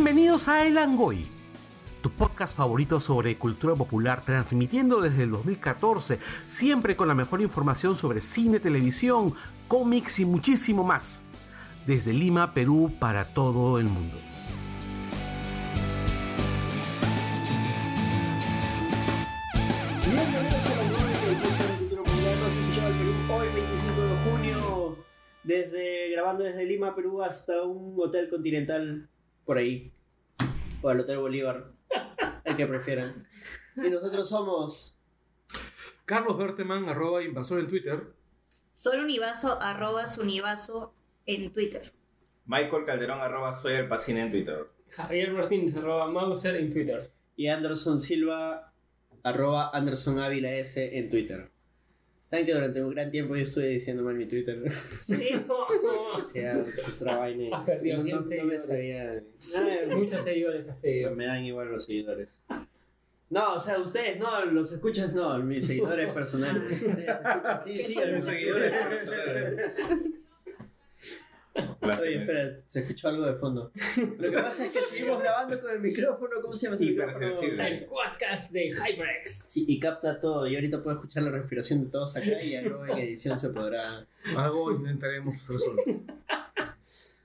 Bienvenidos 0.00 0.46
a 0.46 0.64
El 0.64 0.78
Angoy, 0.78 1.26
tu 2.02 2.10
podcast 2.12 2.56
favorito 2.56 3.00
sobre 3.00 3.36
cultura 3.36 3.74
popular, 3.74 4.24
transmitiendo 4.24 5.00
desde 5.00 5.24
el 5.24 5.32
2014, 5.32 6.20
siempre 6.46 6.94
con 6.94 7.08
la 7.08 7.16
mejor 7.16 7.40
información 7.40 7.96
sobre 7.96 8.20
cine, 8.20 8.60
televisión, 8.60 9.34
cómics 9.66 10.20
y 10.20 10.24
muchísimo 10.24 10.84
más. 10.84 11.24
Desde 11.84 12.12
Lima, 12.12 12.54
Perú, 12.54 12.92
para 13.00 13.34
todo 13.34 13.80
el 13.80 13.86
mundo. 13.86 14.16
Bienvenidos 20.04 20.64
a 20.64 20.74
de 20.76 21.34
Cultura 21.34 22.02
Popular 22.04 22.38
Perú. 23.00 23.12
Hoy, 23.32 23.48
25 23.52 24.00
de 24.00 24.30
junio, 24.30 24.96
desde, 25.42 26.10
grabando 26.12 26.44
desde 26.44 26.64
Lima, 26.66 26.94
Perú, 26.94 27.20
hasta 27.20 27.64
un 27.64 27.96
hotel 27.98 28.30
continental 28.30 29.08
por 29.48 29.56
ahí. 29.56 29.90
O 30.80 30.90
el 30.90 31.00
Hotel 31.00 31.18
Bolívar, 31.18 31.72
el 32.44 32.56
que 32.56 32.66
prefieran. 32.66 33.26
Y 33.76 33.90
nosotros 33.90 34.28
somos. 34.28 34.96
Carlos 36.04 36.38
Berteman, 36.38 36.88
arroba 36.88 37.22
invasor 37.22 37.60
en 37.60 37.66
Twitter. 37.66 38.12
Soy 38.72 38.98
Univaso, 38.98 39.60
arroba 39.60 40.06
Sunivaso 40.06 40.94
en 41.26 41.52
Twitter. 41.52 41.92
Michael 42.46 42.84
Calderón, 42.86 43.20
arroba 43.20 43.52
soy 43.52 43.74
el 43.74 43.88
pacine 43.88 44.22
en 44.22 44.30
Twitter. 44.30 44.66
Javier 44.90 45.32
Martínez, 45.32 45.76
arroba 45.76 46.06
Mauser 46.08 46.56
en 46.56 46.72
Twitter. 46.72 47.12
Y 47.36 47.48
Anderson 47.48 48.00
Silva, 48.00 48.72
arroba 49.22 49.70
Anderson 49.74 50.18
Ávila 50.20 50.52
S 50.54 50.96
en 50.98 51.08
Twitter. 51.08 51.50
Saben 52.28 52.44
que 52.44 52.52
durante 52.52 52.84
un 52.84 52.90
gran 52.94 53.10
tiempo 53.10 53.34
yo 53.36 53.42
estuve 53.42 53.68
diciendo 53.68 54.02
mal 54.02 54.14
mi 54.14 54.26
Twitter. 54.26 54.58
Sí, 55.02 55.30
o 55.48 56.20
sea, 56.20 56.62
otra 56.94 57.16
vaina. 57.16 57.56
Has 57.58 57.64
perdido 57.64 57.96
No, 57.96 58.02
100 58.02 58.16
no, 58.16 58.20
no 58.20 58.26
me 58.26 58.58
seguidores. 58.58 58.64
sabía. 58.66 59.22
Nada, 59.54 59.96
Muchos 59.96 60.20
seguidores 60.24 60.68
has 60.68 60.76
pedido. 60.76 61.14
me 61.14 61.24
dan 61.26 61.44
igual 61.44 61.68
los 61.70 61.84
seguidores. 61.86 62.42
No, 63.30 63.54
o 63.54 63.60
sea, 63.60 63.78
ustedes 63.78 64.18
no, 64.18 64.44
los 64.46 64.72
escuchas 64.72 65.12
no, 65.14 65.38
mis 65.38 65.66
seguidores 65.66 66.12
personales. 66.14 66.70
Ustedes 66.82 67.08
escuchan, 67.08 67.60
sí, 67.64 67.72
¿Qué 67.74 67.84
sí, 67.84 67.94
son 67.94 68.12
mis 68.12 68.24
seguidores. 68.24 68.72
Las 68.72 69.08
Oye, 71.80 72.18
espera, 72.22 72.60
se 72.66 72.80
escuchó 72.80 73.08
algo 73.08 73.26
de 73.26 73.34
fondo. 73.34 73.72
Lo 74.18 74.30
que 74.30 74.38
pasa 74.38 74.66
es 74.66 74.72
que 74.72 74.80
seguimos 74.80 75.20
grabando 75.20 75.60
con 75.60 75.70
el 75.70 75.80
micrófono, 75.80 76.36
¿cómo 76.42 76.54
se 76.54 76.66
llama 76.66 76.76
ese 76.76 76.84
micrófono? 76.86 77.26
El 77.26 77.84
podcast 77.86 78.52
de 78.52 78.70
HyperX. 78.72 79.30
Sí, 79.48 79.64
y 79.68 79.78
capta 79.80 80.20
todo. 80.20 80.46
Y 80.46 80.54
ahorita 80.54 80.82
puedo 80.82 80.96
escuchar 80.96 81.22
la 81.24 81.30
respiración 81.30 81.84
de 81.84 81.90
todos 81.90 82.16
acá 82.16 82.42
y 82.42 82.60
luego 82.62 82.86
en 82.86 82.98
edición 82.98 83.38
se 83.38 83.50
podrá. 83.50 83.82
Algo 84.36 84.72
intentaremos 84.72 85.46
resolver. 85.46 85.84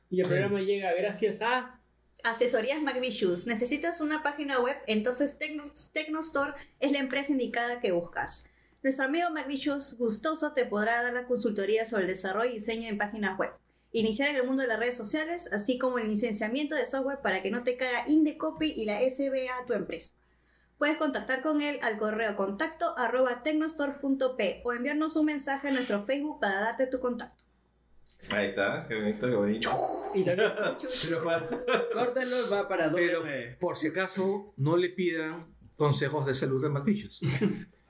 Y 0.09 0.21
el 0.21 0.27
programa 0.27 0.61
llega 0.61 0.93
gracias 0.93 1.41
a. 1.41 1.79
Asesorías 2.23 2.81
McVicious. 2.81 3.47
¿Necesitas 3.47 3.99
una 3.99 4.23
página 4.23 4.59
web? 4.61 4.77
Entonces 4.87 5.37
Tecno- 5.37 5.69
Tecnostore 5.91 6.53
es 6.79 6.93
la 6.93 6.99
empresa 6.99 7.33
indicada 7.33 7.81
que 7.81 7.91
buscas. 7.91 8.45
Nuestro 8.81 9.05
amigo 9.05 9.29
McVicious 9.31 9.97
gustoso 9.97 10.53
te 10.53 10.65
podrá 10.65 11.01
dar 11.03 11.13
la 11.13 11.25
consultoría 11.25 11.83
sobre 11.83 12.03
el 12.03 12.09
desarrollo 12.09 12.49
y 12.51 12.53
diseño 12.55 12.87
en 12.87 12.97
páginas 12.97 13.37
web. 13.37 13.49
Iniciar 13.95 14.29
en 14.29 14.37
el 14.37 14.47
mundo 14.47 14.63
de 14.63 14.67
las 14.67 14.79
redes 14.79 14.97
sociales, 14.97 15.53
así 15.53 15.77
como 15.77 15.99
el 15.99 16.07
licenciamiento 16.07 16.73
de 16.73 16.87
software 16.87 17.19
para 17.21 17.43
que 17.43 17.51
no 17.51 17.63
te 17.63 17.77
caiga 17.77 18.07
Indecopy 18.07 18.73
y 18.75 18.85
la 18.85 18.99
SBA 18.99 19.61
a 19.61 19.65
tu 19.67 19.73
empresa. 19.73 20.15
Puedes 20.79 20.97
contactar 20.97 21.43
con 21.43 21.61
él 21.61 21.77
al 21.83 21.99
correo 21.99 22.35
contacto 22.35 22.97
arroba 22.97 23.43
tecnostore.p 23.43 24.61
o 24.63 24.73
enviarnos 24.73 25.15
un 25.15 25.27
mensaje 25.27 25.67
a 25.67 25.71
nuestro 25.71 26.03
Facebook 26.05 26.39
para 26.41 26.59
darte 26.59 26.87
tu 26.87 26.99
contacto. 26.99 27.43
Ahí 28.31 28.47
está, 28.47 28.87
qué 28.87 28.95
bonito, 28.95 29.29
qué 29.29 29.35
bonito. 29.35 29.71
Córtalo, 31.93 32.49
va 32.51 32.67
para 32.67 32.89
dos. 32.89 32.99
Pero 32.99 33.23
por 33.59 33.77
si 33.77 33.89
acaso, 33.89 34.53
no 34.57 34.75
le 34.75 34.89
pidan 34.89 35.53
consejos 35.75 36.25
de 36.25 36.33
salud 36.33 36.63
de 36.63 36.69
McVicious. 36.69 37.21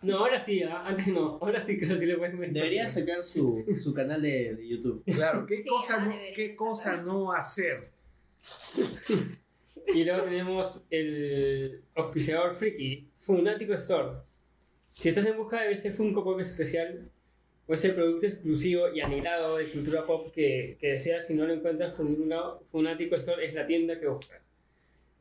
No, 0.04 0.18
ahora 0.20 0.40
sí, 0.40 0.62
¿ah? 0.64 0.84
antes 0.86 1.08
no. 1.08 1.38
Ahora 1.42 1.60
sí 1.60 1.78
creo 1.78 1.92
que 1.94 1.98
sí 1.98 2.06
le 2.06 2.18
puedes 2.18 2.34
meter. 2.36 2.54
Debería 2.54 2.88
sacar 2.90 3.24
su, 3.24 3.64
su 3.80 3.94
canal 3.94 4.22
de, 4.22 4.56
de 4.56 4.68
YouTube. 4.68 5.04
Claro, 5.06 5.46
¿qué, 5.46 5.62
Sí, 5.62 5.70
cosa, 5.70 5.98
ah, 6.00 6.06
no, 6.06 6.14
¿qué 6.36 6.56
cosa 6.56 6.98
no 7.02 7.32
hacer? 7.32 7.90
Y 9.96 10.04
luego 10.04 10.24
tenemos 10.26 10.84
el 10.90 11.82
auspiciador 11.96 12.56
friki, 12.56 13.10
Funático 13.20 13.74
Store. 13.74 14.18
Si 14.90 15.10
estás 15.10 15.26
en 15.26 15.38
busca 15.38 15.62
de 15.62 15.74
ese 15.74 15.92
Funko 15.92 16.24
Pop 16.24 16.40
especial 16.40 17.10
o 17.66 17.74
ese 17.74 17.90
producto 17.90 18.28
exclusivo 18.28 18.94
y 18.94 19.02
anhelado 19.02 19.58
de 19.58 19.72
cultura 19.72 20.06
pop 20.06 20.32
que, 20.34 20.78
que 20.80 20.90
deseas, 20.90 21.26
si 21.26 21.34
no 21.34 21.46
lo 21.48 21.54
encuentras, 21.54 21.96
Fun- 21.96 22.30
Funático 22.72 23.16
Store 23.16 23.44
es 23.44 23.54
la 23.54 23.66
tienda 23.66 24.00
que 24.00 24.08
buscas. 24.08 24.42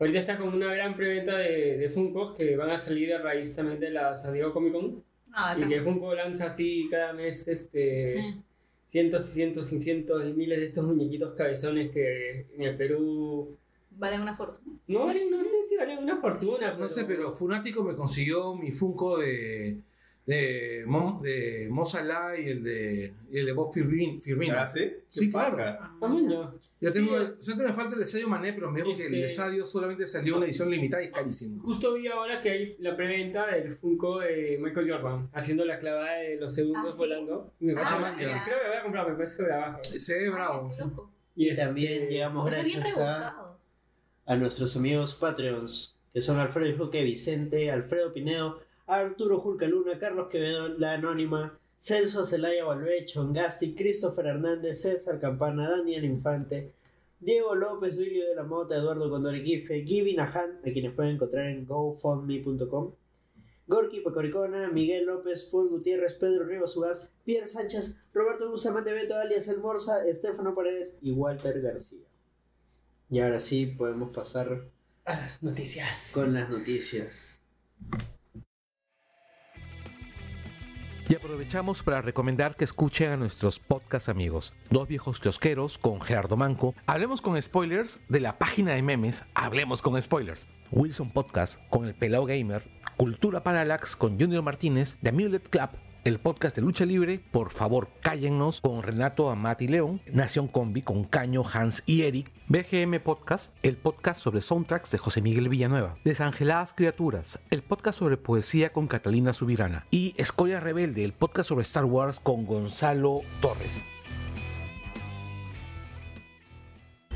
Ahorita 0.02 0.18
está 0.18 0.36
con 0.36 0.52
una 0.52 0.74
gran 0.74 0.96
preventa 0.96 1.38
de, 1.38 1.78
de 1.78 1.88
Funkos 1.88 2.36
que 2.36 2.56
van 2.56 2.70
a 2.70 2.78
salir 2.80 3.14
a 3.14 3.22
raíz 3.22 3.54
también 3.54 3.78
de 3.78 3.90
la 3.90 4.12
San 4.16 4.32
Diego 4.34 4.52
Comic 4.52 4.72
Con. 4.72 5.04
Ah, 5.32 5.56
Y 5.56 5.68
que 5.68 5.80
Funko 5.80 6.12
lanza 6.12 6.46
así 6.46 6.88
cada 6.90 7.12
mes 7.12 7.46
este, 7.46 8.08
Sí. 8.08 8.34
cientos 8.84 9.28
y 9.28 9.32
cientos 9.32 9.72
y 9.72 9.78
cientos 9.78 10.24
y 10.26 10.32
miles 10.32 10.58
de 10.58 10.64
estos 10.66 10.84
muñequitos 10.84 11.34
cabezones 11.34 11.92
que 11.92 12.48
en 12.56 12.62
el 12.62 12.76
Perú 12.76 13.56
Valen 13.92 14.22
una 14.22 14.34
fortuna. 14.34 14.76
no 14.88 15.06
no 15.06 15.12
sé 15.12 15.20
si 15.68 15.76
valen 15.76 15.98
una 16.00 16.16
fortuna. 16.16 16.74
No 16.74 16.88
sé, 16.88 17.04
pero 17.04 17.32
Funático 17.32 17.84
me 17.84 17.94
consiguió 17.94 18.56
mi 18.56 18.72
Funko 18.72 19.18
de, 19.18 19.76
de, 20.26 20.84
Mo, 20.86 21.20
de 21.22 21.68
Mo 21.70 21.84
Salah 21.84 22.38
y 22.38 22.48
el 22.48 22.62
de, 22.62 23.12
y 23.30 23.38
el 23.38 23.46
de 23.46 23.52
Bob 23.52 23.72
Firmin- 23.74 24.20
Firmino. 24.20 24.54
¿Ah, 24.58 24.68
sí? 24.68 24.92
Sí, 25.08 25.26
Qué 25.26 25.30
claro. 25.30 25.56
paja. 25.56 25.94
Coño. 25.98 26.54
Yo 26.80 26.92
tengo, 26.92 27.10
Sí. 27.10 27.24
el, 27.24 27.36
solamente 27.42 27.70
me 27.70 27.76
falta 27.76 27.92
el 27.94 28.00
de 28.00 28.06
Sadio 28.06 28.28
Mané, 28.28 28.52
pero 28.52 28.70
me 28.70 28.82
dijo 28.82 28.96
que 28.96 29.06
el 29.06 29.12
de 29.12 29.24
Este- 29.24 29.36
Sadio 29.36 29.66
solamente 29.66 30.04
salió 30.06 30.36
una 30.36 30.46
edición 30.46 30.68
limitada 30.70 31.02
y 31.02 31.06
es 31.06 31.12
carísimo. 31.12 31.62
Justo 31.62 31.94
vi 31.94 32.08
ahora 32.08 32.40
que 32.40 32.50
hay 32.50 32.76
la 32.80 32.96
preventa 32.96 33.46
del 33.46 33.72
Funko 33.72 34.18
de 34.20 34.58
Michael 34.60 34.90
Jordan, 34.90 35.28
haciendo 35.32 35.64
la 35.64 35.78
clavada 35.78 36.14
de 36.14 36.36
los 36.36 36.52
segundos 36.54 36.84
¿Ah, 36.86 36.90
sí? 36.92 36.98
volando. 36.98 37.52
Me 37.60 37.74
parece 37.74 37.92
Ah, 37.94 37.98
mal. 37.98 38.18
ya. 38.18 38.44
Creo 38.44 38.58
que 38.60 38.66
voy 38.68 38.76
a 38.76 38.82
comprar, 38.82 39.08
me 39.10 39.14
parece 39.14 39.36
que 39.36 39.42
voy 39.42 39.52
abajo. 39.52 39.80
Se 39.84 40.18
ve 40.18 40.30
bravo. 40.30 40.70
Ay. 40.76 40.86
Y 41.36 41.48
este, 41.48 41.62
también 41.64 42.08
llegamos 42.08 42.50
gracias 42.50 42.98
a, 42.98 43.56
nuestros 44.36 44.76
amigos 44.76 45.14
Patreons, 45.14 45.94
que 46.12 46.20
son 46.20 46.38
Alfredo 46.38 46.76
Joque 46.78 47.02
Vicente, 47.04 47.70
Alfredo 47.70 48.12
Pinedo, 48.12 48.60
Arturo 49.00 49.40
Julca 49.40 49.66
Luna, 49.66 49.98
Carlos 49.98 50.28
Quevedo, 50.28 50.68
La 50.78 50.92
Anónima, 50.92 51.58
Celso 51.78 52.24
Celaya 52.24 52.64
Valvé, 52.64 53.04
Chongasti, 53.04 53.74
Christopher 53.74 54.26
Hernández, 54.26 54.82
César 54.82 55.18
Campana, 55.20 55.70
Daniel 55.70 56.04
Infante, 56.04 56.72
Diego 57.20 57.54
López, 57.54 57.96
Duilio 57.96 58.28
de 58.28 58.34
la 58.34 58.42
Mota, 58.44 58.76
Eduardo 58.76 59.10
Condoriquife, 59.10 59.82
Gibi 59.84 60.14
Nahan, 60.14 60.58
a 60.66 60.70
quienes 60.72 60.92
pueden 60.92 61.14
encontrar 61.16 61.46
en 61.46 61.64
gofundme.com. 61.66 62.92
Gorky 63.68 64.00
Pecoricona, 64.00 64.68
Miguel 64.70 65.06
López, 65.06 65.44
Paul 65.50 65.68
Gutiérrez, 65.68 66.14
Pedro 66.14 66.44
Rivas 66.44 66.76
Ugaz, 66.76 67.10
Pierre 67.24 67.46
Sánchez, 67.46 67.96
Roberto 68.12 68.50
Bustamante 68.50 68.92
Beto, 68.92 69.14
alias 69.16 69.48
El 69.48 69.60
Morza, 69.60 70.06
Estefano 70.06 70.54
Paredes 70.54 70.98
y 71.00 71.12
Walter 71.12 71.60
García. 71.60 72.04
Y 73.08 73.20
ahora 73.20 73.38
sí 73.40 73.66
podemos 73.66 74.10
pasar 74.10 74.64
A 75.04 75.16
las 75.16 75.42
noticias. 75.42 76.10
con 76.12 76.34
las 76.34 76.50
noticias. 76.50 77.40
Y 81.12 81.14
aprovechamos 81.14 81.82
para 81.82 82.00
recomendar 82.00 82.56
que 82.56 82.64
escuchen 82.64 83.10
a 83.10 83.18
nuestros 83.18 83.58
podcast 83.58 84.08
amigos, 84.08 84.54
Dos 84.70 84.88
Viejos 84.88 85.20
Kiosqueros 85.20 85.76
con 85.76 86.00
Gerardo 86.00 86.38
Manco, 86.38 86.74
Hablemos 86.86 87.20
con 87.20 87.42
Spoilers 87.42 88.00
de 88.08 88.20
la 88.20 88.38
página 88.38 88.72
de 88.72 88.80
memes 88.80 89.26
Hablemos 89.34 89.82
con 89.82 90.00
Spoilers, 90.00 90.48
Wilson 90.70 91.10
Podcast 91.10 91.60
con 91.68 91.84
El 91.84 91.94
Pelao 91.94 92.24
Gamer, 92.24 92.66
Cultura 92.96 93.42
Parallax 93.42 93.94
con 93.94 94.18
Junior 94.18 94.42
Martínez, 94.42 94.96
The 95.02 95.10
Amulet 95.10 95.50
Club, 95.50 95.68
el 96.04 96.18
podcast 96.18 96.56
de 96.56 96.62
lucha 96.62 96.84
libre, 96.84 97.20
por 97.30 97.50
favor 97.52 97.88
cállennos 98.00 98.60
con 98.60 98.82
Renato 98.82 99.30
Amati 99.30 99.68
León, 99.68 100.00
Nación 100.12 100.48
Combi 100.48 100.82
con 100.82 101.04
Caño, 101.04 101.44
Hans 101.52 101.84
y 101.86 102.02
Eric, 102.02 102.32
BGM 102.48 102.98
Podcast, 103.00 103.56
el 103.62 103.76
podcast 103.76 104.20
sobre 104.20 104.40
soundtracks 104.42 104.90
de 104.90 104.98
José 104.98 105.22
Miguel 105.22 105.48
Villanueva, 105.48 105.94
Desangeladas 106.04 106.72
Criaturas, 106.72 107.44
el 107.50 107.62
podcast 107.62 108.00
sobre 108.00 108.16
poesía 108.16 108.72
con 108.72 108.88
Catalina 108.88 109.32
Subirana 109.32 109.86
y 109.92 110.14
Escoria 110.16 110.58
Rebelde, 110.58 111.04
el 111.04 111.12
podcast 111.12 111.48
sobre 111.48 111.62
Star 111.62 111.84
Wars 111.84 112.18
con 112.18 112.46
Gonzalo 112.46 113.20
Torres. 113.40 113.80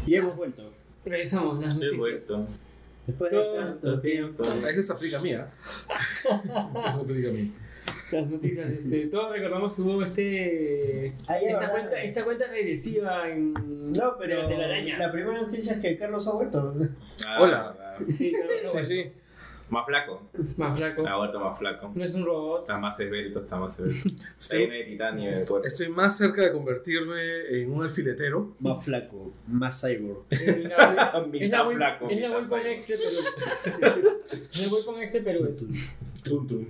Y 0.06 0.14
hemos 0.14 0.36
vuelto. 0.36 0.72
Revisamos 1.04 1.58
las 1.60 1.74
He 1.74 1.78
noticias. 1.78 1.98
vuelto. 1.98 2.46
Después 3.08 3.32
de 3.32 3.38
tanto 3.58 4.00
tiempo. 4.00 4.42
Esa 4.44 4.82
se 4.82 4.92
aplica 4.92 5.18
a 5.18 5.22
mí, 5.22 5.32
¿ah? 5.32 5.52
Esa 6.76 6.92
se 6.92 7.00
aplica 7.00 7.28
a 7.30 7.32
mí. 7.32 7.52
Las 8.12 8.26
noticias, 8.30 8.70
este, 8.70 9.06
todos 9.06 9.32
recordamos 9.32 9.74
que 9.74 9.82
hubo 9.82 10.02
este. 10.02 11.12
Ah, 11.26 11.38
esta, 11.38 11.70
cuenta, 11.70 12.02
esta 12.02 12.24
cuenta 12.24 12.46
regresiva 12.50 13.28
en. 13.28 13.52
No, 13.92 14.16
pero 14.18 14.42
de, 14.42 14.48
de 14.48 14.58
la 14.58 14.64
araña. 14.66 14.98
la 14.98 15.10
primera 15.12 15.40
noticia 15.40 15.74
es 15.74 15.80
que 15.80 15.96
Carlos 15.98 16.26
ha 16.28 16.32
vuelto. 16.32 16.74
Ah, 17.26 17.38
Hola. 17.40 17.76
ah. 17.80 17.98
Sí, 18.16 18.32
no, 18.32 18.38
no, 18.44 18.84
Sí, 18.84 18.84
sí. 18.84 19.10
Más 19.68 19.84
flaco. 19.84 20.22
Más 20.58 20.76
flaco. 20.78 21.04
Ha 21.08 21.16
vuelto 21.16 21.40
más 21.40 21.58
flaco. 21.58 21.90
No 21.92 22.04
es 22.04 22.14
un 22.14 22.24
robot. 22.24 22.60
Está 22.60 22.78
más 22.78 23.00
esbelto, 23.00 23.40
está 23.40 23.56
más 23.56 23.76
esbelto. 23.80 24.08
Está 24.38 24.56
lleno 24.56 24.74
de 24.74 24.84
titanio 24.84 25.30
de 25.40 25.44
cuerpo. 25.44 25.66
estoy 25.66 25.88
más 25.88 26.16
cerca 26.16 26.42
de 26.42 26.52
convertirme 26.52 27.20
en 27.50 27.72
un 27.72 27.82
alfiletero. 27.82 28.54
Más 28.60 28.84
flaco, 28.84 29.32
más 29.48 29.80
cyborg. 29.82 30.22
Es 30.30 30.62
la 30.64 31.26
Mitad 31.28 31.66
Wii- 31.66 31.74
flaco, 31.74 32.08
es 32.10 32.20
la 32.20 32.28
mitad 32.28 32.42
Wacom 32.42 32.46
cyborg. 32.60 32.66
X 32.68 32.88
de 32.88 32.96
Perú. 32.96 34.18
Es 34.52 34.62
la 34.70 34.76
Wacom 34.76 35.00
X 35.00 35.12
de 35.14 35.20
Perú. 35.20 35.56
Tum, 36.24 36.46
tum. 36.46 36.66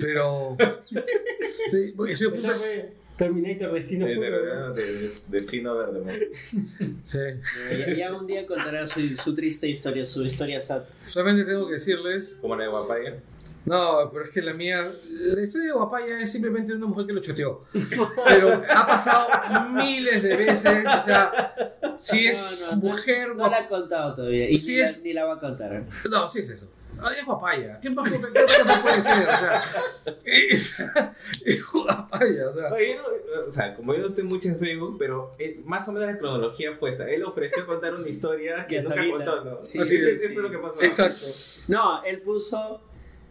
Pero. 0.00 0.56
Sí, 1.70 1.76
estoy 1.90 2.10
a 2.10 2.12
Esa 2.12 2.30
punto- 2.30 2.48
fue 2.58 2.92
Terminator 3.16 3.72
Destino 3.72 4.06
De, 4.06 4.14
de- 4.16 4.30
de- 4.82 5.10
destino 5.28 5.76
verde, 5.76 6.30
sí. 7.04 7.18
Ya, 7.86 7.92
ya 7.94 8.12
un 8.14 8.26
día 8.26 8.46
contará 8.46 8.86
su, 8.86 9.14
su 9.16 9.34
triste 9.34 9.68
historia, 9.68 10.04
su 10.04 10.24
historia 10.24 10.60
sad. 10.62 10.82
Solamente 11.06 11.44
tengo 11.44 11.66
que 11.68 11.74
decirles. 11.74 12.38
Como 12.40 12.56
la 12.56 12.64
de 12.64 12.70
Guapaya. 12.70 13.16
No, 13.64 14.10
pero 14.12 14.24
es 14.24 14.30
que 14.32 14.42
la 14.42 14.52
mía. 14.54 14.90
La 15.08 15.40
historia 15.42 15.68
de 15.68 15.72
Guapaya 15.72 16.20
es 16.20 16.32
simplemente 16.32 16.72
una 16.72 16.86
mujer 16.86 17.06
que 17.06 17.12
lo 17.12 17.20
choteó. 17.20 17.64
Pero 18.26 18.48
ha 18.68 18.86
pasado 18.88 19.28
miles 19.74 20.22
de 20.22 20.36
veces. 20.36 20.84
O 20.98 21.02
sea, 21.02 21.54
si 21.98 22.26
es 22.26 22.40
No, 22.40 22.72
no, 22.72 22.76
mujer 22.78 23.28
No 23.28 23.34
la 23.34 23.48
guapa. 23.48 23.58
ha 23.58 23.68
contado 23.68 24.14
todavía. 24.16 24.50
Y 24.50 24.58
Sí 24.58 24.72
ni, 24.72 24.78
la- 24.78 24.84
es- 24.86 25.02
ni 25.04 25.12
la 25.12 25.24
va 25.26 25.34
a 25.34 25.38
contar. 25.40 25.84
No, 26.10 26.28
sí 26.28 26.40
es 26.40 26.48
eso. 26.48 26.68
Ah, 27.00 27.10
Es 27.18 27.24
guapaya. 27.24 27.80
¿Qué 27.80 27.90
más 27.90 28.08
qué 28.10 28.16
otra 28.16 28.30
cosa 28.30 28.82
puede 28.82 29.00
ser? 29.00 29.28
O 29.28 29.36
sea, 29.38 29.62
es, 30.24 30.76
es 31.44 31.66
guapaya. 31.72 32.48
O 32.48 32.52
sea, 32.52 32.72
Oye, 32.72 32.96
no- 32.96 33.46
o 33.48 33.50
sea, 33.50 33.74
como 33.74 33.94
yo 33.94 34.00
no 34.00 34.06
estoy 34.08 34.24
mucho 34.24 34.48
en 34.48 34.58
Facebook, 34.58 34.96
pero 34.98 35.34
eh, 35.38 35.60
más 35.64 35.88
o 35.88 35.92
menos 35.92 36.08
la 36.08 36.18
cronología 36.18 36.72
fue 36.74 36.90
esta. 36.90 37.08
Él 37.10 37.24
ofreció 37.24 37.66
contar 37.66 37.94
una 37.94 38.08
historia 38.08 38.66
que 38.66 38.82
nunca 38.82 38.94
ahorita. 39.00 39.16
contó, 39.16 39.44
¿no? 39.44 39.62
Sí, 39.62 39.78
Así 39.80 39.96
Eso- 39.96 40.06
es. 40.08 40.20
Eso 40.22 40.30
es 40.32 40.36
lo 40.38 40.50
que 40.50 40.58
pasó. 40.58 40.82
exacto. 40.84 41.26
No, 41.68 42.02
él 42.04 42.20
puso. 42.22 42.82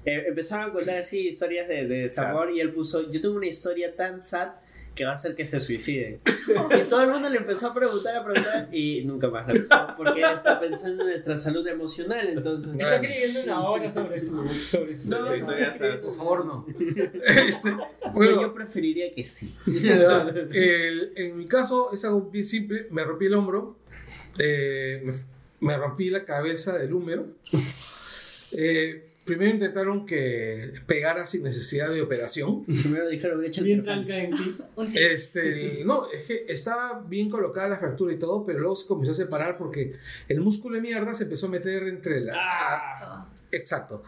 eh, 0.06 0.26
empezaron 0.28 0.70
a 0.72 0.74
contar 0.74 0.98
así 0.98 1.28
historias 1.30 1.68
de, 1.68 1.88
de 1.88 1.96
desamor 2.04 2.52
y 2.52 2.60
él 2.60 2.74
puso: 2.74 3.10
Yo 3.12 3.22
tengo 3.22 3.36
una 3.36 3.48
historia 3.48 3.96
tan 3.96 4.22
sad 4.22 4.50
que 4.96 5.06
va 5.06 5.12
a 5.12 5.14
hacer 5.14 5.36
que 5.36 5.46
se 5.46 5.60
suiciden. 5.60 6.20
y 6.86 6.90
todo 6.90 7.04
el 7.04 7.12
mundo 7.12 7.30
le 7.30 7.38
empezó 7.38 7.68
a 7.68 7.74
preguntar, 7.74 8.16
a 8.16 8.24
preguntar 8.26 8.70
y 8.74 9.04
nunca 9.06 9.30
más 9.30 9.46
Porque 9.98 10.22
está 10.22 10.60
pensando 10.60 11.04
en 11.04 11.10
nuestra 11.10 11.38
salud 11.38 11.66
emocional. 11.68 12.28
Entonces, 12.28 12.72
Está 12.74 12.96
escribiendo 12.98 13.44
una 13.44 13.62
obra 13.70 13.94
sobre 13.94 14.22
su. 14.22 14.48
Sobre 14.50 14.98
su 14.98 15.10
No, 15.10 15.36
historia, 15.36 16.02
Por 16.02 16.14
favor, 16.14 16.46
no. 16.46 16.66
Este, 17.48 17.72
Bueno, 17.72 17.88
bueno, 18.14 18.42
yo 18.42 18.54
preferiría 18.54 19.14
que 19.14 19.24
sí. 19.24 19.56
el- 19.66 21.14
en 21.16 21.38
mi 21.38 21.46
caso 21.48 21.92
es 21.94 22.04
algo 22.06 22.22
bien 22.30 22.44
simple. 22.46 22.88
Me 22.92 23.04
rompí 23.04 23.26
el 23.28 23.34
hombro. 23.34 23.78
eh, 24.40 25.02
me, 25.04 25.14
me 25.62 25.78
rompí 25.78 26.10
la 26.10 26.26
cabeza 26.26 26.78
del 26.78 26.94
húmero. 26.94 27.28
Eh, 28.58 29.11
primero 29.26 29.52
intentaron 29.52 30.06
que 30.06 30.74
pegara 30.88 31.26
sin 31.26 31.44
necesidad 31.44 31.90
de 31.90 32.02
operación. 32.02 32.64
Primero 32.66 33.08
dijeron: 33.08 33.44
Échale 33.44 33.66
Bien 33.68 33.84
Trafal". 33.84 34.06
tranca 34.06 34.24
en 34.24 34.32
ti. 34.36 34.56
Un 34.78 34.92
Este, 34.96 35.84
no, 35.86 36.10
es 36.12 36.24
que 36.24 36.46
estaba 36.48 37.02
bien 37.08 37.30
colocada 37.30 37.70
la 37.70 37.78
fractura 37.78 38.14
y 38.14 38.18
todo, 38.20 38.46
pero 38.46 38.60
luego 38.60 38.76
se 38.76 38.88
comenzó 38.88 39.12
a 39.12 39.16
separar 39.16 39.58
porque 39.58 39.94
el 40.28 40.42
músculo 40.42 40.76
de 40.76 40.82
mierda 40.82 41.14
se 41.14 41.24
empezó 41.24 41.48
a 41.48 41.50
meter 41.50 41.84
entre 41.88 42.20
la... 42.22 42.34
Ah, 42.36 43.28
Exacto. 43.54 44.02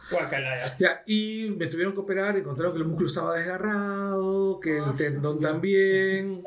Ya, 0.79 1.03
y 1.05 1.53
me 1.57 1.67
tuvieron 1.67 1.93
que 1.93 1.99
operar, 1.99 2.37
encontraron 2.37 2.73
que 2.73 2.79
el 2.81 2.85
músculo 2.87 3.07
estaba 3.07 3.35
desgarrado, 3.37 4.57
que 4.61 4.77
el 4.77 4.83
Ah, 4.85 4.93
tendón 4.97 5.41
también. 5.41 6.43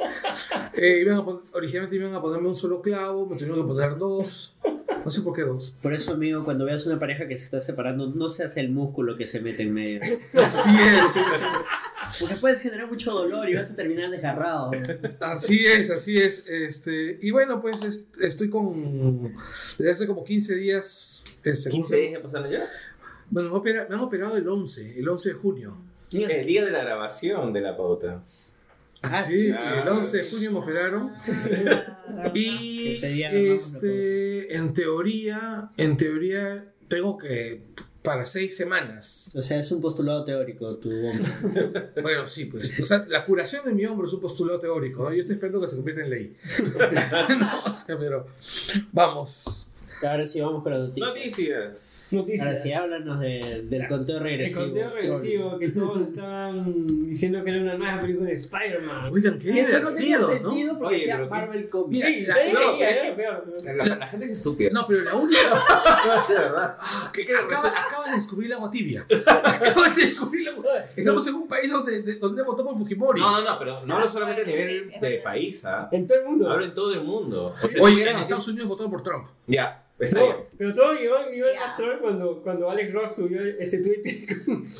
Eh, 0.74 1.00
iban 1.02 1.18
a 1.18 1.24
pon- 1.24 1.42
originalmente 1.52 1.96
iban 1.96 2.14
a 2.14 2.22
ponerme 2.22 2.48
un 2.48 2.54
solo 2.54 2.80
clavo, 2.80 3.26
me 3.26 3.36
tuvieron 3.36 3.60
que 3.60 3.68
poner 3.74 3.98
dos. 3.98 4.56
No 5.06 5.12
sé 5.12 5.20
por 5.22 5.34
qué 5.34 5.42
dos. 5.42 5.76
Por 5.80 5.94
eso, 5.94 6.12
amigo, 6.14 6.42
cuando 6.44 6.64
veas 6.64 6.84
una 6.84 6.98
pareja 6.98 7.28
que 7.28 7.36
se 7.36 7.44
está 7.44 7.60
separando, 7.60 8.08
no 8.08 8.28
se 8.28 8.42
hace 8.42 8.58
el 8.58 8.70
músculo 8.70 9.16
que 9.16 9.28
se 9.28 9.40
mete 9.40 9.62
en 9.62 9.72
medio. 9.72 10.00
Así 10.34 10.70
es. 10.70 11.14
Porque 12.18 12.34
puedes 12.34 12.60
generar 12.60 12.88
mucho 12.90 13.12
dolor 13.12 13.48
y 13.48 13.54
vas 13.54 13.70
a 13.70 13.76
terminar 13.76 14.10
desgarrado. 14.10 14.72
Así 15.20 15.64
es, 15.64 15.90
así 15.90 16.18
es. 16.18 16.48
Este, 16.48 17.18
y 17.22 17.30
bueno, 17.30 17.60
pues 17.62 17.84
es- 17.84 18.08
estoy 18.20 18.50
con. 18.50 19.32
Desde 19.78 19.92
hace 19.92 20.06
como 20.08 20.24
15 20.24 20.56
días. 20.56 21.24
este, 21.44 21.70
¿cómo 21.70 21.82
15 21.84 21.88
se 21.88 22.00
llama? 22.00 22.08
días 22.10 22.12
ya 22.12 22.22
pasaron 22.28 22.50
ya. 22.50 22.68
Bueno, 23.30 23.62
me 23.88 23.94
han 23.94 24.00
operado 24.00 24.36
el 24.36 24.48
11, 24.48 24.98
el 24.98 25.08
11 25.08 25.28
de 25.28 25.34
junio. 25.36 25.76
El 26.12 26.46
día 26.46 26.64
de 26.64 26.70
la 26.72 26.82
grabación 26.82 27.52
de 27.52 27.60
la 27.60 27.76
pauta. 27.76 28.24
Ah, 29.12 29.22
sí, 29.22 29.46
sí. 29.46 29.48
el 29.48 29.88
11 29.88 30.16
de 30.16 30.30
junio 30.30 30.52
me 30.52 30.58
operaron. 30.58 31.12
Ah, 32.18 32.30
Y 32.34 32.98
este, 33.02 34.56
en 34.56 34.72
teoría, 34.74 35.70
en 35.76 35.96
teoría, 35.96 36.72
tengo 36.88 37.18
que 37.18 37.62
para 38.06 38.24
seis 38.24 38.56
semanas. 38.56 39.32
O 39.34 39.42
sea, 39.42 39.58
es 39.58 39.72
un 39.72 39.80
postulado 39.80 40.24
teórico 40.24 40.76
tu 40.76 40.90
hombro. 40.90 41.90
Bueno, 42.02 42.28
sí, 42.28 42.44
pues. 42.44 42.78
O 42.78 42.84
sea, 42.86 43.04
la 43.08 43.24
curación 43.24 43.64
de 43.64 43.72
mi 43.72 43.84
hombro 43.84 44.06
es 44.06 44.12
un 44.12 44.20
postulado 44.20 44.60
teórico, 44.60 45.02
¿no? 45.02 45.12
Yo 45.12 45.18
estoy 45.18 45.34
esperando 45.34 45.60
que 45.60 45.66
se 45.66 45.74
convierta 45.74 46.04
en 46.04 46.10
ley. 46.10 46.36
no, 47.40 47.72
o 47.72 47.74
sea, 47.74 47.98
pero 47.98 48.28
vamos. 48.92 49.65
Ahora 50.02 50.26
sí, 50.26 50.40
vamos 50.40 50.62
con 50.62 50.72
las 50.72 50.80
noticias. 50.88 51.08
Noticias. 51.08 52.08
Noticias. 52.12 52.46
Ahora 52.46 52.58
sí, 52.58 52.72
háblanos 52.72 53.20
de- 53.20 53.62
del 53.68 53.86
conteo 53.88 54.16
El 54.18 54.22
regresivo. 54.22 54.60
conteo 54.64 54.90
regresivo 54.90 55.58
que 55.58 55.68
todos 55.70 56.00
estaban 56.08 57.06
diciendo 57.08 57.42
que 57.42 57.50
era 57.50 57.60
una 57.62 57.74
nueva 57.76 58.00
película 58.02 58.26
de 58.28 58.34
Spider-Man. 58.34 59.10
Oigan, 59.12 59.38
qué 59.38 59.60
eso 59.60 59.80
no 59.80 59.92
tenía 59.94 60.18
divertido, 60.18 60.28
¿no? 60.42 60.50
sentido 60.50 60.78
porque 60.78 60.94
Oye, 60.96 61.04
sea 61.04 61.16
pero 61.16 61.28
¿qué 61.28 61.34
Marvel 61.34 61.68
Comics. 61.68 62.06
Sí, 62.06 62.20
la- 62.26 62.34
no, 62.34 62.40
creía, 62.72 62.90
es 62.90 63.00
que- 63.00 63.12
peor. 63.12 63.56
La, 63.76 63.96
la 63.96 64.06
gente 64.08 64.26
es 64.26 64.32
estúpida. 64.32 64.70
No, 64.72 64.86
pero 64.86 65.02
la 65.02 65.14
única. 65.14 65.38
que 67.12 67.22
acaba, 67.36 67.68
acaba 67.68 68.04
de 68.08 68.14
descubrir 68.16 68.46
el 68.50 68.56
agua 68.56 68.70
tibia. 68.70 69.06
Acaba 69.26 69.88
de 69.90 70.02
descubrir 70.02 70.42
el 70.48 70.54
agua 70.54 70.84
Estamos 70.94 71.26
en 71.26 71.34
un 71.34 71.48
país 71.48 71.70
donde, 71.70 72.02
de- 72.02 72.14
donde 72.16 72.42
votó 72.42 72.64
por 72.64 72.76
Fujimori. 72.76 73.20
No, 73.20 73.40
no, 73.42 73.50
no, 73.50 73.58
pero 73.58 73.84
no 73.86 73.94
hablo 73.96 74.08
solamente 74.08 74.42
a 74.42 74.44
nivel 74.44 74.92
de 75.00 75.16
país, 75.18 75.64
¿ah? 75.64 75.88
En 75.92 76.06
todo 76.06 76.18
el 76.18 76.24
mundo. 76.26 76.50
Hablo 76.50 76.64
en 76.64 76.74
todo 76.74 76.92
el 76.92 77.02
mundo. 77.02 77.54
O 77.54 77.56
sea, 77.68 77.82
Oye, 77.82 78.08
en 78.10 78.16
Estados 78.18 78.46
Unidos 78.48 78.68
votaron 78.68 78.90
por 78.90 79.02
Trump. 79.02 79.28
Ya, 79.46 79.84
está 79.98 80.18
No, 80.20 80.26
bien. 80.26 80.36
pero 80.58 80.74
todo 80.74 80.92
llegó 80.94 81.16
al 81.16 81.30
nivel 81.30 81.54
troll 81.76 81.98
cuando, 82.00 82.42
cuando 82.42 82.70
Alex 82.70 82.92
Ross 82.92 83.16
subió 83.16 83.40
ese 83.58 83.78
tweet. 83.78 84.02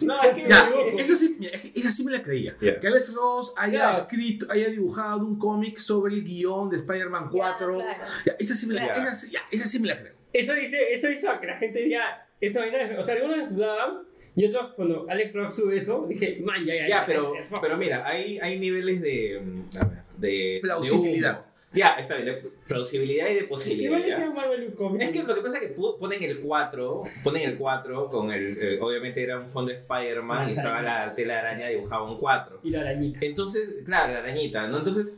No, 0.03 0.23
es 0.23 0.35
que. 0.45 0.49
Ya, 0.49 0.71
eso 0.99 1.15
sí, 1.17 1.39
esa 1.75 1.91
sí 1.91 2.05
me 2.05 2.13
la 2.13 2.23
creía. 2.23 2.55
Ya. 2.61 2.79
Que 2.81 2.87
Alex 2.89 3.15
Ross 3.15 3.55
haya 3.57 3.79
Ya. 3.79 3.93
escrito, 3.93 4.47
haya 4.51 4.69
dibujado 4.69 5.25
un 5.27 5.39
cómic 5.39 5.77
sobre 5.79 6.15
el 6.15 6.23
guion 6.25 6.69
de 6.71 6.77
Spider-Man 6.77 7.29
4. 7.31 7.79
Ya, 7.79 7.85
claro. 7.85 8.05
Ya, 8.27 8.37
esa, 8.39 8.55
sí 8.55 8.67
me 8.67 8.75
la, 8.75 8.87
esa, 8.87 9.39
esa 9.51 9.65
sí 9.67 9.79
me 9.81 9.89
la 9.89 10.01
creo. 10.01 10.13
Eso, 10.33 10.53
dice, 10.55 10.93
eso 10.93 11.11
hizo 11.11 11.31
a 11.31 11.41
que 11.41 11.47
la 11.47 11.57
gente 11.57 11.79
diga, 11.83 12.27
esta 12.41 12.61
vaina. 12.61 12.79
O 12.99 13.03
sea, 13.03 13.15
algunos 13.15 13.55
dudaban 13.55 14.03
y 14.35 14.45
otros 14.45 14.75
cuando 14.75 15.07
Alex 15.09 15.33
Ross 15.33 15.57
sube 15.57 15.79
eso, 15.79 16.05
dije, 16.07 16.41
man, 16.45 16.63
ya, 16.67 16.75
ya. 16.75 16.81
Ya, 16.83 16.89
ya, 16.89 17.07
pero, 17.07 17.33
pero 17.63 17.79
mira, 17.79 18.07
hay, 18.07 18.39
hay 18.39 18.59
niveles 18.59 19.01
de. 19.01 19.41
mm, 19.43 19.63
A 19.83 19.89
ver, 19.89 19.99
de. 20.19 20.59
Plausibilidad. 20.61 21.39
de. 21.41 21.56
Ya, 21.77 21.89
está 21.99 22.15
bien, 22.17 22.27
de 22.27 22.51
plausibilidad 22.67 23.29
y 23.29 23.35
de 23.35 23.45
posibilidad. 23.45 23.97
Igual 23.99 24.03
decía 24.11 24.31
Marvel 24.35 24.75
Comics. 24.75 25.05
Es 25.05 25.11
que 25.11 25.23
lo 25.23 25.35
que 25.35 25.41
pasa 25.43 25.59
es 25.59 25.63
que 25.65 25.69
ponen 26.01 26.23
el 26.23 26.41
4, 26.41 27.03
ponen 27.23 27.43
el 27.51 27.57
4 27.59 28.09
con 28.11 28.33
el. 28.33 28.49
eh, 28.59 28.79
obviamente 28.81 29.23
era 29.23 29.39
un 29.39 29.47
fondo 29.47 29.71
de 29.73 29.79
Spider-Man 29.79 30.39
y 30.39 30.43
Más 30.45 30.57
estaba 30.57 30.79
araña. 30.79 31.07
la 31.07 31.15
tela 31.15 31.35
de 31.35 31.41
araña 31.41 31.69
dibujaba 31.69 32.03
un 32.11 32.19
4. 32.19 32.61
Y 32.65 32.71
la 32.71 32.81
arañita. 32.81 33.19
Entonces, 33.23 33.83
claro, 33.85 34.13
la 34.15 34.19
arañita, 34.21 34.67
¿no? 34.67 34.79
Entonces, 34.79 35.15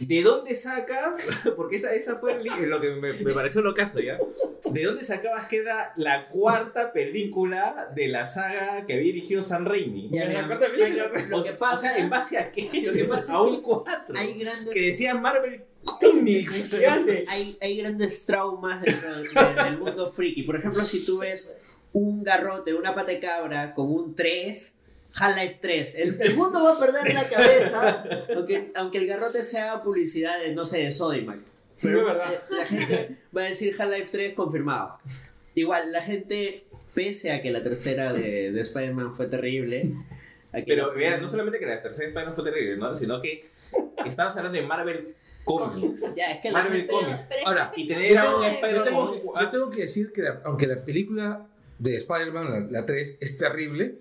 ¿de 0.00 0.22
dónde 0.22 0.54
saca? 0.54 1.14
Porque 1.56 1.76
esa, 1.76 1.94
esa 1.94 2.16
fue 2.18 2.42
li- 2.42 2.66
lo 2.66 2.80
que 2.80 2.90
me, 2.90 3.12
me 3.12 3.32
pareció 3.32 3.60
lo 3.60 3.74
caso, 3.74 4.00
¿ya? 4.00 4.18
¿De 4.70 4.84
dónde 4.84 5.04
sacabas 5.04 5.48
que 5.48 5.58
era 5.58 5.92
la 5.96 6.28
cuarta 6.28 6.92
película 6.92 7.90
de 7.94 8.08
la 8.08 8.24
saga 8.24 8.86
que 8.86 8.94
había 8.94 9.04
dirigido 9.06 9.42
San 9.42 9.66
Raimi? 9.66 10.08
Ya, 10.10 10.22
La 10.24 10.28
mira, 10.28 10.46
cuarta 10.46 10.66
película. 10.70 11.10
lo 11.28 11.42
que 11.44 11.52
pasa- 11.52 11.74
o 11.76 11.80
sea, 11.80 11.98
¿en 11.98 12.08
base 12.08 12.38
a 12.38 12.50
qué? 12.50 12.70
Lo 12.86 12.92
que 12.92 13.04
pasa 13.08 13.34
a 13.34 13.36
es 13.36 13.42
un 13.50 13.56
que 13.56 13.62
4 13.62 14.16
Hay 14.16 14.38
grandes, 14.38 14.72
que 14.72 14.80
decía 14.80 15.14
Marvel 15.14 15.62
Gigante. 16.78 17.24
hay, 17.28 17.56
hay 17.60 17.76
grandes 17.78 18.24
traumas 18.26 18.82
dentro 18.82 19.16
de- 19.22 19.64
del 19.64 19.78
mundo 19.78 20.10
friki. 20.10 20.42
Por 20.42 20.56
ejemplo, 20.56 20.84
si 20.86 21.04
tú 21.04 21.18
ves 21.18 21.56
un 21.92 22.22
garrote, 22.22 22.74
una 22.74 22.94
pata 22.94 23.12
de 23.12 23.20
cabra 23.20 23.74
con 23.74 23.90
un 23.92 24.14
3, 24.14 24.76
Half-Life 25.14 25.58
3, 25.60 25.94
el, 25.96 26.20
el 26.20 26.36
mundo 26.36 26.62
va 26.64 26.72
a 26.74 26.78
perder 26.78 27.12
la 27.14 27.28
cabeza, 27.28 28.04
aunque, 28.34 28.70
aunque 28.74 28.98
el 28.98 29.06
garrote 29.06 29.42
sea 29.42 29.82
publicidad 29.82 30.38
de, 30.40 30.54
no 30.54 30.64
sé, 30.64 30.84
de 30.84 30.90
Sodimac. 30.90 31.40
Pero 31.82 32.02
No, 32.02 32.12
eh, 32.32 32.38
la 32.50 32.64
gente 32.66 33.16
va 33.36 33.42
a 33.42 33.44
decir 33.46 33.74
Half-Life 33.78 34.08
3 34.10 34.34
confirmado. 34.34 34.98
Igual, 35.54 35.92
la 35.92 36.00
gente, 36.00 36.64
pese 36.94 37.32
a 37.32 37.42
que 37.42 37.50
la 37.50 37.62
tercera 37.62 38.12
de, 38.12 38.52
de 38.52 38.60
Spider-Man 38.60 39.12
fue 39.12 39.26
terrible, 39.26 39.92
Pero 40.66 40.92
mira, 40.94 41.16
no 41.18 41.28
solamente 41.28 41.58
que 41.58 41.66
la 41.66 41.82
tercera 41.82 42.08
Spider-Man 42.08 42.34
fue 42.34 42.44
terrible, 42.44 42.76
¿no? 42.76 42.94
sino 42.94 43.20
que 43.20 43.50
estabas 44.06 44.36
hablando 44.36 44.58
de 44.58 44.66
Marvel 44.66 45.14
Comics. 45.44 46.14
Ya, 46.16 46.32
es 46.32 46.40
que 46.40 46.50
la 46.50 46.62
Marvel 46.62 46.78
gente... 46.80 46.92
Comics. 46.92 47.28
Ahora, 47.44 47.72
que 47.74 47.80
Y 47.82 47.86
tener 47.88 48.18
a 48.18 48.36
un 48.36 48.42
Yo 48.42 48.48
Spider-Man 48.48 48.84
tengo, 48.84 49.40
yo 49.40 49.50
tengo 49.50 49.70
que 49.70 49.80
decir 49.82 50.12
que 50.12 50.22
la- 50.22 50.40
aunque 50.44 50.66
la 50.66 50.84
película 50.84 51.46
de 51.78 51.96
Spider-Man, 51.96 52.50
la, 52.70 52.80
la 52.80 52.86
3, 52.86 53.18
es 53.20 53.38
terrible, 53.38 53.96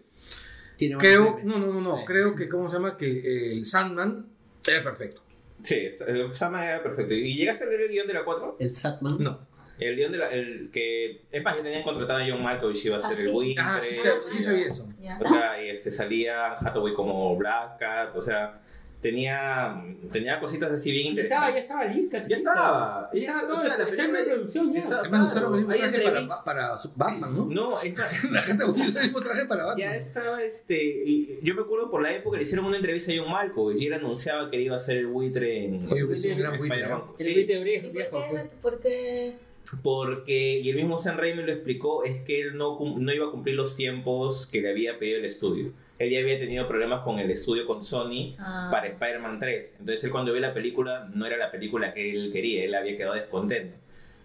Tiene 0.78 0.98
creo, 0.98 1.40
no, 1.44 1.58
no, 1.60 1.68
no, 1.74 1.82
no, 1.82 1.98
Sí. 1.98 2.04
creo 2.06 2.36
que, 2.36 2.48
¿cómo 2.48 2.70
se 2.70 2.76
llama? 2.76 2.98
Que 2.98 3.52
el 3.54 3.66
Sandman 3.66 4.28
era 4.66 4.84
perfecto. 4.84 5.22
Sí, 5.64 5.76
eh, 5.76 6.28
Sandman 6.34 6.64
era 6.64 6.84
perfecto. 6.84 7.14
¿Y 7.14 7.36
llegaste 7.36 7.64
a 7.64 7.68
leer 7.68 7.82
el 7.82 7.90
guion 7.90 8.08
de 8.08 8.14
la 8.14 8.24
4? 8.24 8.58
El 8.60 8.70
Satman. 8.70 9.18
No. 9.20 9.48
El 9.80 9.96
guion 9.96 10.12
de 10.12 10.18
la, 10.20 10.30
el 10.30 10.70
que 10.72 11.24
es 11.32 11.44
más, 11.44 11.58
ya 11.58 11.64
tenían 11.64 11.82
contratado 11.82 12.20
a 12.20 12.24
John 12.28 12.44
Malkovich 12.44 12.86
iba 12.86 12.98
a 12.98 13.00
Ah, 13.00 13.08
ser 13.08 13.18
sí. 13.18 13.24
el 13.24 13.32
buitre. 13.32 13.64
Ah, 13.66 13.80
sí, 13.82 13.96
sab- 13.96 14.20
sí 14.32 14.44
sabía 14.44 14.68
eso. 14.68 14.88
Ya. 15.00 15.20
O 15.24 15.28
sea, 15.28 15.64
y 15.64 15.70
este, 15.70 15.90
salía 15.90 16.54
Hathaway 16.54 16.94
como 16.94 17.36
Black 17.36 17.80
Cat, 17.80 18.16
o 18.16 18.22
sea, 18.22 18.62
tenía, 19.02 19.84
tenía 20.12 20.40
cositas 20.40 20.72
así 20.72 20.92
bien 20.92 21.16
Ya 21.16 21.24
estaba, 21.24 21.50
ya 21.52 21.60
interesantes. 21.60 21.64
estaba 21.64 21.86
lista. 21.86 22.28
Ya 22.28 22.36
estaba. 22.36 23.10
Ya 23.14 23.20
estaba 23.20 23.42
Ya 23.42 23.48
todo, 23.48 23.58
o 23.58 23.60
sea, 23.62 23.78
la 23.78 23.84
está 23.90 24.04
en 24.06 24.26
producción 24.26 24.74
ya. 24.74 24.80
está- 24.80 25.00
Además 25.00 25.22
usaron 25.32 25.54
el 25.56 25.60
mismo 25.66 25.76
traje 25.76 26.02
para, 26.02 26.44
para 26.44 26.78
Batman, 26.96 27.34
¿no? 27.36 27.46
No, 27.48 27.72
La 28.32 28.42
gente 28.42 28.66
usa 28.66 29.02
el 29.02 29.08
mismo 29.08 29.22
traje 29.22 29.46
para 29.46 29.62
ya 29.64 29.68
Batman. 29.68 29.94
estaba 29.96 30.44
este. 30.44 30.84
y 31.06 31.40
yo 31.42 31.56
me 31.56 31.62
acuerdo 31.62 31.90
por 31.90 32.02
la 32.02 32.14
época 32.14 32.38
le 32.38 32.44
hicieron 32.44 32.66
una 32.66 32.78
entrevista 32.78 33.12
a 33.12 33.16
John 33.18 33.32
Malkovich 33.32 33.82
y 33.82 33.88
él 33.88 33.94
anunciaba 33.94 34.50
que 34.50 34.62
iba 34.62 34.76
a 34.76 34.80
ser 34.80 34.98
el 34.98 35.08
buitre 35.08 35.66
en. 35.66 35.92
Oye, 35.92 36.04
un 36.04 36.38
gran 36.38 36.58
buitre. 36.58 36.82
El 36.82 36.92
Sí, 37.18 37.30
¿Y 37.32 37.90
viejo, 37.92 38.12
por 38.12 38.22
qué? 38.22 38.56
¿Por 38.62 38.80
qué? 38.82 39.36
porque, 39.84 40.60
y 40.60 40.70
el 40.70 40.76
mismo 40.76 40.98
Sam 40.98 41.18
Raimi 41.18 41.44
lo 41.44 41.52
explicó, 41.52 42.04
es 42.04 42.20
que 42.22 42.42
él 42.42 42.58
no, 42.58 42.78
no 42.98 43.14
iba 43.14 43.28
a 43.28 43.32
cumplir 43.32 43.56
los 43.56 43.76
tiempos 43.76 44.46
que 44.48 44.60
le 44.62 44.70
había 44.72 45.00
pedido 45.00 45.20
el 45.20 45.26
estudio. 45.26 45.72
Él 46.04 46.10
ya 46.12 46.20
había 46.20 46.40
tenido 46.40 46.68
problemas 46.68 47.02
con 47.02 47.20
el 47.20 47.30
estudio, 47.32 47.66
con 47.66 47.84
Sony, 47.84 48.36
Ah. 48.40 48.70
para 48.72 48.88
Spider-Man 48.88 49.40
3. 49.40 49.78
Entonces 49.80 50.04
él 50.04 50.12
cuando 50.12 50.32
vio 50.32 50.42
la 50.42 50.54
película, 50.54 51.08
no 51.14 51.26
era 51.26 51.38
la 51.38 51.52
película 51.52 51.94
que 51.94 52.10
él 52.12 52.30
quería, 52.34 52.64
él 52.64 52.74
había 52.76 52.98
quedado 52.98 53.14
descontento. 53.16 53.78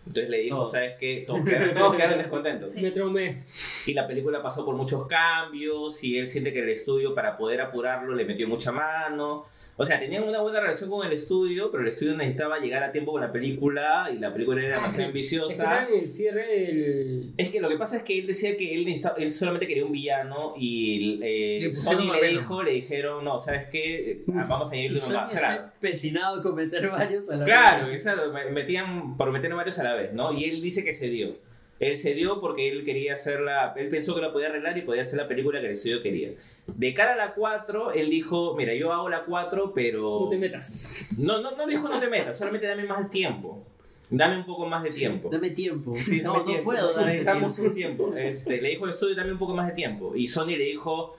Entonces 0.07 0.31
le 0.31 0.39
dijo. 0.39 0.69
¿sabes 0.69 0.95
qué? 1.01 1.25
Todos 1.27 1.45
quedaron, 1.45 1.75
todos 1.75 1.97
quedaron 1.97 2.19
descontentos. 2.19 2.71
Sí. 2.71 2.81
Me 2.81 2.91
traumé. 2.93 3.43
Y 3.87 3.93
la 3.95 4.07
película 4.07 4.41
pasó 4.43 4.65
por 4.65 4.77
muchos 4.77 5.07
cambios 5.09 6.03
y 6.05 6.17
él 6.19 6.29
siente 6.29 6.53
que 6.53 6.61
el 6.61 6.69
estudio 6.69 7.15
para 7.15 7.37
poder 7.37 7.61
apurarlo 7.61 8.15
le 8.15 8.25
metió 8.25 8.47
mucha 8.49 8.71
mano. 8.73 9.47
O 9.79 9.85
sea, 9.85 10.01
tenían 10.01 10.25
una 10.25 10.41
buena 10.41 10.59
relación 10.61 10.89
con 10.89 11.07
el 11.07 11.13
estudio, 11.13 11.71
pero 11.71 11.83
el 11.83 11.91
estudio 11.91 12.15
necesitaba 12.17 12.59
llegar 12.61 12.83
a 12.83 12.93
tiempo 12.93 13.13
con 13.13 13.21
la 13.21 13.31
película 13.31 14.09
y 14.11 14.19
la 14.19 14.33
película 14.33 14.65
era 14.65 14.77
Ah, 14.77 14.91
demasiado 14.91 15.13
sí. 15.13 15.19
Es 15.21 15.31
que 15.31 15.43
ambiciosa. 15.45 15.87
el 15.93 16.11
cierre 16.11 16.47
del. 16.47 17.33
Es 17.37 17.51
que 17.51 17.61
lo 17.61 17.69
que 17.69 17.77
pasa 17.77 17.99
es 17.99 18.03
que 18.03 18.19
él 18.19 18.27
decía 18.27 18.57
que 18.57 18.75
él, 18.75 18.87
necesitaba- 18.87 19.17
él 19.19 19.33
solamente 19.35 19.67
quería 19.67 19.85
un 19.85 19.93
villano 19.93 20.55
y 20.57 21.21
eh, 21.23 21.59
Le 21.61 21.75
Sony 21.75 22.11
le 22.11 22.21
Venom. 22.23 22.41
dijo, 22.41 22.63
le 22.63 22.71
dijeron, 22.73 23.23
no, 23.25 23.39
¿sabes 23.39 23.69
qué? 23.71 24.25
Ah, 24.35 24.45
Vamos 24.49 24.69
a 24.69 24.73
añadirle 24.73 25.01
uno 25.09 25.15
más. 25.15 25.31
Claro, 25.33 25.65
empecinado 25.75 26.43
con 26.43 26.55
meter 26.55 26.89
varios 26.89 27.29
a 27.29 27.37
la 27.37 27.45
claro, 27.45 27.87
vez. 27.89 27.97
exacto, 27.97 28.33
me- 28.33 28.51
metían 28.51 29.17
por 29.19 29.31
meter 29.31 29.55
varios 29.55 29.79
a 29.79 29.83
la 29.85 29.95
vez, 29.95 30.13
¿no? 30.15 30.33
Y 30.33 30.45
él 30.45 30.63
dice 30.63 30.85
que 30.85 30.95
se 30.95 31.09
dio. 31.11 31.37
Él 31.79 31.97
se 31.99 32.15
dio 32.15 32.41
porque 32.41 32.69
él 32.71 32.85
quería 32.85 33.13
hacer 33.13 33.41
la... 33.41 33.75
Él 33.77 33.89
pensó 33.89 34.15
que 34.15 34.23
la 34.23 34.33
podía 34.33 34.49
arreglar 34.49 34.79
y 34.79 34.83
podía 34.83 35.03
hacer 35.03 35.19
la 35.19 35.29
película 35.29 35.61
que 35.61 35.67
el 35.67 35.73
estudio 35.73 36.03
quería. 36.03 36.31
De 36.67 36.95
cara 36.95 37.13
a 37.13 37.17
la 37.17 37.35
4, 37.35 37.93
él 37.93 38.09
dijo, 38.09 38.55
mira, 38.57 38.73
yo 38.75 38.93
hago 38.93 39.09
la 39.11 39.25
4, 39.25 39.73
pero... 39.75 40.21
No 40.25 40.31
te 40.31 40.39
metas. 40.39 41.07
No, 41.19 41.41
no, 41.43 41.51
no 41.55 41.67
dijo 41.67 41.89
no 41.89 42.01
te 42.01 42.09
metas, 42.09 42.39
solamente 42.39 42.67
dame 42.67 42.85
más 42.85 43.11
tiempo. 43.11 43.63
Dame 44.09 44.39
un 44.39 44.47
poco 44.47 44.67
más 44.67 44.85
de 44.85 44.91
tiempo. 44.91 45.29
Dame 45.31 45.51
tiempo. 45.51 45.95
Sí, 45.97 46.23
no, 46.23 46.33
dame 46.33 46.39
no 46.39 46.45
tiempo. 46.45 46.65
puedo 46.65 47.01
Necesitamos 47.01 47.59
un 47.59 47.75
tiempo. 47.75 48.15
Este, 48.17 48.63
le 48.63 48.71
dijo 48.71 48.85
al 48.85 48.93
estudio 48.93 49.15
dame 49.17 49.33
un 49.33 49.39
poco 49.39 49.55
más 49.55 49.67
de 49.67 49.75
tiempo. 49.75 50.15
Y 50.17 50.29
Sony 50.29 50.57
le 50.57 50.65
dijo, 50.65 51.17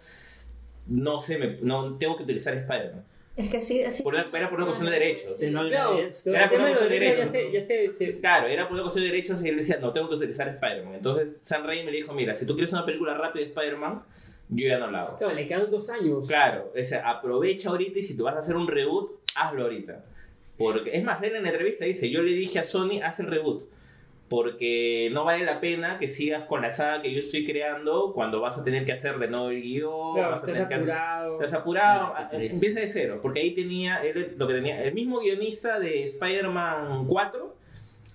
no 0.87 1.19
sé, 1.19 1.37
me- 1.37 1.57
no 1.61 1.97
tengo 1.97 2.15
que 2.17 2.23
utilizar 2.23 2.55
Spider-Man. 2.55 3.03
Es 3.37 3.49
que 3.49 3.61
sí, 3.61 3.83
así. 3.83 4.01
Por 4.03 4.15
una- 4.15 4.27
era 4.33 4.49
por 4.49 4.57
una 4.57 4.65
cuestión 4.65 4.89
de 4.89 4.99
derechos. 4.99 5.37
Sí, 5.39 5.51
no, 5.51 5.67
Claro, 5.69 5.99
era 5.99 6.49
por 6.49 6.57
una 6.59 6.67
cuestión 6.69 6.89
de 6.89 6.99
derechos 6.99 7.25
ya 7.25 7.31
se, 7.31 7.51
ya 7.51 7.65
se, 7.65 7.91
se- 7.91 8.19
Claro, 8.19 8.47
era 8.47 8.63
por 8.67 8.73
una 8.73 8.81
cuestión 8.83 9.05
de 9.05 9.11
derechos 9.11 9.45
y 9.45 9.49
él 9.49 9.57
decía, 9.57 9.77
no 9.79 9.93
tengo 9.93 10.09
que 10.09 10.15
utilizar 10.15 10.47
Spider-Man. 10.47 10.95
Entonces 10.95 11.37
Sam 11.41 11.63
Raimi 11.65 11.91
le 11.91 11.97
dijo, 11.97 12.13
mira, 12.13 12.33
si 12.33 12.45
tú 12.47 12.55
quieres 12.55 12.73
una 12.73 12.83
película 12.85 13.13
rápida 13.13 13.43
de 13.43 13.49
Spider-Man, 13.49 14.01
yo 14.49 14.67
ya 14.67 14.79
no 14.79 14.89
la 14.89 15.03
hago. 15.03 15.17
Claro, 15.19 15.33
le 15.35 15.45
quedan 15.47 15.69
dos 15.69 15.87
años. 15.89 16.27
Claro, 16.27 16.73
o 16.77 16.83
sea, 16.83 17.07
aprovecha 17.09 17.69
ahorita 17.69 17.99
y 17.99 18.03
si 18.03 18.17
tú 18.17 18.23
vas 18.23 18.35
a 18.35 18.39
hacer 18.39 18.55
un 18.55 18.67
reboot, 18.67 19.11
hazlo 19.35 19.63
ahorita. 19.63 20.03
Porque, 20.57 20.97
es 20.97 21.03
más, 21.03 21.21
él 21.21 21.35
en 21.35 21.43
la 21.43 21.49
entrevista 21.49 21.85
dice, 21.85 22.09
yo 22.09 22.23
le 22.23 22.31
dije 22.31 22.57
a 22.57 22.63
Sony, 22.63 23.01
haz 23.03 23.19
el 23.19 23.27
reboot. 23.27 23.65
Porque 24.29 25.09
no 25.13 25.23
vale 25.23 25.45
la 25.45 25.61
pena 25.61 25.97
que 25.99 26.09
sigas 26.09 26.43
con 26.49 26.61
la 26.61 26.69
saga 26.69 27.01
que 27.01 27.13
yo 27.13 27.19
estoy 27.19 27.45
creando 27.45 28.11
cuando 28.13 28.41
vas 28.41 28.57
a 28.57 28.63
tener 28.65 28.83
que 28.83 28.91
hacer 28.91 29.17
de 29.19 29.27
nuevo 29.29 29.49
el 29.51 29.61
guion, 29.61 30.15
Claro, 30.15 30.31
vas 30.31 30.43
a 30.43 30.45
estás 30.47 30.53
tener 30.53 30.67
que 30.67 30.73
apurado. 30.75 31.33
Estás 31.41 31.53
apurado, 31.53 32.13
empieza 32.33 32.79
de 32.81 32.87
cero, 32.89 33.19
porque 33.21 33.39
ahí 33.39 33.51
tenía, 33.55 34.03
él, 34.03 34.35
lo 34.37 34.45
que 34.47 34.53
tenía, 34.55 34.83
el 34.83 34.93
mismo 34.93 35.19
guionista 35.21 35.79
de 35.79 36.03
Spider-Man 36.03 37.05
4 37.07 37.55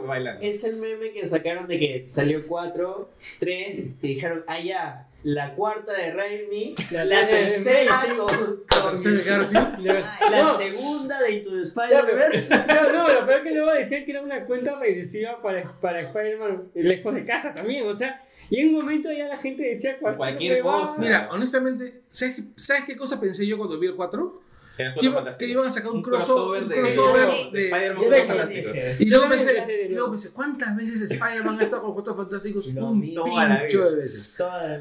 bailando. 0.06 0.42
Es 0.42 0.64
el 0.64 0.78
meme 0.78 1.12
que 1.12 1.26
sacaron 1.26 1.68
de 1.68 1.80
que 1.80 2.06
salió 2.10 2.46
4, 2.48 3.10
3 3.40 3.80
y 3.80 3.96
dijeron, 4.08 4.44
ah 4.48 4.60
ya, 4.60 5.08
la 5.24 5.54
cuarta 5.54 5.94
de 5.94 6.14
Raimi, 6.14 6.74
La 6.90 7.06
la, 7.06 7.28
tercera 7.28 8.04
con, 8.18 8.28
con- 8.28 8.64
de 9.04 9.24
Garfield. 9.24 9.86
La 10.32 10.42
No, 10.44 10.58
segunda 10.58 11.22
de 11.22 11.32
Into 11.34 11.52
the 11.52 11.62
Spider-Verse. 11.62 12.56
No, 12.68 12.92
no, 12.92 13.08
lo 13.14 13.28
peor 13.28 13.44
que 13.44 13.52
luego 13.52 13.72
decían 13.72 14.04
que 14.06 14.12
era 14.12 14.22
una 14.22 14.46
cuenta 14.46 14.80
regresiva 14.80 15.40
para, 15.42 15.72
para 15.80 16.02
Spider-Man 16.02 16.72
lejos 16.74 17.14
de 17.14 17.24
casa 17.26 17.54
también, 17.54 17.86
o 17.88 17.94
sea, 17.94 18.24
y 18.52 18.60
en 18.60 18.68
un 18.68 18.74
momento 18.82 19.12
ya 19.12 19.26
la 19.28 19.38
gente 19.40 19.64
decía 19.64 19.98
cualquier, 19.98 20.62
cosa. 20.62 21.02
Mira, 21.02 21.30
honestamente, 21.32 22.02
¿sabes, 22.12 22.36
qué- 22.36 22.44
¿sabes 22.58 22.84
qué 22.86 22.96
cosa 22.96 23.20
pensé 23.20 23.48
yo 23.48 23.58
cuando 23.58 23.80
vi 23.80 23.88
el 23.88 23.96
4? 23.96 24.42
Que, 24.78 25.06
iba- 25.06 25.16
fantástico. 25.16 25.38
que 25.38 25.48
iban 25.52 25.68
a 25.68 25.70
sacar 25.70 25.92
un, 25.92 25.98
Un 25.98 26.04
crossover, 26.04 26.68
de- 26.68 26.88
Spider-Man. 26.88 28.52
Y 29.00 29.06
luego 29.06 29.30
pensé, 29.30 29.88
luego 29.90 30.10
pensé, 30.12 30.32
¿cuántas 30.32 30.76
veces 30.76 31.02
Spider-Man 31.12 31.58
ha 31.60 31.64
estado 31.64 31.84
con 31.84 31.94
Cuatro 31.94 32.16
Fantásticos? 32.16 32.68
Un 32.68 33.02
pincho 33.02 33.90
de 33.92 33.96
veces. 33.96 34.34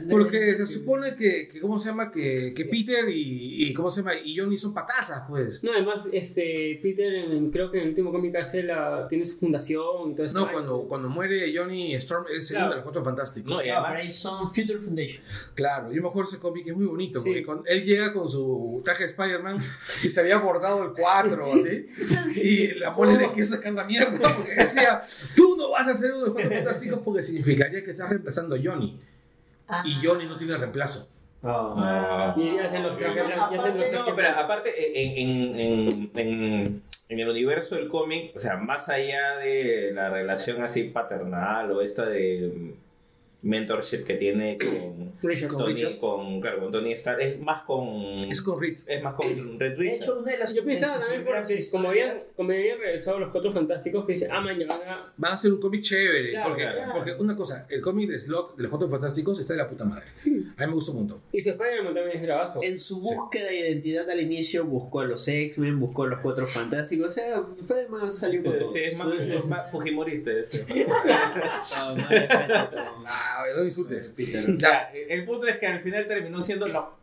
Porque 0.09 0.55
se 0.57 0.67
supone 0.67 1.17
que, 1.17 1.49
que 1.49 1.61
¿cómo 1.61 1.79
se 1.79 1.89
llama? 1.91 2.11
Que, 2.11 2.53
que 2.55 2.65
Peter 2.65 3.09
y, 3.09 3.65
y, 3.69 3.75
¿cómo 3.75 3.91
se 3.91 4.01
llama? 4.01 4.13
Y 4.25 4.37
Johnny 4.39 4.57
son 4.57 4.73
patazas, 4.73 5.23
pues. 5.29 5.63
No, 5.63 5.73
además, 5.73 6.05
este, 6.13 6.79
Peter, 6.83 7.13
en- 7.15 7.51
creo 7.51 7.71
que 7.71 7.79
en 7.79 7.85
el 7.85 7.89
último 7.91 8.13
cómic 8.13 8.35
hace 8.37 8.63
la, 8.63 9.07
tiene 9.09 9.25
su 9.25 9.37
fundación 9.39 10.13
y 10.13 10.15
todo 10.15 10.27
eso. 10.27 10.35
No, 10.39 10.51
cuando, 10.53 10.83
cuando 10.89 11.09
muere 11.09 11.53
Johnny 11.57 11.95
Storm, 11.95 12.25
es 12.35 12.49
segundo 12.49 12.61
Claro. 12.61 12.71
de 12.71 12.77
los 12.77 12.83
Cuatro 12.85 13.05
Fantásticos. 13.05 13.51
No, 13.51 13.65
y 13.65 13.69
además, 13.69 13.99
ahí 13.99 14.11
son 14.11 14.47
Future 14.53 14.79
Foundation. 14.79 15.23
Claro, 15.55 15.93
yo 15.93 16.03
me 16.03 16.09
acuerdo 16.09 16.31
ese 16.31 16.41
cómic 16.41 16.65
que 16.65 16.71
es 16.71 16.77
muy 16.77 16.87
bonito, 16.87 17.21
Sí. 17.21 17.29
porque 17.29 17.45
cuando 17.45 17.65
él 17.67 17.85
llega 17.85 18.13
con 18.13 18.29
su 18.29 18.81
traje 18.85 19.05
de 19.05 19.11
Spider-Man 19.11 19.59
y 20.03 20.11
se 20.11 20.21
había 20.21 20.39
bordado 20.39 20.83
el 20.85 20.93
4 20.93 21.53
así, 21.55 21.89
y 22.37 22.75
la 22.79 22.91
mole 22.91 23.17
le 23.17 23.33
quiso 23.33 23.57
sacar 23.57 23.73
la 23.73 23.85
mierda, 23.85 24.19
porque 24.37 24.55
decía, 24.55 25.03
tú 25.37 25.57
no 25.59 25.71
vas 25.71 25.89
a 25.89 25.95
ser 25.95 26.13
uno 26.13 26.21
de 26.21 26.27
los 26.27 26.35
Cuatro 26.35 26.51
Fantásticos 26.53 27.01
porque 27.05 27.23
significaría 27.23 27.85
que 27.85 27.91
estás 27.91 28.09
reemplazando 28.09 28.57
a 28.57 28.59
Johnny, 28.63 28.99
Ah. 29.73 29.83
y 29.87 30.05
Johnny 30.05 30.27
no 30.27 30.37
tiene 30.37 30.57
reemplazo. 30.57 31.09
Ah. 31.45 32.35
Y 32.37 32.59
hacen 32.59 32.83
los 32.83 32.99
trajes 32.99 33.25
No, 33.95 34.17
pero 34.17 34.29
aparte, 34.31 34.71
en, 35.01 35.29
en, 35.31 35.61
en, 35.61 36.11
en, 36.15 36.83
en 37.09 37.21
el 37.21 37.29
universo 37.29 37.77
del 37.77 37.89
cómic, 37.89 38.33
o 38.37 38.41
sea, 38.41 38.57
más 38.57 38.89
allá 38.89 39.37
de 39.37 39.93
la 39.95 40.11
relación 40.11 40.63
así 40.63 40.85
paternal 40.85 41.71
o 41.71 41.83
esta 41.83 42.05
de 42.07 42.75
mentorship 43.43 44.05
que 44.05 44.15
tiene 44.15 44.59
con 44.59 45.13
Richard. 45.23 45.49
Con 45.49 45.59
Tony, 45.59 45.75
Richards. 45.75 46.01
con, 46.01 46.41
claro, 46.41 46.61
con 46.61 46.73
Tony 46.73 46.93
Stark, 46.93 47.21
es 47.23 47.41
más 47.41 47.63
con... 47.63 47.87
Es 48.31 48.43
con 48.43 48.61
Reed. 48.61 48.79
es 48.87 49.03
más 49.03 49.15
con 49.15 49.59
Red 49.59 49.71
De 49.71 49.77
Richards. 49.77 50.03
hecho, 50.03 50.19
una 50.19 50.33
de 50.33 50.39
las 50.39 50.55
Yo 50.55 50.65
pensaba 50.65 50.95
de 50.99 51.01
también 51.01 51.25
porque 51.25 51.67
como 51.71 51.89
habían, 51.89 52.17
como 52.37 52.51
habían 52.51 52.79
regresado 52.79 53.19
los 53.19 53.31
cuatro 53.31 53.53
fantásticos 53.53 54.05
que 54.07 54.13
dice, 54.15 54.29
ah, 54.31 54.41
man, 54.41 54.59
ya 54.59 54.67
van 54.67 54.89
a... 54.89 55.13
Va 55.23 55.33
a 55.33 55.37
ser 55.39 55.53
un 55.53 55.61
cómic 55.61 55.83
chévere, 55.83 56.31
Claro, 56.31 56.49
porque, 56.49 56.63
claro. 56.65 56.93
porque 56.95 57.13
una 57.15 57.37
cosa, 57.37 57.67
el 57.71 57.81
cómic 57.81 58.11
de 58.11 58.19
Slot 58.19 58.57
de 58.57 58.63
los 58.63 58.71
Cuatro 58.71 58.89
Fantásticos 58.89 59.39
está 59.41 59.55
de 59.55 59.59
la 59.59 59.69
puta 59.69 59.85
madre. 59.85 60.05
A 60.25 60.29
mí 60.29 60.45
me 60.67 60.73
gusta 60.73 60.93
un 60.93 60.99
montón. 60.99 61.21
Y 61.33 61.41
su 61.41 61.51
Spider-Man 61.51 61.95
también 61.95 62.17
es 62.17 62.23
bravazo. 62.23 62.61
En 62.63 62.79
su 62.79 63.01
búsqueda 63.01 63.47
de 63.47 63.61
identidad 63.61 64.09
al 64.11 64.21
inicio 64.21 64.65
buscó 64.65 65.01
a 65.01 65.05
los 65.07 65.27
X-Men, 65.27 65.79
buscó 65.81 66.05
a 66.05 66.09
los 66.09 66.21
Cuatro 66.21 66.47
Fantásticos. 66.47 67.07
O 67.07 67.11
sea, 67.11 67.43
Spider-Man 67.59 68.13
salió 68.13 68.43
con 68.43 68.53
Sí, 68.53 68.59
todo. 68.59 68.73
sí, 68.73 68.79
es 68.85 68.99
más, 68.99 69.15
es 69.19 69.45
más 69.47 69.71
fujimorista 69.71 70.31
ese. 70.33 70.65
No, 73.39 73.57
no, 73.59 73.65
insultes. 73.65 74.09
Peter. 74.17 74.57
Ya, 74.59 74.91
el 75.09 75.25
punto 75.25 75.47
es 75.47 75.57
que 75.59 75.67
al 75.67 75.81
final 75.83 76.07
terminó 76.07 76.41
siendo 76.41 76.67
lo- 76.69 77.00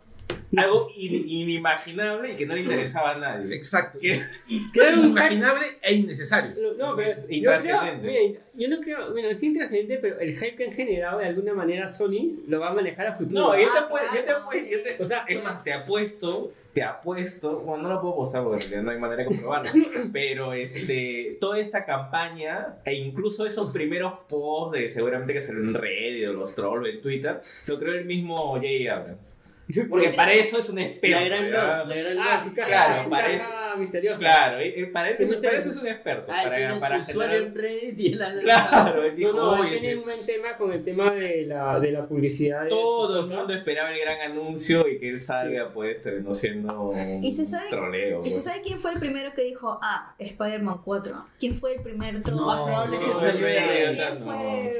algo 0.55 0.89
in- 0.95 1.27
inimaginable 1.27 2.31
y 2.31 2.35
que 2.35 2.45
no 2.45 2.55
le 2.55 2.61
interesaba 2.61 3.11
a 3.11 3.17
nadie. 3.17 3.55
Exacto. 3.55 3.99
Creo 3.99 4.93
un 4.93 4.99
Inimaginable 5.05 5.65
e 5.81 5.93
innecesario. 5.93 6.51
No, 6.77 6.95
pero 6.95 7.09
Es 7.09 7.17
yo 7.29 7.51
creo, 7.61 7.81
mira, 8.01 8.39
yo 8.55 8.67
no 8.69 8.79
creo, 8.81 9.11
bueno, 9.11 9.27
es 9.29 9.43
intrascendente, 9.43 9.97
pero 9.97 10.19
el 10.19 10.33
hype 10.37 10.55
que 10.55 10.65
han 10.65 10.73
generado 10.73 11.19
de 11.19 11.25
alguna 11.25 11.53
manera 11.53 11.87
Sony 11.87 12.39
lo 12.47 12.59
va 12.59 12.69
a 12.69 12.73
manejar 12.73 13.07
a 13.07 13.13
futuro. 13.15 13.39
No, 13.39 13.53
yo 13.59 13.67
te, 13.71 13.77
Ah, 13.77 13.81
apuesto, 13.85 14.15
yo 14.15 14.23
te 14.23 14.31
apuesto, 14.31 14.71
yo 14.71 14.83
te- 14.83 14.97
sí. 14.97 15.03
o 15.03 15.05
sea, 15.05 15.25
es 15.27 15.43
más, 15.43 15.63
te 15.63 15.73
apuesto, 15.73 16.51
te 16.73 16.81
apuesto, 16.83 17.59
bueno, 17.59 17.83
no 17.83 17.89
lo 17.95 18.01
puedo 18.01 18.15
postar 18.15 18.43
porque 18.43 18.77
no 18.81 18.89
hay 18.91 18.97
manera 18.99 19.23
de 19.23 19.27
comprobarlo, 19.27 19.71
pero 20.13 20.53
este, 20.53 21.37
toda 21.39 21.59
esta 21.59 21.85
campaña 21.85 22.77
e 22.85 22.93
incluso 22.95 23.45
esos 23.45 23.71
primeros 23.71 24.13
posts 24.27 24.79
de 24.79 24.89
seguramente 24.89 25.33
que 25.33 25.41
salió 25.41 25.61
en 25.61 25.73
Reddit 25.73 26.27
o 26.29 26.33
los 26.33 26.55
trolls 26.55 26.87
en 26.89 27.01
Twitter, 27.01 27.41
lo 27.67 27.77
creó 27.79 27.93
el 27.93 28.05
mismo 28.05 28.37
J.J. 28.55 28.93
Abrams. 28.95 29.36
Porque 29.89 30.09
para 30.09 30.33
eso 30.33 30.59
es 30.59 30.69
un 30.69 30.79
experto. 30.79 31.19
La 31.19 31.25
gran. 31.25 31.51
Lost, 31.51 31.87
la 31.87 31.95
gran 31.95 32.17
Ah, 32.19 32.35
Lost. 32.35 32.47
su 32.49 32.55
caja, 32.55 32.67
Claro, 32.67 33.03
su 33.03 33.09
caja 33.09 33.75
misteriosa. 33.77 34.19
Claro, 34.19 34.61
y- 34.65 34.73
y 34.81 34.85
para, 34.87 35.09
eso, 35.09 35.25
Sí, 35.25 35.39
para 35.43 35.57
eso 35.57 35.69
es 35.71 35.77
un 35.77 35.87
experto. 35.87 36.31
Ah, 36.31 36.41
para, 36.43 36.55
tiene 36.57 36.79
para 36.79 37.03
su 37.03 37.11
usuario 37.11 37.33
generar- 37.35 37.47
en 37.47 37.55
Reddit 37.55 37.99
y 37.99 38.13
la 38.15 38.33
Claro, 38.33 39.03
él 39.03 39.11
No, 39.11 39.15
dijo, 39.17 39.31
no, 39.33 39.51
"Oye, 39.61 39.77
tiene 39.77 39.89
sí". 39.91 39.93
un 39.99 40.03
buen 40.05 40.25
tema 40.25 40.57
con 40.57 40.71
el 40.71 40.83
tema 40.83 41.11
de 41.13 41.45
la, 41.45 41.79
de 41.79 41.91
la 41.91 42.07
publicidad. 42.07 42.67
todo 42.69 43.19
el 43.21 43.27
mundo 43.27 43.53
esperaba 43.53 43.91
el 43.91 43.99
gran 43.99 44.31
anuncio 44.31 44.87
y 44.87 44.99
que 44.99 45.09
él 45.09 45.19
salga, 45.19 45.69
pues 45.73 46.01
terminó 46.01 46.33
siendo 46.33 46.89
un 46.89 47.23
¿Y 47.23 47.31
se 47.33 47.45
sabe- 47.45 47.69
troleo. 47.69 48.21
¿Y 48.21 48.25
se 48.27 48.31
pues. 48.31 48.43
sabe 48.45 48.61
quién 48.61 48.79
fue 48.79 48.93
el 48.93 48.99
primero 48.99 49.33
que 49.35 49.43
dijo, 49.43 49.77
ah, 49.83 50.15
Spider-Man 50.17 50.81
4? 50.83 51.25
¿Quién 51.39 51.53
fue 51.55 51.75
el 51.75 51.81
primer 51.81 52.23
troll? 52.23 52.39
Lo 52.39 52.45
más 52.47 52.61
probable 52.61 52.95
es 52.97 53.01
que 53.03 53.07
no, 53.09 53.19
salió 53.19 53.45
de 53.45 53.61
no, 53.61 53.67
Reddit. 53.67 53.97
¿Quién 53.97 54.25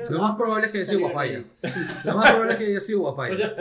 no. 0.06 0.10
Lo 0.10 0.22
más 0.22 0.36
probable 0.38 0.65
es 0.65 0.72
que 0.72 0.77
haya 0.79 0.88
sido 0.88 1.00
Guapaya. 1.01 1.44
Lo 2.03 2.15
más 2.15 2.32
probable 2.32 2.53
es 2.53 2.60
que 2.60 2.65
haya 2.65 2.79
sido 2.79 3.00
Guapaya. 3.01 3.56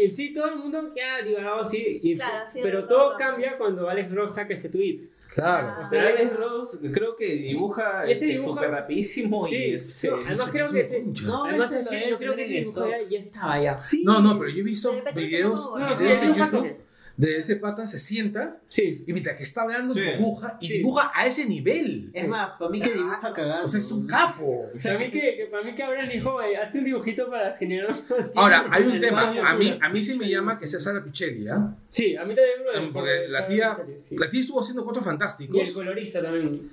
en 0.00 0.14
sí 0.14 0.23
todo 0.32 0.46
el 0.46 0.56
mundo 0.56 0.92
queda 0.94 1.22
divagado 1.22 1.60
así, 1.60 2.00
y- 2.02 2.14
Claro, 2.14 2.44
sí, 2.50 2.60
pero 2.62 2.84
todo 2.86 3.12
no, 3.12 3.18
cambia 3.18 3.48
pues. 3.48 3.58
cuando 3.58 3.88
Alex 3.88 4.12
Ross 4.14 4.34
saca 4.34 4.54
ese 4.54 4.68
tweet. 4.68 5.00
Claro. 5.34 5.66
Ah. 5.76 5.82
O 5.84 5.90
sea, 5.90 6.06
Alex 6.06 6.36
Ross 6.36 6.78
creo 6.92 7.16
que 7.16 7.26
dibuja 7.34 8.04
este, 8.06 8.38
súper 8.38 8.70
rapidísimo 8.70 9.48
Sí, 9.48 9.54
y 9.56 9.74
este, 9.74 10.08
no, 10.10 10.16
además 10.16 10.48
creo 10.52 10.70
que 10.70 10.80
ese, 10.80 11.04
No, 11.24 11.44
además 11.44 11.72
es 11.72 11.88
que 11.88 12.10
yo 12.10 12.18
creo 12.18 12.36
que 12.36 12.44
ese 12.44 12.70
dibujo 12.70 12.88
ya, 12.88 13.02
ya 13.02 13.18
estaba 13.18 13.60
ya. 13.60 13.80
Sí. 13.80 14.04
No, 14.04 14.20
no, 14.20 14.38
pero 14.38 14.50
yo 14.50 14.60
he 14.60 14.62
visto 14.62 14.94
videos, 15.14 15.68
No, 15.76 15.88
sí, 15.96 16.04
videos 16.04 16.22
en 16.22 16.34
YouTube 16.36 16.76
de 17.16 17.38
ese 17.38 17.56
pata 17.56 17.86
se 17.86 17.96
sienta 17.98 18.58
Sí. 18.68 19.04
y 19.06 19.12
mientras 19.12 19.36
que 19.36 19.44
está 19.44 19.62
hablando 19.62 19.94
Sí. 19.94 20.00
dibuja 20.00 20.58
y 20.60 20.66
Sí. 20.66 20.72
dibuja 20.78 21.12
a 21.14 21.26
ese 21.26 21.46
nivel. 21.46 22.10
Es 22.12 22.26
más, 22.26 22.50
para 22.58 22.70
mí 22.70 22.80
que 22.80 22.90
dibuja 22.90 23.32
cagando. 23.32 23.66
O 23.66 23.68
sea, 23.68 23.78
es 23.78 23.92
un 23.92 24.06
capo. 24.06 24.70
Para 24.82 24.98
mí 24.98 25.10
que, 25.12 25.36
que 25.36 25.48
para 25.50 25.62
mí 25.62 25.74
que 25.76 25.82
ahora 25.84 26.06
dijo, 26.06 26.38
hazte 26.40 26.78
un 26.78 26.84
dibujito 26.84 27.30
para 27.30 27.54
generar 27.56 27.94
Ahora, 28.34 28.66
hay 28.70 28.82
un 28.84 29.00
tema, 29.00 29.26
baño, 29.26 29.42
a 29.46 29.54
mí, 29.56 29.64
sí. 29.66 29.78
a 29.80 29.88
mí 29.88 30.02
sí 30.02 30.18
me 30.18 30.28
llama 30.28 30.58
que 30.58 30.66
sea 30.66 30.80
Sara 30.80 31.04
Pichelli, 31.04 31.46
¿ah? 31.48 31.74
Sí, 31.88 32.16
a 32.16 32.24
mí 32.24 32.34
también 32.34 32.84
me 32.86 32.92
Porque 32.92 33.28
la 33.28 33.46
tía, 33.46 33.78
sí. 34.00 34.16
la 34.16 34.28
tía 34.28 34.40
estuvo 34.40 34.60
haciendo 34.60 34.82
cuatro 34.82 35.00
Y 35.00 35.04
el 35.04 35.10
fantásticos. 35.10 35.70
colorista 35.70 36.20
también. 36.20 36.70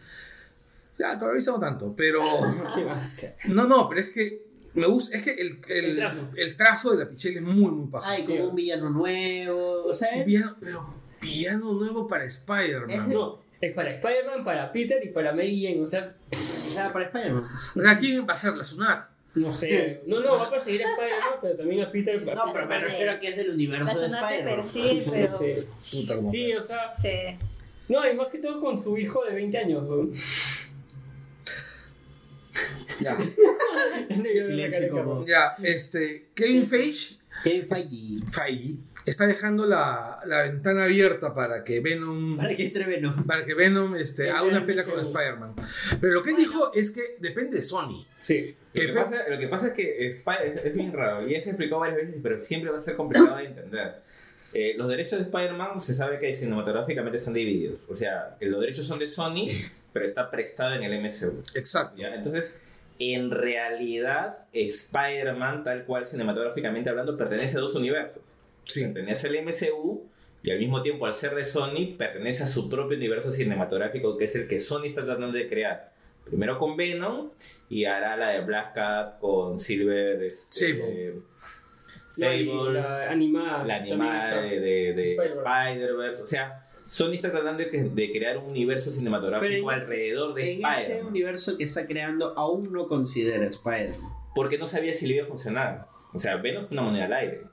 Ya, 0.97 1.17
colorista 1.19 1.51
no 1.51 1.59
tanto, 1.59 1.93
pero... 1.95 2.21
¿Qué 2.75 2.83
va 2.83 2.93
a 2.93 2.97
hacer? 2.97 3.35
No, 3.49 3.67
no, 3.67 3.87
pero 3.87 4.01
es 4.01 4.09
que 4.09 4.50
me 4.73 4.87
gusta, 4.87 5.17
es 5.17 5.23
que 5.23 5.31
el, 5.33 5.59
el, 5.67 5.85
El 5.85 5.97
trazo. 5.97 6.29
el 6.35 6.55
trazo 6.57 6.91
de 6.91 7.03
la 7.03 7.09
Pichelli 7.09 7.35
es 7.37 7.41
muy, 7.41 7.71
muy 7.71 7.87
paja. 7.89 8.11
Ay, 8.11 8.23
como 8.23 8.49
un 8.49 8.55
villano 8.55 8.89
nuevo. 8.89 9.83
O 9.85 9.93
sea, 9.93 10.23
Villano- 10.23 10.55
pero 10.59 10.93
villano 11.21 11.73
nuevo 11.73 12.07
para 12.07 12.25
Spider-Man. 12.25 13.09
No, 13.11 13.39
es 13.59 13.73
para 13.73 13.91
Spider-Man, 13.95 14.43
para 14.43 14.71
Peter 14.71 15.03
y 15.05 15.09
para 15.09 15.31
Mary 15.33 15.61
Jane. 15.63 15.81
O 15.81 15.87
sea, 15.87 16.15
ah, 16.79 16.89
para 16.93 17.05
Spider-Man. 17.05 17.47
O 17.75 17.81
sea, 17.81 17.97
¿quién 17.97 18.25
va 18.27 18.33
a 18.33 18.37
ser 18.37 18.55
la 18.55 18.63
Sunat? 18.63 19.05
no 19.33 19.49
sé. 19.53 20.01
No, 20.07 20.19
no, 20.19 20.37
va 20.39 20.47
a 20.47 20.49
perseguir 20.49 20.83
a 20.85 20.89
Spider-Man, 20.91 21.33
pero 21.41 21.55
también 21.55 21.81
a 21.83 21.91
Peter. 21.91 22.21
No, 22.35 22.43
pero 22.51 22.67
me 22.67 22.79
refiero 22.79 23.11
a 23.13 23.19
que 23.19 23.27
es 23.29 23.37
del 23.37 23.47
La 23.49 23.53
universo 23.53 23.99
de 23.99 24.07
Spider-Man. 24.07 24.55
persigue, 24.55 25.05
pero... 25.09 25.37
Sí. 25.79 26.07
Sí, 26.31 26.53
o 26.53 26.63
sea. 26.65 26.93
Sí. 26.95 27.09
No, 27.87 28.09
y 28.09 28.15
más 28.15 28.27
que 28.29 28.37
todo 28.39 28.59
con 28.61 28.81
su 28.81 28.97
hijo 28.97 29.23
de 29.25 29.33
20 29.33 29.57
años. 29.57 29.83
weón. 29.87 30.11
Ya, 33.01 33.17
Silencio 34.45 34.89
como- 34.89 35.25
ya, 35.25 35.55
este, 35.63 36.29
Kevin 36.33 36.67
Feige, 36.67 37.15
Kevin 37.43 37.67
Feige. 37.67 38.25
Feige 38.29 38.75
está 39.05 39.25
dejando 39.25 39.65
la, 39.65 40.19
la 40.25 40.43
ventana 40.43 40.83
abierta 40.83 41.33
para 41.33 41.63
que 41.63 41.79
Venom, 41.79 42.37
Para 42.37 42.53
que 42.53 42.65
entre 42.65 42.85
Venom. 42.85 43.25
para 43.25 43.45
que 43.45 43.55
Venom 43.55 43.95
este, 43.95 44.29
haga 44.29 44.43
una 44.43 44.63
pelea 44.65 44.83
con 44.83 44.99
Spider-Man. 44.99 45.55
Pero 45.99 46.13
lo 46.13 46.23
que 46.23 46.31
él 46.31 46.35
dijo 46.37 46.71
es 46.73 46.91
que 46.91 47.15
depende 47.19 47.57
de 47.57 47.63
Sony. 47.63 48.05
Sí. 48.21 48.55
Que 48.73 48.83
Lo 48.87 48.93
que, 48.93 48.99
pasa, 48.99 49.27
lo 49.29 49.39
que 49.39 49.47
pasa 49.47 49.67
es 49.69 49.73
que 49.73 50.07
es, 50.07 50.17
es 50.63 50.73
bien 50.75 50.93
raro, 50.93 51.27
y 51.27 51.33
ya 51.33 51.41
se 51.41 51.49
explicó 51.49 51.79
varias 51.79 51.97
veces, 51.97 52.19
pero 52.21 52.39
siempre 52.39 52.69
va 52.71 52.77
a 52.77 52.81
ser 52.81 52.95
complicado 52.95 53.37
de 53.37 53.45
entender. 53.45 53.95
Eh, 54.53 54.75
los 54.77 54.87
derechos 54.89 55.17
de 55.17 55.25
Spider-Man 55.25 55.81
se 55.81 55.93
sabe 55.93 56.19
que 56.19 56.33
cinematográficamente 56.33 57.17
están 57.17 57.33
divididos. 57.33 57.81
O 57.89 57.95
sea, 57.95 58.37
los 58.39 58.59
derechos 58.61 58.85
son 58.85 58.99
de 58.99 59.07
Sony, 59.07 59.47
pero 59.93 60.05
está 60.05 60.29
prestado 60.29 60.75
en 60.75 60.83
el 60.83 61.01
MCU. 61.01 61.41
Exacto. 61.55 61.97
¿ya? 61.97 62.13
Entonces, 62.13 62.59
en 62.99 63.31
realidad, 63.31 64.45
Spider-Man, 64.53 65.63
tal 65.63 65.85
cual 65.85 66.05
cinematográficamente 66.05 66.89
hablando, 66.89 67.17
pertenece 67.17 67.57
a 67.57 67.61
dos 67.61 67.75
universos. 67.75 68.23
Sí. 68.65 68.81
Pertenece 68.85 69.27
al 69.27 69.43
MCU 69.43 70.03
y 70.43 70.51
al 70.51 70.59
mismo 70.59 70.81
tiempo, 70.81 71.05
al 71.05 71.13
ser 71.15 71.35
de 71.35 71.45
Sony, 71.45 71.95
pertenece 71.97 72.43
a 72.43 72.47
su 72.47 72.69
propio 72.69 72.97
universo 72.97 73.31
cinematográfico, 73.31 74.17
que 74.17 74.25
es 74.25 74.35
el 74.35 74.47
que 74.47 74.59
Sony 74.59 74.85
está 74.85 75.03
tratando 75.05 75.31
de 75.37 75.47
crear. 75.47 75.91
Primero 76.25 76.57
con 76.59 76.77
Venom 76.77 77.31
y 77.69 77.85
hará 77.85 78.15
la 78.15 78.29
de 78.29 78.41
Black 78.41 78.73
Cat 78.75 79.19
con 79.19 79.57
Silver. 79.59 80.21
Este. 80.23 81.15
Sable, 82.09 82.45
La, 82.73 82.81
la 83.05 83.09
animada. 83.11 83.63
la 83.65 83.75
animada 83.77 84.41
de, 84.41 84.59
de- 84.59 84.93
de 84.93 85.03
Spider-Verse. 85.03 85.39
Spider-Verse. 85.39 86.23
O 86.23 86.27
sea, 86.27 86.67
Sony 86.91 87.13
está 87.13 87.31
tratando 87.31 87.63
de, 87.63 88.11
crear 88.11 88.37
un 88.37 88.49
universo 88.49 88.91
cinematográfico 88.91 89.69
alrededor 89.69 90.33
de 90.33 90.55
En 90.55 90.65
ese 90.65 91.03
universo 91.05 91.57
que 91.57 91.63
está 91.63 91.87
creando, 91.87 92.33
aún 92.37 92.73
no 92.73 92.89
considera 92.89 93.45
Spider-Man. 93.45 94.11
Porque 94.35 94.57
no 94.57 94.67
sabía 94.67 94.91
si 94.91 95.07
le 95.07 95.15
iba 95.15 95.23
a 95.23 95.27
funcionar. 95.29 95.87
O 96.11 96.19
sea, 96.19 96.35
Venom 96.35 96.65
fue 96.65 96.77
una 96.77 96.81
moneda 96.81 97.05
al 97.05 97.13
aire. 97.13 97.43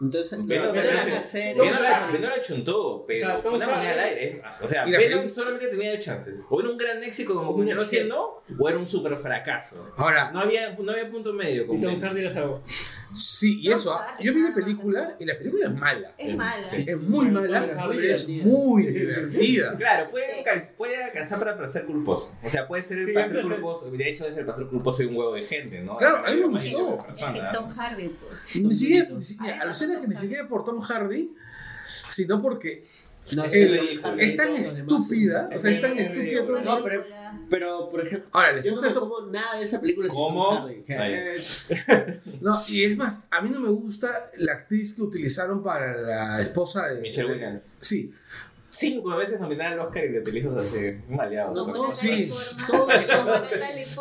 Entonces, 0.00 0.44
Venom, 0.44 0.66
lo 0.66 0.72
que 0.72 0.80
Venom 0.80 1.18
hacer 1.18 1.56
Tom 1.56 1.66
Venom 1.66 2.12
Venom 2.12 2.30
la 2.30 2.40
chuntó, 2.40 3.04
pero 3.06 3.20
O 3.20 3.30
sea, 3.30 3.34
fue 3.34 3.50
Tom 3.50 3.54
una 3.54 3.68
moneda 3.68 3.92
al 3.92 3.98
aire. 4.00 4.42
O 4.60 4.68
sea, 4.68 4.88
Y 4.88 4.90
Venom 4.90 5.30
solamente 5.30 5.68
tenía 5.68 5.92
dos 5.92 6.00
chances. 6.00 6.44
O 6.50 6.60
era 6.60 6.70
un 6.70 6.76
gran 6.76 7.04
éxito 7.04 7.34
como 7.34 7.54
continuó 7.54 7.84
siendo, 7.84 8.42
o 8.58 8.68
era 8.68 8.76
un 8.76 8.86
super 8.88 9.16
fracaso. 9.16 9.86
Ahora, 9.98 10.32
No 10.32 10.40
había, 10.40 10.74
no 10.74 10.90
había 10.90 11.08
punto 11.08 11.32
medio. 11.32 11.62
Y 11.62 11.66
Con 11.68 11.80
Tom 11.80 11.94
Venom. 11.94 12.08
Hardy 12.08 12.30
salvó. 12.32 12.60
Sí, 13.14 13.60
y 13.62 13.68
No, 13.68 13.76
eso, 13.76 13.94
ah, 13.94 14.16
yo 14.20 14.32
vi 14.34 14.42
la 14.42 14.54
película 14.54 15.16
y 15.18 15.24
la 15.24 15.36
película 15.38 15.66
es 15.66 15.74
mala. 15.74 16.14
Es 16.18 16.36
mala. 16.36 16.66
Sí. 16.66 16.84
Es 16.86 17.00
muy 17.00 17.28
mala, 17.30 17.60
Hardy 17.60 17.96
pero 17.98 18.14
es 18.14 18.28
muy 18.28 18.86
divertida. 18.86 19.76
Claro, 19.76 20.10
puede, 20.10 20.44
puede 20.76 21.02
alcanzar 21.02 21.38
para 21.38 21.56
placer 21.56 21.86
culposo. 21.86 22.36
O 22.42 22.48
sea, 22.48 22.66
puede 22.68 22.82
ser 22.82 22.98
el 22.98 23.06
Sí, 23.06 23.12
placer 23.12 23.36
es 23.38 23.42
culposo. 23.44 23.90
De 23.90 24.08
hecho, 24.08 24.26
es 24.26 24.36
el 24.36 24.44
placer 24.44 24.66
culposo 24.66 24.98
de 25.02 25.06
un 25.08 25.16
huevo 25.16 25.34
de 25.34 25.44
gente, 25.44 25.80
¿no? 25.80 25.96
Claro, 25.96 26.26
a 26.26 26.30
mí 26.30 26.40
me 26.40 26.46
gustó. 26.46 27.06
Es. 27.08 27.18
Tom 27.52 27.68
Hardy, 27.68 28.08
pues. 28.08 28.56
Ni 28.62 28.74
siquiera, 28.74 29.04
bonito. 29.04 29.14
ni 29.18 29.22
siquiera- 29.24 29.56
A 29.62 29.64
tampoco 29.72 30.00
que 30.02 30.08
ni 30.08 30.14
siquiera 30.14 30.48
por 30.48 30.64
Tom 30.64 30.80
Hardy, 30.80 31.30
sino 32.08 32.40
porque 32.42 32.86
No, 33.36 33.44
El- 33.44 34.00
es 34.18 34.36
tan 34.36 34.52
demás. 34.52 34.78
estúpida, 34.78 35.48
o 35.54 35.58
sea, 35.58 35.70
es 35.70 35.80
tan 35.80 35.96
estúpida. 35.98 36.42
No, 36.64 36.82
pero- 36.82 37.04
Pero, 37.48 37.88
por 37.90 38.04
ejemplo, 38.04 38.28
Ahora, 38.32 38.60
yo 38.62 38.74
no 38.74 38.80
me 38.80 38.88
de 38.88 38.94
Tom- 38.94 39.08
como 39.08 39.26
nada 39.30 39.56
de 39.58 39.62
esa 39.64 39.80
película 39.80 40.08
¿Cómo? 40.08 40.68
Eh, 40.68 41.36
No, 42.40 42.62
y 42.66 42.84
es 42.84 42.96
más, 42.96 43.22
a 43.30 43.40
mí 43.40 43.50
no 43.50 43.60
me 43.60 43.68
gusta 43.68 44.30
la 44.36 44.52
actriz 44.54 44.94
que 44.94 45.02
utilizaron 45.02 45.62
para 45.62 45.96
la 45.96 46.40
esposa 46.42 46.88
de 46.88 47.00
Michelle 47.00 47.30
Williams. 47.32 47.76
Sí, 47.80 48.12
Cinco 48.72 49.14
veces 49.16 49.40
nominada 49.40 49.72
al 49.72 49.80
Oscar 49.80 50.04
y 50.04 50.10
le 50.10 50.20
utilizas 50.20 50.54
así. 50.54 50.96
Maleado. 51.08 51.52
No, 51.54 51.66
¿no? 51.66 51.72
todos- 51.72 51.96
sí, 51.98 52.30
todos 52.68 53.00
son- 53.02 53.28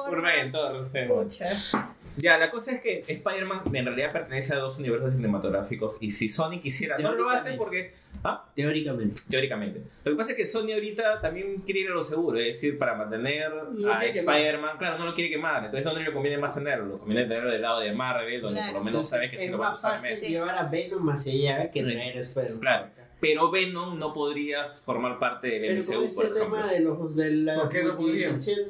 Por 0.06 0.22
Redentor, 0.22 0.86
sí. 0.88 1.00
Pucha. 1.08 1.94
Ya, 2.18 2.38
la 2.38 2.52
cosa 2.52 2.72
es 2.74 2.82
que 2.82 3.04
Spider-Man 3.08 3.62
en 3.74 3.86
realidad 3.86 4.12
pertenece 4.12 4.54
a 4.54 4.58
dos 4.58 4.78
universos 4.80 5.16
cinematográficos 5.16 5.98
y 6.02 6.12
si 6.12 6.28
Sony 6.30 6.60
quisiera, 6.62 6.98
no 6.98 7.14
lo 7.14 7.30
hace 7.30 7.54
porque, 7.54 7.94
ah, 8.24 8.46
Teóricamente. 8.56 9.22
teóricamente. 9.30 9.82
Lo 10.04 10.12
que 10.12 10.18
pasa 10.18 10.32
es 10.32 10.38
que 10.38 10.46
Sony 10.46 10.72
ahorita 10.74 11.22
también 11.22 11.58
quiere 11.60 11.82
ir 11.82 11.90
a 11.92 11.94
lo 11.94 12.04
seguro, 12.04 12.38
es 12.40 12.48
decir, 12.48 12.78
para 12.78 12.96
mantener 12.96 13.52
No 13.74 13.92
a. 13.94 14.04
Spider-Man, 14.04 14.78
claro, 14.78 14.98
no 14.98 15.06
lo 15.06 15.14
quiere 15.14 15.30
quemar, 15.30 15.58
entonces 15.66 15.84
¿dónde 15.86 16.02
le 16.04 16.12
conviene 16.12 16.38
más 16.38 16.54
tenerlo? 16.54 17.00
Conviene 17.00 17.24
tenerlo 17.26 17.52
del 17.52 17.62
lado 17.62 17.80
de 17.80 17.94
Marvel, 17.94 18.42
donde 18.42 18.60
Claro. 18.60 18.74
por 18.74 18.82
lo 18.82 18.86
menos 18.86 19.08
sabe 19.08 19.30
que 19.30 19.40
sí 19.40 19.48
lo 19.48 19.58
van 19.58 19.68
a 19.68 19.72
más 19.72 19.80
usar 19.80 19.92
fácil 19.94 20.10
menos. 20.16 20.30
llevar 20.30 20.58
a 20.58 20.64
Venom 20.64 21.10
hacia 21.10 21.54
allá 21.54 21.72
que 21.72 21.84
traer 21.84 22.18
a 22.18 22.20
Spider-Man. 22.20 22.60
Claro. 22.60 22.88
Pero 23.20 23.52
Venom 23.52 24.00
no 24.00 24.14
podría 24.14 24.74
formar 24.74 25.20
parte 25.20 25.48
del 25.48 25.84
Pero 25.84 26.02
MCU, 26.02 26.06
con 26.06 26.16
por 26.16 26.26
ejemplo. 26.26 26.44
tema 26.44 26.72
de 26.72 26.80
los, 26.80 27.16
de 27.16 27.32
la 27.32 27.56
¿Por 27.56 27.70
qué 27.70 27.84
no 27.84 27.98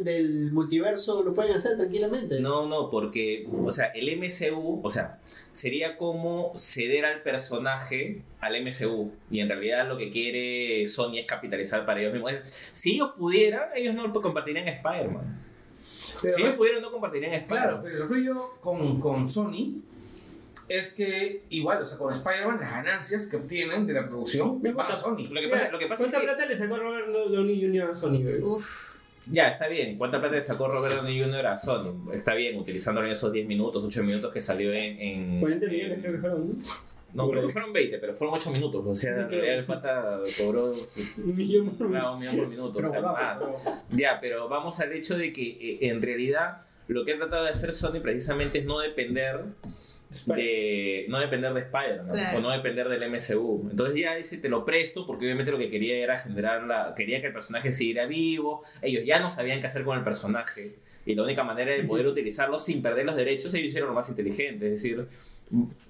del 0.02 0.52
multiverso 0.52 1.22
lo 1.24 1.36
pueden 1.36 1.56
hacer 1.56 1.78
tranquilamente. 1.78 2.40
No, 2.40 2.68
no, 2.68 2.90
porque, 2.90 3.48
o 3.52 3.70
sea, 3.70 3.86
el 3.88 4.18
MCU, 4.18 4.82
o 4.84 4.90
sea, 4.90 5.20
sería 5.52 5.98
como 5.98 6.54
ceder 6.56 7.06
al 7.06 7.22
personaje 7.22 8.24
al 8.40 8.60
MCU. 8.64 9.12
Y 9.30 9.40
en 9.42 9.50
realidad 9.50 9.88
lo 9.88 9.98
que 9.98 10.10
quiere 10.10 10.88
Sony 10.88 11.18
es 11.18 11.26
capitalizar 11.26 11.86
para 11.86 12.02
ellos 12.02 12.14
mismos. 12.14 12.34
Si 12.72 12.96
ellos 12.96 13.12
pudieran, 13.18 13.70
ellos 13.76 13.94
no 13.94 14.12
compartirían 14.12 14.68
Spider-Man. 14.68 15.38
pero 16.24 16.36
si 16.36 16.42
ellos 16.42 16.56
pudieran, 16.56 16.82
no 16.82 16.92
compartirían 16.92 17.34
Spider-Man. 17.34 17.68
Claro, 17.68 17.82
pero 17.84 18.04
el 18.04 18.10
rollo 18.10 18.42
con, 18.62 19.00
con 19.00 19.28
Sony 19.28 19.84
es 20.70 20.94
que 20.94 21.44
igual, 21.50 21.82
o 21.82 21.86
sea, 21.86 21.98
con 21.98 22.12
Spider-Man 22.14 22.60
las 22.62 22.72
ganancias 22.72 23.28
que 23.28 23.38
obtienen 23.38 23.86
de 23.88 23.94
la 23.94 24.08
producción 24.08 24.62
van 24.62 24.80
a. 24.92 24.96
Sony. 24.96 25.18
Lo 25.32 25.42
que 25.42 25.48
pasa, 25.50 25.72
lo 25.72 25.80
que 25.80 25.88
pasa 25.88 26.04
es 26.06 26.10
¿Cuánta 26.10 26.20
que... 26.20 26.26
plata 26.26 26.46
le 26.46 26.58
sacó 26.58 26.78
Robert 26.78 27.08
Downey 27.08 27.62
Jr. 27.62 27.92
a 27.92 27.96
Sony, 27.96 28.22
güey? 28.24 28.42
Uf. 28.42 29.00
Ya, 29.32 29.50
está 29.50 29.68
bien. 29.68 29.98
¿Cuánta 29.98 30.20
plata 30.20 30.36
le 30.36 30.42
sacó 30.42 30.68
Robert 30.68 30.96
Downey 30.96 31.22
Jr. 31.22 31.46
a 31.48 31.58
Sony? 31.58 32.12
Está 32.14 32.34
bien, 32.34 32.58
utilizando 32.58 33.04
esos 33.04 33.32
10 33.32 33.48
minutos, 33.48 33.84
8 33.84 34.04
minutos 34.04 34.34
que 34.34 34.42
salió 34.42 34.72
en... 34.74 35.00
en 35.00 35.40
40 35.40 35.66
en- 35.66 35.72
millones 35.72 36.00
creo 36.02 36.14
que 36.14 36.20
fueron. 36.20 36.50
¿no? 36.50 36.56
No, 37.12 37.30
creo 37.30 37.42
que 37.44 37.50
fueron 37.50 37.74
20, 37.74 37.98
pero 37.98 38.14
fueron 38.14 38.36
8 38.36 38.52
minutos. 38.52 38.86
O 38.86 38.96
sea, 38.96 39.22
en 39.22 39.30
realidad 39.30 39.56
el 39.60 39.66
pata 39.66 40.20
cobró 40.38 40.74
Un 41.18 41.36
millón 41.36 41.70
por 41.72 41.90
claro, 41.90 42.14
un 42.14 42.20
millón 42.20 42.38
por 42.38 42.48
minuto. 42.48 42.74
Pero 42.76 42.88
o 42.90 42.92
sea, 42.92 43.02
más. 43.02 43.42
Ya, 43.92 44.20
pero 44.22 44.48
vamos 44.48 44.80
al 44.80 44.94
hecho 44.94 45.18
de 45.18 45.34
que 45.34 45.48
eh, 45.50 45.78
en 45.90 46.02
realidad 46.02 46.62
lo 46.88 47.06
que 47.06 47.14
ha 47.14 47.18
tratado 47.18 47.44
de 47.46 47.50
hacer 47.50 47.74
Sony 47.74 48.00
precisamente 48.02 48.60
es 48.60 48.66
no 48.66 48.80
depender 48.80 49.42
de 50.36 51.06
no 51.08 51.20
depender 51.20 51.54
de 51.54 51.62
Spider-Man 51.62 52.12
Claro. 52.12 52.38
o 52.38 52.42
no 52.42 52.52
depender 52.52 52.90
del 52.90 53.10
MCU. 53.12 53.68
Entonces 53.70 54.00
ya 54.02 54.16
dice, 54.16 54.38
te 54.38 54.50
lo 54.50 54.66
presto 54.66 55.06
porque 55.06 55.26
obviamente 55.26 55.52
lo 55.52 55.58
que 55.58 55.70
quería 55.70 55.98
era 55.98 56.20
generar 56.20 56.64
la... 56.64 56.94
Quería 56.96 57.22
que 57.22 57.28
el 57.28 57.34
personaje 57.34 57.72
siguiera 57.72 58.06
vivo. 58.06 58.64
Ellos 58.82 59.04
ya 59.06 59.20
no 59.20 59.30
sabían 59.30 59.60
qué 59.62 59.68
hacer 59.68 59.84
con 59.84 59.98
el 59.98 60.04
personaje. 60.04 60.76
Y 61.06 61.16
la 61.16 61.24
única 61.24 61.44
manera 61.44 61.72
de 61.72 61.84
poder 61.84 62.08
utilizarlo 62.08 62.60
sin 62.60 62.82
perder 62.82 63.06
los 63.06 63.16
derechos, 63.16 63.54
ellos 63.54 63.68
hicieron 63.70 63.90
lo 63.90 63.96
más 63.96 64.10
inteligente. 64.10 64.66
Es 64.66 64.72
decir, 64.82 65.08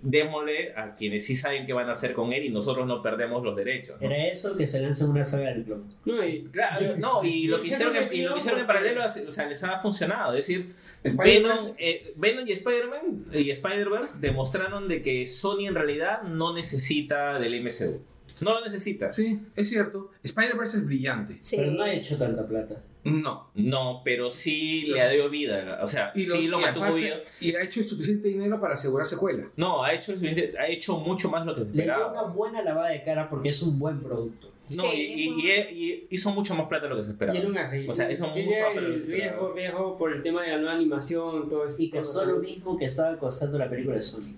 démosle 0.01 0.73
a 0.75 0.95
quienes 0.95 1.25
sí 1.25 1.35
saben 1.35 1.65
qué 1.65 1.73
van 1.73 1.89
a 1.89 1.91
hacer 1.91 2.13
con 2.13 2.31
él 2.31 2.45
y 2.45 2.49
nosotros 2.49 2.87
no 2.87 3.01
perdemos 3.01 3.43
los 3.43 3.55
derechos. 3.55 3.99
¿no? 3.99 4.07
Era 4.07 4.27
eso 4.27 4.55
que 4.55 4.65
se 4.65 4.79
lanza 4.79 5.05
una 5.05 5.23
saga 5.23 5.49
del 5.49 5.65
clon. 5.65 5.85
No, 6.05 6.25
y, 6.25 6.43
Claro, 6.51 6.95
no, 6.97 7.23
y 7.23 7.47
lo 7.47 7.61
que 7.61 7.67
hicieron 7.67 7.95
en, 7.95 8.13
y 8.13 8.21
lo 8.21 8.33
que 8.33 8.39
hicieron 8.39 8.61
en 8.61 8.67
paralelo, 8.67 9.03
o 9.05 9.31
sea, 9.31 9.47
les 9.47 9.63
ha 9.63 9.77
funcionado. 9.79 10.33
Es 10.33 10.47
decir, 10.47 10.73
Venom, 11.03 11.57
eh, 11.77 12.13
Venom 12.15 12.47
y 12.47 12.53
Spider-Man 12.53 13.25
y 13.33 13.49
Spider-Verse 13.51 14.19
demostraron 14.19 14.87
de 14.87 15.01
que 15.01 15.25
Sony 15.27 15.67
en 15.67 15.75
realidad 15.75 16.21
no 16.23 16.53
necesita 16.53 17.37
del 17.39 17.61
MCU. 17.61 18.01
No 18.41 18.53
lo 18.53 18.63
necesita. 18.63 19.11
Sí, 19.11 19.41
es 19.55 19.69
cierto. 19.69 20.11
Spider-Verse 20.23 20.77
es 20.77 20.85
brillante. 20.85 21.37
Sí. 21.41 21.57
Pero 21.57 21.71
no 21.71 21.83
ha 21.83 21.91
hecho 21.91 22.17
tanta 22.17 22.47
plata. 22.47 22.81
No. 23.03 23.49
No, 23.55 24.01
pero 24.03 24.29
sí 24.29 24.83
le 24.87 25.09
dio 25.15 25.29
vida. 25.29 25.79
O 25.81 25.87
sea, 25.87 26.11
Y 26.15 26.21
sí 26.21 26.47
lo 26.47 26.59
y 26.59 26.63
mantuvo 26.63 26.83
aparte- 26.85 27.01
vivo. 27.01 27.15
Y 27.39 27.55
ha 27.55 27.61
hecho 27.63 27.79
el 27.79 27.85
suficiente 27.85 28.27
dinero 28.27 28.59
para 28.59 28.73
asegurar 28.73 29.05
secuela. 29.07 29.47
No, 29.55 29.83
ha 29.83 29.93
hecho, 29.93 30.11
el 30.11 30.19
suficiente- 30.19 30.57
ha 30.59 30.67
hecho 30.67 30.97
mucho 30.97 31.29
más 31.29 31.45
de 31.45 31.51
lo 31.51 31.55
que 31.55 31.61
se 31.61 31.67
Le 31.77 31.83
dio 31.83 31.93
una 31.93 32.03
esperaba. 32.05 32.27
buena 32.29 32.61
lavada 32.61 32.89
de 32.89 33.03
cara 33.03 33.29
porque 33.29 33.49
es 33.49 33.61
un 33.63 33.79
buen 33.79 34.01
producto. 34.01 34.51
No, 34.75 34.83
Sí, 34.83 34.87
y, 34.91 35.23
y- 35.23 35.51
y- 35.51 35.83
y 35.85 36.07
hizo 36.11 36.29
mucho 36.31 36.53
más 36.53 36.67
plata 36.67 36.83
de 36.83 36.89
lo 36.91 36.97
que 36.97 37.03
se 37.03 37.09
y 37.09 37.13
esperaba. 37.13 37.39
era 37.39 37.47
un 37.47 37.57
arreglo. 37.57 37.89
O 37.89 37.93
sea, 37.93 38.07
eso 38.09 38.25
Era 38.25 38.35
mucho 38.35 38.49
más 38.49 38.59
plata 38.59 38.75
de 38.75 38.81
lo 38.81 38.87
el 38.87 38.93
que 39.01 39.07
se 39.07 39.13
esperaba. 39.13 39.31
riesgo, 39.39 39.53
riesgo 39.55 39.97
por 39.97 40.11
el 40.13 40.21
tema 40.23 40.43
de 40.43 40.49
la 40.49 40.57
nueva 40.57 40.73
animación, 40.73 41.49
todo 41.49 41.67
esto. 41.67 41.81
Y 41.81 41.89
costó 41.89 42.25
lo 42.25 42.35
mismo 42.37 42.77
que 42.77 42.85
estaba 42.85 43.17
costando 43.17 43.57
la 43.57 43.67
película 43.69 43.95
de 43.95 44.01
Sony. 44.03 44.35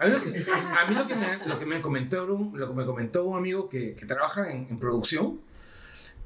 A 0.00 0.06
mí 0.06 0.12
lo 0.12 0.20
que, 0.22 0.44
a 0.50 0.86
mí 0.88 0.94
lo 0.94 1.06
que, 1.06 1.14
me, 1.14 1.46
lo 1.46 1.58
que 1.58 1.66
me 1.66 1.80
comentó 1.82 2.24
un, 2.34 2.58
lo 2.58 2.68
que 2.68 2.74
me 2.74 2.84
comentó 2.86 3.24
un 3.24 3.36
amigo 3.36 3.68
que, 3.68 3.94
que 3.94 4.06
trabaja 4.06 4.50
en, 4.50 4.66
en 4.70 4.78
producción 4.78 5.40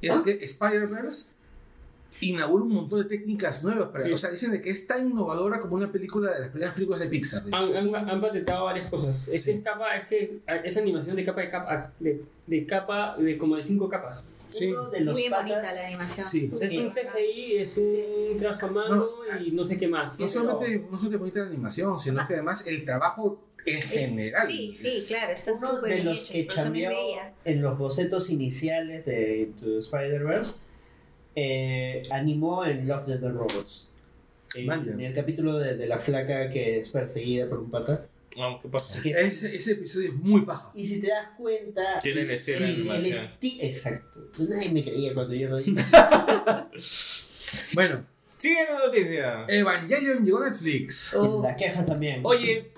es 0.01 0.19
que 0.21 0.39
Spider-Verse 0.43 1.35
inaugura 2.21 2.63
un 2.63 2.71
montón 2.73 3.03
de 3.03 3.05
técnicas 3.17 3.63
nuevas. 3.63 3.89
Para, 3.89 4.03
Sí. 4.05 4.11
O 4.13 4.17
sea, 4.17 4.29
dicen 4.31 4.51
de 4.51 4.61
que 4.61 4.69
es 4.71 4.87
tan 4.87 5.07
innovadora 5.09 5.59
como 5.59 5.75
una 5.75 5.91
película 5.91 6.31
de 6.33 6.39
las 6.41 6.49
primeras 6.49 6.73
películas 6.73 6.99
de 7.01 7.07
Pixar. 7.07 7.43
dicen. 7.43 7.55
Han, 7.75 7.95
han, 7.95 8.09
han 8.09 8.21
patentado 8.21 8.65
varias 8.65 8.89
cosas. 8.89 9.27
Es 9.27 9.43
Sí. 9.43 9.51
que 9.51 9.57
es 9.57 9.63
capa, 9.63 9.95
es 9.97 10.07
que 10.07 10.39
esa 10.63 10.79
animación 10.79 11.15
de 11.15 11.23
capa 11.23 11.41
de 11.41 11.49
capa, 11.49 11.93
de, 11.99 12.23
de 12.47 12.65
capa, 12.65 13.15
de 13.17 13.37
como 13.37 13.55
de 13.55 13.63
cinco 13.63 13.87
capas. 13.89 14.23
Sí. 14.47 14.71
Uno 14.71 14.89
de 14.89 15.01
los 15.01 15.15
bien 15.15 15.29
patas- 15.31 15.49
bonita 15.55 15.73
la 15.73 15.87
animación. 15.87 16.25
Sí. 16.25 16.45
Es 16.45 16.77
un 16.77 16.89
CGI, 16.89 17.57
es 17.57 17.77
un 17.77 18.37
trazo 18.37 18.67
a 18.67 18.71
mano 18.71 19.09
y 19.45 19.51
no 19.51 19.65
sé 19.67 19.77
qué 19.77 19.87
más. 19.89 20.17
No 20.19 20.29
solamente, 20.29 20.79
no 20.89 20.97
solamente 20.97 21.17
bonita 21.17 21.39
la 21.41 21.47
animación, 21.47 21.97
sino 21.99 22.25
que 22.25 22.33
además 22.35 22.65
el 22.65 22.85
trabajo 22.85 23.43
en 23.65 23.81
general. 23.81 24.47
Sí, 24.47 24.73
sí, 24.73 25.03
claro, 25.13 25.33
está 25.33 25.53
súper 25.53 25.81
de 25.89 25.93
bien 25.95 26.05
los 26.05 26.23
hecho. 26.23 26.31
que 26.31 26.43
por 26.45 26.51
eso 26.53 26.59
me 26.61 26.63
cambió 26.63 26.89
veía. 26.89 27.33
en 27.43 27.61
los 27.61 27.77
bocetos 27.77 28.29
iniciales 28.29 29.05
de 29.05 29.51
Spider-Verse 29.79 30.55
eh, 31.39 32.03
animó 32.09 32.65
en 32.65 32.87
Love, 32.87 33.05
Death 33.05 33.23
and 33.23 33.37
Robots. 33.37 33.89
En, 34.55 34.99
el 35.01 35.13
capítulo 35.13 35.59
de, 35.59 35.77
de 35.77 35.85
la 35.87 35.99
flaca 35.99 36.49
que 36.49 36.79
es 36.79 36.89
perseguida 36.89 37.47
por 37.47 37.59
un 37.59 37.69
pata. 37.69 38.07
No, 38.39 38.59
¿qué 38.59 38.67
pasa? 38.69 39.01
Que- 39.03 39.11
Ese, 39.11 39.55
ese 39.55 39.73
episodio 39.73 40.09
es 40.09 40.15
muy 40.15 40.41
paja. 40.41 40.71
y 40.73 40.83
si 40.85 40.99
te 40.99 41.07
das 41.09 41.29
cuenta, 41.37 41.99
Tiene 42.01 42.21
el 42.21 42.31
estilo 42.31 42.57
de 42.59 42.65
el 42.65 42.75
animación. 42.91 43.27
esti- 43.39 43.57
exacto. 43.61 44.29
Nadie 44.49 44.71
me 44.71 44.83
creía 44.83 45.13
cuando 45.13 45.33
yo 45.35 45.49
lo 45.49 45.57
dije. 45.57 45.71
Bueno, 47.73 48.03
Siguiente 48.35 48.71
noticia. 48.73 49.45
Evangelion 49.47 50.23
llegó 50.23 50.43
a 50.43 50.49
Netflix. 50.49 51.13
Uf, 51.15 51.43
Las 51.43 51.55
quejas 51.55 51.85
también. 51.85 52.21
Oye, 52.23 52.71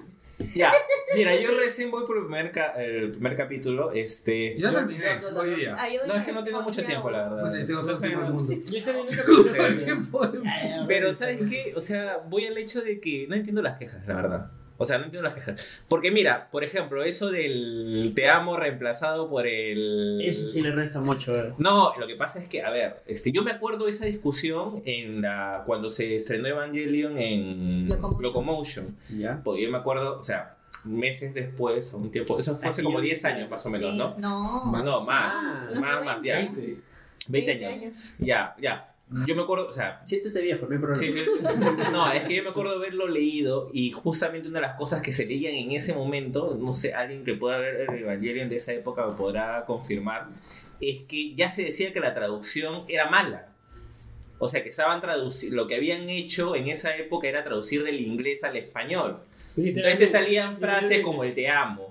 ya, 0.55 0.71
mira, 1.15 1.35
yo 1.35 1.51
recién 1.57 1.91
voy 1.91 2.05
por 2.05 2.17
el 2.17 2.23
primer, 2.23 2.51
ca- 2.51 2.73
el 2.81 3.11
primer 3.11 3.35
capítulo, 3.35 3.91
este... 3.91 4.57
Yo- 4.57 4.71
terminé 4.71 5.03
yo- 5.21 5.39
hoy 5.39 5.49
día. 5.51 5.75
No, 6.07 6.13
es 6.15 6.25
que 6.25 6.31
no 6.31 6.43
tengo 6.43 6.61
mucho 6.61 6.83
tiempo, 6.83 7.09
la 7.09 7.29
verdad. 7.29 7.41
Pues 7.51 7.67
tengo 7.67 7.81
todo 7.83 7.91
el 7.93 7.99
tiempo 8.01 8.21
del 8.23 8.33
mundo. 8.33 8.53
Yo 8.53 8.71
viendo 8.71 9.01
un 9.01 9.07
Todo 9.07 9.43
capítulo. 9.43 9.65
el 9.67 9.83
tiempo 9.85 10.21
del 10.27 10.31
mundo. 10.41 10.49
Ya, 10.61 10.69
ya, 10.77 10.85
Pero. 10.87 11.13
¿sabes 11.13 11.49
qué? 11.49 11.73
O 11.75 11.81
sea, 11.81 12.17
voy 12.29 12.45
al 12.47 12.57
hecho 12.57 12.81
de 12.81 12.99
que 12.99 13.25
no 13.27 13.35
entiendo 13.35 13.61
las 13.61 13.77
quejas, 13.77 14.05
la 14.07 14.15
verdad. 14.15 14.51
O 14.81 14.85
sea, 14.85 14.97
no 14.97 15.03
entiendo 15.05 15.27
las 15.29 15.37
quejas. 15.37 15.67
Porque 15.87 16.09
mira, 16.09 16.49
por 16.51 16.63
ejemplo, 16.63 17.03
eso 17.03 17.29
del 17.29 18.13
te 18.15 18.29
amo 18.29 18.55
reemplazado 18.57 19.29
por 19.29 19.45
el... 19.45 20.21
Eso 20.23 20.47
sí 20.47 20.61
le 20.61 20.71
resta 20.71 20.99
mucho. 21.01 21.35
eh. 21.35 21.53
No, 21.57 21.93
lo 21.99 22.07
que 22.07 22.15
pasa 22.15 22.39
es 22.39 22.47
que, 22.47 22.63
a 22.63 22.69
ver, 22.69 23.03
este, 23.05 23.31
yo 23.31 23.43
me 23.43 23.51
acuerdo 23.51 23.85
de 23.85 23.91
esa 23.91 24.05
discusión 24.05 24.81
en 24.85 25.21
la, 25.21 25.63
cuando 25.65 25.89
se 25.89 26.15
estrenó 26.15 26.47
Evangelion 26.47 27.17
en 27.17 27.87
Locomotion. 27.89 28.23
Locomotion. 28.23 28.97
¿Ya? 29.09 29.41
Porque 29.43 29.63
yo 29.63 29.69
me 29.69 29.77
acuerdo, 29.79 30.17
o 30.17 30.23
sea, 30.23 30.55
meses 30.85 31.33
después, 31.33 31.93
o 31.93 31.97
un 31.97 32.09
tiempo, 32.09 32.39
eso 32.39 32.55
fue 32.55 32.69
hace 32.69 32.81
como 32.81 32.99
yo- 32.99 33.03
10 33.03 33.25
años 33.25 33.49
más 33.49 33.65
o 33.65 33.69
menos, 33.69 33.91
Sí, 33.91 33.97
¿no? 33.97 34.15
No. 34.17 34.63
Más. 34.65 34.83
No, 34.85 34.91
más, 35.03 35.33
Ah, 35.35 35.69
más, 35.79 36.05
más, 36.05 36.17
ya. 36.23 36.35
20. 36.35 36.77
20 37.27 37.65
años. 37.65 38.11
Ya, 38.17 38.55
ya. 38.61 38.85
Yo 39.25 39.35
me 39.35 39.41
acuerdo, 39.41 39.67
o 39.67 39.73
sea, 39.73 40.01
Siéntete 40.05 40.41
viejo, 40.41 40.67
no 40.67 40.73
hay 40.73 40.79
problema. 40.79 40.95
Sí. 40.95 41.13
No, 41.91 42.11
es 42.11 42.23
que 42.23 42.35
yo 42.35 42.43
me 42.43 42.49
acuerdo 42.49 42.75
haberlo 42.75 43.07
leído 43.07 43.69
y 43.73 43.91
justamente 43.91 44.47
una 44.47 44.59
de 44.59 44.67
las 44.67 44.77
cosas 44.77 45.01
que 45.01 45.11
se 45.11 45.25
leían 45.25 45.55
en 45.55 45.71
ese 45.71 45.93
momento, 45.93 46.55
no 46.59 46.73
sé, 46.75 46.93
alguien 46.93 47.23
que 47.23 47.33
pueda 47.33 47.57
ver 47.57 47.89
el 47.89 48.03
Evangelion 48.03 48.49
de 48.49 48.57
esa 48.57 48.73
época 48.73 49.07
me 49.07 49.13
podrá 49.13 49.65
confirmar, 49.65 50.27
es 50.79 51.01
que 51.01 51.33
ya 51.35 51.49
se 51.49 51.63
decía 51.63 51.91
que 51.91 51.99
la 51.99 52.13
traducción 52.13 52.83
era 52.87 53.09
mala. 53.09 53.47
O 54.37 54.47
sea, 54.47 54.63
que 54.63 54.69
estaban 54.69 55.01
traduciendo, 55.01 55.57
lo 55.57 55.67
que 55.67 55.75
habían 55.75 56.09
hecho 56.09 56.55
en 56.55 56.69
esa 56.69 56.95
época 56.95 57.27
era 57.27 57.43
traducir 57.43 57.83
del 57.83 57.99
inglés 57.99 58.43
al 58.43 58.55
español. 58.55 59.19
Entonces 59.57 59.97
te 59.97 60.07
salían 60.07 60.55
frases 60.55 61.01
como 61.01 61.23
el 61.23 61.33
te 61.33 61.49
amo, 61.49 61.88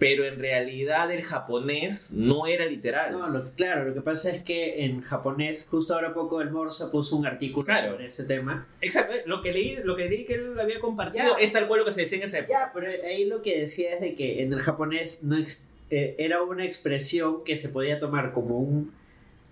pero 0.00 0.24
en 0.24 0.38
realidad 0.40 1.12
el 1.12 1.22
japonés 1.22 2.10
no 2.12 2.46
era 2.48 2.64
literal. 2.64 3.12
No, 3.12 3.28
lo- 3.28 3.50
claro, 3.52 3.84
lo 3.84 3.94
que 3.94 4.00
pasa 4.00 4.30
es 4.30 4.42
que 4.42 4.82
en 4.84 5.02
japonés, 5.02 5.68
justo 5.70 5.94
ahora 5.94 6.12
poco 6.14 6.40
el 6.40 6.50
Morsa 6.50 6.90
puso 6.90 7.14
un 7.16 7.26
artículo 7.26 7.64
Claro. 7.66 7.92
sobre 7.92 8.06
ese 8.06 8.24
tema. 8.24 8.66
Exacto, 8.80 9.14
lo 9.26 9.42
que 9.42 9.52
leí, 9.52 9.76
lo 9.84 9.94
que 9.96 10.08
leí 10.08 10.24
que 10.24 10.34
él 10.34 10.58
había 10.58 10.80
compartido 10.80 11.36
Ya. 11.38 11.44
es 11.44 11.52
tal 11.52 11.68
cual 11.68 11.80
lo 11.80 11.86
que 11.86 11.92
se 11.92 12.00
decía 12.00 12.18
en 12.18 12.24
esa 12.24 12.38
época. 12.38 12.58
Ya, 12.58 12.70
pero 12.74 12.86
ahí 13.06 13.26
lo 13.26 13.42
que 13.42 13.60
decía 13.60 13.94
es 13.94 14.00
de 14.00 14.14
que 14.14 14.42
en 14.42 14.52
el 14.54 14.60
japonés 14.60 15.22
no 15.22 15.36
eh, 15.90 16.14
era 16.18 16.42
una 16.42 16.64
expresión 16.64 17.44
que 17.44 17.56
se 17.56 17.68
podía 17.68 17.98
tomar 18.00 18.32
como 18.32 18.58
un 18.58 18.92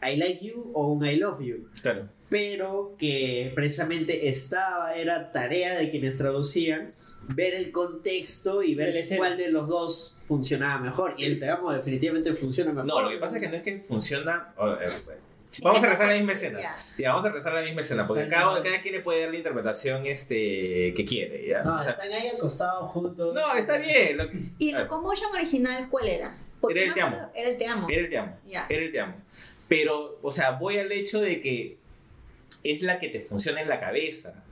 I 0.02 0.16
like 0.16 0.44
you 0.44 0.70
o 0.74 0.86
un 0.92 1.04
I 1.04 1.16
love 1.16 1.40
you, 1.42 1.68
Claro. 1.82 2.08
Pero 2.28 2.94
que 2.98 3.52
precisamente 3.54 4.28
estaba, 4.28 4.94
era 4.94 5.32
tarea 5.32 5.78
de 5.78 5.88
quienes 5.90 6.18
traducían 6.18 6.92
ver 7.28 7.54
el 7.54 7.72
contexto 7.72 8.62
y 8.62 8.74
ver 8.74 9.04
cuál 9.16 9.36
de 9.38 9.48
los 9.50 9.68
dos 9.68 10.16
funcionaba 10.26 10.78
mejor. 10.80 11.14
Y 11.16 11.24
el 11.24 11.38
te 11.38 11.48
amo 11.48 11.72
definitivamente 11.72 12.34
funciona 12.34 12.70
mejor. 12.72 12.86
No, 12.86 13.02
lo 13.02 13.08
que 13.10 13.16
pasa 13.18 13.36
es 13.36 13.42
que 13.42 13.48
no 13.48 13.56
es 13.56 13.62
que 13.62 13.78
funciona. 13.80 14.52
eh, 14.58 14.88
Vamos 15.62 15.82
a 15.82 15.88
rezar 15.88 16.08
la 16.08 16.14
misma 16.14 16.32
escena. 16.32 16.60
Ya. 16.60 16.76
Ya, 16.98 17.08
vamos 17.10 17.24
a 17.24 17.32
rezar 17.32 17.54
la 17.54 17.62
misma 17.62 17.80
escena, 17.80 18.06
porque 18.06 18.28
cada, 18.28 18.62
cada 18.62 18.82
quien 18.82 18.94
le 18.94 19.00
puede 19.00 19.22
dar 19.22 19.30
la 19.30 19.36
interpretación 19.38 20.04
este, 20.06 20.92
que 20.94 21.04
quiere. 21.08 21.48
¿ya? 21.48 21.62
No, 21.62 21.78
O 21.78 21.82
sea, 21.82 21.92
están 21.92 22.12
ahí 22.12 22.28
acostados 22.28 22.90
juntos. 22.92 23.34
no, 23.34 23.54
está 23.54 23.78
bien. 23.78 24.18
lo- 24.18 24.28
¿Y 24.58 24.72
a 24.72 24.78
ver, 24.78 24.86
Locomotion 24.86 25.34
original 25.34 25.88
cuál 25.90 26.08
era? 26.08 26.36
Era 26.70 26.80
el 26.82 26.88
me 26.88 26.94
Te 26.94 27.00
Amo. 27.00 27.30
Era 27.34 27.48
el 27.48 27.56
Te 27.56 27.66
Amo. 27.66 27.86
Era 27.88 28.00
el 28.02 28.08
te 28.10 28.18
amo. 28.18 28.36
Ya. 28.46 28.66
Era 28.68 28.82
el 28.84 28.92
te 28.92 29.00
amo. 29.00 29.14
Pero, 29.68 30.18
o 30.22 30.30
sea, 30.30 30.52
voy 30.52 30.78
al 30.78 30.92
hecho 30.92 31.20
de 31.20 31.40
que 31.40 31.77
es 32.72 32.82
la 32.82 32.98
que 32.98 33.08
te 33.08 33.20
funciona 33.20 33.60
en 33.60 33.68
la 33.68 33.80
cabeza. 33.80 34.44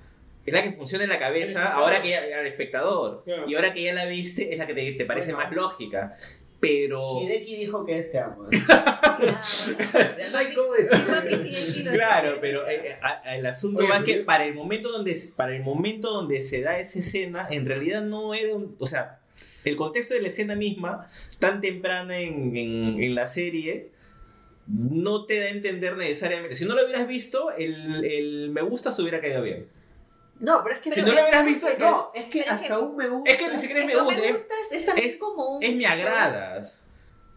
Es 0.44 0.52
la 0.54 0.62
que 0.62 0.70
funciona 0.72 1.04
en 1.04 1.10
la 1.10 1.18
cabeza 1.18 1.72
ahora 1.72 2.00
que 2.02 2.10
ya, 2.10 2.20
al 2.38 2.46
espectador. 2.46 3.22
Claro. 3.24 3.48
Y 3.48 3.54
ahora 3.56 3.72
que 3.72 3.82
ya 3.82 3.92
la 3.94 4.04
viste, 4.06 4.52
es 4.52 4.58
la 4.58 4.66
que 4.66 4.74
te, 4.74 4.92
te 4.92 5.04
parece 5.04 5.32
Bueno. 5.32 5.48
más 5.48 5.56
lógica. 5.56 6.16
Pero. 6.60 7.20
Hideki 7.22 7.56
dijo 7.56 7.84
que 7.84 7.98
es 7.98 8.10
te 8.12 8.18
amo. 8.18 8.48
Ya, 8.50 8.58
bueno. 9.18 9.38
Ya 10.18 10.30
no 10.30 10.38
hay 10.38 10.54
cómo 10.54 10.72
decir. 10.72 11.06
Papi 11.06 11.28
sigue 11.34 11.58
aquí, 11.70 11.82
lo 11.82 11.92
Claro, 11.92 12.38
pero 12.40 12.66
eh, 12.68 12.80
eh, 12.90 12.96
a- 13.02 13.22
a- 13.24 13.36
el 13.36 13.44
asunto 13.46 13.80
Oye, 13.80 13.88
va 13.90 14.02
que 14.04 14.18
yo- 14.20 14.24
para 14.24 14.44
el 14.46 14.54
momento 14.54 14.90
donde 14.90 15.14
se- 15.14 15.32
para 15.32 15.54
el 15.54 15.62
momento 15.62 16.10
donde 16.12 16.40
se 16.40 16.62
da 16.62 16.78
esa 16.78 17.00
escena, 17.00 17.46
en 17.50 17.66
realidad 17.66 18.02
no 18.02 18.32
era 18.32 18.54
un, 18.54 18.74
o 18.78 18.86
sea, 18.86 19.18
el 19.64 19.76
contexto 19.76 20.14
de 20.14 20.22
la 20.22 20.28
escena 20.28 20.54
misma, 20.54 21.08
tan 21.40 21.60
temprana 21.60 22.18
en, 22.20 22.56
en- 22.56 23.02
en 23.02 23.14
la 23.14 23.26
serie, 23.26 23.90
no 24.68 25.26
te 25.26 25.38
da 25.40 25.46
a 25.46 25.50
entender 25.50 25.96
necesariamente. 25.96 26.54
Si 26.56 26.64
no 26.64 26.74
lo 26.74 26.84
hubieras 26.84 27.06
visto, 27.08 27.50
el, 27.52 28.04
el 28.04 28.50
me 28.50 28.62
gusta 28.62 28.90
se 28.92 29.02
hubiera 29.02 29.20
caído 29.20 29.42
bien. 29.42 29.68
No, 30.40 30.62
pero 30.62 30.74
es 30.76 30.80
que 30.82 30.92
Si 30.92 31.00
no 31.00 31.06
lo 31.06 31.12
hubieras 31.12 31.44
visto, 31.46 31.66
es 31.68 31.74
que, 31.76 31.80
No, 31.84 32.10
es 32.14 32.26
que 32.26 32.40
hasta 32.42 32.66
que- 32.76 32.82
un 32.82 32.96
me 32.96 33.08
gusta. 33.08 33.30
es 33.30 33.38
que 33.38 33.48
ni 33.48 33.56
siquiera 33.56 33.80
es 33.80 33.86
me 33.86 33.94
gusta, 33.96 34.24
es, 34.26 34.32
gusta 34.32 34.54
es, 34.70 34.76
es 34.76 34.86
también 34.86 35.08
es- 35.08 35.16
como 35.18 35.56
un... 35.56 35.62
es 35.64 35.76
me 35.76 35.86
agradas. 35.86 36.82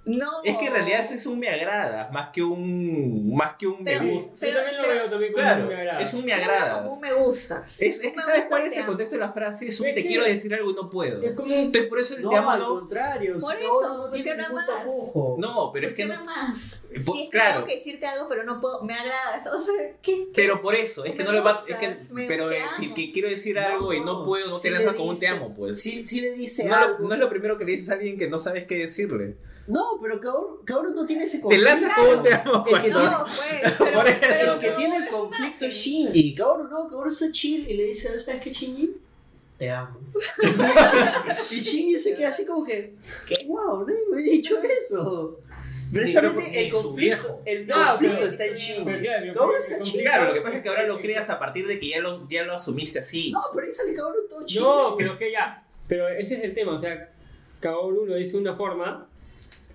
No. 0.05 0.41
Es 0.43 0.57
que 0.57 0.67
en 0.67 0.73
realidad 0.73 1.01
eso 1.01 1.13
es 1.13 1.25
un 1.27 1.37
me 1.39 1.49
agrada, 1.49 2.09
más 2.11 2.29
que 2.33 2.41
un, 2.41 3.35
más 3.35 3.55
que 3.57 3.67
un 3.67 3.83
Pero- 3.83 4.03
me 4.03 4.13
gusta. 4.13 4.47
Yo 4.47 4.53
también 4.55 4.77
lo 4.77 4.81
pero- 4.83 4.93
veo 4.95 5.09
también 5.09 5.31
como 5.33 5.43
Claro, 5.43 5.65
me 5.67 5.75
agrada. 5.75 6.01
es 6.01 6.13
un 6.13 6.25
me 6.25 6.33
agrada. 6.33 6.77
Como 6.83 6.93
un 6.95 7.01
me 7.01 7.13
gustas. 7.13 7.81
Es, 7.81 7.97
es 7.99 8.03
Un 8.05 8.11
que 8.11 8.17
me 8.17 8.23
¿sabes 8.23 8.45
cuál 8.49 8.63
es 8.63 8.73
te 8.73 8.79
el 8.79 8.85
contexto 8.87 9.15
de 9.15 9.19
la 9.19 9.31
frase? 9.31 9.67
Es 9.67 9.79
un 9.79 9.87
Es 9.87 9.95
te 9.95 10.01
que- 10.01 10.07
quiero 10.07 10.23
decir 10.23 10.53
algo 10.53 10.71
y 10.71 10.73
no 10.73 10.89
puedo. 10.89 11.21
Es 11.21 11.33
como 11.33 11.53
Entonces 11.53 11.89
por 11.89 11.99
eso 11.99 12.15
el 12.15 12.21
No, 12.23 12.29
te 12.31 12.35
amo 12.37 12.49
al 12.49 12.59
contrario. 12.63 13.37
Por 13.39 13.51
si 13.55 13.63
eso, 13.63 14.09
funciona 14.11 14.49
más. 14.49 14.65
No, 15.37 15.69
pero 15.73 15.87
es 15.89 15.95
que 15.95 16.03
Funciona 16.05 16.19
no... 16.19 16.25
más. 16.25 16.81
Eh, 16.91 16.95
es 16.99 17.05
que 17.05 17.29
claro. 17.29 17.53
tengo 17.55 17.67
que 17.67 17.75
decirte 17.75 18.05
algo, 18.07 18.27
pero 18.29 18.43
no 18.45 18.59
puedo, 18.59 18.81
me 18.83 18.93
agrada. 18.93 19.43
O 19.55 19.61
sea, 19.61 19.75
¿qué, 20.01 20.27
qué? 20.27 20.31
Pero 20.33 20.61
por 20.61 20.73
eso, 20.75 21.05
es 21.05 21.11
que 21.11 21.19
Me 21.19 21.23
no 21.25 21.31
le 21.33 21.41
vas... 21.41 21.63
Es 21.67 21.75
que, 21.77 21.95
pero 22.27 22.49
te 22.49 22.61
si 22.77 22.93
que 22.93 23.11
quiero 23.11 23.29
decir 23.29 23.59
algo 23.59 23.93
y 23.93 23.99
no 24.01 24.25
puedo, 24.25 24.47
no 24.49 24.57
Si 24.57 24.69
te 24.69 24.71
lanzas 24.71 24.95
con 24.95 25.09
un 25.09 25.19
te 25.19 25.27
amo, 25.27 25.53
pues. 25.55 25.81
Si, 25.81 26.05
si 26.05 26.21
le 26.21 26.31
dice 26.33 26.63
No, 26.65 26.75
algo. 26.75 27.07
no 27.07 27.13
es 27.13 27.19
lo 27.19 27.29
primero 27.29 27.57
que 27.57 27.65
le 27.65 27.73
dices 27.73 27.89
a 27.89 27.93
alguien 27.93 28.17
que 28.17 28.27
no 28.27 28.39
sabes 28.39 28.65
qué 28.65 28.75
decirle. 28.77 29.35
No, 29.69 29.99
pero 30.01 30.19
Kaoru, 30.19 30.63
Kaoru 30.65 30.89
no 30.95 31.05
tiene 31.05 31.23
ese 31.23 31.37
Te 31.37 31.43
conflicto. 31.43 31.69
lanzas 31.69 31.93
con 31.95 32.17
un 32.17 32.23
te 32.23 32.33
amo 32.33 32.65
El 32.67 32.81
que 32.81 32.89
cuando... 32.91 33.03
No, 33.11 33.23
pues. 33.25 33.73
Pero, 33.77 33.93
Por 33.93 34.07
eso. 34.07 34.19
pero 34.21 34.53
el 34.53 34.59
que 34.59 34.69
tiene 34.71 34.97
el 34.97 35.07
conflicto 35.07 35.65
es 35.65 35.75
Shinji. 35.75 36.35
Kaoru 36.35 36.63
no, 36.69 36.87
Kaoru 36.89 37.09
está 37.11 37.31
chill 37.31 37.69
y 37.69 37.73
le 37.75 37.83
dice, 37.85 38.19
¿sabes 38.19 38.41
qué, 38.41 38.51
Shinji? 38.51 38.95
Te 39.57 39.69
amo. 39.69 39.99
y 41.51 41.55
Shinji 41.59 41.95
se 41.99 42.15
queda 42.15 42.29
así 42.29 42.45
como 42.45 42.65
que, 42.65 42.95
¿qué? 43.27 43.45
Wow, 43.47 43.79
no 43.81 43.85
me 44.11 44.19
he 44.19 44.23
dicho 44.23 44.57
eso. 44.81 45.39
Precisamente 45.91 46.65
el 46.65 46.71
conflicto, 46.71 47.41
el 47.45 47.65
No, 47.67 47.75
conflicto 47.75 48.15
pero- 48.19 48.29
está 48.31 48.45
en 48.45 48.55
Shinji. 48.55 49.33
Kaoru 49.33 49.55
está 49.55 49.75
conflicto- 49.77 49.83
chido. 49.83 50.03
Claro, 50.03 50.25
lo 50.25 50.33
que 50.33 50.41
pasa 50.41 50.57
es 50.57 50.63
que 50.63 50.69
ahora 50.69 50.83
lo 50.87 50.99
creas 51.01 51.29
a 51.29 51.39
partir 51.39 51.67
de 51.67 51.79
que 51.79 51.89
ya 51.89 51.99
lo, 51.99 52.27
ya 52.29 52.43
lo 52.43 52.53
asumiste 52.55 52.99
así. 52.99 53.31
No, 53.31 53.39
pero 53.55 53.67
ahí 53.67 53.73
sale 53.73 53.93
Kaoru 53.95 54.27
todo 54.29 54.45
chill. 54.45 54.61
No, 54.61 54.95
pero 54.97 55.17
que 55.17 55.31
ya. 55.31 55.63
Pero 55.87 56.07
ese 56.07 56.35
es 56.35 56.43
el 56.43 56.53
tema, 56.53 56.73
o 56.75 56.79
sea, 56.79 57.11
Kaoru 57.59 58.05
lo 58.05 58.15
dice 58.15 58.33
de 58.33 58.37
una 58.37 58.55
forma, 58.55 59.08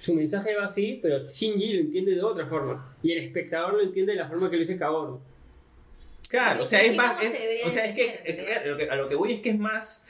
su 0.05 0.15
mensaje 0.15 0.55
va 0.55 0.67
así, 0.67 0.99
pero 1.03 1.25
Shinji 1.25 1.73
lo 1.73 1.81
entiende 1.81 2.13
de 2.15 2.23
otra 2.23 2.47
forma. 2.47 2.95
Y 3.03 3.13
el 3.13 3.19
espectador 3.25 3.75
lo 3.75 3.83
entiende 3.83 4.13
de 4.13 4.19
la 4.19 4.29
forma 4.29 4.51
que 4.51 4.57
lo 4.57 4.61
dice 4.61 4.77
Kaoru. 4.79 5.21
Claro, 6.29 6.63
o 6.63 6.67
sea, 6.67 6.83
es 6.83 6.97
más, 6.97 7.23
es- 7.23 7.37
se 7.37 7.65
o 7.67 7.71
sea, 7.71 7.85
es 7.87 7.95
que 7.95 8.07
eh, 8.25 8.77
que- 8.79 8.89
a 8.91 8.97
lo 8.97 9.09
que 9.09 9.15
voy 9.15 9.33
es 9.35 9.41
que 9.41 9.51
es 9.51 9.59
más, 9.59 10.05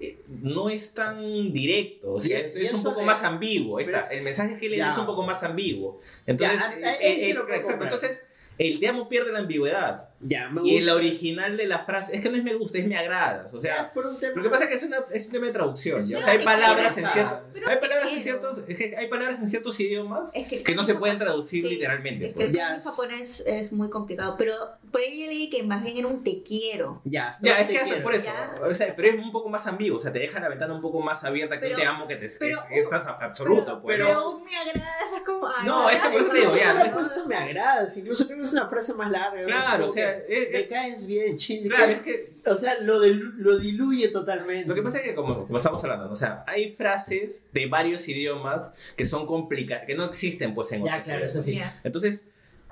eh, 0.00 0.18
no 0.28 0.68
es 0.68 0.92
tan 0.92 1.52
directo, 1.52 2.14
o 2.14 2.20
sea, 2.20 2.38
es- 2.38 2.72
un 2.74 2.82
poco 2.82 3.02
más 3.02 3.22
ambiguo, 3.22 3.76
pero 3.76 3.88
está, 3.98 4.00
es- 4.12 4.18
el 4.18 4.24
mensaje 4.24 4.58
que 4.58 4.68
le 4.68 4.78
ya. 4.78 4.88
es 4.90 4.98
un 4.98 5.06
poco 5.06 5.22
más 5.22 5.42
ambiguo, 5.42 6.00
entonces, 6.26 6.60
hasta 6.60 6.78
eh, 6.94 6.98
eh, 7.00 7.26
eh, 7.28 7.30
exacto, 7.30 7.62
comprar. 7.62 7.82
entonces 7.84 8.26
el 8.58 8.80
te 8.80 8.88
amo 8.88 9.08
pierde 9.08 9.32
la 9.32 9.38
ambigüedad 9.40 10.08
Ya, 10.20 10.48
me 10.48 10.62
y 10.62 10.72
gusta. 10.76 10.78
el 10.78 10.88
original 10.96 11.56
de 11.56 11.66
la 11.66 11.84
frase 11.84 12.16
es 12.16 12.22
que 12.22 12.30
no 12.30 12.36
es 12.38 12.42
me 12.44 12.54
gusta, 12.54 12.78
es 12.78 12.86
me 12.86 12.96
agradas, 12.96 13.52
o 13.52 13.60
sea, 13.60 13.76
Ya, 13.76 13.92
por 13.92 14.06
un 14.06 14.18
tema. 14.18 14.34
lo 14.36 14.42
que 14.42 14.48
pasa 14.48 14.64
es 14.64 14.70
que 14.70 14.76
es, 14.76 14.82
una, 14.82 14.98
es 15.12 15.26
un 15.26 15.32
tema 15.32 15.46
de 15.46 15.52
traducción, 15.52 16.02
¿ya? 16.02 16.16
o 16.16 16.20
Pero 16.20 16.22
sea, 16.22 16.32
hay 16.32 16.44
palabras 16.44 16.98
en 16.98 17.04
Pero 17.52 17.68
hay 17.68 17.76
palabras 17.78 18.12
en 18.12 18.22
ciertos, 18.22 18.58
es 18.66 18.76
que 18.76 18.96
hay 18.96 19.08
palabras 19.08 19.40
en 19.40 19.50
ciertos 19.50 19.78
idiomas 19.78 20.30
Es 20.34 20.46
que, 20.48 20.62
que 20.62 20.74
no 20.74 20.82
se 20.84 20.94
pueden 20.94 21.18
traducir 21.18 21.64
sí, 21.64 21.68
literalmente, 21.70 22.26
Es 22.26 22.30
que 22.30 22.34
pues. 22.36 22.48
el 22.50 22.56
Ya. 22.56 22.80
japonés 22.80 23.40
es 23.46 23.72
muy 23.72 23.90
complicado. 23.90 24.36
Pero 24.38 24.54
por 24.90 25.00
ahí 25.02 25.20
yo 25.20 25.26
leí 25.26 25.50
que 25.50 25.62
más 25.62 25.82
bien 25.82 25.98
era 25.98 26.06
un 26.06 26.22
te 26.24 26.42
quiero. 26.42 27.00
Ya, 27.04 27.32
Ya, 27.42 27.54
no 27.54 27.60
es 27.60 27.68
que 27.68 27.76
hace 27.78 27.84
quiero. 27.90 28.02
por 28.02 28.14
eso. 28.14 28.24
Ya. 28.24 28.54
O 28.62 28.74
sea, 28.74 28.94
pero 28.96 29.08
es 29.08 29.14
un 29.22 29.32
poco 29.32 29.48
más 29.50 29.66
ambiguo. 29.66 29.96
O 29.96 30.00
sea, 30.00 30.12
te 30.12 30.18
deja 30.18 30.40
la 30.40 30.48
ventana 30.48 30.72
un 30.74 30.80
poco 30.80 31.00
más 31.00 31.24
abierta 31.24 31.56
que 31.56 31.66
Pero- 31.66 31.74
un 31.76 31.80
te 31.82 31.86
amo 31.86 32.08
que 32.08 32.16
te 32.16 32.26
pero- 32.38 32.58
que 32.68 32.78
es, 32.78 32.84
estás 32.84 33.06
absoluto, 33.06 33.80
pues. 33.82 33.96
pero, 33.98 34.14
¿no? 34.14 34.30
un 34.30 34.44
me 34.44 34.56
agrada, 34.56 34.88
es 35.16 35.22
como. 35.24 35.48
No, 35.64 35.90
es 35.90 36.00
que 36.00 36.08
por 36.08 36.20
eso 36.22 36.30
te 36.30 36.38
Incluso 36.38 36.54
digo, 36.54 36.64
ya, 36.64 37.26
me 37.26 37.34
agradas, 37.36 37.96
incluso 37.96 38.26
creo 38.26 38.38
que 38.38 38.44
es 38.44 38.52
una 38.52 38.68
frase 38.68 38.94
más 38.94 39.10
larga. 39.10 39.44
Claro, 39.44 39.86
o 39.86 39.92
sea, 39.92 40.05
que, 40.26 40.42
es- 40.42 40.50
me 40.52 40.60
es- 40.60 40.68
caes 40.68 41.06
bien, 41.06 41.36
Shinji. 41.36 41.68
claro, 41.68 41.92
es 41.92 42.00
que 42.02 42.28
O 42.46 42.54
sea, 42.54 42.80
lo, 42.80 43.00
del- 43.00 43.32
lo 43.38 43.58
diluye 43.58 44.08
totalmente. 44.08 44.68
lo 44.68 44.74
que 44.74 44.82
pasa 44.82 44.98
es 44.98 45.04
que 45.04 45.14
como, 45.14 45.46
como 45.46 45.56
estamos 45.56 45.82
hablando, 45.82 46.10
o 46.10 46.16
sea, 46.16 46.44
hay 46.46 46.70
frases 46.72 47.46
de 47.52 47.66
varios 47.66 48.06
idiomas 48.08 48.72
que 48.96 49.04
son 49.04 49.26
complicadas, 49.26 49.84
que 49.86 49.94
no 49.94 50.04
existen 50.04 50.54
pues 50.54 50.70
en 50.72 50.84
Ya, 50.84 50.92
otros 50.92 51.04
claro, 51.06 51.24
eso 51.26 51.42
sí. 51.42 51.56
Ya. 51.56 51.80
Entonces, 51.84 52.26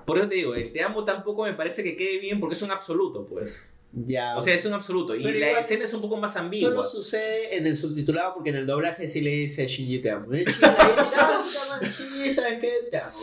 por 0.04 0.18
eso 0.18 0.28
te 0.28 0.34
digo, 0.36 0.54
el 0.54 0.70
te 0.72 0.82
amo 0.82 1.04
tampoco 1.04 1.44
me 1.44 1.54
parece 1.54 1.82
que 1.82 1.96
quede 1.96 2.18
bien 2.18 2.38
porque 2.40 2.54
es 2.54 2.62
un 2.62 2.70
absoluto, 2.70 3.26
pues. 3.26 3.66
Ya. 3.96 4.36
O 4.36 4.40
sea, 4.40 4.54
es 4.54 4.64
un 4.66 4.72
absoluto. 4.72 5.14
Y 5.14 5.22
la 5.22 5.30
igual, 5.30 5.60
escena 5.62 5.84
es 5.84 5.94
un 5.94 6.00
poco 6.00 6.16
más 6.16 6.34
ambigua. 6.36 6.70
Solo 6.70 6.82
sucede 6.82 7.56
en 7.56 7.64
el 7.66 7.76
subtitulado 7.76 8.34
porque 8.34 8.50
en 8.50 8.56
el 8.56 8.66
doblaje 8.66 9.08
sí 9.08 9.20
le 9.20 9.30
dice 9.30 9.66
Shinji 9.68 10.00
te 10.00 10.10
amo. 10.10 10.32
Eh, 10.34 10.44
Shinji, 10.48 10.64
ahí 10.64 11.08
tirado, 11.10 11.44
sí 11.44 11.56
te 11.56 11.58
amo, 11.86 11.92
Shinji, 11.96 12.30
¿sabes 12.32 12.60
qué? 12.60 12.72
Te 12.90 12.96
amo. 12.98 13.18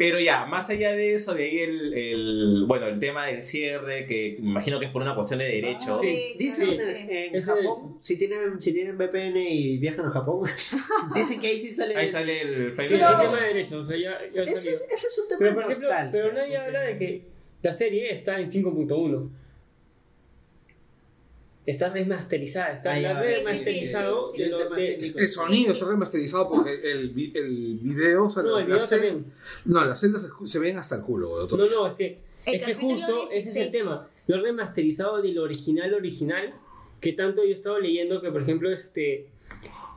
Pero 0.00 0.18
ya, 0.18 0.46
más 0.46 0.70
allá 0.70 0.92
de 0.92 1.12
eso, 1.12 1.34
de 1.34 1.44
ahí 1.44 1.58
el, 1.58 1.92
el- 1.92 2.64
bueno, 2.66 2.86
el 2.86 2.98
tema 2.98 3.26
del 3.26 3.42
cierre, 3.42 4.06
que 4.06 4.38
me 4.40 4.48
imagino 4.52 4.80
que 4.80 4.86
es 4.86 4.90
por 4.92 5.02
una 5.02 5.14
cuestión 5.14 5.40
de 5.40 5.44
derecho. 5.44 5.92
Ah, 5.92 5.98
Sí. 6.00 6.34
Dicen 6.38 6.70
Sí. 6.70 6.76
que 6.78 7.26
en, 7.26 7.34
en 7.36 7.42
Japón, 7.42 7.98
si 8.00 8.16
tienen, 8.18 8.58
si 8.58 8.72
tienen 8.72 8.96
VPN 8.96 9.36
y 9.36 9.76
viajan 9.76 10.06
a 10.06 10.10
Japón, 10.10 10.48
dicen 11.14 11.38
que 11.38 11.48
ahí 11.48 11.58
sí 11.58 11.74
sale. 11.74 11.94
Ahí 11.94 12.08
sale 12.08 12.40
el 12.40 12.72
frame 12.72 12.88
Sí, 12.88 12.94
Pero- 12.98 13.10
el 13.10 13.20
tema 13.20 13.40
de 13.42 13.46
derechos, 13.48 13.84
o 13.84 13.86
sea, 13.86 13.96
ya, 13.98 14.18
ya 14.34 14.42
ese, 14.42 14.72
es, 14.72 14.88
ese 14.90 15.06
es 15.06 15.18
un 15.22 15.28
tema 15.28 15.38
Pero, 15.40 15.54
por 15.54 15.64
ejemplo, 15.70 15.88
pero 16.10 16.32
nadie 16.32 16.56
habla 16.56 16.80
de 16.80 16.96
que 16.98 17.22
la 17.62 17.72
serie 17.74 18.10
está 18.10 18.40
en 18.40 18.50
5.1. 18.50 19.28
Está 21.70 21.88
remasterizada, 21.90 22.72
está 22.72 22.92
Ah, 22.94 23.00
la 23.00 23.20
Sí, 23.20 23.28
sí, 23.28 23.40
sí, 23.64 23.86
sí, 23.86 23.92
de 24.38 24.44
El 24.44 24.50
de-. 24.76 24.94
El 25.22 25.28
sonido 25.28 25.72
está 25.72 25.86
remasterizado 25.86 26.48
porque 26.50 26.80
el, 26.90 27.10
vi- 27.10 27.32
el 27.34 27.78
video, 27.82 28.24
o 28.24 28.30
sea, 28.30 28.42
No, 28.42 28.58
el 28.58 28.64
video 28.66 28.78
las 28.78 28.92
cel- 28.92 29.24
no, 29.66 29.84
las 29.84 30.00
celdas 30.00 30.26
se, 30.44 30.58
ven 30.58 30.78
hasta 30.78 30.96
el 30.96 31.02
culo, 31.02 31.28
doctor. 31.28 31.58
No, 31.58 31.66
no, 31.70 31.86
es 31.86 31.94
que, 31.94 32.18
El 32.46 32.54
es 32.54 32.62
que 32.62 32.74
justo 32.74 33.28
ese 33.30 33.38
es 33.38 33.46
el 33.56 33.70
16. 33.70 33.70
tema. 33.70 34.08
Lo 34.26 34.40
remasterizado 34.42 35.20
del 35.22 35.38
original 35.38 35.94
original, 35.94 36.52
que 37.00 37.12
tanto 37.12 37.42
yo 37.44 37.50
he 37.50 37.52
estado 37.52 37.78
leyendo 37.78 38.20
que, 38.20 38.30
por 38.30 38.42
ejemplo, 38.42 38.70
este 38.70 39.26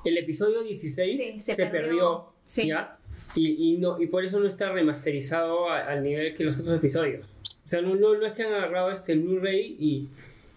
el 0.05 0.17
episodio 0.17 0.63
16 0.63 1.17
Sí, 1.21 1.39
se, 1.39 1.55
se 1.55 1.65
perdió, 1.65 1.71
perdió. 1.81 2.25
Sí. 2.45 2.67
¿ya? 2.67 2.97
Y, 3.36 3.73
y, 3.73 3.77
no, 3.77 3.99
y 4.01 4.07
por 4.07 4.23
eso 4.25 4.39
no 4.39 4.47
está 4.47 4.71
remasterizado 4.71 5.69
a- 5.69 5.79
al 5.88 6.03
nivel 6.03 6.36
que 6.36 6.43
los 6.43 6.59
otros 6.59 6.75
episodios. 6.77 7.27
O 7.65 7.67
sea, 7.69 7.81
no, 7.81 7.95
no, 7.95 8.13
no 8.15 8.25
es 8.25 8.33
que 8.33 8.43
han 8.43 8.53
agarrado 8.53 8.91
este 8.91 9.15
Blu-ray 9.15 9.77
y, 9.79 10.09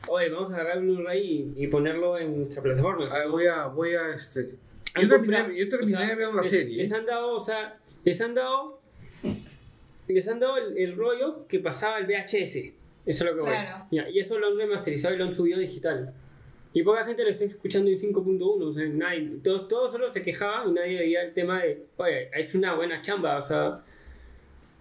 oye, 0.09 0.29
vamos 0.31 0.53
a 0.53 0.55
agarrar 0.57 0.79
el 0.79 0.85
Blu-ray 0.85 1.53
y, 1.57 1.65
y 1.65 1.67
ponerlo 1.69 2.19
en 2.19 2.41
nuestra 2.41 2.63
plataforma. 2.63 3.09
Ah, 3.11 3.27
voy 3.29 3.47
a, 3.47 3.67
voy 3.67 3.95
a, 3.95 4.15
este... 4.15 4.55
Yo 5.01 5.09
terminé, 5.09 5.37
yo 5.57 5.69
terminé 5.69 5.97
o 5.97 6.01
sea, 6.01 6.09
de 6.09 6.15
ver 6.17 6.29
la 6.35 6.41
les- 6.43 6.51
serie. 6.51 6.77
Les 6.79 6.93
han 6.93 7.05
dado, 7.05 7.35
o 7.37 7.41
sea, 7.41 7.79
les 8.05 8.21
han 8.21 8.35
dado, 8.35 8.81
les 10.09 10.29
han 10.29 10.41
dado 10.41 10.57
el, 10.57 10.79
el 10.79 10.97
rollo 10.97 11.47
que 11.49 11.59
pasaba 11.59 11.99
el 11.99 12.07
VHS. 12.07 12.57
Eso 12.57 12.73
es 13.07 13.23
lo 13.23 13.35
que 13.35 13.41
voy. 13.41 13.51
Claro. 13.51 13.87
Ya, 13.91 14.09
y 14.09 14.19
eso 14.19 14.39
lo 14.39 14.47
han 14.49 14.57
remasterizado 14.57 15.15
y 15.15 15.19
lo 15.19 15.25
han 15.25 15.33
subido 15.33 15.59
digital. 15.59 16.13
Y 16.73 16.83
poca 16.83 17.05
gente 17.07 17.23
lo 17.23 17.31
está 17.31 17.45
escuchando 17.45 17.91
en 17.91 17.99
5.1. 17.99 18.63
O 18.63 18.73
sea, 18.75 18.85
nadie, 18.89 19.39
todos, 19.43 19.69
todos 19.69 19.93
solo 19.93 20.11
se 20.11 20.23
quejaban 20.23 20.71
y 20.71 20.73
nadie 20.73 20.99
veía 20.99 21.23
el 21.23 21.33
tema 21.33 21.63
de, 21.63 21.85
oye, 21.97 22.31
es 22.35 22.55
una 22.55 22.75
buena 22.75 23.01
chamba. 23.03 23.39
O 23.39 23.43
sea, 23.43 23.83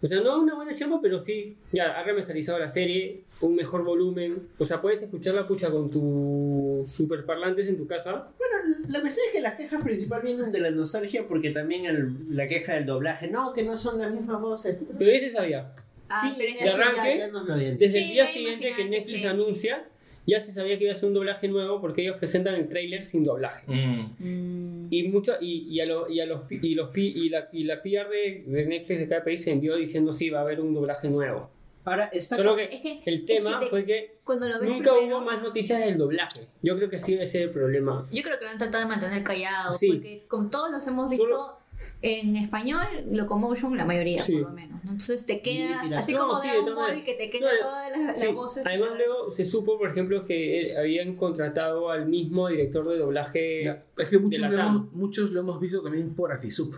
o 0.05 0.07
sea, 0.07 0.21
no 0.21 0.39
una 0.39 0.55
buena 0.55 0.75
chamba, 0.75 0.99
pero 1.01 1.19
sí, 1.19 1.57
ya 1.71 1.99
ha 1.99 2.03
remasterizado 2.03 2.59
la 2.59 2.69
serie, 2.69 3.23
un 3.41 3.55
mejor 3.55 3.83
volumen. 3.83 4.47
O 4.57 4.65
sea, 4.65 4.81
puedes 4.81 5.01
escuchar 5.01 5.33
la 5.35 5.47
pucha 5.47 5.69
con 5.71 5.89
tus 5.89 6.89
superparlantes 6.89 7.67
en 7.67 7.77
tu 7.77 7.87
casa. 7.87 8.27
Bueno, 8.37 8.77
lo 8.87 9.01
que 9.01 9.09
sé 9.09 9.21
es 9.27 9.31
que 9.33 9.41
las 9.41 9.55
quejas 9.55 9.81
principal 9.83 10.21
vienen 10.21 10.51
de 10.51 10.59
la 10.59 10.71
nostalgia 10.71 11.27
porque 11.27 11.51
también 11.51 11.85
el- 11.85 12.13
la 12.35 12.47
queja 12.47 12.73
del 12.73 12.85
doblaje, 12.85 13.27
no, 13.27 13.53
que 13.53 13.63
no 13.63 13.75
son 13.77 13.99
las 13.99 14.11
mismas 14.13 14.39
voces. 14.41 14.77
Pero 14.97 15.11
ese 15.11 15.31
sabía. 15.31 15.73
Ah, 16.09 16.21
sí, 16.21 16.35
pero 16.37 16.53
de 16.59 16.65
ya- 16.65 16.75
arranque, 16.75 17.17
ya 17.17 17.27
nos 17.29 17.47
lo. 17.47 17.55
Desde 17.55 17.87
Sí, 17.87 17.97
el 17.97 18.07
día 18.11 18.25
ya 18.25 18.31
siguiente 18.31 18.73
que 18.77 18.85
Netflix 18.85 19.21
sí. 19.21 19.25
anuncia, 19.27 19.85
ya 20.27 20.39
se 20.39 20.51
sabía 20.53 20.77
que 20.77 20.85
iba 20.85 20.93
a 20.93 20.95
ser 20.95 21.05
un 21.05 21.13
doblaje 21.13 21.47
nuevo 21.47 21.79
porque 21.81 22.01
ellos 22.01 22.17
presentan 22.17 22.55
el 22.55 22.67
tráiler 22.69 23.03
sin 23.03 23.23
doblaje. 23.23 23.63
Mm. 23.67 24.15
Mm, 24.19 24.87
Y 24.91 25.03
mucho 25.09 25.33
y, 25.39 25.67
y 25.69 25.79
a, 25.81 25.85
lo- 25.85 26.09
y 26.09 26.19
a 26.19 26.25
los 26.25 26.41
pi- 26.43 26.59
y 26.61 26.75
los 26.75 26.89
pi- 26.89 27.13
y 27.15 27.29
la 27.29 27.49
y 27.51 27.63
la 27.63 27.81
PR 27.81 28.09
de, 28.09 28.43
de 28.45 28.65
Netflix 28.65 28.99
de 28.99 29.07
cada 29.07 29.23
país 29.23 29.43
se 29.43 29.51
envió 29.51 29.75
diciendo 29.75 30.13
sí 30.13 30.29
va 30.29 30.39
a 30.39 30.41
haber 30.41 30.59
un 30.61 30.73
doblaje 30.73 31.09
nuevo. 31.09 31.49
Ahora, 31.87 32.05
está 32.11 32.37
Solo 32.37 32.55
que 32.55 32.63
es 32.63 32.69
que 32.81 33.01
el 33.05 33.19
es 33.19 33.25
tema 33.25 33.59
que 33.59 33.65
te- 33.65 33.69
fue 33.69 33.85
que 33.85 34.15
cuando 34.23 34.47
lo 34.49 34.59
ves 34.59 34.67
nunca 34.69 34.91
primero, 34.93 35.17
hubo 35.17 35.25
más 35.25 35.43
noticias 35.43 35.79
del 35.85 35.99
doblaje. 35.99 36.41
Yo 36.63 36.75
creo 36.77 36.89
que 36.89 36.97
sí 36.97 37.13
ese 37.13 37.23
es 37.23 37.35
el 37.35 37.49
problema. 37.51 38.07
Yo 38.11 38.23
creo 38.23 38.39
que 38.39 38.45
lo 38.45 38.49
han 38.51 38.57
tratado 38.57 38.83
de 38.83 38.89
mantener 38.89 39.23
callados, 39.23 39.77
Sí. 39.77 39.87
porque 39.91 40.23
con 40.27 40.49
todos 40.49 40.71
los 40.71 40.87
hemos 40.87 41.09
visto 41.09 41.25
Solo- 41.25 41.57
en 42.01 42.35
español, 42.35 42.85
Locomotion, 43.11 43.75
la 43.77 43.85
mayoría, 43.85 44.21
Sí. 44.21 44.33
por 44.33 44.41
lo 44.41 44.51
menos. 44.51 44.83
¿no? 44.83 44.91
Entonces 44.91 45.25
te 45.25 45.41
queda, 45.41 45.81
así 45.97 46.13
No, 46.13 46.27
como 46.27 46.41
sí, 46.41 46.47
de 46.47 46.53
Dragon 46.55 46.75
Ball, 46.75 47.03
que 47.03 47.13
te 47.13 47.29
queda 47.29 47.49
No, 47.53 47.67
todas 47.67 48.17
las, 48.19 48.33
voces. 48.33 48.65
Además 48.65 48.89
luego 48.95 49.31
se 49.31 49.45
supo, 49.45 49.77
por 49.77 49.89
ejemplo, 49.89 50.25
que 50.25 50.71
eh, 50.71 50.77
habían 50.77 51.15
contratado 51.15 51.89
al 51.89 52.07
mismo 52.07 52.47
director 52.47 52.87
de 52.87 52.97
doblaje. 52.97 53.63
Ya, 53.65 53.85
Es 53.97 54.07
que 54.07 54.17
muchos 54.19 54.41
de 54.49 54.55
lo, 54.55 54.63
hemos, 54.63 54.93
muchos 54.93 55.31
lo 55.31 55.39
hemos 55.41 55.59
visto 55.59 55.81
también 55.81 56.13
por 56.15 56.31
Afisup. 56.31 56.75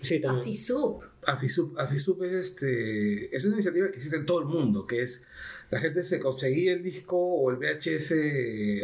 Sí, 0.00 0.20
también. 0.20 0.42
Afisup. 0.42 1.02
Afisup, 1.26 1.78
Afisup 1.78 2.22
es, 2.22 2.32
este, 2.32 3.34
es 3.34 3.44
una 3.44 3.54
iniciativa 3.54 3.88
que 3.90 3.96
existe 3.96 4.16
en 4.16 4.26
todo 4.26 4.38
el 4.40 4.46
mundo, 4.46 4.86
que 4.86 5.02
es 5.02 5.26
la 5.70 5.78
gente 5.80 6.02
se 6.02 6.18
conseguía 6.20 6.72
el 6.72 6.82
disco 6.82 7.16
o 7.18 7.50
el 7.50 7.56
VHS 7.56 8.12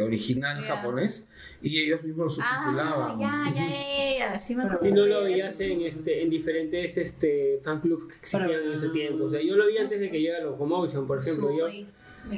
original 0.03 0.61
Ya. 0.61 0.67
japonés 0.75 1.29
y 1.61 1.81
ellos 1.81 2.03
mismos 2.03 2.37
lo 2.37 2.43
Ah, 2.45 2.63
subtitulaban. 2.63 3.19
ya, 3.19 3.53
ya, 3.55 3.69
ya, 3.69 4.17
ya, 4.33 4.39
sí 4.39 4.55
me 4.55 4.63
Pero 4.63 4.75
acuerdo. 4.75 4.95
Si 4.95 5.01
no 5.01 5.05
lo 5.07 5.23
veías 5.23 5.59
en, 5.61 5.81
este, 5.81 6.21
en 6.21 6.29
diferentes 6.29 6.97
este, 6.97 7.59
fan 7.63 7.81
clubs 7.81 8.07
que 8.13 8.19
existían 8.19 8.43
Para- 8.47 8.61
en 8.63 8.71
ese 8.73 8.89
tiempo. 8.89 9.23
O 9.25 9.29
sea, 9.29 9.41
yo 9.41 9.55
lo 9.55 9.65
vi 9.67 9.77
antes 9.77 9.99
de 9.99 10.11
que 10.11 10.21
llegara 10.21 10.43
Locomotion, 10.45 11.07
por 11.07 11.17
ejemplo. 11.19 11.57
Yo, 11.57 11.65
Soy- 11.67 11.87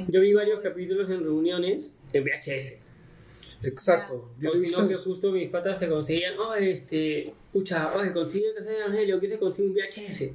yo 0.08 0.22
vi 0.22 0.34
varios 0.34 0.62
capítulos 0.62 1.10
en 1.10 1.24
reuniones 1.24 1.94
en 2.14 2.24
VHS. 2.24 2.80
Exacto. 3.64 4.30
Yo 4.40 4.52
O 4.52 4.56
si 4.56 4.62
visto 4.62 4.82
no, 4.84 4.88
que 4.88 4.96
justo 4.96 5.32
mis 5.32 5.50
patas 5.50 5.80
se 5.80 5.90
conseguían, 5.90 6.36
oh, 6.40 6.54
este, 6.56 7.34
pucha, 7.52 7.92
oye, 7.98 8.14
consigue 8.14 8.54
que 8.56 8.64
sea 8.64 8.78
Evangelio, 8.86 9.20
que 9.20 9.30
se 9.30 9.40
consigue 9.40 9.68
un 9.70 9.74
VHS. 9.76 10.34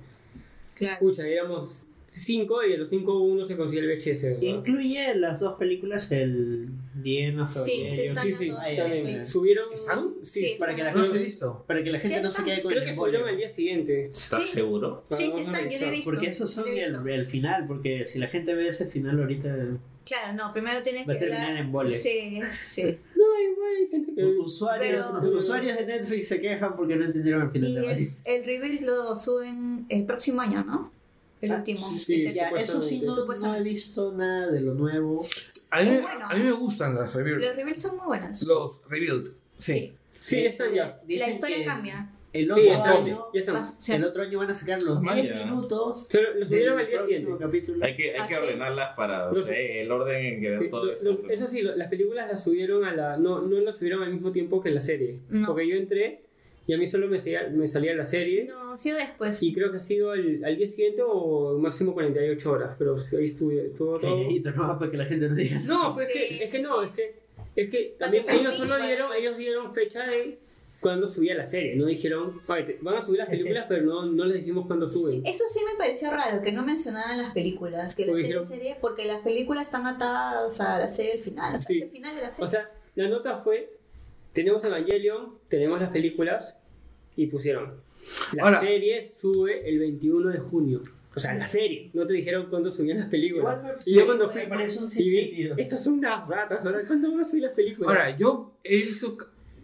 Claro. 0.74 0.98
Pucha, 1.00 1.26
éramos 1.26 1.84
cinco 2.12 2.62
y 2.62 2.70
de 2.72 2.78
los 2.78 2.90
cinco 2.90 3.18
uno 3.20 3.44
se 3.44 3.56
consigue 3.56 3.80
el 3.80 3.88
VHS. 3.98 4.22
¿verdad? 4.22 4.40
Incluye 4.42 5.14
las 5.16 5.40
dos 5.40 5.54
películas, 5.54 6.12
el 6.12 6.68
Diana 6.94 7.46
Sí, 7.46 7.86
sí 7.88 8.00
están 8.02 8.26
Sí, 8.28 8.34
sí. 8.34 9.24
Subieron. 9.24 9.72
¿Están? 9.72 10.14
Sí, 10.22 10.40
Sí, 10.46 10.56
para 10.58 10.74
que 10.74 10.84
la 10.84 10.92
No 10.92 11.02
gente, 11.04 11.18
visto. 11.18 11.64
para 11.66 11.82
que 11.82 11.90
la 11.90 11.98
gente 11.98 12.22
no 12.22 12.30
se 12.30 12.44
quede 12.44 12.62
con 12.62 12.70
Creo 12.72 12.82
el 12.82 12.88
que 12.90 12.94
subieron 12.94 13.28
al 13.28 13.36
día 13.36 13.48
siguiente. 13.48 14.06
¿Estás 14.12 14.44
Sí. 14.46 14.52
seguro? 14.52 15.04
Sí, 15.10 15.16
sí 15.16 15.30
Vamos 15.30 15.38
a 15.38 15.42
están, 15.52 15.70
yo 15.70 15.78
lo 15.80 15.86
he 15.86 15.90
visto. 15.90 16.10
Porque 16.10 16.26
esos 16.28 16.50
son 16.50 16.68
el, 16.68 17.08
el 17.08 17.26
final, 17.26 17.66
porque 17.66 18.04
si 18.06 18.18
la 18.18 18.28
gente 18.28 18.54
ve 18.54 18.68
ese 18.68 18.86
final 18.86 19.18
ahorita, 19.20 19.56
Claro, 20.04 20.36
no, 20.36 20.52
primero 20.52 20.82
tienes 20.82 21.08
Va 21.08 21.12
a 21.12 21.16
que 21.16 21.26
terminar 21.26 21.56
en 21.56 21.70
vole. 21.70 21.96
Sí, 21.96 22.40
sí. 22.68 22.82
No, 22.82 23.40
igual 23.40 23.70
hay 23.80 23.88
gente 23.88 24.12
que. 24.14 24.24
usuarios, 24.24 25.06
Pero- 25.20 25.36
usuarios 25.38 25.76
de 25.78 25.86
Netflix 25.86 26.26
se 26.28 26.40
quejan 26.40 26.74
porque 26.74 26.96
no 26.96 27.04
entendieron 27.04 27.42
el 27.42 27.50
final 27.52 27.70
Y 27.70 27.74
de 27.76 27.80
la 27.82 27.92
el, 27.92 28.12
el 28.24 28.44
reveal 28.44 28.78
lo 28.84 29.16
suben 29.16 29.86
el 29.88 30.04
próximo 30.04 30.40
año, 30.40 30.64
¿no? 30.64 30.92
El 31.42 31.52
Ah, 31.52 31.56
último. 31.56 31.86
sí, 31.86 32.32
Ya, 32.32 32.48
eso 32.50 32.80
sí, 32.80 33.02
no, 33.04 33.16
no 33.26 33.54
he 33.56 33.62
visto 33.62 34.12
nada 34.12 34.50
de 34.50 34.60
lo 34.60 34.74
nuevo. 34.74 35.26
A 35.70 35.82
mí, 35.82 35.90
bueno. 36.00 36.26
a 36.30 36.34
mí 36.34 36.42
me 36.44 36.52
gustan 36.52 36.94
las 36.94 37.12
rebuild. 37.12 37.40
Los 37.40 37.56
reveals 37.56 37.82
son 37.82 37.96
muy 37.96 38.06
buenos. 38.06 38.42
Los 38.42 38.82
rebuild. 38.88 39.34
Sí. 39.56 39.92
Sí, 40.24 40.44
están 40.44 40.72
ya. 40.72 41.00
La 41.08 41.28
historia 41.30 41.56
que 41.58 41.64
cambia. 41.64 42.10
El 42.32 42.46
Sí, 42.46 42.50
otro 42.50 42.62
están. 42.64 42.96
año, 43.02 43.26
sí. 43.78 43.92
el 43.92 44.04
otro 44.04 44.22
año 44.22 44.38
van 44.38 44.50
a 44.50 44.54
sacar 44.54 44.80
los 44.80 45.00
Ah, 45.06 45.14
10 45.14 45.26
ya. 45.38 45.44
minutos 45.44 46.06
Se 46.06 46.22
lo- 46.22 46.34
lo 46.34 46.46
subieron 46.46 46.78
al 46.78 46.86
día 46.86 46.96
próximo 46.96 47.18
siguiente. 47.18 47.44
capítulo. 47.44 47.84
Hay 47.84 47.94
que, 47.94 48.10
hay 48.12 48.16
Ah, 48.20 48.26
que 48.26 48.34
sí. 48.34 48.40
ordenarlas 48.40 48.96
para 48.96 49.30
Los- 49.30 49.44
o 49.44 49.48
sea, 49.48 49.58
el 49.58 49.90
orden 49.90 50.24
en 50.24 50.40
que 50.40 50.58
Sí, 50.64 50.70
todo 50.70 50.84
lo- 50.86 50.92
eso. 50.92 51.18
eso 51.28 51.46
sí, 51.48 51.60
las 51.60 51.88
películas 51.88 52.28
las 52.30 52.42
subieron 52.42 52.84
a 52.86 52.94
la. 52.94 53.16
No, 53.18 53.42
no 53.42 53.60
las 53.60 53.76
subieron 53.76 54.02
al 54.02 54.12
mismo 54.14 54.32
tiempo 54.32 54.62
que 54.62 54.70
la 54.70 54.80
serie. 54.80 55.18
No. 55.28 55.48
Porque 55.48 55.68
yo 55.68 55.76
entré 55.76 56.22
y 56.66 56.74
a 56.74 56.78
mí 56.78 56.86
solo 56.86 57.08
me 57.08 57.18
salía, 57.18 57.48
me 57.48 57.66
salía 57.68 57.94
la 57.94 58.06
serie. 58.06 58.44
No, 58.44 58.72
ha 58.72 58.76
sido 58.76 58.96
después. 58.96 59.42
Y 59.42 59.52
creo 59.52 59.70
que 59.70 59.78
ha 59.78 59.80
sido 59.80 60.12
al, 60.12 60.44
al 60.44 60.56
día 60.56 60.66
siguiente 60.66 61.02
o 61.04 61.58
máximo 61.58 61.92
48 61.94 62.50
horas. 62.52 62.76
Pero 62.78 62.96
ahí 63.18 63.24
estuve, 63.26 63.66
estuvo 63.66 63.98
todo. 63.98 64.16
No, 64.56 64.78
para 64.78 64.90
que 64.90 64.96
la 64.96 65.04
gente 65.06 65.28
no 65.28 65.34
diga. 65.34 65.58
No, 65.60 65.94
pues 65.94 66.08
es, 66.08 66.14
Sí, 66.14 66.38
que, 66.38 66.44
es 66.44 66.50
que 66.50 66.56
sí. 66.58 66.62
no, 66.62 66.82
es 66.82 66.92
que, 66.92 67.14
es 67.56 67.70
que 67.70 67.96
también 67.98 68.24
que 68.26 68.34
ellos 68.36 68.54
solo 68.56 68.76
dieron, 68.78 69.10
ellos 69.12 69.36
dieron 69.36 69.74
fecha 69.74 70.06
de 70.06 70.38
cuando 70.80 71.06
subía 71.06 71.34
la 71.34 71.46
serie. 71.46 71.76
No 71.76 71.86
dijeron, 71.86 72.40
"Oye, 72.48 72.62
te- 72.64 72.78
van 72.80 72.96
a 72.96 73.02
subir 73.02 73.18
las 73.18 73.28
películas, 73.28 73.66
pero 73.68 73.82
no, 73.84 74.06
no 74.06 74.24
les 74.24 74.38
decimos 74.38 74.66
cuándo 74.66 74.88
suben. 74.88 75.22
Eso 75.24 75.44
sí 75.52 75.60
me 75.70 75.76
pareció 75.78 76.10
raro, 76.10 76.42
que 76.42 76.50
no 76.52 76.64
mencionaran 76.64 77.18
las 77.18 77.32
películas, 77.32 77.94
que 77.94 78.02
la 78.06 78.12
Porque 78.12 78.22
serie, 78.22 78.38
dijeron- 78.40 78.48
serie, 78.48 78.76
porque 78.80 79.06
las 79.06 79.20
películas 79.20 79.62
están 79.64 79.86
atadas 79.86 80.60
a 80.60 80.78
la 80.78 80.88
serie 80.88 81.12
del 81.12 81.20
final, 81.22 81.54
o 81.54 81.58
sea, 81.58 81.66
Sí. 81.66 81.82
el 81.82 81.90
final 81.90 82.16
de 82.16 82.22
la 82.22 82.30
serie. 82.30 82.46
O 82.46 82.50
sea, 82.50 82.70
la 82.96 83.08
nota 83.08 83.38
fue, 83.38 83.70
tenemos 84.32 84.64
Evangelion, 84.64 85.34
tenemos 85.48 85.80
las 85.80 85.90
películas 85.90 86.56
y 87.16 87.26
pusieron. 87.26 87.74
La 88.34 88.44
Ahora- 88.44 88.60
serie 88.60 89.08
sube 89.08 89.68
el 89.68 89.78
21 89.78 90.30
de 90.30 90.38
junio. 90.38 90.82
O 91.14 91.20
sea, 91.20 91.34
la 91.34 91.46
serie. 91.46 91.90
No 91.92 92.06
te 92.06 92.14
dijeron 92.14 92.46
cuándo 92.48 92.70
subían 92.70 92.98
las 92.98 93.08
películas. 93.08 93.58
Igual 93.58 93.76
y 93.84 93.94
yo 93.94 94.06
cuando 94.06 94.26
me 94.26 94.32
fui 94.32 94.42
parece 94.48 94.78
un 94.78 94.88
y 94.96 95.04
vi, 95.10 95.50
estos 95.58 95.80
son 95.84 95.94
unas 95.94 96.26
ratas, 96.26 96.64
ahora 96.64 96.80
cuándo 96.86 97.10
van 97.12 97.20
a 97.20 97.24
subir 97.24 97.42
las 97.42 97.52
películas. 97.52 97.88
Ahora, 97.90 98.16
yo 98.16 98.54
he 98.64 98.76
visto 98.78 99.18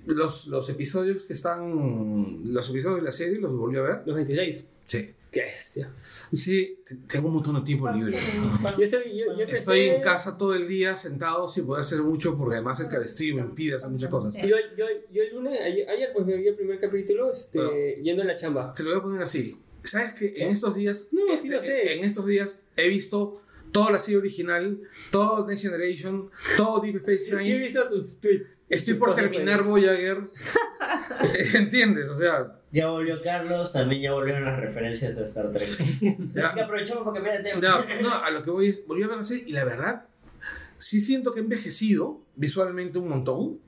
los, 0.06 0.46
los 0.46 0.68
episodios 0.68 1.22
que 1.22 1.32
están. 1.32 2.42
Los 2.52 2.68
episodios 2.68 2.98
de 3.00 3.04
la 3.04 3.12
serie 3.12 3.38
los 3.38 3.56
volví 3.56 3.78
a 3.78 3.82
ver. 3.82 4.02
Los 4.04 4.14
26. 4.16 4.66
Sí. 4.82 5.10
Qué 5.30 5.40
bestia. 5.42 5.90
Sí, 6.32 6.78
te- 6.86 6.94
tengo 7.06 7.28
un 7.28 7.34
montón 7.34 7.54
de 7.56 7.60
tiempo 7.60 7.90
libre. 7.90 8.16
Yo 8.78 8.84
estoy, 8.84 9.16
yo, 9.18 9.26
yo 9.36 9.44
Estoy 9.44 9.80
empecé- 9.80 9.96
en 9.96 10.02
casa 10.02 10.38
todo 10.38 10.54
el 10.54 10.66
día 10.66 10.96
sentado 10.96 11.48
sin 11.48 11.66
poder 11.66 11.82
hacer 11.82 12.00
mucho 12.00 12.36
porque 12.36 12.54
además 12.56 12.80
el 12.80 12.88
cabestrillo 12.88 13.36
me 13.36 13.42
impide 13.42 13.74
hacer 13.74 13.90
muchas 13.90 14.08
cosas. 14.10 14.34
Yo, 14.36 14.56
yo, 14.76 14.86
yo 15.12 15.22
el 15.22 15.34
lunes, 15.34 15.60
ayer, 15.60 15.88
ayer, 15.88 16.10
pues 16.14 16.26
me 16.26 16.34
vi 16.36 16.48
el 16.48 16.54
primer 16.54 16.80
capítulo 16.80 17.32
este, 17.32 18.00
yendo 18.02 18.22
a 18.22 18.26
la 18.26 18.36
chamba. 18.36 18.72
Te 18.74 18.82
lo 18.82 18.90
voy 18.90 18.98
a 18.98 19.02
poner 19.02 19.22
así. 19.22 19.58
¿Sabes 19.82 20.14
que 20.14 20.32
en 20.36 20.50
estos 20.50 20.74
días, 20.74 21.08
No, 21.12 21.32
este, 21.32 21.42
sí 21.42 21.48
lo 21.48 21.60
sé. 21.60 21.92
en 21.94 22.04
estos 22.04 22.26
días 22.26 22.60
he 22.76 22.88
visto 22.88 23.42
toda 23.72 23.92
la 23.92 23.98
serie 23.98 24.18
original, 24.18 24.78
todo 25.10 25.46
Next 25.46 25.62
Generation, 25.62 26.30
todo 26.56 26.80
Deep 26.80 26.96
Space 26.96 27.30
Yo 27.30 27.38
he 27.38 27.44
Nine. 27.44 27.58
visto 27.58 27.88
tus 27.88 28.20
tweets. 28.20 28.58
Estoy 28.68 28.94
por 28.94 29.14
terminar 29.14 29.62
Voyager. 29.62 30.30
¿Entiendes? 31.54 32.08
O 32.08 32.14
sea, 32.16 32.54
Ya 32.72 32.88
volvió 32.88 33.20
Carlos, 33.22 33.72
también 33.72 34.02
ya 34.02 34.12
volvieron 34.12 34.44
las 34.44 34.60
referencias 34.60 35.16
a 35.16 35.24
Star 35.24 35.50
Trek. 35.52 35.68
Así 35.80 36.54
que 36.54 36.60
aprovechamos 36.60 37.12
cambiar 37.14 37.42
de 37.42 37.50
tema. 37.50 37.60
no, 37.60 38.00
no, 38.02 38.14
a 38.14 38.30
lo 38.30 38.42
que 38.44 38.50
voy 38.50 38.68
es, 38.68 38.86
volví 38.86 39.02
a 39.02 39.08
ver 39.08 39.16
la 39.18 39.22
serie 39.22 39.44
y 39.46 39.52
la 39.52 39.64
verdad, 39.64 40.04
sí 40.76 41.00
siento 41.00 41.32
que 41.32 41.40
he 41.40 41.42
envejecido 41.42 42.20
visualmente 42.38 42.98
un 42.98 43.08
montón. 43.08 43.58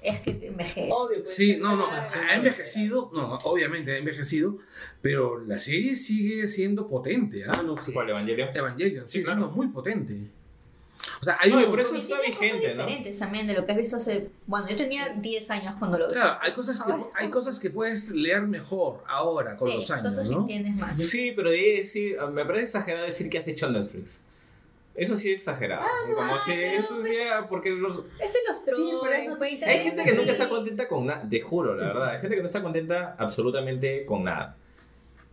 Es 0.00 0.20
que 0.20 0.32
te 0.34 0.46
envejece. 0.46 0.88
Obvio, 0.92 1.22
pues, 1.22 1.34
Sí, 1.34 1.58
no, 1.60 1.76
no, 1.76 1.86
ah, 1.90 2.04
sí, 2.04 2.18
ha 2.30 2.36
envejecido, 2.36 3.10
no, 3.12 3.28
no, 3.28 3.34
obviamente 3.44 3.92
ha 3.92 3.98
envejecido, 3.98 4.58
pero 5.02 5.44
la 5.44 5.58
serie 5.58 5.96
sigue 5.96 6.46
siendo 6.48 6.88
potente, 6.88 7.44
Ah, 7.46 7.56
¿ah? 7.58 7.62
no, 7.62 7.76
sí. 7.76 7.92
¿Cuál 7.92 8.10
Evangelion? 8.10 8.48
Evangelion 8.54 9.08
sigue 9.08 9.24
claro. 9.24 9.40
siendo 9.40 9.56
muy 9.56 9.68
potente. 9.68 10.16
O 11.20 11.24
sea, 11.24 11.36
hay 11.40 11.50
No, 11.50 11.58
un 11.58 11.70
por 11.70 11.80
eso 11.80 11.96
está 11.96 12.20
vigente, 12.20 12.58
cosas 12.60 12.76
¿no? 12.76 12.82
diferentes 12.84 13.18
también 13.18 13.46
de 13.48 13.54
lo 13.54 13.66
que 13.66 13.72
has 13.72 13.78
visto 13.78 13.96
hace... 13.96 14.28
Bueno, 14.46 14.68
yo 14.68 14.76
tenía 14.76 15.08
10 15.20 15.50
años 15.50 15.74
cuando 15.80 15.98
lo 15.98 16.06
vi. 16.08 16.14
Claro, 16.14 16.38
hay 16.40 16.52
cosas, 16.52 16.80
que, 16.80 16.92
hay 17.16 17.28
cosas 17.28 17.58
que 17.58 17.70
puedes 17.70 18.08
leer 18.10 18.42
mejor 18.42 19.02
ahora 19.08 19.56
con 19.56 19.68
sí, 19.68 19.74
los 19.74 19.90
años, 19.90 20.14
¿no? 20.14 20.40
entiendes 20.42 20.76
más. 20.76 20.96
Sí, 20.96 21.32
pero 21.34 21.50
de 21.50 21.74
decir, 21.78 22.16
me 22.32 22.44
parece 22.44 22.64
exagerado 22.66 23.04
decir 23.04 23.28
que 23.28 23.38
has 23.38 23.48
hecho 23.48 23.68
Netflix. 23.68 24.20
Eso 24.94 25.16
sí 25.16 25.30
es 25.30 25.36
exagerado. 25.36 25.86
Como 26.14 26.36
si 26.36 26.52
pero 26.52 26.78
eso 26.78 26.96
pues- 26.96 27.08
sí, 27.08 27.16
ah, 27.32 27.46
porque 27.48 27.70
los- 27.70 28.04
Ese 28.20 28.38
los 28.46 28.64
trolls. 28.64 28.78
Sí, 28.82 28.90
pero 29.02 29.36
no 29.36 29.42
hay 29.42 29.56
gente 29.58 30.04
que 30.04 30.12
nunca 30.14 30.32
está 30.32 30.48
contenta 30.48 30.88
con 30.88 31.06
nada, 31.06 31.26
te 31.28 31.40
juro, 31.40 31.74
la 31.74 31.86
verdad. 31.86 32.08
Hay 32.10 32.20
gente 32.20 32.36
que 32.36 32.42
no 32.42 32.46
está 32.46 32.62
contenta 32.62 33.16
absolutamente 33.18 34.04
con 34.04 34.24
nada. 34.24 34.56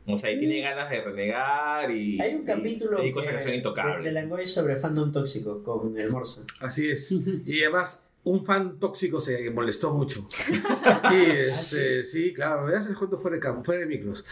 O 0.08 0.18
sea, 0.18 0.32
y 0.32 0.40
tiene 0.40 0.62
ganas 0.62 0.90
de 0.90 1.02
renegar 1.02 1.92
y. 1.92 2.20
Hay 2.20 2.34
un 2.36 2.44
capítulo 2.44 3.04
y 3.04 3.08
hay 3.08 3.12
cosas 3.12 3.34
que 3.34 3.40
son 3.42 3.52
de, 3.52 3.58
intocables. 3.58 4.04
de 4.06 4.12
Langoy 4.12 4.48
sobre 4.48 4.76
fandom 4.78 5.12
tóxico 5.12 5.62
con 5.62 5.96
el 6.00 6.10
Morso. 6.10 6.44
Así 6.62 6.90
es. 6.90 7.12
Y 7.46 7.62
además, 7.62 8.09
un 8.24 8.46
fan 8.46 8.78
tóxico 8.80 9.22
se 9.22 9.50
molestó 9.52 9.94
mucho. 9.94 10.28
Y 11.12 11.32
este, 11.50 12.06
sí, 12.06 12.34
claro, 12.34 12.66
veas 12.66 12.86
el 12.88 12.96
cuento 12.96 13.20
fuera 13.20 13.38
de, 13.38 13.42
cam- 13.42 13.64
fuera 13.64 13.80
de 13.82 13.88
micros. 13.88 14.24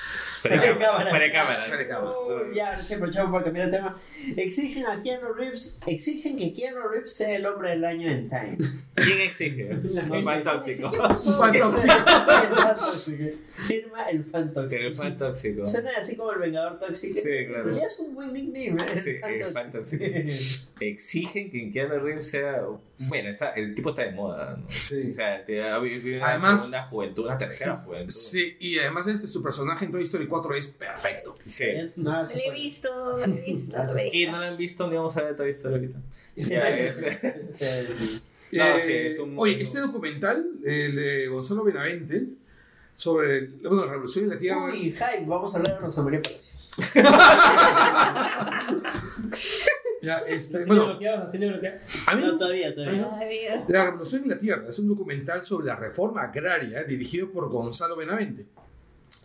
Fuera 0.41 0.61
de 0.61 0.77
cámara. 0.77 0.79
cámara. 0.85 1.09
Fuera 1.09 1.25
de 1.25 1.31
cámara. 1.31 1.59
Fuera 1.61 1.77
de 1.77 1.87
cámara. 1.87 2.13
Ya, 2.53 2.83
sí, 2.83 2.93
aprovechamos 2.93 3.31
para 3.31 3.43
cambiar 3.45 3.71
de 3.71 3.77
tema. 3.77 3.97
Exigen 4.35 4.85
a 4.85 5.01
Keanu 5.01 5.33
Reeves, 5.33 5.79
exigen 5.87 6.37
que 6.37 6.53
Keanu 6.53 6.87
Reeves 6.89 7.13
sea 7.13 7.35
el 7.35 7.45
hombre 7.45 7.69
del 7.71 7.85
año 7.85 8.09
en 8.11 8.27
Time. 8.27 8.57
¿Quién 8.95 9.21
exige? 9.21 9.69
Un 10.11 10.23
fan 10.23 10.43
tóxico. 10.43 10.89
Un 10.91 11.37
fan 11.37 11.53
tóxico. 11.57 11.93
El 11.93 12.55
fan 12.55 12.75
tóxico. 12.77 13.23
Firma 13.49 14.09
el 14.09 14.23
fan 14.25 14.53
tóxico. 14.53 14.81
El 14.83 14.95
fan 14.95 15.17
tóxico. 15.17 15.65
Suena 15.65 15.91
así 15.97 16.15
como 16.15 16.31
el 16.33 16.39
Vengador 16.39 16.79
Tóxico. 16.79 17.19
Sí, 17.19 17.45
claro. 17.47 17.63
Pero 17.65 17.77
ya 17.77 17.83
es 17.83 17.99
un 17.99 18.13
buen 18.13 18.33
nickname, 18.33 18.83
¿eh? 18.83 18.95
Sí, 18.95 19.15
el 19.23 19.43
fan 19.45 19.71
tóxico. 19.71 20.03
Exigen 20.79 21.49
que 21.49 21.71
Keanu 21.71 21.99
Reeves 21.99 22.27
sea. 22.29 22.61
Bueno, 22.99 23.29
está, 23.29 23.49
el 23.51 23.75
tipo 23.75 23.89
está 23.89 24.03
de 24.03 24.11
moda. 24.11 24.57
¿no? 24.57 24.65
Sí. 24.69 25.03
O 25.07 25.11
sea, 25.11 25.43
una 25.47 25.75
Además- 26.27 26.61
segunda 26.61 26.83
juventud, 26.83 27.25
una 27.25 27.37
tercera 27.37 27.77
juventud. 27.77 28.13
Sí, 28.13 28.55
y 28.59 28.79
además 28.79 29.07
este, 29.07 29.27
su 29.27 29.41
personaje 29.43 29.85
en 29.85 29.91
Toy 29.91 30.03
Story 30.03 30.27
4 30.27 30.53
es 30.55 30.67
perfecto. 30.67 31.35
Sí. 31.45 31.65
Nada 31.97 32.25
se 32.25 32.37
Lo 32.37 32.43
he 32.43 32.51
visto, 32.51 32.89
lo 33.17 33.23
he 33.23 33.27
visto. 33.45 33.77
¿Y 34.11 34.25
no 34.27 34.39
lo 34.39 34.45
han 34.45 34.57
visto? 34.57 34.87
Ni 34.89 34.95
vamos 34.95 35.15
a 35.17 35.21
ver 35.23 35.35
Toy 35.35 35.49
Story 35.51 35.75
ahorita. 35.75 35.99
Sea, 36.37 36.69
el- 36.77 38.21
No, 38.51 38.77
Eh, 38.77 38.81
sí, 38.81 38.91
es 38.93 39.19
un- 39.19 39.35
oye, 39.37 39.61
este 39.61 39.79
documental, 39.79 40.47
el 40.65 40.95
de 40.95 41.27
Gonzalo 41.27 41.63
Benavente, 41.63 42.23
sobre 42.95 43.37
el- 43.39 43.47
bueno, 43.61 43.85
la 43.85 43.91
revolución 43.91 44.25
en 44.25 44.31
la 44.31 44.37
Tierra. 44.39 44.65
Uy, 44.65 44.91
hype, 44.93 45.25
vamos 45.27 45.53
a 45.53 45.57
hablar 45.57 45.73
de 45.75 45.79
Rosa 45.81 46.01
María 46.01 46.21
Palacios. 46.21 46.73
Ya, 50.07 50.19
este, 50.27 50.59
¿Tiene 50.59 50.65
bueno, 50.67 50.85
bloqueado? 50.85 51.17
¿Los 51.23 51.31
tiene 51.31 51.47
bloqueado? 51.49 51.79
a 52.07 52.15
mí 52.15 52.21
No, 52.23 52.37
todavía, 52.37 52.73
todavía. 52.73 53.03
Todavía. 53.03 53.65
La 53.67 53.85
Revolución 53.85 54.23
en 54.23 54.29
la 54.29 54.37
Tierra 54.37 54.63
es 54.69 54.79
un 54.79 54.87
documental 54.87 55.41
sobre 55.41 55.67
la 55.67 55.75
reforma 55.75 56.21
agraria 56.21 56.83
dirigido 56.83 57.29
por 57.29 57.49
Gonzalo 57.49 57.97
Benavente. 57.97 58.45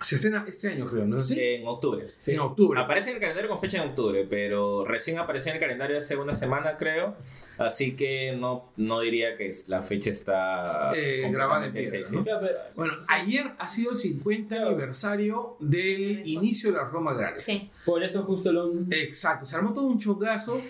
Se 0.03 0.17
estrena 0.17 0.45
este 0.47 0.69
año, 0.69 0.87
creo, 0.87 1.07
¿no 1.07 1.21
es 1.21 1.31
así? 1.31 1.41
en 1.41 1.67
octubre. 1.67 2.09
En 2.27 2.41
octubre. 2.41 2.81
Aparece 2.81 3.11
en 3.11 3.17
el 3.17 3.21
calendario 3.21 3.49
con 3.49 3.59
fecha 3.59 3.83
en 3.83 3.91
octubre, 3.91 4.27
pero 4.29 4.85
recién 4.85 5.19
apareció 5.19 5.51
en 5.51 5.57
el 5.57 5.61
calendario 5.61 5.99
hace 5.99 6.17
una 6.17 6.35
semana, 6.35 6.77
creo. 6.77 7.17
Así 7.59 7.95
que 7.95 8.35
no, 8.37 8.73
no 8.77 9.01
diría 9.01 9.37
que 9.37 9.51
la 9.69 9.83
fecha 9.83 10.11
está. 10.11 10.91
Eh, 10.95 11.29
grabada 11.31 11.67
en 11.67 11.73
piedra, 11.73 12.05
sí, 12.05 12.15
¿no? 12.15 12.21
sí. 12.21 12.25
Claro, 12.25 12.49
Bueno, 12.75 12.95
ayer 13.09 13.53
ha 13.59 13.69
sido 13.69 13.93
el 13.93 13.97
50 13.97 14.57
aniversario 14.57 15.57
del 15.61 16.27
inicio 16.27 16.71
de 16.71 16.79
la 16.79 16.85
reforma 16.85 17.12
agraria. 17.12 17.41
Sí. 17.41 17.71
Por 17.85 18.03
eso 18.03 18.23
justo 18.23 18.53
lo... 18.53 18.73
Exacto, 18.91 19.47
se 19.47 19.57
armó 19.57 19.73
todo 19.73 19.87
un 19.87 19.99
chongazo 19.99 20.61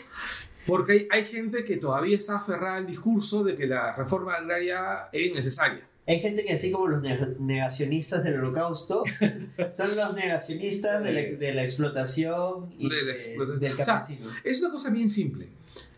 porque 0.67 0.93
hay, 0.93 1.09
hay 1.11 1.25
gente 1.25 1.65
que 1.65 1.77
todavía 1.77 2.17
está 2.17 2.37
aferrada 2.37 2.77
al 2.77 2.87
discurso 2.87 3.43
de 3.43 3.55
que 3.57 3.67
la 3.67 3.95
reforma 3.97 4.35
agraria 4.35 5.09
es 5.13 5.35
necesaria. 5.35 5.87
Hay 6.07 6.19
gente 6.21 6.45
que 6.45 6.53
así 6.55 6.71
como 6.73 6.89
los 6.89 7.03
neg- 7.03 7.37
negacionistas 7.39 8.25
del 8.25 8.41
holocausto, 8.41 9.05
son 9.75 9.97
los 9.97 10.15
negacionistas 10.15 11.03
de 11.05 11.13
la, 11.13 11.21
de 11.39 11.55
la 11.55 11.63
explotación 11.63 12.75
y 12.77 12.89
De 12.89 12.97
la 13.03 13.05
de- 13.05 13.13
explotación. 13.13 13.61
del 13.61 13.73
O 13.73 13.77
sea, 13.77 13.85
campesino. 13.87 14.29
Es 14.45 14.61
una 14.63 14.71
cosa 14.73 14.91
bien 14.91 15.09
simple. 15.09 15.49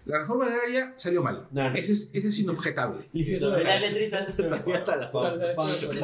la 0.04 0.18
reforma 0.18 0.44
agraria 0.46 0.92
salió 0.96 1.22
mal. 1.22 1.48
No, 1.50 1.70
no. 1.70 1.74
Ese, 1.76 1.94
es, 1.94 2.10
ese 2.12 2.28
es 2.28 2.38
inobjetable. 2.38 3.06
Listo, 3.14 3.54
Listo. 3.56 3.68
las 3.68 3.80
letritas. 3.80 4.34
Salió 4.34 4.74
hasta 4.76 4.96
la 4.96 5.10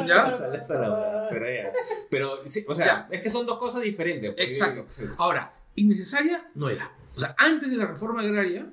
¿Ya? 0.06 0.32
Salió 0.34 0.60
hasta 0.60 0.74
la 0.78 1.26
Pero 1.28 1.46
ya. 1.46 1.72
Pero, 2.10 2.30
sí, 2.46 2.64
o 2.66 2.74
sea, 2.74 2.86
Ya. 2.86 3.08
es 3.10 3.20
que 3.20 3.28
son 3.28 3.44
dos 3.44 3.58
cosas 3.58 3.82
diferentes. 3.82 4.32
Exacto. 4.38 4.86
Ahora, 5.18 5.52
innecesaria 5.76 6.48
no 6.54 6.70
era. 6.70 6.90
O 7.16 7.20
sea, 7.20 7.34
antes 7.36 7.68
de 7.70 7.76
la 7.76 7.86
reforma 7.86 8.22
agraria, 8.22 8.66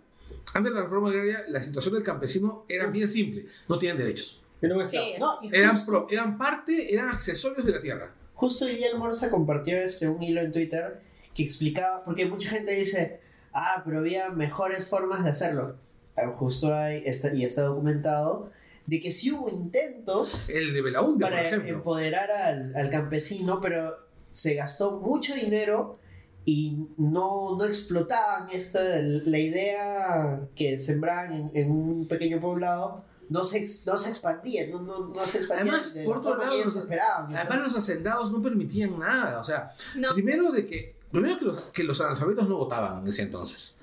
antes 0.54 0.72
de 0.72 0.80
la 0.80 0.84
reforma 0.86 1.10
agraria, 1.10 1.44
la 1.50 1.60
situación 1.62 1.96
del 1.96 2.04
campesino 2.04 2.64
era 2.70 2.88
bien 2.88 3.10
simple. 3.10 3.46
No 3.68 3.78
tienen 3.78 3.98
derechos. 3.98 4.42
Yo 4.62 4.70
no 4.70 4.76
me 4.76 4.88
Sí. 4.88 4.98
No, 5.20 5.38
Eran, 5.52 5.76
justo, 5.76 5.86
pro- 5.92 6.08
eran 6.10 6.38
parte, 6.38 6.94
eran 6.94 7.10
accesorios 7.10 7.66
de 7.66 7.72
la 7.74 7.82
tierra. 7.82 8.14
justo 8.34 8.66
hoy 8.66 8.76
día 8.76 8.88
el 8.92 8.98
Morsa 8.98 9.30
compartió 9.30 9.78
este, 9.82 10.08
un 10.08 10.22
hilo 10.24 10.42
en 10.42 10.52
Twitter 10.52 11.02
que 11.34 11.44
explicaba, 11.44 12.04
porque 12.04 12.26
mucha 12.26 12.50
gente 12.50 12.72
dice, 12.72 13.20
ah, 13.54 13.82
pero 13.86 14.00
había 14.00 14.30
mejores 14.30 14.88
formas 14.88 15.24
de 15.24 15.30
hacerlo. 15.32 15.76
Ah, 16.16 16.28
Justo 16.36 16.74
hay, 16.74 17.04
está, 17.06 17.34
y 17.34 17.46
está 17.46 17.62
documentado, 17.64 18.50
de 18.88 19.00
que 19.00 19.12
sí 19.12 19.32
hubo 19.32 19.50
intentos 19.50 20.48
El 20.50 20.74
de 20.74 20.82
Belaunde, 20.82 21.24
por 21.26 21.34
para 21.34 21.46
ejemplo. 21.48 21.70
empoderar 21.76 22.32
al, 22.32 22.76
al 22.76 22.90
campesino, 22.90 23.60
pero 23.62 23.96
se 24.32 24.56
gastó 24.56 25.00
mucho 25.00 25.36
dinero 25.36 26.00
y 26.46 26.88
no, 26.98 27.56
no 27.58 27.66
explotaban 27.66 28.50
esta, 28.52 28.82
la 28.96 29.38
idea 29.38 30.40
que 30.56 30.78
sembraban 30.80 31.34
en, 31.34 31.52
en 31.54 31.70
un 31.72 32.08
pequeño 32.08 32.40
poblado. 32.40 33.04
No 33.30 33.44
se, 33.44 33.60
ex- 33.60 33.86
no 33.86 33.98
se 33.98 34.10
expandía, 34.10 34.68
no, 34.68 34.82
no, 34.82 35.08
no 35.10 35.26
se 35.26 35.40
expandía 35.40 35.64
Además, 35.74 35.94
de 35.94 36.04
por 36.06 36.18
otro 36.18 36.38
lado, 36.38 36.54
ellos 36.54 36.68
los- 36.68 36.76
esperaban. 36.78 37.36
Además, 37.36 37.62
los 37.62 37.76
hacendados 37.76 38.32
no 38.32 38.42
permitían 38.42 38.98
nada. 39.00 39.40
O 39.40 39.44
sea, 39.44 39.74
No, 39.96 40.14
primero 40.14 40.52
de 40.52 40.66
que, 40.66 40.96
primero 41.12 41.38
que 41.40 41.46
los, 41.46 41.62
que 41.66 41.84
los 41.84 42.00
analfabetos 42.02 42.48
no 42.48 42.56
votaban 42.58 43.02
en 43.02 43.08
ese 43.08 43.24
entonces. 43.24 43.74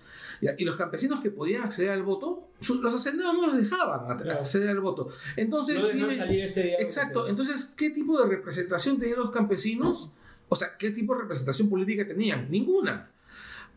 Y 0.59 0.65
los 0.65 0.77
campesinos 0.77 1.21
que 1.21 1.31
podían 1.31 1.63
acceder 1.63 1.91
al 1.91 2.03
voto, 2.03 2.49
su- 2.61 2.83
los 2.83 2.93
hacendados 2.95 3.35
no 3.35 3.47
los 3.47 3.57
dejaban 3.57 4.11
acceder 4.31 4.69
al 4.71 4.81
voto. 4.81 5.09
Entonces, 5.37 5.81
No 5.81 5.89
dime, 5.89 6.17
salir 6.19 6.45
ese 6.45 6.63
día. 6.63 6.77
Exacto. 6.81 7.29
Entonces, 7.29 7.73
¿qué 7.77 7.91
tipo 7.91 8.21
de 8.21 8.29
representación 8.29 8.99
tenían 8.99 9.19
los 9.21 9.31
campesinos? 9.31 10.11
O 10.51 10.57
sea, 10.57 10.77
¿qué 10.79 10.91
tipo 10.91 11.15
de 11.15 11.23
representación 11.23 11.71
política 11.71 12.07
tenían? 12.07 12.51
Ninguna. 12.51 13.11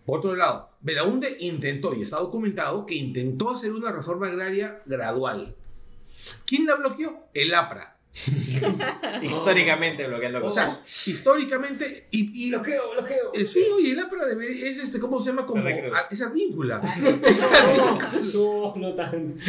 Por 0.07 0.19
otro 0.19 0.37
lado, 0.37 0.69
Belaunde 0.79 1.35
intentó, 1.41 1.93
y 1.93 2.01
está 2.01 2.15
documentado, 2.15 2.85
que 2.85 2.95
intentó 2.95 3.49
hacer 3.49 3.73
una 3.73 3.91
reforma 3.91 4.27
agraria 4.27 4.81
gradual. 4.85 5.53
¿Quién 6.45 6.65
la 6.65 6.75
bloqueó? 6.75 7.25
El 7.33 7.53
APRA. 7.53 7.96
Históricamente 9.21 10.07
bloqueando 10.07 10.39
O 10.39 10.41
cosas. 10.41 10.79
sea, 10.83 11.13
históricamente, 11.13 12.07
y, 12.11 12.47
y- 12.47 12.51
Bloqueo, 12.51 12.91
bloqueo. 12.91 13.31
eh, 13.33 13.45
sí, 13.45 13.63
oye, 13.75 13.91
el 13.91 13.99
APRA 13.99 14.25
debería- 14.25 14.69
es 14.69 14.77
este, 14.79 14.99
¿cómo 14.99 15.19
se 15.21 15.29
llama? 15.29 15.45
Como, 15.45 15.63
a- 15.65 15.71
es 16.09 16.21
advíncula. 16.21 16.81
Es 17.25 17.43
advíncula. 17.43 18.21
No, 18.33 18.75
no 18.75 18.93
tanto. 18.95 19.39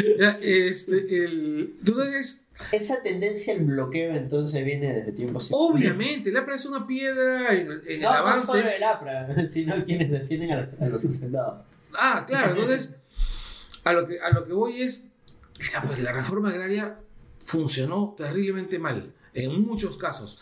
Este, 0.40 1.24
el, 1.24 1.74
entonces, 1.78 2.46
Esa 2.72 3.02
tendencia 3.02 3.54
al 3.54 3.60
bloqueo 3.60 4.14
entonces 4.14 4.64
viene 4.64 4.92
desde 4.92 5.12
tiempos 5.12 5.48
obviamente, 5.52 6.30
el 6.30 6.36
APRA 6.36 6.56
es 6.56 6.66
una 6.66 6.86
piedra 6.86 7.52
en, 7.54 7.80
en 7.86 8.00
No, 8.00 8.36
no 8.36 8.44
solo 8.44 8.60
el 8.68 8.82
APRA, 8.82 9.50
sino 9.50 9.84
quienes 9.84 10.10
defienden 10.10 10.52
a 10.52 10.60
los, 10.62 10.68
a 10.80 10.86
los 10.86 11.04
hacendados. 11.04 11.64
Ah, 11.94 12.24
claro, 12.26 12.52
entonces 12.52 12.96
a 13.84 13.92
lo 13.92 14.06
que, 14.06 14.20
a 14.20 14.30
lo 14.30 14.44
que 14.46 14.52
voy 14.52 14.82
es, 14.82 15.10
ya, 15.72 15.80
pues 15.82 16.00
la 16.00 16.12
reforma 16.12 16.50
agraria 16.50 16.98
funcionó 17.48 18.14
terriblemente 18.16 18.78
mal, 18.78 19.12
en 19.32 19.62
muchos 19.62 19.96
casos, 19.96 20.38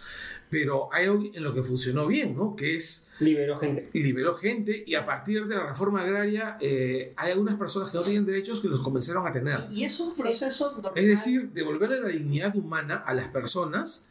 pero 0.51 0.89
hay 0.93 1.07
algo 1.07 1.25
en 1.33 1.43
lo 1.43 1.55
que 1.55 1.63
funcionó 1.63 2.07
bien, 2.07 2.37
¿no? 2.37 2.57
Que 2.57 2.77
es, 2.77 3.09
Liberó 3.21 3.59
gente. 3.59 3.89
liberó 3.95 4.35
gente 4.35 4.85
y 4.87 4.95
a 4.95 5.07
partir 5.07 5.47
de 5.47 5.55
la 5.55 5.67
reforma 5.67 6.03
agraria 6.03 6.59
eh, 6.61 7.15
hay 7.17 7.33
algunas 7.33 7.57
personas 7.57 7.91
que 7.91 7.97
no 7.97 8.03
tienen 8.03 8.27
derechos 8.27 8.61
que 8.61 8.69
los 8.69 8.83
comenzaron 8.83 9.27
a 9.27 9.33
tener. 9.33 9.59
Y 9.71 9.85
es 9.85 9.99
un 10.01 10.15
proceso 10.15 10.73
normal. 10.73 10.93
Es 10.97 11.07
decir, 11.07 11.51
devolverle 11.53 12.01
la 12.01 12.09
dignidad 12.09 12.55
humana 12.57 12.97
a 13.07 13.15
las 13.15 13.29
personas, 13.29 14.09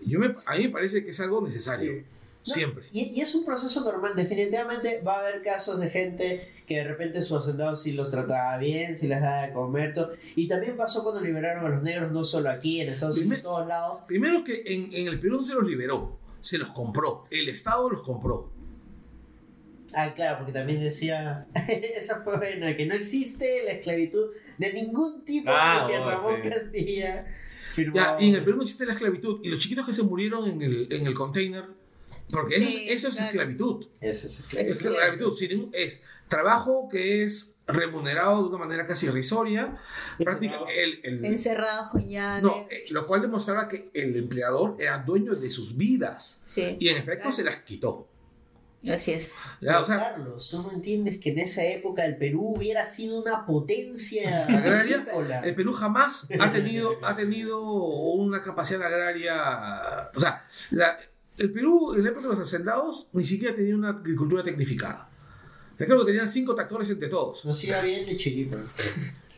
yo 0.00 0.20
me, 0.20 0.34
a 0.46 0.56
mí 0.56 0.64
me 0.64 0.70
parece 0.70 1.04
que 1.04 1.10
es 1.10 1.20
algo 1.20 1.42
necesario, 1.42 2.04
No, 2.46 2.54
siempre. 2.54 2.86
Y, 2.92 3.10
y 3.16 3.20
es 3.20 3.34
un 3.34 3.44
proceso 3.44 3.84
normal. 3.84 4.12
Definitivamente 4.16 5.00
va 5.06 5.16
a 5.16 5.20
haber 5.20 5.42
casos 5.42 5.80
de 5.80 5.90
gente 5.90 6.48
que 6.66 6.76
de 6.76 6.84
repente 6.84 7.22
su 7.22 7.36
hacendado 7.36 7.76
sí 7.76 7.92
los 7.92 8.10
trataba 8.10 8.56
bien, 8.58 8.96
sí 8.96 9.06
les 9.08 9.20
daba 9.20 9.46
de 9.46 9.52
comer. 9.52 9.92
todo. 9.94 10.12
Y 10.36 10.46
también 10.48 10.76
pasó 10.76 11.02
cuando 11.02 11.20
liberaron 11.20 11.66
a 11.66 11.68
los 11.68 11.82
negros, 11.82 12.12
no 12.12 12.24
solo 12.24 12.50
aquí, 12.50 12.80
en 12.80 12.88
Estados 12.90 13.18
Unidos, 13.18 13.38
en 13.38 13.42
todos 13.42 13.66
lados. 13.66 14.00
Primero 14.06 14.44
que 14.44 14.62
en, 14.66 14.92
en 14.92 15.08
el 15.08 15.20
Perú 15.20 15.38
no 15.38 15.44
se 15.44 15.54
los 15.54 15.64
liberó, 15.64 16.18
se 16.40 16.58
los 16.58 16.70
compró, 16.70 17.24
el 17.30 17.48
Estado 17.48 17.88
los 17.90 18.02
compró. 18.02 18.50
Ah, 19.94 20.12
claro, 20.14 20.38
porque 20.38 20.52
también 20.52 20.80
decía, 20.80 21.46
esa 21.96 22.22
fue 22.22 22.36
buena, 22.36 22.76
que 22.76 22.84
no 22.86 22.94
existe 22.94 23.62
la 23.64 23.72
esclavitud 23.72 24.26
de 24.58 24.72
ningún 24.74 25.24
tipo 25.24 25.50
Ah, 25.50 25.80
porque 25.82 25.98
bueno, 25.98 26.10
Ramón 26.10 26.40
sí. 26.42 26.48
Castilla 26.50 27.24
Ya, 27.24 27.72
firmó. 27.72 28.00
y 28.20 28.28
en 28.28 28.34
el 28.34 28.44
Perú 28.44 28.56
no 28.58 28.62
existe 28.64 28.84
la 28.84 28.92
esclavitud. 28.92 29.40
Y 29.42 29.48
los 29.48 29.58
chiquitos 29.60 29.86
que 29.86 29.92
se 29.94 30.02
murieron 30.02 30.46
en 30.48 30.60
el, 30.62 30.88
en 30.92 31.06
el 31.06 31.14
container, 31.14 31.64
porque 32.30 32.56
eso, 32.56 32.70
Sí, 32.70 32.88
es, 32.88 32.96
eso 32.96 33.08
es 33.08 33.14
claro. 33.14 33.28
esclavitud. 33.30 33.86
Eso 34.00 34.26
es 34.26 34.40
Es 34.54 34.70
esclavitud, 34.70 35.34
sin 35.34 35.70
es 35.72 36.02
trabajo 36.28 36.88
que 36.90 37.24
es 37.24 37.56
remunerado 37.66 38.42
de 38.42 38.48
una 38.48 38.58
manera 38.58 38.86
casi 38.86 39.06
irrisoria. 39.06 39.76
Práctica, 40.18 40.58
el, 40.74 41.00
el- 41.04 41.24
encerrados 41.24 41.88
con 41.90 42.06
llave. 42.08 42.42
no, 42.42 42.66
eh, 42.70 42.84
lo 42.90 43.06
cual 43.06 43.22
demostraba 43.22 43.68
que 43.68 43.90
el 43.94 44.16
empleador 44.16 44.76
era 44.78 44.98
dueño 44.98 45.34
de 45.34 45.50
sus 45.50 45.76
vidas. 45.76 46.42
Sí, 46.46 46.76
Y 46.80 46.88
en 46.88 46.96
efecto 46.98 47.30
se 47.32 47.44
las 47.44 47.60
quitó. 47.60 48.08
así 48.90 49.12
es. 49.12 49.30
Ya, 49.60 49.72
Pero, 49.72 49.82
o 49.82 49.84
sea, 49.84 49.98
Carlos, 49.98 50.48
tú 50.50 50.62
no 50.62 50.70
entiendes 50.72 51.18
que 51.18 51.30
en 51.30 51.40
esa 51.40 51.64
época 51.64 52.04
el 52.06 52.16
Perú 52.16 52.54
hubiera 52.56 52.84
sido 52.86 53.20
una 53.20 53.44
potencia 53.44 54.44
Agraria, 54.46 54.96
agrícola? 54.98 55.40
el 55.40 55.54
Perú 55.54 55.72
jamás 55.72 56.26
ha 56.40 56.52
tenido, 56.52 56.98
ha 57.04 57.16
tenido 57.16 57.60
una 57.60 58.42
capacidad 58.42 58.82
agraria. 58.82 60.10
O 60.14 60.20
sea, 60.20 60.44
la- 60.70 60.98
el 61.38 61.52
Perú 61.52 61.94
en 61.94 62.04
la 62.04 62.10
época 62.10 62.28
de 62.28 62.34
los 62.34 62.40
hacendados 62.40 63.08
ni 63.12 63.24
siquiera 63.24 63.54
tenía 63.54 63.74
una 63.74 63.90
agricultura 63.90 64.42
tecnificada. 64.42 65.08
Recuerdo 65.78 66.04
que 66.04 66.12
tenían 66.12 66.26
cinco 66.26 66.54
tractores 66.54 66.90
entre 66.90 67.08
todos. 67.08 67.44
Nos 67.44 67.62
iba 67.64 67.80
bien 67.80 68.06
de 68.06 68.16
chiripa. 68.16 68.58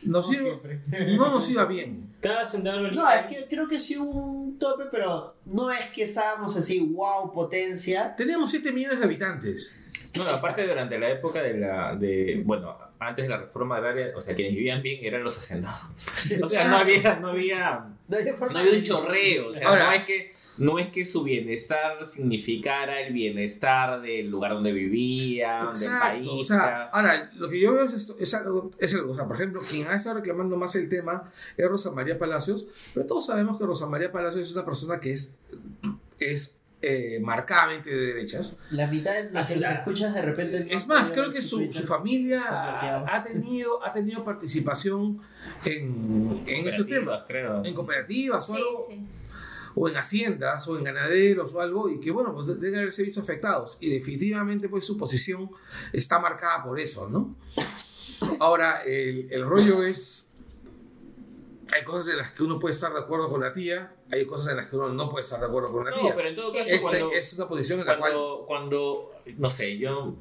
Nos 0.03 0.27
No 0.27 0.33
iba- 0.33 0.43
siempre. 0.43 0.81
no 1.17 1.29
nos 1.31 1.49
iba 1.49 1.65
bien. 1.65 2.09
Cada 2.21 2.45
centavo 2.49 2.81
No, 2.87 3.11
es 3.11 3.25
que 3.27 3.47
creo 3.49 3.67
que 3.67 3.79
sí 3.79 3.97
hubo 3.97 4.19
un 4.19 4.59
tope, 4.59 4.85
pero 4.91 5.35
no 5.45 5.71
es 5.71 5.85
que 5.87 6.03
estábamos 6.03 6.55
así, 6.57 6.79
wow, 6.79 7.31
potencia. 7.33 8.15
Teníamos 8.15 8.51
7 8.51 8.71
millones 8.71 8.99
de 8.99 9.05
habitantes. 9.05 9.77
No, 10.15 10.23
aparte 10.23 10.67
durante 10.67 10.99
la 10.99 11.09
época 11.11 11.41
de 11.41 11.57
la, 11.57 11.95
de, 11.95 12.41
bueno, 12.45 12.77
antes 12.99 13.23
de 13.25 13.29
la 13.29 13.37
reforma 13.37 13.77
agraria, 13.77 14.11
o 14.15 14.21
sea, 14.21 14.35
quienes 14.35 14.53
vivían 14.55 14.81
bien 14.81 14.99
eran 15.03 15.23
los 15.23 15.37
hacendados. 15.37 16.07
O 16.43 16.47
sea, 16.49 16.67
no 16.67 16.77
había, 16.77 17.15
no 17.19 17.29
había, 17.29 17.85
No 18.07 18.17
había 18.17 18.35
no 18.51 18.59
había 18.59 18.73
un 18.73 18.83
chorreo, 18.83 19.49
o 19.49 19.53
sea, 19.53 19.69
Ahora- 19.69 19.85
no 19.85 19.91
es 19.93 20.03
que, 20.03 20.33
no 20.57 20.77
es 20.79 20.89
que 20.89 21.05
su 21.05 21.23
bienestar 21.23 22.05
significara 22.05 22.99
el 22.99 23.13
bienestar 23.13 24.01
del 24.01 24.29
lugar 24.29 24.51
donde 24.51 24.73
vivían, 24.73 25.73
del 25.73 25.89
país, 25.97 26.27
O 26.27 26.35
o 26.39 26.43
sea, 26.43 26.57
sea, 26.59 26.83
ahora, 26.91 27.31
lo 27.35 27.49
que 27.49 27.59
yo 27.59 27.73
veo 27.73 27.85
es, 27.85 27.93
esto, 27.93 28.17
es, 28.19 28.33
algo, 28.33 28.71
es 28.77 28.93
algo. 28.93 29.13
O 29.13 29.15
sea, 29.15 29.25
por 29.25 29.37
ejemplo, 29.37 29.61
quien 29.67 29.87
ha 29.91 29.95
estado 29.97 30.15
reclamando 30.17 30.57
más 30.57 30.75
el 30.75 30.89
tema 30.89 31.29
es 31.57 31.67
Rosa 31.67 31.91
María 31.91 32.17
Palacios, 32.17 32.65
pero 32.93 33.05
todos 33.05 33.25
sabemos 33.27 33.57
que 33.57 33.65
Rosa 33.65 33.87
María 33.87 34.11
Palacios 34.11 34.47
es 34.49 34.53
una 34.55 34.65
persona 34.65 34.99
que 34.99 35.11
es, 35.13 35.39
es 36.19 36.57
eh, 36.83 37.19
marcadamente 37.21 37.89
de 37.91 38.05
derechas. 38.07 38.57
La 38.71 38.87
mitad 38.87 39.13
de 39.13 39.37
Hacia 39.37 39.57
la- 39.57 39.71
escuchas 39.73 40.13
de 40.15 40.21
repente. 40.23 40.65
no 40.65 40.71
Es 40.77 40.87
más, 40.87 41.11
creo 41.11 41.29
que 41.29 41.41
su, 41.43 41.71
su 41.71 41.83
familia 41.83 42.43
ha 43.07 43.23
tenido, 43.23 43.83
ha 43.85 43.93
tenido 43.93 44.23
participación 44.23 45.19
en, 45.65 46.41
en 46.47 46.67
ese 46.67 46.83
tema, 46.85 47.19
cooperativas, 47.19 47.25
creo. 47.27 47.65
en 47.65 47.73
cooperativas 47.75 48.49
o 48.49 48.53
Sí, 48.55 48.59
algo, 48.59 48.85
sí. 48.89 49.05
o 49.75 49.89
en 49.89 49.95
haciendas, 49.97 50.67
o 50.67 50.77
en 50.77 50.83
ganaderos 50.83 51.53
o 51.53 51.61
algo, 51.61 51.87
y 51.87 51.99
que 51.99 52.09
bueno, 52.09 52.33
pues 52.33 52.47
deben 52.59 52.79
haberse 52.79 53.03
visto 53.03 53.21
afectados. 53.21 53.77
Y 53.79 53.89
definitivamente 53.91 54.67
pues 54.67 54.83
su 54.83 54.97
posición 54.97 55.51
está 55.93 56.17
marcada 56.17 56.63
por 56.63 56.79
eso, 56.79 57.07
¿no? 57.09 57.35
Ahora, 58.39 58.81
el, 58.85 59.27
el 59.31 59.45
rollo 59.45 59.83
es... 59.83 60.27
Hay 61.73 61.83
cosas 61.85 62.11
en 62.11 62.17
las 62.17 62.31
que 62.31 62.43
uno 62.43 62.59
puede 62.59 62.73
estar 62.73 62.91
de 62.93 62.99
acuerdo 62.99 63.29
con 63.29 63.39
la 63.41 63.53
tía, 63.53 63.93
hay 64.11 64.25
cosas 64.25 64.49
en 64.51 64.57
las 64.57 64.67
que 64.67 64.75
uno 64.75 64.89
no 64.89 65.09
puede 65.09 65.23
estar 65.23 65.39
de 65.39 65.45
acuerdo 65.45 65.71
con 65.71 65.85
la 65.85 65.91
No, 65.91 66.01
tía. 66.01 66.15
pero 66.15 66.27
en 66.27 66.35
todo 66.35 66.51
caso, 66.51 66.65
Este 66.69 66.81
cuando, 66.81 67.11
es 67.13 67.33
una 67.33 67.47
posición 67.47 67.79
en 67.79 67.85
la 67.85 67.97
cual... 67.97 68.11
cuando, 68.11 68.43
cuando, 68.45 69.11
no 69.37 69.49
sé, 69.49 69.77
yo 69.77 70.15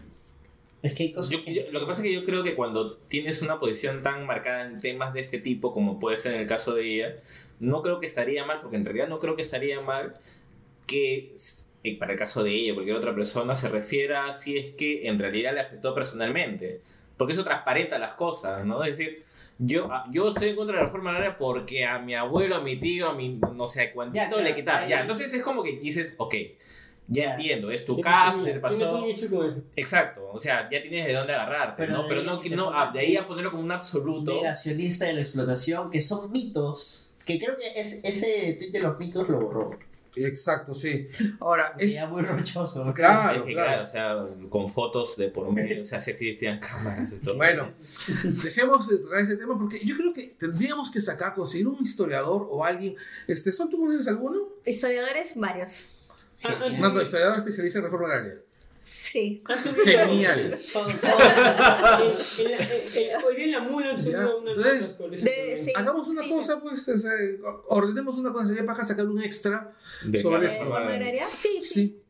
Es 0.82 0.94
que 0.94 1.02
hay 1.04 1.12
cosas. 1.12 1.32
Yo- 1.32 1.44
que- 1.44 1.52
yo- 1.54 1.62
lo 1.72 1.80
que 1.80 1.86
pasa 1.86 2.02
es 2.02 2.08
que 2.08 2.14
yo 2.14 2.24
creo 2.24 2.44
que 2.44 2.54
cuando 2.54 2.94
tienes 3.08 3.42
una 3.42 3.58
posición 3.58 4.04
tan 4.04 4.26
marcada 4.26 4.64
en 4.64 4.80
temas 4.80 5.12
de 5.12 5.20
este 5.20 5.38
tipo, 5.38 5.74
como 5.74 5.98
puede 5.98 6.16
ser 6.16 6.34
en 6.34 6.40
el 6.42 6.46
caso 6.46 6.72
de 6.74 6.94
ella, 6.94 7.16
no 7.58 7.82
creo 7.82 7.98
que 7.98 8.06
estaría 8.06 8.44
mal, 8.44 8.60
porque 8.60 8.76
en 8.76 8.84
realidad 8.84 9.08
no 9.08 9.18
creo 9.18 9.34
que 9.34 9.42
estaría 9.42 9.80
mal 9.80 10.14
que, 10.86 11.34
eh, 11.82 11.98
para 11.98 12.12
el 12.12 12.18
caso 12.18 12.44
de 12.44 12.54
ella 12.54 12.72
o 12.72 12.74
cualquier 12.76 12.96
otra 12.96 13.12
persona, 13.12 13.56
se 13.56 13.68
refiera 13.68 14.32
si 14.32 14.56
es 14.56 14.72
que 14.76 15.08
en 15.08 15.18
realidad 15.18 15.52
le 15.52 15.60
afectó 15.62 15.94
personalmente. 15.96 16.80
Porque 17.20 17.34
eso 17.34 17.44
transparenta 17.44 17.98
las 17.98 18.14
cosas, 18.14 18.64
¿no? 18.64 18.82
Es 18.82 18.96
decir, 18.96 19.24
yo, 19.58 19.92
ah, 19.92 20.06
yo 20.10 20.30
estoy 20.30 20.48
en 20.48 20.56
contra 20.56 20.74
de 20.74 20.80
la 20.80 20.86
reforma 20.86 21.10
agraria 21.10 21.36
porque 21.36 21.84
a 21.84 21.98
mi 21.98 22.14
abuelo, 22.14 22.56
a 22.56 22.60
mi 22.62 22.80
tío, 22.80 23.10
a 23.10 23.12
mi 23.12 23.38
no 23.54 23.68
sé 23.68 23.92
cuántito 23.92 24.40
le 24.40 24.64
Ya, 24.64 25.02
entonces 25.02 25.30
es 25.30 25.42
como 25.42 25.62
que 25.62 25.72
dices, 25.72 26.14
ok, 26.16 26.34
Ya 27.08 27.24
Ya. 27.24 27.30
entiendo, 27.32 27.70
es 27.70 27.84
tu 27.84 28.00
caso, 28.00 28.42
te 28.42 28.58
pasó. 28.58 29.04
Exacto, 29.76 30.30
o 30.32 30.38
sea, 30.38 30.66
ya 30.70 30.80
tienes 30.80 31.08
de 31.08 31.12
dónde 31.12 31.34
agarrarte, 31.34 31.74
Pero 31.76 31.92
¿no? 31.92 32.02
de 32.04 32.08
Pero 32.08 32.22
no, 32.22 32.40
no, 32.56 32.70
ah, 32.72 32.90
de 32.90 33.00
ahí 33.00 33.16
a 33.18 33.26
ponerlo 33.26 33.50
como 33.50 33.64
un 33.64 33.72
absoluto. 33.72 34.36
Negacionista 34.36 35.04
de 35.04 35.12
la 35.12 35.20
explotación, 35.20 35.90
que 35.90 36.00
son 36.00 36.32
mitos. 36.32 37.14
Que 37.26 37.38
creo 37.38 37.54
que 37.58 37.78
es, 37.78 38.02
ese 38.02 38.54
tweet 38.54 38.70
de 38.70 38.80
los 38.80 38.98
mitos 38.98 39.28
lo 39.28 39.40
borró. 39.40 39.78
Exacto, 40.16 40.74
sí. 40.74 41.08
Ahora, 41.40 41.74
Es 41.78 41.96
muy 42.08 42.22
rochoso. 42.22 42.92
Claro, 42.94 43.40
es 43.40 43.46
que, 43.46 43.52
claro. 43.52 43.68
claro, 43.68 43.84
o 43.84 43.86
sea, 43.86 44.48
con 44.48 44.68
fotos 44.68 45.16
de 45.16 45.28
por 45.28 45.50
medio, 45.52 45.82
o 45.82 45.84
sea, 45.84 46.00
si 46.00 46.10
existían 46.10 46.58
cámaras, 46.58 47.12
esto. 47.12 47.36
Bueno, 47.36 47.72
dejemos 48.24 48.88
de 48.88 48.98
tocar 48.98 49.20
ese 49.20 49.36
tema 49.36 49.56
porque 49.58 49.78
yo 49.84 49.96
creo 49.96 50.12
que 50.12 50.34
tendríamos 50.38 50.90
que 50.90 51.00
sacar, 51.00 51.34
conseguir 51.34 51.68
un 51.68 51.80
historiador 51.80 52.46
o 52.50 52.64
alguien. 52.64 52.96
Este, 53.26 53.52
¿Son 53.52 53.70
tú 53.70 53.78
conoces 53.78 54.08
alguno? 54.08 54.40
Historiadores, 54.66 55.32
varios. 55.36 56.08
Ah, 56.42 56.58
sí. 56.74 56.80
No, 56.80 56.90
no, 56.90 57.02
historiador 57.02 57.38
especialista 57.38 57.78
en 57.78 57.84
reforma 57.84 58.08
agraria. 58.08 58.40
Sí. 58.82 59.42
Genial. 59.84 60.58
Hoy 63.26 63.36
día 63.36 63.44
en 63.44 63.52
la 63.52 63.60
mula 63.60 63.96
subido 63.96 64.38
una 64.38 64.52
entonces, 64.52 64.98
nota 65.00 65.16
de- 65.16 65.56
sí. 65.56 65.72
Hagamos 65.74 66.08
una 66.08 66.22
cosa, 66.28 66.60
pues, 66.60 66.88
o 66.88 66.98
sea, 66.98 67.10
ordenemos 67.68 68.16
una 68.18 68.32
cosa, 68.32 68.46
sería 68.48 68.64
para 68.66 68.84
sacar 68.84 69.06
un 69.06 69.22
extra. 69.22 69.72
De 70.04 70.18
sobre 70.18 70.42
¿De 70.42 70.46
esto. 70.48 70.74
agraria? 70.74 71.26
Sí, 71.34 71.60
sí. 71.62 71.68
Sí. 71.74 72.00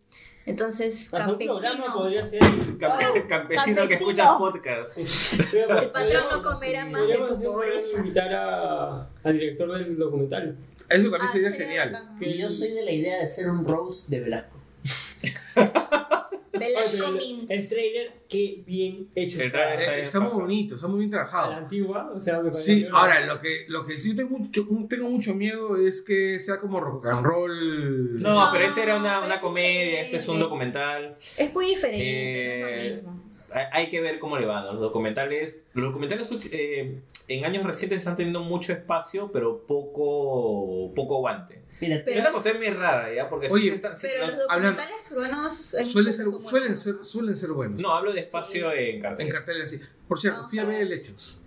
Entonces, 0.47 1.13
Hasta 1.13 1.31
un 1.33 1.39
programa 1.39 1.61
campesino. 1.85 1.95
podría 1.95 2.27
ser. 2.27 2.41
Campe- 2.41 3.25
Oh, 3.25 3.29
campesino 3.29 3.65
que 3.65 3.73
campesino. 3.75 3.83
escucha 3.93 4.39
podcast. 4.39 4.99
El 4.99 5.91
patrón 5.91 6.23
no 6.33 6.43
comerá 6.43 6.85
más 6.87 7.07
de 7.07 7.19
tu 7.19 7.43
pobreza. 7.43 7.99
invitar 7.99 8.33
a, 8.33 9.09
al 9.23 9.33
director 9.35 9.73
del 9.79 9.99
documental. 9.99 10.57
Eso 10.89 11.03
me 11.05 11.11
parece 11.11 11.37
Ah, 11.37 11.41
idea 11.41 11.53
sería 11.53 11.67
genial. 11.85 12.09
Y 12.21 12.39
yo 12.39 12.51
soy 12.51 12.71
de 12.71 12.83
la 12.85 12.91
idea 12.91 13.19
de 13.19 13.25
hacer 13.25 13.49
un 13.49 13.65
Rose 13.67 14.07
de 14.11 14.21
Velasco. 14.21 14.57
Velasco 16.53 17.07
el, 17.07 17.13
Memes. 17.13 17.51
el 17.51 17.69
trailer, 17.69 18.13
qué 18.29 18.63
bien 18.67 19.09
hecho. 19.15 19.39
El 19.41 19.47
está. 19.47 19.73
trailer 19.73 19.99
Eh, 19.99 20.03
Está 20.03 20.21
muy 20.21 20.33
bonito, 20.33 20.75
está 20.75 20.89
muy 20.89 21.01
bien 21.01 21.15
A 21.15 21.19
la 21.19 21.25
trabajado. 21.27 21.53
antigua, 21.55 22.11
o 22.15 22.21
sea, 22.21 22.39
me 22.39 22.51
parece. 22.51 22.61
Sí, 22.63 22.87
ahora 22.93 23.25
lo 23.27 23.41
que, 23.41 23.67
lo 23.69 23.87
que 23.87 23.99
sí 23.99 24.15
tengo 24.15 24.39
mucho, 24.39 24.67
tengo 24.89 25.09
mucho 25.11 25.35
miedo 25.35 25.77
es 25.77 26.03
que 26.03 26.41
sea 26.41 26.59
como 26.59 26.81
rock 26.81 27.07
and 27.07 27.25
roll. 27.25 28.15
No, 28.21 28.47
No, 28.47 28.49
pero 28.53 28.65
esa 28.67 28.83
era 28.83 28.97
una, 28.97 29.21
una 29.21 29.41
comedia, 29.41 30.03
este 30.03 30.17
es 30.17 30.29
un 30.29 30.41
documental. 30.41 31.17
Es 31.37 31.55
muy 31.55 31.67
diferente, 31.67 32.01
Eh, 32.03 32.61
no 32.61 32.69
es 32.69 32.91
lo 33.05 33.13
mismo. 33.13 33.30
Hay, 33.73 33.89
que 33.91 34.01
ver 34.01 34.19
cómo 34.19 34.39
le 34.39 34.47
van. 34.47 34.65
Los 34.67 34.81
documentales, 34.81 35.63
los 35.75 35.87
documentales 35.93 36.29
eh, 36.53 37.01
en 37.29 37.45
años 37.45 37.65
recientes 37.65 37.99
están 37.99 38.17
teniendo 38.17 38.41
mucho 38.43 38.73
espacio, 38.73 39.31
pero 39.33 39.67
poco, 39.67 40.93
poco 40.95 41.17
aguante. 41.17 41.61
Mira, 41.81 42.03
Pero- 42.05 42.17
es 42.19 42.21
una 42.27 42.33
cosa 42.33 42.53
muy 42.55 42.69
rara, 42.71 43.13
¿ya? 43.15 43.29
Porque 43.29 43.49
sí 43.49 43.55
Oye, 43.55 43.75
están- 43.75 43.97
sí, 43.97 44.07
Pero 44.13 44.27
los- 44.27 44.39
documentales 44.39 44.95
peruanos. 45.09 45.75
en 45.75 45.87
Suelen 45.87 46.13
ser, 46.13 46.25
suelen, 46.27 46.41
buenos. 46.51 46.81
ser, 46.81 46.95
suelen 47.05 47.37
ser 47.37 47.51
buenos. 47.53 47.81
no, 47.81 47.93
hablo 47.95 48.13
de 48.13 48.21
espacio 48.21 48.71
en 48.73 49.01
cartel. 49.01 49.27
En 49.27 49.33
carteles 49.33 49.63
así. 49.75 49.81
Por 50.07 50.21
cierto, 50.21 50.47
fui 50.49 50.59
a 50.59 50.63
a 50.63 50.65
ver 50.67 50.75
ver. 50.81 50.87
el 50.87 50.93
Hechos. 50.93 51.41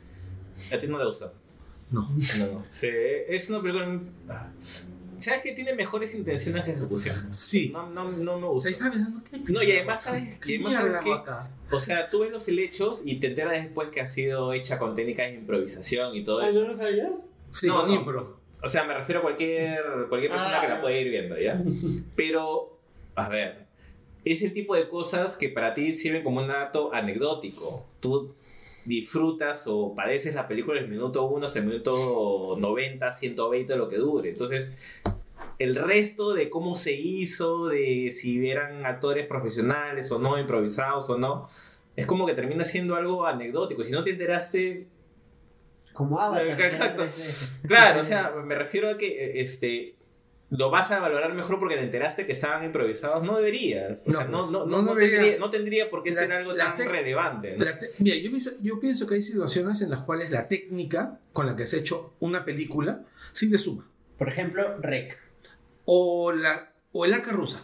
A 0.71 0.79
ti 0.79 0.87
no 0.87 0.97
te 0.97 1.05
gusta. 1.05 1.31
No. 1.91 2.09
No, 2.39 2.47
no. 2.47 2.65
Sí, 2.69 2.87
es 2.91 3.49
una 3.51 3.61
película. 3.61 4.01
Ah, 5.23 5.29
¿Sabes 5.31 5.41
que 5.43 5.51
tiene 5.53 5.73
mejores 5.73 6.13
intenciones 6.15 6.63
que 6.63 6.71
ejecución? 6.71 7.33
Sí. 7.33 7.69
No, 7.73 7.89
no, 7.89 8.11
no 8.11 8.39
me 8.39 8.45
O 8.47 8.51
gusta. 8.51 8.69
sea, 8.69 8.71
estaba 8.73 8.91
pensando, 8.91 9.21
¿qué 9.29 9.51
No, 9.51 9.63
y 9.63 9.71
además, 9.71 10.03
¿sabes? 10.03 10.39
¿Qué 10.39 10.51
Y 10.51 10.55
además, 10.55 10.73
¿sabes 10.73 10.95
acá? 10.95 11.49
O 11.71 11.79
sea, 11.79 12.09
tú 12.09 12.19
ves 12.19 12.31
los 12.31 12.47
helechos 12.47 13.01
y 13.05 13.19
te 13.19 13.27
enteras 13.27 13.53
después 13.53 13.89
que 13.89 14.01
ha 14.01 14.05
sido 14.07 14.53
hecha 14.53 14.77
con 14.79 14.95
técnicas 14.95 15.27
de 15.31 15.35
improvisación 15.35 16.15
y 16.15 16.23
todo 16.23 16.39
Ah, 16.41 16.47
eso. 16.47 16.61
¿no 16.61 16.67
lo 16.69 16.75
sabías? 16.75 17.11
Sí, 17.51 17.67
No, 17.67 17.81
con 17.81 17.87
no. 17.89 17.95
impro. 17.95 18.39
O 18.61 18.69
sea, 18.69 18.83
me 18.85 18.93
refiero 18.93 19.19
a 19.19 19.23
cualquier, 19.23 19.81
cualquier 20.09 20.31
persona 20.31 20.57
Ah. 20.59 20.61
que 20.61 20.67
la 20.67 20.81
pueda 20.81 20.97
ir 20.97 21.09
viendo, 21.09 21.37
¿ya? 21.39 21.61
Pero, 22.15 22.77
a 23.15 23.27
ver, 23.29 23.65
es 24.25 24.41
el 24.41 24.53
tipo 24.53 24.75
de 24.75 24.87
cosas 24.87 25.35
que 25.35 25.49
para 25.49 25.73
ti 25.73 25.91
sirven 25.93 26.23
como 26.23 26.41
un 26.41 26.47
dato 26.47 26.93
anecdótico. 26.93 27.85
Tú 27.99 28.33
disfrutas 28.85 29.63
o 29.67 29.93
padeces 29.95 30.35
la 30.35 30.47
película 30.47 30.79
del 30.79 30.89
minuto 30.89 31.23
1 31.25 31.45
hasta 31.45 31.59
el 31.59 31.65
minuto 31.65 32.55
90, 32.59 33.11
120, 33.11 33.75
lo 33.77 33.87
que 33.89 33.97
dure. 33.97 34.29
Entonces, 34.29 34.77
el 35.59 35.75
resto 35.75 36.33
de 36.33 36.49
cómo 36.49 36.75
se 36.75 36.93
hizo, 36.93 37.67
de 37.67 38.09
si 38.11 38.49
eran 38.49 38.85
actores 38.85 39.25
profesionales 39.27 40.11
o 40.11 40.19
no, 40.19 40.39
improvisados 40.39 41.09
o 41.09 41.17
no, 41.17 41.49
es 41.95 42.05
como 42.05 42.25
que 42.25 42.33
termina 42.33 42.63
siendo 42.63 42.95
algo 42.95 43.25
anecdótico. 43.27 43.83
Si 43.83 43.91
no 43.91 44.03
te 44.03 44.11
enteraste, 44.11 44.87
como 45.93 46.19
Avatar. 46.19 46.47
Exacto. 46.59 47.03
que 47.15 47.21
era 47.21 47.31
3D. 47.31 47.67
Claro, 47.67 47.99
o 48.01 48.03
sea, 48.03 48.31
me 48.43 48.55
refiero 48.55 48.89
a 48.89 48.97
que 48.97 49.07
eh, 49.07 49.41
este 49.41 49.95
lo 50.49 50.69
vas 50.69 50.91
a 50.91 50.99
valorar 50.99 51.33
mejor 51.33 51.57
porque 51.59 51.75
te 51.75 51.81
enteraste 51.81 52.27
que 52.27 52.31
estaban 52.33 52.63
improvisados. 52.63 53.23
No 53.23 53.37
deberías. 53.37 54.03
O 54.05 54.11
No, 54.11 54.17
sea, 54.19 54.27
no, 54.27 54.39
pues, 54.41 54.51
no, 54.51 54.65
no 54.67 54.81
no, 54.83 54.93
debería. 54.93 55.17
tendría, 55.21 55.39
no 55.39 55.49
tendría 55.49 55.89
por 55.89 56.03
qué 56.03 56.11
La- 56.11 56.21
ser 56.21 56.31
algo 56.31 56.53
tan 56.55 56.77
relevante. 56.77 57.57
Mira, 57.99 58.15
yo 58.17 58.29
pienso, 58.29 58.51
yo 58.61 58.79
pienso 58.79 59.07
que 59.07 59.15
hay 59.15 59.21
situaciones 59.23 59.81
en 59.81 59.89
las 59.89 60.01
cuales 60.01 60.29
la 60.29 60.47
técnica 60.47 61.19
con 61.31 61.47
la 61.47 61.55
que 61.55 61.65
se 61.65 61.77
ha 61.77 61.79
hecho 61.79 62.13
una 62.19 62.45
película 62.45 63.03
sí 63.31 63.49
le 63.49 63.57
suma. 63.57 63.87
Por 64.17 64.29
ejemplo, 64.29 64.77
Rec. 64.79 65.17
O, 65.85 66.31
la, 66.31 66.73
o 66.91 67.05
el 67.05 67.13
arca 67.13 67.31
rusa. 67.31 67.61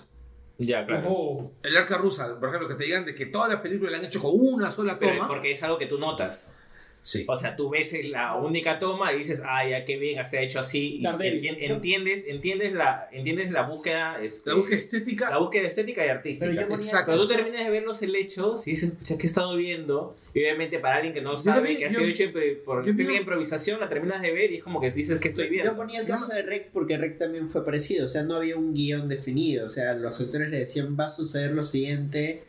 Ya, 0.58 0.86
claro. 0.86 1.52
El 1.64 1.78
arca 1.78 1.98
rusa, 1.98 2.38
por 2.40 2.50
ejemplo, 2.50 2.68
que 2.68 2.76
te 2.76 2.84
digan 2.84 3.06
de 3.06 3.16
que 3.16 3.26
toda 3.28 3.48
la 3.48 3.62
película 3.62 3.92
la 3.92 3.98
han 4.00 4.06
hecho 4.06 4.22
con 4.22 4.32
una 4.36 4.70
sola 4.70 4.98
Pero 5.00 5.14
toma. 5.14 5.28
porque 5.28 5.52
es 5.54 5.64
algo 5.64 5.78
que 5.78 5.86
tú 5.86 5.98
notas. 5.98 6.54
Sí. 7.02 7.26
O 7.28 7.38
sea, 7.38 7.56
tú 7.56 7.70
ves 7.70 7.96
la 8.04 8.36
única 8.36 8.78
toma 8.78 9.14
y 9.14 9.18
dices, 9.20 9.42
ah, 9.46 9.68
ya 9.68 9.86
qué 9.86 9.98
bien, 9.98 10.24
se 10.30 10.38
ha 10.38 10.42
hecho 10.42 10.60
así. 10.60 10.98
Y 10.98 11.06
entiendes, 11.48 12.26
entiendes, 12.28 12.74
la, 12.74 13.08
entiendes 13.12 13.52
la 13.52 13.64
búsqueda. 13.64 14.22
este, 14.22 14.50
La 14.50 14.56
búsqueda 14.58 14.76
estética. 14.78 15.30
la 15.30 15.38
búsqueda 15.38 15.68
estética 15.68 16.06
y 16.06 16.10
artística. 16.10 16.46
Pero 16.48 16.62
yo 16.62 16.68
ponía- 16.68 16.86
Exacto. 16.86 17.06
Cuando 17.08 17.28
tú 17.28 17.34
terminas 17.34 17.64
de 17.64 17.70
ver 17.72 17.84
los 17.84 18.02
helechos 18.02 18.68
y 18.68 18.72
dices, 18.72 18.92
pucha, 18.92 19.18
¿qué 19.18 19.24
he 19.24 19.26
estado 19.28 19.56
viendo? 19.56 20.18
Y 20.34 20.42
obviamente 20.42 20.78
para 20.80 20.98
alguien 20.98 21.14
que 21.14 21.22
no 21.22 21.38
sabe 21.38 21.70
vi- 21.72 21.78
que 21.78 21.86
ha 21.86 21.90
yo- 21.90 22.00
sido 22.00 22.10
hecho 22.10 22.32
por 22.66 22.84
técnica 22.86 23.12
de 23.14 23.18
improvisación, 23.18 23.80
la 23.80 23.90
terminas 23.90 24.22
de 24.22 24.32
ver 24.32 24.52
y 24.52 24.58
es 24.58 24.64
como 24.64 24.80
que 24.82 24.92
dices 24.92 25.20
que 25.20 25.30
estoy 25.30 25.50
viendo. 25.50 25.72
Yo 25.72 25.78
ponía 25.78 26.02
el 26.02 26.06
caso 26.08 26.34
de 26.34 26.44
Rec 26.44 26.70
porque 26.72 26.98
Rec 26.98 27.18
también 27.18 27.48
fue 27.48 27.66
parecido. 27.66 28.06
O 28.06 28.10
sea, 28.10 28.24
no 28.24 28.36
había 28.36 28.56
un 28.58 28.74
guion 28.74 29.08
definido. 29.08 29.66
O 29.66 29.70
sea, 29.70 29.94
los 29.94 30.20
actores 30.22 30.52
le 30.52 30.60
decían, 30.60 30.96
va 31.00 31.06
a 31.06 31.10
suceder 31.10 31.52
lo 31.52 31.64
siguiente. 31.64 32.44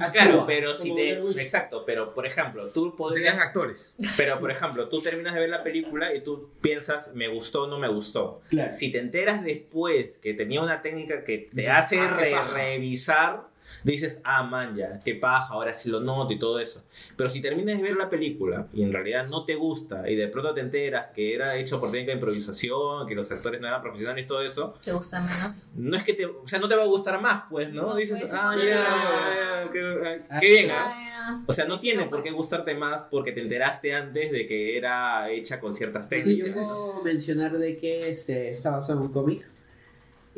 Ah, 0.00 0.10
claro, 0.12 0.44
pero 0.46 0.72
si 0.72 0.94
te. 0.94 1.18
Exacto, 1.40 1.84
pero 1.84 2.14
por 2.14 2.26
ejemplo, 2.26 2.68
tú 2.68 2.94
podrías. 2.94 3.36
actores. 3.38 3.94
Pero 4.16 4.38
por 4.38 4.50
ejemplo, 4.50 4.88
tú 4.88 5.00
terminas 5.00 5.34
de 5.34 5.40
ver 5.40 5.48
la 5.50 5.62
película 5.64 6.14
y 6.14 6.22
tú 6.22 6.50
piensas, 6.60 7.12
me 7.14 7.28
gustó 7.28 7.64
o 7.64 7.66
no 7.66 7.78
me 7.78 7.88
gustó. 7.88 8.40
Claro. 8.50 8.70
Si 8.72 8.92
te 8.92 8.98
enteras 8.98 9.42
después 9.42 10.18
que 10.18 10.34
tenía 10.34 10.60
una 10.62 10.80
técnica 10.80 11.24
que 11.24 11.38
te 11.50 11.56
Dices, 11.56 11.68
hace 11.70 11.98
ah, 11.98 12.16
re- 12.16 12.42
revisar, 12.54 13.47
dices, 13.84 14.20
ah, 14.24 14.42
man, 14.42 14.74
ya, 14.76 15.00
qué 15.04 15.14
paja, 15.14 15.54
ahora 15.54 15.72
sí 15.72 15.88
lo 15.90 16.00
noto 16.00 16.32
y 16.32 16.38
todo 16.38 16.58
eso. 16.58 16.84
Pero 17.16 17.30
si 17.30 17.40
terminas 17.40 17.76
de 17.76 17.82
ver 17.82 17.96
la 17.96 18.08
película 18.08 18.66
y 18.72 18.82
en 18.82 18.92
realidad 18.92 19.26
no 19.28 19.44
te 19.44 19.54
gusta 19.54 20.08
y 20.10 20.16
de 20.16 20.28
pronto 20.28 20.54
te 20.54 20.60
enteras 20.60 21.06
que 21.14 21.34
era 21.34 21.56
hecho 21.56 21.80
por 21.80 21.90
técnica 21.90 22.12
de 22.12 22.18
improvisación, 22.18 23.06
que 23.06 23.14
los 23.14 23.30
actores 23.30 23.60
no 23.60 23.66
eran 23.68 23.80
profesionales 23.80 24.24
y 24.24 24.26
todo 24.26 24.42
eso, 24.42 24.74
¿Te 24.82 24.92
gusta 24.92 25.20
menos? 25.20 25.66
no 25.74 25.96
es 25.96 26.02
que 26.04 26.14
te, 26.14 26.26
o 26.26 26.46
sea, 26.46 26.58
no 26.58 26.68
te 26.68 26.74
va 26.76 26.82
a 26.82 26.86
gustar 26.86 27.20
más, 27.20 27.44
pues, 27.50 27.72
¿no? 27.72 27.82
No, 27.88 27.96
dices, 27.96 28.20
pues, 28.20 28.32
ah, 28.34 28.54
ya, 28.56 28.58
no. 28.58 28.64
ya, 28.64 29.64
ya, 29.64 29.72
qué, 29.72 30.22
qué 30.40 30.48
bien. 30.48 30.70
Ah, 30.72 31.42
O 31.46 31.52
sea, 31.52 31.64
no 31.66 31.78
tiene 31.78 32.06
por 32.06 32.22
qué 32.22 32.30
gustarte 32.30 32.74
más 32.74 33.02
porque 33.10 33.32
te 33.32 33.40
enteraste 33.40 33.94
antes 33.94 34.32
de 34.32 34.46
que 34.46 34.76
era 34.76 35.30
hecha 35.30 35.60
con 35.60 35.72
ciertas 35.72 36.06
Sí, 36.06 36.16
técnicas. 36.16 36.48
yo 36.48 36.54
puedo 36.54 37.04
mencionar 37.04 37.56
de 37.58 37.76
que 37.76 38.10
este, 38.10 38.50
está 38.50 38.70
basado 38.70 39.00
en 39.00 39.06
un 39.06 39.12
cómic. 39.12 39.46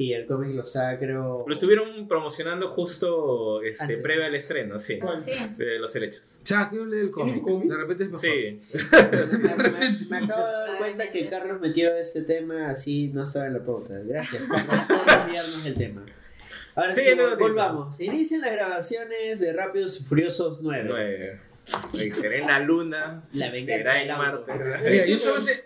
Y 0.00 0.14
el 0.14 0.24
cómic 0.24 0.54
lo 0.54 0.64
saca, 0.64 0.98
creo. 0.98 1.44
Lo 1.46 1.52
estuvieron 1.52 2.08
promocionando 2.08 2.68
justo 2.68 3.60
este, 3.62 3.82
Antes. 3.84 4.00
previo 4.00 4.24
al 4.24 4.34
estreno, 4.34 4.78
sí, 4.78 4.98
¿Cuál? 4.98 5.22
sí. 5.22 5.32
de 5.58 5.78
los 5.78 5.94
helechos. 5.94 6.40
O 6.42 6.46
sea, 6.46 6.70
que 6.70 6.76
leí 6.78 7.00
el 7.00 7.10
cómic. 7.10 7.44
De 7.44 7.76
repente 7.76 8.04
es 8.04 8.08
mejor. 8.08 8.20
Sí, 8.20 8.78
Me, 8.92 9.68
me- 9.68 10.06
me 10.20 10.24
acabo 10.24 10.46
de 10.46 10.52
dar 10.52 10.78
cuenta 10.78 11.10
que 11.10 11.28
Carlos 11.28 11.60
metió 11.60 11.94
este 11.96 12.22
tema 12.22 12.70
así, 12.70 13.08
no 13.12 13.24
estaba 13.24 13.46
en 13.48 13.52
la 13.52 13.62
pauta. 13.62 13.98
Gracias 13.98 14.42
por 14.44 14.56
desviarnos 14.58 15.64
del 15.64 15.74
tema. 15.74 16.06
Ahora 16.74 16.92
Sí, 16.92 17.02
sí, 17.06 17.14
no, 17.16 17.30
no, 17.30 17.36
volvamos. 17.36 18.00
Inician 18.00 18.40
las 18.40 18.52
grabaciones 18.52 19.38
de 19.40 19.52
Rápidos 19.52 20.00
y 20.00 20.04
Furiosos 20.04 20.62
9. 20.62 20.84
nueve. 20.88 21.40
Será 22.14 22.36
en 22.36 22.46
la 22.46 22.58
luna, 22.60 23.24
La 23.34 23.50
venganza 23.50 23.90
será 23.92 24.02
en. 24.02 24.08
Marte. 24.16 24.52
Mira, 24.88 25.04
yo 25.04 25.18
solamente. 25.18 25.64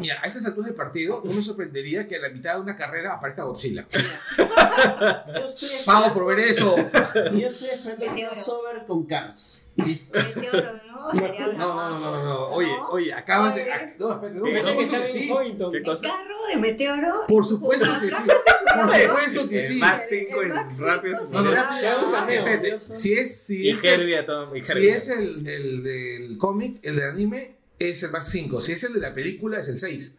Mira, 0.00 0.20
a 0.22 0.26
estas 0.26 0.44
alturas 0.46 0.66
del 0.68 0.74
partido, 0.76 1.22
no 1.24 1.32
me 1.32 1.42
sorprendería 1.42 2.06
que 2.06 2.16
a 2.16 2.20
la 2.20 2.28
mitad 2.30 2.54
de 2.56 2.60
una 2.60 2.76
carrera 2.76 3.14
aparezca 3.14 3.44
Godzilla. 3.44 3.86
Yo 5.34 5.46
estoy 5.46 5.68
Pago 5.84 6.12
por 6.14 6.26
ver 6.26 6.40
eso. 6.40 6.76
Yo 7.32 7.48
estoy 7.48 7.68
esperando 7.70 8.06
un 8.06 8.14
crossover 8.28 8.86
con 8.86 9.04
Cars. 9.06 9.60
Listo. 9.76 10.16
Meteoro, 10.16 10.80
¿no? 10.86 11.10
Sería 11.18 11.48
No, 11.48 11.74
no, 11.90 11.98
no, 11.98 12.22
no. 12.24 12.46
Oye, 12.46 12.68
¿No? 12.68 12.88
oye, 12.90 13.12
acabas 13.12 13.56
de. 13.56 13.64
Ac- 13.70 13.94
No, 13.98 14.12
espérate, 14.12 14.38
no, 14.38 14.44
Pensé 14.44 14.60
por 14.72 14.78
que 14.78 14.86
supuesto 14.86 14.96
estaba 14.96 15.04
que 15.04 15.10
en 15.10 15.22
sí. 15.24 15.28
Boynton. 15.28 15.72
¿Qué 15.72 15.78
El 15.78 15.84
cosa? 15.84 16.02
carro 16.02 16.36
de 16.48 16.56
Meteoro. 16.56 17.12
Por 17.26 17.44
supuesto 17.44 17.86
que 18.00 18.08
sí. 18.08 18.14
Por 18.74 18.90
supuesto 19.00 19.48
que 19.48 19.58
El 19.58 19.64
sí. 19.64 19.74
Max 19.80 20.06
5 20.08 20.40
El 20.42 20.46
en 20.48 20.54
Max 20.54 20.78
rápido. 20.78 21.18
cinco, 21.18 21.32
No, 21.32 21.42
no, 21.42 21.50
no. 21.56 21.60
Ah, 21.60 22.26
Espérate, 22.28 22.80
si 22.80 23.14
es, 23.14 23.36
si 23.44 23.62
Y 23.66 23.70
es, 23.70 23.82
el, 23.82 23.90
Herbie 24.00 24.18
a 24.18 24.26
todo. 24.26 24.54
y 24.56 24.62
si 24.62 24.72
Herbie. 24.72 24.96
es 24.96 25.08
el, 25.08 25.48
el 25.48 25.82
del 25.82 26.38
cómic, 26.38 26.78
el 26.82 26.94
del 26.96 27.10
anime, 27.10 27.56
es 27.78 28.02
el 28.02 28.10
más 28.10 28.28
5. 28.28 28.60
Si 28.60 28.72
es 28.72 28.84
el 28.84 28.94
de 28.94 29.00
la 29.00 29.14
película, 29.14 29.60
es 29.60 29.68
el 29.68 29.78
6. 29.78 30.14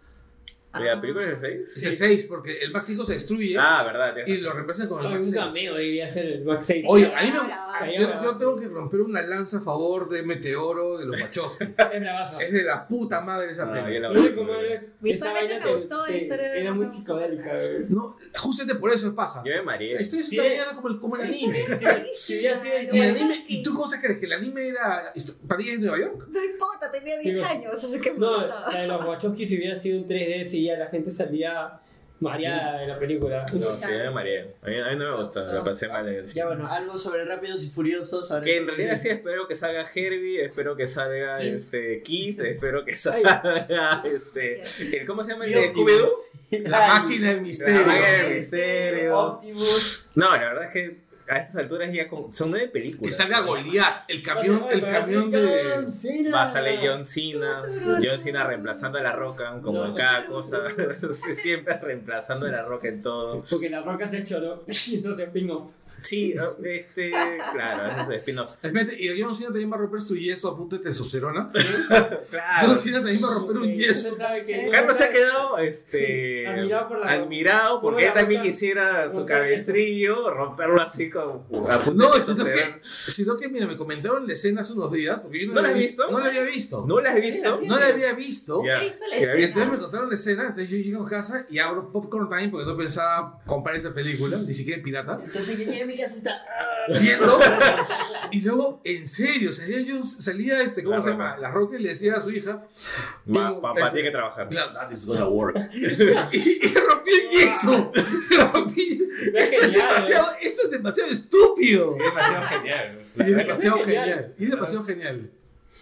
¿La 0.80 1.00
película 1.02 1.32
es 1.32 1.44
el 1.44 1.62
Es 1.62 1.74
6? 1.74 1.84
el 1.86 1.96
6, 1.98 2.26
porque 2.28 2.58
el 2.60 2.72
Max 2.72 2.86
5 2.88 3.06
se 3.06 3.14
destruye 3.14 3.56
Ah, 3.60 3.84
verdad. 3.84 4.16
y 4.26 4.38
lo 4.38 4.52
reemplazan 4.54 4.88
con 4.88 5.06
el 5.06 5.12
Max 5.12 5.28
Un 5.28 5.32
6. 5.34 5.44
cameo 5.46 5.74
debería 5.76 6.10
ser 6.10 6.26
el 6.26 6.44
Max 6.46 6.66
6. 6.66 6.86
Oye, 6.88 7.06
a 7.14 7.22
mí 7.22 7.32
me- 7.32 7.98
yo, 8.00 8.24
yo 8.24 8.38
tengo 8.38 8.56
que 8.58 8.68
romper 8.68 9.02
una 9.02 9.22
lanza 9.22 9.58
a 9.58 9.62
favor 9.62 10.10
de 10.10 10.24
Meteoro 10.24 10.98
de 10.98 11.06
los 11.06 11.22
Wachowski. 11.22 11.66
Es 11.94 12.02
bravazo. 12.02 12.40
es 12.40 12.52
de 12.54 12.64
la 12.64 12.88
puta 12.88 13.22
madre 13.22 13.52
esa 13.52 13.64
Ah, 13.64 13.74
película. 13.86 14.12
Visualmente 15.00 15.60
me 15.60 15.74
gustó, 15.74 16.06
la 16.06 16.16
historia 16.16 16.52
que 16.54 16.60
era 16.62 16.74
muy 16.74 16.88
psicodélica. 16.88 17.54
No, 17.90 18.18
justamente 18.38 18.80
por 18.80 18.92
eso 18.92 19.08
es 19.08 19.14
paja. 19.14 19.42
Yo 19.46 19.52
me 19.54 19.62
mareé. 19.64 20.02
Historia 20.02 20.24
es 20.24 20.30
Sí. 20.30 20.40
una 20.40 20.50
mierda 20.50 20.76
como 20.76 20.88
el, 20.90 21.00
como 21.00 21.16
el 21.16 21.22
anime. 21.24 21.58
Si 22.18 22.38
hubiera 22.38 22.62
sido 22.62 22.74
Y, 22.94 23.00
el 23.00 23.10
anime. 23.16 23.46
¿Y 23.48 23.64
tú 23.64 23.74
cómo 23.74 23.88
se 23.88 24.00
crees 24.02 24.20
que 24.20 24.26
el 24.26 24.34
anime 24.34 24.68
era 24.70 25.14
París 25.48 25.74
en 25.76 25.82
Nueva 25.82 26.00
York? 26.00 26.28
No 26.32 26.44
importa, 26.44 26.92
tenía 26.92 27.18
10 27.20 27.36
Digo, 27.36 27.46
años, 27.48 27.84
así 27.84 28.00
que 28.02 28.12
me 28.12 28.20
No, 28.20 28.34
gustaba. 28.34 28.72
la 28.74 28.82
de 28.82 28.88
los 28.88 29.06
Wachowski 29.06 29.46
si 29.46 29.58
hubiera 29.58 29.78
sido 29.78 29.98
en 29.98 30.08
3D, 30.08 30.44
si 30.46 30.65
la 30.78 30.88
gente 30.88 31.10
salía 31.12 31.80
mareada 32.20 32.80
de 32.80 32.88
la 32.88 32.98
película. 32.98 33.46
No, 33.54 33.76
sí, 33.76 33.86
me 33.92 34.10
mareé. 34.10 34.56
A 34.64 34.68
mí, 34.68 34.80
a 34.80 34.90
mí 34.92 34.96
no 34.96 35.12
me 35.18 35.24
gusta, 35.24 35.42
la 35.54 35.64
pasé 35.64 35.88
mal 35.90 36.08
en 36.08 36.16
el 36.16 36.26
Ya 36.26 36.46
bueno, 36.48 36.66
algo 36.66 36.98
sobre 36.98 37.26
Rápidos 37.26 37.64
y 37.66 37.70
Furiosos. 37.70 38.32
Ahora 38.32 38.44
Que 38.46 38.58
en 38.58 38.68
realidad 38.68 38.96
sí 38.96 39.10
espero 39.10 39.48
que 39.48 39.56
salga 39.56 39.86
Herbie, 39.94 40.46
espero 40.46 40.76
que 40.78 40.88
salga 40.88 41.34
Kid. 41.34 41.54
este 41.56 42.02
Kid, 42.04 42.40
espero 42.42 42.86
que 42.86 42.94
salga 42.94 44.02
este 44.06 44.64
el 44.80 45.06
¿cómo 45.06 45.24
se 45.24 45.32
llama 45.34 45.46
el 45.46 45.52
de. 45.54 45.74
Scooby-Doo? 45.74 46.10
La 46.70 46.88
máquina 46.88 47.28
del 47.28 47.38
La 47.38 47.42
misterio. 47.44 47.86
máquina 47.86 48.12
del 48.12 48.36
misterio. 48.36 49.18
Optimus. 49.20 50.10
No, 50.16 50.32
la 50.32 50.38
verdad 50.54 50.64
es 50.66 50.72
que 50.72 50.98
a 51.28 51.38
estas 51.38 51.56
alturas 51.58 51.92
ya 51.94 52.08
con- 52.08 52.32
son 52.34 52.52
nueve 52.52 52.68
Que 52.68 52.72
películas. 52.72 53.18
salga 53.18 53.40
Goliath, 53.42 54.04
el 54.08 54.22
camión, 54.22 54.66
el 54.72 54.82
camión 54.86 55.32
de. 55.32 55.86
Va 56.34 56.44
a 56.44 56.52
salir 56.52 56.80
John 56.84 57.04
Cena, 57.06 57.64
John 58.04 58.20
Cena 58.20 58.44
reemplazando 58.44 59.00
a 59.00 59.04
La 59.04 59.14
Roca, 59.14 59.60
como 59.62 59.80
No. 59.80 59.86
en 59.88 59.96
cada 59.96 60.26
cosa, 60.28 60.58
siempre 61.34 61.78
reemplazando 61.80 62.46
a 62.48 62.50
La 62.52 62.64
Roca 62.64 62.88
en 62.88 63.02
todo. 63.02 63.44
Porque 63.50 63.70
la 63.70 63.82
roca 63.82 64.08
se 64.08 64.24
choró 64.24 64.64
y 64.68 64.96
eso 64.98 65.16
se 65.16 65.24
spin-off. 65.24 65.72
Sí, 66.06 66.34
este, 66.64 67.10
claro, 67.10 68.02
eso 68.02 68.12
es 68.12 68.18
spin-off. 68.20 68.52
Espérate, 68.62 68.96
Y 69.02 69.22
John 69.22 69.34
Cena 69.36 69.48
también 69.48 69.72
va 69.72 69.76
a 69.76 69.80
romper 69.80 70.02
su 70.02 70.16
yeso 70.16 70.50
a 70.50 70.56
punto 70.58 70.78
de 70.78 70.84
testosterona. 70.84 71.50
Claro. 72.30 72.68
John 72.68 72.78
Cena 72.78 72.98
también 72.98 73.24
va 73.24 73.30
a 73.32 73.34
romper 73.36 73.58
un 73.58 73.74
yeso. 73.74 74.16
Carlos 74.72 74.98
se 74.98 75.04
ha 75.06 75.10
quedado 75.10 75.58
este, 75.60 76.48
Admirado 76.48 76.88
por 76.90 77.00
la- 77.00 77.12
admirado 77.12 77.82
porque 77.82 78.02
él 78.04 78.08
la 78.10 78.14
también 78.14 78.42
quisiera 78.42 79.12
su 79.12 79.26
cabestrillo, 79.26 80.30
romperlo 80.32 80.82
así 80.82 81.10
como 81.10 81.46
a 81.70 81.84
punto 81.84 81.94
No, 81.94 82.14
de 82.18 82.24
sino 82.26 82.44
que, 82.46 82.82
sino 83.08 83.38
que, 83.38 83.50
mira, 83.50 83.68
me 83.68 83.78
comentaron 83.78 84.28
la 84.28 84.34
escena 84.34 84.62
hace 84.62 84.74
unos 84.74 84.92
días. 84.92 85.20
Porque 85.22 85.42
yo 85.42 85.48
no, 85.48 85.54
¿No 85.56 85.62
la 85.62 85.70
había 85.70 85.80
has 85.82 85.84
visto? 85.88 86.12
No 86.12 86.20
la 86.20 86.28
había 86.30 86.44
visto. 86.44 86.86
¿No 86.88 87.00
la 87.02 87.10
has 87.12 87.22
visto? 87.22 87.62
No 87.64 87.80
la 87.80 87.88
había 87.88 88.14
visto. 88.14 88.64
Ya. 88.66 88.78
He 88.82 88.86
visto 88.86 89.06
la 89.10 89.18
Y 89.18 89.26
la 89.26 89.32
había- 89.32 89.46
escena. 89.46 89.66
me 89.66 89.78
contaron 89.80 90.10
la 90.10 90.16
escena, 90.16 90.42
entonces 90.44 90.70
yo 90.70 90.78
llego 90.78 91.06
a 91.06 91.10
casa 91.10 91.46
y 91.50 91.60
abro 91.60 91.92
Popcorn 91.92 92.30
Time 92.30 92.50
porque 92.50 92.66
no 92.66 92.78
pensaba 92.78 93.40
comprar 93.46 93.76
esa 93.76 93.94
película, 93.94 94.38
ni 94.38 94.54
siquiera 94.54 94.82
pirata. 94.84 95.20
Entonces 95.24 95.58
yo 95.58 95.72
llegué 95.72 95.86
a 96.04 96.08
mi 96.08 96.14
casa 96.14 96.16
y 96.16 96.18
está. 96.18 97.00
viendo. 97.02 97.40
y 98.32 98.42
luego, 98.42 98.82
en 98.84 99.08
serio, 99.08 99.52
salía 99.54 99.80
yo, 99.82 100.04
salía 100.04 100.62
este, 100.62 100.84
¿cómo 100.84 100.96
La 100.98 101.02
se 101.02 101.10
llama? 101.12 101.38
La 101.38 101.52
Roca 101.52 101.78
y 101.78 101.82
le 101.82 101.90
decía 101.90 102.16
a 102.16 102.22
su 102.22 102.32
hija, 102.32 102.64
Va, 103.36 103.60
papá 103.62 103.80
Ese- 103.82 103.92
tiene 103.92 104.08
que 104.10 104.12
trabajar. 104.12 104.50
"Claro, 104.50 104.74
that 104.74 104.92
is 104.92 105.06
gonna 105.06 105.28
work. 105.28 105.58
y, 105.74 105.78
y 106.66 106.74
rompí 106.76 107.12
el 107.12 107.30
yeso. 107.30 107.92
Rompí- 108.54 109.02
Es 109.34 109.52
Esto 109.52 109.66
es, 109.66 109.72
demasiado, 109.74 110.28
esto 110.42 110.62
es 110.66 110.72
demasiado 110.72 111.12
estúpido. 111.12 111.96
Es 111.98 112.04
demasiado 112.04 112.48
genial. 112.48 113.06
Y 113.16 113.22
es 113.22 113.36
demasiado 113.38 113.78
genial. 113.80 114.04
genial. 114.06 114.34
Y 114.38 114.44
es 114.44 114.50
demasiado 114.52 114.84
genial. 114.86 115.32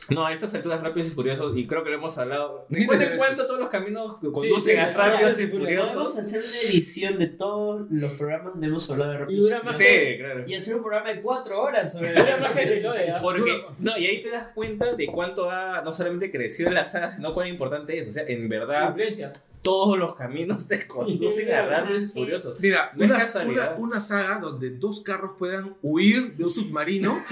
No, 0.10 0.26
a 0.26 0.34
estas 0.34 0.54
alturas 0.54 0.82
Rápidos 0.82 1.08
y 1.08 1.12
Furiosos, 1.12 1.56
y 1.56 1.66
creo 1.66 1.84
que 1.84 1.90
lo 1.90 1.96
hemos 1.96 2.18
hablado. 2.18 2.66
Después 2.70 3.00
de 3.00 3.06
de 3.06 3.12
veces. 3.12 3.26
cuánto 3.26 3.46
todos 3.46 3.60
los 3.60 3.70
caminos 3.70 4.18
que 4.20 4.32
conducen 4.32 4.76
sí, 4.76 4.80
a 4.80 4.94
Rápidos 4.94 4.94
y 4.94 5.14
Rápidos 5.14 5.40
y 5.40 5.48
Podemos 5.48 5.92
Furiosos. 5.94 6.18
hacer 6.18 6.44
una 6.44 6.60
edición 6.60 7.20
de 7.20 7.28
todos 7.28 7.88
los 7.90 8.12
programas 8.12 8.54
donde 8.54 8.68
hemos 8.68 8.90
hablado 8.90 9.12
de 9.12 9.18
Y 9.18 9.20
Rápidos 9.20 9.64
más 9.64 9.76
Furiosos. 9.76 9.98
Sí, 10.04 10.18
claro. 10.18 10.44
Y 10.48 10.56
hacer 10.56 10.76
un 10.76 10.84
programa 10.84 11.14
de 11.14 11.22
cuatro 11.22 11.62
horas 11.62 11.92
sobre 11.92 12.12
Era 12.12 12.38
más 12.38 12.52
que 12.54 12.82
lo 12.82 12.94
de 12.94 13.14
Porque, 13.22 13.64
no, 13.80 13.98
y 13.98 14.06
ahí 14.06 14.24
te 14.24 14.30
das 14.30 14.48
cuenta 14.54 14.94
de 14.94 15.08
cuánto 15.08 15.50
ha 15.50 15.82
no 15.82 15.92
solamente 15.94 16.32
crecido 16.32 16.70
la 16.70 16.84
saga, 16.84 17.10
sino 17.10 17.34
cuán 17.34 17.48
importante 17.48 17.98
es. 17.98 18.08
O 18.08 18.12
sea, 18.12 18.24
en 18.28 18.50
verdad, 18.50 18.90
influencia. 18.90 19.32
Todos 19.64 19.98
los 19.98 20.16
caminos 20.16 20.68
te 20.68 20.86
conducen 20.88 21.52
a 21.52 21.66
Rápidos 21.66 22.04
y. 22.04 22.08
Furiosos. 22.08 22.60
Mira, 22.60 22.92
No 22.96 23.06
una, 23.06 23.18
una, 23.48 23.76
una 23.78 24.02
saga 24.02 24.40
donde 24.40 24.72
dos 24.72 25.02
carros 25.02 25.32
puedan 25.40 25.76
huir 25.82 26.36
de 26.36 26.44
un 26.44 26.52
submarino. 26.52 27.18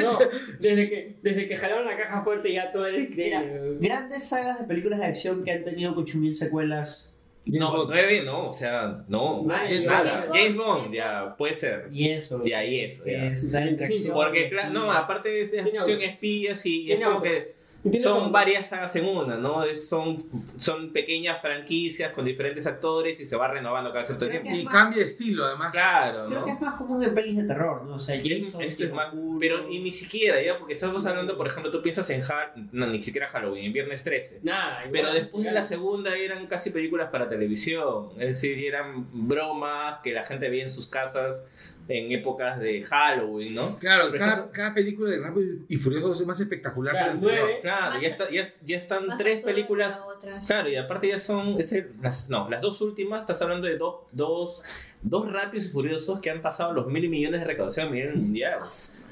No, 0.00 0.18
desde 0.60 0.90
que, 0.90 1.16
desde 1.22 1.48
que 1.48 1.56
jalaron 1.56 1.86
la 1.86 1.96
caja 1.96 2.22
fuerte 2.22 2.52
ya 2.52 2.72
todo 2.72 2.86
el 2.86 3.08
Mira, 3.08 3.42
grandes 3.80 4.28
sagas 4.28 4.58
de 4.60 4.66
películas 4.66 4.98
de 5.00 5.06
acción 5.06 5.44
que 5.44 5.52
han 5.52 5.62
tenido 5.62 5.94
8000 5.94 6.34
secuelas. 6.34 7.14
No, 7.46 7.84
nueve 7.86 8.22
no, 8.24 8.48
o 8.48 8.52
sea, 8.52 9.04
no. 9.08 9.44
Nadie. 9.44 9.86
nada. 9.86 10.04
James 10.10 10.26
Bond. 10.26 10.36
James 10.36 10.56
Bond, 10.56 10.94
ya, 10.94 11.36
puede 11.36 11.54
ser. 11.54 11.88
Y 11.92 12.08
eso. 12.08 12.42
Y 12.44 12.52
ahí 12.52 12.80
eso, 12.80 13.04
ya. 13.06 13.26
está 13.26 13.86
Sí, 13.86 14.08
Porque, 14.12 14.48
claro, 14.48 14.70
no, 14.72 14.92
aparte 14.92 15.28
de 15.28 15.46
Tiene 15.46 15.78
acción 15.78 16.02
espías 16.02 16.66
y, 16.66 16.82
y 16.82 16.92
es 16.92 17.04
como 17.04 17.22
que 17.22 17.55
son 18.02 18.32
varias 18.32 18.68
sagas 18.68 18.94
en 18.96 19.06
una, 19.06 19.36
¿no? 19.36 19.64
Es- 19.64 19.88
son, 19.88 20.16
son 20.56 20.92
pequeñas 20.92 21.40
franquicias 21.40 22.12
con 22.12 22.24
diferentes 22.24 22.66
actores 22.66 23.20
y 23.20 23.26
se 23.26 23.36
va 23.36 23.48
renovando 23.48 23.92
cada 23.92 24.04
cierto 24.04 24.28
tiempo. 24.28 24.48
y 24.52 24.64
cambia 24.64 24.98
de 25.00 25.04
estilo, 25.04 25.44
además. 25.44 25.72
Claro, 25.72 26.26
Creo 26.28 26.44
que 26.44 26.50
es 26.52 26.60
más 26.60 26.74
común 26.76 27.02
en 27.02 27.14
pelis 27.14 27.36
de 27.36 27.44
terror, 27.44 27.84
¿no? 27.84 27.94
O 27.94 27.98
sea, 27.98 28.16
Y 28.16 28.42
Jason, 28.42 28.62
esto 28.62 28.84
es 28.84 28.92
más, 28.92 29.14
pero 29.38 29.70
y 29.70 29.78
ni 29.80 29.90
siquiera, 29.90 30.40
¿ya? 30.42 30.58
Porque 30.58 30.74
estamos 30.74 31.04
hablando, 31.06 31.36
por 31.36 31.46
ejemplo, 31.46 31.70
tú 31.70 31.82
piensas 31.82 32.08
en 32.10 32.22
Ha- 32.22 32.52
no, 32.72 32.86
ni 32.86 33.00
siquiera 33.00 33.26
Halloween, 33.28 33.66
en 33.66 33.72
Viernes 33.72 34.02
13. 34.02 34.40
Nada. 34.42 34.80
Pero 34.90 35.08
igual. 35.08 35.14
después 35.14 35.44
de 35.44 35.52
la 35.52 35.62
segunda 35.62 36.16
eran 36.16 36.46
casi 36.46 36.70
películas 36.70 37.08
para 37.10 37.28
televisión, 37.28 38.10
es 38.18 38.28
decir, 38.28 38.64
eran 38.64 39.06
bromas 39.12 40.00
que 40.02 40.12
la 40.12 40.24
gente 40.24 40.48
veía 40.48 40.64
en 40.64 40.70
sus 40.70 40.86
casas 40.86 41.44
en 41.88 42.10
épocas 42.12 42.58
de 42.58 42.82
Halloween, 42.82 43.54
¿no? 43.54 43.78
Claro, 43.78 44.10
cada, 44.12 44.28
estás- 44.34 44.44
cada 44.52 44.74
película 44.74 45.10
de 45.10 45.18
Rápido 45.20 45.56
y 45.68 45.76
Furioso 45.76 46.12
es 46.12 46.26
más 46.26 46.40
espectacular 46.40 46.94
que 46.94 46.98
la 47.00 47.04
Claro, 47.12 47.18
anterior. 47.20 47.60
Claro, 47.62 48.00
ya, 48.00 48.08
está- 48.08 48.30
ya, 48.30 48.52
ya 48.64 48.76
están 48.76 49.06
tres 49.16 49.44
películas. 49.44 50.04
Claro, 50.46 50.68
y 50.68 50.76
aparte 50.76 51.08
ya 51.08 51.18
son. 51.18 51.60
Este, 51.60 51.90
las, 52.02 52.28
no, 52.28 52.48
las 52.50 52.60
dos 52.60 52.80
últimas, 52.80 53.20
estás 53.20 53.40
hablando 53.42 53.66
de 53.68 53.76
dos, 53.78 54.00
dos, 54.12 54.62
dos 55.02 55.30
rápidos 55.32 55.66
y 55.66 55.68
furiosos 55.68 56.20
que 56.20 56.30
han 56.30 56.42
pasado 56.42 56.72
los 56.72 56.86
mil 56.88 57.08
millones 57.08 57.40
de 57.40 57.46
recaudación 57.46 57.88
a 57.88 57.90
nivel 57.92 58.16
mundial. 58.16 58.58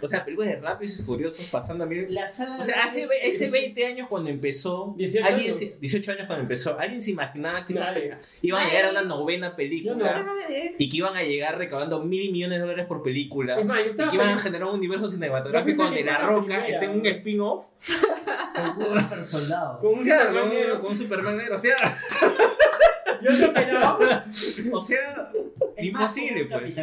O 0.03 0.09
sea, 0.09 0.25
películas 0.25 0.51
de 0.55 0.61
rápidos 0.61 0.99
y 0.99 1.03
furiosos 1.03 1.47
pasando 1.47 1.85
a 1.85 1.87
mil. 1.87 2.07
La 2.13 2.29
saga 2.29 2.59
O 2.61 2.65
sea, 2.65 2.83
hace, 2.85 3.05
hace 3.29 3.51
20 3.51 3.87
años 3.87 4.09
cuando 4.09 4.29
empezó, 4.31 4.95
18 4.99 5.27
alguien 5.27 5.47
años. 5.47 5.59
se- 5.59 5.77
18 5.81 6.13
años 6.13 6.25
cuando 6.27 6.43
empezó, 6.43 6.79
alguien 6.79 7.01
se 7.01 7.11
imaginaba 7.13 7.65
que 7.65 7.73
iban 8.43 8.63
a 8.63 8.69
llegar 8.69 8.85
a 8.87 8.91
una 8.91 9.03
novena 9.03 9.57
película 9.57 9.95
no. 10.19 10.25
y 10.79 10.89
que 10.89 10.97
iban 10.97 11.17
a 11.17 11.23
llegar 11.23 11.57
recaudando 11.59 12.01
mil 12.03 12.31
millones 12.33 12.57
de 12.59 12.61
dólares 12.63 12.87
por 12.87 13.03
película 13.03 13.59
Es 13.59 13.65
más, 13.67 13.85
yo 13.85 13.93
y 14.05 14.09
que 14.09 14.15
iban 14.17 14.29
a 14.31 14.39
generar 14.39 14.69
un 14.69 14.75
universo 14.75 15.11
cinematográfico 15.11 15.85
donde 15.85 16.05
La 16.05 16.19
Roca 16.19 16.45
primera. 16.47 16.67
esté 16.69 16.85
en 16.87 16.91
un 17.01 17.07
spin-off 17.07 17.67
con 18.77 18.83
un 18.85 18.91
super 19.01 19.25
soldado. 19.25 19.81
Con 19.81 19.99
un 19.99 20.05
Claro, 20.05 20.29
Superman 20.31 20.49
negro. 20.55 20.81
con 20.81 20.91
un 20.91 20.97
Superman 20.97 21.37
negro, 21.37 21.55
o 21.57 21.59
sea, 21.59 21.77
Yo 23.25 23.31
lo 23.31 23.47
esperaba. 23.47 24.25
o 24.73 24.81
sea, 24.81 25.31
Es 25.77 25.87
imposible, 25.87 26.45
pues. 26.45 26.79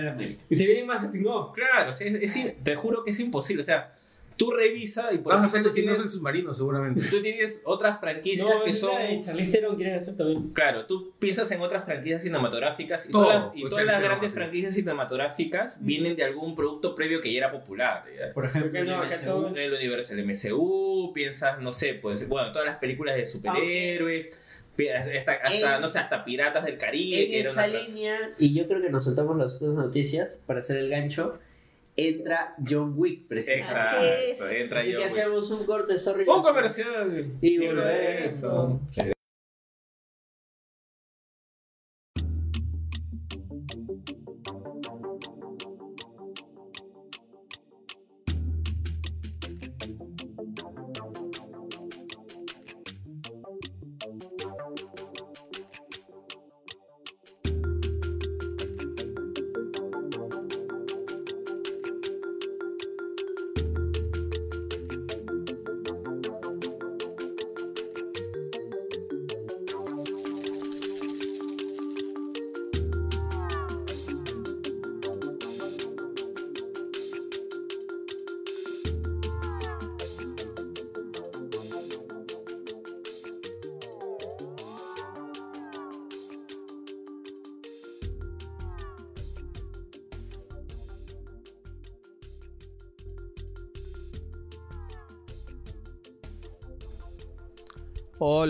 Y 0.50 0.56
se 0.56 0.66
vienen 0.66 0.88
más 0.88 1.04
spin-off. 1.04 1.54
Claro, 1.56 1.92
o 1.92 1.94
sea, 1.94 2.08
es, 2.08 2.36
es- 2.36 2.64
te 2.64 2.76
juro 2.76 3.04
que 3.04 3.12
es 3.12 3.20
imposible, 3.20 3.62
o 3.62 3.66
sea, 3.66 3.94
tú 4.38 4.50
revisa 4.50 5.14
y 5.14 5.20
por 5.20 5.34
Vamos 5.36 5.54
a 5.54 5.58
ejemplo 5.58 5.70
tú 5.72 5.76
tienes, 5.76 6.00
del 6.00 6.10
submarino, 6.10 6.52
seguramente. 6.52 7.00
tú 7.08 7.22
tienes 7.22 7.62
otras 7.64 8.00
franquicias 8.00 8.48
No, 8.50 8.64
que 8.64 8.74
son... 8.74 8.92
Charlize 9.24 9.64
hacer 9.96 10.18
también. 10.18 10.50
Claro, 10.52 10.88
tú 10.88 11.14
piensas 11.20 11.52
en 11.52 11.62
otras 11.62 11.86
franquicias 11.86 12.24
cinematográficas 12.24 13.08
y 13.08 13.12
Todo, 13.12 13.26
todas, 13.26 13.46
las- 13.46 13.56
y 13.56 13.70
todas 13.70 13.86
las 13.86 14.02
grandes 14.02 14.34
franquicias 14.34 14.74
cinematográficas 14.74 15.86
vienen 15.86 16.16
de 16.16 16.24
algún 16.24 16.56
producto 16.56 16.96
previo 16.96 17.22
que 17.22 17.32
ya 17.32 17.38
era 17.40 17.52
popular. 17.52 18.04
Por 18.34 18.46
ejemplo, 18.46 18.84
no, 18.84 19.04
el 19.04 19.10
MCU. 19.10 19.56
el 19.56 19.74
universo 19.74 20.16
del 20.16 20.26
MCU, 20.26 21.12
piensas, 21.14 21.60
no 21.62 21.72
sé, 21.72 21.94
pues, 22.02 22.28
bueno, 22.28 22.52
todas 22.52 22.66
las 22.68 22.78
películas 22.78 23.16
de 23.18 23.28
superhéroes, 23.28 24.32
hasta, 24.90 25.34
hasta, 25.34 25.76
En- 25.76 25.82
no 25.82 25.88
sé, 25.88 26.00
hasta 26.00 26.24
Piratas 26.26 26.66
del 26.66 26.78
Caribe, 26.78 27.24
En 27.24 27.30
que 27.32 27.40
era 27.42 27.50
esa 27.50 27.68
una 27.68 27.80
línea, 27.80 28.18
y 28.40 28.54
yo 28.54 28.68
creo 28.68 28.82
que 28.82 28.90
nos 28.90 29.06
soltamos 29.06 29.38
las 29.38 29.60
dos 29.60 29.74
noticias 29.76 30.42
para 30.46 30.60
hacer 30.60 30.78
el 30.78 30.90
gancho, 30.90 31.40
entra 31.96 32.56
John 32.68 32.94
Wick 32.96 33.28
precisamente. 33.28 33.70
Exacto, 34.32 34.44
Así 34.46 34.56
es. 34.56 34.62
entra 34.62 34.80
Así 34.80 34.92
yo. 34.94 34.98
que 35.00 35.04
hacemos 35.06 35.52
un 35.52 35.66
corte, 35.66 35.98
sorry. 35.98 36.26
Un 36.28 36.42
comercial. 36.42 37.32
Y 37.42 37.58
volvemos. 37.58 38.44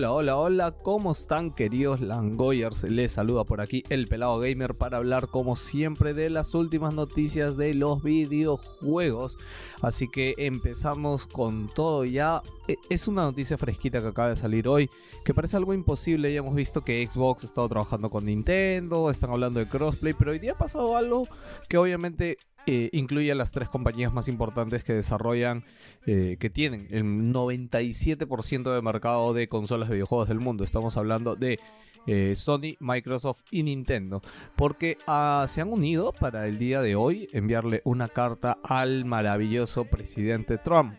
Hola, 0.01 0.13
hola, 0.13 0.37
hola, 0.37 0.71
¿cómo 0.71 1.11
están 1.11 1.51
queridos 1.51 2.01
Langoyers? 2.01 2.85
Les 2.85 3.11
saluda 3.11 3.43
por 3.43 3.61
aquí 3.61 3.83
el 3.89 4.07
pelado 4.07 4.39
gamer 4.39 4.73
para 4.73 4.97
hablar 4.97 5.27
como 5.27 5.55
siempre 5.55 6.15
de 6.15 6.31
las 6.31 6.55
últimas 6.55 6.95
noticias 6.95 7.55
de 7.55 7.75
los 7.75 8.01
videojuegos. 8.01 9.37
Así 9.83 10.07
que 10.09 10.33
empezamos 10.37 11.27
con 11.27 11.67
todo 11.67 12.03
ya. 12.03 12.41
E- 12.67 12.77
Es 12.89 13.07
una 13.07 13.21
noticia 13.25 13.59
fresquita 13.59 14.01
que 14.01 14.07
acaba 14.07 14.29
de 14.29 14.37
salir 14.37 14.67
hoy, 14.67 14.89
que 15.23 15.35
parece 15.35 15.57
algo 15.57 15.71
imposible. 15.71 16.33
Ya 16.33 16.39
hemos 16.39 16.55
visto 16.55 16.81
que 16.83 17.05
Xbox 17.05 17.43
ha 17.43 17.45
estado 17.45 17.69
trabajando 17.69 18.09
con 18.09 18.25
Nintendo, 18.25 19.11
están 19.11 19.29
hablando 19.29 19.59
de 19.59 19.67
crossplay, 19.67 20.15
pero 20.15 20.31
hoy 20.31 20.39
día 20.39 20.53
ha 20.53 20.57
pasado 20.57 20.97
algo 20.97 21.27
que 21.69 21.77
obviamente 21.77 22.39
eh, 22.67 22.89
incluye 22.93 23.31
a 23.31 23.35
las 23.35 23.51
tres 23.51 23.69
compañías 23.69 24.13
más 24.13 24.27
importantes 24.27 24.83
que 24.83 24.93
desarrollan, 24.93 25.63
eh, 26.05 26.37
que 26.39 26.49
tienen 26.49 26.87
el 26.91 27.03
97% 27.03 28.73
de 28.73 28.81
mercado 28.81 29.33
de 29.33 29.47
consolas 29.47 29.89
de 29.89 29.95
videojuegos 29.95 30.27
del 30.27 30.39
mundo. 30.39 30.63
Estamos 30.63 30.97
hablando 30.97 31.35
de 31.35 31.59
eh, 32.07 32.35
Sony, 32.35 32.77
Microsoft 32.79 33.41
y 33.51 33.63
Nintendo, 33.63 34.21
porque 34.55 34.97
ah, 35.07 35.45
se 35.47 35.61
han 35.61 35.71
unido 35.71 36.13
para 36.13 36.47
el 36.47 36.57
día 36.57 36.81
de 36.81 36.95
hoy 36.95 37.27
enviarle 37.31 37.81
una 37.83 38.07
carta 38.07 38.57
al 38.63 39.05
maravilloso 39.05 39.85
presidente 39.85 40.57
Trump. 40.57 40.95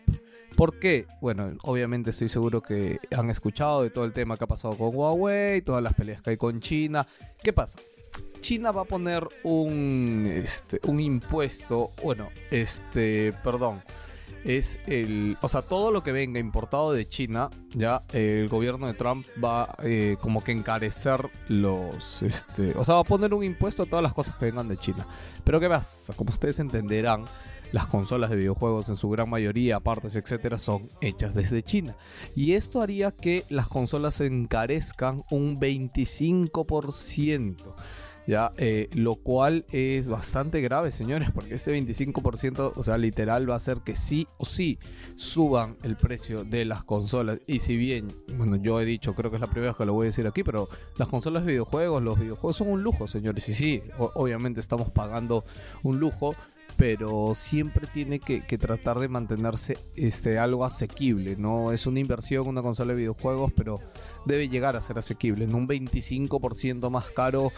¿Por 0.55 0.79
qué? 0.79 1.07
Bueno, 1.19 1.51
obviamente 1.63 2.11
estoy 2.11 2.29
seguro 2.29 2.61
que 2.61 2.99
han 3.15 3.29
escuchado 3.29 3.83
de 3.83 3.89
todo 3.89 4.05
el 4.05 4.13
tema 4.13 4.37
que 4.37 4.43
ha 4.43 4.47
pasado 4.47 4.77
con 4.77 4.95
Huawei, 4.95 5.61
todas 5.61 5.81
las 5.81 5.93
peleas 5.93 6.21
que 6.21 6.31
hay 6.31 6.37
con 6.37 6.59
China. 6.59 7.07
¿Qué 7.41 7.51
pasa? 7.53 7.79
China 8.39 8.71
va 8.71 8.81
a 8.81 8.85
poner 8.85 9.27
un, 9.43 10.29
este, 10.29 10.79
un 10.83 10.99
impuesto, 10.99 11.91
bueno, 12.03 12.29
este, 12.51 13.33
perdón, 13.43 13.81
es 14.43 14.79
el, 14.87 15.37
o 15.41 15.47
sea, 15.47 15.61
todo 15.61 15.91
lo 15.91 16.03
que 16.03 16.11
venga 16.11 16.39
importado 16.39 16.91
de 16.91 17.07
China, 17.07 17.49
ya 17.73 18.01
el 18.11 18.49
gobierno 18.49 18.87
de 18.87 18.93
Trump 18.93 19.25
va 19.41 19.73
eh, 19.83 20.17
como 20.19 20.43
que 20.43 20.51
encarecer 20.51 21.29
los, 21.47 22.21
este, 22.21 22.73
o 22.77 22.83
sea, 22.83 22.95
va 22.95 23.01
a 23.01 23.05
poner 23.05 23.33
un 23.33 23.43
impuesto 23.43 23.83
a 23.83 23.85
todas 23.85 24.03
las 24.03 24.13
cosas 24.13 24.35
que 24.35 24.45
vengan 24.45 24.67
de 24.67 24.77
China. 24.77 25.07
Pero 25.43 25.59
¿qué 25.59 25.69
pasa? 25.69 26.13
Como 26.13 26.31
ustedes 26.31 26.59
entenderán, 26.59 27.25
las 27.73 27.87
consolas 27.87 28.29
de 28.29 28.35
videojuegos 28.35 28.87
en 28.89 28.97
su 28.97 29.09
gran 29.09 29.29
mayoría, 29.29 29.79
partes, 29.79 30.15
etcétera, 30.15 30.59
son 30.59 30.87
hechas 31.01 31.33
desde 31.33 31.63
China. 31.63 31.95
Y 32.35 32.53
esto 32.53 32.81
haría 32.81 33.11
que 33.11 33.45
las 33.49 33.67
consolas 33.67 34.15
se 34.15 34.27
encarezcan 34.27 35.23
un 35.31 35.59
25%. 35.59 37.55
Ya, 38.25 38.53
eh, 38.57 38.89
lo 38.93 39.15
cual 39.15 39.65
es 39.71 40.07
bastante 40.07 40.61
grave, 40.61 40.91
señores, 40.91 41.29
porque 41.31 41.55
este 41.55 41.77
25%, 41.77 42.71
o 42.75 42.83
sea, 42.83 42.97
literal 42.97 43.49
va 43.49 43.55
a 43.55 43.57
hacer 43.57 43.79
que 43.83 43.97
sí 43.97 44.27
o 44.37 44.45
sí 44.45 44.79
suban 45.15 45.75
el 45.83 45.97
precio 45.97 46.45
de 46.45 46.63
las 46.63 46.83
consolas. 46.83 47.39
Y 47.47 47.59
si 47.59 47.75
bien, 47.75 48.07
bueno, 48.37 48.55
yo 48.55 48.79
he 48.79 48.85
dicho, 48.85 49.13
creo 49.13 49.29
que 49.29 49.37
es 49.37 49.41
la 49.41 49.47
primera 49.47 49.71
vez 49.71 49.77
que 49.77 49.85
lo 49.85 49.93
voy 49.93 50.05
a 50.05 50.07
decir 50.07 50.25
aquí, 50.25 50.43
pero 50.43 50.69
las 50.97 51.09
consolas 51.09 51.43
de 51.43 51.51
videojuegos, 51.51 52.01
los 52.01 52.17
videojuegos 52.17 52.55
son 52.55 52.69
un 52.69 52.81
lujo, 52.81 53.07
señores. 53.07 53.47
Y 53.49 53.53
sí, 53.53 53.81
obviamente 53.97 54.61
estamos 54.61 54.89
pagando 54.89 55.43
un 55.83 55.99
lujo, 55.99 56.33
pero 56.77 57.33
siempre 57.35 57.87
tiene 57.93 58.19
que, 58.19 58.41
que 58.41 58.57
tratar 58.57 58.99
de 58.99 59.09
mantenerse 59.09 59.77
este, 59.97 60.39
algo 60.39 60.63
asequible. 60.63 61.35
No 61.37 61.73
es 61.73 61.87
una 61.87 61.99
inversión 61.99 62.47
una 62.47 62.61
consola 62.61 62.93
de 62.93 62.99
videojuegos, 62.99 63.51
pero 63.55 63.79
debe 64.25 64.49
llegar 64.49 64.75
a 64.75 64.81
ser 64.81 64.97
asequible. 64.97 65.45
En 65.45 65.55
un 65.55 65.67
25% 65.67 66.89
más 66.89 67.09
caro 67.09 67.51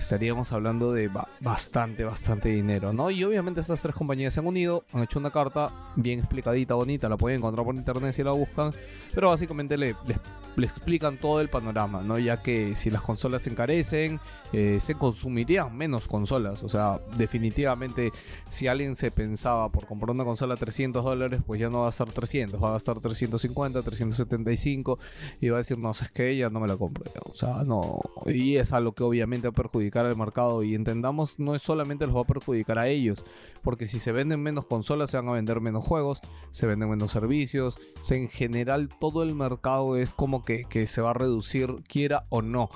estaríamos 0.00 0.52
hablando 0.52 0.92
de 0.92 1.08
ba- 1.08 1.28
bastante, 1.40 2.04
bastante 2.04 2.48
dinero, 2.48 2.92
¿no? 2.92 3.10
Y 3.10 3.22
obviamente 3.24 3.60
estas 3.60 3.80
tres 3.82 3.94
compañías 3.94 4.34
se 4.34 4.40
han 4.40 4.46
unido, 4.46 4.84
han 4.92 5.02
hecho 5.02 5.18
una 5.18 5.30
carta 5.30 5.70
bien 5.96 6.18
explicadita, 6.18 6.74
bonita, 6.74 7.08
la 7.08 7.16
pueden 7.16 7.38
encontrar 7.38 7.64
por 7.64 7.74
internet 7.74 8.12
si 8.12 8.22
la 8.22 8.32
buscan, 8.32 8.72
pero 9.14 9.28
básicamente 9.28 9.76
le, 9.76 9.88
le- 10.06 10.16
le 10.60 10.66
explican 10.66 11.16
todo 11.16 11.40
el 11.40 11.48
panorama, 11.48 12.02
¿no? 12.02 12.18
Ya 12.18 12.42
que 12.42 12.76
si 12.76 12.90
las 12.90 13.02
consolas 13.02 13.42
se 13.42 13.50
encarecen, 13.50 14.20
eh, 14.52 14.78
se 14.80 14.94
consumirían 14.94 15.76
menos 15.76 16.06
consolas, 16.06 16.62
o 16.62 16.68
sea, 16.68 17.00
definitivamente 17.16 18.12
si 18.48 18.66
alguien 18.68 18.94
se 18.94 19.10
pensaba 19.10 19.70
por 19.70 19.86
comprar 19.86 20.14
una 20.14 20.24
consola 20.24 20.54
a 20.54 20.56
300 20.56 21.04
dólares, 21.04 21.40
pues 21.46 21.60
ya 21.60 21.68
no 21.68 21.80
va 21.80 21.86
a 21.86 21.90
estar 21.90 22.10
300, 22.10 22.62
va 22.62 22.70
a 22.70 22.72
gastar 22.72 23.00
350, 23.00 23.82
375 23.82 24.98
y 25.40 25.48
va 25.48 25.56
a 25.56 25.58
decir, 25.58 25.78
no, 25.78 25.90
es 25.90 26.10
que 26.10 26.36
ya 26.36 26.50
no 26.50 26.60
me 26.60 26.68
la 26.68 26.76
compro. 26.76 27.04
ya". 27.04 27.20
O 27.24 27.34
sea, 27.34 27.64
no. 27.64 28.00
Y 28.26 28.56
es 28.56 28.72
algo 28.72 28.92
que 28.92 29.02
obviamente 29.02 29.48
va 29.48 29.52
a 29.52 29.54
perjudicar 29.54 30.06
al 30.06 30.16
mercado. 30.16 30.62
Y 30.62 30.74
entendamos, 30.74 31.38
no 31.38 31.54
es 31.54 31.62
solamente 31.62 32.06
los 32.06 32.16
va 32.16 32.22
a 32.22 32.26
perjudicar 32.26 32.78
a 32.78 32.88
ellos. 32.88 33.24
Porque 33.62 33.86
si 33.86 33.98
se 33.98 34.12
venden 34.12 34.42
menos 34.42 34.66
consolas, 34.66 35.10
se 35.10 35.16
van 35.16 35.28
a 35.28 35.32
vender 35.32 35.60
menos 35.60 35.84
juegos, 35.84 36.20
se 36.50 36.66
venden 36.66 36.90
menos 36.90 37.12
servicios. 37.12 37.78
En 38.10 38.28
general, 38.28 38.88
todo 39.00 39.22
el 39.22 39.34
mercado 39.34 39.96
es 39.96 40.10
como 40.10 40.42
que, 40.42 40.64
que 40.64 40.86
se 40.86 41.02
va 41.02 41.10
a 41.10 41.14
reducir, 41.14 41.76
quiera 41.86 42.26
o 42.30 42.42
no. 42.42 42.70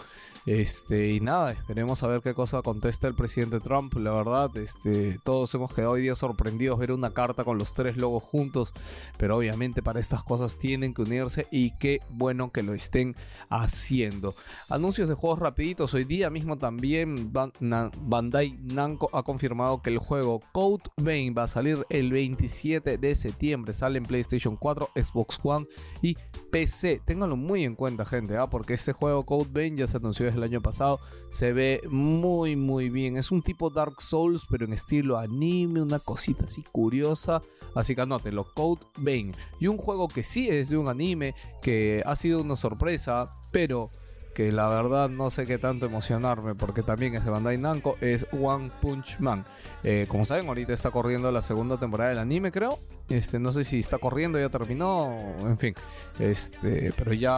Este, 0.46 1.10
y 1.12 1.20
nada, 1.20 1.52
esperemos 1.52 2.02
a 2.02 2.06
ver 2.06 2.20
qué 2.20 2.34
cosa 2.34 2.60
contesta 2.60 3.08
el 3.08 3.14
presidente 3.14 3.60
Trump. 3.60 3.94
La 3.94 4.12
verdad, 4.12 4.54
este, 4.56 5.18
todos 5.24 5.54
hemos 5.54 5.72
quedado 5.72 5.92
hoy 5.92 6.02
día 6.02 6.14
sorprendidos 6.14 6.78
ver 6.78 6.92
una 6.92 7.10
carta 7.10 7.44
con 7.44 7.56
los 7.56 7.72
tres 7.72 7.96
logos 7.96 8.22
juntos. 8.22 8.74
Pero 9.16 9.38
obviamente 9.38 9.82
para 9.82 10.00
estas 10.00 10.22
cosas 10.22 10.58
tienen 10.58 10.92
que 10.92 11.02
unirse 11.02 11.46
y 11.50 11.72
qué 11.78 12.00
bueno 12.10 12.52
que 12.52 12.62
lo 12.62 12.74
estén 12.74 13.16
haciendo. 13.48 14.34
Anuncios 14.68 15.08
de 15.08 15.14
juegos 15.14 15.38
rapiditos. 15.38 15.94
Hoy 15.94 16.04
día 16.04 16.28
mismo 16.28 16.58
también 16.58 17.32
Bandai 17.32 18.58
Namco 18.62 19.08
ha 19.12 19.22
confirmado 19.22 19.80
que 19.80 19.90
el 19.90 19.98
juego 19.98 20.42
Code 20.52 20.84
Vein 20.98 21.34
va 21.36 21.44
a 21.44 21.48
salir 21.48 21.86
el 21.88 22.12
27 22.12 22.98
de 22.98 23.14
septiembre. 23.14 23.72
Sale 23.72 23.96
en 23.96 24.04
PlayStation 24.04 24.56
4, 24.56 24.90
Xbox 24.94 25.38
One 25.42 25.66
y 26.02 26.16
PC. 26.50 27.00
Ténganlo 27.04 27.36
muy 27.36 27.64
en 27.64 27.74
cuenta, 27.74 28.04
gente, 28.04 28.36
¿ah? 28.36 28.48
porque 28.48 28.74
este 28.74 28.92
juego 28.92 29.24
Code 29.24 29.48
Vein 29.50 29.76
ya 29.76 29.86
se 29.86 29.96
anunció 29.96 30.33
el 30.34 30.42
año 30.42 30.60
pasado. 30.60 31.00
Se 31.30 31.52
ve 31.52 31.82
muy, 31.88 32.56
muy 32.56 32.90
bien. 32.90 33.16
Es 33.16 33.30
un 33.30 33.42
tipo 33.42 33.70
Dark 33.70 34.00
Souls, 34.00 34.44
pero 34.48 34.64
en 34.64 34.72
estilo 34.72 35.18
anime, 35.18 35.82
una 35.82 35.98
cosita 35.98 36.44
así 36.44 36.62
curiosa. 36.62 37.40
Así 37.74 37.94
que 37.94 38.02
anótenlo, 38.02 38.46
Code 38.54 38.82
Vein. 38.98 39.32
Y 39.58 39.66
un 39.66 39.78
juego 39.78 40.08
que 40.08 40.22
sí 40.22 40.48
es 40.48 40.68
de 40.68 40.76
un 40.76 40.88
anime, 40.88 41.34
que 41.62 42.02
ha 42.06 42.14
sido 42.14 42.42
una 42.42 42.56
sorpresa, 42.56 43.30
pero 43.50 43.90
que 44.34 44.52
la 44.52 44.68
verdad 44.68 45.08
no 45.08 45.30
sé 45.30 45.46
qué 45.46 45.58
tanto 45.58 45.86
emocionarme, 45.86 46.54
porque 46.54 46.82
también 46.82 47.14
es 47.14 47.24
de 47.24 47.30
Bandai 47.30 47.56
Namco, 47.56 47.96
es 48.00 48.26
One 48.32 48.70
Punch 48.80 49.20
Man. 49.20 49.44
Eh, 49.82 50.06
como 50.08 50.24
saben, 50.24 50.48
ahorita 50.48 50.72
está 50.72 50.90
corriendo 50.90 51.30
la 51.30 51.42
segunda 51.42 51.78
temporada 51.78 52.10
del 52.10 52.18
anime, 52.18 52.50
creo. 52.50 52.78
Este, 53.08 53.38
no 53.38 53.52
sé 53.52 53.64
si 53.64 53.80
está 53.80 53.98
corriendo, 53.98 54.38
ya 54.38 54.48
terminó, 54.48 55.16
en 55.40 55.58
fin. 55.58 55.74
Este, 56.18 56.92
pero 56.96 57.12
ya 57.12 57.32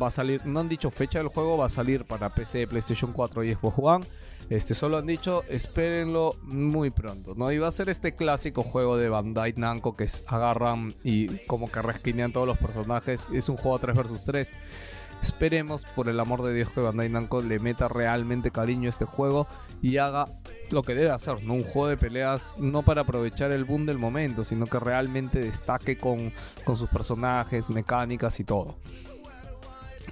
va 0.00 0.06
a 0.06 0.10
salir, 0.10 0.44
no 0.46 0.60
han 0.60 0.68
dicho 0.68 0.90
fecha 0.90 1.18
del 1.18 1.28
juego, 1.28 1.58
va 1.58 1.66
a 1.66 1.70
salir 1.70 2.04
para 2.04 2.30
PC, 2.30 2.66
PlayStation 2.66 3.12
4 3.12 3.44
y 3.44 3.54
Xbox 3.54 3.78
One. 3.78 4.06
Este, 4.50 4.74
solo 4.74 4.96
han 4.96 5.06
dicho, 5.06 5.44
espérenlo 5.48 6.34
muy 6.44 6.90
pronto, 6.90 7.34
¿no? 7.36 7.52
Y 7.52 7.58
va 7.58 7.68
a 7.68 7.70
ser 7.70 7.90
este 7.90 8.14
clásico 8.14 8.62
juego 8.62 8.96
de 8.96 9.10
Bandai 9.10 9.52
Namco 9.56 9.94
que 9.94 10.04
es, 10.04 10.24
agarran 10.26 10.94
y 11.04 11.26
como 11.46 11.70
que 11.70 11.82
resquinean 11.82 12.32
todos 12.32 12.46
los 12.46 12.56
personajes. 12.56 13.28
Es 13.32 13.50
un 13.50 13.58
juego 13.58 13.78
3 13.78 13.94
vs 13.94 14.24
3. 14.24 14.52
Esperemos, 15.22 15.84
por 15.96 16.08
el 16.08 16.20
amor 16.20 16.42
de 16.42 16.54
Dios, 16.54 16.70
que 16.70 16.80
Bandai 16.80 17.08
Namco 17.08 17.42
le 17.42 17.58
meta 17.58 17.88
realmente 17.88 18.50
cariño 18.50 18.86
a 18.86 18.90
este 18.90 19.04
juego 19.04 19.46
y 19.82 19.96
haga 19.98 20.26
lo 20.70 20.82
que 20.82 20.94
debe 20.94 21.10
hacer, 21.10 21.42
¿no? 21.42 21.54
Un 21.54 21.64
juego 21.64 21.88
de 21.88 21.96
peleas 21.96 22.54
no 22.58 22.82
para 22.82 23.02
aprovechar 23.02 23.50
el 23.50 23.64
boom 23.64 23.86
del 23.86 23.98
momento, 23.98 24.44
sino 24.44 24.66
que 24.66 24.78
realmente 24.78 25.40
destaque 25.40 25.98
con, 25.98 26.32
con 26.64 26.76
sus 26.76 26.88
personajes, 26.88 27.70
mecánicas 27.70 28.38
y 28.40 28.44
todo. 28.44 28.76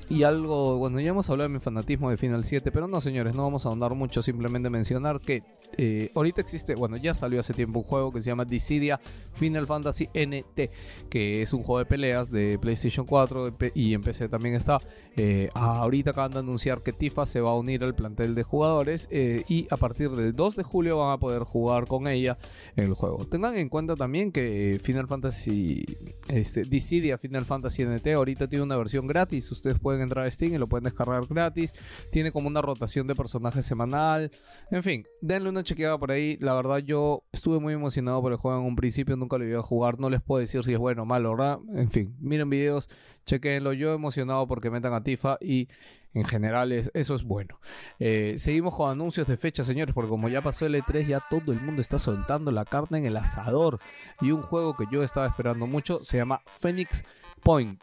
Y 0.08 0.22
algo, 0.22 0.78
bueno, 0.78 1.00
ya 1.00 1.10
hemos 1.10 1.28
hablado 1.30 1.48
de 1.48 1.54
mi 1.54 1.60
fanatismo 1.60 2.10
de 2.10 2.16
Final 2.16 2.44
7, 2.44 2.70
pero 2.70 2.86
no, 2.86 3.00
señores, 3.00 3.34
no 3.34 3.42
vamos 3.42 3.66
a 3.66 3.70
ahondar 3.70 3.94
mucho, 3.94 4.22
simplemente 4.22 4.70
mencionar 4.70 5.20
que 5.20 5.42
eh, 5.78 6.10
ahorita 6.14 6.40
existe, 6.40 6.74
bueno, 6.76 6.96
ya 6.96 7.12
salió 7.12 7.40
hace 7.40 7.52
tiempo 7.54 7.80
un 7.80 7.84
juego 7.84 8.12
que 8.12 8.22
se 8.22 8.30
llama 8.30 8.44
Dissidia 8.44 9.00
Final 9.32 9.66
Fantasy 9.66 10.08
NT, 10.14 10.70
que 11.10 11.42
es 11.42 11.52
un 11.52 11.62
juego 11.62 11.80
de 11.80 11.86
peleas 11.86 12.30
de 12.30 12.56
PlayStation 12.58 13.04
4 13.04 13.46
de 13.46 13.52
P- 13.52 13.72
y 13.74 13.94
en 13.94 14.00
PC 14.00 14.28
también 14.28 14.54
está. 14.54 14.78
Eh, 15.16 15.48
ahorita 15.54 16.10
acaban 16.10 16.32
de 16.32 16.38
anunciar 16.40 16.82
que 16.82 16.92
Tifa 16.92 17.24
se 17.24 17.40
va 17.40 17.50
a 17.50 17.54
unir 17.54 17.82
al 17.84 17.94
plantel 17.94 18.34
de 18.34 18.42
jugadores 18.42 19.08
eh, 19.10 19.44
y 19.48 19.66
a 19.70 19.76
partir 19.76 20.10
del 20.10 20.36
2 20.36 20.56
de 20.56 20.62
julio 20.62 20.98
van 20.98 21.12
a 21.12 21.18
poder 21.18 21.42
jugar 21.42 21.86
con 21.86 22.06
ella 22.06 22.36
en 22.76 22.84
el 22.84 22.94
juego. 22.94 23.24
Tengan 23.24 23.56
en 23.56 23.68
cuenta 23.70 23.94
también 23.94 24.30
que 24.30 24.78
Final 24.82 25.08
Fantasy, 25.08 25.84
este, 26.28 26.62
Dissidia 26.62 27.16
Final 27.16 27.44
Fantasy 27.44 27.84
NT 27.84 28.06
ahorita 28.08 28.46
tiene 28.46 28.64
una 28.64 28.76
versión 28.76 29.06
gratis, 29.06 29.50
ustedes 29.50 29.78
pueden 29.78 30.02
entrar 30.02 30.26
a 30.26 30.30
Steam 30.30 30.52
y 30.52 30.58
lo 30.58 30.66
pueden 30.66 30.84
descargar 30.84 31.26
gratis, 31.26 31.72
tiene 32.12 32.30
como 32.30 32.48
una 32.48 32.60
rotación 32.60 33.06
de 33.06 33.14
personajes 33.14 33.64
semanal, 33.64 34.30
en 34.70 34.82
fin, 34.82 35.06
denle 35.22 35.48
una 35.48 35.62
chequeada 35.62 35.96
por 35.98 36.10
ahí, 36.10 36.36
la 36.40 36.54
verdad 36.54 36.78
yo 36.78 37.24
estuve 37.32 37.58
muy 37.58 37.72
emocionado 37.72 38.20
por 38.20 38.32
el 38.32 38.38
juego 38.38 38.58
en 38.58 38.66
un 38.66 38.76
principio, 38.76 39.16
nunca 39.16 39.38
lo 39.38 39.46
iba 39.46 39.60
a 39.60 39.62
jugar, 39.62 39.98
no 39.98 40.10
les 40.10 40.20
puedo 40.20 40.40
decir 40.40 40.62
si 40.64 40.72
es 40.72 40.78
bueno 40.78 41.02
o 41.02 41.06
malo, 41.06 41.30
¿verdad? 41.30 41.58
En 41.74 41.90
fin, 41.90 42.14
miren 42.20 42.50
videos, 42.50 42.88
chequenlo, 43.26 43.72
yo 43.72 43.92
emocionado 43.92 44.46
porque 44.46 44.70
metan 44.70 44.94
a 44.94 45.02
Tifa 45.02 45.36
y 45.40 45.68
en 46.14 46.24
general 46.24 46.72
es, 46.72 46.90
eso 46.94 47.14
es 47.14 47.24
bueno. 47.24 47.60
Eh, 47.98 48.36
seguimos 48.38 48.74
con 48.74 48.90
anuncios 48.90 49.26
de 49.26 49.36
fecha, 49.36 49.64
señores, 49.64 49.94
porque 49.94 50.08
como 50.08 50.30
ya 50.30 50.40
pasó 50.40 50.64
el 50.64 50.74
E3, 50.74 51.06
ya 51.06 51.22
todo 51.28 51.52
el 51.52 51.60
mundo 51.60 51.82
está 51.82 51.98
soltando 51.98 52.50
la 52.52 52.64
carne 52.64 52.98
en 52.98 53.06
el 53.06 53.16
asador. 53.18 53.78
Y 54.22 54.30
un 54.30 54.40
juego 54.40 54.74
que 54.76 54.86
yo 54.90 55.02
estaba 55.02 55.26
esperando 55.26 55.66
mucho 55.66 56.02
se 56.02 56.16
llama 56.16 56.40
Phoenix 56.46 57.04
Point. 57.42 57.78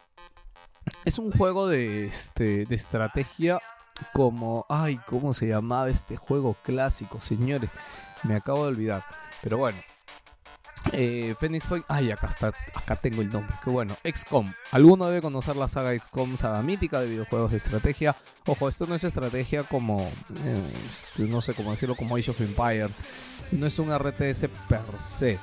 Es 1.04 1.18
un 1.18 1.30
juego 1.30 1.68
de, 1.68 2.06
este, 2.06 2.66
de 2.66 2.74
estrategia 2.74 3.60
como... 4.12 4.66
Ay, 4.68 4.98
¿cómo 5.06 5.32
se 5.32 5.46
llamaba 5.46 5.88
este 5.88 6.16
juego 6.16 6.56
clásico, 6.64 7.20
señores? 7.20 7.70
Me 8.24 8.34
acabo 8.34 8.64
de 8.64 8.70
olvidar. 8.70 9.04
Pero 9.42 9.58
bueno. 9.58 9.78
Eh, 10.92 11.34
Phoenix 11.38 11.66
Point. 11.66 11.84
Ay, 11.88 12.10
acá 12.10 12.28
está. 12.28 12.52
Acá 12.74 12.96
tengo 12.96 13.22
el 13.22 13.30
nombre. 13.30 13.56
Qué 13.62 13.70
bueno. 13.70 13.96
XCOM. 14.04 14.52
Alguno 14.70 15.06
debe 15.06 15.22
conocer 15.22 15.56
la 15.56 15.68
saga 15.68 15.98
XCOM, 15.98 16.36
saga 16.36 16.62
mítica 16.62 17.00
de 17.00 17.08
videojuegos 17.08 17.50
de 17.50 17.56
estrategia. 17.56 18.16
Ojo, 18.46 18.68
esto 18.68 18.86
no 18.86 18.94
es 18.94 19.04
estrategia 19.04 19.64
como. 19.64 20.10
eh, 20.44 20.72
este, 20.86 21.24
no 21.24 21.40
sé 21.40 21.54
cómo 21.54 21.70
decirlo, 21.72 21.94
como 21.96 22.16
Age 22.16 22.30
of 22.30 22.40
Empire. 22.40 22.90
No 23.52 23.66
es 23.66 23.78
un 23.78 23.92
RTS 23.96 24.48
per 24.68 24.80
se. 24.98 25.38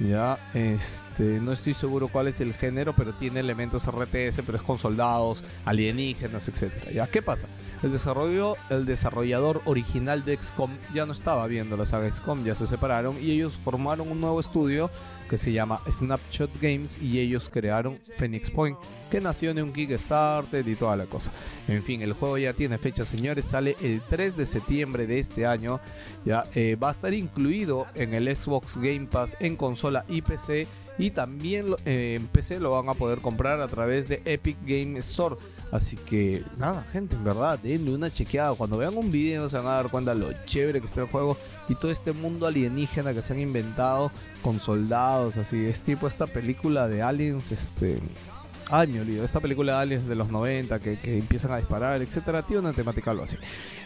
Ya, 0.00 0.38
este, 0.54 1.03
no 1.18 1.52
estoy 1.52 1.74
seguro 1.74 2.08
cuál 2.08 2.28
es 2.28 2.40
el 2.40 2.54
género, 2.54 2.94
pero 2.94 3.12
tiene 3.12 3.40
elementos 3.40 3.86
RTS, 3.86 4.42
pero 4.44 4.56
es 4.58 4.62
con 4.62 4.78
soldados, 4.78 5.44
alienígenas, 5.64 6.48
etcétera. 6.48 6.90
¿Ya? 6.92 7.06
¿Qué 7.06 7.22
pasa? 7.22 7.46
El, 7.82 7.92
desarrollo, 7.92 8.56
el 8.70 8.86
desarrollador 8.86 9.60
original 9.66 10.24
de 10.24 10.36
XCOM 10.36 10.70
ya 10.94 11.06
no 11.06 11.12
estaba 11.12 11.46
viendo 11.46 11.76
la 11.76 11.84
saga 11.84 12.10
XCOM, 12.10 12.44
ya 12.44 12.54
se 12.54 12.66
separaron 12.66 13.16
y 13.22 13.30
ellos 13.30 13.54
formaron 13.56 14.10
un 14.10 14.20
nuevo 14.20 14.40
estudio 14.40 14.90
que 15.28 15.38
se 15.38 15.52
llama 15.52 15.80
Snapshot 15.90 16.50
Games 16.60 16.98
y 17.00 17.18
ellos 17.18 17.50
crearon 17.50 17.98
Phoenix 18.16 18.50
Point, 18.50 18.78
que 19.10 19.20
nació 19.20 19.54
de 19.54 19.62
un 19.62 19.72
Kickstarter 19.72 20.66
y 20.68 20.74
toda 20.74 20.96
la 20.96 21.06
cosa. 21.06 21.32
En 21.68 21.82
fin, 21.82 22.02
el 22.02 22.12
juego 22.12 22.38
ya 22.38 22.52
tiene 22.52 22.78
fecha, 22.78 23.04
señores, 23.04 23.46
sale 23.46 23.76
el 23.82 24.00
3 24.08 24.36
de 24.36 24.46
septiembre 24.46 25.06
de 25.06 25.18
este 25.18 25.46
año. 25.46 25.80
Ya 26.24 26.44
eh, 26.54 26.76
va 26.76 26.88
a 26.88 26.92
estar 26.92 27.12
incluido 27.14 27.86
en 27.94 28.14
el 28.14 28.34
Xbox 28.34 28.76
Game 28.76 29.06
Pass 29.10 29.36
en 29.40 29.56
consola 29.56 30.04
y 30.08 30.22
PC 30.22 30.66
y 30.98 31.10
también 31.10 31.74
eh, 31.84 32.14
en 32.16 32.28
PC 32.28 32.60
lo 32.60 32.70
van 32.70 32.88
a 32.88 32.94
poder 32.94 33.20
comprar 33.20 33.60
a 33.60 33.68
través 33.68 34.08
de 34.08 34.22
Epic 34.24 34.56
Game 34.64 34.98
Store. 34.98 35.36
Así 35.72 35.96
que 35.96 36.44
nada, 36.56 36.84
gente, 36.92 37.16
en 37.16 37.24
verdad, 37.24 37.58
denle 37.58 37.92
una 37.92 38.10
chequeada. 38.10 38.54
Cuando 38.54 38.76
vean 38.76 38.96
un 38.96 39.10
video 39.10 39.48
se 39.48 39.56
van 39.56 39.66
a 39.66 39.72
dar 39.72 39.90
cuenta 39.90 40.14
lo 40.14 40.30
chévere 40.44 40.80
que 40.80 40.86
está 40.86 41.00
el 41.00 41.08
juego 41.08 41.36
y 41.68 41.74
todo 41.74 41.90
este 41.90 42.12
mundo 42.12 42.46
alienígena 42.46 43.12
que 43.12 43.22
se 43.22 43.32
han 43.32 43.40
inventado 43.40 44.12
con 44.42 44.60
soldados, 44.60 45.36
así. 45.36 45.64
Es 45.64 45.82
tipo 45.82 46.06
esta 46.06 46.26
película 46.26 46.86
de 46.88 47.02
aliens, 47.02 47.50
este... 47.50 47.98
Ay, 48.70 48.86
me. 48.88 49.22
Esta 49.22 49.40
película 49.40 49.72
de 49.74 49.78
aliens 49.82 50.08
de 50.08 50.14
los 50.14 50.30
90 50.30 50.78
que, 50.80 50.96
que 50.98 51.18
empiezan 51.18 51.52
a 51.52 51.58
disparar, 51.58 52.00
etcétera. 52.00 52.42
Tiene 52.42 52.60
una 52.62 52.72
temática 52.72 53.10
algo 53.10 53.24
así. 53.24 53.36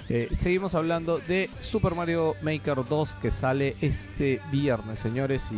Eh, 0.09 0.29
seguimos 0.33 0.75
hablando 0.75 1.19
de 1.19 1.51
Super 1.61 1.95
Mario 1.95 2.35
Maker 2.43 2.79
2 2.89 3.17
que 3.21 3.31
sale 3.31 3.75
este 3.83 4.41
viernes, 4.53 5.01
señores. 5.01 5.43
Si 5.43 5.57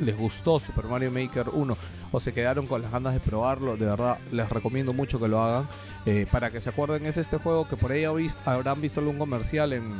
les, 0.00 0.16
gustó 0.16 0.58
Super 0.58 0.86
Mario 0.86 1.10
Maker 1.12 1.50
1 1.52 1.76
o 2.10 2.20
se 2.20 2.32
quedaron 2.32 2.66
con 2.66 2.80
las 2.82 2.90
ganas 2.90 3.12
de 3.14 3.20
probarlo, 3.20 3.76
de 3.76 3.84
verdad 3.86 4.18
les 4.32 4.48
recomiendo 4.48 4.92
mucho 4.92 5.20
que 5.20 5.28
lo 5.28 5.40
hagan. 5.42 5.68
Eh, 6.06 6.26
para 6.32 6.50
que 6.50 6.60
se 6.60 6.70
acuerden, 6.70 7.04
es 7.06 7.18
este 7.18 7.36
juego 7.36 7.68
que 7.68 7.76
por 7.76 7.92
ahí 7.92 8.04
habrán 8.46 8.80
visto 8.80 9.00
algún 9.00 9.18
comercial 9.18 9.74
en, 9.74 9.92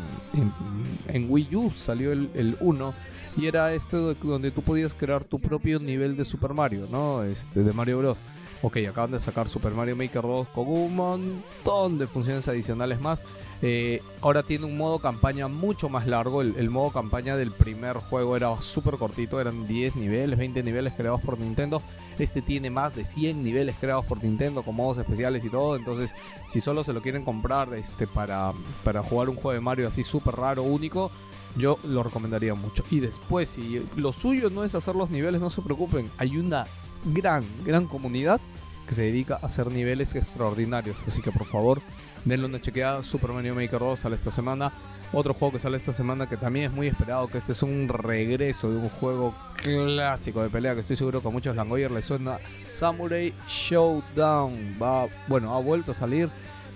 en, 1.09 1.26
Wii 1.30 1.55
U. 1.55 1.70
Salió 1.70 2.12
el, 2.12 2.30
el 2.34 2.57
1 2.61 2.94
y 3.36 3.46
era 3.46 3.74
este 3.74 3.96
do- 3.99 4.14
donde 4.14 4.51
tú 4.51 4.62
podías 4.62 4.94
crear 4.94 5.22
tu 5.22 5.38
propio 5.38 5.78
nivel 5.78 6.16
de 6.16 6.24
Super 6.24 6.55
Mario, 6.55 6.88
¿no? 6.90 7.22
Este, 7.22 7.62
de 7.62 7.72
Mario 7.74 7.99
Bros. 7.99 8.18
Ok, 8.61 8.78
acaban 8.88 9.12
de 9.12 9.20
sacar 9.20 9.48
Super 9.48 9.72
Mario 9.72 9.94
Maker 9.94 10.22
2 10.22 10.48
con 10.48 10.68
un 10.68 10.96
montón 10.96 11.96
de 11.96 12.09
funciones 12.09 12.48
adicionales 12.48 13.00
más. 13.00 13.22
Eh, 13.62 14.02
ahora 14.20 14.42
tiene 14.42 14.66
un 14.66 14.76
modo 14.76 14.98
campaña 14.98 15.46
mucho 15.46 15.88
más 15.88 16.09
largo. 16.09 16.42
El, 16.42 16.68
modo 16.68 16.90
campaña 16.90 17.36
del 17.36 17.52
primer 17.52 17.98
juego 17.98 18.36
era 18.36 18.61
súper 18.61 18.96
cortito, 18.96 19.40
eran 19.40 19.68
10 19.68 19.94
niveles, 19.94 20.36
20 20.36 20.64
niveles 20.64 20.92
creados 20.94 21.20
por 21.20 21.38
Nintendo. 21.38 21.80
Este 22.18 22.42
tiene 22.42 22.68
más 22.68 22.96
de 22.96 23.04
100 23.04 23.44
niveles 23.44 23.76
creados 23.78 24.04
por 24.06 24.22
Nintendo 24.22 24.64
con 24.64 24.74
modos 24.74 24.98
especiales 24.98 25.44
y 25.44 25.50
todo. 25.50 25.76
Entonces, 25.76 26.16
si 26.48 26.61
solo 26.61 26.82
se 26.82 26.92
lo 26.92 27.00
quieren 27.00 27.24
comprar 27.24 27.72
este, 27.74 28.09
para, 28.09 28.52
para 28.82 29.04
jugar 29.04 29.28
un 29.28 29.36
juego 29.36 29.52
de 29.52 29.61
Mario 29.61 29.86
así 29.86 30.02
súper 30.02 30.34
raro, 30.34 30.64
único, 30.64 31.12
yo 31.56 31.78
lo 31.84 32.02
recomendaría 32.02 32.54
mucho. 32.54 32.82
Y 32.90 32.98
después, 32.98 33.48
si 33.48 33.86
lo 33.94 34.12
suyo 34.12 34.50
no 34.50 34.64
es 34.64 34.74
hacer 34.74 34.96
los 34.96 35.11
niveles, 35.11 35.40
no 35.40 35.48
se 35.48 35.62
preocupen. 35.62 36.11
Hay 36.18 36.36
una 36.36 36.66
gran, 37.05 37.44
gran 37.64 37.86
comunidad 37.86 38.40
que 38.86 38.94
se 38.94 39.03
dedica 39.03 39.38
a 39.40 39.46
hacer 39.46 39.70
niveles 39.70 40.14
extraordinarios. 40.14 41.07
Así 41.07 41.20
que 41.20 41.30
por 41.30 41.46
favor, 41.46 41.80
denle 42.24 42.46
una 42.46 42.61
chequeada. 42.61 43.03
Super 43.03 43.32
Mario 43.32 43.55
Maker 43.55 43.80
2 43.80 43.99
sale 43.99 44.14
esta 44.14 44.30
semana. 44.30 44.72
Otro 45.12 45.32
juego 45.32 45.53
que 45.53 45.59
sale 45.59 45.78
esta 45.78 45.92
semana 45.92 46.28
que 46.28 46.36
también 46.36 46.66
es 46.66 46.72
muy 46.72 46.86
esperado, 46.86 47.28
que 47.28 47.38
este 47.38 47.53
es 47.53 47.62
un 47.62 47.88
regreso 47.88 48.70
de 48.70 48.76
un 48.76 48.90
juego 48.90 49.34
clásico 49.57 50.42
de 50.42 50.51
pelea 50.51 50.74
que 50.74 50.80
estoy 50.80 50.96
seguro 50.96 51.22
que 51.22 51.28
a 51.28 51.30
muchos 51.30 51.57
Langoyer 51.57 51.90
les 51.90 52.05
suena. 52.05 52.38
Samurai 52.68 53.32
Showdown. 53.46 54.76
Va, 54.80 55.07
bueno, 55.26 55.55
ha 55.55 55.61
vuelto 55.61 55.92
a 55.92 55.94
salir. 55.94 56.28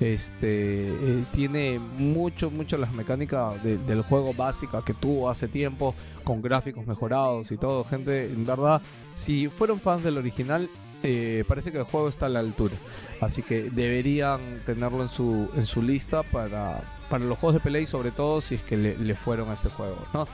Este 0.02 0.88
eh, 0.88 1.24
tiene 1.32 1.78
mucho, 1.78 2.50
mucho 2.50 2.76
las 2.76 2.92
mecánicas 2.92 3.62
de- 3.62 3.78
del 3.78 4.02
juego 4.02 4.34
básica 4.34 4.82
que 4.84 4.94
tuvo 4.94 5.30
hace 5.30 5.48
tiempo, 5.48 5.94
con 6.24 6.42
gráficos 6.42 6.86
mejorados 6.86 7.52
y 7.52 7.56
todo. 7.56 7.84
Gente, 7.84 8.26
en 8.26 8.44
verdad, 8.44 8.82
si 9.14 9.48
fueron 9.48 9.78
fans 9.80 10.02
del 10.02 10.18
original, 10.18 10.68
eh, 11.04 11.44
parece 11.48 11.72
que 11.72 11.78
el 11.78 11.84
juego 11.84 12.08
está 12.08 12.26
a 12.26 12.28
la 12.28 12.40
altura. 12.40 12.74
Así 13.20 13.42
que 13.42 13.62
deberían 13.70 14.40
tenerlo 14.66 15.02
en 15.02 15.08
su, 15.08 15.48
en 15.54 15.64
su 15.66 15.82
lista 15.82 16.22
para, 16.22 16.82
para 17.08 17.24
los 17.24 17.38
juegos 17.38 17.54
de 17.54 17.60
pelea 17.60 17.82
y 17.82 17.86
sobre 17.86 18.10
todo 18.10 18.40
si 18.40 18.56
es 18.56 18.62
que 18.62 18.76
le, 18.76 18.96
le 18.96 19.14
fueron 19.14 19.50
a 19.50 19.54
este 19.54 19.68
juego, 19.68 19.98
¿no? 20.12 20.26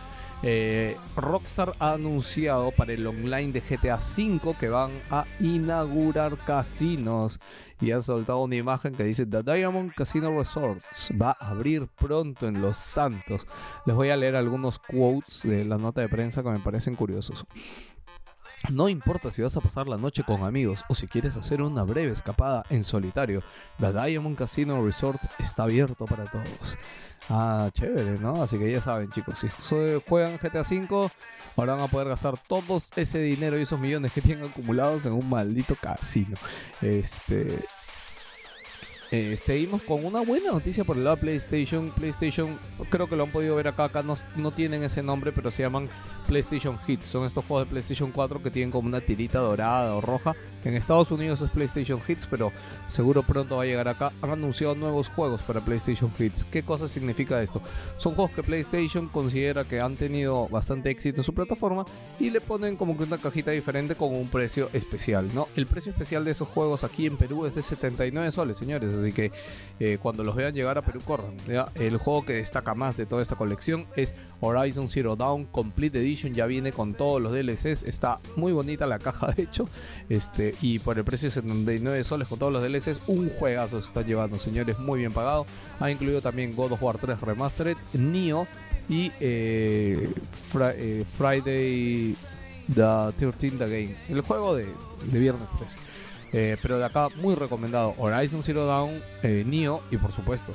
Eh, 0.42 0.96
Rockstar 1.16 1.72
ha 1.80 1.94
anunciado 1.94 2.70
para 2.70 2.92
el 2.92 3.04
online 3.04 3.50
de 3.50 3.60
GTA 3.60 3.96
V 3.96 4.54
que 4.58 4.68
van 4.68 4.92
a 5.10 5.24
inaugurar 5.40 6.36
casinos 6.38 7.40
y 7.80 7.90
han 7.90 8.02
soltado 8.02 8.42
una 8.42 8.54
imagen 8.54 8.94
que 8.94 9.02
dice 9.02 9.26
The 9.26 9.42
Diamond 9.42 9.92
Casino 9.94 10.36
Resorts 10.36 11.10
va 11.20 11.36
a 11.40 11.50
abrir 11.50 11.88
pronto 11.88 12.46
en 12.46 12.60
Los 12.60 12.76
Santos. 12.76 13.48
Les 13.84 13.96
voy 13.96 14.10
a 14.10 14.16
leer 14.16 14.36
algunos 14.36 14.78
quotes 14.78 15.42
de 15.42 15.64
la 15.64 15.76
nota 15.76 16.02
de 16.02 16.08
prensa 16.08 16.42
que 16.44 16.50
me 16.50 16.60
parecen 16.60 16.94
curiosos. 16.94 17.44
No 18.70 18.88
importa 18.88 19.30
si 19.30 19.40
vas 19.40 19.56
a 19.56 19.60
pasar 19.60 19.86
la 19.88 19.96
noche 19.96 20.24
con 20.24 20.42
amigos 20.44 20.84
o 20.88 20.94
si 20.94 21.06
quieres 21.06 21.36
hacer 21.36 21.62
una 21.62 21.84
breve 21.84 22.12
escapada 22.12 22.64
en 22.70 22.84
solitario, 22.84 23.42
The 23.78 23.92
Diamond 23.92 24.36
Casino 24.36 24.84
Resort 24.84 25.22
está 25.38 25.62
abierto 25.62 26.04
para 26.04 26.24
todos. 26.26 26.76
Ah, 27.30 27.70
chévere, 27.72 28.18
¿no? 28.18 28.42
Así 28.42 28.58
que 28.58 28.70
ya 28.70 28.80
saben, 28.80 29.10
chicos, 29.10 29.38
si 29.38 29.46
jue- 29.48 30.02
juegan 30.06 30.36
GTA 30.38 30.60
V, 30.62 31.10
ahora 31.56 31.74
van 31.74 31.84
a 31.84 31.88
poder 31.88 32.08
gastar 32.08 32.34
todo 32.46 32.78
ese 32.96 33.18
dinero 33.20 33.58
y 33.58 33.62
esos 33.62 33.78
millones 33.78 34.12
que 34.12 34.20
tienen 34.22 34.50
acumulados 34.50 35.06
en 35.06 35.12
un 35.12 35.28
maldito 35.28 35.74
casino. 35.76 36.36
Este. 36.82 37.64
Eh, 39.10 39.36
seguimos 39.36 39.82
con 39.82 40.04
una 40.04 40.20
buena 40.20 40.52
noticia 40.52 40.84
por 40.84 40.96
el 40.96 41.04
lado 41.04 41.16
de 41.16 41.22
PlayStation. 41.22 41.90
PlayStation, 41.90 42.58
creo 42.90 43.08
que 43.08 43.16
lo 43.16 43.24
han 43.24 43.30
podido 43.30 43.56
ver 43.56 43.68
acá. 43.68 43.84
Acá 43.84 44.02
no, 44.02 44.14
no 44.36 44.50
tienen 44.50 44.82
ese 44.82 45.02
nombre, 45.02 45.32
pero 45.32 45.50
se 45.50 45.62
llaman 45.62 45.88
PlayStation 46.26 46.78
Hits. 46.86 47.06
Son 47.06 47.24
estos 47.24 47.44
juegos 47.44 47.66
de 47.66 47.70
PlayStation 47.70 48.12
4 48.12 48.42
que 48.42 48.50
tienen 48.50 48.70
como 48.70 48.86
una 48.86 49.00
tirita 49.00 49.38
dorada 49.38 49.94
o 49.94 50.00
roja. 50.00 50.36
En 50.64 50.74
Estados 50.74 51.10
Unidos 51.10 51.40
es 51.40 51.50
PlayStation 51.50 52.00
Hits, 52.06 52.26
pero 52.26 52.52
seguro 52.86 53.22
pronto 53.22 53.56
va 53.56 53.62
a 53.62 53.66
llegar 53.66 53.88
acá. 53.88 54.12
Han 54.22 54.30
anunciado 54.30 54.74
nuevos 54.74 55.08
juegos 55.08 55.40
para 55.42 55.60
PlayStation 55.60 56.10
Hits. 56.18 56.44
¿Qué 56.44 56.62
cosa 56.62 56.88
significa 56.88 57.40
esto? 57.42 57.62
Son 57.98 58.14
juegos 58.14 58.32
que 58.32 58.42
PlayStation 58.42 59.08
considera 59.08 59.64
que 59.64 59.80
han 59.80 59.96
tenido 59.96 60.48
bastante 60.48 60.90
éxito 60.90 61.20
en 61.20 61.24
su 61.24 61.34
plataforma 61.34 61.84
y 62.18 62.30
le 62.30 62.40
ponen 62.40 62.76
como 62.76 62.96
que 62.96 63.04
una 63.04 63.18
cajita 63.18 63.50
diferente 63.52 63.94
con 63.94 64.14
un 64.14 64.28
precio 64.28 64.68
especial, 64.72 65.28
¿no? 65.34 65.48
El 65.56 65.66
precio 65.66 65.92
especial 65.92 66.24
de 66.24 66.32
esos 66.32 66.48
juegos 66.48 66.84
aquí 66.84 67.06
en 67.06 67.16
Perú 67.16 67.46
es 67.46 67.54
de 67.54 67.62
79 67.62 68.32
soles, 68.32 68.58
señores. 68.58 68.94
Así 68.94 69.12
que 69.12 69.32
eh, 69.80 69.98
cuando 70.02 70.24
los 70.24 70.34
vean 70.34 70.54
llegar 70.54 70.78
a 70.78 70.82
Perú, 70.82 71.00
corran. 71.04 71.36
El 71.74 71.96
juego 71.98 72.24
que 72.24 72.34
destaca 72.34 72.74
más 72.74 72.96
de 72.96 73.06
toda 73.06 73.22
esta 73.22 73.36
colección 73.36 73.86
es 73.96 74.14
Horizon 74.40 74.88
Zero 74.88 75.16
Dawn 75.16 75.44
Complete 75.46 75.98
Edition. 75.98 76.34
Ya 76.34 76.46
viene 76.46 76.72
con 76.72 76.94
todos 76.94 77.20
los 77.22 77.32
DLCs. 77.32 77.84
Está 77.84 78.18
muy 78.36 78.52
bonita 78.52 78.86
la 78.86 78.98
caja, 78.98 79.28
de 79.32 79.44
hecho. 79.44 79.68
Este, 80.08 80.54
y 80.60 80.78
por 80.78 80.98
el 80.98 81.04
precio 81.04 81.28
de 81.28 81.32
79 81.32 82.04
soles 82.04 82.28
con 82.28 82.38
todos 82.38 82.52
los 82.52 82.62
DLCs, 82.62 83.00
un 83.06 83.28
juegazo 83.30 83.80
se 83.80 83.86
está 83.86 84.02
llevando, 84.02 84.38
señores. 84.38 84.78
Muy 84.78 85.00
bien 85.00 85.12
pagado. 85.12 85.46
Ha 85.80 85.90
incluido 85.90 86.20
también 86.20 86.54
God 86.56 86.72
of 86.72 86.82
War 86.82 86.98
3 86.98 87.20
Remastered, 87.20 87.76
Neo 87.92 88.46
y 88.88 89.12
eh, 89.20 90.10
eh, 90.60 91.04
Friday 91.08 92.16
the 92.74 92.82
13th 92.82 93.58
Game. 93.58 93.94
El 94.08 94.20
juego 94.22 94.56
de, 94.56 94.66
viernes 95.12 95.50
13. 95.58 95.78
Eh, 96.32 96.56
pero 96.60 96.78
de 96.78 96.84
acá 96.84 97.08
muy 97.22 97.34
recomendado 97.34 97.94
Horizon 97.96 98.42
Zero 98.42 98.66
Dawn, 98.66 99.02
eh, 99.22 99.44
Neo 99.46 99.82
y 99.90 99.96
por 99.96 100.12
supuesto 100.12 100.52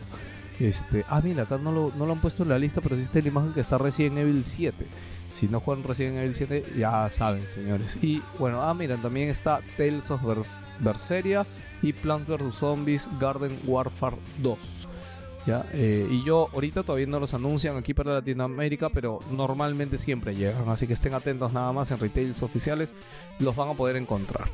este, 0.59 1.03
ah 1.09 1.19
mira 1.23 1.43
acá 1.43 1.57
no 1.57 1.71
lo, 1.71 1.91
no 1.97 2.05
lo 2.05 2.11
han 2.11 2.21
puesto 2.21 2.43
en 2.43 2.49
la 2.49 2.59
lista 2.59 2.79
pero 2.79 2.95
está 2.95 3.19
la 3.19 3.27
imagen 3.27 3.53
que 3.53 3.61
está 3.61 3.79
Resident 3.79 4.19
Evil 4.19 4.45
7 4.45 4.85
si 5.33 5.47
no 5.49 5.59
juegan 5.59 5.83
Resident 5.83 6.17
Evil 6.19 6.33
7 6.35 6.63
ya 6.77 7.09
saben 7.09 7.47
señores 7.49 7.97
y 8.01 8.21
bueno 8.39 8.61
ah 8.63 8.73
miren 8.73 9.01
también 9.01 9.29
está 9.29 9.59
Tales 9.77 10.09
of 10.11 10.23
Ber- 10.23 10.45
Berseria 10.79 11.45
y 11.81 11.91
Plants 11.91 12.27
vs 12.27 12.55
Zombies 12.55 13.09
Garden 13.19 13.59
Warfare 13.65 14.15
2 14.41 14.87
ya, 15.45 15.65
eh, 15.73 16.07
y 16.09 16.23
yo 16.23 16.47
ahorita 16.53 16.83
todavía 16.83 17.05
no 17.07 17.19
los 17.19 17.33
anuncian 17.33 17.75
aquí 17.75 17.93
para 17.93 18.13
Latinoamérica, 18.13 18.87
pero 18.87 19.19
normalmente 19.29 19.97
siempre 19.97 20.33
llegan, 20.33 20.69
así 20.69 20.87
que 20.87 20.93
estén 20.93 21.13
atentos 21.13 21.51
nada 21.51 21.73
más 21.73 21.91
en 21.91 21.99
retails 21.99 22.41
oficiales, 22.43 22.93
los 23.39 23.53
van 23.53 23.67
a 23.67 23.73
poder 23.73 23.97
encontrar. 23.97 24.47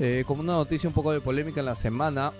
eh, 0.00 0.24
como 0.26 0.40
una 0.42 0.54
noticia 0.54 0.88
un 0.88 0.94
poco 0.94 1.12
de 1.12 1.20
polémica 1.20 1.60
en 1.60 1.66
la 1.66 1.76
semana. 1.76 2.32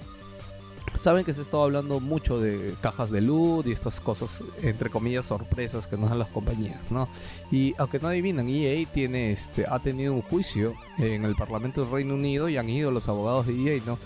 Saben 0.94 1.24
que 1.24 1.32
se 1.32 1.42
estado 1.42 1.64
hablando 1.64 2.00
mucho 2.00 2.40
de 2.40 2.74
cajas 2.80 3.10
de 3.10 3.20
loot 3.20 3.66
y 3.66 3.72
estas 3.72 4.00
cosas, 4.00 4.42
entre 4.62 4.88
comillas, 4.88 5.26
sorpresas 5.26 5.86
que 5.86 5.96
nos 5.96 6.08
dan 6.08 6.18
las 6.18 6.28
compañías, 6.28 6.90
¿no? 6.90 7.08
Y 7.50 7.74
aunque 7.76 7.98
no 7.98 8.08
adivinan, 8.08 8.48
EA 8.48 8.86
tiene, 8.92 9.30
este, 9.30 9.66
ha 9.68 9.78
tenido 9.78 10.14
un 10.14 10.22
juicio 10.22 10.74
en 10.98 11.24
el 11.24 11.34
Parlamento 11.34 11.82
del 11.82 11.90
Reino 11.90 12.14
Unido 12.14 12.48
y 12.48 12.56
han 12.56 12.68
ido 12.68 12.90
los 12.90 13.08
abogados 13.08 13.46
de 13.46 13.76
EA, 13.76 13.82
¿no? 13.84 13.98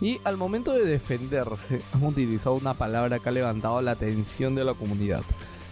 Y 0.00 0.20
al 0.24 0.36
momento 0.36 0.72
de 0.72 0.84
defenderse, 0.84 1.80
han 1.92 2.04
utilizado 2.04 2.54
una 2.54 2.74
palabra 2.74 3.18
que 3.18 3.28
ha 3.28 3.32
levantado 3.32 3.80
la 3.80 3.92
atención 3.92 4.54
de 4.54 4.64
la 4.64 4.74
comunidad. 4.74 5.22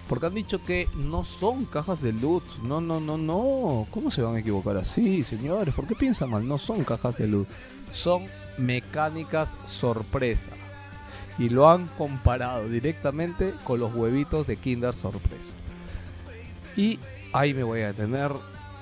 Porque 0.09 0.27
han 0.27 0.35
dicho 0.35 0.63
que 0.63 0.89
no 0.97 1.25
son 1.25 1.65
cajas 1.65 2.03
de 2.03 2.13
loot. 2.13 2.45
No, 2.63 2.81
no, 2.81 3.01
no, 3.01 3.17
no. 3.17 3.87
¿Cómo 3.91 4.11
se 4.11 4.23
van 4.23 4.37
a 4.37 4.41
equivocar 4.41 4.77
así, 4.77 5.25
señores? 5.25 5.75
¿Por 5.75 5.87
qué 5.87 5.95
piensan 5.95 6.31
mal? 6.31 6.47
No 6.47 6.59
son 6.59 6.85
cajas 6.85 7.17
de 7.17 7.27
loot. 7.27 7.49
Son 7.91 8.25
mecánicas 8.59 9.57
sorpresa. 9.65 10.51
Y 11.39 11.49
lo 11.49 11.69
han 11.69 11.89
comparado 11.99 12.69
directamente 12.69 13.53
con 13.65 13.81
los 13.81 13.95
huevitos 13.95 14.47
de 14.47 14.57
Kinder 14.57 14.95
Sorpresa. 14.95 15.55
Y 16.77 16.99
ahí 17.33 17.55
me 17.55 17.65
voy 17.65 17.81
a 17.81 17.89
detener. 17.89 18.31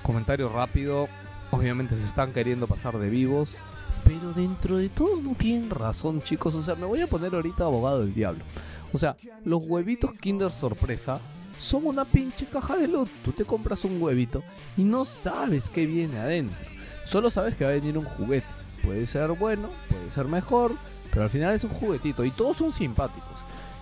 Comentario 0.02 0.50
rápido. 0.50 1.08
Obviamente 1.50 1.94
se 1.96 2.04
están 2.04 2.32
queriendo 2.32 2.66
pasar 2.66 2.98
de 2.98 3.08
vivos. 3.08 3.58
Pero 4.04 4.32
dentro 4.32 4.76
de 4.76 4.88
todo 4.88 5.16
no 5.16 5.34
tienen 5.34 5.70
razón, 5.70 6.22
chicos. 6.22 6.54
O 6.54 6.62
sea, 6.62 6.74
me 6.74 6.86
voy 6.86 7.00
a 7.00 7.06
poner 7.06 7.34
ahorita 7.34 7.64
abogado 7.64 8.00
del 8.00 8.14
diablo. 8.14 8.44
O 8.92 8.98
sea, 8.98 9.16
los 9.44 9.66
huevitos 9.66 10.12
Kinder 10.12 10.50
Sorpresa 10.50 11.18
son 11.58 11.86
una 11.86 12.04
pinche 12.04 12.44
caja 12.46 12.76
de 12.76 12.88
loot. 12.88 13.08
Tú 13.24 13.32
te 13.32 13.44
compras 13.44 13.84
un 13.84 14.02
huevito 14.02 14.42
y 14.76 14.82
no 14.82 15.04
sabes 15.04 15.70
qué 15.70 15.86
viene 15.86 16.18
adentro. 16.18 16.66
Solo 17.06 17.30
sabes 17.30 17.56
que 17.56 17.64
va 17.64 17.70
a 17.70 17.74
venir 17.74 17.96
un 17.96 18.04
juguete. 18.04 18.46
Puede 18.85 19.07
ser 19.07 19.30
bueno, 19.33 19.68
puede 19.89 20.11
ser 20.11 20.26
mejor, 20.26 20.72
pero 21.11 21.24
al 21.24 21.30
final 21.30 21.55
es 21.55 21.64
un 21.64 21.70
juguetito 21.70 22.24
y 22.24 22.30
todos 22.30 22.57
son 22.57 22.72
simpáticos. 22.72 23.39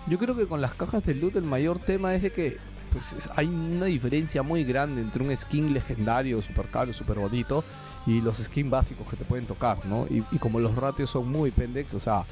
Yo 0.07 0.17
creo 0.17 0.35
que 0.35 0.47
con 0.47 0.61
las 0.61 0.73
cajas 0.73 1.03
de 1.05 1.13
loot 1.15 1.35
el 1.35 1.43
mayor 1.43 1.79
tema 1.79 2.13
es 2.15 2.21
de 2.23 2.31
que 2.31 2.57
pues, 2.91 3.13
es- 3.13 3.29
hay 3.35 3.47
una 3.47 3.85
diferencia 3.85 4.43
muy 4.43 4.63
grande 4.63 5.01
entre 5.01 5.23
un 5.23 5.35
skin 5.35 5.73
legendario, 5.73 6.41
super 6.41 6.65
caro, 6.67 6.93
super 6.93 7.19
bonito, 7.19 7.63
y 8.05 8.19
los 8.19 8.37
skins 8.39 8.69
básicos 8.69 9.07
que 9.07 9.15
te 9.15 9.23
pueden 9.25 9.45
tocar, 9.45 9.85
¿no? 9.85 10.07
Y, 10.09 10.23
y 10.31 10.39
como 10.39 10.59
los 10.59 10.75
ratios 10.75 11.09
son 11.09 11.29
muy 11.29 11.51
pendex, 11.51 11.93
o 11.93 11.99
sea, 11.99 12.25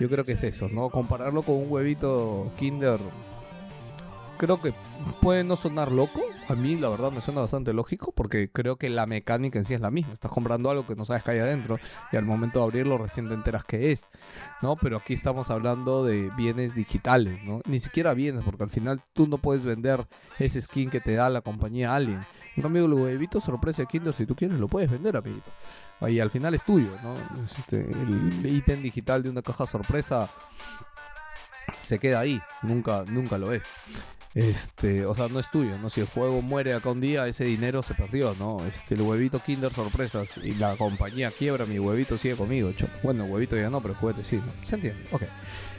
yo 0.00 0.08
creo 0.08 0.24
que 0.24 0.32
es 0.32 0.42
eso, 0.42 0.68
¿no? 0.68 0.88
Compararlo 0.90 1.42
con 1.42 1.54
un 1.56 1.66
huevito 1.70 2.50
Kinder, 2.58 2.98
creo 4.38 4.60
que 4.60 4.72
puede 5.20 5.44
no 5.44 5.56
sonar 5.56 5.92
loco. 5.92 6.20
A 6.46 6.54
mí, 6.54 6.76
la 6.76 6.90
verdad, 6.90 7.10
me 7.10 7.22
suena 7.22 7.40
bastante 7.40 7.72
lógico 7.72 8.12
porque 8.12 8.50
creo 8.50 8.76
que 8.76 8.90
la 8.90 9.06
mecánica 9.06 9.58
en 9.58 9.64
sí 9.64 9.72
es 9.72 9.80
la 9.80 9.90
misma. 9.90 10.12
Estás 10.12 10.30
comprando 10.30 10.70
algo 10.70 10.86
que 10.86 10.94
no 10.94 11.06
sabes 11.06 11.24
que 11.24 11.30
hay 11.30 11.38
adentro 11.38 11.78
y 12.12 12.16
al 12.16 12.26
momento 12.26 12.58
de 12.58 12.64
abrirlo 12.64 12.98
recién 12.98 13.28
te 13.28 13.34
enteras 13.34 13.64
que 13.64 13.92
es, 13.92 14.10
¿no? 14.60 14.76
Pero 14.76 14.98
aquí 14.98 15.14
estamos 15.14 15.50
hablando 15.50 16.04
de 16.04 16.30
bienes 16.36 16.74
digitales, 16.74 17.42
¿no? 17.44 17.62
Ni 17.66 17.78
siquiera 17.78 18.12
bienes, 18.12 18.44
porque 18.44 18.62
al 18.62 18.70
final 18.70 19.00
tú 19.14 19.26
no 19.26 19.38
puedes 19.38 19.64
vender 19.64 20.06
ese 20.38 20.60
skin 20.60 20.90
que 20.90 21.00
te 21.00 21.14
da 21.14 21.30
la 21.30 21.40
compañía 21.40 21.94
Alien. 21.94 22.26
En 22.56 22.62
cambio, 22.62 22.84
el 22.84 22.92
huevito 22.92 23.40
sorpresa 23.40 23.82
de 23.82 23.88
Kinder, 23.88 24.12
si 24.12 24.26
tú 24.26 24.36
quieres, 24.36 24.60
lo 24.60 24.68
puedes 24.68 24.90
vender, 24.90 25.16
amiguito. 25.16 25.50
Y 26.06 26.20
al 26.20 26.30
final 26.30 26.52
es 26.52 26.62
tuyo, 26.62 26.90
¿no? 27.02 27.16
Este, 27.42 27.80
el 27.80 28.44
ítem 28.44 28.82
digital 28.82 29.22
de 29.22 29.30
una 29.30 29.40
caja 29.40 29.64
sorpresa 29.64 30.30
se 31.80 31.98
queda 31.98 32.20
ahí, 32.20 32.40
nunca, 32.62 33.04
nunca 33.06 33.38
lo 33.38 33.52
es. 33.52 33.64
Este, 34.34 35.06
o 35.06 35.14
sea, 35.14 35.28
no 35.28 35.38
es 35.38 35.48
tuyo, 35.50 35.78
¿no? 35.78 35.88
Si 35.90 36.00
el 36.00 36.08
juego 36.08 36.42
muere 36.42 36.74
acá 36.74 36.90
un 36.90 37.00
día, 37.00 37.26
ese 37.28 37.44
dinero 37.44 37.82
se 37.84 37.94
perdió, 37.94 38.34
¿no? 38.36 38.66
Este, 38.66 38.94
el 38.94 39.02
huevito 39.02 39.40
Kinder 39.40 39.72
sorpresas 39.72 40.38
y 40.42 40.54
la 40.54 40.76
compañía 40.76 41.30
quiebra, 41.30 41.66
mi 41.66 41.78
huevito 41.78 42.18
sigue 42.18 42.34
conmigo. 42.34 42.72
Bueno, 43.04 43.24
el 43.26 43.30
huevito 43.30 43.56
ya 43.56 43.70
no, 43.70 43.80
pero 43.80 43.94
el 43.94 44.00
juguete 44.00 44.24
sí, 44.24 44.36
¿no? 44.36 44.52
¿Se 44.64 44.74
entiende? 44.74 45.00
Ok. 45.12 45.22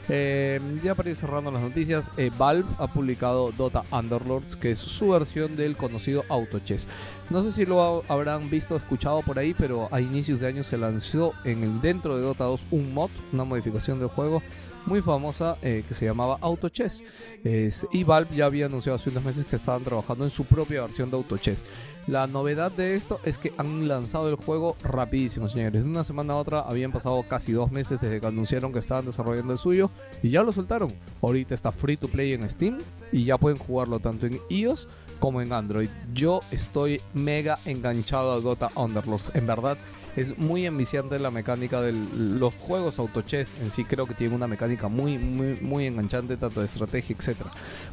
Eh, 0.08 0.60
ya 0.84 0.94
para 0.94 1.10
ir 1.10 1.16
cerrando 1.16 1.50
las 1.50 1.60
noticias, 1.60 2.12
eh, 2.16 2.30
Valve 2.38 2.64
ha 2.78 2.86
publicado 2.86 3.50
Dota 3.52 3.82
Underlords, 3.90 4.54
que 4.56 4.70
es 4.70 4.78
su 4.78 5.08
versión 5.10 5.56
del 5.56 5.76
conocido 5.76 6.24
Auto 6.28 6.60
Chess. 6.60 6.86
No 7.28 7.42
sé 7.42 7.50
si 7.50 7.66
lo 7.66 7.82
ha- 7.82 8.02
habrán 8.14 8.48
visto 8.48 8.76
escuchado 8.76 9.20
por 9.22 9.38
ahí, 9.38 9.52
pero 9.52 9.88
a 9.90 10.00
inicios 10.00 10.38
de 10.40 10.46
año 10.46 10.62
se 10.62 10.78
lanzó 10.78 11.34
en 11.44 11.64
el 11.64 11.80
dentro 11.80 12.16
de 12.16 12.22
Dota 12.22 12.44
2 12.44 12.68
un 12.70 12.94
mod, 12.94 13.10
una 13.32 13.42
modificación 13.44 13.98
del 13.98 14.08
juego 14.08 14.42
muy 14.86 15.00
famosa 15.02 15.56
eh, 15.62 15.84
que 15.86 15.94
se 15.94 16.06
llamaba 16.06 16.38
Auto 16.40 16.68
Chess. 16.68 17.02
Es- 17.44 17.86
y 17.92 18.04
Valve 18.04 18.34
ya 18.36 18.46
había 18.46 18.66
anunciado 18.66 18.96
hace 18.96 19.10
unos 19.10 19.24
meses 19.24 19.46
que 19.46 19.56
estaban 19.56 19.82
trabajando 19.82 20.24
en 20.24 20.30
su 20.30 20.44
propia 20.44 20.82
versión 20.82 21.10
de 21.10 21.16
Auto 21.16 21.36
Chess. 21.38 21.64
La 22.06 22.28
novedad 22.28 22.70
de 22.70 22.94
esto 22.94 23.18
es 23.24 23.36
que 23.36 23.52
han 23.58 23.88
lanzado 23.88 24.28
el 24.28 24.36
juego 24.36 24.76
rapidísimo, 24.84 25.48
señores. 25.48 25.82
De 25.82 25.90
una 25.90 26.04
semana 26.04 26.34
a 26.34 26.36
otra 26.36 26.60
habían 26.60 26.92
pasado 26.92 27.20
casi 27.28 27.50
dos 27.50 27.72
meses 27.72 28.00
desde 28.00 28.20
que 28.20 28.26
anunciaron 28.28 28.72
que 28.72 28.78
estaban 28.78 29.04
desarrollando 29.06 29.52
el 29.52 29.58
suyo 29.58 29.90
y 30.22 30.30
ya 30.30 30.44
lo 30.44 30.52
soltaron. 30.52 30.92
Ahorita 31.20 31.52
está 31.54 31.72
free 31.72 31.96
to 31.96 32.06
play 32.06 32.32
en 32.32 32.48
Steam 32.48 32.78
y 33.10 33.24
ya 33.24 33.38
pueden 33.38 33.58
jugarlo 33.58 33.98
tanto 33.98 34.26
en 34.26 34.40
iOS 34.50 34.86
como 35.18 35.42
en 35.42 35.52
Android. 35.52 35.88
Yo 36.14 36.40
estoy 36.52 37.00
mega 37.12 37.58
enganchado 37.64 38.32
a 38.32 38.40
Dota 38.40 38.68
Underlords. 38.76 39.32
En 39.34 39.44
verdad, 39.48 39.76
es 40.16 40.38
muy 40.38 40.66
enviciante 40.66 41.18
la 41.18 41.30
mecánica 41.30 41.80
de 41.80 41.92
los 41.92 42.54
juegos 42.54 42.98
auto 42.98 43.22
chess 43.22 43.54
en 43.60 43.70
sí 43.70 43.84
creo 43.84 44.06
que 44.06 44.14
tiene 44.14 44.34
una 44.34 44.46
mecánica 44.46 44.88
muy 44.88 45.18
muy 45.18 45.58
muy 45.60 45.86
enganchante 45.86 46.36
tanto 46.36 46.60
de 46.60 46.66
estrategia 46.66 47.14
etcétera. 47.16 47.50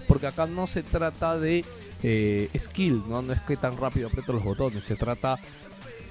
Porque 0.08 0.28
acá 0.28 0.48
no 0.48 0.66
se 0.68 0.84
trata 0.84 1.38
de 1.38 1.66
eh, 2.02 2.50
skill 2.58 3.04
no 3.08 3.22
no 3.22 3.34
es 3.34 3.42
que 3.42 3.58
tan 3.58 3.78
rápido 3.78 4.08
aprieto 4.08 4.34
los 4.34 4.44
botones 4.44 4.84
se 4.84 4.96
trata 4.96 5.38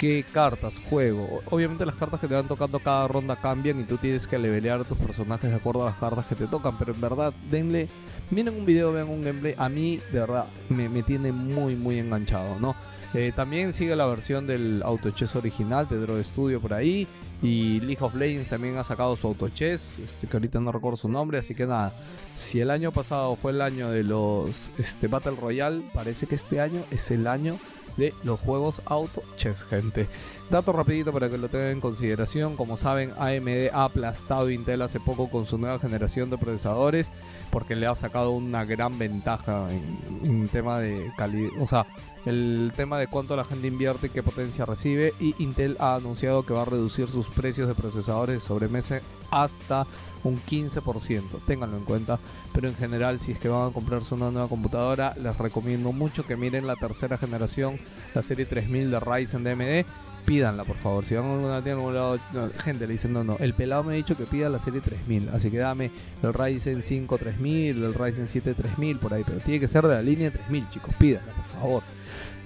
qué 0.03 0.25
cartas 0.33 0.81
juego. 0.91 1.43
Obviamente 1.51 1.87
las 1.87 1.95
cartas 1.95 2.19
que 2.19 2.27
te 2.27 2.35
van 2.35 2.49
tocando 2.49 2.81
cada 2.81 3.07
ronda 3.07 3.37
cambian 3.37 3.79
y 3.79 3.85
tú 3.85 3.99
tienes 3.99 4.27
que 4.27 4.37
levelear 4.37 4.81
a 4.81 4.85
tus 4.85 4.99
personajes 4.99 5.49
de 5.49 5.57
acuerdo 5.57 5.83
a 5.83 5.91
las 5.91 5.99
cartas 5.99 6.27
que 6.27 6.35
te 6.35 6.49
tocan 6.49 6.77
pero 6.77 6.93
en 6.93 7.01
verdad 7.01 7.33
denle 7.51 7.89
miren 8.31 8.57
un 8.57 8.67
video 8.67 8.93
vean 8.93 9.09
un 9.09 9.23
gameplay 9.23 9.55
a 9.57 9.69
mí 9.69 10.01
de 10.13 10.21
verdad 10.21 10.47
me, 10.71 10.89
me 10.89 11.03
tiene 11.05 11.31
muy 11.31 11.77
muy 11.77 12.01
enganchado 12.01 12.59
no 12.59 12.75
eh, 13.15 13.33
también 13.35 13.73
sigue 13.73 13.95
la 13.95 14.07
versión 14.07 14.47
del 14.47 14.83
Auto 14.85 15.11
Chess 15.11 15.37
original 15.37 15.87
de 15.89 15.99
Draw 15.99 16.25
Studio 16.25 16.61
por 16.61 16.73
ahí. 16.73 17.07
Y 17.43 17.81
League 17.81 17.99
of 18.01 18.15
Legends 18.15 18.49
también 18.49 18.79
ha 18.79 18.85
sacado 18.85 19.17
su 19.17 19.27
Auto 19.27 19.49
Chess, 19.49 19.99
este, 19.99 20.29
que 20.29 20.37
ahorita 20.37 20.61
no 20.61 20.71
recuerdo 20.71 20.97
su 20.97 21.09
nombre. 21.09 21.39
Así 21.39 21.55
que 21.55 21.67
nada, 21.67 21.93
si 22.35 22.61
el 22.61 22.71
año 22.71 22.93
pasado 22.93 23.35
fue 23.35 23.53
el 23.53 23.61
año 23.61 23.91
de 23.91 24.05
los 24.05 24.71
este, 24.79 25.09
Battle 25.09 25.37
Royale, 25.41 25.83
parece 25.93 26.27
que 26.27 26.37
este 26.37 26.61
año 26.61 26.83
es 26.91 27.11
el 27.11 27.27
año 27.27 27.59
de 27.97 28.15
los 28.23 28.41
juegos 28.41 28.81
Auto 28.87 29.23
Chess, 29.37 29.65
gente. 29.65 30.07
Dato 30.51 30.73
rapidito 30.73 31.13
para 31.13 31.29
que 31.29 31.37
lo 31.37 31.49
tengan 31.49 31.73
en 31.73 31.81
consideración. 31.81 32.57
Como 32.57 32.77
saben, 32.77 33.13
AMD 33.19 33.71
ha 33.73 33.85
aplastado 33.85 34.49
Intel 34.49 34.81
hace 34.81 35.01
poco 35.01 35.29
con 35.29 35.45
su 35.45 35.59
nueva 35.59 35.79
generación 35.79 36.31
de 36.31 36.39
procesadores 36.39 37.11
porque 37.51 37.77
le 37.77 37.87
ha 37.87 37.95
sacado 37.95 38.31
una 38.31 38.65
gran 38.65 38.99
ventaja 38.99 39.69
en, 39.71 39.99
en 40.25 40.49
tema 40.49 40.79
de 40.79 41.11
calidad. 41.17 41.51
O 41.61 41.67
sea, 41.67 41.87
el 42.25 42.73
tema 42.77 42.99
de 42.99 43.09
cuánto 43.09 43.37
la 43.37 43.45
gente 43.45 43.67
invierte 43.67 44.07
y 44.07 44.11
qué 44.11 44.23
potencia 44.23 44.65
recibe 44.65 45.13
y 45.19 45.35
Intel 45.43 45.77
ha 45.81 45.97
anunciado 45.97 46.45
que 46.45 46.55
va 46.55 46.63
a 46.63 46.67
reducir 46.67 47.09
sus 47.09 47.29
precios 47.29 47.69
de 47.69 47.75
procesadores 47.75 48.37
de 48.37 48.47
sobremesa 48.47 49.01
hasta 49.31 49.87
un 50.25 50.41
15%, 50.41 51.45
ténganlo 51.47 51.77
en 51.77 51.85
cuenta, 51.85 52.21
pero 52.53 52.69
en 52.69 52.77
general 52.77 53.19
si 53.19 53.33
es 53.33 53.41
que 53.41 53.49
van 53.49 53.71
a 53.71 53.73
comprarse 53.73 54.15
una 54.15 54.31
nueva 54.31 54.49
computadora 54.49 55.15
les 55.21 55.37
recomiendo 55.37 55.93
mucho 55.93 56.25
que 56.25 56.37
miren 56.37 56.67
la 56.67 56.77
tercera 56.77 57.19
generación, 57.19 57.79
la 58.15 58.23
serie 58.23 58.47
3000 58.47 58.93
de 58.93 59.01
Ryzen 59.01 59.43
de 59.43 59.51
AMD, 59.53 59.87
pídanla 60.25 60.63
por 60.63 60.77
favor, 60.77 61.05
si 61.05 61.17
van 61.17 61.25
a 61.25 61.33
alguna 61.35 61.63
tienda, 61.63 61.81
algún 61.81 61.95
lado, 61.95 62.21
gente 62.59 62.87
le 62.87 62.93
dicen 62.93 63.13
no, 63.13 63.25
no, 63.25 63.37
el 63.41 63.53
pelado 63.55 63.83
me 63.83 63.95
ha 63.95 63.97
dicho 63.97 64.17
que 64.17 64.27
pida 64.27 64.49
la 64.49 64.61
serie 64.61 64.81
3000, 64.81 65.31
así 65.31 65.51
que 65.51 65.59
dame 65.59 65.91
el 66.23 66.33
Ryzen 66.33 66.83
5 66.83 67.19
3000, 67.19 67.83
el 67.83 67.95
Ryzen 67.95 68.29
7 68.29 68.55
3000 68.55 68.99
por 69.01 69.13
ahí, 69.13 69.25
pero 69.27 69.41
tiene 69.41 69.59
que 69.59 69.67
ser 69.67 69.85
de 69.89 69.95
la 69.95 70.03
línea 70.03 70.31
3000 70.31 70.71
chicos, 70.71 70.95
pídanla 71.01 71.33
por 71.33 71.61
favor. 71.61 71.83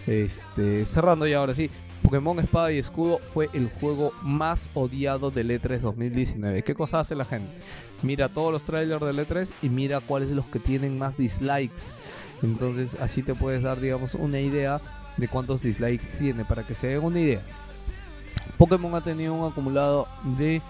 Este, 0.06 0.86
cerrando 0.86 1.26
ya 1.26 1.38
ahora 1.38 1.54
sí, 1.54 1.68
Pokémon 2.02 2.38
Espada 2.38 2.72
y 2.72 2.78
Escudo 2.78 3.18
fue 3.18 3.48
el 3.52 3.68
juego 3.68 4.12
más 4.22 4.70
odiado 4.74 5.32
del 5.32 5.50
E3 5.50 5.80
2019. 5.80 6.62
¿Qué 6.62 6.74
cosa 6.74 7.00
hace 7.00 7.16
la 7.16 7.24
gente? 7.24 7.50
Mira 8.02 8.28
todos 8.28 8.52
los 8.52 8.62
trailers 8.62 9.04
del 9.04 9.18
E3 9.18 9.50
y 9.62 9.68
mira 9.68 9.98
cuáles 10.00 10.30
los 10.30 10.46
que 10.46 10.60
tienen 10.60 10.96
más 10.98 11.16
dislikes. 11.16 11.90
Entonces 12.42 12.98
así 13.00 13.22
te 13.22 13.34
puedes 13.34 13.62
dar, 13.62 13.80
digamos, 13.80 14.14
una 14.14 14.38
idea 14.38 14.78
de 15.16 15.28
cuántos 15.28 15.62
dislikes 15.62 16.04
tiene 16.18 16.44
para 16.44 16.64
que 16.64 16.74
se 16.74 16.88
den 16.88 17.02
una 17.02 17.18
idea. 17.18 17.40
Pokémon 18.58 18.94
ha 18.94 19.00
tenido 19.00 19.32
un 19.34 19.50
acumulado 19.50 20.06
de, 20.38 20.60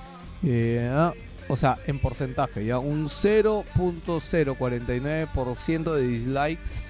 eh, 0.42 0.88
ah, 0.90 1.12
o 1.48 1.56
sea, 1.56 1.76
en 1.86 1.98
porcentaje, 1.98 2.64
ya 2.64 2.78
un 2.78 3.08
0.049% 3.08 5.94
de 5.94 6.06
dislikes 6.06 6.82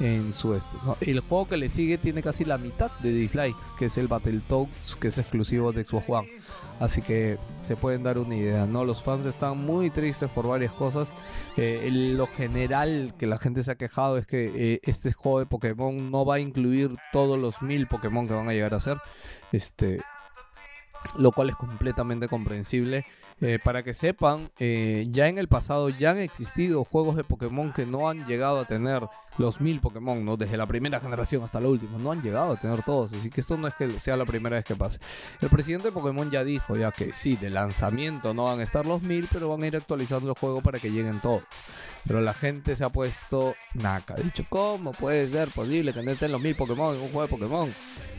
en 0.00 0.32
su 0.32 0.54
este. 0.54 0.76
El 1.00 1.20
juego 1.20 1.48
que 1.48 1.56
le 1.56 1.68
sigue 1.68 1.98
tiene 1.98 2.22
casi 2.22 2.44
la 2.44 2.58
mitad 2.58 2.90
de 3.00 3.12
dislikes, 3.12 3.72
que 3.78 3.86
es 3.86 3.98
el 3.98 4.08
Battletoads, 4.08 4.96
que 4.96 5.08
es 5.08 5.18
exclusivo 5.18 5.72
de 5.72 5.84
Xbox 5.84 6.08
One. 6.08 6.28
Así 6.80 7.02
que 7.02 7.38
se 7.60 7.76
pueden 7.76 8.02
dar 8.02 8.18
una 8.18 8.34
idea, 8.34 8.66
¿no? 8.66 8.84
Los 8.84 9.02
fans 9.02 9.26
están 9.26 9.58
muy 9.58 9.90
tristes 9.90 10.28
por 10.28 10.48
varias 10.48 10.72
cosas. 10.72 11.14
Eh, 11.56 11.88
lo 11.92 12.26
general 12.26 13.14
que 13.16 13.26
la 13.26 13.38
gente 13.38 13.62
se 13.62 13.70
ha 13.70 13.76
quejado 13.76 14.18
es 14.18 14.26
que 14.26 14.52
eh, 14.54 14.80
este 14.82 15.12
juego 15.12 15.38
de 15.38 15.46
Pokémon 15.46 16.10
no 16.10 16.24
va 16.24 16.36
a 16.36 16.40
incluir 16.40 16.96
todos 17.12 17.38
los 17.38 17.62
mil 17.62 17.86
Pokémon 17.86 18.26
que 18.26 18.34
van 18.34 18.48
a 18.48 18.52
llegar 18.52 18.74
a 18.74 18.80
ser. 18.80 18.98
Este, 19.52 20.02
lo 21.16 21.30
cual 21.30 21.50
es 21.50 21.56
completamente 21.56 22.28
comprensible. 22.28 23.06
Eh, 23.40 23.58
para 23.62 23.82
que 23.82 23.94
sepan, 23.94 24.50
ya 24.58 25.28
en 25.28 25.38
el 25.38 25.48
pasado 25.48 25.88
ya 25.88 26.12
han 26.12 26.18
existido 26.18 26.84
juegos 26.84 27.16
de 27.16 27.24
Pokémon 27.24 27.72
que 27.72 27.84
no 27.84 28.08
han 28.08 28.26
llegado 28.26 28.60
a 28.60 28.64
tener 28.64 29.02
los 29.38 29.60
mil 29.60 29.80
Pokémon, 29.80 30.24
¿no? 30.24 30.36
Desde 30.36 30.56
la 30.56 30.66
primera 30.66 31.00
generación 31.00 31.42
hasta 31.42 31.60
la 31.60 31.68
última, 31.68 31.98
no 31.98 32.12
han 32.12 32.22
llegado 32.22 32.52
a 32.52 32.56
tener 32.56 32.82
todos, 32.82 33.12
así 33.12 33.30
que 33.30 33.40
esto 33.40 33.56
no 33.56 33.68
es 33.68 33.74
que 33.74 33.98
sea 33.98 34.16
la 34.16 34.24
primera 34.24 34.56
vez 34.56 34.64
que 34.64 34.76
pase. 34.76 35.00
El 35.40 35.50
presidente 35.50 35.88
de 35.88 35.92
Pokémon 35.92 36.30
ya 36.30 36.44
dijo 36.44 36.76
ya 36.76 36.92
que 36.92 37.14
sí, 37.14 37.36
de 37.36 37.50
lanzamiento 37.50 38.34
no 38.34 38.44
van 38.44 38.60
a 38.60 38.62
estar 38.62 38.86
los 38.86 39.02
mil, 39.02 39.28
pero 39.32 39.48
van 39.48 39.62
a 39.62 39.66
ir 39.66 39.76
actualizando 39.76 40.30
el 40.30 40.38
juego 40.38 40.62
para 40.62 40.78
que 40.78 40.90
lleguen 40.90 41.20
todos. 41.20 41.42
Pero 42.06 42.20
la 42.20 42.34
gente 42.34 42.76
se 42.76 42.84
ha 42.84 42.90
puesto 42.90 43.54
naca, 43.74 44.14
ha 44.14 44.20
dicho, 44.20 44.44
¿cómo 44.48 44.92
puede 44.92 45.28
ser 45.28 45.48
posible 45.50 45.92
que 45.92 46.02
no 46.02 46.10
estén 46.10 46.32
los 46.32 46.40
mil 46.40 46.54
Pokémon 46.54 46.94
en 46.94 47.02
un 47.02 47.08
juego 47.08 47.22
de 47.22 47.28
Pokémon? 47.28 47.74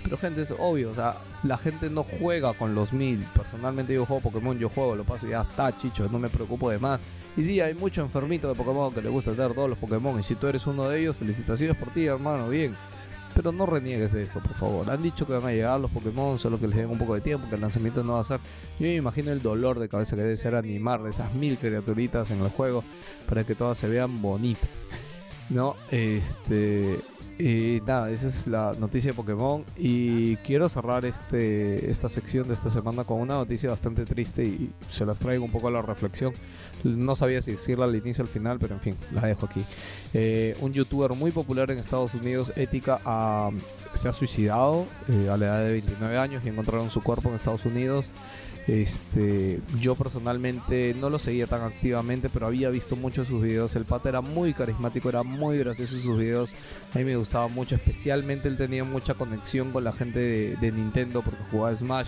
Pero 0.05 0.17
gente, 0.17 0.41
es 0.41 0.53
obvio, 0.57 0.91
o 0.91 0.93
sea, 0.93 1.15
la 1.41 1.57
gente 1.57 1.89
no 1.89 2.03
juega 2.03 2.53
con 2.53 2.75
los 2.75 2.93
mil. 2.93 3.25
Personalmente 3.35 3.93
yo 3.93 4.05
juego 4.05 4.21
Pokémon, 4.21 4.57
yo 4.59 4.69
juego, 4.69 4.95
lo 4.95 5.03
paso 5.03 5.25
y 5.25 5.31
ya 5.31 5.41
está, 5.41 5.75
chicho, 5.75 6.07
no 6.11 6.19
me 6.19 6.29
preocupo 6.29 6.69
de 6.69 6.77
más. 6.77 7.03
Y 7.37 7.43
sí, 7.43 7.59
hay 7.59 7.73
mucho 7.73 8.01
enfermito 8.01 8.47
de 8.47 8.55
Pokémon 8.55 8.93
que 8.93 9.01
le 9.01 9.09
gusta 9.09 9.31
tener 9.31 9.53
todos 9.53 9.69
los 9.69 9.77
Pokémon. 9.77 10.19
Y 10.19 10.23
si 10.23 10.35
tú 10.35 10.47
eres 10.47 10.65
uno 10.67 10.87
de 10.87 11.01
ellos, 11.01 11.17
felicitaciones 11.17 11.75
por 11.75 11.89
ti, 11.89 12.05
hermano, 12.05 12.49
bien. 12.49 12.75
Pero 13.33 13.51
no 13.51 13.65
reniegues 13.65 14.13
de 14.13 14.23
esto, 14.23 14.39
por 14.39 14.53
favor. 14.53 14.89
Han 14.89 15.03
dicho 15.03 15.27
que 15.27 15.33
van 15.33 15.45
a 15.45 15.51
llegar 15.51 15.77
los 15.77 15.91
Pokémon, 15.91 16.39
solo 16.39 16.57
que 16.57 16.67
les 16.67 16.77
den 16.77 16.89
un 16.89 16.97
poco 16.97 17.15
de 17.15 17.21
tiempo, 17.21 17.49
que 17.49 17.55
el 17.55 17.61
lanzamiento 17.61 18.01
no 18.01 18.13
va 18.13 18.21
a 18.21 18.23
ser. 18.23 18.39
Yo 18.79 18.87
me 18.87 18.95
imagino 18.95 19.31
el 19.31 19.41
dolor 19.41 19.79
de 19.79 19.89
cabeza 19.89 20.15
que 20.15 20.21
debe 20.21 20.37
ser 20.37 20.55
animar 20.55 21.03
de 21.03 21.09
esas 21.09 21.33
mil 21.33 21.57
criaturitas 21.57 22.31
en 22.31 22.39
el 22.39 22.47
juego 22.49 22.85
para 23.27 23.43
que 23.43 23.53
todas 23.53 23.77
se 23.77 23.87
vean 23.87 24.21
bonitas. 24.21 24.69
No, 25.47 25.75
este. 25.91 26.99
Y 27.37 27.81
nada, 27.85 28.09
esa 28.11 28.27
es 28.27 28.47
la 28.47 28.73
noticia 28.79 29.11
de 29.11 29.15
Pokémon. 29.15 29.65
Y 29.77 30.37
quiero 30.37 30.69
cerrar 30.69 31.05
este, 31.05 31.89
esta 31.91 32.07
sección 32.07 32.47
de 32.47 32.53
esta 32.53 32.69
semana 32.69 33.03
con 33.03 33.19
una 33.19 33.33
noticia 33.35 33.69
bastante 33.69 34.05
triste 34.05 34.45
y 34.45 34.71
se 34.89 35.05
las 35.05 35.19
traigo 35.19 35.43
un 35.43 35.51
poco 35.51 35.67
a 35.67 35.71
la 35.71 35.81
reflexión. 35.81 36.33
No 36.83 37.15
sabía 37.15 37.41
si 37.41 37.51
decirla 37.51 37.85
al 37.85 37.95
inicio 37.95 38.23
o 38.23 38.27
al 38.27 38.31
final, 38.31 38.57
pero 38.59 38.75
en 38.75 38.81
fin, 38.81 38.97
la 39.11 39.21
dejo 39.21 39.45
aquí. 39.47 39.63
Eh, 40.13 40.55
un 40.61 40.71
youtuber 40.71 41.11
muy 41.11 41.31
popular 41.31 41.69
en 41.71 41.77
Estados 41.77 42.13
Unidos, 42.13 42.53
Ética, 42.55 43.01
ah, 43.05 43.49
se 43.93 44.07
ha 44.07 44.13
suicidado 44.13 44.85
eh, 45.09 45.29
a 45.29 45.37
la 45.37 45.45
edad 45.45 45.63
de 45.65 45.71
29 45.73 46.17
años 46.17 46.41
y 46.45 46.49
encontraron 46.49 46.89
su 46.89 47.01
cuerpo 47.01 47.29
en 47.29 47.35
Estados 47.35 47.65
Unidos. 47.65 48.11
Este, 48.67 49.61
yo 49.79 49.93
personalmente 49.93 50.95
no 50.99 51.11
lo 51.11 51.19
seguía 51.19 51.45
tan 51.45 51.61
activamente, 51.61 52.29
pero 52.29 52.47
había 52.47 52.69
visto 52.69 52.95
muchos 52.95 53.27
sus 53.27 53.43
videos. 53.43 53.75
El 53.75 53.85
pata 53.85 54.09
era 54.09 54.21
muy 54.21 54.53
carismático, 54.53 55.07
era 55.09 55.21
muy 55.21 55.59
gracioso 55.59 55.95
sus 55.97 56.17
videos. 56.17 56.55
A 56.93 56.97
mí 56.97 57.05
me 57.05 57.15
gustaba 57.15 57.47
mucho, 57.47 57.75
especialmente 57.75 58.47
él 58.47 58.57
tenía 58.57 58.83
mucha 58.83 59.13
conexión 59.13 59.71
con 59.71 59.83
la 59.83 59.91
gente 59.91 60.55
de, 60.55 60.71
Nintendo 60.71 61.21
porque 61.21 61.43
jugaba 61.51 61.75
Smash, 61.75 62.07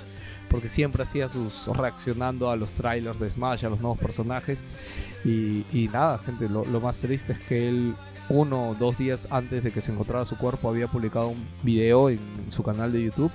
porque 0.49 0.67
siempre 0.67 1.03
hacía 1.03 1.29
sus 1.29 1.67
reaccionando 1.67 2.49
a 2.49 2.55
los 2.55 2.73
trailers 2.73 3.19
de 3.19 3.29
Smash, 3.29 3.65
a 3.65 3.69
los 3.69 3.79
nuevos 3.79 3.99
personajes. 3.99 4.65
Y, 5.23 5.63
y 5.71 5.89
nada, 5.93 6.17
gente, 6.17 6.49
lo 6.49 6.81
más 6.81 6.97
triste 6.99 7.33
es 7.33 7.39
que 7.39 7.69
él 7.69 7.93
uno 8.29 8.71
o 8.71 8.75
dos 8.75 8.97
días 8.97 9.27
antes 9.31 9.63
de 9.63 9.71
que 9.71 9.81
se 9.81 9.91
encontrara 9.91 10.25
su 10.25 10.37
cuerpo 10.37 10.69
había 10.69 10.87
publicado 10.87 11.29
un 11.29 11.47
video 11.63 12.09
en 12.09 12.19
su 12.49 12.61
canal 12.61 12.91
de 12.91 13.03
YouTube 13.03 13.31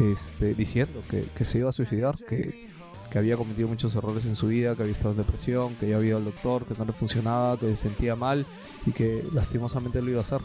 este, 0.00 0.54
diciendo 0.54 1.02
que, 1.08 1.44
se 1.44 1.58
iba 1.58 1.68
a 1.68 1.72
suicidar, 1.72 2.14
que, 2.28 2.68
había 3.14 3.36
cometido 3.36 3.68
muchos 3.68 3.94
errores 3.96 4.26
en 4.26 4.36
su 4.36 4.46
vida, 4.46 4.76
que 4.76 4.82
había 4.82 4.92
estado 4.92 5.12
en 5.12 5.16
depresión, 5.16 5.74
que 5.76 5.88
ya 5.88 5.96
había 5.96 6.10
ido 6.10 6.18
al 6.18 6.24
doctor, 6.26 6.66
que 6.66 6.74
no 6.78 6.84
le 6.84 6.92
funcionaba, 6.92 7.58
que 7.58 7.66
se 7.68 7.76
sentía 7.76 8.14
mal 8.14 8.46
y 8.86 8.92
que 8.92 9.24
lastimosamente 9.32 10.02
lo 10.02 10.10
iba 10.10 10.18
a 10.18 10.20
hacer. 10.20 10.40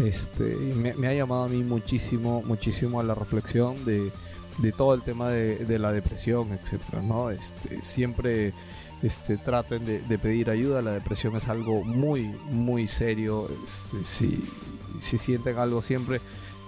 Este, 0.00 0.42
me, 0.74 1.06
ha 1.06 1.14
llamado 1.14 1.44
a 1.44 1.48
mí 1.48 1.62
muchísimo, 1.62 2.42
muchísimo 2.42 3.00
a 3.00 3.04
la 3.04 3.14
reflexión 3.14 3.84
de, 3.84 4.10
de 4.58 4.72
todo 4.72 4.92
el 4.94 5.02
tema 5.02 5.30
de, 5.30 5.78
la 5.78 5.92
depresión, 5.92 6.52
etcétera, 6.52 7.00
¿no? 7.00 7.30
Este, 7.30 7.82
siempre 7.82 8.52
este, 9.02 9.36
traten 9.36 9.84
de, 9.86 10.18
pedir 10.18 10.50
ayuda. 10.50 10.82
La 10.82 10.92
depresión 10.92 11.36
es 11.36 11.48
algo 11.48 11.84
muy, 11.84 12.24
muy 12.50 12.88
serio. 12.88 13.48
Este, 13.64 14.04
si 14.04 15.16
sienten 15.16 15.58
algo 15.58 15.80
siempre, 15.80 16.20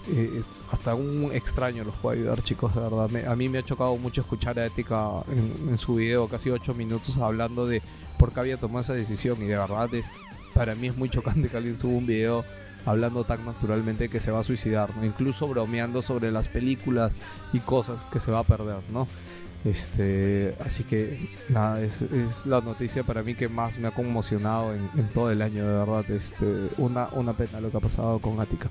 eh, 0.08 0.42
hasta 0.70 0.94
un 0.94 1.30
extraño 1.32 1.84
los 1.84 1.94
puede 1.96 2.20
ayudar, 2.20 2.42
chicos. 2.42 2.74
De 2.74 2.80
verdad, 2.80 3.08
Me- 3.10 3.26
a 3.26 3.34
mí 3.36 3.48
me 3.48 3.58
ha 3.58 3.62
chocado 3.62 3.96
mucho 3.96 4.20
escuchar 4.22 4.58
a 4.58 4.66
Ética 4.66 5.08
en, 5.68 5.78
su 5.78 5.96
video, 5.96 6.28
casi 6.28 6.50
8 6.50 6.74
minutos, 6.74 7.18
hablando 7.18 7.66
de 7.66 7.82
por 8.18 8.32
qué 8.32 8.40
había 8.40 8.56
tomado 8.56 8.80
esa 8.80 8.94
decisión. 8.94 9.38
Y 9.42 9.46
de 9.46 9.56
verdad, 9.56 9.92
es, 9.94 10.10
para 10.54 10.74
mí 10.74 10.88
es 10.88 10.96
muy 10.96 11.08
chocante 11.08 11.48
que 11.48 11.56
alguien 11.56 11.76
suba 11.76 11.94
un 11.94 12.06
video 12.06 12.44
hablando 12.84 13.22
tan 13.24 13.44
naturalmente 13.44 14.08
que 14.08 14.18
se 14.18 14.32
va 14.32 14.40
a 14.40 14.42
suicidar, 14.42 14.90
¿no? 14.96 15.04
incluso 15.04 15.46
bromeando 15.46 16.02
sobre 16.02 16.32
las 16.32 16.48
películas 16.48 17.12
y 17.52 17.60
cosas 17.60 18.04
que 18.12 18.18
se 18.18 18.32
va 18.32 18.40
a 18.40 18.42
perder, 18.42 18.78
¿no? 18.92 19.06
Este, 19.64 20.56
así 20.64 20.82
que 20.82 21.28
nada, 21.48 21.80
es, 21.80 22.02
es 22.02 22.44
la 22.46 22.60
noticia 22.60 23.04
para 23.04 23.22
mí 23.22 23.34
que 23.36 23.48
más 23.48 23.78
me 23.78 23.86
ha 23.86 23.92
conmocionado 23.92 24.74
en, 24.74 24.88
en 24.96 25.08
todo 25.10 25.30
el 25.30 25.40
año, 25.40 25.64
de 25.64 25.72
verdad. 25.78 26.10
Este, 26.10 26.44
una, 26.78 27.08
una 27.12 27.32
pena 27.32 27.60
lo 27.60 27.70
que 27.70 27.76
ha 27.76 27.80
pasado 27.80 28.18
con 28.18 28.40
Ática. 28.40 28.68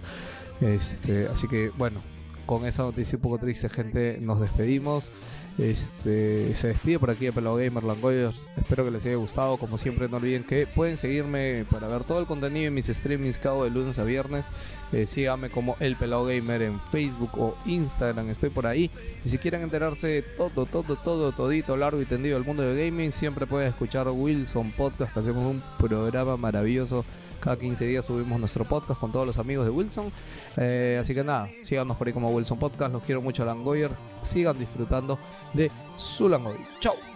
Este, 0.62 1.28
así 1.28 1.48
que 1.48 1.70
bueno, 1.78 2.00
con 2.46 2.66
esa 2.66 2.84
noticia 2.84 3.18
un 3.18 3.22
poco 3.22 3.38
triste, 3.40 3.70
gente, 3.70 4.18
nos 4.22 4.40
despedimos. 4.40 5.12
Este, 5.58 6.56
se 6.56 6.70
despide 6.70 6.98
por 6.98 7.12
aquí 7.12 7.26
de 7.26 7.32
Pelado 7.32 7.58
Gamer 7.58 7.84
Langoyers. 7.84 8.50
Espero 8.58 8.86
que 8.86 8.92
les 8.92 9.06
haya 9.06 9.16
gustado. 9.16 9.58
Como 9.58 9.78
siempre, 9.78 10.08
no 10.08 10.18
olviden 10.18 10.44
que 10.44 10.66
pueden 10.66 10.98
seguirme 10.98 11.66
para 11.70 11.88
ver 11.88 12.04
todo 12.04 12.20
el 12.20 12.26
contenido 12.26 12.68
en 12.68 12.74
mis 12.74 12.88
streamings 12.88 13.44
hago 13.46 13.66
de 13.66 13.70
lunes 13.70 14.00
a 14.00 14.04
viernes. 14.04 14.46
Eh, 14.92 15.06
síganme 15.06 15.50
como 15.50 15.76
El 15.80 15.98
Pelado 15.98 16.26
Gamer 16.26 16.62
en 16.62 16.80
Facebook 16.80 17.32
o 17.38 17.56
Instagram. 17.66 18.30
Estoy 18.30 18.50
por 18.50 18.66
ahí. 18.66 18.90
Y 19.24 19.30
si 19.30 19.38
quieren 19.38 19.62
enterarse 19.62 20.08
de 20.08 20.22
todo, 20.22 20.66
todo, 20.66 20.96
todo, 20.96 21.32
todito, 21.32 21.76
largo 21.78 22.02
y 22.02 22.06
tendido 22.06 22.38
del 22.38 22.46
mundo 22.46 22.64
de 22.64 22.86
gaming, 22.86 23.12
siempre 23.12 23.46
pueden 23.46 23.68
escuchar 23.68 24.08
Wilson 24.10 24.72
Podcast, 24.72 25.16
hacemos 25.16 25.46
un 25.46 25.62
programa 25.78 26.38
maravilloso. 26.38 27.06
Cada 27.42 27.58
15 27.58 27.86
días 27.86 28.06
subimos 28.06 28.40
nuestro 28.40 28.64
podcast 28.66 29.00
con 29.00 29.12
todos 29.12 29.26
los 29.26 29.38
amigos 29.40 29.66
de 29.66 29.72
Wilson. 29.72 30.12
Eh, 30.58 30.98
así 31.02 31.14
que 31.16 31.24
nada, 31.24 31.50
síganos 31.64 31.98
por 31.98 32.08
ahí 32.08 32.14
como 32.14 32.30
Wilson 32.30 32.60
Podcast. 32.60 32.94
Los 32.94 33.04
quiero 33.04 33.22
mucho, 33.22 33.44
Langoyer. 33.44 33.90
Sigan 34.22 34.58
disfrutando 34.60 35.18
de 35.54 35.72
su 35.98 36.30
Langoy. 36.30 36.56
Chao. 36.80 37.11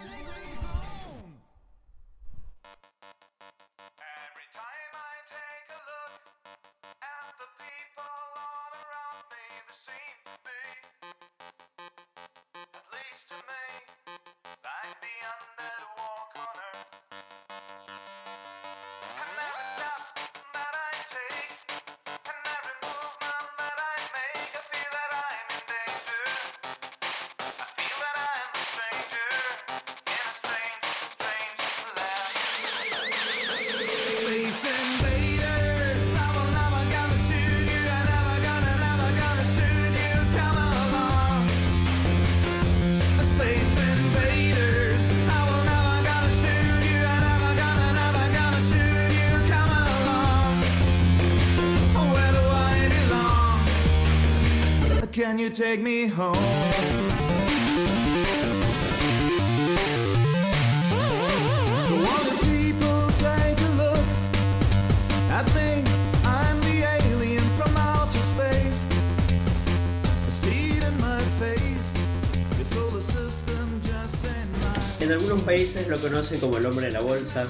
Solar 72.64 73.02
system 73.02 73.80
just 73.82 74.24
ain't 74.26 74.50
mine. 74.52 74.84
En 75.00 75.12
algunos 75.12 75.42
países 75.42 75.88
lo 75.88 75.98
conocen 75.98 76.40
como 76.40 76.58
el 76.58 76.66
hombre 76.66 76.86
de 76.86 76.92
la 76.92 77.00
bolsa, 77.00 77.46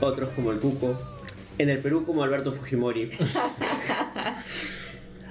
otros 0.00 0.30
como 0.30 0.50
el 0.52 0.58
cuco, 0.58 0.98
en 1.58 1.68
el 1.68 1.78
Perú 1.78 2.04
como 2.04 2.22
Alberto 2.22 2.52
Fujimori. 2.52 3.10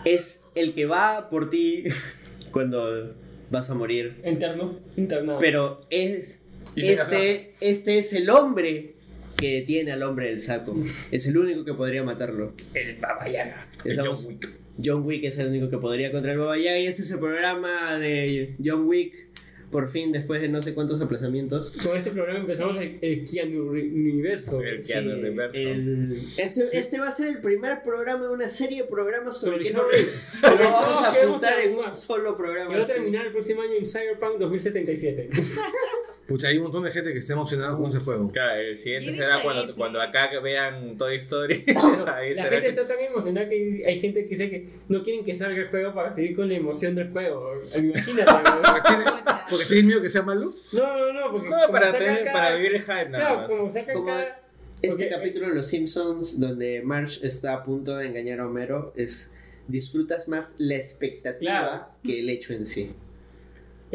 es 0.05 0.34
el 0.55 0.73
que 0.73 0.85
va 0.85 1.29
por 1.29 1.49
ti 1.49 1.83
cuando 2.51 3.13
vas 3.51 3.69
a 3.69 3.73
morir. 3.75 4.15
Interno, 4.25 4.79
internado. 4.97 5.39
Pero 5.39 5.81
es 5.89 6.39
este, 6.75 7.53
este 7.61 7.99
es 7.99 8.13
el 8.13 8.29
hombre 8.29 8.95
que 9.37 9.55
detiene 9.55 9.91
al 9.91 10.03
hombre 10.03 10.29
del 10.29 10.39
saco. 10.39 10.75
Es 11.11 11.27
el 11.27 11.37
único 11.37 11.63
que 11.65 11.73
podría 11.73 12.03
matarlo. 12.03 12.53
El 12.73 12.95
Baba 12.97 13.27
Yaga. 13.29 13.67
Estamos- 13.83 14.23
John 14.23 14.33
Wick. 14.33 14.49
John 14.83 15.03
Wick 15.05 15.23
es 15.23 15.37
el 15.37 15.47
único 15.47 15.69
que 15.69 15.77
podría 15.77 16.11
contra 16.11 16.33
el 16.33 16.37
Baba 16.37 16.57
Yaga 16.57 16.79
y 16.79 16.87
este 16.87 17.01
es 17.01 17.11
el 17.11 17.19
programa 17.19 17.97
de 17.97 18.55
John 18.63 18.85
Wick 18.87 19.24
Por 19.71 19.89
fin, 19.89 20.11
después 20.11 20.41
de 20.41 20.47
no 20.47 20.61
sé 20.61 20.73
cuántos 20.73 21.01
aplazamientos. 21.01 21.71
Con 21.83 21.97
este 21.97 22.11
programa 22.11 22.39
empezamos 22.39 22.77
el, 22.77 22.97
el 23.01 23.27
Keanu 23.27 23.69
Universo. 23.71 24.61
El 24.61 24.81
Keanu 24.81 25.21
Reverso. 25.21 25.57
el- 25.57 26.27
este, 26.37 26.77
este 26.77 26.99
va 26.99 27.07
a 27.09 27.11
ser 27.11 27.27
el 27.27 27.41
primer 27.41 27.81
programa 27.83 28.25
de 28.27 28.29
una 28.33 28.47
serie 28.47 28.83
de 28.83 28.87
programas 28.87 29.37
sobre 29.37 29.57
Sobre 29.57 29.69
Keanu 29.71 29.87
Reeves. 29.89 30.23
Lo 30.41 30.49
vamos 30.71 31.03
a 31.03 31.13
No, 31.25 31.31
juntar 31.31 31.59
en 31.59 31.75
un 31.75 31.93
solo 31.93 32.31
Y 32.33 32.35
programa. 32.37 32.77
va 32.77 32.83
a 32.83 32.87
terminar 32.87 33.25
el 33.25 33.31
próximo 33.33 33.61
año 33.61 33.73
en 33.73 33.85
Cyberpunk 33.85 34.37
2077. 34.39 35.29
Pucha, 36.27 36.47
hay 36.47 36.57
un 36.57 36.63
montón 36.63 36.83
de 36.83 36.89
gente 36.91 37.13
que 37.13 37.19
está 37.19 37.33
emocionada 37.33 37.77
con 37.77 37.85
ese 37.85 37.99
juego. 37.99 38.31
Claro, 38.31 38.59
el 38.59 38.75
siguiente 38.75 39.11
Yo 39.11 39.23
será 39.23 39.43
cuando, 39.43 39.75
cuando 39.75 40.01
acá 40.01 40.27
vean 40.41 40.97
Toy 40.97 41.17
Story. 41.17 41.63
Ahí 42.07 42.33
La 42.33 42.43
será 42.43 42.49
gente 42.49 42.55
así. 42.57 42.67
está 42.69 42.87
tan 42.87 42.99
emocionada 42.99 43.47
que 43.47 43.83
hay- 43.85 43.99
gente 44.01 44.23
que 44.23 44.29
dice 44.29 44.49
que 44.49 44.69
no 44.89 45.03
quieren 45.03 45.23
que 45.23 45.35
salga 45.35 45.61
el 45.61 45.67
juego 45.69 45.93
para 45.93 46.09
seguir 46.09 46.35
con 46.35 46.49
la 46.49 46.55
emoción 46.55 46.95
del 46.95 47.11
juego. 47.11 47.61
Imagínate. 47.77 48.31
¿no? 48.31 48.61
Porque 48.63 48.81
tiene- 48.87 49.03
Porque 49.49 49.65
tienes 49.65 49.85
miedo 49.85 50.01
que 50.01 50.09
sea 50.09 50.23
malo. 50.23 50.55
No, 50.71 50.97
no, 50.97 51.13
no, 51.13 51.31
porque 51.31 51.47
No, 51.49 51.57
para, 51.71 51.91
tener, 51.91 52.23
cada- 52.23 52.33
para 52.33 52.55
vivir 52.55 52.73
el 52.75 52.81
hype 52.81 53.09
nada 53.09 53.17
Claro, 53.25 53.37
más. 53.41 53.47
como 53.49 53.71
sacan 53.71 53.93
Como 53.93 54.05
cada... 54.07 54.41
Este 54.81 54.87
porque- 54.89 55.09
capítulo 55.09 55.47
de 55.49 55.53
Los 55.55 55.67
Simpsons, 55.67 56.39
donde 56.39 56.81
Marge 56.83 57.25
está 57.25 57.53
a 57.53 57.63
punto 57.63 57.95
de 57.97 58.07
engañar 58.07 58.39
a 58.39 58.47
Homero, 58.47 58.93
es 58.95 59.31
disfrutas 59.67 60.27
más 60.27 60.55
la 60.57 60.75
expectativa 60.75 61.51
Claro. 61.51 61.85
que 62.03 62.19
el 62.19 62.29
hecho 62.29 62.53
en 62.53 62.65
sí. 62.65 62.93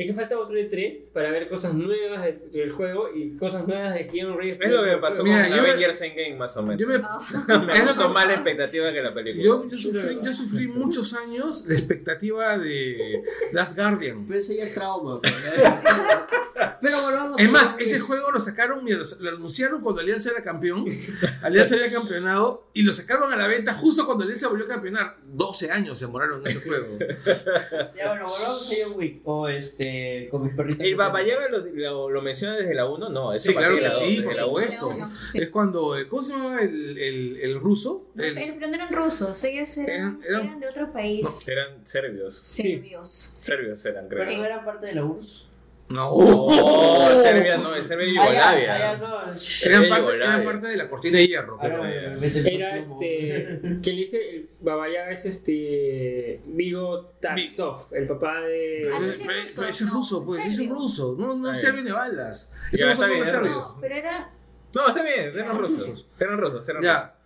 Es 0.01 0.07
que 0.07 0.15
falta 0.15 0.39
otro 0.39 0.55
de 0.57 0.65
3 0.65 1.03
para 1.13 1.31
ver 1.31 1.47
cosas 1.49 1.75
nuevas 1.75 2.51
del- 2.53 2.73
juego 2.73 3.09
y 3.15 3.37
cosas 3.37 3.67
nuevas 3.69 3.93
de 3.95 4.07
Keanu 4.07 4.35
Reeves. 4.35 4.59
Es 4.61 4.71
lo 4.71 4.83
que 4.83 4.91
me 4.93 4.97
pasó 4.97 5.23
Mira, 5.23 5.43
con 5.47 5.57
yo 5.57 5.63
me- 5.63 5.69
Avengers 5.71 6.01
Endgame 6.01 6.37
más 6.37 6.57
o 6.57 6.63
menos. 6.63 6.81
Yo 6.81 6.87
me, 6.87 6.99
No. 6.99 7.61
me 7.67 7.73
es 7.75 7.85
más 8.15 8.27
la 8.27 8.33
expectativa 8.33 8.93
que 8.95 9.03
la 9.03 9.13
película. 9.13 9.45
yo, 9.45 9.69
yo 9.69 9.77
sufrí, 9.77 10.17
yo 10.25 10.33
sufrí 10.33 10.69
muchos 10.69 11.13
años 11.13 11.65
la 11.67 11.75
expectativa 11.75 12.57
de 12.57 13.23
Last 13.53 13.77
Guardian. 13.77 14.27
Pero 14.27 14.39
eso 14.39 14.55
ya 14.55 14.63
es 14.65 14.73
trauma. 14.75 15.21
Pero 16.81 17.01
volvamos 17.03 17.41
Es 17.41 17.49
a- 17.49 17.51
más, 17.51 17.75
ese 17.79 18.01
juego 18.01 18.31
lo 18.31 18.41
sacaron, 18.41 18.85
lo, 18.87 19.05
lo 19.21 19.31
anunciaron 19.37 19.81
cuando 19.83 20.01
Alianza 20.01 20.31
era 20.31 20.43
campeón, 20.43 20.87
Alianza 21.43 21.75
había 21.75 21.91
campeonado, 21.91 22.69
y 22.75 22.83
lo 22.83 22.93
sacaron 22.93 23.33
a 23.33 23.37
la 23.37 23.47
venta 23.47 23.75
justo 23.75 24.07
cuando 24.07 24.25
Alianza 24.25 24.49
volvió 24.49 24.65
a 24.67 24.69
campeonar. 24.69 25.17
12 25.25 25.71
años 25.71 25.99
se 25.99 26.07
demoraron 26.07 26.41
en 26.41 26.47
ese 26.57 26.61
juego. 26.61 26.99
Ya 27.97 28.09
bueno, 28.11 28.29
volvamos 28.29 28.71
a 28.71 28.75
John 28.83 28.93
Wick. 28.97 29.21
O 29.25 29.49
este, 29.49 30.29
con 30.31 30.45
mis 30.45 30.55
perritos. 30.55 30.85
¿El 30.87 30.97
Babayaba 30.97 31.49
lo, 31.49 31.59
lo, 31.59 32.11
lo 32.11 32.23
menciona 32.23 32.57
desde 32.57 32.75
la 32.75 32.87
1? 32.87 33.09
No, 33.11 33.33
eso 33.33 33.51
Sí, 33.51 33.55
claro 33.57 33.75
que 33.75 33.81
la 33.83 33.91
sí, 33.91 34.21
por 34.23 34.29
desde 34.35 34.37
la 34.41 34.47
uno. 34.47 34.61
supuesto. 34.61 35.09
sí. 35.33 35.39
Es 35.43 35.49
cuando, 35.51 35.97
eh, 35.99 36.09
¿cómo 36.09 36.23
se 36.23 36.33
llama 36.33 36.61
el, 36.63 36.99
el, 36.99 37.37
el 37.41 37.61
ruso? 37.61 38.07
No, 38.15 38.25
El- 38.25 38.35
pero 38.35 38.69
no 38.69 38.75
eran 38.75 38.93
rusos, 38.93 39.43
ellos 39.45 39.77
eran, 39.77 39.91
Eran- 39.91 40.21
eran- 40.27 40.47
eran 40.47 40.61
de 40.61 40.69
otro 40.69 40.93
país. 40.93 41.23
No. 41.23 41.31
Eran 41.47 41.87
serbios. 41.87 42.37
Serbios. 42.37 43.33
Serbios 43.39 43.85
eran, 43.85 44.09
creo. 44.09 44.25
Pero 44.25 44.37
no 44.39 44.45
eran 44.45 44.65
parte 44.65 44.87
de 44.87 44.95
la 44.95 45.05
URSS. 45.05 45.47
No, 45.91 46.09
Oh, 46.13 47.21
Serbia 47.23 47.59
no, 47.59 47.75
es 47.75 47.87
Serbia 47.87 48.07
y 48.07 48.15
Yugoslavia. 48.15 48.75
ah, 48.75 48.79
ya, 48.79 48.97
no. 48.97 49.35
shh. 49.37 49.67
eran, 49.67 49.89
parte, 49.89 50.15
eran 50.15 50.45
parte 50.45 50.67
de 50.69 50.77
la 50.77 50.89
cortina 50.89 51.19
de 51.19 51.27
hierro. 51.29 51.59
Pero, 51.61 51.79
por 51.79 51.87
Era 51.87 52.71
plomo. 52.79 53.01
este. 53.03 53.61
que 53.83 53.91
le 53.93 53.97
dice. 53.97 54.31
el 54.31 54.49
Babayaga 54.61 55.11
es 55.11 55.27
este. 55.27 56.41
Vigo 56.47 57.13
Tarsov, 57.21 57.89
el 57.95 58.07
papá 58.07 58.41
de. 58.43 58.91
Ah, 58.93 58.99
es 59.03 59.27
ruso, 59.27 59.65
es 59.67 59.91
ruso, 59.91 60.25
pues, 60.25 60.47
es 60.47 60.69
ruso. 60.69 61.17
No, 61.19 61.35
no 61.35 61.51
es 61.53 61.61
serbio 61.61 61.83
de 61.85 61.93
balas. 61.93 62.53
Bien, 62.73 62.91
es 62.91 62.99
serbios. 62.99 63.75
No, 63.75 63.79
pero 63.81 63.95
era. 63.95 64.31
No, 64.73 64.87
está 64.89 65.03
bien, 65.03 65.33
eran 65.35 65.59
rusos. 65.59 66.09
Eran 66.19 66.39
rusos, 66.39 66.69
eran 66.69 66.83
rusos. 66.83 66.85
Ya. 66.85 67.17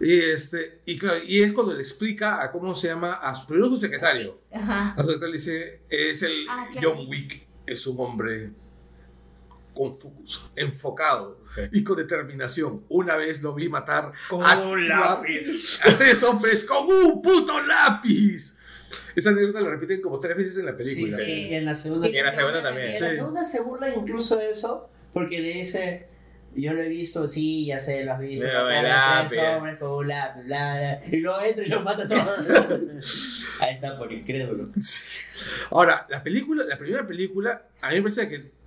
Y, 0.00 0.18
este, 0.18 0.80
y, 0.86 0.96
claro, 0.98 1.18
y 1.24 1.42
es 1.42 1.52
cuando 1.52 1.74
le 1.74 1.80
explica 1.80 2.42
a 2.42 2.50
cómo 2.50 2.74
se 2.74 2.88
llama 2.88 3.12
a 3.14 3.34
su 3.34 3.46
primero 3.46 3.68
su 3.68 3.76
secretario. 3.76 4.40
Ajá. 4.52 4.92
A 4.94 4.96
su 5.02 5.02
secretario 5.02 5.26
le 5.28 5.32
dice, 5.38 5.80
es 5.90 6.22
el 6.22 6.46
Ah, 6.48 6.66
claro. 6.72 6.94
John 6.96 7.06
Wick, 7.06 7.46
es 7.72 7.86
un 7.86 7.98
hombre 8.00 8.50
con 9.74 9.94
focus, 9.94 10.50
enfocado 10.56 11.40
Sí. 11.44 11.62
y 11.72 11.84
con 11.84 11.96
determinación. 11.96 12.84
Una 12.88 13.16
vez 13.16 13.42
lo 13.42 13.54
vi 13.54 13.68
matar 13.68 14.12
Con 14.28 14.44
a, 14.44 14.58
un 14.60 14.88
lápiz. 14.88 15.78
a 15.84 15.96
tres 15.96 16.22
hombres 16.24 16.64
con 16.64 16.86
un 16.86 17.22
puto 17.22 17.60
lápiz. 17.62 18.56
Esa 19.14 19.30
anécdota 19.30 19.60
la 19.60 19.70
repiten 19.70 20.02
como 20.02 20.18
tres 20.18 20.36
veces 20.36 20.58
en 20.58 20.66
la 20.66 20.74
película. 20.74 21.16
sí, 21.16 21.30
y 21.32 21.54
en 21.54 21.64
la 21.64 21.74
segunda. 21.76 22.08
Y 22.08 22.16
en 22.16 22.24
la 22.24 22.32
segunda 22.32 22.62
también. 22.62 22.88
En 22.88 23.00
la 23.00 23.08
Sí. 23.08 23.14
segunda 23.16 23.44
se 23.44 23.60
burla 23.60 23.94
incluso 23.94 24.36
de 24.36 24.50
eso, 24.50 24.90
porque 25.12 25.38
le 25.38 25.52
dice, 25.54 26.08
yo 26.54 26.72
lo 26.74 26.82
he 26.82 26.88
visto, 26.88 27.28
sí, 27.28 27.66
ya 27.66 27.78
sé, 27.78 28.04
lo 28.04 28.12
has 28.12 28.20
visto, 28.20 28.46
Pero 28.46 29.56
hombres 29.56 29.78
con 29.78 29.90
un 29.90 30.06
bla, 30.06 30.36
bla, 30.44 31.02
y 31.06 31.16
luego 31.16 31.40
entra 31.42 31.64
y 31.64 31.68
los 31.68 31.84
mata 31.84 32.02
a 32.04 32.08
todos. 32.08 33.58
Ahí 33.60 33.74
está, 33.74 33.96
por 33.96 34.12
incrédulo. 34.12 34.64
Ahora, 35.70 36.06
la 36.08 36.22
película, 36.22 36.64
la 36.64 36.76
primera 36.76 37.06
película, 37.06 37.62
a 37.80 37.90
mí 37.90 37.96
me 37.96 38.02
parece 38.02 38.28
que 38.28 38.59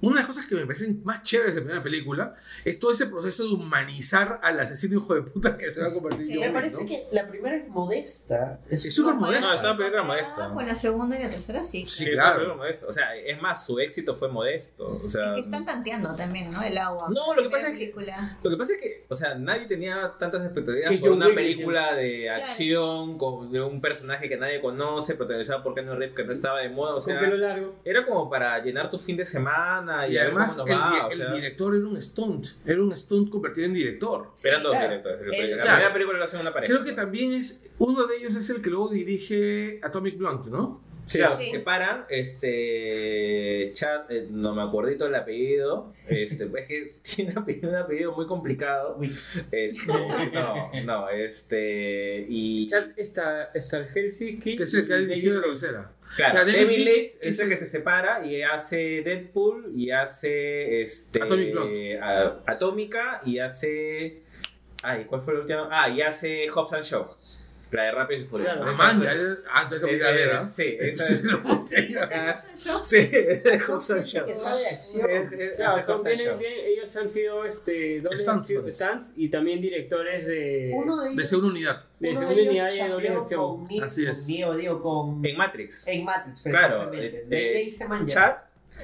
una 0.00 0.14
de 0.16 0.20
las 0.20 0.26
cosas 0.26 0.46
que 0.46 0.54
me 0.54 0.62
parecen 0.66 1.00
más 1.04 1.22
chéveres 1.22 1.54
de 1.54 1.60
la 1.60 1.64
primera 1.64 1.82
película 1.82 2.34
es 2.64 2.78
todo 2.78 2.92
ese 2.92 3.06
proceso 3.06 3.44
de 3.44 3.54
humanizar 3.54 4.40
al 4.42 4.60
asesino 4.60 4.98
hijo 5.00 5.14
de 5.14 5.22
puta 5.22 5.56
que 5.56 5.70
se 5.70 5.80
va 5.80 5.88
a 5.88 5.92
convertir 5.92 6.30
en 6.30 6.36
John 6.36 6.46
Me 6.46 6.52
parece 6.52 6.82
¿no? 6.82 6.88
que 6.88 7.06
la 7.10 7.26
primera 7.28 7.56
es 7.56 7.68
modesta. 7.68 8.60
Es 8.70 8.94
súper 8.94 9.14
modesta. 9.14 9.48
No, 9.48 9.54
es 9.54 9.60
una 9.60 9.76
película 9.76 10.02
Comparada 10.02 10.28
modesta. 10.34 10.54
Con 10.54 10.66
la 10.66 10.74
segunda 10.74 11.18
y 11.18 11.22
la 11.24 11.30
tercera, 11.30 11.62
sí. 11.64 11.84
Sí, 11.86 12.04
es 12.04 12.10
claro. 12.10 12.56
modesto. 12.56 12.86
O 12.88 12.92
sea, 12.92 13.16
es 13.16 13.40
más, 13.42 13.64
su 13.66 13.78
éxito 13.80 14.14
fue 14.14 14.28
modesto. 14.28 14.86
O 15.04 15.08
sea, 15.08 15.30
Es 15.30 15.34
que 15.34 15.40
están 15.40 15.64
tanteando 15.64 16.14
también, 16.14 16.50
¿no? 16.50 16.62
El 16.62 16.78
agua. 16.78 17.08
No, 17.10 17.34
lo 17.34 17.42
que 17.42 17.50
pasa 17.50 17.66
es 17.66 17.72
que- 17.72 17.78
película. 17.78 18.38
Lo 18.42 18.50
que 18.50 18.56
pasa 18.56 18.72
es 18.74 18.80
que, 18.80 19.06
o 19.08 19.16
sea, 19.16 19.34
nadie 19.34 19.66
tenía 19.66 20.14
tantas 20.18 20.44
expectativas 20.44 20.92
por 21.00 21.10
una 21.10 21.26
película 21.28 21.94
de 21.94 22.30
acción 22.30 23.18
con, 23.18 23.50
de 23.50 23.60
un 23.60 23.80
personaje 23.80 24.28
que 24.28 24.36
nadie 24.36 24.60
conoce, 24.60 25.14
protagonizado 25.14 25.62
por 25.62 25.74
Keanu 25.74 25.94
Reeves 25.94 26.14
que 26.14 26.24
no 26.24 26.32
estaba 26.32 26.60
de 26.60 26.68
moda, 26.68 26.92
o 26.92 26.94
con 26.94 27.02
sea, 27.02 27.20
pelo 27.20 27.36
largo. 27.36 27.74
era 27.84 28.04
como 28.06 28.28
para 28.30 28.58
llenar 28.62 28.88
tu 28.90 28.98
fin 28.98 29.16
de 29.16 29.24
semana 29.26 29.87
y, 30.08 30.16
además 30.18 30.58
el, 30.66 30.72
va, 30.72 31.06
o 31.06 31.34
director 31.34 31.74
era 31.74 31.86
un 31.86 32.00
stunt, 32.00 32.46
era 32.64 32.82
un 32.82 32.96
stunt 32.96 33.30
convertido 33.30 33.66
en 33.66 33.74
director. 33.74 34.32
eran 34.44 34.62
dos 34.62 34.72
claro. 34.72 34.88
directores. 34.88 35.20
La, 35.26 35.36
El- 35.36 35.50
la 35.50 35.56
claro. 35.56 35.72
primera 35.76 35.92
película 35.92 36.18
la 36.18 36.24
hacen 36.24 36.40
una 36.40 36.52
pareja. 36.52 36.72
Creo 36.72 36.84
que 36.84 36.92
también 36.92 37.32
es, 37.32 37.64
uno 37.78 38.06
de 38.06 38.16
ellos 38.16 38.34
es 38.34 38.50
el 38.50 38.62
que 38.62 38.70
luego 38.70 38.88
dirige 38.90 39.80
Atomic 39.82 40.16
Blunt, 40.18 40.46
¿no? 40.46 40.80
Claro, 41.10 41.36
Sí. 41.36 41.44
se 41.46 41.50
separan, 41.52 42.04
este, 42.08 43.70
Chad, 43.74 44.10
eh, 44.10 44.26
no 44.30 44.54
me 44.54 44.62
acuerdito 44.62 45.06
el 45.06 45.14
apellido, 45.14 45.92
este, 46.08 46.44
es 46.44 46.66
que 46.66 46.88
tiene 47.16 47.32
un 47.32 47.38
apellido, 47.38 47.68
un 47.70 47.74
apellido 47.76 48.12
muy 48.14 48.26
complicado, 48.26 48.98
este, 49.50 49.92
no, 50.32 50.70
no, 50.84 51.08
este, 51.10 52.26
y, 52.28 52.68
Chad 52.68 52.88
está, 52.96 53.50
está 53.54 53.78
el 53.78 53.86
Helsinki. 53.88 54.56
Que 54.56 54.62
es 54.64 54.74
el 54.74 54.86
que 54.86 54.94
ha 54.94 54.98
dirigido 54.98 55.36
la 55.40 55.42
tercera. 55.46 55.92
Claro, 56.16 56.38
David 56.44 56.84
Leitch 56.84 56.88
es 56.88 57.18
es 57.22 57.38
el 57.40 57.44
el- 57.44 57.50
que 57.58 57.64
se 57.64 57.70
separa 57.70 58.24
y 58.24 58.42
hace 58.42 59.02
Deadpool 59.02 59.72
y 59.76 59.90
hace 59.90 60.80
este 60.80 61.22
Atomic 61.22 61.56
a- 62.02 62.40
Atómica 62.46 63.20
y 63.26 63.38
hace 63.40 64.22
ay, 64.82 65.04
¿cuál 65.06 65.20
fue 65.20 65.34
la 65.34 65.40
última? 65.40 65.68
Ah, 65.70 65.88
y 65.90 66.00
hace 66.00 66.48
Hobbs 66.48 66.72
and 66.72 66.84
Shaw. 66.84 67.06
La 67.70 67.82
de 67.84 67.92
Rápidos 67.92 68.22
y 68.22 68.26
Furiosos. 68.26 68.54
Claro. 68.56 68.70
Ah, 68.70 68.72
Esa 68.72 68.82
man, 68.82 68.96
fue- 68.96 69.06
ya, 69.06 69.14
ya, 69.14 69.36
ah, 69.52 69.62
entonces 69.62 69.82
lo 69.82 69.88
es 69.88 69.98
voy 69.98 70.08
a 70.08 70.12
de- 70.12 70.18
¿ah? 70.32 70.52
Sí, 70.54 70.76
esa 70.80 71.04
es. 71.04 71.22
Sí, 72.82 72.96
es 73.12 73.44
de 73.44 73.60
Hobbs 73.60 73.90
and 73.90 74.02
Shaw. 74.04 74.26
que 74.26 74.34
sabe 74.34 74.60
de 74.60 74.68
acción. 74.68 75.06
Claro, 75.56 75.86
son 75.86 76.02
bien- 76.38 76.52
ellos 76.66 76.96
han 76.96 77.10
sido 77.10 77.44
este, 77.44 78.00
stunts 78.72 79.12
y 79.16 79.28
también 79.28 79.60
directores 79.60 80.26
de, 80.26 80.72
Uno 80.74 80.96
de 81.02 81.26
segunda 81.26 81.50
unidad. 81.50 81.84
de 82.00 82.10
uno 82.10 82.20
de 82.20 82.26
segunda 82.26 82.50
unidad 82.50 82.72
y 82.72 82.78
de 82.78 82.88
doble 82.88 83.08
acción. 83.10 83.64
Así 83.82 84.06
con 84.06 84.12
es. 84.12 84.26
Digo, 84.26 84.54
con... 84.82 85.24
En 85.24 85.36
Matrix. 85.36 85.86
En 85.88 86.04
Matrix, 86.04 86.42
Claro, 86.42 86.90
precisamente. 86.90 87.18
eh, 87.18 87.24
De- 87.26 87.36
de 87.36 87.62
eh. 88.04 88.06
Chad 88.06 88.34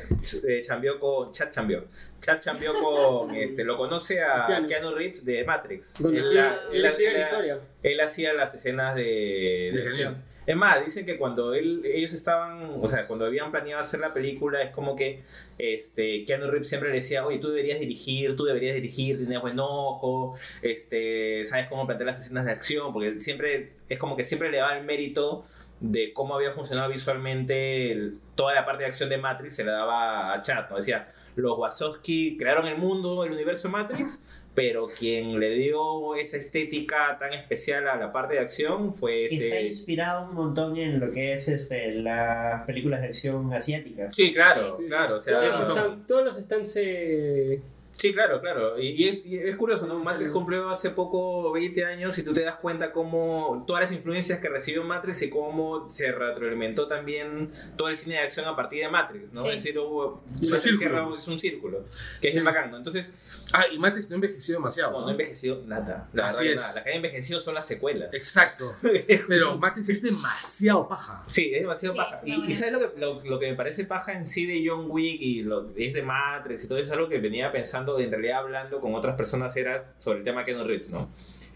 eh, 0.48 0.62
chambeó 0.62 0.98
con 1.01 1.31
Chad 1.32 1.51
chambeó. 1.51 1.85
Chad 2.20 2.40
chambeó 2.40 2.72
con 2.74 3.35
este 3.35 3.64
lo 3.64 3.76
conoce 3.76 4.22
a 4.22 4.47
Keanu. 4.47 4.68
Keanu 4.68 4.94
Reeves 4.94 5.24
de 5.24 5.44
Matrix. 5.44 5.94
Donde 5.98 6.18
Él 6.18 6.24
él, 6.28 6.35
la- 6.35 6.60
él 6.72 6.76
él 6.78 6.85
escribe 6.86 7.12
la 7.12 7.18
la- 7.18 7.24
historia. 7.24 7.59
él 7.82 8.01
hacía 8.01 8.32
las 8.32 8.55
escenas 8.55 8.94
de, 8.94 9.70
de 9.74 9.82
acción. 9.86 10.35
Es 10.47 10.56
más, 10.56 10.85
dicen 10.85 11.06
que 11.06 11.16
cuando 11.16 11.55
él, 11.55 11.81
ellos 11.86 12.12
estaban, 12.12 12.76
o 12.82 12.86
sea, 12.86 13.06
cuando 13.06 13.24
habían 13.24 13.51
planeado 13.51 13.81
hacer 13.81 14.01
la 14.01 14.12
película, 14.12 14.60
es 14.60 14.72
como 14.72 14.94
que 14.94 15.22
este, 15.56 16.26
Keanu 16.26 16.51
Reeves 16.51 16.68
siempre 16.68 16.90
le 16.90 16.97
decía, 16.97 17.24
oye, 17.26 17.39
tú 17.39 17.48
deberías 17.48 17.81
dirigir, 17.81 18.36
tú 18.36 18.44
deberías 18.44 18.74
dirigir, 18.74 19.16
tienes 19.16 19.40
buen 19.40 19.59
ojo, 19.59 20.36
este, 20.60 21.43
sabes 21.44 21.68
cómo 21.68 21.86
plantear 21.86 22.09
las 22.09 22.20
escenas 22.20 22.44
de 22.44 22.52
acción, 22.52 22.93
porque 22.93 23.09
él 23.09 23.20
siempre, 23.22 23.72
es 23.89 23.98
como 23.98 24.18
que 24.18 24.24
siempre 24.24 24.51
le 24.51 24.59
daba 24.59 24.76
el 24.76 24.85
mérito 24.85 25.47
de 25.80 26.12
cómo 26.12 26.34
había 26.36 26.52
funcionado 26.52 26.90
visualmente 26.90 27.92
el- 27.92 28.18
toda 28.34 28.55
la 28.55 28.64
parte 28.64 28.84
de 28.84 28.88
acción 28.88 29.09
de 29.09 29.18
Matrix, 29.18 29.55
se 29.56 29.64
la 29.64 29.72
daba 29.72 30.32
a 30.32 30.40
Chad, 30.40 30.70
¿no? 30.70 30.76
Decía, 30.76 31.12
los 31.36 31.59
Wazowski 31.59 32.36
crearon 32.36 32.66
el 32.66 32.78
mundo, 32.78 33.24
el 33.24 33.32
universo 33.32 33.68
Matrix, 33.68 34.24
pero 34.55 34.86
quien 34.86 35.40
le 35.40 35.51
dio 35.51 36.14
esa 36.14 36.36
estética 36.36 37.16
tan 37.18 37.32
especial 37.32 37.88
a 37.88 37.96
la 37.96 38.12
parte 38.12 38.34
de 38.34 38.40
acción 38.40 38.92
fue 38.92 39.26
Que 39.28 39.34
está 39.36 39.56
este... 39.56 39.66
inspirado 39.66 40.28
un 40.28 40.34
montón 40.36 40.76
en 40.76 41.01
lo 41.01 41.10
que 41.10 41.32
es 41.32 41.48
este, 41.48 41.92
las 41.96 42.64
películas 42.64 43.01
de 43.01 43.09
acción 43.09 43.52
asiáticas. 43.52 44.14
Sí, 44.14 44.32
claro, 44.32 44.76
Sí, 44.78 44.84
sí. 44.84 44.88
claro, 44.88 45.16
o 45.16 45.20
sea... 45.20 45.40
todos, 45.40 45.59
los 45.60 45.72
stands, 45.72 46.06
todos 46.06 46.24
los 46.24 46.36
stands 46.36 46.72
se, 46.72 47.60
Sí, 47.97 48.12
claro, 48.12 48.41
claro. 48.41 48.79
Y, 48.79 48.89
y 49.03 49.09
es, 49.09 49.25
y 49.25 49.39
es 49.39 49.57
curioso, 49.57 49.87
¿no? 49.87 49.99
Matrix 49.99 50.31
cumplió 50.31 50.69
hace 50.69 50.91
poco 50.91 51.53
20 51.53 51.85
años 51.85 52.19
y 52.19 52.23
tú 52.23 52.33
te 52.33 52.43
das 52.43 52.57
cuenta 52.57 52.93
cómo 52.93 53.65
todas 53.66 53.83
las 53.85 53.93
influencias 53.93 54.41
que 54.41 54.49
recibió 54.49 54.83
Matrix 54.85 55.23
y 55.23 55.31
cómo 55.31 55.89
se 55.91 56.12
retroalimentó 56.12 56.87
también 56.87 57.53
todo 57.77 57.89
el 57.89 57.97
cine 57.97 58.16
de 58.16 58.23
acción 58.23 58.47
a 58.47 58.57
partir 58.57 58.83
de 58.83 58.91
Matrix, 58.91 59.33
¿no? 59.33 59.43
Sí. 59.43 59.49
Es 59.49 59.55
decir, 59.57 59.79
hubo, 59.79 60.23
un 60.29 60.45
se 60.45 60.59
círculo. 60.59 60.79
cierra- 60.79 61.09
es 61.16 61.29
un 61.29 61.39
círculo, 61.39 61.85
que 62.21 62.29
es 62.29 62.35
Sí. 62.35 62.41
bacán, 62.41 62.71
¿no? 62.73 62.77
Entonces, 62.77 63.11
Ah, 63.56 63.64
y 63.72 63.78
Matrix 63.78 64.10
no 64.10 64.16
envejeció 64.16 64.56
demasiado. 64.56 64.90
no, 64.90 64.98
¿no? 64.98 65.02
no 65.05 65.09
ha 65.09 65.12
envejecido 65.12 65.62
nada. 65.64 66.09
La 66.12 66.31
Así 66.31 66.48
es. 66.48 66.56
nada. 66.56 66.74
Las 66.74 66.82
que 66.85 66.90
han 66.90 66.97
envejecido 66.97 67.39
son 67.39 67.55
las 67.55 67.66
secuelas. 67.66 68.12
Exacto. 68.12 68.74
Pero 69.28 69.56
Matrix 69.59 69.89
es 69.90 70.02
demasiado 70.02 70.89
paja. 70.89 71.22
Sí, 71.26 71.52
es 71.55 71.60
demasiado 71.62 71.94
Sí, 71.94 71.98
paja. 71.98 72.16
es 72.16 72.22
Y, 72.26 72.51
y 72.51 72.55
¿sabes 72.55 72.72
lo 72.72 72.81
que, 72.81 72.98
lo, 73.01 73.22
lo 73.24 73.39
que 73.39 73.48
me 73.51 73.55
parece 73.56 73.85
paja 73.85 74.12
en 74.12 74.26
sí 74.26 74.44
de 74.47 74.68
John 74.68 74.86
Wick 74.90 75.20
y 75.20 75.43
lo 75.43 75.70
es 75.76 75.94
de 75.94 76.02
Matrix 76.02 76.64
y 76.64 76.68
todo 76.68 76.78
eso? 76.78 76.86
Es 76.86 76.93
algo 76.93 77.09
que 77.09 77.18
venía 77.18 77.52
pensando, 77.52 77.98
en 78.01 78.10
realidad 78.10 78.39
hablando 78.39 78.81
con 78.81 78.94
otras 78.97 79.14
personas, 79.14 79.56
era 79.56 79.93
sobre 79.97 80.18
el 80.18 80.24
tema 80.24 80.40
de 80.40 80.47
Keanu 80.47 80.64
Reeves, 80.64 80.90
¿no? 80.90 81.10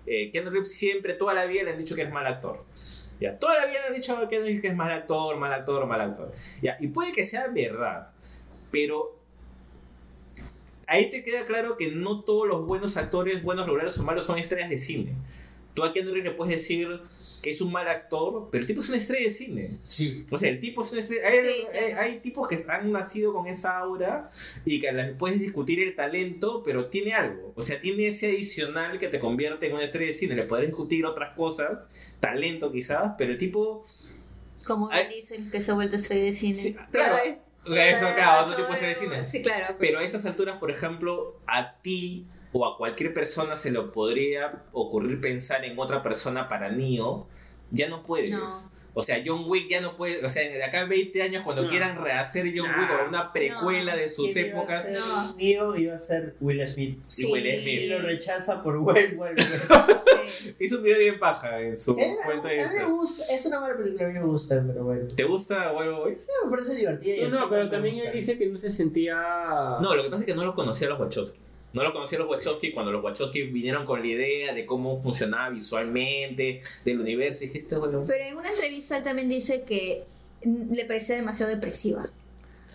Eh, 0.07 0.31
Keanu 0.31 0.51
Reeves 0.51 0.73
siempre, 0.73 1.15
toda 1.15 1.35
la 1.35 1.47
vida 1.47 1.65
le 1.65 1.73
han 1.73 1.79
dicho 1.79 1.95
que 1.97 2.03
es 2.03 2.11
mal 2.13 2.27
actor. 2.27 2.65
Ya, 3.21 3.37
toda 3.37 3.57
la 3.57 3.67
vida 3.67 3.81
le 3.81 3.87
han 3.89 3.95
dicho 3.95 4.17
que 4.29 4.69
es 4.69 4.77
mal 4.77 4.93
actor, 4.93 5.37
mal 5.37 5.53
actor, 5.53 5.85
mal 5.87 6.01
actor. 6.01 6.33
Ya, 6.63 6.77
y 6.79 6.87
puede 6.87 7.11
que 7.13 7.25
sea 7.25 7.49
verdad, 7.49 8.13
pero 8.71 9.18
ahí 10.89 11.11
te 11.11 11.23
queda 11.23 11.47
claro 11.47 11.77
que 11.77 11.91
no 11.93 12.25
todos 12.25 12.49
los 12.49 12.67
buenos 12.67 12.97
actores, 12.97 13.43
buenos 13.43 13.67
regulares 13.67 13.97
o 13.99 14.03
malos 14.03 14.25
son 14.27 14.39
estrellas 14.39 14.71
de 14.71 14.79
cine. 14.79 15.13
Tú 15.75 15.85
a 15.85 15.93
Keanu 15.93 16.11
Reeves 16.11 16.33
le 16.33 16.37
puedes 16.37 16.55
decir 16.57 16.89
que 17.41 17.51
es 17.51 17.61
un 17.61 17.71
mal 17.71 17.87
actor, 17.87 18.49
pero 18.51 18.63
el 18.63 18.67
tipo 18.67 18.81
es 18.81 18.89
una 18.89 18.99
estrella 18.99 19.27
de 19.27 19.31
cine. 19.31 19.69
Sí. 19.85 20.27
O 20.29 20.37
sea, 20.37 20.49
el 20.49 20.59
tipo 20.61 20.83
es 20.83 20.91
una 20.91 21.03
estrella. 21.03 21.29
Hay, 21.29 21.39
Sí, 21.39 21.47
hay- 21.47 21.87
claro. 21.93 22.01
hay 22.03 22.19
tipos 22.19 22.49
que 22.49 22.59
han 22.67 22.91
nacido 22.91 23.33
con 23.33 23.47
esa 23.47 23.79
aura 23.79 24.29
y 24.65 24.81
que 24.81 24.93
puedes 25.17 25.39
discutir 25.39 25.79
el 25.81 25.95
talento, 25.95 26.65
pero 26.65 26.87
tiene 26.87 27.15
algo. 27.15 27.53
O 27.55 27.63
sea, 27.63 27.81
tiene 27.81 28.09
ese 28.09 28.27
adicional 28.27 28.99
que 28.99 29.07
te 29.07 29.21
convierte 29.21 29.67
en 29.69 29.75
una 29.75 29.85
estrella 29.85 30.09
de 30.09 30.15
cine. 30.15 30.35
Le 30.35 30.43
podrás 30.43 30.67
discutir 30.67 31.07
otras 31.07 31.37
cosas, 31.37 31.87
talento 32.19 32.73
quizás, 32.73 33.13
pero 33.17 33.31
el 33.31 33.39
tipo. 33.39 33.85
Como 34.67 34.89
Ay. 34.91 35.07
dicen 35.15 35.49
que 35.51 35.63
se 35.63 35.71
ha 35.71 35.75
vuelto 35.75 35.95
estrella 35.95 36.25
de 36.25 36.33
cine. 36.33 36.55
Sí, 36.57 36.73
Pero 36.91 37.05
claro. 37.05 37.23
es- 37.25 37.37
Eso, 37.67 38.07
claro, 38.15 38.47
otro 38.47 38.57
tipo 38.65 38.73
de 38.73 38.95
cine. 38.95 39.25
Sí, 39.25 39.43
claro. 39.43 39.77
Pero 39.79 39.99
a 39.99 40.03
estas 40.03 40.25
alturas, 40.27 40.57
por 40.57 40.71
ejemplo, 40.71 41.37
a 41.47 41.75
ti 41.75 42.27
o 42.53 42.67
a 42.67 42.77
cualquier 42.77 43.13
persona 43.13 43.57
se 43.57 43.71
le 43.71 43.81
podría 43.83 44.65
ocurrir 44.73 45.21
pensar 45.21 45.65
en 45.65 45.79
otra 45.79 46.03
persona 46.03 46.49
para 46.49 46.71
Neo, 46.71 47.27
ya 47.71 47.89
no 47.89 48.03
puedes. 48.03 48.31
No. 48.31 48.49
O 48.95 49.03
sea, 49.03 49.23
John 49.25 49.45
Wick 49.47 49.69
ya 49.71 49.81
no 49.81 49.97
puede, 49.97 50.25
o 50.25 50.29
sea, 50.29 50.43
de 50.43 50.63
acá 50.65 50.81
a 50.81 50.85
20 50.87 51.23
años 51.23 51.43
cuando 51.45 51.63
No. 51.63 51.69
quieran 51.71 52.03
rehacer 52.03 52.47
John 52.57 52.69
Nah. 52.71 52.81
Wick 52.81 52.91
o 53.05 53.09
una 53.09 53.33
precuela 53.33 53.93
No. 53.95 54.01
de 54.01 54.09
sus 54.09 54.33
¿Quién 54.33 54.47
iba 54.47 54.57
a 54.57 54.59
épocas, 54.59 54.83
ser 54.83 54.93
No. 54.99 55.37
Neo 55.37 55.77
iba 55.77 55.95
a 55.95 55.99
ser 55.99 56.35
Will 56.41 56.67
Smith. 56.67 56.99
Sí. 57.07 57.27
Will 57.27 57.43
Smith. 57.61 57.81
Y 57.83 57.87
lo 57.89 57.99
rechaza 58.01 58.63
por 58.63 58.77
Will 58.79 59.17
Will. 59.17 59.37
Sí. 59.39 60.55
hizo 60.59 60.77
un 60.79 60.83
video 60.83 60.99
bien 60.99 61.19
paja 61.19 61.61
en 61.61 61.77
su 61.77 61.95
cuenta 61.95 62.49
a 62.49 62.51
de 62.51 62.57
mí 62.57 62.57
me 62.57 62.63
Instagram. 62.65 62.91
gusta, 62.97 63.25
es 63.31 63.47
una 63.47 63.61
mala 63.61 63.77
película, 63.77 64.05
a 64.05 64.09
mí 64.09 64.15
me 64.15 64.25
gusta, 64.25 64.65
pero 64.67 64.85
bueno. 64.85 65.09
¿Te 65.15 65.25
gusta 65.25 65.73
Wild 65.73 65.93
Boys? 65.93 66.23
Sí, 66.23 66.31
me 66.45 66.51
parece 66.51 66.75
divertida. 66.75 67.15
y 67.17 67.21
No, 67.21 67.25
el 67.27 67.33
no, 67.33 67.49
pero 67.51 67.71
también 67.71 67.95
él 67.97 68.13
dice 68.13 68.37
que 68.37 68.47
no 68.47 68.59
se 68.59 68.71
sentía. 68.71 69.17
No, 69.81 69.95
lo 69.95 70.03
que 70.03 70.11
pasa 70.11 70.23
es 70.23 70.27
que 70.27 70.35
no 70.35 70.45
los 70.45 70.55
conocía 70.55 70.87
a 70.89 70.91
los 70.91 71.01
Wachowski. 71.01 71.39
No 71.73 71.83
los 71.83 71.93
conocía 71.93 72.19
los 72.19 72.29
Wachowski 72.29 72.73
cuando 72.73 72.91
los 72.93 73.05
Wachowski 73.05 73.43
vinieron 73.43 73.85
con 73.85 74.01
la 74.01 74.07
idea 74.07 74.55
de 74.55 74.65
cómo 74.65 74.97
funcionaba 74.97 75.51
visualmente, 75.51 76.63
del 76.85 77.01
universo. 77.01 77.45
Y 77.45 77.49
dije, 77.49 77.59
este 77.59 77.77
bueno. 77.77 78.05
Pero 78.07 78.25
en 78.25 78.37
una 78.37 78.51
entrevista 78.51 78.97
él 78.97 79.05
también 79.05 79.29
dice 79.29 79.65
que 79.65 80.05
le 80.43 80.85
parecía 80.87 81.17
demasiado 81.17 81.53
depresiva. 81.53 82.09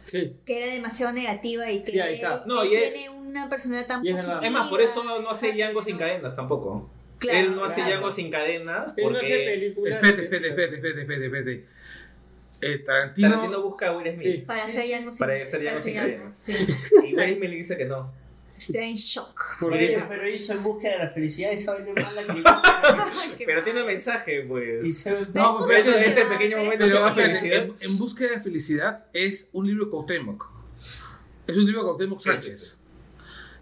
Sí. 0.06 0.34
Que 0.46 0.58
era 0.64 0.72
demasiado 0.72 1.12
negativa 1.12 1.72
y 1.72 1.84
que 1.84 1.94
Sí, 1.94 2.00
ahí 2.00 2.22
él. 2.22 2.28
No, 2.46 2.62
él 2.62 2.72
y 2.72 2.76
él- 2.76 2.94
tiene 2.94 3.10
una 3.10 3.50
personalidad 3.50 3.88
tan 3.88 4.06
Y 4.06 4.10
es 4.10 4.16
positiva. 4.16 4.40
Es 4.42 4.52
más, 4.52 4.70
por 4.70 4.82
eso 4.82 5.04
no 5.04 5.30
hace 5.30 5.54
Django 5.54 5.82
sin 5.82 5.98
cadenas 5.98 6.36
tampoco. 6.36 6.90
Claro, 7.18 7.40
Él 7.40 7.56
no 7.56 7.64
hace 7.64 7.80
exacto. 7.80 7.92
Django 7.92 8.12
sin 8.12 8.30
cadenas 8.30 8.94
Él 8.98 9.12
no 9.12 9.18
hace 9.18 9.28
porque 9.28 9.46
películas. 9.46 9.94
Espérate, 10.04 10.24
espérate, 10.24 10.48
espérate, 10.50 10.76
espérate, 10.76 11.02
espérate, 11.02 11.26
espérate. 11.26 11.66
Eh, 12.62 12.78
Tarantino, 12.80 13.30
Tarantino 13.30 13.62
busca 13.64 13.88
a 13.88 13.98
Will 13.98 14.12
Smith. 14.14 14.22
Sí. 14.22 14.38
Para 14.46 14.64
hacer 14.66 14.88
Django 14.88 15.12
sin 15.12 15.20
Para 15.20 15.34
hacer 15.42 15.62
Django 15.62 15.82
sin 15.82 15.94
cadenas. 15.96 16.38
Sí. 16.38 16.54
Y 17.08 17.16
Will 17.16 17.36
Smith 17.38 17.50
le 17.50 17.56
dice 17.56 17.78
que 17.78 17.86
no. 17.86 18.14
Está 18.70 18.84
en 18.86 18.96
shock. 18.96 19.60
Por 19.60 19.74
Oye, 19.74 19.94
eso. 19.94 20.06
pero 20.10 20.28
hizo 20.28 20.54
en 20.54 20.64
busca 20.64 20.90
de 20.90 20.98
la 21.00 21.10
felicidad 21.10 21.52
y 21.52 21.56
esa 21.56 21.74
vaina 21.76 21.92
es 21.96 22.04
mala 22.04 22.22
que 23.38 23.46
Pero 23.46 23.64
tiene 23.64 23.82
un 23.82 23.88
mensaje, 23.88 24.42
pues. 24.48 24.86
Y 24.88 24.94
se 24.94 25.12
No, 25.34 25.58
pues, 25.60 25.70
Pero 25.70 25.90
espérate, 25.90 26.08
este 26.10 26.26
pequeño 26.26 26.58
momento 26.58 26.86
se 26.86 26.92
Pero 26.92 27.08
espérate, 27.08 27.36
felicidad. 27.40 27.64
en, 27.64 27.76
en 27.92 27.98
Busca 27.98 28.24
de 28.26 28.32
la 28.32 28.40
Felicidad 28.42 29.06
es 29.14 29.50
un 29.54 29.68
libro 29.68 29.86
de 29.86 29.92
Cuauhtémoc. 29.92 30.50
Es 31.48 31.58
un 31.58 31.66
libro 31.66 31.82
de 31.82 31.86
Cuauhtémoc 31.88 32.20
Sánchez. 32.22 32.80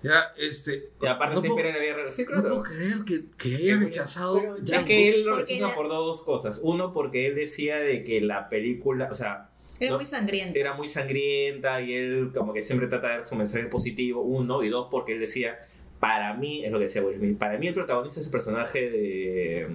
Ya, 0.04 0.34
este. 0.36 0.90
Y 1.00 1.06
aparte 1.06 1.36
no 1.36 1.42
se 1.42 1.48
puedo- 1.48 1.60
inspira 1.60 1.70
en 1.70 1.76
la 1.76 1.82
vida 1.84 1.94
real. 1.96 2.12
Sí, 2.12 2.26
No 2.28 2.42
puedo 2.42 2.64
claro. 2.64 2.76
creer 2.76 2.98
que, 3.06 3.24
que 3.38 3.56
haya 3.58 3.76
rechazado. 3.78 4.40
pero- 4.40 4.56
Es 4.58 4.66
Django. 4.66 4.86
que 4.88 5.10
él 5.10 5.24
lo 5.24 5.36
Porque 5.36 5.54
rechaza 5.54 5.70
la- 5.70 5.76
por 5.76 5.90
dos 5.90 6.22
cosas. 6.24 6.60
Uno, 6.64 6.92
porque 6.92 7.28
él 7.28 7.36
decía 7.36 7.76
de 7.78 8.04
que 8.04 8.20
la 8.20 8.50
película, 8.50 9.10
o 9.12 9.14
sea, 9.14 9.51
Era 9.82 9.92
No. 9.92 9.98
muy 9.98 10.06
sangriento. 10.06 10.58
era 10.60 10.74
muy 10.74 10.88
sangrienta 10.88 11.82
y 11.82 11.94
él 11.94 12.32
como 12.34 12.54
que 12.54 12.62
siempre 12.62 12.88
trata 12.88 13.08
de 13.08 13.14
dar 13.16 13.28
su 13.28 13.36
mensaje 13.36 13.66
positivo, 13.66 14.22
uno, 14.22 14.64
y 14.64 14.70
dos, 14.70 14.88
porque 14.92 15.14
él 15.14 15.20
decía, 15.20 15.60
para 16.00 16.34
mí, 16.36 16.64
es 16.64 16.72
lo 16.72 16.78
que 16.80 16.86
decía 16.86 17.02
Will 17.04 17.18
Smith, 17.18 17.38
para 17.38 17.58
mí 17.58 17.68
el 17.68 17.74
protagonista 17.74 18.20
es 18.20 18.28
el 18.28 18.32
personaje 18.32 18.90
de... 18.90 19.68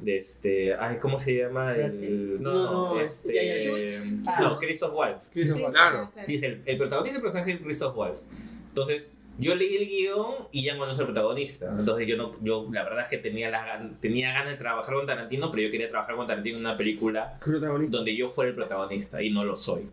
De 0.00 0.16
este, 0.18 0.74
ay, 0.74 0.98
¿cómo 1.00 1.18
se 1.18 1.34
llama? 1.36 1.74
El, 1.76 2.42
no, 2.42 2.52
no, 2.52 2.94
No, 2.96 3.00
este, 3.00 3.54
no, 4.40 4.58
Christoph 4.58 4.92
Waltz. 4.94 5.30
Christopher. 5.32 5.66
Claro. 5.70 6.12
Dice, 6.26 6.46
el, 6.46 6.62
el 6.66 6.76
protagonista 6.76 7.10
es 7.12 7.16
el 7.16 7.22
personaje 7.22 7.52
de 7.54 7.60
Christoph 7.64 7.96
Waltz. 7.96 8.26
Entonces, 8.68 9.14
yo 9.38 9.54
leí 9.54 9.76
el 9.76 9.86
guion 9.88 10.34
y 10.52 10.66
no 10.70 10.90
es 10.90 10.98
el 10.98 11.06
protagonista. 11.06 11.74
Entonces, 11.78 12.06
yo, 12.06 12.16
no, 12.16 12.36
yo 12.42 12.68
la 12.72 12.84
verdad 12.84 13.02
es 13.02 13.08
que 13.08 13.18
tenía, 13.18 13.50
gan- 13.50 13.98
tenía 14.00 14.32
ganas 14.32 14.52
de 14.52 14.56
trabajar 14.58 14.94
con 14.94 15.06
Tarantino, 15.06 15.50
pero 15.50 15.62
yo 15.64 15.70
quería 15.70 15.88
trabajar 15.90 16.14
con 16.16 16.26
Tarantino 16.26 16.56
en 16.58 16.64
una 16.66 16.76
película 16.76 17.38
donde 17.90 18.16
yo 18.16 18.28
fuera 18.28 18.50
el 18.50 18.54
protagonista 18.56 19.22
y 19.22 19.30
no 19.30 19.44
lo 19.44 19.56
soy. 19.56 19.88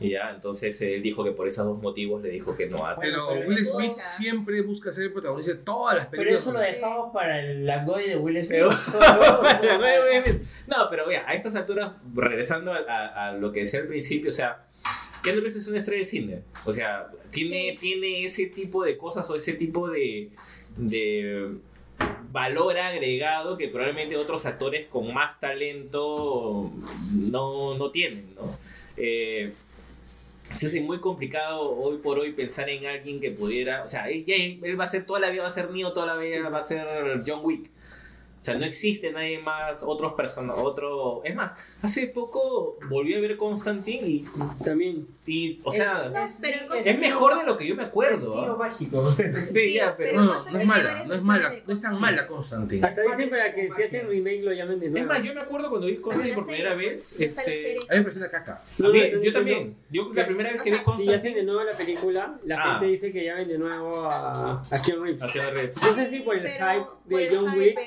Y 0.00 0.10
ya, 0.10 0.30
entonces 0.34 0.80
él 0.82 1.00
dijo 1.00 1.22
que 1.22 1.30
por 1.30 1.46
esos 1.46 1.64
dos 1.64 1.80
motivos 1.80 2.20
le 2.22 2.30
dijo 2.30 2.56
que 2.56 2.66
no 2.66 2.84
a 2.84 2.96
Pero 2.98 3.28
Pero 3.28 3.48
Will 3.48 3.58
Smith 3.58 3.92
siempre 4.04 4.60
busca 4.62 4.90
ser 4.92 5.04
el 5.04 5.12
protagonista 5.12 5.52
de 5.52 5.58
todas 5.60 5.94
las 5.94 6.06
Pero 6.06 6.22
películas. 6.22 6.40
eso 6.40 6.52
lo 6.52 6.58
dejamos 6.58 7.12
para 7.12 7.40
el 7.40 7.64
Langoy 7.64 8.08
de 8.08 8.16
Will 8.16 8.44
Smith. 8.44 8.48
Pero- 8.50 8.70
no, 10.66 10.76
pero 10.90 11.10
ya, 11.10 11.24
a 11.28 11.34
estas 11.34 11.54
alturas, 11.54 11.92
regresando 12.14 12.72
a, 12.72 12.78
a- 12.78 13.28
a 13.28 13.32
lo 13.34 13.52
que 13.52 13.60
decía 13.60 13.80
al 13.80 13.86
principio, 13.86 14.30
o 14.30 14.32
sea, 14.32 14.64
Keanu 15.22 15.40
Reeves 15.40 15.62
es 15.62 15.68
una 15.68 15.78
estrella 15.78 16.00
de 16.00 16.04
cine. 16.04 16.42
O 16.64 16.72
sea, 16.72 17.08
tiene, 17.30 17.70
Sí. 17.72 17.76
tiene 17.80 18.24
ese 18.24 18.46
tipo 18.46 18.84
de 18.84 18.96
cosas 18.96 19.28
o 19.30 19.36
ese 19.36 19.52
tipo 19.54 19.88
de, 19.88 20.30
de 20.76 21.50
valor 22.32 22.76
agregado 22.78 23.56
que 23.56 23.68
probablemente 23.68 24.16
otros 24.16 24.46
actores 24.46 24.86
con 24.88 25.12
más 25.12 25.38
talento 25.40 26.70
no, 27.12 27.76
no 27.76 27.90
tienen, 27.90 28.34
¿no? 28.34 28.58
Eh, 28.96 29.52
se 30.42 30.66
hace 30.66 30.80
muy 30.80 30.98
complicado 30.98 31.70
hoy 31.70 31.98
por 31.98 32.18
hoy 32.18 32.32
pensar 32.32 32.68
en 32.68 32.84
alguien 32.86 33.20
que 33.20 33.30
pudiera, 33.30 33.84
o 33.84 33.88
sea, 33.88 34.10
él, 34.10 34.24
él 34.26 34.78
va 34.80 34.84
a 34.84 34.88
ser 34.88 35.06
toda 35.06 35.20
la 35.20 35.30
vida 35.30 35.42
va 35.42 35.48
a 35.48 35.52
ser 35.52 35.70
Neo, 35.70 35.92
toda 35.92 36.06
la 36.06 36.16
vida 36.16 36.50
va 36.50 36.58
a 36.58 36.62
ser 36.62 37.22
John 37.26 37.40
Wick. 37.44 37.70
O 38.42 38.44
sea, 38.44 38.54
no 38.58 38.64
existe 38.66 39.12
nadie 39.12 39.38
más, 39.38 39.84
otros 39.84 40.14
personas, 40.14 40.56
otro... 40.58 41.20
Es 41.22 41.32
más, 41.36 41.52
hace 41.80 42.08
poco 42.08 42.76
volví 42.90 43.14
a 43.14 43.20
ver 43.20 43.36
Constantine 43.36 44.04
y, 44.04 44.24
También. 44.64 45.06
y, 45.24 45.60
o 45.62 45.70
sea, 45.70 46.10
No, 46.12 46.26
pero 46.40 46.74
es, 46.74 46.84
es 46.88 46.98
mejor 46.98 47.38
de 47.38 47.44
lo 47.44 47.56
que 47.56 47.68
yo 47.68 47.76
me 47.76 47.84
es 47.84 47.88
acuerdo. 47.90 48.32
tío 48.32 48.52
¿ah? 48.54 48.56
mágico. 48.58 49.14
Sí, 49.46 49.74
ya, 49.74 49.96
pero... 49.96 50.20
No, 50.22 50.50
no 50.50 50.58
es 50.58 50.66
mala, 50.66 51.04
no 51.04 51.14
es 51.14 51.22
mala, 51.22 51.50
no 51.50 51.54
es 51.54 51.80
tan 51.80 51.92
Constantine. 51.92 52.00
mala 52.00 52.26
Constantine. 52.26 52.84
Hasta 52.88 53.02
dicen 53.02 53.30
para 53.30 53.54
que 53.54 53.70
si 53.76 53.82
hacen 53.84 54.08
remake 54.08 54.42
lo 54.42 54.52
llamen 54.52 54.80
de 54.80 54.86
Es 54.86 54.92
nuevo. 54.92 55.06
más, 55.06 55.22
yo 55.22 55.34
me 55.34 55.40
acuerdo 55.40 55.68
cuando 55.70 55.86
vi 55.86 55.96
Constantine 55.98 56.34
por 56.34 56.46
primera 56.48 56.74
vez, 56.74 57.20
este... 57.20 57.42
serie. 57.44 57.76
A 57.88 57.92
mí 57.92 57.98
me 57.98 58.02
parece 58.02 58.18
una 58.18 58.28
caca. 58.30 58.54
a 58.54 58.82
mí- 58.88 59.00
No, 59.12 59.18
no, 59.18 59.22
yo 59.22 59.32
también. 59.32 59.76
Yo 59.88 60.10
la 60.12 60.26
primera 60.26 60.52
vez 60.52 60.62
que 60.62 60.70
vi 60.72 60.76
O 60.78 60.84
sea, 60.84 60.96
Si 60.96 61.02
hacen 61.14 61.34
de 61.34 61.44
Constantine... 61.44 61.44
nuevo 61.44 61.62
la 61.70 61.76
película, 61.76 62.38
la 62.44 62.56
Ah. 62.60 62.70
gente 62.80 62.86
dice 62.86 63.12
que 63.12 63.24
llamen 63.24 63.46
de 63.46 63.58
nuevo 63.58 64.04
a, 64.10 64.60
a 64.62 64.82
Keanu 64.84 65.04
Reeves. 65.04 65.20
No 65.80 65.94
sé 65.94 66.10
si 66.10 66.18
por 66.22 66.36
el 66.36 66.48
hype 66.48 66.86
de 67.06 67.28
John 67.36 67.56
Wick. 67.56 67.78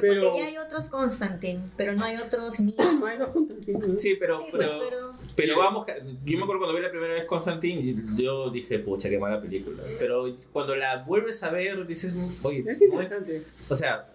Pero- 0.00 0.22
porque 0.22 0.38
ya 0.38 0.46
hay 0.46 0.56
otros 0.58 0.88
Constantine, 0.88 1.60
pero 1.76 1.92
no 1.94 2.04
hay 2.04 2.16
otros 2.16 2.58
ni. 2.60 2.74
No 3.00 3.06
hay 3.06 3.18
dos 3.18 3.30
Constantine. 3.30 3.98
Sí, 3.98 4.14
pero... 4.18 4.38
Sí, 4.38 4.46
pues, 4.50 4.62
pero... 4.66 4.78
pero 4.88 5.12
Pero 5.36 5.58
vamos, 5.58 5.86
yo 6.24 6.36
me 6.38 6.42
acuerdo 6.44 6.60
cuando 6.60 6.74
vi 6.76 6.82
la 6.82 6.90
primera 6.90 7.14
vez 7.14 7.24
Constantine, 7.24 8.02
yo 8.16 8.50
dije, 8.50 8.78
pucha, 8.78 9.08
qué 9.08 9.18
mala 9.18 9.40
película. 9.40 9.82
Pero 9.98 10.26
cuando 10.52 10.76
la 10.76 11.02
vuelves 11.04 11.42
a 11.42 11.50
ver, 11.50 11.86
dices, 11.86 12.14
oye, 12.42 12.58
Es 12.60 12.64
no 12.66 12.70
es, 12.72 12.82
interesante. 12.82 13.42
o 13.68 13.76
sea, 13.76 14.08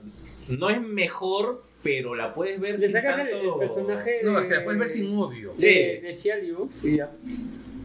no 0.58 0.70
es 0.70 0.82
mejor, 0.82 1.64
pero 1.84 2.16
la 2.16 2.34
puedes 2.34 2.60
ver 2.60 2.80
Le 2.80 2.88
sin 2.88 2.92
sacas 2.92 3.20
el, 3.20 3.30
tanto... 3.32 3.62
el 3.62 3.68
personaje 3.68 4.22
No, 4.24 4.40
es 4.40 4.48
que 4.48 4.54
la 4.56 4.64
puedes 4.64 4.80
ver 4.80 4.90
sin 4.90 5.16
odio. 5.18 5.54
de, 5.54 5.60
Sí. 5.60 6.06
de 6.08 6.16
Shia 6.18 6.36
LaBeouf 6.38 6.86
y 6.86 6.98
ya. 6.98 7.12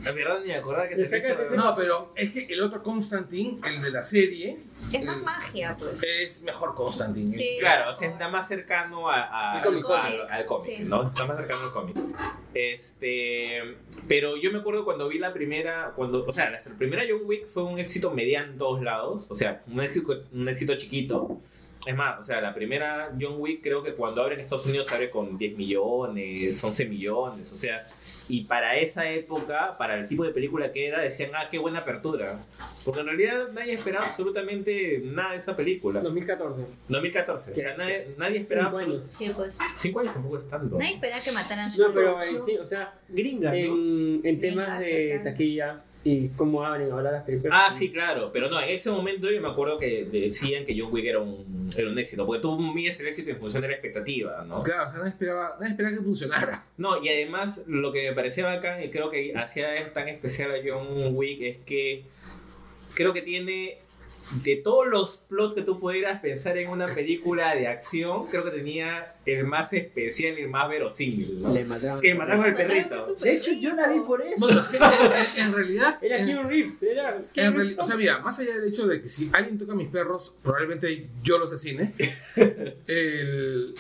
La 0.05 0.13
verdad 0.13 0.41
ni 0.43 0.49
me 0.49 0.57
acordaba 0.57 0.89
que 0.89 0.97
se 1.07 1.19
hizo- 1.19 1.55
No, 1.57 1.75
pero 1.75 2.13
es 2.15 2.33
que 2.33 2.47
el 2.53 2.61
otro 2.63 2.83
Constantine, 2.83 3.59
el 3.67 3.81
de 3.83 3.91
la 3.91 4.03
serie, 4.03 4.59
es 4.93 5.05
más 5.05 5.17
el- 5.17 5.23
magia, 5.23 5.77
pues. 5.79 5.93
es 6.03 6.43
mejor 6.43 6.75
Constantine. 6.75 7.31
Sí. 7.31 7.57
Claro, 7.61 7.91
o 7.91 7.95
sea, 7.95 8.09
está 8.11 8.29
más 8.29 8.47
cercano 8.49 9.09
a- 9.11 9.23
a- 9.23 9.53
Al 9.61 9.63
cómic. 9.63 9.85
a- 10.31 10.35
al 10.35 10.47
cómic, 10.47 10.71
Sí. 10.71 10.83
¿no? 10.85 11.03
Está 11.05 11.25
más 11.27 11.37
cercano 11.37 11.65
al 11.65 11.73
cómic. 11.73 11.97
Este, 12.55 13.61
pero 14.09 14.37
yo 14.37 14.51
me 14.53 14.59
acuerdo 14.59 14.85
cuando 14.85 15.09
vi 15.09 15.19
la 15.19 15.33
primera, 15.33 15.93
cuando, 15.97 16.25
o 16.25 16.33
sea, 16.33 16.51
la 16.51 16.61
primera 16.77 17.03
John 17.09 17.21
Wick 17.25 17.47
fue 17.47 17.63
un 17.65 17.79
éxito 17.79 18.11
mediano 18.11 18.53
en 18.53 18.59
todos 18.59 18.83
lados, 18.83 19.27
o 19.31 19.35
sea, 19.35 19.61
un 19.71 19.81
éxito, 19.83 20.23
un 20.33 20.49
éxito 20.49 20.75
chiquito. 20.77 21.41
Es 21.87 21.95
más, 21.95 22.19
o 22.19 22.25
sea, 22.25 22.41
la 22.41 22.55
primera 22.55 23.13
John 23.21 23.35
Wick 23.39 23.63
creo 23.63 23.83
que 23.83 23.93
cuando 23.95 24.23
abre 24.23 24.35
en 24.35 24.41
Estados 24.41 24.65
Unidos 24.65 24.91
abre 24.93 25.11
con 25.11 25.37
10 25.37 25.55
millones, 25.57 26.63
11 26.65 26.87
millones, 26.87 27.53
o 27.53 27.59
sea, 27.59 27.87
y 28.29 28.45
para 28.45 28.77
esa 28.77 29.09
época, 29.11 29.77
para 29.77 29.99
el 29.99 30.09
tipo 30.09 30.25
de 30.25 30.31
película 30.31 30.73
que 30.73 30.87
era, 30.87 31.01
decían, 31.01 31.31
ah, 31.35 31.49
qué 31.51 31.59
buena 31.59 31.81
apertura. 31.81 32.39
Porque 32.85 33.01
en 33.01 33.07
realidad 33.07 33.49
nadie 33.53 33.75
esperaba 33.75 34.07
absolutamente 34.07 35.03
nada 35.05 35.33
de 35.33 35.37
esa 35.39 35.55
película. 35.55 36.01
2014. 36.01 36.65
2014, 36.89 37.53
o 37.53 37.55
sea, 37.55 37.77
nadie, 37.77 38.15
nadie 38.17 38.41
esperaba 38.41 38.71
Cinco 38.71 38.79
años. 38.85 39.07
Sí, 39.07 39.33
pues. 39.35 39.59
Cinco 39.77 40.01
años 40.01 40.15
tampoco 40.15 40.37
es 40.37 40.49
tanto. 40.49 40.79
Nadie 40.79 40.95
esperaba 40.95 41.23
que 41.23 41.33
mataran 41.33 41.67
a 41.67 41.71
su 41.71 41.83
No, 41.83 41.93
pero 41.93 42.21
eh, 42.21 42.25
sí, 42.47 42.57
o 42.57 42.67
sea, 42.67 42.95
Gringa, 43.09 43.51
¿no? 43.51 43.57
en, 43.57 44.21
en 44.25 44.41
temas 44.41 44.79
de 44.81 45.21
taquilla 45.23 45.83
y 46.05 46.29
cómo 46.29 46.65
abren 46.65 46.93
ahora 46.93 47.11
las 47.11 47.25
películas. 47.25 47.59
Ah, 47.61 47.71
sí, 47.73 47.91
claro, 47.91 48.31
pero 48.33 48.51
no, 48.51 48.61
en 48.61 48.69
ese 48.69 48.91
momento 48.91 49.31
yo 49.31 49.41
me 49.41 49.49
acuerdo 49.49 49.79
que 49.79 50.05
decían 50.05 50.67
que 50.67 50.79
John 50.79 50.93
Wick 50.93 51.07
era 51.07 51.19
un, 51.19 51.69
era 51.75 51.89
un 51.89 51.99
éxito, 51.99 52.27
porque 52.27 52.43
tú 52.43 52.61
mides 52.61 53.01
el 53.01 53.07
éxito 53.07 53.31
en 53.31 53.39
función 53.39 53.63
de 53.63 53.69
la 53.69 53.75
expectativa, 53.75 54.45
¿no? 54.47 54.63
Claro, 54.63 54.85
o 54.85 54.89
sea, 54.89 54.99
nadie 54.99 55.11
esperaba, 55.11 55.57
nadie 55.59 55.73
esperaba 55.73 55.97
que 55.97 56.03
funcionara. 56.03 56.65
No, 56.77 57.03
y 57.03 57.09
además 57.09 57.63
lo 57.67 57.91
que 57.93 58.11
me 58.11 58.15
parecía 58.15 58.45
bacán 58.45 58.83
y 58.83 58.91
creo 58.91 59.11
que 59.11 59.33
hacía 59.35 59.93
tan 59.93 60.09
especial 60.09 60.51
a 60.51 60.59
John 60.65 61.17
Wick 61.17 61.41
es 61.41 61.57
que 61.65 62.05
creo 62.95 63.13
que 63.13 63.23
tiene 63.23 63.79
de 64.43 64.57
todos 64.57 64.87
los 64.87 65.19
plots 65.29 65.55
que 65.55 65.63
tú 65.63 65.79
pudieras 65.79 66.21
pensar 66.21 66.57
en 66.59 66.69
una 66.71 66.87
película 66.87 67.55
de 67.55 67.69
acción, 67.69 68.27
creo 68.27 68.43
que 68.45 68.51
tenía 68.51 69.15
el 69.27 69.45
más 69.45 69.73
especial 69.73 70.39
y 70.39 70.43
el 70.43 70.49
más 70.49 70.69
verosímil, 70.69 71.43
¿no? 71.43 71.53
Le 71.53 71.65
mataron. 71.65 72.01
Que 72.01 72.15
mataron 72.15 72.45
al 72.45 72.55
perrito. 72.55 73.15
De 73.17 73.33
hecho, 73.37 73.51
yo 73.53 73.75
la 73.75 73.89
vi 73.89 74.01
por 74.01 74.23
eso. 74.23 74.35
Bueno, 74.39 74.63
en, 75.37 75.43
en 75.47 75.53
realidad. 75.53 75.99
Era 76.03 76.17
Keanu 76.25 76.49
Reeves, 76.49 76.83
era 76.83 77.23
En 77.37 77.79
o 77.79 77.85
sea, 77.85 77.97
mira, 77.97 78.19
más 78.21 78.39
allá 78.41 78.55
del 78.59 78.73
hecho 78.73 78.87
de 78.87 79.03
que 79.03 79.09
si 79.09 79.31
alguien 79.33 79.59
toca 79.59 79.73
a 79.73 79.77
mis 79.77 79.89
perros, 79.89 80.35
probablemente 80.43 81.09
yo 81.23 81.39
los 81.39 81.53
asesine. 81.53 81.95
el- 82.87 83.75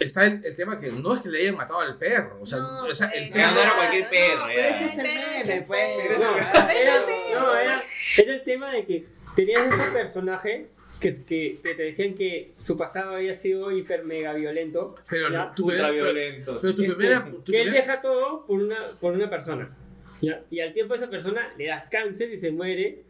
está 0.00 0.24
el, 0.26 0.44
el 0.44 0.56
tema 0.56 0.80
que 0.80 0.90
no 0.90 1.14
es 1.14 1.22
que 1.22 1.28
le 1.28 1.40
hayan 1.42 1.56
matado 1.56 1.80
al 1.80 1.96
perro. 1.96 2.38
O 2.40 2.46
sea, 2.46 2.58
No, 2.58 2.84
o 2.84 2.94
sea, 2.94 3.08
pues, 3.10 3.22
el 3.22 3.28
no 3.30 3.34
perro. 3.36 3.60
era 3.62 3.74
cualquier 3.76 4.08
perro, 4.08 4.42
pero 4.46 4.58
ya. 4.60 4.68
ese 4.76 4.84
es 4.86 4.98
el 4.98 5.06
Pero 5.06 5.14
ese 5.22 5.40
es 5.40 5.46
meme, 5.46 5.56
el 5.58 5.64
pues. 5.64 6.18
No, 6.18 6.36
era, 6.36 6.72
ese 6.72 7.34
no, 7.34 7.54
era, 7.56 7.82
era 8.18 8.34
el 8.34 8.44
tema 8.44 8.72
de 8.72 8.86
que 8.86 9.06
tenías 9.34 9.60
ese 9.66 9.90
personaje 9.92 10.66
que, 11.00 11.14
que, 11.26 11.58
te 11.62 11.74
decían 11.82 12.14
que 12.14 12.52
su 12.58 12.76
pasado 12.76 13.16
había 13.16 13.34
sido 13.34 13.70
hiper 13.70 14.04
mega 14.04 14.32
violento. 14.32 14.88
Pero 15.08 15.30
Ya. 15.30 15.52
tu 15.54 15.66
Ultra 15.66 15.88
pero- 15.88 16.04
violentos. 16.04 16.62
pero 16.62 16.74
tu 16.74 16.82
Este, 16.82 16.94
primera. 16.96 17.24
tu 17.24 17.52
que 17.52 17.62
él 17.62 17.72
deja 17.72 18.00
todo 18.00 18.46
por 18.46 18.60
una, 18.60 18.90
por 19.00 19.12
una 19.14 19.28
persona. 19.28 19.76
¿ya? 20.20 20.42
Y 20.50 20.60
al 20.60 20.72
tiempo 20.72 20.94
esa 20.94 21.10
persona 21.10 21.52
le 21.58 21.66
da 21.66 21.88
cáncer 21.90 22.32
y 22.32 22.38
se 22.38 22.50
muere. 22.52 23.02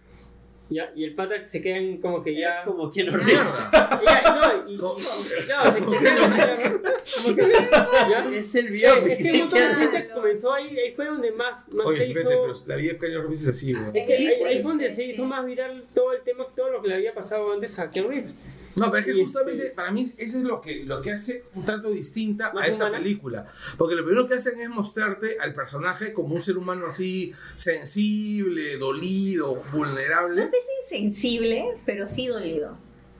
¿Ya? 0.70 0.90
Y 0.94 1.04
el 1.04 1.14
pata 1.14 1.46
se 1.46 1.60
queda 1.62 1.76
en 1.76 2.00
como 2.00 2.22
que 2.22 2.34
ya. 2.34 2.64
Como 2.64 2.90
quien 2.90 3.06
lo 3.06 3.12
ya, 3.18 4.62
no, 4.64 4.70
y, 4.70 4.76
Como- 4.76 4.98
y- 4.98 5.02
y- 5.02 5.48
no, 5.48 5.72
se 5.72 5.78
como 5.80 5.98
queda 6.00 6.14
que 6.14 6.20
lo 6.20 6.82
como 7.24 7.36
que- 7.36 7.52
¿ya? 8.10 8.24
Es 8.34 8.54
el 8.54 8.66
Eh, 8.66 8.70
biopic. 8.70 9.12
Es 9.12 9.18
que 9.18 9.32
un 9.32 9.38
montón 9.40 9.58
de 9.58 9.74
gente 9.74 10.08
comenzó 10.14 10.52
ahí, 10.54 10.78
ahí 10.78 10.92
fue 10.94 11.06
donde 11.06 11.30
más, 11.32 11.66
más 11.74 11.86
Oye, 11.86 11.98
se 11.98 12.04
espérate, 12.08 12.34
hizo. 12.34 12.42
pero 12.42 12.54
la 12.66 12.76
vida 12.76 12.92
de 12.92 12.98
Kanye 12.98 13.18
Reeves 13.18 13.42
es 13.42 13.48
así, 13.48 13.72
güey. 13.74 13.86
Es 13.94 14.06
que 14.06 14.16
Sí, 14.16 14.26
ahí, 14.26 14.36
pues, 14.40 14.50
ahí 14.50 14.62
fue 14.62 14.70
donde 14.72 14.88
sí, 14.90 14.96
se 14.96 15.02
sí. 15.02 15.10
hizo 15.10 15.24
más 15.26 15.44
viral 15.46 15.84
todo 15.94 16.12
el 16.12 16.22
tema, 16.22 16.46
todo 16.56 16.70
lo 16.70 16.82
que 16.82 16.88
le 16.88 16.94
había 16.94 17.14
pasado 17.14 17.52
antes 17.52 17.78
a 17.78 17.90
Keanu 17.90 18.08
Reeves. 18.08 18.32
No, 18.76 18.90
pero 18.90 18.98
es 18.98 19.04
que 19.06 19.18
Y 19.18 19.20
justamente 19.22 19.62
este- 19.64 19.74
para 19.74 19.90
mí 19.92 20.02
eso 20.16 20.38
es 20.38 20.42
lo 20.44 20.60
que, 20.60 20.84
lo 20.84 21.00
que 21.00 21.12
hace 21.12 21.44
un 21.54 21.64
tanto 21.64 21.90
distinta 21.90 22.52
a 22.54 22.66
esta 22.66 22.86
humana. 22.86 22.98
película. 22.98 23.46
Porque 23.78 23.94
lo 23.94 24.04
primero 24.04 24.26
que 24.26 24.34
hacen 24.34 24.60
es 24.60 24.68
mostrarte 24.68 25.36
al 25.40 25.52
personaje 25.52 26.12
como 26.12 26.34
un 26.34 26.42
ser 26.42 26.58
humano 26.58 26.86
así 26.86 27.32
sensible, 27.54 28.76
dolido, 28.78 29.62
vulnerable. 29.72 30.44
No 30.44 30.50
sé 30.50 30.56
si 30.86 30.96
sensible, 30.96 31.64
pero 31.86 32.08
sí 32.08 32.26
dolido. 32.26 32.76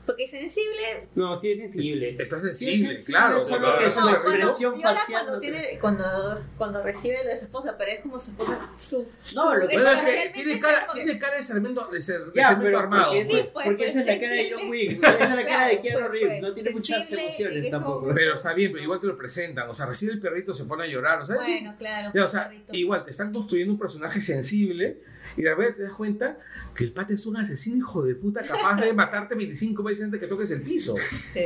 Porque 0.07 0.29
sensible. 0.29 1.09
No, 1.15 1.37
sí 1.39 1.53
es 1.53 1.59
sensible. 1.59 2.17
Está 2.19 2.37
Sí, 2.39 2.47
sensible, 2.49 2.97
sí, 2.99 3.05
sí, 3.07 3.13
claro. 3.13 3.43
solo 3.45 3.67
pero- 3.67 3.79
que 3.79 3.87
es 3.87 3.97
una 3.97 4.05
No, 4.05 4.13
expresión 4.13 4.81
cuando, 4.81 5.01
cuando, 5.11 5.33
no 5.33 5.41
te- 5.41 5.51
tiene, 5.51 5.79
cuando, 5.81 6.45
cuando 6.59 6.83
recibe 6.83 7.25
lo 7.25 7.31
de 7.31 7.39
su 7.39 7.45
esposa, 7.45 7.77
pero 7.79 7.91
es 7.91 8.01
como 8.01 8.19
su 8.19 8.31
esposa. 8.33 8.71
Su, 8.77 9.07
No, 9.35 9.55
lo 9.55 9.67
que 9.67 9.77
Bueno, 9.77 9.91
es 9.91 9.99
es 9.99 10.05
que 10.27 10.31
tiene 10.35 10.53
es 10.55 10.61
cara, 10.61 10.87
tiene 10.93 11.19
cara 11.19 11.37
de 11.39 11.43
cemento, 11.43 11.89
de 11.91 12.01
ser, 12.01 12.21
de 12.27 12.33
Ya, 12.35 12.59
pero 12.61 12.79
armado. 12.81 13.13
porque, 13.13 13.25
pues. 13.25 13.29
Sí, 13.43 13.49
pues, 13.53 13.65
porque 13.65 13.77
pues, 13.79 13.91
esa 13.91 14.01
es 14.01 14.07
la 14.07 14.21
cara 14.21 14.33
de. 14.33 14.53
John 14.55 14.69
Wick. 14.71 15.05
Esa 15.05 15.25
es 15.25 15.35
la 15.37 15.45
cara 15.47 15.67
de 15.69 15.79
Keanu 15.81 15.99
pues, 16.01 16.11
Reeves. 16.11 16.43
No 16.43 16.55
tiene 16.55 16.71
muchas 16.73 17.11
emociones 17.13 17.65
es 17.65 17.71
tampoco. 17.71 18.13
Pero 18.15 18.35
está 18.35 18.53
bien, 18.55 18.73
pero 18.73 18.85
igual 18.85 19.01
te 19.01 19.07
lo 19.07 19.17
presentan. 19.17 19.69
O 19.71 19.75
sea, 19.75 19.87
recibe 19.87 20.13
el 20.13 20.21
perrito, 20.21 20.53
se 20.53 20.65
pone 20.65 20.85
a 20.85 20.87
llorar. 20.87 21.23
O 21.23 21.25
sea, 21.27 21.37
es 21.37 21.41
un- 21.43 21.47
Bueno, 21.47 21.75
claro. 21.79 22.25
O 22.25 22.29
sea, 22.29 22.51
igual 22.73 23.05
te 23.05 23.11
están 23.11 23.33
construyendo 23.33 23.73
un 23.73 23.79
personaje 23.79 24.21
sensible 24.21 24.99
y 25.37 25.43
de 25.43 25.51
repente 25.51 25.73
te 25.79 25.83
das 25.85 25.93
cuenta 25.95 26.39
que 26.77 26.85
el 26.85 26.93
pata 26.93 27.13
es 27.15 27.27
un 27.27 27.37
asesino 27.37 27.77
hijo 27.79 28.03
de 28.03 28.15
puta 28.15 28.43
capaz 28.47 28.81
de 28.81 28.93
matarte 28.93 29.35
25 29.35 29.83
veces 29.83 30.05
antes 30.05 30.21
que 30.21 30.27
toques 30.27 30.51
el 30.51 30.63
piso. 30.63 30.95
Sí. 31.33 31.41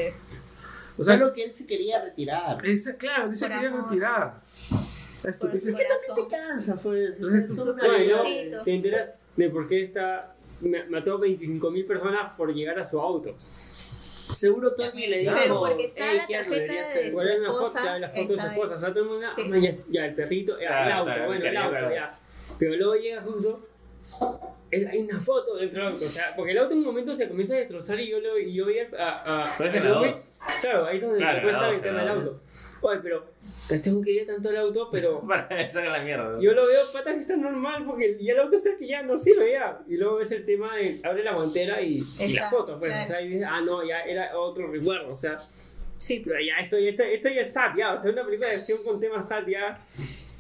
O 0.96 1.05
sea, 1.05 1.16
Solo 1.16 1.32
que 1.32 1.44
él 1.44 1.55
se 1.55 1.66
quería 1.66 2.02
retirar. 2.02 2.59
esa- 2.64 2.94
claro, 2.96 3.30
que 3.30 3.36
se 3.36 3.48
quería 3.48 3.68
amor. 3.68 3.84
retirar. 3.84 4.40
Estupidez. 5.24 5.66
el 5.66 5.76
¿Qué 5.76 5.84
también 5.84 6.28
te 6.28 6.36
cansa, 6.36 6.76
pues? 6.76 7.20
O 7.22 7.28
sea, 7.30 7.38
es 7.40 7.50
una 7.50 7.64
No, 8.59 8.64
te 8.64 8.74
enteras 8.74 9.10
de 9.36 9.50
por 9.50 9.68
qué 9.68 9.84
está, 9.84 10.34
ma- 10.62 10.84
mató 10.88 11.18
25.000 11.18 11.86
personas 11.86 12.32
por 12.36 12.52
llegar 12.55 12.78
a 12.78 12.84
su 12.88 13.00
auto. 13.00 13.36
Seguro 14.34 14.74
Tony 14.74 15.06
le 15.06 15.18
dijo. 15.20 15.34
Pero 15.40 15.59
porque 15.60 15.86
está 15.86 16.10
"Ey, 16.10 16.18
la 16.18 16.26
tarjeta 16.26 16.72
de 16.72 17.06
su 17.09 17.12
¿Cuál 17.14 17.28
es 17.30 17.40
la 17.40 17.48
foto? 17.48 17.66
esposa, 17.66 17.84
Ya, 17.84 17.98
la 17.98 18.09
foto 18.10 18.34
de 18.34 18.40
su 18.40 18.46
esposa. 18.46 18.74
O 18.76 18.80
sea, 18.80 18.88
todo 18.90 19.02
el 19.02 19.09
mundo, 19.09 19.26
Sí. 19.34 19.42
ah, 19.52 19.59
ya, 19.59 19.74
ya, 19.88 20.06
el 20.06 20.14
perrito, 20.14 20.52
ya, 20.60 20.62
el 20.62 20.66
Claro, 20.68 20.92
auto, 20.94 21.05
claro, 21.06 21.26
bueno, 21.26 21.44
el 21.46 21.56
auto, 21.56 21.70
claro. 21.70 21.94
ya. 21.94 22.18
Pero 22.59 22.76
luego 22.76 22.94
llega 22.94 23.22
justo, 23.22 23.60
es- 24.70 24.86
hay 24.86 24.98
una 24.98 25.20
foto 25.20 25.56
dentro 25.56 25.82
del 25.85 25.93
auto, 25.93 26.05
o 26.05 26.09
sea, 26.09 26.35
porque 26.36 26.52
el 26.52 26.59
auto 26.59 26.72
en 26.74 26.80
un 26.80 26.86
momento 26.86 27.14
se 27.14 27.28
comienza 27.28 27.55
a 27.55 27.59
destrozar 27.59 27.98
y 28.01 28.09
yo, 28.10 28.20
lo, 28.20 28.39
y 28.39 28.52
yo 28.55 28.66
vi 28.66 28.78
a... 28.80 28.89
a, 28.98 29.43
a 29.44 29.55
Pero 29.56 29.70
es 29.70 29.76
en 29.76 29.85
la 29.85 29.98
Luis. 30.01 30.12
dos. 30.12 30.30
Claro, 30.60 30.86
ahí 30.86 30.97
es 30.97 31.02
donde 31.02 31.18
Claro, 31.18 31.36
se 31.39 31.43
cuesta 31.43 31.60
la 31.62 31.70
el 31.70 31.80
tema 31.80 32.01
del 32.01 32.09
auto. 32.09 32.40
Oye, 32.80 33.01
pero 33.02 33.24
tengo 33.82 34.01
que 34.02 34.12
ir 34.12 34.26
tanto 34.26 34.51
el 34.51 34.56
auto, 34.56 34.89
pero 34.93 35.20
Para 35.26 35.68
sacar 35.68 35.90
la 35.90 36.01
mierda. 36.02 36.39
yo 36.40 36.52
lo 36.52 36.64
veo 36.66 36.93
pata 36.93 37.12
que 37.12 37.20
está 37.20 37.36
normal 37.36 37.85
porque 37.85 38.16
ya 38.20 38.35
el 38.35 38.39
auto 38.40 38.55
está 38.56 38.76
que 38.78 38.86
ya 38.86 39.02
no 39.02 39.18
sirve 39.18 39.52
ya. 39.52 39.80
Y 39.89 39.97
luego 39.97 40.16
ves 40.16 40.30
el 40.32 40.44
tema 40.47 40.74
de 40.76 41.01
abre 41.02 41.24
la 41.24 41.35
guantera 41.35 41.80
y, 41.82 41.98
y 42.20 42.32
la 42.35 42.48
foto, 42.51 42.78
pues. 42.78 42.90
claro. 42.93 43.05
O 43.05 43.09
sea, 43.09 43.20
y 43.22 43.28
dices, 43.30 43.48
ah, 43.51 43.60
no, 43.62 43.85
ya 43.85 44.02
era 44.02 44.39
otro 44.39 44.70
recuerdo, 44.70 45.12
o 45.12 45.16
sea. 45.16 45.39
Sí, 45.97 46.22
Pero 46.24 46.39
ya 46.39 46.59
esto, 46.62 46.76
esto, 46.76 47.02
esto 47.02 47.28
ya 47.28 47.40
es 47.40 47.52
sad, 47.52 47.74
ya. 47.76 47.94
O 47.94 48.01
sea, 48.01 48.12
una 48.12 48.24
película 48.24 48.48
de 48.48 48.55
acción 48.55 48.78
con 48.85 49.01
temas 49.01 49.26
sad 49.26 49.44
ya. 49.48 49.76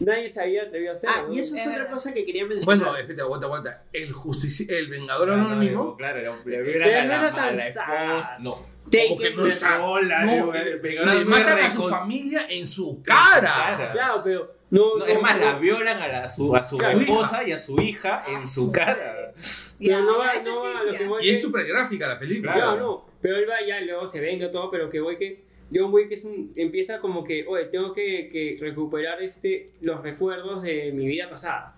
Nadie 0.00 0.28
se 0.28 0.40
había 0.40 0.62
atrevido 0.62 0.92
a 0.92 0.94
hacer. 0.94 1.10
Ah, 1.12 1.24
y 1.28 1.38
eso 1.40 1.54
es 1.56 1.60
Es 1.62 1.66
otra 1.66 1.78
verdad. 1.78 1.92
cosa 1.94 2.14
que 2.14 2.24
quería 2.24 2.44
mencionar. 2.46 2.78
Bueno, 2.78 2.96
espérate, 2.96 3.22
aguanta, 3.22 3.46
aguanta. 3.46 3.82
El, 3.92 4.12
justici 4.12 4.66
el 4.72 4.88
vengador 4.88 5.26
Claro, 5.28 5.46
anónimo. 5.46 5.96
Claro, 5.96 6.18
era- 6.20 6.32
le 6.32 6.38
Pero 6.44 6.64
violan 6.64 7.08
no 7.08 7.14
a 7.14 7.18
la, 7.18 7.26
era 7.28 7.34
tan 7.36 7.60
esposa. 7.60 8.36
No. 8.40 8.52
Como 8.52 9.18
que 9.20 9.34
no 9.34 9.46
es 9.46 9.62
No, 9.62 10.00
le 10.00 11.24
matan 11.24 11.58
a 11.58 11.70
su 11.70 11.88
familia 11.88 12.46
en 12.48 12.66
su 12.66 12.90
En 12.90 12.96
su 12.96 13.02
cara. 13.02 13.90
Claro, 13.92 14.20
pero 14.24 14.54
no. 14.70 14.98
No, 14.98 14.98
no, 14.98 15.06
es 15.06 15.20
más, 15.20 15.38
no, 15.38 15.44
la 15.44 15.58
violan 15.58 16.00
a, 16.02 16.08
la, 16.08 16.18
a 16.24 16.28
su, 16.28 16.54
a 16.54 16.62
su 16.62 16.76
Claro. 16.78 17.00
esposa 17.00 17.42
y 17.46 17.52
a 17.52 17.58
su 17.58 17.80
hija 17.80 18.22
en 18.28 18.46
su 18.46 18.70
cara. 18.70 19.32
Pero 19.78 20.00
no 20.02 20.18
va, 20.18 20.32
no 20.44 20.62
va 20.62 20.80
a 20.80 20.84
lo 20.84 20.92
que 20.96 21.06
voy 21.06 21.26
Y 21.26 21.30
es 21.30 21.38
que- 21.38 21.42
súper 21.46 21.66
gráfica 21.66 22.06
la 22.08 22.18
película. 22.18 22.52
Claro. 22.52 22.76
No, 22.76 22.76
no, 22.86 23.06
pero 23.20 23.36
él 23.38 23.46
va 23.48 23.56
ya, 23.66 23.80
luego 23.80 24.06
se 24.06 24.20
venga 24.20 24.50
todo, 24.50 24.70
pero 24.70 24.88
que 24.90 25.00
voy 25.00 25.16
que 25.18 25.47
John 25.72 25.92
Wick 25.92 26.10
es 26.12 26.24
un, 26.24 26.52
empieza 26.56 26.98
como 27.00 27.24
que, 27.24 27.46
oye, 27.46 27.66
tengo 27.66 27.92
que, 27.92 28.28
que 28.32 28.56
recuperar 28.60 29.22
este, 29.22 29.70
los 29.80 30.02
recuerdos 30.02 30.62
de 30.62 30.92
mi 30.92 31.06
vida 31.06 31.28
pasada. 31.28 31.74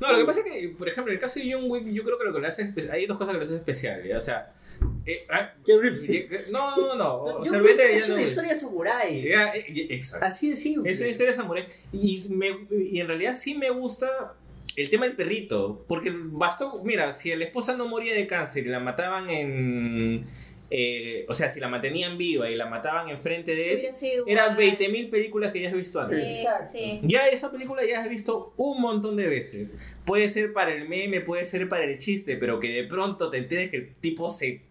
No, 0.00 0.10
lo 0.12 0.18
que 0.18 0.24
pasa 0.24 0.40
es 0.40 0.46
que, 0.46 0.68
por 0.70 0.88
ejemplo, 0.88 1.12
en 1.12 1.16
el 1.16 1.20
caso 1.20 1.38
de 1.40 1.52
John 1.52 1.70
Wick, 1.70 1.86
yo 1.92 2.02
creo 2.02 2.18
que 2.18 2.24
lo 2.24 2.32
que 2.34 2.40
le 2.40 2.48
hace 2.48 2.72
hay 2.90 3.06
dos 3.06 3.16
cosas 3.16 3.34
que 3.34 3.38
le 3.38 3.44
hacen 3.44 3.56
especial. 3.56 4.02
¿ya? 4.06 4.18
O 4.18 4.20
sea, 4.20 4.52
eh, 5.06 5.24
ah, 5.30 5.52
Reeves. 5.66 6.50
no, 6.50 6.76
no, 6.76 6.94
no. 6.96 7.24
O 7.24 7.44
sea, 7.44 7.60
es 7.90 8.08
una 8.08 8.22
historia 8.22 8.54
eh, 9.54 9.64
eh, 9.68 9.86
Exacto. 9.90 10.26
Así 10.26 10.50
de 10.50 10.56
simple. 10.56 10.90
Es 10.90 11.00
una 11.00 11.10
historia 11.10 11.32
samurai. 11.32 11.66
Y, 11.92 12.20
me- 12.30 12.66
y 12.70 13.00
en 13.00 13.06
realidad 13.06 13.34
sí 13.34 13.54
me 13.54 13.70
gusta 13.70 14.34
el 14.76 14.90
tema 14.90 15.06
del 15.06 15.14
perrito. 15.14 15.84
Porque 15.88 16.12
bastó, 16.14 16.82
mira, 16.84 17.12
si 17.12 17.34
la 17.36 17.44
esposa 17.44 17.76
no 17.76 17.86
moría 17.86 18.14
de 18.14 18.26
cáncer 18.26 18.66
y 18.66 18.70
la 18.70 18.80
mataban 18.80 19.30
en. 19.30 20.26
Eh, 20.70 21.26
o 21.28 21.34
sea, 21.34 21.50
si 21.50 21.60
la 21.60 21.68
mantenían 21.68 22.16
viva 22.18 22.48
y 22.50 22.56
la 22.56 22.66
mataban 22.66 23.08
enfrente 23.10 23.54
de 23.54 23.72
él, 23.74 23.88
eran 24.26 24.52
igual. 24.60 24.76
20.000 24.78 25.10
películas 25.10 25.52
que 25.52 25.60
ya 25.60 25.68
has 25.68 25.74
visto 25.74 26.00
antes. 26.00 26.32
Sí, 26.32 26.38
Exacto. 26.40 26.70
sí. 26.72 27.00
Ya 27.04 27.28
esa 27.28 27.50
película 27.52 27.82
ya 27.84 28.00
has 28.00 28.08
visto 28.08 28.52
un 28.56 28.80
montón 28.80 29.16
de 29.16 29.26
veces. 29.28 29.74
Puede 30.04 30.28
ser 30.28 30.52
para 30.52 30.72
el 30.72 30.88
meme, 30.88 31.20
puede 31.20 31.44
ser 31.44 31.68
para 31.68 31.84
el 31.84 31.98
chiste, 31.98 32.36
pero 32.36 32.58
que 32.60 32.68
de 32.68 32.84
pronto 32.84 33.30
te 33.30 33.38
enteres 33.38 33.70
que 33.70 33.76
el 33.76 33.94
tipo 33.96 34.30
se, 34.30 34.62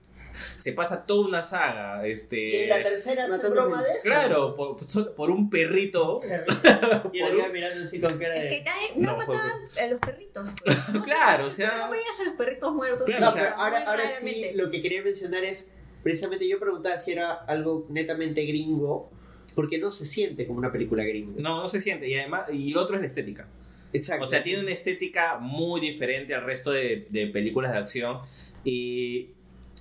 se 0.56 0.74
pasa 0.74 1.06
toda 1.06 1.28
una 1.28 1.44
saga. 1.44 2.06
Y 2.08 2.12
Este, 2.12 2.64
en 2.64 2.70
la 2.70 2.82
tercera 2.84 3.26
hace 3.26 3.48
broma 3.48 3.84
de 3.84 3.92
eso. 3.92 4.02
claro, 4.10 4.56
por, 4.56 4.78
por 5.16 5.30
un 5.30 5.50
perrito. 5.50 6.22
Y 7.14 7.20
queda 7.20 7.46
un- 7.46 7.52
mirando 7.52 7.84
así 7.84 8.02
con 8.02 8.18
cara 8.18 8.36
Es 8.36 8.44
de. 8.44 8.50
que 8.50 8.64
nadie, 8.64 8.88
no, 8.96 9.12
No, 9.14 9.22
fue- 9.22 9.36
mataban 9.38 9.62
a 9.80 9.88
los 9.88 10.00
perritos. 10.00 10.50
pues, 10.66 10.78
¿no? 10.94 11.04
Claro, 11.04 11.46
o 11.46 11.52
sea- 11.52 11.78
No 11.86 11.92
veías 11.92 12.20
a 12.20 12.24
los 12.26 12.34
perritos 12.34 12.74
muertos. 12.74 13.06
Claro, 13.06 13.22
No, 13.22 13.28
o 13.30 13.32
sea, 13.32 13.44
pero 13.44 13.56
ahora, 13.58 13.84
ahora 13.86 14.08
sí, 14.08 14.52
lo 14.56 14.72
que 14.72 14.82
quería 14.82 15.04
mencionar 15.04 15.44
es, 15.44 15.72
precisamente 16.04 16.48
yo 16.48 16.60
preguntaba 16.60 16.98
si 16.98 17.14
era 17.14 17.34
algo 17.34 17.88
netamente 17.90 18.46
gringo, 18.46 19.10
Porque 19.56 19.78
no 19.78 19.92
se 19.92 20.06
siente 20.06 20.46
como 20.48 20.60
una 20.60 20.72
película 20.72 21.04
gringa. 21.04 21.34
No, 21.40 21.62
no 21.62 21.70
se 21.70 21.80
siente. 21.80 22.10
Y 22.10 22.16
además, 22.16 22.46
y 22.52 22.72
el 22.72 22.78
otro 22.78 22.96
es 22.96 23.02
la 23.02 23.08
estética. 23.08 23.48
Exacto. 23.94 24.26
O 24.26 24.28
sea, 24.28 24.44
tiene 24.44 24.62
una 24.62 24.72
estética 24.72 25.38
muy 25.38 25.80
diferente 25.80 26.34
al 26.34 26.44
resto 26.44 26.72
de, 26.72 27.08
de 27.10 27.28
películas 27.28 27.72
de 27.72 27.78
acción. 27.78 28.18
Y 28.66 29.30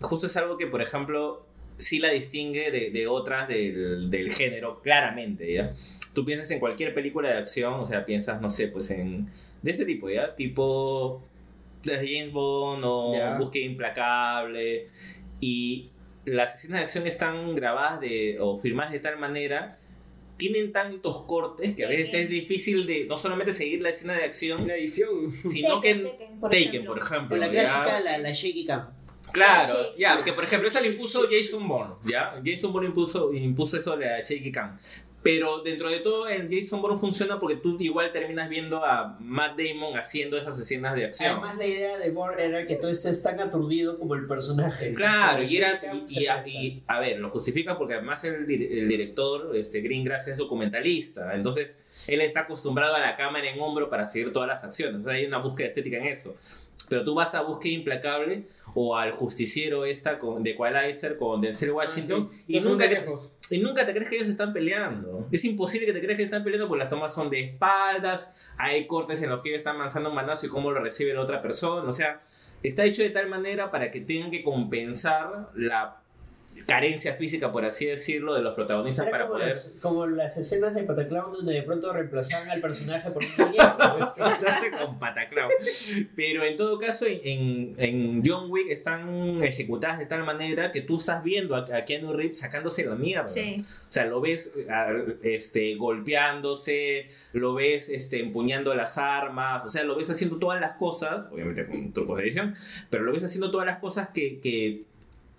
justo 0.01 0.27
es 0.27 0.37
algo 0.37 0.59
que, 0.59 0.67
por 0.67 0.83
ejemplo, 0.83 1.47
sí 1.79 1.99
la 1.99 2.11
distingue 2.11 2.71
de, 2.71 2.91
de 2.91 3.07
otras 3.07 3.49
del, 3.49 4.11
del 4.11 4.31
género, 4.31 4.83
claramente, 4.83 5.51
¿ya? 5.51 5.73
Tú 6.13 6.27
piensas 6.27 6.51
en 6.51 6.61
cualquier 6.61 6.93
película 6.93 7.31
de 7.31 7.39
acción, 7.39 7.75
o 7.75 7.87
sea, 7.87 8.05
piensas, 8.05 8.43
no 8.43 8.51
sé, 8.51 8.69
pues 8.69 8.91
en... 8.91 9.31
De 9.63 9.71
este 9.71 9.87
tipo, 9.87 10.11
¿ya? 10.11 10.37
Tipo... 10.37 11.23
James 11.85 12.33
Bond 12.33 12.85
o. 12.85 13.39
Búsqueda 13.39 13.65
Implacable. 13.65 14.89
Y 15.41 15.91
las 16.25 16.55
escenas 16.57 16.81
de 16.81 16.85
acción 16.85 17.07
están 17.07 17.55
grabadas 17.55 18.01
de, 18.01 18.39
o 18.41 18.57
filmadas 18.59 18.93
de 18.93 19.01
tal 19.01 19.19
manera... 19.19 19.79
Tienen 20.39 20.73
tantos 20.73 21.23
cortes 21.27 21.73
que 21.77 21.85
a 21.85 21.89
veces 21.89 22.15
es 22.23 22.29
difícil 22.29 22.85
de 22.85 23.05
no 23.05 23.17
solamente 23.17 23.53
seguir 23.53 23.81
la 23.81 23.91
escena 23.91 24.15
de 24.15 24.25
acción, 24.25 24.67
La 24.67 24.75
edición. 24.75 25.33
sino 25.41 25.81
que 25.81 25.91
en 25.91 26.03
Taken, 26.05 26.41
por 26.41 26.51
Taken, 26.51 26.69
ejemplo. 26.69 26.95
por 26.95 27.03
ejemplo. 27.03 27.37
La 27.37 27.51
clásica, 27.51 28.01
la, 28.01 28.19
la 28.19 28.33
shaky 28.33 28.65
cam. 28.67 28.89
Claro, 29.31 29.75
La 29.93 29.97
ya, 29.97 30.09
cam. 30.09 30.17
porque 30.17 30.33
por 30.33 30.43
ejemplo 30.45 30.67
esa 30.69 30.81
le 30.81 30.89
impuso 30.89 31.29
Jason 31.31 31.69
Bourne, 31.69 31.95
¿ya? 32.05 32.41
Jason 32.45 32.73
Bourne 32.73 32.89
impuso, 32.89 33.33
impuso 33.33 33.77
eso 33.77 33.97
de 33.97 34.07
la 34.07 34.21
shaky 34.21 34.51
cam. 34.51 34.77
Pero 35.23 35.63
dentro 35.63 35.89
de 35.89 36.01
todo 36.01 36.29
el 36.29 36.49
Jason 36.51 36.83
Bourne 36.83 36.99
funciona 36.99 37.39
porque 37.39 37.57
tú 37.57 37.77
igual 37.79 38.11
terminas 38.13 38.49
viendo 38.49 38.85
a 38.85 39.17
Matt 39.21 39.57
Damon 39.57 39.97
haciendo 39.97 40.37
esas 40.37 40.59
escenas 40.59 40.97
de 40.97 41.05
acción. 41.05 41.33
Además, 41.33 41.57
la 41.57 41.67
idea 41.67 41.99
de 41.99 42.11
Bourne 42.11 42.43
era 42.43 42.65
que 42.65 42.77
tú 42.77 42.89
estés 42.89 43.23
tan 43.23 43.39
aturdido 43.39 43.99
como 43.99 44.15
el 44.15 44.27
personaje. 44.27 44.93
Claro, 44.95 45.43
La 45.43 45.45
y, 45.45 45.57
era, 45.57 45.81
y, 46.45 46.83
a 46.87 46.99
ver, 46.99 47.21
lo 47.21 47.31
justifica 47.31 47.79
porque 47.79 47.95
además 47.95 48.25
el, 48.25 48.51
el 48.51 48.89
director, 48.89 49.55
este, 49.55 49.81
Greengrass, 49.81 50.27
es 50.29 50.37
documentalista. 50.37 51.35
Entonces, 51.35 51.79
él 52.09 52.21
está 52.21 52.41
acostumbrado 52.41 52.95
a 52.95 53.01
la 53.01 53.17
cámara 53.17 53.49
en 53.49 53.61
hombro 53.61 53.89
para 53.89 54.07
seguir 54.07 54.33
todas 54.33 54.49
las 54.49 54.65
acciones. 54.65 55.01
O 55.01 55.05
sea, 55.05 55.13
hay 55.13 55.25
una 55.25 55.39
búsqueda 55.39 55.69
estética 55.69 55.99
en 55.99 56.07
eso. 56.07 56.37
Pero 56.93 57.05
tú 57.05 57.15
vas 57.15 57.35
a 57.35 57.41
Búsqueda 57.41 57.73
Implacable 57.73 58.49
o 58.75 58.95
al 58.95 59.13
Justiciero 59.13 59.87
esta 59.87 60.19
con, 60.19 60.43
de 60.43 60.51
Equalizer 60.51 61.17
con 61.17 61.41
Denzel 61.41 61.71
Washington 61.71 62.29
y, 62.47 62.61
nunca 62.61 62.87
te, 62.87 63.03
y 63.49 63.61
nunca 63.61 63.87
te 63.87 63.95
crees 63.95 64.11
que 64.11 64.17
ellos 64.17 64.29
están 64.29 64.53
peleando. 64.53 65.27
Es 65.33 65.43
imposible 65.47 65.87
que 65.87 65.95
te 65.95 66.03
creas 66.03 66.19
que 66.19 66.25
están 66.25 66.45
peleando 66.45 66.69
porque 66.69 66.81
las 66.81 66.91
tomas 66.91 67.15
son 67.15 67.31
de 67.31 67.41
espaldas, 67.45 68.31
hay 68.59 68.87
cortes 68.87 69.23
en 69.23 69.31
los 69.31 69.41
que 69.41 69.49
ellos 69.49 69.61
están 69.61 69.79
lanzando 69.79 70.11
un 70.11 70.15
manazo 70.15 70.45
y 70.45 70.51
cómo 70.51 70.71
lo 70.71 70.83
recibe 70.83 71.15
la 71.15 71.23
otra 71.23 71.41
persona. 71.41 71.89
O 71.89 71.93
sea, 71.93 72.21
está 72.63 72.85
hecho 72.85 73.03
de 73.03 73.09
tal 73.09 73.31
manera 73.31 73.71
para 73.71 73.91
que 73.91 74.03
tengan 74.03 74.31
que 74.31 74.43
compensar 74.43 75.49
la 75.55 76.02
carencia 76.67 77.15
física, 77.15 77.51
por 77.51 77.65
así 77.65 77.87
decirlo, 77.87 78.35
de 78.35 78.43
los 78.43 78.55
protagonistas 78.55 79.07
Era 79.07 79.11
para 79.13 79.27
como, 79.27 79.39
poder... 79.39 79.55
las, 79.57 79.71
como 79.81 80.07
las 80.07 80.37
escenas 80.37 80.75
de 80.75 80.85
Pataclown 80.85 81.33
donde 81.33 81.55
de 81.55 81.63
pronto 81.63 81.93
reemplazaban 81.93 82.49
al 82.51 82.61
personaje 82.61 83.11
por 83.11 83.23
un 83.23 83.47
muñeco. 83.47 84.13
Con 84.87 84.99
pataclao. 84.99 85.49
Pero 86.17 86.45
en 86.45 86.57
todo 86.57 86.79
caso, 86.79 87.07
en, 87.07 87.21
en, 87.25 87.75
en 87.79 88.23
John 88.25 88.51
Wick 88.51 88.69
están 88.71 89.43
ejecutadas 89.43 89.99
de 89.99 90.07
tal 90.07 90.25
manera 90.25 90.71
que 90.71 90.81
tú 90.81 90.99
estás 90.99 91.23
viendo 91.23 91.55
a, 91.57 91.67
a 91.77 91.85
Keanu 91.85 92.13
Reeves 92.13 92.39
sacándose 92.39 92.85
la 92.85 92.95
mierda. 92.95 93.29
Sí. 93.29 93.65
O 93.89 93.93
sea, 93.93 94.07
lo 94.07 94.21
ves 94.21 94.53
a- 94.71 94.93
este, 95.23 95.75
golpeándose, 95.77 97.09
lo 97.33 97.55
ves 97.55 97.89
este, 97.89 98.21
empuñando 98.21 98.75
las 98.75 98.99
armas, 98.99 99.63
o 99.65 99.69
sea, 99.69 99.85
lo 99.85 99.97
ves 99.97 100.11
haciendo 100.11 100.39
todas 100.39 100.61
las 100.61 100.77
cosas, 100.77 101.29
obviamente 101.33 101.67
con 101.67 101.93
trucos 101.93 102.17
de 102.19 102.23
edición, 102.25 102.55
pero 102.91 103.03
lo 103.05 103.13
ves 103.13 103.25
haciendo 103.25 103.51
todas 103.51 103.67
las 103.67 103.79
cosas 103.79 104.09
que, 104.11 104.41
que, 104.41 104.85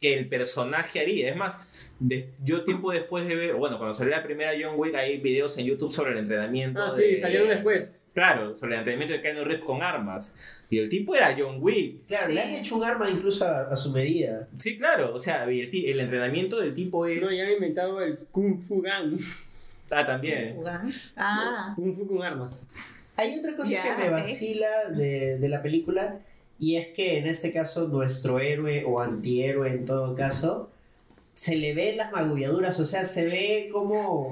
que 0.04 0.14
el 0.20 0.28
personaje 0.28 1.00
haría. 1.00 1.30
Es 1.30 1.36
más, 1.38 1.56
de- 2.00 2.28
yo 2.44 2.66
tiempo 2.66 2.92
después 2.92 3.26
de 3.26 3.36
ver, 3.36 3.54
bueno, 3.56 3.78
cuando 3.78 3.94
salió 3.94 4.12
la 4.12 4.22
primera 4.22 4.52
John 4.62 4.74
Wick, 4.78 4.94
hay 4.96 5.18
videos 5.20 5.58
en 5.58 5.66
YouTube 5.66 5.94
sobre 5.94 6.12
el 6.12 6.18
entrenamiento. 6.18 6.82
Ah, 6.84 6.94
de- 6.94 7.16
sí, 7.16 7.22
salieron 7.22 7.48
después. 7.48 7.94
Claro, 8.14 8.54
sobre 8.54 8.74
el 8.74 8.80
entrenamiento 8.80 9.14
de 9.14 9.22
Keanu 9.22 9.46
Reeves 9.46 9.64
con 9.66 9.82
armas. 9.82 10.36
Y 10.70 10.78
el 10.78 10.90
tipo 10.90 11.16
era 11.16 11.34
John 11.40 11.58
Wick. 11.62 12.06
Claro, 12.06 12.28
Sí. 12.28 12.34
le 12.34 12.42
han 12.42 12.50
hecho 12.50 12.76
un 12.76 12.84
arma 12.84 13.10
incluso 13.10 13.46
a, 13.46 13.72
a 13.72 13.76
su 13.78 13.92
medida. 13.92 14.50
Sí, 14.58 14.78
claro, 14.78 15.14
o 15.14 15.20
sea, 15.20 15.46
el, 15.46 16.00
entrenamiento 16.00 16.60
del 16.60 16.74
tipo 16.74 17.08
es... 17.08 17.22
No, 17.22 17.32
ya 17.32 17.46
han 17.46 17.54
inventado 17.54 18.02
el 18.02 18.18
Kung 18.30 18.62
Fu 18.62 18.82
Gang. 18.82 19.18
Ah, 19.90 20.06
también. 20.06 20.56
Jugar. 20.56 20.82
Ah, 21.16 21.74
Kung 21.78 21.96
Fu 21.96 22.06
con 22.06 22.22
armas. 22.22 22.68
Hay 23.16 23.38
otra 23.40 23.56
cosa 23.56 23.72
Ya, 23.72 23.84
que 23.96 24.04
me 24.04 24.10
vacila 24.10 24.90
de, 24.90 25.38
de 25.38 25.50
la 25.50 25.62
película 25.62 26.20
y 26.64 26.78
es 26.78 26.88
que 26.94 27.18
en 27.18 27.28
este 27.28 27.52
caso 27.52 27.90
nuestro 27.90 28.40
héroe 28.40 28.86
o 28.86 29.02
antihéroe 29.02 29.70
en 29.70 29.84
todo 29.84 30.16
caso 30.16 30.72
se 31.34 31.58
le 31.58 31.74
ve 31.74 31.94
las 31.94 32.14
magulladuras, 32.14 32.80
o 32.80 32.86
sea, 32.86 33.04
se 33.04 33.26
ve 33.26 33.70
como, 33.70 34.32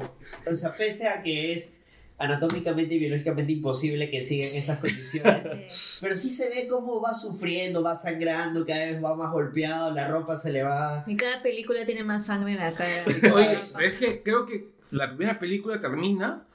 o 0.50 0.56
sea, 0.56 0.72
pese 0.72 1.10
a 1.10 1.24
que 1.24 1.52
es 1.52 1.76
anatómicamente 2.18 2.96
y 2.96 3.00
biológicamente 3.00 3.52
imposible 3.52 4.10
que 4.10 4.22
sigan 4.22 4.48
esas 4.48 4.80
condiciones, 4.80 5.44
sí. 5.74 5.98
pero 6.00 6.16
sí 6.16 6.30
se 6.30 6.48
ve 6.48 6.70
cómo 6.70 7.02
va 7.02 7.14
sufriendo, 7.16 7.84
va 7.84 8.00
sangrando, 8.00 8.66
cada 8.66 8.86
vez 8.86 9.04
va 9.04 9.14
más 9.14 9.34
golpeado, 9.34 9.94
la 9.94 10.08
ropa 10.08 10.40
se 10.40 10.54
le 10.54 10.64
va... 10.64 11.04
En 11.08 11.18
cada 11.18 11.44
película 11.44 11.84
tiene 11.84 12.06
más 12.06 12.28
sangre 12.28 12.54
en 12.54 12.60
la 12.60 12.74
cara. 12.74 13.04
Oye, 13.36 13.60
pero 13.74 13.88
es 13.88 14.00
que 14.00 14.24
creo 14.24 14.46
que 14.46 14.70
la 14.92 15.10
primera 15.10 15.38
película 15.38 15.82
termina 15.82 16.46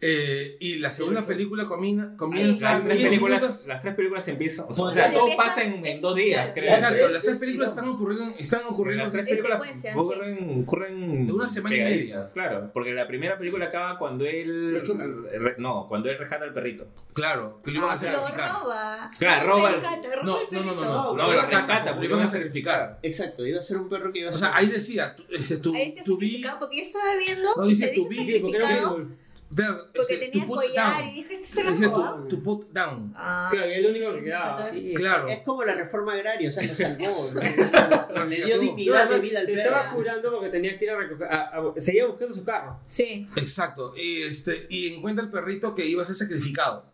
eh, 0.00 0.56
y 0.60 0.76
la 0.76 0.90
segunda 0.90 1.24
película 1.24 1.64
comina- 1.66 2.14
comienza 2.16 2.72
Las 2.74 2.82
tres, 2.84 2.98
10 2.98 3.08
películas, 3.08 3.66
las 3.66 3.80
tres 3.80 3.94
películas 3.94 4.28
empiezan. 4.28 4.66
O 4.68 4.74
sea, 4.92 5.10
todo 5.12 5.22
Empieza- 5.28 5.42
pasa 5.42 5.62
en, 5.64 6.00
dos 6.00 6.14
días, 6.14 6.40
claro. 6.40 6.54
creo. 6.54 6.74
Exacto, 6.74 7.08
las 7.08 7.22
tres 7.22 7.36
películas 7.36 7.70
están 7.70 7.88
ocurriendo, 7.88 8.34
están 8.38 8.60
ocurriendo 8.68 9.04
Las 9.04 9.12
tres 9.12 9.24
Es 9.24 9.30
películas 9.30 9.72
ocurren, 9.94 10.62
ocurren 10.62 11.26
De 11.26 11.32
una 11.32 11.48
semana 11.48 11.76
y 11.76 11.80
media. 11.80 12.30
Claro, 12.34 12.70
porque 12.74 12.92
la 12.92 13.06
primera 13.06 13.38
película 13.38 13.66
acaba 13.66 13.98
cuando 13.98 14.24
él. 14.26 14.82
No, 15.58 15.86
cuando 15.88 16.10
él 16.10 16.18
rescata 16.18 16.44
al 16.44 16.52
perrito. 16.52 16.86
Claro, 17.12 17.60
que 17.64 17.70
lo 17.70 17.78
iban 17.78 17.90
a 17.90 17.92
Lo 17.94 17.98
sacrificar. 17.98 18.52
roba. 18.62 19.10
Claro, 19.18 19.46
Lo 19.46 19.52
roba 19.56 19.68
el- 19.70 19.74
rescata, 19.76 20.08
roba 20.16 20.22
No, 20.24 20.40
el 20.40 20.46
no, 20.50 20.58
no, 20.60 20.64
no, 20.66 20.80
perrito. 20.80 20.84
no, 20.94 21.16
No, 21.16 21.32
lo 21.32 21.40
rescata, 21.40 21.92
lo 21.96 22.04
iban 22.04 22.20
a 22.20 22.26
sacrificar. 22.28 22.98
Exacto, 23.02 23.46
iba 23.46 23.58
a 23.58 23.62
ser 23.62 23.76
un 23.78 23.88
perro 23.88 24.12
que 24.12 24.18
iba 24.20 24.28
a 24.28 24.30
O 24.30 24.32
ser... 24.32 24.40
sea, 24.48 24.56
ahí 24.56 24.66
decía, 24.66 25.16
tu, 25.16 25.22
ese, 25.30 25.56
tu, 25.58 25.74
Ahí 25.74 25.94
se 25.96 26.04
tu 26.04 26.18
vi- 26.18 26.26
sacrificaba 26.26 26.58
porque 26.60 26.76
yo 26.78 26.82
estaba 26.82 27.16
viendo 27.16 27.48
No, 27.56 27.66
dice 27.66 27.88
tu 27.94 28.08
dice 28.08 28.40
porque 28.40 28.58
porque 29.94 30.14
este, 30.14 30.28
tenía 30.28 30.46
collar 30.46 30.96
down. 30.98 31.08
y 31.08 31.12
dije, 31.14 31.34
este 31.34 31.44
se 31.46 31.64
lo 31.64 31.70
Dice 31.70 31.88
tu, 31.88 32.28
tu 32.28 32.42
put 32.42 32.70
down. 32.72 33.12
Ah, 33.16 33.48
Claro, 33.52 33.68
y 33.70 33.72
es 33.74 33.82
lo 33.82 33.88
único 33.90 34.10
sí, 34.12 34.18
que 34.18 34.24
quedaba. 34.24 34.62
Sí, 34.62 34.92
Claro. 34.94 35.28
Es 35.28 35.38
como 35.40 35.62
la 35.64 35.74
reforma 35.74 36.14
agraria, 36.14 36.48
o 36.48 36.52
sea, 36.52 36.66
lo 36.66 36.74
salvó, 36.74 37.30
¿no? 37.34 37.40
le 38.26 38.36
dio 38.44 38.58
dignidad 38.58 39.08
de 39.08 39.18
vida 39.20 39.40
al 39.40 39.46
se 39.46 39.52
perro. 39.52 39.64
estaba 39.64 39.92
curando 39.92 40.30
porque 40.32 40.48
tenía 40.48 40.78
que 40.78 40.84
ir 40.84 40.90
a 40.90 40.96
recoger. 40.98 41.28
a- 41.32 41.50
a- 41.58 41.80
seguía 41.80 42.06
buscando 42.06 42.34
su 42.34 42.44
carro. 42.44 42.80
Sí. 42.86 43.26
Exacto. 43.36 43.94
Y, 43.96 44.22
este, 44.22 44.66
y 44.70 44.94
encuentra 44.94 45.24
el 45.24 45.30
perrito 45.30 45.74
que 45.74 45.86
iba 45.86 46.02
a 46.02 46.04
ser 46.04 46.16
sacrificado. 46.16 46.92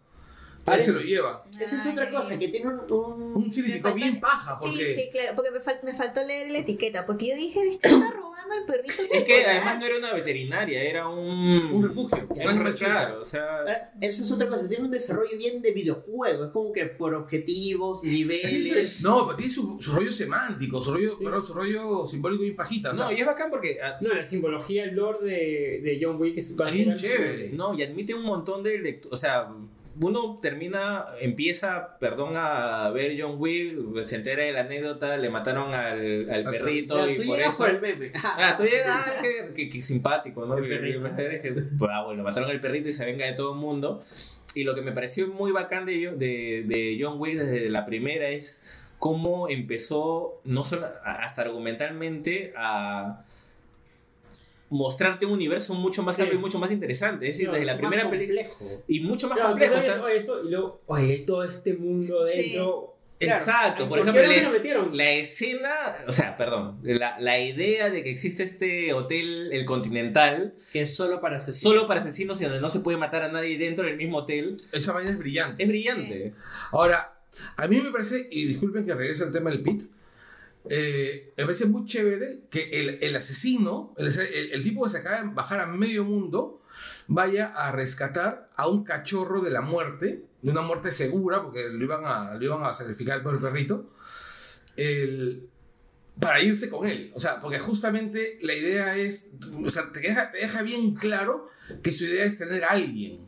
Entonces 0.60 0.84
se 0.84 0.92
Parece- 0.92 0.92
lo 0.92 1.00
lleva. 1.00 1.44
Esa 1.60 1.76
es 1.76 1.86
otra 1.86 2.10
cosa, 2.10 2.38
que 2.38 2.48
tiene 2.48 2.68
un... 2.68 2.80
un- 2.92 3.36
Un 3.36 3.50
significado 3.52 3.94
bien 3.94 4.20
paja, 4.20 4.56
porque 4.60 4.76
Sí, 4.94 5.02
sí, 5.02 5.08
claro, 5.10 5.32
porque 5.34 5.50
me, 5.50 5.58
fal- 5.60 5.82
me 5.82 5.94
faltó 5.94 6.22
leer 6.22 6.50
la 6.50 6.58
etiqueta, 6.58 7.06
porque 7.06 7.28
yo 7.30 7.34
dije, 7.36 7.60
este 7.68 7.88
está 7.88 8.10
robando 8.10 8.54
al 8.54 8.64
perrito. 8.66 9.02
Es 9.12 9.24
que 9.24 9.44
además 9.46 9.78
no 9.78 9.86
era 9.86 9.96
una 9.98 10.12
veterinaria, 10.12 10.82
era 10.82 11.08
un. 11.08 11.62
un 11.72 11.82
refugio. 11.82 12.28
Era 12.36 12.52
un 12.52 12.72
claro, 12.74 13.22
o 13.22 13.24
sea. 13.24 13.58
Ahora, 13.60 13.92
Eso 14.00 14.22
es 14.22 14.30
otra 14.32 14.48
cosa, 14.48 14.68
tiene 14.68 14.84
un 14.84 14.90
desarrollo 14.90 15.36
bien 15.38 15.60
de 15.62 15.72
videojuego, 15.72 16.44
es 16.44 16.50
como 16.52 16.72
que 16.72 16.84
por 16.86 17.14
objetivos, 17.14 18.04
niveles... 18.04 19.00
No, 19.00 19.26
pero 19.26 19.36
tiene 19.38 19.52
su, 19.52 19.78
su 19.80 19.92
rollo 19.92 20.12
semántico, 20.12 20.80
su 20.82 20.92
rollo, 20.92 21.18
perdón, 21.18 21.42
su 21.42 21.54
rollo 21.54 22.06
simbólico 22.06 22.42
bien 22.42 22.56
pajita. 22.56 22.90
O 22.92 22.94
sea, 22.94 23.06
No, 23.06 23.12
y 23.12 23.20
es 23.20 23.26
bacán 23.26 23.50
porque. 23.50 23.78
ah, 23.82 23.96
No, 24.00 24.12
la 24.14 24.24
simbología, 24.26 24.84
el 24.84 24.94
lore 24.94 25.24
de, 25.26 25.80
de 25.82 25.98
John 26.00 26.20
Wick 26.20 26.36
es 26.38 26.50
Es 26.50 26.72
bien 26.74 26.94
chévere. 26.94 27.48
No, 27.50 27.74
y 27.74 27.82
admite 27.82 28.14
un 28.14 28.22
montón 28.22 28.62
de 28.62 28.78
lecturas. 28.78 29.14
O 29.14 29.20
sea, 29.20 29.48
uno 30.02 30.38
termina, 30.40 31.06
empieza, 31.20 31.98
perdón, 31.98 32.32
a 32.36 32.88
ver 32.90 33.16
John 33.20 33.36
Wick, 33.38 34.02
se 34.04 34.16
entera 34.16 34.42
de 34.44 34.52
la 34.52 34.60
anécdota, 34.60 35.16
le 35.16 35.28
mataron 35.30 35.74
al, 35.74 36.30
al 36.30 36.44
perrito 36.44 37.06
Ya, 37.06 37.12
y 37.12 37.16
tú 37.16 37.22
por 37.26 37.40
eso. 37.40 37.58
por 37.58 37.70
el 37.70 37.80
meme. 37.80 38.12
Ah, 38.22 38.54
tú 38.56 38.64
llegas, 38.64 38.88
ah, 39.06 39.12
qué, 39.20 39.52
qué- 39.54 39.68
qué 39.68 39.82
simpático, 39.82 40.46
¿no? 40.46 40.56
El 40.58 40.68
perrito. 40.68 41.02
que, 41.02 41.52
pues, 41.78 41.90
ah, 41.92 42.02
bueno, 42.04 42.22
mataron 42.22 42.50
al 42.50 42.60
perrito 42.60 42.88
y 42.88 42.92
se 42.92 43.04
venga 43.04 43.26
de 43.26 43.32
todo 43.32 43.52
el 43.54 43.58
mundo. 43.60 44.00
Y 44.54 44.64
lo 44.64 44.74
que 44.74 44.82
me 44.82 44.92
pareció 44.92 45.28
muy 45.28 45.52
bacán 45.52 45.86
de, 45.86 46.10
de, 46.16 46.64
de 46.66 46.98
John 47.00 47.20
Wick 47.20 47.36
desde 47.38 47.68
la 47.70 47.86
primera 47.86 48.28
es 48.30 48.62
cómo 48.98 49.48
empezó, 49.48 50.40
no 50.44 50.64
solo 50.64 50.86
hasta 51.04 51.42
argumentalmente, 51.42 52.52
a 52.56 53.22
mostrarte 54.70 55.26
un 55.26 55.32
universo 55.32 55.74
mucho 55.74 56.02
más 56.02 56.16
Sí. 56.16 56.22
amplio 56.22 56.38
y 56.38 56.42
mucho 56.42 56.58
más 56.58 56.70
interesante. 56.70 57.26
Es 57.26 57.34
decir, 57.34 57.48
No, 57.48 57.52
desde 57.52 57.66
la 57.66 57.76
primera 57.76 58.08
película. 58.08 58.42
Y 58.88 59.00
mucho 59.00 59.28
más 59.28 59.36
Claro, 59.36 59.50
complejo. 59.50 59.74
tú 59.74 59.78
o 59.80 59.82
sea, 59.82 59.90
sabes, 59.92 60.04
oye, 60.06 60.16
esto, 60.18 60.44
y 60.44 60.50
luego, 60.50 60.80
oye, 60.86 61.12
hay 61.12 61.24
todo 61.26 61.44
este 61.44 61.74
mundo 61.74 62.26
Sí. 62.26 62.52
dentro. 62.52 62.96
exacto. 63.22 63.86
Por 63.88 63.98
¿Por 64.04 64.14
qué 64.14 64.20
ejemplo, 64.24 64.90
la 64.94 65.10
escena, 65.10 65.70
o 66.06 66.12
sea, 66.12 66.36
perdón, 66.38 66.78
la, 66.82 67.18
la 67.20 67.38
idea 67.38 67.90
de 67.90 68.02
que 68.02 68.10
existe 68.10 68.44
este 68.44 68.92
hotel, 68.94 69.50
el 69.52 69.64
Continental, 69.66 70.54
Que 70.72 70.82
es 70.82 70.94
solo 70.94 71.20
para 71.20 71.36
asesinos. 71.36 71.60
solo 71.60 71.86
para 71.86 72.00
asesinos 72.00 72.40
y 72.40 72.44
donde 72.44 72.60
no 72.60 72.68
se 72.70 72.80
puede 72.80 72.96
matar 72.96 73.22
a 73.22 73.28
nadie 73.30 73.58
dentro 73.58 73.84
del 73.84 73.96
mismo 73.98 74.18
hotel, 74.18 74.62
esa 74.72 74.92
vaina 74.92 75.10
es 75.10 75.18
brillante. 75.18 75.62
es 75.62 75.68
brillante. 75.68 76.32
Ahora, 76.72 77.20
a 77.56 77.66
mí 77.68 77.80
me 77.80 77.90
parece, 77.90 78.26
y 78.30 78.46
disculpen 78.46 78.86
que 78.86 78.94
regrese 78.94 79.24
al 79.24 79.32
tema 79.32 79.50
del 79.50 79.62
pit, 79.62 79.82
eh, 80.68 81.32
me 81.36 81.44
parece 81.44 81.66
muy 81.66 81.84
chévere 81.86 82.40
que 82.50 82.68
el, 82.70 82.98
el 83.02 83.16
asesino, 83.16 83.94
el, 83.96 84.08
el- 84.08 84.52
el 84.52 84.62
tipo 84.62 84.84
que 84.84 84.90
se 84.90 84.98
acaba 84.98 85.22
de 85.22 85.28
bajar 85.34 85.60
a 85.60 85.66
medio 85.66 86.04
mundo, 86.04 86.62
vaya 87.06 87.46
a 87.46 87.72
rescatar 87.72 88.50
a 88.56 88.68
un 88.68 88.84
cachorro 88.84 89.40
de 89.40 89.50
la 89.50 89.60
muerte, 89.62 90.22
de 90.42 90.50
una 90.50 90.62
muerte 90.62 90.90
segura, 90.92 91.42
porque 91.42 91.68
lo 91.68 91.82
iban 91.84 92.04
a, 92.04 92.34
lo 92.34 92.44
iban 92.44 92.64
a 92.64 92.72
sacrificar 92.74 93.22
por 93.22 93.34
el 93.34 93.40
perrito, 93.40 93.90
el- 94.76 95.48
para 96.18 96.42
irse 96.42 96.68
con 96.68 96.86
él. 96.86 97.12
O 97.14 97.20
sea, 97.20 97.40
porque 97.40 97.58
justamente 97.58 98.38
la 98.42 98.54
idea 98.54 98.96
es, 98.96 99.28
o 99.64 99.70
sea, 99.70 99.90
te 99.90 100.00
deja, 100.00 100.30
te 100.30 100.38
deja 100.38 100.62
bien 100.62 100.94
claro 100.94 101.48
que 101.82 101.92
su 101.92 102.04
idea 102.04 102.24
es 102.24 102.36
tener 102.36 102.64
a 102.64 102.68
alguien. 102.70 103.20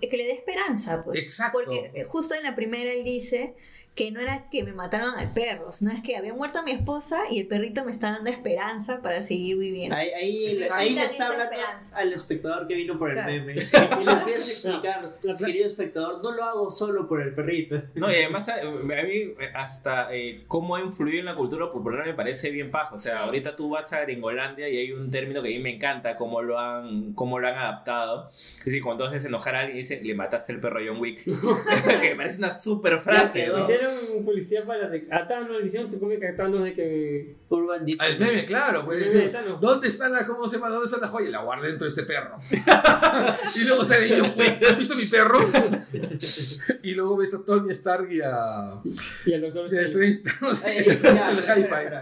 Que 0.00 0.16
le 0.16 0.24
dé 0.24 0.32
esperanza, 0.34 1.02
pues. 1.02 1.18
Exacto. 1.18 1.58
Porque 1.64 1.90
eh, 1.94 2.04
justo 2.04 2.34
en 2.34 2.44
la 2.44 2.54
primera 2.54 2.92
él 2.92 3.02
dice 3.02 3.54
que 3.98 4.12
no 4.12 4.20
era 4.20 4.48
que 4.48 4.62
me 4.62 4.72
mataron 4.72 5.16
al 5.18 5.32
perro, 5.32 5.72
sino 5.72 5.90
es 5.90 6.00
que 6.04 6.16
había 6.16 6.32
muerto 6.32 6.62
mi 6.62 6.70
esposa 6.70 7.18
y 7.32 7.40
el 7.40 7.48
perrito 7.48 7.84
me 7.84 7.90
está 7.90 8.12
dando 8.12 8.30
esperanza 8.30 9.02
para 9.02 9.22
seguir 9.22 9.58
viviendo. 9.58 9.96
Ahí, 9.96 10.08
ahí, 10.10 10.38
le 10.46 10.52
está 10.54 10.76
hablando 10.76 11.02
desesperanza. 11.02 11.96
al 11.96 12.12
espectador 12.12 12.68
que 12.68 12.74
vino 12.76 12.96
por 12.96 13.10
el 13.10 13.16
Claro. 13.16 13.32
meme. 13.32 13.54
Y 14.00 14.04
le 14.04 14.12
empieza 14.12 14.70
a 14.70 14.76
explicar, 14.76 15.00
querido 15.36 15.66
espectador, 15.66 16.22
no 16.22 16.30
lo 16.32 16.44
hago 16.44 16.70
solo 16.70 17.08
por 17.08 17.20
el 17.20 17.34
perrito. 17.34 17.82
No, 17.96 18.08
y 18.10 18.14
además 18.14 18.48
a, 18.48 18.60
a 18.60 18.64
mí 18.70 19.14
eh, 19.16 19.34
hasta 19.52 20.14
eh, 20.14 20.44
cómo 20.46 20.76
ha 20.76 20.80
influido 20.80 21.18
en 21.18 21.24
la 21.24 21.34
cultura 21.34 21.72
popular 21.72 22.06
me 22.06 22.14
parece 22.14 22.50
bien 22.50 22.70
paja. 22.70 22.94
O 22.94 22.98
sea, 22.98 23.18
Sí. 23.18 23.24
ahorita 23.24 23.56
tú 23.56 23.70
vas 23.70 23.92
a 23.92 24.02
Gringolandia 24.02 24.68
y 24.68 24.76
hay 24.76 24.92
un 24.92 25.10
término 25.10 25.42
que 25.42 25.48
a 25.48 25.50
mí 25.50 25.58
me 25.58 25.74
encanta, 25.74 26.14
cómo 26.14 26.40
lo 26.40 26.60
han, 26.60 27.14
cómo 27.14 27.40
lo 27.40 27.48
han 27.48 27.56
adaptado. 27.56 28.30
Es 28.60 28.64
decir, 28.64 28.80
cuando 28.82 29.04
haces 29.06 29.24
enojar 29.24 29.56
a 29.56 29.60
alguien 29.60 29.76
y 29.76 29.80
dicen, 29.80 30.06
le 30.06 30.14
mataste 30.14 30.52
el 30.52 30.60
perro 30.60 30.78
a 30.78 30.82
John 30.86 31.00
Wick. 31.00 31.24
que 32.00 32.10
me 32.10 32.14
parece 32.16 32.38
una 32.38 32.52
super 32.52 33.00
frase. 33.00 33.46
Ya 33.46 33.87
Hicieron 33.92 34.24
publicidad 34.24 34.64
para 34.64 34.88
de- 34.88 35.06
a 35.10 35.26
Thanos, 35.26 35.60
le 35.60 35.66
hicieron 35.66 35.90
supongo 35.90 36.18
que 36.18 36.28
a 36.28 36.36
Thanos 36.36 36.64
de 36.64 36.74
que. 36.74 37.36
Urban 37.48 37.84
Dictionary. 37.84 38.12
Al 38.14 38.20
meme, 38.20 38.46
claro, 38.46 38.84
pues. 38.84 39.02
El 39.02 39.08
meme 39.08 39.20
de 39.24 39.28
Thanos. 39.30 39.60
¿Dónde 39.60 39.88
está 39.88 40.08
la, 40.08 40.26
cómo 40.26 40.48
se 40.48 40.56
llama? 40.56 40.68
¿Dónde 40.70 40.86
está 40.86 40.98
la 40.98 41.08
joya? 41.08 41.30
La 41.30 41.42
guardé 41.42 41.68
dentro 41.68 41.84
de 41.84 41.88
este 41.88 42.02
perro. 42.04 42.38
y 43.54 43.64
luego 43.64 43.84
sale 43.84 44.08
yo, 44.08 44.22
"Uy, 44.24 44.46
¿has 44.68 44.78
visto 44.78 44.94
mi 44.94 45.06
perro? 45.06 45.38
y 46.82 46.92
luego 46.94 47.16
ves 47.16 47.34
a 47.34 47.44
Tony 47.44 47.70
Stark 47.70 48.10
y 48.12 48.20
a. 48.22 48.80
Y 49.26 49.32
el 49.32 49.40
doctor 49.42 49.72
y 49.72 49.76
a 49.76 49.82
Strange. 49.82 50.20
No 50.40 50.54
sé, 50.54 50.78
el 50.78 50.84
hi-fi. 50.86 51.94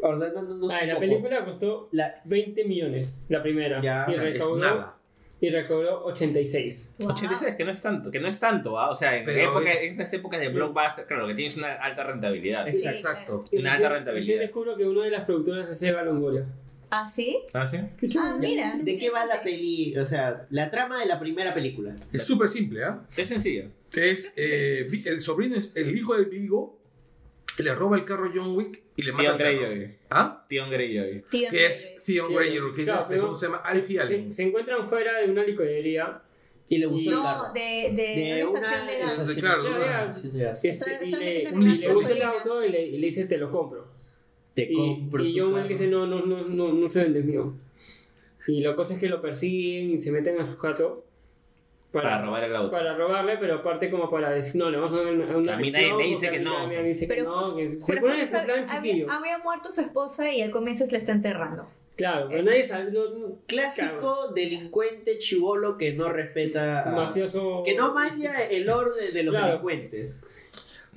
Ordenándonos 0.00 0.70
Ah, 0.72 0.78
un 0.82 0.88
la 0.88 0.94
poco. 0.94 1.00
película 1.06 1.44
costó 1.44 1.88
La- 1.92 2.20
20 2.26 2.64
millones, 2.64 3.22
la 3.28 3.42
primera. 3.42 3.80
Ya. 3.82 4.04
y, 4.06 4.10
O 4.10 4.12
sea, 4.12 4.28
es 4.28 4.50
nada. 4.56 4.98
Y 5.40 5.50
recaudó 5.50 6.04
86. 6.06 6.94
Wow. 7.00 7.10
86 7.10 7.54
que 7.56 7.64
no 7.64 7.70
es 7.70 7.82
tanto, 7.82 8.10
que 8.10 8.20
no 8.20 8.28
es 8.28 8.38
tanto, 8.40 8.78
¿ah? 8.78 8.90
O 8.90 8.94
sea, 8.94 9.16
en, 9.16 9.28
época, 9.28 9.70
es- 9.70 9.82
en 9.82 9.90
estas 9.90 10.12
épocas 10.14 10.40
de 10.40 10.48
blockbuster, 10.48 11.06
claro, 11.06 11.22
lo 11.22 11.28
que 11.28 11.34
tienes 11.34 11.52
es 11.54 11.58
una 11.58 11.72
alta 11.74 12.04
rentabilidad. 12.04 12.66
Sí, 12.66 12.86
Exacto. 12.86 13.44
Y 13.50 13.58
Una 13.58 13.74
alta 13.74 13.88
rentabilidad. 13.90 14.26
recién 14.26 14.38
descubro 14.40 14.76
que 14.76 14.86
una 14.86 15.04
de 15.04 15.10
las 15.10 15.24
productoras 15.24 15.68
es 15.68 15.82
Eva 15.82 16.02
Longoria. 16.02 16.46
¿Ah, 16.90 17.08
sí? 17.08 17.40
¿Ah, 17.52 17.66
sí? 17.66 17.78
Ah, 18.18 18.36
mira. 18.38 18.78
¿De 18.80 18.96
qué 18.96 19.10
va 19.10 19.26
la 19.26 19.42
peli? 19.42 19.96
O 19.98 20.06
sea, 20.06 20.46
la 20.50 20.70
trama 20.70 21.00
de 21.00 21.06
la 21.06 21.18
primera 21.18 21.52
película. 21.52 21.96
Es 22.12 22.22
súper 22.22 22.48
simple, 22.48 22.84
¿ah? 22.84 23.02
Es 23.16 23.28
sencillo. 23.28 23.64
Es 23.92 24.32
eh, 24.36 24.86
el 25.06 25.20
sobrino, 25.20 25.56
es 25.56 25.72
el 25.74 25.96
hijo 25.96 26.16
de 26.16 26.24
Vigo, 26.26 26.78
le 27.62 27.74
roba 27.74 27.96
el 27.96 28.04
carro 28.04 28.26
a 28.26 28.32
John 28.34 28.56
Wick 28.56 28.82
y 28.96 29.02
le 29.02 29.12
mata 29.12 29.36
Theon. 29.36 29.38
Greyjoy. 29.38 29.94
¿Ah? 30.10 30.44
Theon 30.48 30.70
Greyjoy. 30.70 31.24
Que 31.30 31.66
es 31.66 32.02
Theon 32.04 32.34
Greyjoy, 32.34 32.72
que 32.74 32.80
es 32.82 32.84
claro, 32.86 33.00
este, 33.00 33.18
¿cómo 33.18 33.34
se 33.34 33.46
llama? 33.46 33.62
se- 33.64 33.70
Alfie 33.70 33.96
se, 33.96 34.02
Allen. 34.02 34.34
se 34.34 34.42
encuentran 34.42 34.88
fuera 34.88 35.20
de 35.20 35.30
una 35.30 35.44
licorería. 35.44 36.20
Y 36.66 36.78
le 36.78 36.86
gustó 36.86 37.10
el 37.10 37.16
No, 37.16 37.22
carro. 37.22 37.52
de, 37.54 37.60
de, 37.92 38.34
De 38.36 38.46
una 38.46 38.58
estación 38.60 38.86
de 38.86 38.98
gas. 38.98 39.34
Claro, 39.38 39.62
una- 39.68 40.50
Este, 40.50 41.06
le, 41.18 41.92
gusta 41.92 42.12
el 42.14 42.22
auto 42.22 42.64
y 42.64 42.70
le, 42.70 42.86
y 42.86 42.98
le 42.98 43.06
dice 43.06 43.26
te 43.26 43.36
lo 43.36 43.50
compro. 43.50 43.86
Te 44.54 44.62
Y, 44.70 44.74
compro 44.74 45.22
y 45.24 45.38
John. 45.38 45.52
Wick 45.54 45.66
dice 45.68 45.86
no, 45.88 46.06
no, 46.06 46.24
no, 46.24 46.42
no, 46.48 46.72
no 46.72 46.88
se 46.88 47.02
vende 47.02 47.22
mío. 47.22 47.54
Y 48.46 48.60
la 48.62 48.74
cosa 48.74 48.94
es 48.94 49.00
que 49.00 49.08
lo 49.08 49.20
persiguen 49.20 49.90
y 49.90 49.98
se 49.98 50.10
meten 50.10 50.40
a 50.40 50.46
su 50.46 50.56
jato 50.56 51.03
Para 52.02 52.20
robar 52.22 52.44
el 52.44 52.56
auto. 52.56 52.70
para 52.70 52.96
robarle, 52.96 53.36
pero 53.38 53.54
aparte 53.56 53.90
como 53.90 54.10
para 54.10 54.30
decir, 54.30 54.56
no, 54.56 54.70
le 54.70 54.76
vamos 54.76 54.92
a 54.92 54.96
dar 55.02 55.12
una, 55.14 55.36
una 55.36 55.54
A 55.54 55.56
mí 55.56 55.70
nadie 55.70 55.94
me 55.94 56.04
dice 56.04 56.28
que 56.30 56.36
a 56.36 56.38
mí 56.40 56.44
no. 56.44 56.66
nadie 56.66 56.82
me 56.82 56.88
dice 56.88 57.00
que 57.06 57.14
Pero 57.14 57.24
no, 57.24 57.36
justo- 57.36 57.56
que 57.56 57.68
se 57.70 57.78
pero 57.86 58.00
plan 58.02 58.66
había, 58.70 59.06
había 59.10 59.38
muerto 59.38 59.70
su 59.72 59.80
esposa 59.80 60.32
y 60.32 60.42
al 60.42 60.50
comienzo 60.50 60.84
se 60.86 60.92
la 60.92 60.98
está 60.98 61.12
enterrando. 61.12 61.68
Claro, 61.96 62.26
pero 62.28 62.42
nadie 62.42 62.64
sabe, 62.66 62.90
no, 62.90 63.08
no- 63.10 63.36
Clásico 63.46 64.32
delincuente 64.34 65.18
chivolo 65.18 65.78
que 65.78 65.92
no 65.92 66.08
respeta. 66.10 66.84
mafioso... 66.94 67.62
Que 67.64 67.74
no 67.76 67.94
manja 67.94 68.42
el 68.44 68.68
orden 68.68 69.14
de 69.14 69.22
los 69.22 69.32
Claro. 69.32 69.46
delincuentes. 69.46 70.20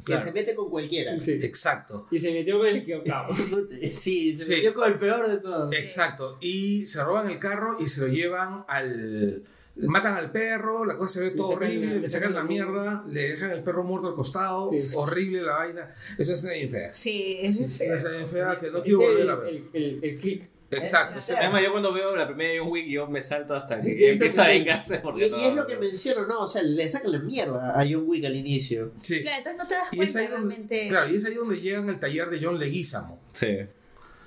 Que 0.05 0.17
se 0.17 0.31
mete 0.31 0.55
con 0.55 0.69
cualquiera. 0.69 1.19
Sí. 1.19 1.33
Exacto. 1.43 2.07
Y 2.09 2.19
se 2.21 2.31
metió 2.31 2.57
con 2.57 2.67
el 2.67 2.77
equivocado. 2.77 3.35
Sí, 3.91 4.33
se 4.35 4.45
Sí. 4.45 4.51
metió 4.53 4.73
con 4.73 4.89
el 4.91 4.97
peor 4.97 5.27
de 5.27 5.37
todos. 5.39 5.73
Exacto. 5.73 6.37
Y 6.39 6.85
se 6.85 7.03
roban 7.03 7.29
el 7.29 7.39
carro 7.39 7.75
y 7.77 7.87
se 7.87 8.01
lo 8.01 8.07
llevan 8.07 8.63
al. 8.69 9.43
Matan 9.79 10.15
al 10.15 10.31
perro, 10.31 10.85
la 10.85 10.97
cosa 10.97 11.19
se 11.19 11.25
ve 11.25 11.31
todo 11.31 11.49
horrible, 11.49 11.85
le 11.95 11.99
le 12.01 12.09
sacan 12.09 12.33
la 12.33 12.43
mierda, 12.43 13.03
le 13.07 13.29
dejan 13.29 13.51
el 13.51 13.61
perro 13.63 13.83
muerto 13.83 14.07
al 14.07 14.15
costado, 14.15 14.71
Sí. 14.71 14.89
horrible 14.95 15.41
la 15.43 15.53
vaina. 15.57 15.93
Eso 16.17 16.33
es 16.33 16.43
bien 16.43 16.69
fea. 16.69 16.93
Sí, 16.93 17.37
es 17.41 17.59
Es 17.81 18.03
una 18.03 18.17
bien 18.17 18.27
fea 18.27 18.59
que 18.59 18.71
no 18.71 18.77
Es 18.77 18.83
quiero 18.83 18.99
volver 18.99 19.29
a 19.29 19.33
el, 19.33 19.39
ver. 19.39 19.47
el, 19.49 19.69
el, 19.73 19.99
el 20.03 20.17
click. 20.19 20.49
Exacto. 20.69 21.19
Eh, 21.19 21.21
sí. 21.21 21.31
Además, 21.37 21.63
yo 21.63 21.71
cuando 21.71 21.93
veo 21.93 22.13
la 22.15 22.27
primera 22.27 22.51
de 22.51 22.59
John 22.59 22.69
Wick, 22.69 22.87
yo 22.87 23.07
me 23.07 23.21
salto 23.21 23.53
hasta 23.53 23.79
que 23.79 23.89
Sí, 23.95 24.03
empieza 24.03 24.43
a 24.43 24.45
sí. 24.47 24.51
vengarse. 24.59 24.95
Y, 24.95 24.97
Porque 24.97 25.27
y 25.27 25.29
no, 25.29 25.37
es 25.37 25.53
lo 25.55 25.65
que 25.65 25.75
no. 25.75 25.79
menciono, 25.79 26.27
¿no? 26.27 26.41
O 26.41 26.47
sea, 26.47 26.61
le 26.61 26.89
sacan 26.89 27.11
la 27.13 27.19
mierda 27.19 27.79
a 27.79 27.85
John 27.89 28.03
Wick 28.05 28.25
al 28.25 28.35
inicio. 28.35 28.91
Sí. 29.01 29.21
Claro, 29.21 29.37
entonces 29.37 29.57
no 29.61 29.67
te 29.67 29.75
das 29.75 29.87
Y 29.93 29.95
cuenta 29.97 30.19
donde, 30.19 30.35
realmente. 30.35 30.87
claro, 30.89 31.09
y 31.09 31.15
es 31.15 31.25
ahí 31.25 31.35
donde 31.35 31.61
llegan 31.61 31.89
al 31.89 31.99
taller 32.01 32.29
de 32.29 32.39
John 32.43 32.59
Leguizamo. 32.59 33.17
Sí. 33.31 33.47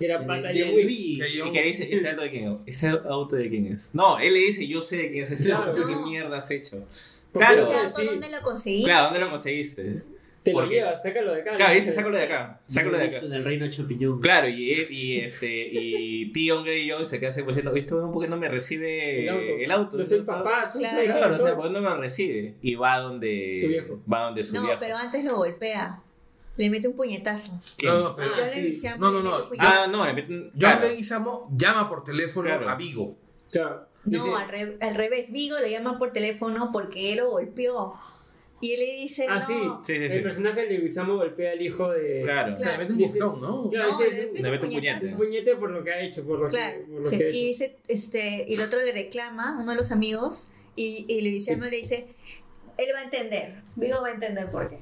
Que 0.01 0.07
era 0.07 0.19
De- 0.19 0.27
pata 0.27 0.49
de 0.49 0.55
de. 0.55 0.73
Luis. 0.83 1.19
Que 1.21 1.29
Y 1.49 1.53
que 1.53 1.63
dice, 1.63 1.89
¿este 1.93 2.09
auto 2.09 2.23
de 2.23 2.31
quién 2.31 2.45
es? 2.51 2.59
¿Este 2.67 2.89
auto 2.89 3.37
de 3.37 3.49
quién 3.51 3.67
es? 3.67 3.91
No, 3.95 4.19
él 4.19 4.33
le 4.35 4.41
dice, 4.41 4.67
yo 4.67 4.83
sé 4.83 4.97
de 4.97 5.11
quién 5.13 5.25
es 5.25 5.31
este 5.31 5.45
Claro. 5.45 5.71
auto. 5.73 5.87
¿Qué 5.87 5.93
No. 5.93 6.07
mierda 6.07 6.39
has 6.39 6.51
hecho? 6.51 6.85
Claro. 7.33 7.71
Este 7.71 7.77
auto. 7.77 8.05
¿Dónde 8.05 8.31
lo 8.31 8.41
conseguí? 8.43 8.83
Claro, 8.85 9.05
¿dónde 9.05 9.21
lo 9.21 9.31
conseguiste? 9.31 10.03
Te 10.43 10.55
lo 10.55 10.65
llevas, 10.65 11.03
sácalo 11.03 11.35
de 11.35 11.43
acá. 11.43 11.55
Claro, 11.55 11.75
dice, 11.75 11.93
sácalo 11.93 12.17
de 12.17 12.23
acá. 12.23 12.63
Sácalo 12.65 12.97
de 12.97 13.05
acá. 13.05 13.17
Eso 13.19 13.29
Del 13.29 13.45
reino 13.45 13.69
champiñón. 13.69 14.23
Claro, 14.23 14.49
y, 14.49 14.87
y 14.89 15.19
este 15.21 15.69
y 15.71 16.33
Theon 16.33 16.65
Greyjoy 16.65 17.05
se 17.05 17.21
queda 17.21 17.29
así 17.29 17.43
pues 17.43 17.57
diciendo, 17.57 17.75
¿viste? 17.75 17.91
¿Por 17.95 18.23
qué 18.25 18.29
no 18.31 18.39
me 18.39 18.49
recibe 18.49 19.27
El 19.63 19.71
auto. 19.71 19.99
No 19.99 20.07
soy 20.07 20.17
el 20.17 20.25
papá. 20.25 20.71
tú 20.73 20.79
Claro. 20.79 21.05
Claro, 21.05 21.35
o 21.35 21.39
sea, 21.47 21.55
¿por 21.57 21.67
qué 21.67 21.73
no 21.75 21.83
me 21.83 21.95
recibe? 21.95 22.55
Y 22.63 22.75
va 22.75 22.99
donde 23.01 23.59
Su 23.61 23.69
viejo. 23.69 24.01
va 24.11 24.21
donde 24.23 24.43
su 24.43 24.55
No, 24.55 24.63
viejo. 24.63 24.79
pero 24.81 24.97
antes 24.97 25.23
lo 25.27 25.37
golpea. 25.37 26.01
Le 26.57 26.69
mete 26.71 26.89
un 26.89 26.95
puñetazo. 26.97 27.53
¿Quién? 27.77 27.93
No, 27.93 28.01
no, 28.01 28.17
pero 28.17 28.31
Ah, 28.35 28.39
Yo 28.55 28.61
le 28.63 28.73
sí. 28.75 28.87
No, 28.99 29.11
no, 29.11 29.19
le 29.19 29.25
no. 29.25 29.49
puñetazo. 29.49 29.71
Ah, 29.73 29.87
no, 29.87 30.05
le 30.07 30.13
meten- 30.15 30.51
claro. 30.59 30.89
Leguizamo 30.89 31.49
llama 31.57 31.89
por 31.89 32.05
teléfono 32.05 32.49
Claro. 32.49 32.69
a 32.69 32.75
Vigo. 32.75 33.17
Claro. 33.51 33.87
No, 34.05 34.25
Dice- 34.25 34.35
al, 34.37 34.49
re- 34.49 34.77
al 34.81 34.95
revés. 34.95 35.31
Vigo 35.33 35.59
lo 35.61 35.67
llama 35.67 35.99
por 35.99 36.13
teléfono 36.13 36.71
porque 36.73 37.13
él 37.13 37.19
lo 37.19 37.31
golpeó. 37.31 37.95
Y 38.63 38.73
él 38.73 38.81
le 38.81 38.93
dice, 39.03 39.27
Ah, 39.29 39.37
no. 39.41 39.47
sí. 39.47 39.55
Sí, 39.95 39.97
sí, 39.97 40.17
El 40.17 40.23
personaje 40.23 40.67
de 40.67 40.77
Guisamo 40.79 41.17
golpea 41.17 41.53
al 41.53 41.63
hijo 41.63 41.91
de. 41.91 42.21
Claro. 42.25 42.55
Claro. 42.55 42.73
Le 42.73 42.79
mete 42.79 42.93
un 42.93 42.99
bofetón, 42.99 43.41
¿no? 43.41 43.71
Claro, 43.71 43.91
No, 43.93 43.99
dice- 43.99 44.11
le 44.11 44.27
mete 44.27 44.43
le 44.43 44.49
un 44.49 44.51
mete 44.51 44.65
un 44.67 44.71
puñete. 44.75 45.07
Un 45.07 45.17
puñete 45.17 45.57
por 45.57 45.71
lo 45.71 45.83
que 45.85 45.91
ha 45.93 46.01
hecho. 46.03 46.25
Por 46.27 46.41
lo 46.41 46.47
Claro. 46.47 46.79
que, 46.79 46.85
por 46.93 47.01
lo 47.03 47.09
sí. 47.11 47.19
que 47.19 47.25
ha 47.25 47.27
Y 47.27 47.31
hecho. 47.31 47.39
dice, 47.39 47.77
este, 47.89 48.45
y 48.49 48.55
el 48.55 48.61
otro 48.61 48.79
le 48.81 48.93
reclama, 48.93 49.57
uno 49.59 49.71
de 49.71 49.77
los 49.79 49.91
amigos, 49.93 50.49
y, 50.77 51.07
y 51.09 51.23
le 51.23 51.31
dice, 51.31 51.57
le 51.57 51.71
dice, 51.71 52.09
él 52.77 52.89
va 52.95 52.99
a 53.01 53.05
entender. 53.05 53.63
Vigo 53.77 54.03
va 54.03 54.09
a 54.09 54.13
entender 54.13 54.51
por 54.51 54.69
qué. 54.69 54.81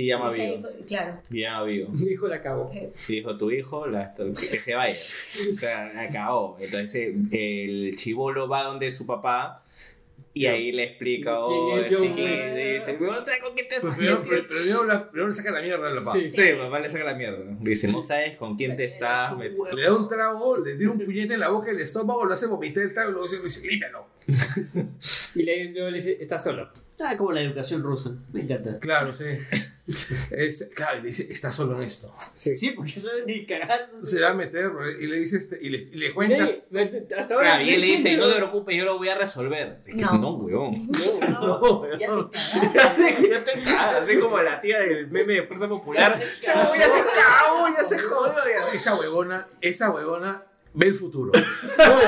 Y 0.00 0.06
llama 0.06 0.30
Vigo. 0.30 0.68
Claro. 0.86 1.20
Y 1.28 1.40
llama 1.40 1.58
a 1.58 1.62
Vigo. 1.64 1.88
Mi 1.88 2.06
hijo 2.12 2.28
la. 2.28 2.36
Eh, 2.72 2.92
Y 3.08 3.12
dijo, 3.14 3.36
tu 3.36 3.50
hijo, 3.50 3.86
la, 3.88 4.14
que 4.14 4.32
que 4.32 4.60
se 4.60 4.74
vaya. 4.76 4.94
O 4.94 5.56
sea, 5.56 5.92
acabó. 6.02 6.56
Entonces 6.60 7.14
el 7.32 7.94
chivolo 7.96 8.46
va 8.48 8.62
donde 8.62 8.92
su 8.92 9.06
papá 9.06 9.64
y 10.34 10.46
ahí 10.46 10.70
le 10.70 10.84
explica, 10.84 11.40
oh, 11.40 11.72
¿Quién 11.74 11.84
es 11.84 11.98
sí, 11.98 12.02
Wick? 12.06 12.16
le 12.16 12.74
dice, 12.74 12.96
no 13.00 13.24
sé 13.24 13.40
con 13.42 13.56
qué 13.56 13.64
te 13.64 13.80
Pero 13.80 13.92
primero, 13.92 14.22
pero- 14.28 14.44
pero 14.48 14.84
la- 14.84 15.10
primero 15.10 15.26
le 15.26 15.34
saca 15.34 15.50
la 15.50 15.62
mierda 15.62 15.88
a 15.88 15.90
la 15.90 16.04
papá. 16.04 16.16
Sí. 16.16 16.28
Sí, 16.28 16.42
papá 16.56 16.78
le 16.78 16.90
saca 16.90 17.04
la 17.04 17.14
mierda. 17.14 17.44
Dice, 17.58 17.88
no 17.88 18.00
sabes 18.00 18.36
con 18.36 18.54
quién 18.56 18.76
te 18.76 18.84
estás 18.84 19.36
metiendo. 19.36 19.72
Le 19.74 19.82
da 19.82 19.94
un 19.96 20.06
trago, 20.06 20.56
le 20.64 20.76
tira 20.76 20.92
un 20.92 20.98
puñete 21.00 21.34
en 21.34 21.40
la 21.40 21.48
boca 21.48 21.72
y 21.72 21.74
el 21.74 21.80
estómago, 21.80 22.24
lo 22.24 22.32
hace 22.34 22.46
vomitar 22.46 22.84
el 22.84 22.94
trago 22.94 23.10
y 23.10 23.12
luego 23.14 23.26
dice, 23.26 23.42
dice 23.42 23.66
límpialo. 23.66 24.06
Y 25.34 25.42
le, 25.42 25.72
luego 25.72 25.90
le 25.90 25.96
dice, 25.96 26.18
está 26.20 26.38
solo. 26.38 26.70
Ah, 27.00 27.16
como 27.16 27.30
la 27.32 27.40
educación 27.42 27.82
rusa. 27.82 28.10
Me 28.32 28.40
encanta. 28.42 28.78
Claro, 28.80 29.12
sí. 29.12 29.24
Es- 30.30 30.68
claro, 30.74 30.98
y 30.98 31.02
le 31.02 31.06
dice, 31.08 31.26
está 31.30 31.50
solo 31.52 31.76
en 31.76 31.84
esto. 31.84 32.12
Sí. 32.34 32.56
Sí, 32.56 32.72
porque 32.72 32.98
saben 32.98 33.24
ni 33.26 33.46
cagando. 33.46 34.04
Se 34.04 34.20
va 34.20 34.30
a 34.30 34.34
meter 34.34 34.70
y 35.00 35.06
le 35.06 35.16
dice 35.18 35.38
este, 35.38 35.58
y 35.62 35.70
le, 35.70 35.78
y 35.78 35.94
le 35.96 36.06
Y 36.08 36.12
cuenta. 36.12 36.44
hasta 37.16 37.34
ahora. 37.34 37.50
Claro, 37.50 37.64
y 37.64 37.70
él 37.70 37.80
le 37.80 37.86
dice, 37.86 38.16
no 38.16 38.28
te 38.28 38.34
preocupes, 38.34 38.76
yo 38.76 38.84
lo 38.84 38.98
voy 38.98 39.08
a 39.08 39.14
resolver. 39.16 39.78
Es 39.86 39.94
que 39.94 40.02
No. 40.04 40.18
no, 40.18 40.34
weón. 40.34 40.88
No, 41.30 41.82
ya 41.98 42.08
te 42.28 42.68
cagaste. 42.74 43.28
ya 43.30 43.44
te 43.44 43.62
cagas, 43.62 43.94
así 44.02 44.18
como 44.18 44.42
la 44.42 44.60
tía 44.60 44.80
del 44.80 45.08
meme 45.08 45.34
de 45.34 45.42
Fuerza 45.44 45.68
Popular. 45.68 46.20
Ya 46.42 46.64
se 46.66 46.78
No, 46.78 46.84
ya 46.84 46.88
se 46.88 47.04
cagó, 47.14 47.68
ya 47.78 47.84
se 47.84 47.98
jodió. 47.98 48.34
ya. 48.44 48.74
Esa 48.76 48.96
huevona, 48.96 49.46
esa 49.60 49.90
huevona 49.90 50.42
ve 50.74 50.86
el 50.88 50.94
futuro. 50.94 51.32
No, 51.78 51.98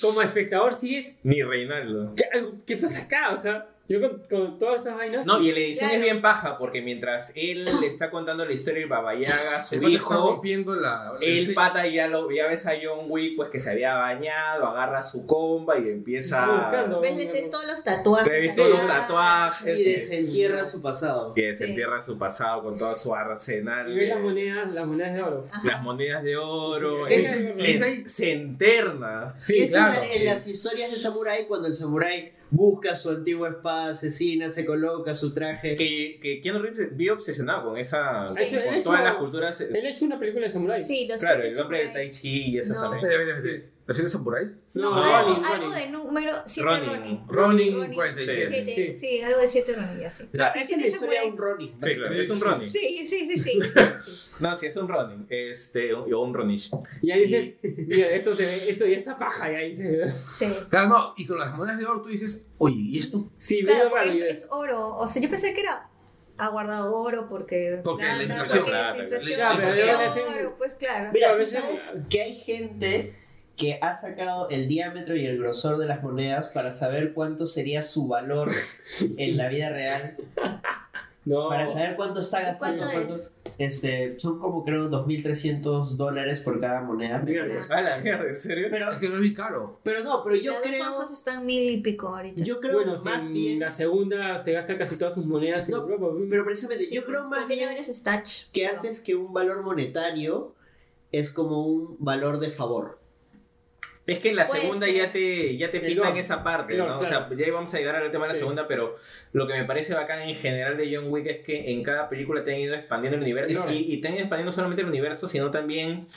Como 0.00 0.22
espectador 0.22 0.74
sigues. 0.78 1.16
Ni 1.22 1.42
Reinaldo. 1.42 2.14
¿Qué, 2.14 2.24
qué 2.66 2.76
pasa 2.76 3.00
acá? 3.00 3.30
O 3.34 3.40
sea, 3.40 3.66
Yo 3.88 4.00
con, 4.02 4.22
con 4.28 4.58
todas 4.58 4.82
esas 4.82 4.96
vainas. 4.96 5.24
No, 5.24 5.40
y 5.40 5.50
la 5.50 5.58
edición 5.60 5.88
Claro. 5.88 5.96
es 5.96 6.02
bien 6.02 6.20
paja 6.20 6.58
porque 6.58 6.82
mientras 6.82 7.32
él 7.34 7.64
le 7.80 7.86
está 7.86 8.10
contando 8.10 8.44
la 8.44 8.52
historia 8.52 8.80
de 8.80 8.86
Baba 8.86 9.14
Yaga, 9.14 9.62
su 9.62 9.76
El 9.76 9.80
está 9.84 9.90
hijo, 9.90 10.14
rompiendo 10.32 10.76
la. 10.76 11.12
el 11.22 11.54
pata 11.54 11.86
ya 11.86 12.06
lo 12.06 12.30
ya 12.30 12.46
ves 12.48 12.66
a 12.66 12.72
John 12.82 13.06
Wick 13.08 13.36
pues 13.36 13.48
que 13.48 13.58
se 13.58 13.70
había 13.70 13.94
bañado, 13.94 14.66
agarra 14.66 15.02
su 15.02 15.24
comba 15.24 15.78
y 15.78 15.88
empieza 15.88 16.38
Está 16.42 16.52
buscando. 16.54 17.00
¿Ves? 17.00 17.16
Le 17.16 17.26
todos 17.48 17.66
los 17.66 17.82
tatuajes. 17.82 18.30
He 18.30 18.40
visto 18.40 18.68
los 18.68 18.86
tatuajes 18.86 19.78
Y 19.80 19.84
desentierra 19.84 20.64
su 20.66 20.82
pasado. 20.82 21.32
que 21.32 21.46
desentierra 21.46 22.00
su 22.02 22.18
pasado 22.18 22.62
con 22.62 22.76
todo 22.76 22.94
su 22.94 23.14
arsenal. 23.14 23.90
Y 23.90 23.96
ves 24.00 24.08
las 24.10 24.20
monedas, 24.20 24.70
las 24.70 24.86
monedas 24.86 25.14
de 25.14 25.22
oro. 25.22 25.44
las 25.64 25.82
monedas 25.82 26.22
de 26.22 26.36
oro, 26.36 27.06
Sí, 27.08 27.22
sí, 27.22 28.04
se- 28.06 28.32
enterna. 28.32 29.34
Sí, 29.40 29.60
es 29.62 29.70
claro. 29.70 29.94
en, 29.94 30.00
la- 30.08 30.14
en 30.14 30.24
las 30.26 30.46
historias 30.46 30.90
de 30.90 30.98
Samurai 30.98 31.46
cuando 31.46 31.68
el 31.68 31.74
Samurai 31.74 32.32
busca 32.50 32.96
su 32.96 33.10
antigua 33.10 33.48
espada 33.50 33.90
asesina, 33.90 34.48
se 34.50 34.64
coloca 34.64 35.14
su 35.14 35.34
traje. 35.34 35.74
Que, 35.76 36.18
que 36.20 36.40
Keanu 36.40 36.60
Reeves 36.60 36.96
vive 36.96 37.12
obsesionado 37.12 37.68
con 37.70 37.78
esa, 37.78 38.28
Sí. 38.30 38.44
con, 38.46 38.54
Él 38.54 38.68
ha 38.80 38.82
todas 38.82 39.00
hecho- 39.00 39.08
las 39.10 39.14
culturas. 39.16 39.60
Él 39.60 39.74
ha 39.86 39.88
hecho 39.90 40.04
una 40.04 40.18
película 40.18 40.46
de 40.46 40.52
samurai. 40.52 40.82
Sí, 40.82 41.06
los 41.08 41.20
Claro, 41.20 41.42
el 41.42 41.58
hombre 41.58 41.78
de 41.78 41.84
samuráis. 41.84 42.12
Tai 42.12 42.20
Chi 42.20 42.42
y 42.52 42.58
esa 42.58 42.74
No. 42.74 42.82
también. 42.82 43.04
Espera, 43.04 43.22
espera, 43.22 43.38
espera. 43.38 43.70
¿La 43.88 43.94
serie 43.94 44.10
Samurai? 44.10 44.44
No, 44.74 44.90
No, 44.94 45.02
algo, 45.02 45.30
Ronin, 45.32 45.44
algo 45.46 45.64
Ronin. 45.66 45.78
de 45.78 45.88
número 45.90 46.32
7 46.44 46.68
Ronin. 46.68 47.24
Ronin. 47.26 47.74
Ronin 47.74 47.92
47. 47.94 48.48
Siete, 48.52 48.94
Sí. 48.94 48.94
Sí, 49.16 49.22
algo 49.22 49.40
de 49.40 49.48
7 49.48 49.74
Ronin, 49.76 49.98
ya 49.98 50.10
sí. 50.10 50.28
Ya. 50.30 50.52
Sí, 50.52 50.58
Esa 50.60 50.74
es 50.74 50.80
la 50.82 50.86
historia 50.88 51.20
de 51.22 51.26
un 51.28 51.36
Ronin. 51.38 51.74
Sí, 51.80 51.94
claro, 51.96 52.14
es 52.14 52.28
un 52.30 52.40
Ronin. 52.40 52.70
Sí, 52.70 53.06
sí, 53.06 53.26
sí, 53.26 53.38
sí. 53.42 53.60
No, 54.40 54.54
sí, 54.56 54.66
es 54.66 54.76
un 54.76 54.88
Ronin. 54.88 55.26
Este, 55.30 55.94
o 55.94 56.20
un 56.20 56.34
Ronish. 56.34 56.70
Y 57.00 57.10
ahí 57.10 57.20
dices, 57.26 57.54
mira, 57.62 58.10
esto, 58.10 58.34
se 58.34 58.44
ve, 58.44 58.70
esto 58.70 58.84
ya 58.86 58.98
está 58.98 59.18
paja, 59.18 59.50
y 59.50 59.54
ahí 59.56 59.74
se 59.74 60.12
sí. 60.38 60.46
Claro, 60.68 60.88
no, 60.90 61.14
y 61.16 61.26
con 61.26 61.38
las 61.38 61.56
monedas 61.56 61.78
de 61.78 61.86
oro 61.86 62.02
tú 62.02 62.10
dices, 62.10 62.46
oye, 62.58 62.76
¿y 62.78 62.98
esto? 62.98 63.30
Sí, 63.38 63.64
Claro, 63.64 63.90
es, 64.02 64.14
es 64.14 64.48
oro. 64.50 64.96
O 64.96 65.08
sea, 65.08 65.22
yo 65.22 65.30
pensé 65.30 65.54
que 65.54 65.62
era. 65.62 65.88
Ha 66.40 66.48
guardado 66.50 66.94
oro 66.94 67.26
porque. 67.28 67.80
Porque 67.82 68.04
la 68.04 68.22
inflación. 68.22 68.64
Claro, 68.66 69.02
oro, 70.38 70.54
pues 70.58 70.74
claro. 70.76 71.10
Mira, 71.12 71.30
a 71.30 71.32
¿tú 71.32 71.38
veces- 71.38 71.58
sabes 71.60 71.80
que 72.08 72.22
hay 72.22 72.36
gente 72.36 73.14
que 73.58 73.78
ha 73.82 73.92
sacado 73.94 74.48
el 74.50 74.68
diámetro 74.68 75.16
y 75.16 75.26
el 75.26 75.36
grosor 75.38 75.76
de 75.78 75.86
las 75.86 76.02
monedas 76.02 76.48
para 76.48 76.70
saber 76.70 77.12
cuánto 77.12 77.44
sería 77.44 77.82
su 77.82 78.06
valor 78.06 78.50
en 79.16 79.36
la 79.36 79.48
vida 79.48 79.68
real, 79.70 80.16
No. 81.24 81.48
para 81.48 81.66
saber 81.66 81.96
cuánto 81.96 82.20
está 82.20 82.40
gastando. 82.40 82.84
¿Cuánto 82.84 82.98
cuánto- 83.08 83.14
es? 83.16 83.32
Este, 83.58 84.16
son 84.20 84.38
como 84.38 84.64
creo 84.64 84.88
2.300 84.88 85.96
dólares 85.96 86.38
por 86.38 86.60
cada 86.60 86.80
moneda. 86.82 87.16
Ah, 87.70 87.80
la 87.80 87.98
mierda, 87.98 88.28
¿en 88.28 88.36
serio? 88.36 88.68
Pero, 88.70 88.92
Es 88.92 88.98
que 88.98 89.08
no 89.08 89.16
es 89.16 89.20
muy 89.22 89.34
caro. 89.34 89.80
pero 89.82 90.04
no, 90.04 90.22
pero 90.22 90.36
yo 90.36 90.52
creo, 90.62 90.86
onzas 90.92 91.10
están 91.10 91.44
mil 91.44 91.68
y 91.68 91.78
pico 91.80 92.14
ahorita. 92.14 92.44
yo 92.44 92.60
creo 92.60 92.74
Bueno, 92.76 93.02
más 93.02 93.26
si 93.26 93.32
bien, 93.32 93.58
la 93.58 93.72
segunda 93.72 94.40
se 94.44 94.52
gasta 94.52 94.78
casi 94.78 94.96
todas 94.96 95.14
sus 95.14 95.26
monedas 95.26 95.68
en 95.68 95.72
No, 95.74 95.80
Europa. 95.82 96.06
pero 96.30 96.44
precisamente 96.44 96.84
Sí, 96.86 96.94
yo 96.94 97.04
pues, 97.04 97.16
creo 97.16 97.28
más 97.28 97.48
bien 97.48 97.66
varios 97.68 97.86
stats. 97.88 98.48
que 98.52 98.68
antes 98.68 99.00
que 99.00 99.16
un 99.16 99.32
valor 99.32 99.62
monetario 99.64 100.54
es 101.10 101.30
como 101.32 101.66
un 101.66 101.96
valor 101.98 102.38
de 102.38 102.50
favor. 102.50 102.97
Es 104.08 104.18
que 104.20 104.30
en 104.30 104.36
la 104.36 104.44
Puede 104.46 104.60
segunda 104.62 104.86
ser. 104.86 104.94
ya 104.96 105.12
te, 105.12 105.56
ya 105.56 105.70
te 105.70 105.80
pintan 105.80 106.16
esa 106.16 106.42
parte, 106.42 106.74
¿no? 106.76 106.98
O 106.98 107.04
sea, 107.04 107.28
ya 107.36 107.52
vamos 107.52 107.72
a 107.72 107.78
llegar 107.78 107.94
al 107.94 108.10
tema 108.10 108.24
de 108.24 108.28
la 108.28 108.34
Sí. 108.34 108.40
segunda, 108.40 108.66
pero 108.66 108.96
lo 109.32 109.46
que 109.46 109.54
me 109.54 109.64
parece 109.64 109.94
bacán 109.94 110.22
en 110.22 110.34
general 110.34 110.76
de 110.76 110.94
John 110.96 111.04
Wick 111.12 111.26
es 111.26 111.38
que 111.40 111.70
en 111.70 111.82
cada 111.82 112.08
película 112.08 112.42
te 112.42 112.52
han 112.54 112.58
ido 112.60 112.74
expandiendo 112.74 113.16
el 113.16 113.22
universo 113.22 113.70
y, 113.70 113.92
y 113.92 114.00
te 114.00 114.08
han 114.08 114.14
ido 114.14 114.22
expandiendo 114.22 114.50
no 114.50 114.52
solamente 114.54 114.82
el 114.82 114.88
universo, 114.88 115.28
sino 115.28 115.50
también 115.50 116.08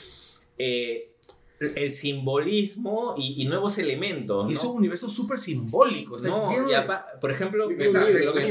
eh, 0.57 1.10
el 1.75 1.91
simbolismo 1.91 3.15
y, 3.17 3.41
y 3.41 3.45
nuevos 3.45 3.77
elementos, 3.77 4.49
Y 4.49 4.53
es 4.53 4.63
un 4.63 4.71
¿no? 4.71 4.75
universo 4.77 5.09
súper 5.09 5.37
simbólico. 5.37 6.15
Está 6.15 6.29
No, 6.29 6.47
por 7.19 7.31
ejemplo, 7.31 7.69
lo 7.69 7.75
que 7.77 7.83
está 7.83 8.01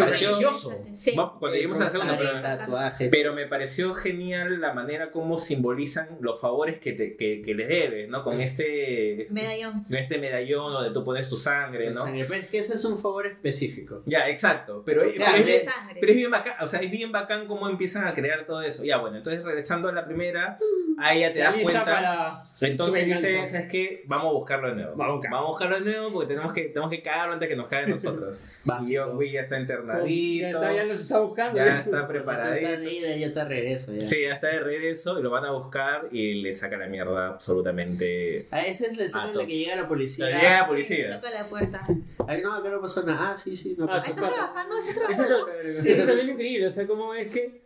pareció... 0.04 0.30
religioso. 0.30 0.72
Sí. 0.94 1.14
Va- 1.16 1.36
Cuando 1.38 1.54
lleguemos 1.56 1.78
a 1.80 1.84
la 1.84 1.88
segunda, 1.88 2.18
pero, 2.18 3.10
pero 3.10 3.34
me 3.34 3.46
pareció 3.46 3.94
genial 3.94 4.60
la 4.60 4.72
manera 4.72 5.10
como 5.10 5.38
simbolizan 5.38 6.18
los 6.20 6.40
favores 6.40 6.78
que, 6.78 6.92
te- 6.92 7.16
que, 7.16 7.42
que 7.42 7.54
les 7.54 7.68
debes, 7.68 8.08
¿no? 8.08 8.22
Con 8.22 8.40
este, 8.40 9.26
Medallón. 9.30 9.84
con 9.84 9.96
este 9.96 10.18
medallón 10.18 10.72
donde 10.72 10.92
tú 10.92 11.04
pones 11.04 11.28
tu 11.28 11.36
sangre, 11.36 11.90
¿no? 11.90 12.04
Pero 12.04 12.34
es 12.34 12.48
que 12.50 12.58
ese 12.58 12.74
es 12.74 12.84
un 12.84 12.98
favor 12.98 13.26
específico. 13.26 14.02
Ya, 14.06 14.28
exacto. 14.28 14.82
Pero, 14.84 15.02
Sí, 15.02 15.08
pero 15.12 15.24
claro, 15.24 15.38
es 15.38 15.46
bien, 15.46 15.64
sangre. 15.64 15.96
pero 16.00 16.12
es 16.12 16.16
bien 16.16 16.30
bacán, 16.30 16.54
o 16.62 16.66
sea, 16.68 16.80
es 16.80 16.90
bien 16.90 17.12
bacán 17.12 17.46
cómo 17.46 17.68
empiezan 17.68 18.06
a 18.06 18.12
crear 18.14 18.44
todo 18.46 18.62
eso. 18.62 18.84
Ya, 18.84 18.98
bueno, 18.98 19.16
entonces 19.16 19.42
regresando 19.44 19.88
a 19.88 19.92
la 19.92 20.04
primera, 20.04 20.58
ahí 20.98 21.20
ya 21.20 21.32
te 21.32 21.38
das 21.40 21.54
Ahí 21.54 21.60
está 21.62 21.84
cuenta. 21.84 21.84
para 21.84 22.42
Entonces 22.60 22.99
su 23.02 23.06
dice. 23.26 23.46
¿sabes 23.46 23.68
qué? 23.70 24.02
Vamos 24.06 24.26
a 24.26 24.32
buscarlo 24.32 24.68
de 24.68 24.74
nuevo. 24.74 24.90
Vamos 24.96 25.06
a 25.10 25.14
buscar. 25.16 25.30
Vamos 25.32 25.46
a 25.46 25.50
buscarlo 25.50 25.80
de 25.80 25.84
nuevo 25.90 26.12
porque 26.12 26.28
tenemos 26.34 26.52
que, 26.52 26.62
tenemos 26.64 26.90
que 26.90 27.02
cagarlo 27.02 27.34
antes 27.34 27.48
que 27.48 27.56
nos 27.56 27.66
caiga 27.68 27.86
a 27.86 27.90
nosotros. 27.90 28.42
y. 28.86 28.96
John 28.96 29.16
Wick 29.16 29.32
ya 29.32 29.40
está 29.40 29.54
Ya, 29.56 29.60
internadito. 29.62 30.46
está, 30.46 30.72
ya 30.74 30.84
los 30.84 31.00
está 31.00 31.18
buscando. 31.20 31.56
Ya 31.58 31.64
ya. 31.66 31.78
está 31.78 31.90
Está 31.90 32.08
preparadito. 32.08 32.68
ahí, 32.68 33.20
ya 33.20 33.26
está 33.26 33.44
regreso. 33.44 33.92
Ya. 33.94 34.00
Sí, 34.02 34.22
ya 34.22 34.34
está 34.34 34.48
de 34.48 34.60
regreso 34.60 35.18
y 35.18 35.22
lo 35.22 35.30
van 35.30 35.44
a 35.44 35.50
buscar 35.52 36.08
y 36.12 36.34
le 36.42 36.52
saca 36.52 36.76
la 36.76 36.86
mierda 36.86 37.28
absolutamente. 37.28 38.46
Ah, 38.50 38.62
esa 38.62 38.86
es 38.86 38.96
la 38.96 39.04
escena 39.04 39.30
en 39.30 39.36
la 39.38 39.46
que 39.46 39.58
llega 39.58 39.76
la 39.76 39.88
policía. 39.88 40.26
Llega 40.26 40.60
la 40.60 40.66
policía. 40.66 41.20
Toca 41.20 41.30
la 41.30 41.44
puerta. 41.44 41.80
Ay, 42.26 42.42
no, 42.42 42.54
acá 42.54 42.68
no 42.70 42.80
pasó 42.80 43.02
nada. 43.04 43.30
Ah, 43.32 43.36
sí, 43.36 43.54
sí, 43.56 43.74
no 43.78 43.84
Ah, 43.84 43.88
pasó 43.88 44.06
sí. 44.06 44.12
¿Estás 44.12 44.32
trabajando? 44.32 44.76
¿Estás 44.78 44.94
trabajando? 44.94 45.48
es- 45.62 45.84
eso 45.84 46.06
también 46.06 46.26
es 46.26 46.32
increíble, 46.32 46.66
o 46.66 46.70
sea, 46.70 46.86
cómo 46.86 47.14
es 47.14 47.32
que. 47.32 47.60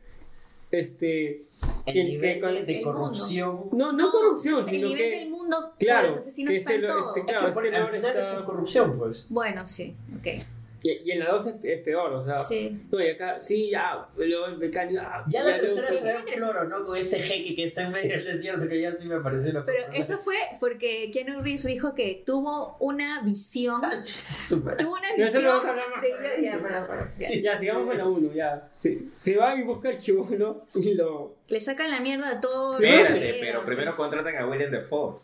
Este. 0.71 1.43
El 1.87 2.07
nivel 2.07 2.41
que- 2.41 2.63
de, 2.65 2.79
el 2.79 2.83
corrupción. 2.83 3.69
No, 3.73 3.93
no 3.93 4.11
corrupción, 4.11 4.61
El 4.61 4.69
sino 4.71 4.89
nivel 4.89 5.03
que. 5.11 5.19
del 5.19 5.31
mundo, 5.31 5.75
Claro, 5.79 6.09
los 6.09 6.19
asesinos 6.19 6.51
que 6.51 6.57
están 6.57 6.75
este 6.77 6.87
lo- 6.89 6.95
todos. 6.95 7.17
este- 7.17 7.33
claro, 7.33 7.49
este 7.49 7.97
está- 7.97 8.23
es 8.23 8.31
una 8.31 8.45
corrupción, 8.47 8.99
pues. 8.99 9.27
Bueno, 9.29 9.67
sí, 9.67 9.95
ok. 10.19 10.43
Y, 10.87 10.91
y 11.03 11.13
en 11.13 11.21
la 11.21 11.31
2 11.31 11.47
es, 11.47 11.55
es 11.63 11.83
peor, 11.83 12.13
o 12.13 12.25
sea. 12.27 12.37
Sí. 12.37 12.79
No, 12.93 13.01
y 13.03 13.09
acá, 13.09 13.41
sí, 13.41 13.71
ya, 13.71 14.07
luego 14.19 14.45
el 14.47 14.59
mecánico. 14.59 15.01
ah, 15.03 15.25
Ya 15.29 15.43
la 15.43 15.59
tercera 15.59 15.91
se 15.91 16.05
ve 16.05 16.19
floro, 16.37 16.65
¿no? 16.65 16.85
Con 16.85 16.99
este 16.99 17.19
jeque 17.21 17.55
que 17.57 17.65
está 17.65 17.85
en 17.85 17.93
medio 17.93 18.11
del 18.11 18.25
desierto, 18.27 18.69
que 18.69 18.79
ya 18.83 18.93
sí 18.93 19.09
me 19.09 19.19
pareció 19.21 19.51
la 19.55 19.65
Pero 19.65 19.83
eso 19.95 20.19
fue 20.19 20.37
porque 20.61 21.11
Keanu 21.11 21.41
Reeves 21.41 21.65
dijo 21.65 21.95
que 21.95 22.23
tuvo 22.27 22.77
una 22.81 23.23
visión. 23.23 23.81
Súper. 24.05 24.77
tuvo 24.77 24.93
una 24.93 25.09
Ya 25.17 25.25
visión. 25.25 25.45
lo 25.45 25.63
de- 25.63 26.43
ya, 26.43 26.61
ya. 26.61 27.27
Sí, 27.27 27.41
ya, 27.43 27.59
sigamos 27.59 27.87
con 27.87 27.97
la 27.97 28.07
1, 28.07 28.33
ya. 28.35 28.69
Sí. 28.75 29.11
Se 29.17 29.37
va 29.37 29.55
y 29.57 29.63
busca 29.63 29.89
el 29.89 29.97
chivolo 29.97 30.67
y 30.75 30.93
lo. 30.93 31.35
Le 31.49 31.61
sacan 31.61 31.91
la 31.91 32.01
mierda 32.01 32.29
a 32.31 32.41
todo. 32.43 32.75
Espérate, 32.79 33.33
lo 33.33 33.41
pero 33.41 33.65
primero 33.65 33.97
contratan 33.97 34.37
a 34.37 34.47
William 34.47 34.71
Defoe. 34.71 35.15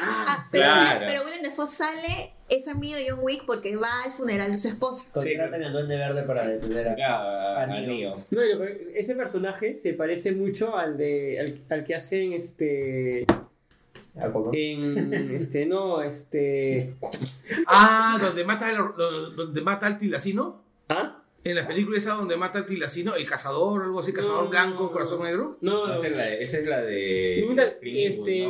Ah, 0.00 0.44
pero, 0.52 0.64
Claro. 0.64 1.00
pero 1.06 1.24
Willem 1.24 1.42
Dafoe 1.42 1.66
sale, 1.66 2.32
es 2.48 2.68
amigo 2.68 2.96
de 2.96 3.10
John 3.10 3.20
Wick 3.22 3.44
porque 3.46 3.76
va 3.76 3.88
al 4.04 4.12
funeral 4.12 4.52
de 4.52 4.58
su 4.58 4.68
esposa. 4.68 5.06
Contratan 5.12 5.62
al 5.62 5.72
duende 5.72 5.96
verde 5.96 6.22
para 6.22 6.46
detener 6.46 6.88
a. 6.88 6.92
A, 6.94 7.56
A 7.60 7.62
a 7.62 7.66
Neo. 7.80 8.14
No, 8.30 8.40
ese 8.94 9.14
personaje 9.14 9.74
se 9.76 9.94
parece 9.94 10.32
mucho 10.32 10.76
al 10.76 10.96
de 10.96 11.40
al, 11.40 11.58
al 11.78 11.84
que 11.84 11.94
hacen 11.94 12.32
este 12.32 13.24
¿A 14.20 14.28
poco? 14.32 14.50
en 14.54 15.34
este 15.34 15.66
no 15.66 16.02
este 16.02 16.94
Ah, 17.66 18.18
donde 18.20 18.44
mata, 18.44 18.70
el- 18.70 19.34
donde 19.36 19.60
mata 19.62 19.86
al 19.86 19.98
tilacino. 19.98 20.62
¿Ah? 20.88 21.22
En 21.44 21.54
la 21.54 21.66
película 21.66 21.96
está 21.96 22.14
donde 22.14 22.36
mata 22.36 22.58
al 22.58 22.66
tilacino, 22.66 23.14
el 23.14 23.24
cazador, 23.26 23.84
algo 23.84 24.00
así, 24.00 24.12
cazador 24.12 24.44
No. 24.44 24.50
blanco, 24.50 24.90
corazón 24.92 25.22
negro. 25.22 25.56
No, 25.60 25.86
No, 25.86 25.94
no. 25.94 25.94
esa, 25.94 26.06
es 26.08 26.16
la 26.18 26.24
de, 26.26 26.42
esa 26.42 26.58
es 26.58 26.66
la 26.66 26.82
de. 26.82 28.06
Este. 28.06 28.48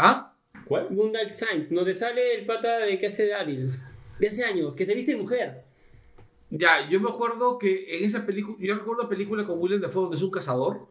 ¿Ah? 0.00 0.32
¿Cuál? 0.66 0.86
Boondock 0.90 1.32
Saints, 1.32 1.70
donde 1.70 1.92
sale 1.94 2.34
el 2.36 2.46
pata 2.46 2.78
de 2.78 2.98
que 3.00 3.06
hace 3.06 3.26
Daryl. 3.26 3.72
De 4.20 4.28
hace 4.28 4.44
años, 4.44 4.74
que 4.74 4.86
se 4.86 4.94
viste 4.94 5.16
mujer. 5.16 5.64
Ya, 6.50 6.88
yo 6.88 7.00
me 7.00 7.08
acuerdo 7.10 7.58
que 7.58 7.98
en 7.98 8.04
esa 8.04 8.24
película, 8.24 8.56
yo 8.60 8.74
recuerdo 8.76 9.02
la 9.02 9.08
película 9.08 9.44
con 9.46 9.58
Willem 9.60 9.80
Dafoe 9.80 10.02
donde 10.02 10.16
es 10.16 10.22
un 10.22 10.30
cazador, 10.30 10.86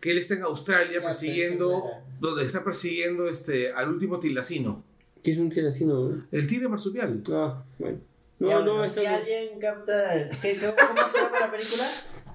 que 0.00 0.10
él 0.10 0.18
está 0.18 0.34
en 0.34 0.42
Australia 0.42 0.98
Ya, 1.00 1.02
persiguiendo, 1.06 1.82
donde 2.20 2.44
está 2.44 2.62
persiguiendo 2.62 3.28
este, 3.28 3.72
al 3.72 3.88
último 3.88 4.20
tilacino, 4.20 4.84
Que 5.22 5.30
es 5.30 5.38
un 5.38 5.48
tiracino, 5.50 6.08
¿no? 6.10 6.26
el 6.30 6.46
tigre 6.46 6.68
marsupial. 6.68 7.22
Ah, 7.32 7.62
bueno. 7.78 7.98
Ya, 8.40 8.58
No, 8.60 8.64
no, 8.78 8.86
si 8.86 9.04
no. 9.04 9.14
alguien 9.14 9.58
capta. 9.58 10.28
¿qué, 10.42 10.52
qué- 10.58 10.74
¿Cómo 10.76 11.08
se 11.08 11.18
llama 11.18 11.40
la 11.40 11.50
película? 11.50 11.84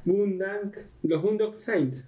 Boondock, 0.06 0.78
los 1.04 1.22
Boondock 1.22 1.56
Saints. 1.56 2.08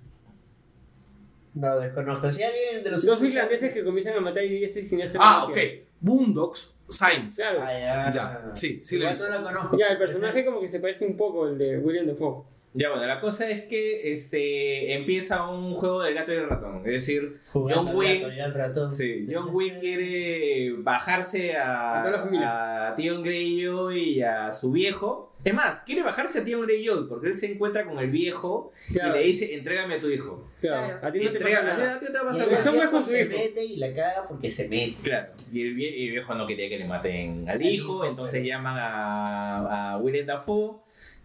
No, 1.54 1.80
desconozco. 1.80 2.32
Si 2.32 2.44
alguien 2.44 2.84
de 2.84 2.92
los. 2.92 3.06
Dos 3.06 3.22
irlandeses 3.24 3.74
que 3.74 3.84
comienzan 3.84 4.18
a 4.18 4.22
matar 4.22 4.44
y 4.44 4.50
diestra 4.50 4.82
y 4.82 4.86
siniestra. 4.86 5.20
Ah, 5.24 5.46
ok. 5.46 5.58
Boondocks 6.00 6.76
Saints. 6.90 7.38
Claro. 7.38 7.62
Ah, 7.62 7.72
ya. 7.74 8.12
Ya, 8.14 8.52
sí, 8.56 8.82
sí 8.84 8.98
lo 8.98 9.12
Igual 9.12 9.32
no 9.32 9.38
la 9.38 9.44
conozco. 9.44 9.78
Ya, 9.78 9.88
el 9.88 9.98
personaje 9.98 10.46
como 10.46 10.62
que 10.62 10.70
se 10.70 10.80
parece 10.80 11.06
un 11.06 11.18
poco 11.18 11.46
al 11.46 11.58
de 11.58 11.78
William 11.78 12.08
Dafoe. 12.08 12.44
Ya, 12.74 12.90
bueno, 12.90 13.06
la 13.06 13.20
cosa 13.20 13.50
es 13.50 13.64
que 13.66 14.14
este 14.14 14.94
empieza 14.94 15.46
un 15.50 15.74
juego 15.76 16.04
del 16.04 16.14
gato 16.14 16.32
y 16.32 16.36
el 16.38 16.48
ratón. 16.48 16.78
Es 16.86 16.94
decir, 16.94 17.42
Jugando 17.52 17.84
John 17.92 17.96
Wick. 17.98 18.92
Sí, 18.92 19.28
John 19.30 19.50
Wick 19.54 19.78
quiere 19.78 20.74
bajarse 20.78 21.58
A 21.58 22.02
toda 22.02 22.12
la 22.12 22.18
a, 22.18 22.24
familia. 22.24 22.88
a 22.88 22.96
Tion 22.96 23.24
Greyjoy 23.24 24.00
y 24.00 24.22
a 24.22 24.54
su 24.54 24.72
viejo 24.72 25.31
Es 25.44 25.54
más, 25.54 25.80
quiere 25.86 26.04
bajarse 26.04 26.40
a 26.40 26.44
Tion 26.46 26.62
Greyjoy 26.62 27.08
porque 27.08 27.28
él 27.28 27.36
se 27.36 27.52
encuentra 27.52 27.84
con 27.86 27.98
el 28.00 28.12
viejo 28.12 28.72
Claro. 28.92 29.16
y 29.16 29.20
le 29.20 29.26
dice, 29.26 29.54
entrégame 29.56 29.96
a 29.96 30.00
tu 30.00 30.10
hijo. 30.10 30.48
Claro, 30.60 31.00
a 31.06 31.12
ti 31.12 31.18
Y 31.20 31.24
no 31.24 31.32
te 31.32 31.38
entrega, 31.38 31.62
pasa 31.62 31.78
nada. 31.78 31.94
a 31.96 32.00
ti 32.00 32.06
no 32.06 32.12
te 32.12 32.18
va 32.18 32.24
a 32.24 32.26
pasar 32.28 32.44
el 32.48 32.52
nada. 32.52 32.64
¿Cómo 32.64 32.76
es 32.84 32.90
viejo 32.92 33.02
se 33.02 33.26
mete 33.26 33.66
y 33.66 33.76
la 33.78 33.94
caga 33.96 34.28
porque 34.28 34.50
se 34.50 34.68
mete. 34.70 34.96
Claro, 35.02 35.34
y 35.52 35.62
el, 35.62 35.68
el 35.70 36.12
viejo 36.12 36.36
no 36.36 36.46
quería 36.46 36.70
que 36.70 36.78
le 36.78 36.86
maten 36.86 37.50
al 37.50 37.56
Al 37.56 37.62
hijo, 37.66 37.72
hijo, 37.96 38.06
entonces 38.06 38.40
pero- 38.40 38.46
llaman 38.48 38.78
a, 38.78 39.94
a 39.94 39.98
Willem 39.98 40.26
Dafoe. 40.26 40.76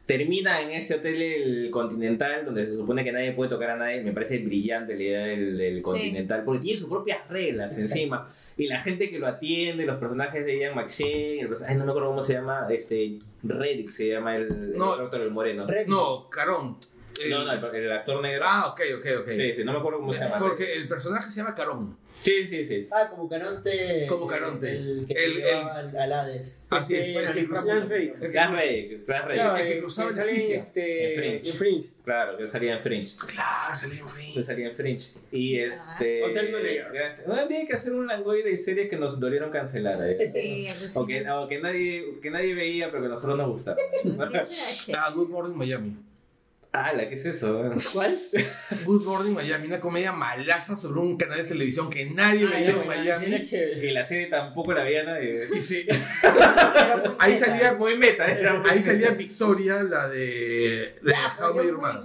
Termina 0.06 0.60
en 0.62 0.70
este 0.70 0.94
hotel 0.94 1.20
el 1.20 1.70
Continental, 1.72 2.44
donde 2.44 2.66
se 2.66 2.74
supone 2.76 3.02
que 3.02 3.10
nadie 3.10 3.32
puede 3.32 3.50
tocar 3.50 3.70
a 3.70 3.76
nadie. 3.76 4.02
Me 4.02 4.12
parece 4.12 4.38
brillante 4.38 4.94
la 4.94 5.02
idea 5.02 5.24
del, 5.26 5.58
del 5.58 5.76
Sí. 5.78 5.82
Continental, 5.82 6.44
porque 6.44 6.60
tiene 6.60 6.78
sus 6.78 6.88
propias 6.88 7.28
reglas 7.28 7.72
Exacto. 7.72 7.92
encima. 7.92 8.28
Y 8.56 8.66
la 8.68 8.78
gente 8.78 9.10
que 9.10 9.18
lo 9.18 9.26
atiende, 9.26 9.84
los 9.84 9.98
personajes 9.98 10.46
de 10.46 10.58
Ian 10.60 10.76
McShane, 10.76 11.40
el 11.40 11.48
personaje, 11.48 11.74
no 11.76 11.84
me 11.84 11.90
acuerdo 11.90 12.08
cómo 12.10 12.22
se 12.22 12.34
llama, 12.34 12.68
este, 12.70 13.18
Reddick 13.42 13.88
se 13.88 14.08
llama 14.10 14.36
el, 14.36 14.76
No. 14.78 14.94
el 14.94 15.00
doctor, 15.00 15.20
el 15.22 15.30
moreno. 15.32 15.66
No, 15.88 16.30
Carón. 16.30 16.76
El- 17.24 17.30
No, 17.30 17.44
no, 17.44 17.52
el, 17.70 17.74
el 17.84 17.92
actor 17.92 18.22
negro. 18.22 18.44
Ah, 18.46 18.68
ok, 18.68 18.80
ok, 18.98 19.06
ok. 19.22 19.28
Sí, 19.30 19.54
sí, 19.54 19.64
no 19.64 19.72
me 19.72 19.78
acuerdo 19.78 19.98
cómo 19.98 20.12
se 20.12 20.22
llama. 20.22 20.38
Porque 20.38 20.74
el 20.74 20.86
personaje 20.86 21.30
se 21.30 21.38
llama 21.40 21.54
Carón. 21.56 21.96
Sí, 22.20 22.46
sí, 22.46 22.64
sí. 22.64 22.82
Ah, 22.92 23.08
como 23.10 23.28
Caronte. 23.28 24.06
Como 24.08 24.26
Caronte. 24.26 24.70
El 24.72 25.04
que 25.06 25.12
El- 25.24 25.34
llevaba 25.36 25.78
al, 25.78 25.96
al 25.96 26.12
Hades. 26.12 26.66
Así 26.70 26.96
es. 26.96 27.14
El 27.14 27.32
que 27.32 27.40
el 27.40 27.48
cruzaba- 27.48 27.78
el 27.82 27.88
que 27.88 28.38
el 29.62 29.68
que 29.68 29.78
cruzaba 29.80 30.12
que 30.14 30.20
el 30.20 30.28
en, 30.54 30.60
este, 30.60 31.12
En 31.12 31.16
Fringe. 31.42 31.48
en 31.50 31.54
Fringe. 31.56 31.90
Claro, 32.04 32.36
que 32.38 32.46
salía 32.46 32.74
en 32.74 32.80
Fringe. 32.80 33.16
Claro, 33.26 33.76
salía 33.76 33.98
en 33.98 34.04
que 34.04 34.10
Fringe. 34.12 34.42
salía 34.42 34.66
en 34.68 34.74
Fringe. 34.74 35.12
Y 35.32 35.58
este. 35.58 36.22
Hotel 36.24 36.50
gracias. 36.92 37.26
Bueno, 37.26 37.46
tiene 37.48 37.66
que 37.66 37.72
hacer 37.74 37.92
un 37.94 38.06
langoy 38.06 38.42
de 38.42 38.56
series 38.56 38.88
que 38.88 38.96
nos 38.96 39.18
dolieron 39.20 39.50
cancelar. 39.50 39.98
¿eh? 40.08 40.30
Sí, 40.32 40.68
O 40.94 41.06
que, 41.06 41.28
o 41.28 41.48
que 41.48 41.58
nadie, 41.60 42.18
que 42.22 42.30
nadie 42.30 42.54
veía, 42.54 42.90
pero 42.90 43.02
que 43.02 43.06
a 43.06 43.10
nosotros 43.10 43.36
nos 43.36 43.48
chévere. 43.48 43.76
Ah, 44.96 45.10
Good 45.14 45.28
Morning 45.28 45.54
Miami. 45.56 45.96
¡Hala! 46.84 47.08
¿Qué 47.08 47.14
es 47.14 47.24
eso? 47.26 47.70
¿Cuál? 47.92 48.18
Good 48.84 49.02
Morning 49.04 49.32
Miami, 49.32 49.66
una 49.68 49.80
comedia 49.80 50.12
malaza 50.12 50.76
sobre 50.76 51.00
un 51.00 51.16
canal 51.16 51.38
de 51.38 51.44
televisión 51.44 51.88
que 51.90 52.10
nadie 52.10 52.46
Ah, 52.46 52.50
veía 52.54 52.70
en 52.70 52.86
Miami. 52.86 53.26
era. 53.34 53.84
Y 53.86 53.90
la 53.92 54.04
serie 54.04 54.26
tampoco 54.26 54.72
la 54.72 54.84
veía 54.84 55.04
nadie. 55.04 55.34
Y 55.56 55.62
sí, 55.62 55.86
ahí 57.18 57.36
salía, 57.36 57.74
Muy 57.74 57.96
meta, 57.96 58.26
era 58.26 58.54
muy 58.54 58.70
ahí 58.70 58.80
salía 58.82 59.10
Victoria, 59.10 59.82
la 59.82 60.08
de, 60.08 60.84
de 61.02 61.14
How 61.40 61.62
Your 61.62 61.78
Mother. 61.78 62.00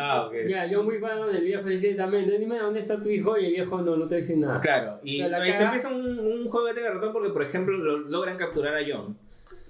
Ah, 0.00 0.26
ok. 0.26 0.34
Ya, 0.48 0.66
yo 0.66 0.82
muy 0.82 0.98
bueno 0.98 1.28
del 1.28 1.42
viejo 1.44 1.68
dice 1.68 1.94
también, 1.94 2.26
dime 2.38 2.58
dónde 2.58 2.80
está 2.80 3.00
tu 3.02 3.08
hijo 3.08 3.38
y 3.38 3.46
el 3.46 3.52
viejo 3.52 3.80
no, 3.82 3.96
no 3.96 4.06
te 4.08 4.16
dice 4.16 4.36
nada. 4.36 4.60
Claro, 4.60 5.00
y, 5.02 5.16
O 5.20 5.24
sea, 5.24 5.28
la 5.28 5.38
no, 5.38 5.44
y 5.46 5.48
se 5.52 5.58
caga- 5.58 5.64
empieza 5.66 5.88
un, 5.88 6.18
un 6.18 6.48
juego 6.48 6.72
de 6.72 6.88
ratón 6.90 7.12
porque, 7.12 7.30
por 7.30 7.42
ejemplo, 7.42 7.76
lo- 7.76 7.98
logran 7.98 8.36
capturar 8.36 8.76
a 8.76 8.80
John. 8.86 9.16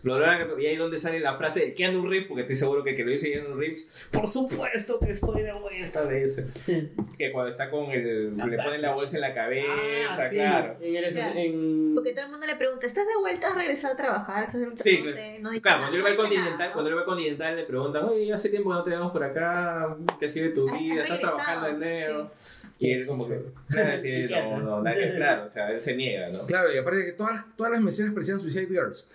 Lo 0.03 0.19
logran 0.19 0.39
capturar, 0.39 0.61
y 0.62 0.66
ahí 0.66 0.73
es 0.73 0.79
donde 0.81 0.99
sale 0.99 1.20
la 1.20 1.37
frase 1.37 1.61
de 1.61 1.74
Keanu 1.74 2.07
Reeves, 2.09 2.27
porque 2.27 2.43
estoy 2.43 2.57
seguro 2.57 2.83
que 2.83 2.97
que 2.97 3.05
lo 3.05 3.11
dice 3.12 3.31
Keanu 3.31 3.55
Reeves, 3.55 4.09
por 4.11 4.27
supuesto 4.27 4.99
que 4.99 5.11
estoy 5.12 5.43
de 5.43 5.53
vuelta 5.53 6.05
de 6.05 6.23
eso. 6.24 6.43
que 7.19 7.31
cuando 7.31 7.51
está 7.51 7.70
con 7.70 7.91
el. 7.93 8.37
le 8.37 8.57
ponen 8.62 8.83
la 8.83 8.91
bolsa 8.93 9.15
en 9.16 9.20
la 9.20 9.33
cabeza, 9.35 9.69
Ah, 10.11 10.29
sí, 10.29 10.35
claro. 10.35 10.77
En 10.81 10.97
el, 10.97 11.12
Claro. 11.12 11.33
en... 11.39 11.93
Porque 11.95 12.12
todo 12.15 12.24
el 12.24 12.31
mundo 12.33 12.47
le 12.47 12.57
pregunta, 12.57 12.87
¿estás 12.87 13.07
de 13.07 13.16
vuelta? 13.20 13.49
¿Has 13.49 13.55
regresado 13.55 13.95
a 13.95 13.97
trabajar? 13.97 14.43
¿Estás 14.45 14.61
de 14.61 14.66
vuelta? 14.66 14.83
Sí, 14.83 14.99
no 15.05 15.11
sé, 15.12 15.39
no 15.41 15.51
dice 15.51 15.62
Claro, 15.62 15.79
nada, 15.83 15.93
yo 15.93 15.99
no 15.99 16.05
voy 16.05 16.16
Continental, 16.16 16.53
nada, 16.53 16.66
¿no? 16.66 16.73
cuando 16.73 16.91
yo 16.91 16.97
le 16.97 17.03
voy 17.03 17.03
al 17.03 17.07
Continental 17.07 17.57
le 17.57 17.62
preguntan, 17.65 18.05
oye, 18.05 18.33
hace 18.33 18.49
tiempo 18.49 18.70
que 18.70 18.74
no 18.74 18.83
te 18.85 18.91
vemos 18.91 19.12
por 19.12 19.23
acá, 19.24 19.97
¿qué 20.19 20.27
ha 20.27 20.29
sido 20.29 20.47
de 20.47 20.53
tu 20.53 20.69
has 20.69 20.79
vida? 20.79 20.95
¿Estás 21.03 21.09
regresado, 21.11 21.37
trabajando 21.37 21.69
en 21.69 21.77
enero? 21.77 22.31
sí. 22.39 22.59
Y 22.79 22.91
él 22.91 23.07
como 23.07 23.29
que, 23.29 23.39
claro, 23.69 23.97
sí, 23.97 24.11
no, 24.29 24.81
no, 24.83 24.83
claro, 25.16 25.45
o 25.47 25.51
sea, 25.51 25.70
él 25.70 25.81
se 25.81 25.95
niega, 25.95 26.31
¿no? 26.31 26.45
Claro, 26.47 26.73
y 26.74 26.79
aparte 26.79 27.05
que 27.05 27.12
todas, 27.12 27.35
las- 27.35 27.57
todas 27.57 27.70
las 27.73 27.81
meseras 27.81 28.12
parecían 28.12 28.41
Suicide 28.41 28.66
Girls. 28.66 29.09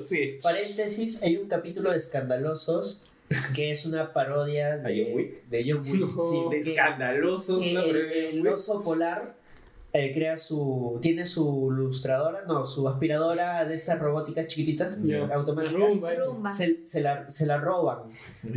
Sí. 0.00 0.38
Paréntesis, 0.42 1.22
hay 1.22 1.36
un 1.36 1.48
capítulo 1.48 1.90
de 1.90 1.96
Escandalosos 1.96 3.08
que 3.54 3.70
es 3.72 3.84
una 3.86 4.12
parodia 4.12 4.76
de 4.78 5.02
¿A 5.02 5.04
John 5.06 5.16
Wick? 5.16 5.48
De 5.48 5.64
John 5.70 5.82
Wick, 5.84 6.14
No, 6.16 6.22
sí, 6.22 6.56
De 6.56 6.60
que- 6.62 6.70
escandalosos, 6.72 7.62
el, 7.64 7.96
el 7.96 8.46
oso 8.48 8.82
polar 8.82 9.34
eh, 9.92 10.12
crea 10.12 10.36
su 10.36 10.98
tiene 11.00 11.24
su 11.26 11.70
lustradora 11.70 12.42
no 12.46 12.66
su 12.66 12.86
aspiradora 12.86 13.64
de 13.64 13.74
estas 13.76 13.98
robóticas 13.98 14.46
chiquititas 14.46 14.98
automáticas. 15.32 15.72
Rumba. 16.18 16.50
se, 16.50 16.86
se 16.86 17.00
la, 17.00 17.30
se 17.30 17.46
la 17.46 17.56
roban 17.56 18.00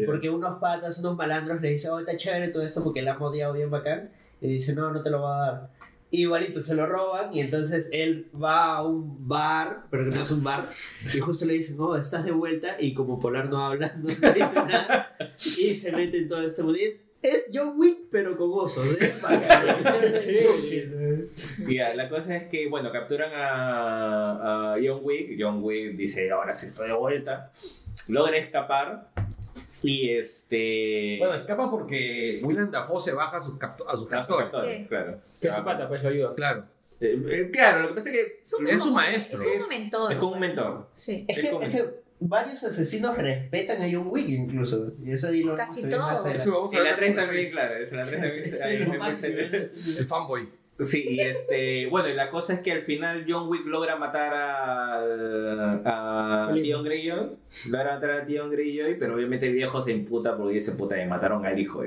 porque 0.06 0.30
unos 0.30 0.60
patas 0.60 0.98
unos 1.00 1.16
malandros 1.16 1.62
le 1.62 1.70
dicen 1.70 1.92
oh 1.92 2.00
está 2.00 2.18
chévere 2.18 2.50
todo 2.50 2.64
esto 2.64 2.84
porque 2.84 3.02
la 3.02 3.14
han 3.14 3.22
odiado 3.22 3.54
bien 3.54 3.70
bacán 3.70 4.10
y 4.42 4.48
dice 4.50 4.74
no 4.76 4.92
no 4.92 5.02
te 5.02 5.10
lo 5.12 5.22
va 5.22 5.38
a 5.38 5.52
dar 5.52 5.70
Igualito 6.12 6.62
se 6.62 6.74
lo 6.74 6.88
roban 6.88 7.34
y 7.34 7.42
entonces 7.42 7.90
él 7.92 8.30
va 8.42 8.78
a 8.78 8.84
un 8.84 9.28
bar, 9.28 9.84
pero 9.92 10.06
que 10.06 10.16
no 10.16 10.24
es 10.24 10.32
un 10.32 10.44
bar, 10.44 10.70
y 11.14 11.20
justo 11.20 11.46
le 11.46 11.54
dicen, 11.54 11.76
oh, 11.80 11.96
estás 11.96 12.26
de 12.26 12.32
vuelta, 12.32 12.78
y 12.80 12.96
como 12.96 13.20
Polar 13.20 13.48
no 13.48 13.64
habla, 13.64 13.94
no 13.98 14.08
dice 14.08 14.56
nada, 14.56 15.16
y 15.38 15.76
se 15.76 15.92
mete 15.92 16.18
en 16.18 16.28
todo 16.28 16.42
este 16.42 16.64
mundo. 16.64 16.80
Es, 17.22 17.46
John 17.54 17.74
Wick, 17.78 18.08
pero 18.10 18.38
con 18.38 18.50
osos, 18.54 18.98
¿eh? 19.00 19.14
Ya, 21.68 21.94
la 21.94 22.08
cosa 22.08 22.38
es 22.38 22.46
que, 22.46 22.70
bueno, 22.70 22.94
capturan 22.94 23.32
a, 23.34 24.74
a 24.74 24.78
John 24.82 25.02
Wick. 25.04 25.36
John 25.38 25.62
Wick 25.62 25.98
dice, 25.98 26.32
ahora 26.32 26.56
sí 26.56 26.68
estoy 26.68 26.88
de 26.88 26.94
vuelta. 26.94 27.52
Logra 28.08 28.38
escapar. 28.38 29.10
Y 29.82 30.10
este... 30.10 31.16
Bueno, 31.20 31.36
escapa 31.36 31.70
porque 31.72 32.42
William 32.44 32.70
Dafoe 32.70 33.00
se 33.00 33.14
baja 33.14 33.38
a 33.38 33.42
sus, 33.42 33.58
capto- 33.58 33.88
a 33.88 33.94
sus 33.98 34.12
a 34.12 34.24
su 34.24 34.36
captores. 34.36 34.50
captor, 34.52 34.66
Sí. 34.68 34.86
claro. 34.88 35.22
Que 35.42 35.48
es 35.48 35.56
su 35.56 35.64
pata, 35.64 35.88
pues 35.88 36.04
lo 36.04 36.10
ayuda. 36.10 36.36
Claro. 36.36 36.66
Eh, 37.02 37.18
eh, 37.30 37.50
claro, 37.52 37.84
lo 37.84 37.88
que 37.90 37.94
pasa 37.96 38.10
es 38.10 38.16
que 38.16 38.40
Es 38.44 38.54
un, 38.54 38.68
Es 38.68 38.78
como- 38.80 38.94
maestro. 38.96 39.42
Es 39.42 39.64
un 39.64 39.70
mentor. 39.70 40.12
es 40.12 40.18
como 40.18 40.32
un 40.34 40.40
mentor. 40.42 40.90
Sí. 40.96 41.26
Es 41.30 41.40
que, 41.40 41.48
es 41.62 41.70
que 41.70 41.90
varios 42.20 42.62
asesinos 42.66 43.18
respetan 43.18 43.82
a 43.82 43.86
John 43.90 44.08
Wick 44.10 44.28
incluso. 44.28 44.92
Y 45.02 45.12
eso 45.14 45.32
lo 45.32 45.56
Casi 45.56 45.84
todos. 45.84 46.04
adelante. 46.04 46.36
Eso 46.38 46.52
vamos 46.52 46.74
a 46.74 46.78
En 46.78 46.84
la 46.84 46.90
ver 46.90 47.00
3 47.00 47.10
en 47.12 47.16
la 47.16 47.22
también, 47.24 47.44
tres. 47.44 47.52
claro. 47.54 47.76
En 47.76 47.98
la 47.98 48.04
3 48.06 48.22
también. 48.22 48.44
se- 48.46 48.58
Sí, 48.58 48.64
hay 48.64 48.78
lo 48.80 48.92
un- 48.92 48.98
máximo. 48.98 49.38
El 49.40 50.08
fanboy. 50.10 50.50
Sí, 50.80 51.06
y 51.10 51.20
este, 51.20 51.88
bueno, 51.88 52.08
y 52.08 52.14
la 52.14 52.30
cosa 52.30 52.54
es 52.54 52.60
que 52.62 52.72
al 52.72 52.80
final 52.82 53.26
John 53.28 53.50
Wick 53.50 53.66
logra 53.66 53.98
matar 53.98 54.34
a, 54.34 55.04
a. 55.86 56.52
Tion 56.54 56.84
Greyjoy, 56.84 57.32
logra 57.70 57.96
matar 57.96 58.12
a 58.12 58.26
Tion 58.26 58.50
Greyjoy, 58.50 58.98
pero 58.98 59.16
obviamente 59.16 59.48
el 59.48 59.54
viejo 59.54 59.82
se 59.82 59.92
imputa 59.92 60.38
porque 60.38 60.56
dice, 60.56 60.72
puta, 60.74 60.96
me 60.96 61.08
mataron 61.08 61.46
al 61.46 61.60
hijo. 61.60 61.84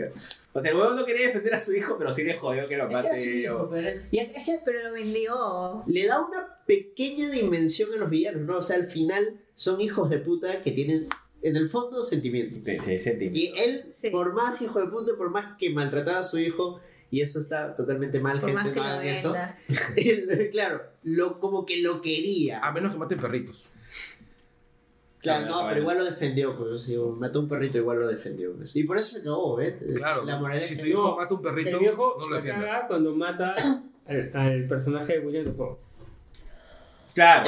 O 0.52 0.60
sea, 0.60 0.70
el 0.70 0.76
huevo 0.76 0.92
no 0.92 1.04
quería 1.06 1.28
defender 1.28 1.54
a 1.54 1.60
su 1.60 1.72
hijo, 1.74 1.96
pero 1.98 2.12
sí 2.12 2.22
le 2.24 2.36
jodió 2.36 2.66
que 2.66 2.76
lo 2.76 2.90
mate. 2.90 3.38
hijo, 3.40 3.68
pero- 3.72 4.00
Y 4.10 4.18
es 4.18 4.36
es 4.36 4.44
que 4.44 4.52
Pero 4.64 4.88
lo 4.88 4.94
vendió. 4.94 5.82
le 5.86 6.06
da 6.06 6.20
una 6.20 6.58
pequeña 6.66 7.30
dimensión 7.30 7.92
a 7.94 7.96
los 7.96 8.10
villanos, 8.10 8.42
¿no? 8.42 8.58
O 8.58 8.62
sea, 8.62 8.76
al 8.76 8.86
final 8.86 9.40
son 9.54 9.80
hijos 9.80 10.10
de 10.10 10.18
puta 10.18 10.60
que 10.60 10.72
tienen, 10.72 11.08
en 11.42 11.56
el 11.56 11.68
fondo, 11.68 12.04
sentimientos. 12.04 12.62
Te- 12.62 12.78
te 12.78 12.98
sentí. 12.98 13.30
Y 13.32 13.52
él, 13.58 13.92
Sí. 14.00 14.10
por 14.10 14.32
más 14.34 14.60
hijo 14.60 14.80
de 14.80 14.86
puta, 14.88 15.12
por 15.16 15.30
más 15.30 15.56
que 15.58 15.70
maltrataba 15.70 16.18
a 16.20 16.24
su 16.24 16.38
hijo, 16.38 16.80
y 17.12 17.20
eso 17.20 17.38
está 17.38 17.76
totalmente 17.76 18.18
mal, 18.18 18.40
Por 18.40 18.52
más 18.54 18.64
gente, 18.64 18.80
no 18.80 18.84
hagan 18.86 19.06
eso. 19.06 19.34
claro, 20.50 20.82
lo, 21.04 21.38
como 21.38 21.66
que 21.66 21.76
lo 21.82 22.00
quería. 22.00 22.58
A 22.60 22.72
menos 22.72 22.92
que 22.94 22.98
maten 22.98 23.20
perritos. 23.20 23.68
Claro, 25.18 25.46
no, 25.46 25.68
pero 25.68 25.80
igual 25.82 25.98
lo 25.98 26.04
defendió, 26.06 26.56
pues. 26.56 26.86
digo, 26.86 27.12
mató 27.12 27.38
a 27.38 27.42
un 27.42 27.48
perrito, 27.48 27.76
igual 27.78 28.00
lo 28.00 28.08
defendió. 28.08 28.54
Pues. 28.56 28.74
Y 28.74 28.84
por 28.84 28.96
eso 28.96 29.12
se 29.16 29.20
acabó, 29.20 29.56
¿ves? 29.56 29.78
Claro. 29.94 30.24
La 30.24 30.56
si 30.56 30.78
tu 30.78 30.86
hijo 30.86 31.14
mata 31.16 31.34
un 31.34 31.42
perrito, 31.42 31.76
El 31.76 31.78
viejo 31.80 32.16
no 32.18 32.28
lo 32.28 32.36
defiendas. 32.36 32.64
caga 32.72 32.88
cuando 32.88 33.14
mata 33.14 33.54
al, 34.06 34.30
al 34.34 34.66
personaje 34.66 35.12
de 35.12 35.18
William 35.20 35.44
Dafoe. 35.44 35.76
Claro, 37.14 37.44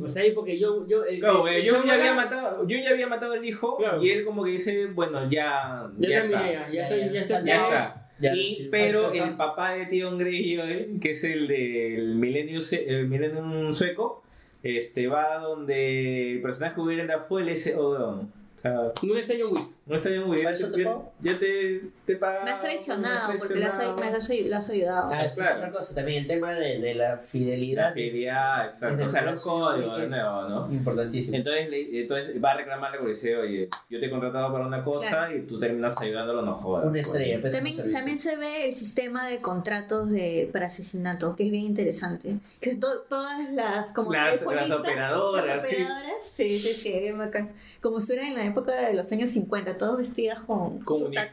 O 0.00 0.06
sea, 0.06 0.22
ahí 0.22 0.30
porque 0.30 0.56
yo... 0.60 0.86
yo 0.86 1.04
el, 1.04 1.18
claro, 1.18 1.34
el- 1.36 1.40
güey, 1.40 1.56
el 1.56 1.64
yo 1.64 1.84
ya 1.84 1.94
había 1.94 2.14
matado, 2.14 2.68
yo 2.68 2.78
ya 2.78 2.90
había 2.90 3.08
matado 3.08 3.32
al 3.32 3.44
hijo 3.44 3.76
Claro. 3.76 4.00
y 4.00 4.10
él 4.10 4.24
como 4.24 4.44
que 4.44 4.52
dice, 4.52 4.86
bueno, 4.86 5.28
ya, 5.28 5.90
Ya, 5.98 6.08
ya, 6.08 6.20
terminé, 6.20 6.24
está. 6.24 6.52
ya, 6.52 6.70
ya, 6.70 6.82
estoy- 6.88 7.44
Ya 7.44 7.56
está. 7.56 7.97
Ya, 8.20 8.34
y, 8.34 8.54
sí, 8.56 8.68
pero 8.70 9.12
el 9.12 9.36
papá 9.36 9.74
de 9.74 9.86
Tion 9.86 10.18
Greyjoy, 10.18 10.98
que 11.00 11.10
es 11.10 11.22
el 11.24 11.46
del 11.48 12.60
Sue- 12.60 12.84
el 12.88 13.08
Millennium 13.08 13.72
sueco, 13.72 14.22
este, 14.62 15.06
va 15.06 15.38
donde 15.38 16.32
el 16.32 16.42
personaje 16.42 16.74
de 16.76 16.82
Willem 16.82 17.06
Dafoe 17.06 17.44
le 17.44 17.52
dice, 17.52 17.76
oh, 17.76 17.90
weón, 17.92 18.32
o 18.56 18.60
sea, 18.60 18.92
No 19.02 19.16
está 19.16 19.34
John 19.40 19.52
Wick. 19.52 19.66
No 19.88 19.94
está 19.96 20.08
bien 20.10 20.24
muy 20.26 20.36
bien, 20.36 20.44
¿Para 20.46 20.56
eso 20.56 20.70
te 20.70 20.84
ya, 20.84 20.96
ya 21.20 21.38
te, 21.38 21.82
te 22.04 22.16
paga, 22.16 22.44
Me 22.44 22.50
has 22.50 22.60
traicionado 22.60 23.28
me 23.28 23.34
has 23.34 23.40
porque 23.40 23.54
has, 23.64 23.76
traicionado. 23.76 23.96
me 23.96 24.06
has, 24.06 24.28
me 24.28 24.54
has 24.56 24.68
ayudado. 24.68 25.10
Ah, 25.12 25.22
eso 25.22 25.34
Claro. 25.36 25.50
es 25.50 25.56
otra 25.58 25.70
cosa 25.72 25.94
también, 25.94 26.18
el 26.22 26.26
tema 26.28 26.52
de, 26.54 26.78
de 26.78 26.94
la 26.94 27.08
La 27.08 27.16
fidelidad. 27.18 27.94
fidelidad, 27.94 28.66
exacto, 28.68 29.04
o 29.04 29.08
sea, 29.08 29.22
los 29.22 29.42
códigos 29.42 29.98
de 30.00 30.08
nuevo, 30.08 30.42
¿no? 30.48 30.72
Importantísimo. 30.72 31.36
Entonces, 31.36 31.70
le- 31.70 32.00
entonces 32.02 32.44
va 32.44 32.50
a 32.52 32.56
reclamarle 32.58 32.98
porque 32.98 33.14
dice, 33.14 33.36
oye, 33.36 33.68
yo 33.88 33.98
te 33.98 34.06
he 34.06 34.10
contratado 34.10 34.52
para 34.52 34.66
una 34.66 34.84
cosa 34.84 35.08
Claro. 35.08 35.36
y 35.36 35.42
tú 35.46 35.58
terminas 35.58 35.98
ayudándolo, 36.00 36.42
no 36.42 36.52
jodas. 36.54 36.84
Una 36.86 37.00
estrella, 37.00 37.40
pésimo 37.40 37.64
También, 37.64 37.92
también 37.92 38.18
se 38.18 38.36
ve 38.36 38.68
el 38.68 38.74
sistema 38.74 39.26
de 39.28 39.40
contratos 39.40 40.10
de, 40.10 40.50
para 40.52 40.66
asesinato, 40.66 41.34
que 41.34 41.44
es 41.46 41.50
bien 41.50 41.64
interesante. 41.64 42.40
Que 42.60 42.76
to- 42.76 43.02
todas 43.08 43.50
las 43.52 43.92
como 43.94 44.12
Las- 44.12 44.42
las 44.42 44.70
operadoras, 44.70 45.46
las 45.46 45.68
sí. 45.68 45.76
operadoras, 45.76 46.22
sí, 46.36 46.60
sí, 46.60 46.74
sí, 46.74 46.92
bien 46.92 47.16
bacán. 47.16 47.52
Como 47.80 48.00
si 48.00 48.12
en 48.18 48.34
la 48.34 48.44
época 48.44 48.74
de 48.74 48.94
los 48.94 49.10
años 49.12 49.30
50, 49.30 49.77
todos 49.78 49.96
vestidas 49.98 50.40
con, 50.40 50.80
Con 50.80 50.98
sus 50.98 51.08
uniforme, 51.08 51.26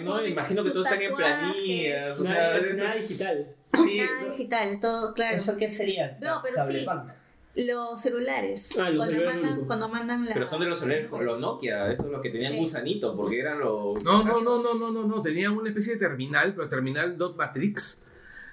tatuajes, 0.00 0.04
¿no? 0.04 0.12
con 0.16 0.26
Imagino 0.28 0.62
que 0.64 0.70
todos 0.70 0.86
están 0.86 1.02
en 1.02 1.14
planillas. 1.14 2.18
O 2.20 2.24
Nada, 2.24 2.60
sea, 2.60 2.72
nada 2.74 2.94
digital. 2.96 3.54
sí, 3.74 3.96
Nada 3.98 4.30
digital, 4.32 4.80
todo 4.80 5.14
claro. 5.14 5.36
¿Eso 5.36 5.56
qué 5.56 5.68
sería? 5.68 6.18
No, 6.20 6.40
pero 6.42 6.66
sí. 6.68 6.84
Los 7.58 8.02
celulares. 8.02 8.70
Ah, 8.78 8.90
los 8.90 8.96
cuando, 8.98 9.04
celulares 9.14 9.40
mandan, 9.42 9.64
cuando 9.66 9.88
mandan 9.88 10.26
la. 10.26 10.34
Pero 10.34 10.46
son 10.46 10.60
de 10.60 10.66
los 10.66 10.78
celulares 10.78 11.08
con 11.08 11.24
los 11.24 11.40
Nokia, 11.40 11.90
esos 11.90 12.04
los 12.06 12.20
que 12.20 12.28
tenían 12.28 12.52
Sí. 12.52 12.58
gusanito, 12.58 13.16
porque 13.16 13.40
eran 13.40 13.60
los. 13.60 14.04
No, 14.04 14.22
no, 14.24 14.42
no, 14.42 14.62
no, 14.62 14.74
no, 14.74 14.92
no, 14.92 15.06
no. 15.06 15.22
Tenían 15.22 15.56
una 15.56 15.70
especie 15.70 15.94
de 15.94 15.98
terminal, 15.98 16.54
pero 16.54 16.68
terminal 16.68 17.16
dot 17.16 17.34
matrix. 17.36 18.02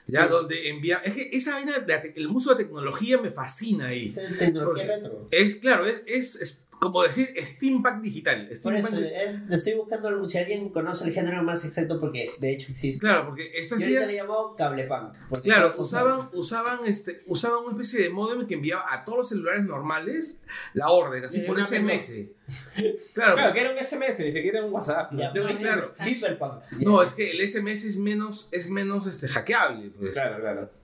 Ya, 0.08 0.24
Sí. 0.24 0.30
donde 0.32 0.70
envía. 0.70 0.98
Es 1.04 1.16
que 1.16 1.30
esa 1.34 1.52
vaina, 1.56 1.74
el 2.16 2.28
uso 2.28 2.52
de 2.56 2.64
tecnología 2.64 3.18
me 3.18 3.30
fascina 3.30 3.88
ahí. 3.88 4.08
Es 4.08 4.38
tecnología 4.38 4.86
retro. 4.96 5.28
Es 5.32 5.56
claro, 5.56 5.86
es, 5.86 6.02
es, 6.08 6.36
es 6.38 6.68
como 6.84 7.02
decir 7.04 7.30
steampunk 7.42 8.02
digital. 8.02 8.48
Por 8.48 8.58
Steampunk 8.58 8.94
eso, 8.94 9.04
es- 9.06 9.52
estoy 9.52 9.74
buscando 9.76 10.28
si 10.28 10.38
alguien 10.38 10.70
conoce 10.70 11.08
el 11.08 11.14
género 11.14 11.42
más 11.44 11.64
exacto, 11.66 12.00
porque 12.00 12.32
de 12.40 12.52
hecho 12.54 12.72
existe. 12.72 13.00
Claro, 13.00 13.28
porque 13.28 13.52
estas 13.56 13.80
Yo 13.80 13.88
días. 13.88 14.08
le 14.08 14.16
llamo 14.18 14.54
cable 14.56 14.84
punk. 14.84 15.14
porque 15.30 15.50
Claro, 15.50 15.74
usaban, 15.78 16.30
usaban, 16.34 16.80
este, 16.86 17.24
usaban 17.28 17.60
una 17.64 17.72
especie 17.72 18.04
de 18.04 18.10
modem 18.10 18.46
que 18.46 18.56
enviaba 18.56 18.86
a 18.90 19.06
todos 19.06 19.18
los 19.20 19.30
celulares 19.30 19.64
normales 19.64 20.44
la 20.74 20.90
orden, 20.90 21.24
así 21.24 21.40
Sí, 21.40 21.46
por 21.48 21.58
SMS. 21.64 22.12
Claro, 23.14 23.36
Claro, 23.36 23.54
que 23.54 23.62
era 23.62 23.72
un 23.72 23.78
SMS, 23.78 24.20
ni 24.20 24.32
siquiera 24.34 24.58
era 24.60 24.68
un 24.68 24.74
WhatsApp. 24.74 25.12
Ya, 25.14 25.32
¿no? 25.34 25.48
claro. 25.48 26.62
No, 26.80 27.02
es 27.02 27.14
que 27.14 27.32
el 27.32 27.48
SMS 27.48 27.86
es 27.88 27.98
menos, 27.98 28.50
es 28.52 28.70
menos 28.70 29.08
este, 29.08 29.28
hackeable. 29.30 29.90
Pues. 29.92 30.12
Claro, 30.12 30.40
claro. 30.42 30.83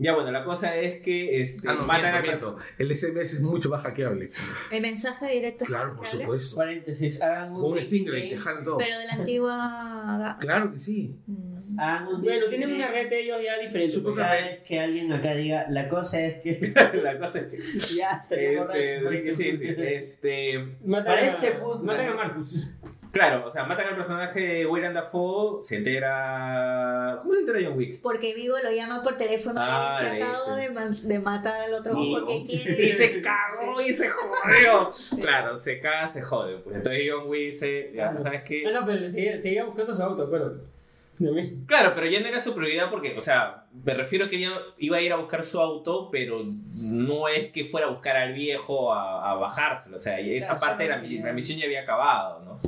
Ya, 0.00 0.14
bueno, 0.14 0.30
la 0.30 0.44
cosa 0.44 0.76
es 0.76 1.00
que 1.00 1.42
este, 1.42 1.68
Ah, 1.68 1.74
no, 1.74 1.84
matan 1.84 2.22
miento, 2.22 2.50
a 2.50 2.52
miento. 2.52 2.58
El 2.78 2.96
SMS 2.96 3.32
es 3.34 3.40
mucho 3.42 3.68
más 3.68 3.82
hackeable. 3.82 4.30
El 4.70 4.80
mensaje 4.82 5.26
directo. 5.32 5.64
es 5.64 5.70
Claro, 5.70 5.96
por 5.96 6.04
hackeable, 6.04 6.24
supuesto. 6.24 6.56
Paréntesis, 6.56 7.20
hagan 7.20 7.52
un. 7.52 7.60
Con 7.60 7.72
un 7.72 7.82
Stingray 7.82 8.30
te 8.30 8.38
jalan 8.38 8.64
todo. 8.64 8.78
Pero 8.78 8.96
de 8.98 9.06
la 9.06 9.12
antigua. 9.14 10.38
Claro 10.40 10.72
que 10.72 10.78
sí. 10.78 11.16
Mm. 11.26 11.80
hagan 11.80 12.06
un 12.08 12.22
Bueno, 12.22 12.46
tienen 12.48 12.72
una 12.72 12.88
red 12.92 13.08
de 13.10 13.20
ellos 13.22 13.38
ya 13.44 13.58
diferente. 13.58 13.90
Su 13.90 14.02
porque- 14.04 14.14
propia 14.20 14.24
Cada 14.38 14.48
vez 14.50 14.60
que 14.62 14.80
alguien 14.80 15.12
acá 15.12 15.34
diga, 15.34 15.66
la 15.68 15.88
cosa 15.88 16.20
es 16.24 16.42
que. 16.42 16.72
la 17.02 17.18
cosa 17.18 17.40
es 17.40 17.46
que. 17.48 17.96
ya, 17.96 18.26
borracho. 18.28 18.78
Este, 18.78 19.00
pues, 19.02 19.36
sí, 19.36 19.56
sí, 19.56 19.74
este. 19.76 20.58
Matan 20.84 21.06
Para 21.06 21.20
a- 21.22 21.26
este 21.26 21.50
punto. 21.52 21.84
Matan 21.84 22.08
a 22.08 22.14
Marcus. 22.14 22.70
Claro, 23.12 23.46
o 23.46 23.50
sea, 23.50 23.64
matan 23.64 23.86
al 23.86 23.96
personaje 23.96 24.40
de 24.40 24.66
Willem 24.66 24.92
Dafoe, 24.92 25.64
se 25.64 25.76
entera. 25.76 27.16
¿Cómo 27.20 27.32
se 27.34 27.40
entera 27.40 27.58
John 27.64 27.78
Wick? 27.78 28.00
Porque 28.02 28.34
Vivo 28.34 28.56
lo 28.62 28.70
llama 28.70 29.02
por 29.02 29.16
teléfono 29.16 29.60
Ah, 29.62 30.00
y 30.02 30.06
se 30.06 30.14
dice. 30.14 31.06
de, 31.08 31.18
matar 31.18 31.60
al 31.62 31.74
otro 31.74 31.92
Y- 32.02 32.12
porque 32.12 32.46
quiere. 32.48 32.86
Y 32.86 32.92
se 32.92 33.20
cagó 33.20 33.80
y 33.80 33.92
se 33.92 34.08
jodió. 34.08 34.92
Claro, 35.20 35.56
se 35.58 35.80
caga, 35.80 36.08
se 36.08 36.22
jode. 36.22 36.58
Pues 36.58 36.76
entonces 36.76 37.02
John 37.10 37.28
Wick 37.28 37.46
dice, 37.46 37.92
ya, 37.94 38.14
¿sabes 38.22 38.44
qué? 38.44 38.64
Ah, 38.66 38.80
no, 38.80 38.86
pero 38.86 39.08
seguía, 39.08 39.38
seguía 39.38 39.64
buscando 39.64 39.94
su 39.94 40.02
auto, 40.02 40.28
mí. 41.32 41.64
Claro, 41.66 41.92
pero 41.96 42.06
ya 42.06 42.20
no 42.20 42.28
era 42.28 42.38
su 42.40 42.54
prioridad 42.54 42.90
porque, 42.90 43.16
o 43.18 43.20
sea, 43.20 43.64
me 43.84 43.92
refiero 43.94 44.26
a 44.26 44.30
que 44.30 44.36
ella 44.36 44.52
iba 44.76 44.98
a 44.98 45.00
ir 45.00 45.12
a 45.12 45.16
buscar 45.16 45.42
su 45.44 45.58
auto, 45.60 46.10
pero 46.12 46.44
no 46.82 47.26
es 47.26 47.50
que 47.50 47.64
fuera 47.64 47.88
a 47.88 47.90
buscar 47.90 48.16
al 48.16 48.34
viejo 48.34 48.92
a, 48.92 49.30
a 49.30 49.34
bajárselo. 49.34 49.96
O 49.96 50.00
sea, 50.00 50.20
esa 50.20 50.56
Claro, 50.56 50.60
parte 50.60 50.82
de 50.84 50.88
la, 50.90 51.26
la 51.26 51.32
misión 51.32 51.58
ya 51.58 51.64
había 51.64 51.82
acabado, 51.82 52.40
¿no? 52.44 52.60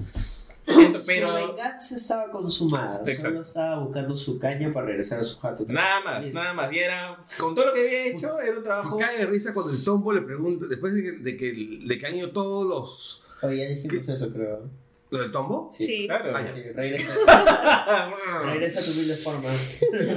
Siento- 0.67 1.01
Su 1.01 1.07
pero 1.07 1.35
venganza 1.35 1.97
estaba 1.97 2.31
consumada. 2.31 2.99
Exacto. 3.01 3.23
Solo 3.23 3.41
estaba 3.43 3.79
buscando 3.81 4.17
su 4.17 4.39
caña 4.39 4.73
para 4.73 4.87
regresar 4.87 5.21
a 5.21 5.25
su 5.25 5.39
jato. 5.39 5.65
nada 5.69 6.01
más, 6.01 6.25
Listo. 6.25 6.39
nada 6.41 6.55
más. 6.55 6.73
Y 6.73 6.79
era, 6.79 7.19
con 7.39 7.55
todo 7.55 7.67
lo 7.67 7.75
que 7.75 7.81
había 7.81 8.05
hecho, 8.07 8.41
era 8.41 8.57
un 8.59 8.63
trabajo. 8.63 8.99
Me 8.99 9.05
cae 9.05 9.19
de 9.19 9.27
risa 9.27 9.53
cuando 9.55 9.73
el 9.73 9.83
tombo 9.85 10.13
le 10.13 10.21
pregunta, 10.23 10.67
después 10.67 10.95
de 10.95 11.03
que, 11.03 11.13
de 11.13 11.37
que, 11.37 11.79
de 11.87 11.99
que 11.99 12.07
han 12.07 12.15
ido 12.17 12.31
todos 12.31 12.67
los. 12.67 13.25
Oye, 13.43 13.59
ya 13.59 13.69
dijimos 13.75 14.09
eso, 14.09 14.33
creo. 14.33 14.63
¿Lo 15.11 15.19
del 15.23 15.33
tombo? 15.33 15.69
Sí. 15.73 16.07
Claro. 16.07 16.33
Vaya. 16.33 16.53
Sí, 16.53 16.63
regresa, 16.73 17.13
regresa 18.45 18.81
a 18.81 18.83
tu 18.85 18.91
humilde 18.93 19.17
forma. 19.17 19.49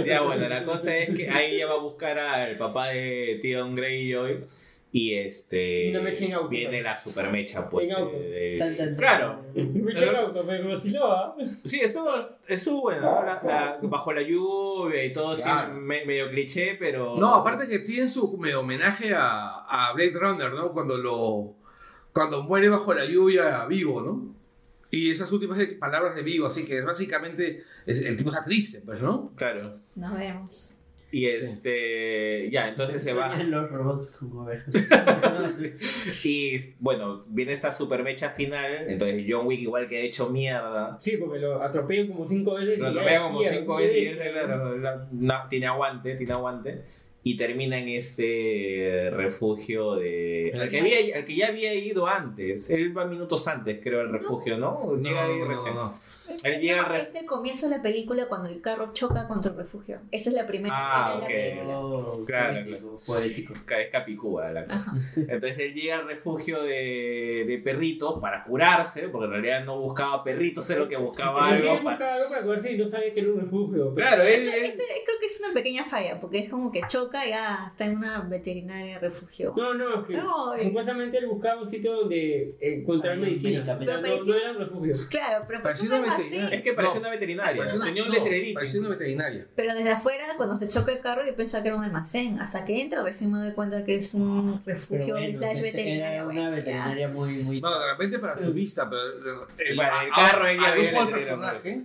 Ya 0.06 0.22
bueno, 0.22 0.48
la 0.48 0.64
cosa 0.66 0.96
es 0.96 1.10
que 1.16 1.30
ahí 1.30 1.56
ella 1.56 1.68
va 1.68 1.74
a 1.76 1.80
buscar 1.82 2.20
al 2.20 2.56
papá 2.58 2.90
de 2.90 3.40
Tion 3.42 3.74
Greyjoy 3.76 4.42
y 4.96 5.16
este 5.16 5.90
Una 5.90 6.02
mecha 6.02 6.24
en 6.24 6.34
auto. 6.34 6.50
viene 6.50 6.82
la 6.84 6.96
super 6.96 7.32
mecha 7.32 7.68
pues. 7.68 7.90
En 7.90 7.96
auto. 7.96 8.16
eh, 8.16 8.58
Tan, 8.60 8.78
tan, 8.78 8.86
tan. 8.90 8.96
claro. 8.96 9.42
Me 9.56 9.94
auto, 10.18 10.44
pero 10.46 10.70
vaciló, 10.70 11.12
¿ah? 11.12 11.36
Sí, 11.66 11.80
estuvo, 11.82 12.10
estuvo 12.48 12.82
bueno, 12.82 13.02
¿no? 13.02 13.24
La- 13.26 13.42
la- 13.44 13.80
bajo 13.82 14.14
la 14.14 14.22
lluvia 14.22 15.04
y 15.04 15.12
todo 15.12 15.32
así, 15.32 15.42
Claro. 15.42 15.74
me- 15.74 16.06
medio 16.06 16.30
cliché, 16.30 16.76
pero... 16.76 17.16
No, 17.18 17.34
aparte 17.34 17.68
que 17.68 17.80
tiene 17.80 18.08
su 18.08 18.38
medio 18.38 18.60
homenaje 18.60 19.14
a, 19.16 19.66
a 19.68 19.94
Blade 19.94 20.14
Runner, 20.14 20.52
¿no? 20.54 20.72
Cuando 20.72 20.98
lo. 20.98 21.56
Cuando 22.14 22.44
muere 22.44 22.70
bajo 22.70 22.94
la 22.94 23.06
lluvia 23.06 23.66
vivo, 23.66 24.00
¿no? 24.02 24.36
Y 24.92 25.10
esas 25.10 25.32
últimas 25.32 25.58
palabras 25.80 26.16
de 26.16 26.22
vivo, 26.22 26.46
así 26.46 26.68
que 26.68 26.82
básicamente 26.82 27.64
es- 27.88 28.04
el 28.04 28.16
tipo 28.16 28.30
está 28.30 28.44
triste, 28.44 28.82
pues, 28.86 29.02
¿no? 29.02 29.32
Claro. 29.36 29.80
Nos 29.96 30.14
vemos. 30.16 30.70
Y 31.14 31.28
este... 31.28 32.50
Ya, 32.50 32.70
entonces 32.70 33.04
se 33.04 33.14
va. 33.14 33.38
Los 33.44 33.70
robots 33.70 34.10
con 34.18 34.36
ovejas. 34.36 34.74
Y 36.24 36.58
bueno, 36.80 37.22
viene 37.28 37.54
esta 37.54 37.72
super 37.72 38.02
mecha 38.02 38.32
final, 38.32 38.86
entonces 38.88 39.24
John 39.30 39.46
Wick 39.46 39.60
igual 39.60 39.88
que 39.88 39.98
ha 39.98 40.02
hecho 40.02 40.30
mierda. 40.30 40.98
Sí, 41.02 41.18
porque 41.18 41.38
lo 41.38 41.62
atropellan 41.62 42.08
como 42.08 42.26
cinco 42.26 42.56
veces. 42.56 42.80
Lo 42.80 42.90
y 42.90 42.94
ya- 42.96 43.00
atropella 43.00 43.22
como 43.22 43.44
cinco 43.44 43.76
veces 43.76 43.96
y 43.96 44.06
él 44.08 44.20
no, 45.12 45.48
tiene 45.50 45.68
aguante, 45.68 46.16
tiene 46.16 46.34
aguante. 46.34 46.82
Y 47.26 47.38
termina 47.38 47.78
en 47.78 47.90
este 47.90 49.10
refugio 49.14 49.96
de. 49.96 50.52
Al 50.60 50.68
que, 50.68 50.80
había, 50.80 51.16
al 51.16 51.24
que 51.26 51.36
ya 51.36 51.48
había 51.48 51.76
ido 51.76 52.08
antes. 52.08 52.70
Él 52.72 52.98
va 52.98 53.06
minutos 53.06 53.48
antes, 53.48 53.80
creo, 53.82 54.02
al 54.02 54.12
refugio, 54.12 54.58
¿no? 54.58 54.98
Llega 54.98 55.26
ahí 55.26 55.40
no, 55.40 55.46
recién. 55.46 55.76
no. 55.76 55.98
Él 56.44 56.60
llega 56.62 56.82
al 56.84 56.88
No, 56.88 56.94
re- 56.94 57.02
es 57.04 57.16
el 57.16 57.26
comienzo 57.26 57.70
de 57.70 57.78
la 57.78 57.82
película 57.82 58.28
cuando 58.28 58.50
el 58.50 58.62
carro 58.62 58.92
choca 58.94 59.28
contra 59.28 59.52
el 59.52 59.58
refugio. 59.58 60.00
Esa 60.12 60.30
es 60.30 60.36
la 60.36 60.48
primera 60.48 60.76
Ah, 60.78 61.06
escena 61.10 61.24
ok. 61.26 61.30
de 61.30 61.38
la 61.38 61.52
película. 61.56 61.80
Oh, 61.80 62.26
Claro, 62.26 62.54
poético, 62.66 62.98
poético. 63.06 63.54
Es 63.54 63.90
Capicúa 63.92 64.52
la 64.52 64.64
cosa. 64.66 64.92
Ajá. 64.92 64.98
Entonces 65.16 65.60
él 65.60 65.74
llega 65.74 65.98
al 66.00 66.08
refugio 66.08 66.64
de, 66.64 67.44
de 67.48 67.62
perritos 67.64 68.20
para 68.20 68.44
curarse, 68.44 69.10
porque 69.10 69.26
en 69.26 69.32
realidad 69.32 69.66
no 69.66 69.80
buscaba 69.80 70.24
perritos, 70.24 70.70
es 70.70 70.78
lo 70.78 70.88
que 70.88 70.98
buscaba 70.98 71.48
Pero 71.50 71.62
sí, 71.62 71.68
algo. 71.68 71.78
él 71.78 71.84
para- 71.84 71.96
buscaba 71.98 72.14
algo 72.16 72.30
para 72.30 72.42
curarse 72.44 72.72
y 72.74 72.78
no 72.78 72.88
sabía 72.88 73.14
que 73.14 73.20
era 73.22 73.32
un 73.32 73.42
refugio. 73.42 73.94
pero- 73.94 74.08
Claro, 74.08 74.24
él, 74.24 74.48
Ese- 74.48 74.58
él- 74.60 74.66
ese 74.66 74.84
creo 75.06 75.20
que 75.20 75.26
es 75.28 75.40
una 75.44 75.54
pequeña 75.54 75.86
falla, 75.86 76.20
porque 76.20 76.40
es 76.40 76.50
como 76.50 76.72
que 76.72 76.82
choca 76.88 77.28
y 77.28 77.32
ah, 77.34 77.66
está 77.68 77.86
en 77.86 77.98
una 77.98 78.22
veterinaria 78.22 79.00
refugio. 79.00 79.54
No, 79.56 79.74
no, 79.74 80.02
es 80.02 80.08
que 80.08 80.14
No, 80.14 80.54
eh. 80.56 80.60
supuestamente 80.62 81.18
él 81.18 81.28
buscaba 81.28 81.62
un 81.62 81.68
sitio 81.68 81.94
donde 81.94 82.56
encontrar 82.62 83.18
medicina. 83.18 83.60
medicamento. 83.60 83.84
O 83.84 83.86
sea, 83.86 83.96
no, 83.98 84.02
Parecía- 84.04 84.34
no 84.34 84.40
era 84.40 84.52
un 84.52 84.58
refugio. 84.60 84.96
Claro, 85.10 85.46
pero 85.48 85.62
Parecía 85.62 85.90
pasó 85.90 86.02
una 86.04 86.16
veterinaria. 86.24 86.58
es 86.58 86.64
que 86.64 86.74
parecía 86.74 86.96
No. 86.96 87.00
una 87.02 87.10
veterinaria, 87.10 87.58
Parecía 87.58 87.76
una- 87.78 87.86
tenía 87.86 88.04
un 88.04 88.10
no, 88.10 88.14
letrerito. 88.16 88.54
Parecía 88.56 88.80
una 88.80 88.90
veterinaria. 88.90 89.48
Pero 89.56 89.74
desde 89.76 89.92
afuera, 89.92 90.24
cuando 90.38 90.58
se 90.58 90.68
choca 90.68 90.92
el 90.92 91.00
carro, 91.00 91.26
yo 91.26 91.36
pensaba 91.36 91.64
que 91.64 91.70
era 91.70 91.78
un 91.78 91.84
almacén. 91.84 92.40
Hasta 92.40 92.66
que 92.66 92.82
entra, 92.82 93.04
recién 93.04 93.32
me 93.32 93.40
doy 93.40 93.54
cuenta 93.54 93.84
que 93.84 93.96
es 93.96 94.14
un 94.14 94.62
refugio 94.66 95.16
bueno, 95.16 95.38
slash 95.38 95.62
veterinaria. 95.62 96.14
Era 96.16 96.26
una 96.28 96.50
veterinaria 96.50 97.08
muy, 97.08 97.34
muy. 97.44 97.62
No, 97.62 97.80
de 97.80 97.88
repente 97.88 98.20
para 98.20 98.36
tu 98.36 98.52
vista, 98.54 98.90
pero. 98.90 99.48
El, 99.58 99.76
Para 99.76 100.04
el 100.04 100.10
a- 100.12 100.16
carro 100.16 100.46
a- 100.46 100.52
ella 100.52 100.62
del 100.76 100.86
la 100.94 101.06
veterinaria, 101.06 101.16
personaje. 101.16 101.82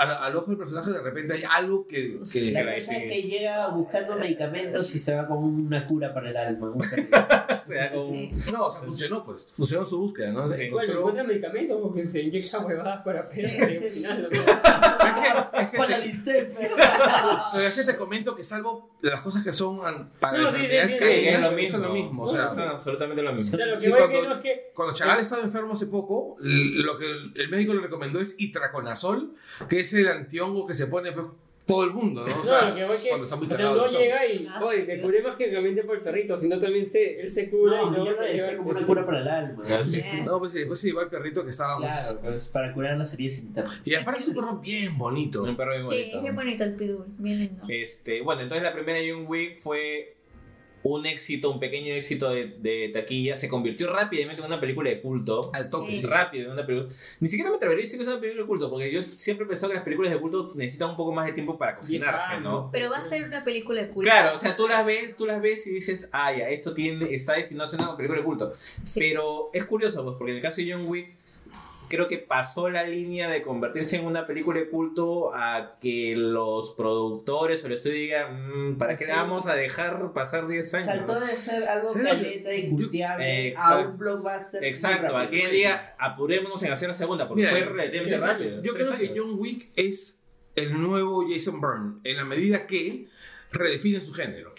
Al, 0.00 0.10
al 0.12 0.36
ojo 0.36 0.46
del 0.46 0.56
personaje, 0.56 0.92
de 0.92 1.02
repente 1.02 1.34
hay 1.34 1.42
algo 1.48 1.86
que. 1.86 2.20
que- 2.32 2.52
La 2.52 2.72
cosa 2.74 2.96
es 2.96 3.10
que 3.10 3.22
llega 3.22 3.68
buscando 3.68 4.16
medicamentos 4.16 4.94
y 4.94 4.98
se 4.98 5.14
va 5.14 5.26
con 5.28 5.44
una 5.44 5.86
cura 5.86 6.14
para 6.14 6.30
el 6.30 6.36
alma. 6.38 6.72
no, 6.74 6.78
o 6.78 7.64
sea, 7.64 8.80
funcionó, 8.82 9.24
pues. 9.24 9.52
Funcionó 9.52 9.84
su 9.84 9.98
búsqueda, 10.00 10.32
¿no? 10.32 10.52
Sí. 10.52 10.68
Bueno, 10.70 10.92
Encontró- 10.92 10.98
encuentra 11.00 11.24
medicamentos 11.24 11.78
porque 11.82 12.04
se 12.04 12.22
inyecta 12.22 12.60
huevadas 12.66 13.02
para 13.04 13.24
pegar 13.24 13.62
al 13.70 13.90
final. 13.90 14.22
¿no? 14.22 14.28
Es 15.60 16.22
que- 16.22 16.38
es 16.38 16.46
Para. 16.46 17.50
Pero 17.52 17.66
es 17.66 17.74
que 17.74 17.84
te 17.84 17.96
comento 17.96 18.34
que 18.34 18.42
salvo 18.42 18.90
las 19.02 19.20
cosas 19.20 19.44
que 19.44 19.52
son 19.52 19.80
para 20.18 20.38
No, 20.38 20.46
enfermedades 20.48 20.92
sí, 20.92 20.98
sí, 20.98 21.04
es 21.28 21.38
lo 21.40 21.46
son 21.46 21.56
mismo. 21.56 21.78
lo 21.78 21.92
mismo. 21.92 22.22
O 22.24 22.28
sea, 22.28 22.48
son 22.48 22.60
absolutamente 22.68 23.22
lo 23.22 23.32
mismo. 23.32 23.54
O 23.54 23.56
sea, 23.56 23.66
lo 23.66 23.78
que 23.78 23.90
cuando- 23.90 24.28
no 24.28 24.34
es 24.36 24.40
que. 24.42 24.70
cuando 24.74 24.94
Chagal 24.94 25.20
estaba 25.20 25.42
enfermo 25.42 25.72
hace 25.72 25.86
poco, 25.86 26.36
lo 26.40 26.96
que 26.98 27.06
el 27.36 27.48
médico 27.50 27.74
le 27.74 27.80
recomendó 27.80 28.20
es 28.20 28.34
itraconazol, 28.38 29.34
que 29.68 29.80
es 29.80 29.89
el 29.94 30.08
antihongo 30.08 30.66
que 30.66 30.74
se 30.74 30.86
pone 30.86 31.12
pues, 31.12 31.26
todo 31.66 31.84
el 31.84 31.92
mundo, 31.92 32.26
¿no? 32.26 32.34
O 32.34 32.38
No, 32.38 32.44
sea, 32.44 32.70
lo 32.70 32.74
que 32.74 32.84
voy 32.84 32.96
es 32.96 33.02
que. 33.02 33.08
cuando 33.10 33.24
está 33.26 33.36
muy 33.36 33.46
o 33.46 33.48
sea, 33.48 33.56
cagado 33.58 33.76
no 33.86 33.88
llega 33.98 34.26
y. 34.26 34.46
Ah. 34.50 34.64
Oye, 34.64 34.84
me 34.84 35.00
curé 35.00 35.22
mágicamente 35.22 35.84
por 35.84 35.96
el 35.98 36.02
perrito, 36.02 36.36
sino 36.36 36.58
también 36.58 36.84
se, 36.86 37.20
él 37.20 37.28
se 37.28 37.48
cura 37.48 37.80
y 37.82 37.84
No, 37.86 37.90
luego 38.04 38.18
se 38.20 38.32
lleva. 38.32 38.56
como 38.56 38.70
una 38.70 38.80
cura 38.86 39.06
para 39.06 39.20
el 39.20 39.28
alma. 39.28 39.62
Yeah. 39.64 40.24
No, 40.24 40.38
pues 40.40 40.52
sí, 40.52 40.58
después 40.58 40.80
se 40.80 40.88
llevó 40.88 41.00
al 41.00 41.08
perrito 41.08 41.44
que 41.44 41.50
estaba... 41.50 41.76
Claro, 41.78 42.18
pues 42.22 42.48
para 42.48 42.72
curar 42.74 42.96
las 42.98 43.14
heridas 43.14 43.38
internas. 43.38 43.80
Y 43.84 43.94
aparte 43.94 44.20
es 44.20 44.28
un 44.28 44.34
perro 44.34 44.56
bien 44.58 44.98
bonito. 44.98 45.44
Un 45.44 45.56
perro 45.56 45.72
bien 45.78 45.86
Sí, 45.88 46.10
es 46.12 46.22
bien 46.22 46.34
bonito 46.34 46.64
el 46.64 46.74
pitbull, 46.74 47.06
bien 47.18 47.38
lindo. 47.38 47.62
Este, 47.68 48.20
bueno, 48.20 48.40
entonces 48.42 48.64
la 48.64 48.72
primera 48.72 48.98
John 49.08 49.26
Wick 49.28 49.56
fue 49.58 50.16
un 50.82 51.04
éxito, 51.04 51.50
un 51.50 51.60
pequeño 51.60 51.92
éxito 51.92 52.30
de, 52.30 52.54
de 52.58 52.88
taquilla. 52.92 53.36
Se 53.36 53.48
convirtió 53.48 53.92
rápidamente 53.92 54.40
en 54.40 54.46
una 54.46 54.60
película 54.60 54.88
de 54.90 55.00
culto. 55.00 55.50
Al 55.54 55.68
toque, 55.68 55.90
Sí. 55.90 55.98
sí. 55.98 56.06
Rápido, 56.06 56.46
en 56.46 56.52
una 56.52 56.64
película. 56.66 56.92
Ni 57.20 57.28
siquiera 57.28 57.50
me 57.50 57.56
atrevería 57.56 57.82
a 57.82 57.84
decir 57.84 57.98
que 57.98 58.02
es 58.04 58.08
una 58.08 58.20
película 58.20 58.42
de 58.42 58.46
culto, 58.48 58.70
porque 58.70 58.90
yo 58.90 59.02
siempre 59.02 59.44
he 59.44 59.48
pensado 59.48 59.70
que 59.70 59.74
las 59.76 59.84
películas 59.84 60.12
de 60.12 60.18
culto 60.18 60.50
necesitan 60.54 60.90
un 60.90 60.96
poco 60.96 61.12
más 61.12 61.26
de 61.26 61.32
tiempo 61.32 61.58
para 61.58 61.76
cocinarse, 61.76 62.40
¿no? 62.40 62.70
Pero 62.72 62.90
va 62.90 62.96
a 62.98 63.02
ser 63.02 63.26
una 63.26 63.44
película 63.44 63.82
de 63.82 63.88
culto. 63.88 64.10
Claro, 64.10 64.36
o 64.36 64.38
sea, 64.38 64.56
tú 64.56 64.66
las 64.66 64.84
ves, 64.86 65.16
tú 65.16 65.26
las 65.26 65.42
ves 65.42 65.66
y 65.66 65.70
dices, 65.70 66.08
ah, 66.12 66.32
ya, 66.36 66.48
esto 66.48 66.72
tiene, 66.72 67.14
está 67.14 67.34
destinado 67.34 67.66
a 67.66 67.70
ser 67.70 67.80
una 67.80 67.96
película 67.96 68.20
de 68.20 68.24
culto. 68.24 68.52
Sí. 68.84 69.00
Pero 69.00 69.50
es 69.52 69.64
curioso, 69.64 70.02
pues, 70.04 70.16
porque 70.16 70.30
en 70.32 70.36
el 70.38 70.42
caso 70.42 70.62
de 70.62 70.72
John 70.72 70.86
Wick, 70.86 71.19
creo 71.90 72.08
que 72.08 72.16
pasó 72.16 72.70
la 72.70 72.84
línea 72.84 73.28
de 73.28 73.42
convertirse 73.42 73.96
en 73.96 74.06
una 74.06 74.26
película 74.26 74.58
de 74.60 74.70
culto 74.70 75.34
a 75.34 75.76
que 75.80 76.14
los 76.16 76.70
productores 76.72 77.62
o 77.62 77.66
el 77.66 77.74
estudio 77.74 77.96
digan, 77.96 78.70
"Mm, 78.72 78.78
¿para 78.78 78.94
qué 78.94 79.04
Sí. 79.04 79.10
le 79.10 79.16
vamos 79.16 79.46
a 79.46 79.54
dejar 79.54 80.12
pasar 80.14 80.46
10 80.46 80.72
años? 80.72 80.86
Saltó 80.86 81.20
de 81.20 81.26
ser 81.36 81.68
algo 81.68 81.88
Sí, 81.90 81.98
caleta 82.02 82.54
y 82.54 82.70
culteable 82.70 83.54
a 83.58 83.78
un 83.80 83.98
blockbuster. 83.98 84.64
Exacto, 84.64 85.12
muy 85.12 85.22
a 85.24 85.28
que 85.28 85.36
rápido. 85.36 85.50
diga, 85.52 85.94
apurémonos 85.98 86.62
en 86.62 86.72
hacer 86.72 86.88
la 86.88 86.94
segunda, 86.94 87.28
porque 87.28 87.42
Mira, 87.42 87.52
fue 87.52 87.60
relativamente 87.66 88.18
rápido. 88.18 88.62
Yo 88.62 88.72
creo 88.72 88.96
que. 88.96 89.12
John 89.14 89.34
Wick 89.38 89.70
es 89.76 90.22
el 90.56 90.80
nuevo 90.80 91.26
Jason 91.30 91.60
Bourne, 91.60 92.00
en 92.04 92.16
la 92.16 92.24
medida 92.24 92.66
que 92.66 93.08
redefine 93.52 94.00
su 94.00 94.12
género. 94.14 94.54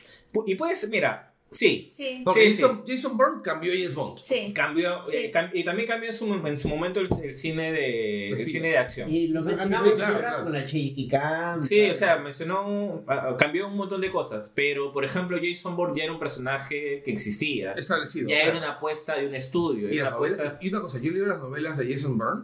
Y 0.45 0.55
pues, 0.55 0.87
mira, 0.89 1.30
sí, 1.51 1.89
Sí, 1.93 2.21
Porque 2.23 2.51
Sí, 2.53 2.61
Jason, 2.61 2.83
Jason 2.87 3.17
Bourne 3.17 3.41
cambió 3.43 3.71
a 3.73 3.75
James 3.75 3.93
Bond. 3.93 4.19
sí. 4.21 4.53
cambió, 4.53 5.05
Sí. 5.07 5.17
eh, 5.17 5.31
cam- 5.33 5.51
y 5.53 5.63
también 5.63 5.87
cambió 5.87 6.09
en 6.09 6.15
su, 6.15 6.33
en 6.33 6.57
su 6.57 6.69
momento 6.69 6.99
el, 7.01 7.07
el 7.23 7.35
cine 7.35 7.71
de 7.71 8.29
el 8.29 8.45
cine 8.45 8.69
de 8.69 8.77
acción. 8.77 9.09
Y 9.09 9.27
lo 9.27 9.41
Sí, 9.41 9.47
mencionamos 9.49 9.89
sí, 9.89 9.95
claro, 9.95 10.19
claro. 10.19 10.43
con 10.43 10.53
la 10.53 10.65
Cheeky 10.65 11.07
Cam. 11.09 11.61
Sí, 11.63 11.89
o 11.89 11.95
sea, 11.95 12.17
mencionó, 12.17 13.03
ah, 13.07 13.35
cambió 13.37 13.67
un 13.67 13.75
montón 13.75 14.01
de 14.01 14.09
cosas, 14.11 14.51
pero 14.55 14.91
por 14.93 15.03
ejemplo 15.05 15.37
Jason 15.41 15.75
Bourne 15.75 15.97
ya 15.97 16.03
era 16.05 16.13
un 16.13 16.19
personaje 16.19 17.01
que 17.03 17.11
existía, 17.11 17.73
Establecido. 17.73 18.29
ya 18.29 18.35
era 18.37 18.43
claro. 18.51 18.57
una 18.59 18.69
apuesta 18.77 19.15
de 19.15 19.27
un 19.27 19.35
estudio, 19.35 19.93
y, 19.93 19.99
una 19.99 20.09
apuesta... 20.09 20.57
y 20.61 20.69
una 20.69 20.81
cosa, 20.81 20.99
yo 20.99 21.11
leo 21.11 21.25
las 21.27 21.39
novelas 21.39 21.77
de 21.77 21.91
Jason 21.91 22.17
Bourne 22.17 22.43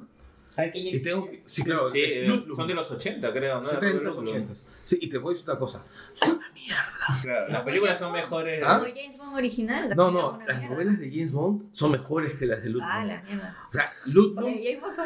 ¿Sabes 0.57 0.73
que 0.73 0.83
ya 0.83 0.97
y 0.97 1.03
tengo. 1.03 1.29
Sí, 1.45 1.63
claro, 1.63 1.87
Sí, 1.87 2.01
es 2.01 2.13
eh, 2.13 2.45
son 2.55 2.67
de 2.67 2.73
los 2.73 2.89
80 2.89 3.31
creo, 3.31 3.61
¿no? 3.61 3.67
70, 3.67 4.03
Ludlum. 4.03 4.23
80. 4.23 4.53
Sí, 4.85 4.97
y 4.99 5.07
te 5.07 5.19
voy 5.19 5.31
a 5.31 5.33
decir 5.35 5.47
una 5.51 5.59
cosa. 5.59 5.85
Son 6.13 6.31
una 6.31 6.49
mierda. 6.51 7.21
Claro, 7.21 7.47
las 7.49 7.61
películas 7.61 7.99
son 7.99 8.11
mejores. 8.11 8.63
¿Ah? 8.65 8.79
Como 8.79 8.91
James 8.91 9.17
Bond 9.19 9.35
original. 9.35 9.93
No, 9.95 10.09
no, 10.09 10.39
las 10.47 10.57
mierda. 10.57 10.73
novelas 10.73 10.97
de 10.97 11.11
James 11.11 11.33
Bond 11.33 11.69
son 11.73 11.91
mejores 11.91 12.33
que 12.33 12.47
las 12.47 12.63
de 12.63 12.69
Ludlum. 12.69 12.89
Ah, 12.91 13.05
la 13.05 13.21
mierda. 13.21 13.67
O 13.69 13.71
sea, 13.71 13.93
Ludlum, 14.07 14.55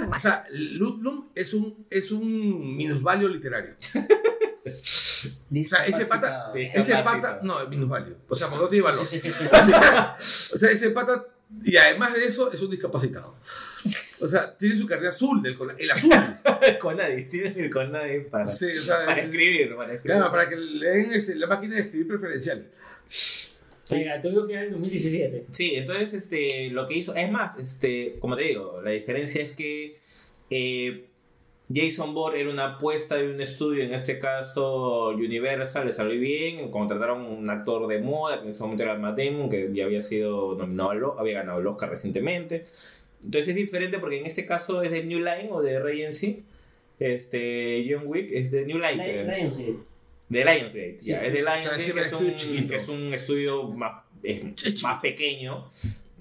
o 0.09 0.19
sea, 0.21 0.45
Ludlum 0.51 1.27
es 1.35 1.53
un, 1.53 1.85
es 1.89 2.11
un 2.11 2.77
minusvalio 2.77 3.27
literario. 3.27 3.75
O 4.63 5.63
sea, 5.65 5.85
ese 5.85 6.05
pata, 6.05 6.51
ese 6.55 6.93
pata, 6.97 7.39
no, 7.43 7.61
es 7.61 7.67
minusvalio. 7.67 8.15
O 8.29 8.35
sea, 8.35 8.47
porque 8.47 8.63
no 8.63 8.69
tiene 8.69 8.83
valor. 8.83 9.07
O 10.53 10.57
sea, 10.57 10.71
ese 10.71 10.91
pata, 10.91 11.25
y 11.63 11.75
además 11.75 12.13
de 12.13 12.25
eso, 12.25 12.51
es 12.51 12.61
un 12.61 12.69
discapacitado. 12.69 13.35
O 14.21 14.27
sea, 14.27 14.55
tiene 14.57 14.75
su 14.75 14.85
carrera 14.85 15.09
azul, 15.09 15.41
del, 15.41 15.57
el 15.77 15.91
azul. 15.91 16.11
con 16.79 16.97
nadie, 16.97 17.23
tienes 17.23 17.57
el 17.57 17.69
con 17.69 17.91
nadie 17.91 18.21
para, 18.21 18.45
Sí, 18.45 18.65
o 18.77 18.81
sea, 18.81 19.05
para 19.05 19.17
es- 19.19 19.25
escribir. 19.25 19.75
Para 19.75 19.93
escribir. 19.93 20.17
claro, 20.17 20.31
para 20.31 20.49
que 20.49 20.55
le 20.57 20.89
den 20.89 21.13
ese- 21.13 21.35
la 21.35 21.47
máquina 21.47 21.75
de 21.75 21.81
escribir 21.81 22.07
preferencial. 22.07 22.67
Mira, 23.91 24.21
tuvo 24.21 24.47
que 24.47 24.53
era 24.53 24.63
el 24.63 24.71
2017. 24.71 25.45
Sí, 25.51 25.71
entonces 25.75 26.13
este, 26.13 26.69
lo 26.69 26.87
que 26.87 26.95
hizo, 26.97 27.13
es 27.13 27.29
más, 27.29 27.57
este, 27.57 28.15
como 28.19 28.37
te 28.37 28.43
digo, 28.43 28.81
la 28.81 28.91
diferencia 28.91 29.41
es 29.41 29.51
que 29.51 29.99
eh, 30.49 31.07
Jason 31.73 32.13
Bourne 32.13 32.39
era 32.39 32.49
una 32.49 32.75
apuesta 32.75 33.15
de 33.15 33.29
un 33.33 33.41
estudio, 33.41 33.83
en 33.83 33.93
este 33.93 34.17
caso 34.19 35.09
Universal, 35.09 35.87
le 35.87 35.91
salió 35.93 36.17
bien, 36.19 36.71
contrataron 36.71 37.25
un 37.25 37.49
actor 37.49 37.87
de 37.87 37.99
moda, 37.99 38.37
que 38.37 38.43
en 38.45 38.49
ese 38.51 38.63
momento 38.63 38.83
era 38.83 38.95
Matt 38.97 39.17
Damon, 39.17 39.49
que 39.49 39.69
ya 39.73 39.83
había 39.85 40.01
sido 40.01 40.55
nominado, 40.55 41.19
había 41.19 41.39
ganado 41.39 41.59
el 41.59 41.67
Oscar 41.67 41.89
recientemente. 41.89 42.65
Entonces 43.23 43.49
es 43.49 43.55
diferente 43.55 43.99
porque 43.99 44.19
en 44.19 44.25
este 44.25 44.45
caso 44.45 44.81
es 44.81 44.91
de 44.91 45.03
New 45.03 45.19
Line 45.19 45.49
o 45.51 45.61
de 45.61 45.79
Regency. 45.79 46.43
Este, 46.99 47.85
John 47.89 48.03
Wick 48.05 48.29
es 48.31 48.51
de 48.51 48.65
New 48.65 48.77
Line. 48.77 49.23
Lionsgate. 49.23 49.75
De 50.29 50.45
Lionsgate, 50.45 50.97
Sí. 50.99 51.11
ya, 51.11 51.25
es 51.25 51.33
de 51.33 51.39
Lionsgate, 51.41 51.67
O 51.67 51.71
sea, 51.71 51.75
encima 51.75 52.01
que, 52.01 52.07
es 52.07 52.13
un, 52.13 52.35
chiquito. 52.35 52.67
que 52.69 52.75
es 52.77 52.87
un 52.87 53.13
estudio 53.13 53.63
más, 53.63 54.03
es 54.23 54.81
más 54.83 55.01
pequeño. 55.01 55.69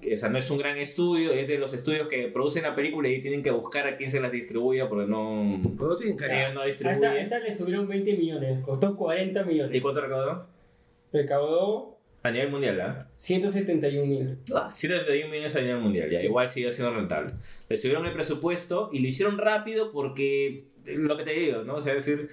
que, 0.01 0.15
O 0.15 0.17
sea, 0.17 0.29
no 0.29 0.37
es 0.39 0.49
un 0.49 0.57
gran 0.57 0.77
estudio, 0.77 1.31
es 1.31 1.47
de 1.47 1.57
los 1.59 1.73
estudios 1.73 2.07
que 2.07 2.27
producen 2.27 2.63
la 2.63 2.75
película 2.75 3.07
y 3.07 3.21
tienen 3.21 3.43
que 3.43 3.51
buscar 3.51 3.87
a 3.87 3.95
quién 3.97 4.09
se 4.09 4.19
las 4.19 4.31
distribuya 4.31 4.89
porque 4.89 5.07
no. 5.09 5.59
No 5.59 5.95
tienen. 5.95 6.17
Ellos 6.23 6.53
no 6.55 6.61
A 6.61 6.67
esta, 6.67 6.89
distribuyen. 6.89 7.17
esta 7.23 7.39
le 7.39 7.55
subieron 7.55 7.87
20 7.87 8.13
millones, 8.17 8.65
costó 8.65 8.95
40 8.97 9.43
millones. 9.43 9.75
¿Y 9.75 9.79
cuánto 9.79 10.01
recaudó? 10.01 10.47
Recaudó 11.13 11.97
A 12.23 12.29
nivel 12.29 12.51
mundial, 12.51 12.79
¿ah? 12.81 13.07
171 13.17 14.05
mil. 14.05 14.37
Ah, 14.53 14.69
131 14.69 15.29
millones 15.31 15.55
a 15.55 15.61
nivel 15.61 15.79
mundial, 15.79 16.09
ya, 16.11 16.19
Sí. 16.19 16.25
igual 16.27 16.47
sigue 16.49 16.71
siendo 16.71 16.93
rentable. 16.93 17.33
Le 17.67 17.77
subieron 17.77 18.05
el 18.05 18.13
presupuesto 18.13 18.89
y 18.93 18.99
lo 18.99 19.07
hicieron 19.07 19.37
rápido 19.39 19.91
porque, 19.91 20.65
eh, 20.85 20.97
lo 20.97 21.17
que 21.17 21.23
te 21.23 21.33
digo, 21.33 21.63
¿no? 21.63 21.75
O 21.75 21.81
sea, 21.81 21.95
es 21.95 22.05
decir, 22.05 22.29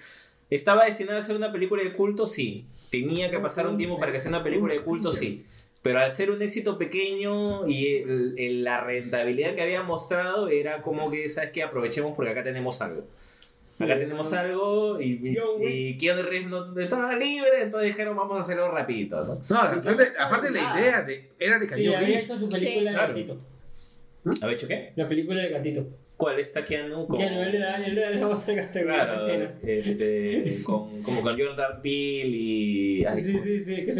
¿estaba 0.50 0.84
destinada 0.84 1.20
a 1.20 1.22
ser 1.22 1.36
una 1.36 1.52
película 1.52 1.82
de 1.82 1.92
culto? 1.94 2.26
Sí. 2.26 2.66
¿Tenía 2.90 3.30
que 3.30 3.38
pasar 3.38 3.66
un 3.66 3.78
tiempo 3.78 3.98
para 3.98 4.12
que 4.12 4.20
sea 4.20 4.28
una 4.30 4.42
película 4.44 4.74
de 4.74 4.80
culto? 4.80 5.10
Sí. 5.12 5.44
Pero 5.80 6.00
al 6.00 6.10
ser 6.12 6.30
un 6.32 6.42
éxito 6.42 6.76
pequeño 6.76 7.66
y 7.68 7.86
el- 8.02 8.34
el- 8.36 8.64
la 8.64 8.82
rentabilidad 8.82 9.54
que 9.54 9.62
había 9.62 9.82
mostrado 9.82 10.48
era 10.48 10.82
como 10.82 11.10
que, 11.10 11.28
¿sabes 11.30 11.50
qué? 11.52 11.62
Aprovechemos 11.62 12.14
porque 12.14 12.32
acá 12.32 12.42
tenemos 12.42 12.82
algo. 12.82 13.06
Acá 13.80 13.94
Sí, 13.94 14.00
tenemos 14.00 14.32
algo 14.32 15.00
y, 15.00 15.14
Wick. 15.18 15.38
y 15.70 15.96
Keanu 15.98 16.22
Reeves 16.22 16.48
no 16.48 16.78
estaba 16.80 17.14
libre, 17.16 17.62
entonces 17.62 17.88
dijeron 17.90 18.16
vamos 18.16 18.36
a 18.38 18.40
hacerlo 18.40 18.70
rapidito, 18.72 19.16
¿no? 19.24 19.40
No, 19.48 19.56
aparte, 19.60 20.04
aparte 20.18 20.50
la 20.50 20.78
idea 20.80 21.02
de, 21.02 21.30
era 21.38 21.58
de 21.60 21.68
Sí, 21.68 21.74
Keanu 21.74 21.96
había 21.96 22.20
hecho 22.20 22.34
su 22.34 22.48
película 22.48 22.80
Sí. 22.80 22.84
de 22.86 22.92
gatito. 22.92 23.38
¿Había 24.42 24.56
hecho 24.56 24.66
qué? 24.68 24.92
La 24.96 25.08
película 25.08 25.42
de 25.42 25.48
gatito. 25.50 25.86
¿Cuál 26.18 26.40
está 26.40 26.64
Keanu? 26.64 27.06
Con... 27.06 27.20
Él 27.20 27.52
le 27.52 27.58
da, 27.60 27.76
él 27.76 27.94
le 27.94 28.00
da 28.00 28.10
la 28.10 28.26
voz 28.26 28.46
al 28.48 28.56
gato 28.56 28.78
en 28.80 28.90
esa 28.90 29.04
Claro, 29.04 29.26
este, 29.62 30.58
con, 30.64 31.00
como 31.04 31.22
con 31.22 31.38
Jordan 31.40 31.80
Peele 31.80 32.26
y... 32.36 33.04
ay, 33.04 33.20
Sí, 33.20 33.38
sí, 33.40 33.62
sí, 33.62 33.74
que 33.84 33.90
es 33.92 33.96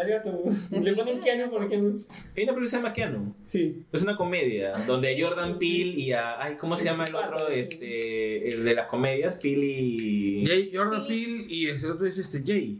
del 0.00 0.08
gato. 0.08 0.40
Le 0.70 0.94
ponen 0.94 1.20
Keanu 1.20 1.50
porque 1.50 1.76
no. 1.76 1.88
Hay 2.36 2.44
una 2.44 2.54
película 2.54 2.60
que 2.62 2.68
se 2.68 2.76
llama 2.76 2.92
Keanu. 2.92 3.34
Sí. 3.44 3.82
Es 3.92 4.02
una 4.04 4.16
comedia 4.16 4.74
donde 4.86 5.16
sí. 5.16 5.20
Jordan 5.20 5.58
Peele 5.58 5.94
y 6.00 6.12
a... 6.12 6.40
Ay, 6.40 6.54
¿Cómo 6.56 6.76
se 6.76 6.84
llama 6.84 7.04
el 7.06 7.14
otro? 7.16 7.48
Este, 7.48 8.52
el 8.52 8.64
de 8.64 8.74
las 8.74 8.86
comedias, 8.86 9.34
Peele 9.34 9.66
y... 9.66 10.46
Jay, 10.46 10.70
Jordan 10.72 11.02
Sí. 11.02 11.08
Peele 11.08 11.46
y 11.48 11.66
el 11.66 11.90
otro 11.90 12.06
es 12.06 12.18
este 12.18 12.40
Jay. 12.46 12.78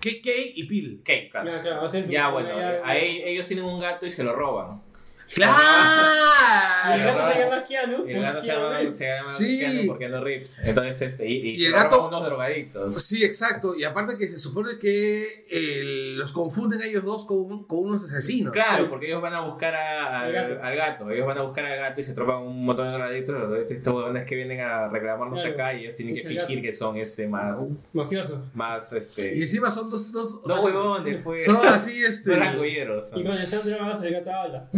KK 0.00 0.28
y 0.56 0.64
Peele. 0.64 0.98
¿Qué? 1.02 1.28
Claro. 1.30 1.46
Claro, 1.62 1.62
claro, 1.88 2.04
Ya, 2.10 2.28
bueno, 2.28 2.50
comedia- 2.50 2.82
a 2.84 2.98
e- 2.98 3.32
ellos 3.32 3.46
tienen 3.46 3.64
un 3.64 3.80
gato 3.80 4.04
y 4.04 4.10
se 4.10 4.22
lo 4.22 4.34
roban. 4.34 4.82
Y 5.36 5.42
el 5.42 7.00
¡Claro! 7.02 7.16
gato 7.18 7.32
se 7.34 7.40
llama 7.40 7.64
Keanu. 7.64 8.06
Y 8.08 8.12
el 8.12 8.22
gato 8.22 8.40
se 8.42 8.46
llama, 8.46 8.78
se 8.92 9.06
llama 9.08 9.22
Sí. 9.36 9.58
Keanu 9.58 9.86
por 9.86 9.98
Keanu 9.98 10.20
Reeves. 10.22 10.58
Entonces, 10.62 11.02
este, 11.02 11.26
y, 11.28 11.32
y 11.36 11.54
Y 11.54 11.58
se 11.60 11.66
el 11.68 11.72
gato- 11.72 12.08
unos 12.08 12.24
drogadictos. 12.24 13.02
Sí, 13.02 13.24
exacto. 13.24 13.74
Y 13.74 13.84
aparte 13.84 14.16
que 14.18 14.28
se 14.28 14.38
supone 14.38 14.78
que 14.78 15.46
eh, 15.50 16.12
los 16.16 16.32
confunden 16.32 16.82
a 16.82 16.86
ellos 16.86 17.04
dos 17.04 17.24
con, 17.24 17.64
con 17.64 17.78
unos 17.80 18.04
asesinos. 18.04 18.52
Claro, 18.52 18.88
porque 18.90 19.06
ellos 19.06 19.22
van 19.22 19.34
a 19.34 19.40
buscar 19.40 19.74
a- 19.74 20.20
al, 20.20 20.32
gato. 20.32 20.62
al 20.62 20.76
gato. 20.76 21.10
Ellos 21.10 21.26
van 21.26 21.38
a 21.38 21.42
buscar 21.42 21.64
al 21.64 21.78
gato 21.78 22.00
y 22.00 22.04
se 22.04 22.12
tropan 22.14 22.38
un 22.38 22.64
montón 22.64 22.86
de 22.86 22.92
drogadictos. 22.92 23.70
Estos 23.70 23.92
huevones 23.94 24.24
que 24.24 24.36
vienen 24.36 24.60
a 24.60 24.88
reclamarnos 24.88 25.40
Claro. 25.40 25.54
acá 25.54 25.74
y 25.74 25.84
ellos 25.84 25.96
tienen 25.96 26.14
que 26.14 26.20
Es 26.20 26.28
fingir 26.28 26.56
gato. 26.56 26.62
que 26.62 26.72
son 26.72 26.96
este 26.98 27.26
más, 27.26 27.56
Mafioso. 27.92 28.42
más 28.54 28.92
este. 28.92 29.34
Y 29.36 29.42
encima 29.42 29.70
son 29.70 29.90
dos. 29.90 30.12
dos 30.12 30.40
no 30.46 30.62
huevones, 30.62 31.18
pues. 31.24 31.44
Son 31.46 31.66
así, 31.66 32.04
este. 32.04 32.30
No 32.30 32.36
langolleros. 32.36 33.08
Y 33.14 33.22
con 33.24 33.32
el 33.32 33.46
Sandro 33.46 33.78
Ramos 33.78 34.02
el 34.04 34.12
gato 34.12 34.30
habla. 34.30 34.68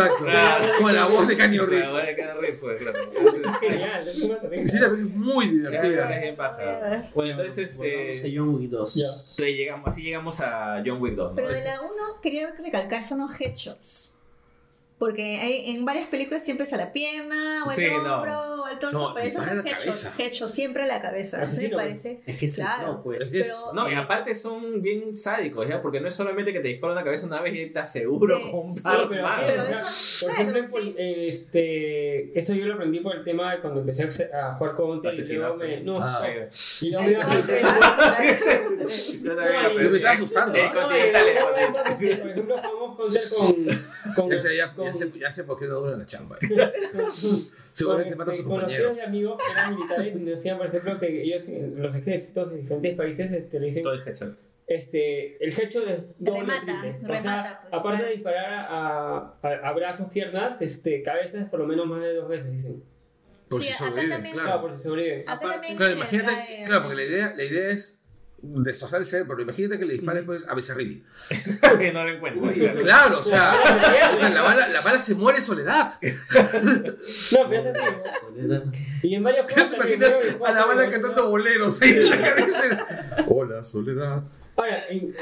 Exacto. 0.00 0.24
Claro. 0.24 0.66
Con 0.80 0.94
la 0.94 1.04
voz 1.06 1.28
de 1.28 1.36
Keanu 1.36 1.56
La 1.56 1.66
Reeves. 1.66 1.84
huevona 1.86 2.04
de 2.06 2.16
Keanu 2.16 2.40
Reeves, 2.40 2.58
pues, 2.60 2.82
claro. 2.82 2.98
Entonces, 3.16 3.56
Genial, 3.60 4.08
es 4.08 4.16
una 4.22 4.34
aterriza. 4.36 4.68
Sí, 4.68 4.78
la 4.78 4.90
película 4.90 5.10
es 5.10 5.16
muy 5.16 5.48
divertida. 5.48 6.14
es 6.14 6.20
bien 6.22 6.36
paja. 6.36 7.10
Bueno, 7.14 7.30
entonces 7.42 7.70
este. 7.70 8.28
a 8.28 8.30
John 8.34 8.54
Wick 8.54 8.70
2. 8.70 8.94
Ya. 8.94 9.02
entonces 9.06 9.56
llegamos, 9.56 9.88
así 9.88 10.02
llegamos 10.02 10.40
a 10.40 10.82
John 10.84 11.00
Wick 11.02 11.14
2. 11.14 11.30
¿no? 11.30 11.36
Pero 11.36 11.48
de 11.50 11.64
la 11.64 11.80
1 11.80 11.90
quería 12.22 12.52
recalcar 12.62 13.02
son 13.02 13.18
los 13.20 13.40
headshots. 13.40 14.08
Porque 14.98 15.38
hay, 15.40 15.74
en 15.74 15.84
varias 15.84 16.06
películas 16.06 16.44
siempre 16.44 16.64
es 16.64 16.72
a 16.72 16.76
la 16.76 16.92
pierna, 16.92 17.64
o 17.66 17.70
al 17.70 17.74
Sí, 17.76 17.86
no. 17.88 17.96
hombro, 18.18 18.40
o 18.51 18.51
al 18.72 18.78
torso, 18.78 19.08
No, 19.08 19.14
pero 19.14 19.38
la 19.38 19.44
headshots, 19.62 19.84
cabeza. 20.04 20.12
headshots, 20.18 20.54
siempre 20.54 20.82
a 20.82 20.86
la 20.86 21.00
cabeza. 21.00 21.38
¿No 21.44 21.52
me 21.52 21.68
parece? 21.70 22.20
Es 22.26 22.36
que 22.36 22.46
es 22.46 22.58
el 22.58 22.64
Claro. 22.64 22.84
pro, 22.94 23.02
pues. 23.04 23.32
Es- 23.32 23.48
Pero, 23.48 23.72
No, 23.74 23.90
y 23.90 23.94
aparte 23.94 24.34
son 24.34 24.82
bien 24.82 25.14
sádicos, 25.16 25.66
¿ya? 25.68 25.80
Porque 25.82 26.00
no 26.00 26.08
es 26.08 26.14
solamente 26.14 26.52
que 26.52 26.60
te 26.60 26.68
disparan 26.68 26.96
la 26.96 27.04
cabeza 27.04 27.26
una 27.26 27.40
vez 27.40 27.54
y 27.54 27.66
te 27.70 27.78
aseguro 27.78 28.36
Sí, 28.38 28.50
con 28.50 28.60
un 28.66 28.74
sí, 28.74 28.80
par 28.80 29.08
pero 29.08 29.26
sí, 29.28 29.34
Pero 29.46 29.62
eso- 29.62 30.26
por 30.26 30.34
claro, 30.34 30.50
ejemplo, 30.50 30.78
sí. 30.80 30.90
por- 30.90 31.00
este, 31.00 32.38
esto 32.38 32.54
yo 32.54 32.66
lo 32.66 32.74
aprendí 32.74 33.00
por 33.00 33.16
el 33.16 33.24
tema 33.24 33.52
de 33.54 33.60
cuando 33.60 33.80
empecé 33.80 34.08
a 34.34 34.54
jugar 34.54 34.74
Counter 34.74 35.14
y 35.14 35.32
luego 35.34 35.56
me, 35.56 35.80
no, 35.80 35.96
Ah. 36.00 36.26
y 36.80 36.90
luego 36.90 37.06
me 37.06 37.12
Yo 37.12 37.20
No, 39.22 39.34
me 39.90 39.96
estaba 39.96 40.14
asustando. 40.14 40.58
No. 40.58 40.88
Por 40.88 42.04
ejemplo, 42.04 42.56
jugamos 42.56 42.96
Counter 42.96 43.28
con, 43.28 43.56
con, 44.16 44.30
Ya 44.30 44.38
sé, 44.38 44.56
ya, 44.56 44.74
con- 44.74 44.86
ya 44.86 44.94
sé, 44.94 45.10
ya 45.18 45.30
sé 45.32 45.44
por 45.44 45.58
qué 45.58 45.66
no 45.66 45.74
duran 45.80 45.98
la 45.98 46.06
chamba. 46.06 46.36
eh. 46.40 46.48
con- 46.92 47.12
Seguramente 47.72 48.10
con, 48.10 48.18
mata 48.18 48.30
a 48.30 48.34
este, 48.34 48.42
sus 48.42 48.50
con 48.50 48.60
los 48.60 48.64
compañeros. 48.64 48.86
tíos 48.92 48.96
de 48.96 49.02
amigos 49.02 49.42
que 49.42 49.52
eran 49.60 49.74
militares 49.76 50.12
y 50.14 50.18
me 50.18 50.30
decían, 50.32 50.58
por 50.58 50.66
ejemplo, 50.66 50.98
que 51.00 51.22
ellos, 51.22 51.42
en 51.46 51.82
los 51.82 51.94
ejércitos 51.94 52.50
de 52.50 52.56
diferentes 52.58 52.96
países, 52.96 53.32
este, 53.32 53.60
le 53.60 53.66
dicen, 53.66 53.82
Todo 53.82 53.94
es 53.94 54.06
headshot. 54.06 54.36
este, 54.66 55.44
el 55.44 55.50
headshot 55.58 55.88
es 55.88 56.00
Remata, 56.20 56.60
triple. 56.80 56.98
O 57.02 57.06
remata, 57.08 57.20
sea, 57.44 57.60
pues, 57.60 57.72
aparte 57.72 57.98
claro. 57.98 58.04
de 58.06 58.12
disparar 58.12 58.54
a, 58.54 59.34
a, 59.42 59.68
a 59.68 59.72
brazos, 59.72 60.10
piernas, 60.10 60.60
este, 60.60 61.02
cabezas 61.02 61.48
por 61.48 61.60
lo 61.60 61.66
menos 61.66 61.86
más 61.86 62.02
de 62.02 62.14
dos 62.14 62.28
veces, 62.28 62.52
dicen. 62.52 62.82
Por 63.48 63.60
Sí, 63.62 63.68
si 63.68 63.72
acá 63.74 63.84
sobreviven, 63.86 64.10
también- 64.10 64.34
Claro, 64.34 64.48
claro. 64.48 64.62
por 64.62 64.76
si 64.76 64.82
sobreviven. 64.82 65.20
Acá 65.28 65.48
también 65.48 65.76
Claro, 65.76 65.92
imagínate, 65.94 66.30
trae- 66.32 66.66
claro, 66.66 66.82
porque 66.82 66.96
la 66.96 67.04
idea, 67.04 67.34
la 67.36 67.44
idea 67.44 67.68
es 67.70 68.01
destrozar 68.42 69.00
el 69.00 69.06
cerebro. 69.06 69.40
Imagínate 69.40 69.78
que 69.78 69.84
le 69.84 69.92
disparen 69.94 70.26
pues, 70.26 70.44
a 70.48 70.54
Becerril. 70.54 71.04
que 71.78 71.92
no 71.92 72.04
lo 72.04 72.10
encuentro. 72.10 72.42
Claro, 72.80 73.20
o 73.20 73.24
sea, 73.24 73.54
la 74.30 74.42
bala, 74.42 74.68
la 74.68 74.80
bala 74.80 74.98
se 74.98 75.14
muere 75.14 75.38
en 75.38 75.44
soledad. 75.44 75.92
No, 77.32 77.48
pero 77.48 77.70
es 77.70 77.76
así. 77.78 78.10
Soledad. 78.20 78.64
Y 79.02 79.14
en 79.14 79.22
varios 79.22 79.46
¿Te 79.46 79.54
juegos 79.54 79.74
imaginas 79.74 80.18
¿no? 80.38 80.44
a 80.44 80.52
la 80.52 80.64
bala 80.66 80.90
cantando 80.90 81.30
boleros 81.30 81.80
ahí 81.82 81.90
en 81.90 82.10
la 82.10 82.16
cabeza? 82.18 83.24
Hola, 83.28 83.64
soledad. 83.64 84.22
Ahora, 84.56 84.78
en- 84.90 85.14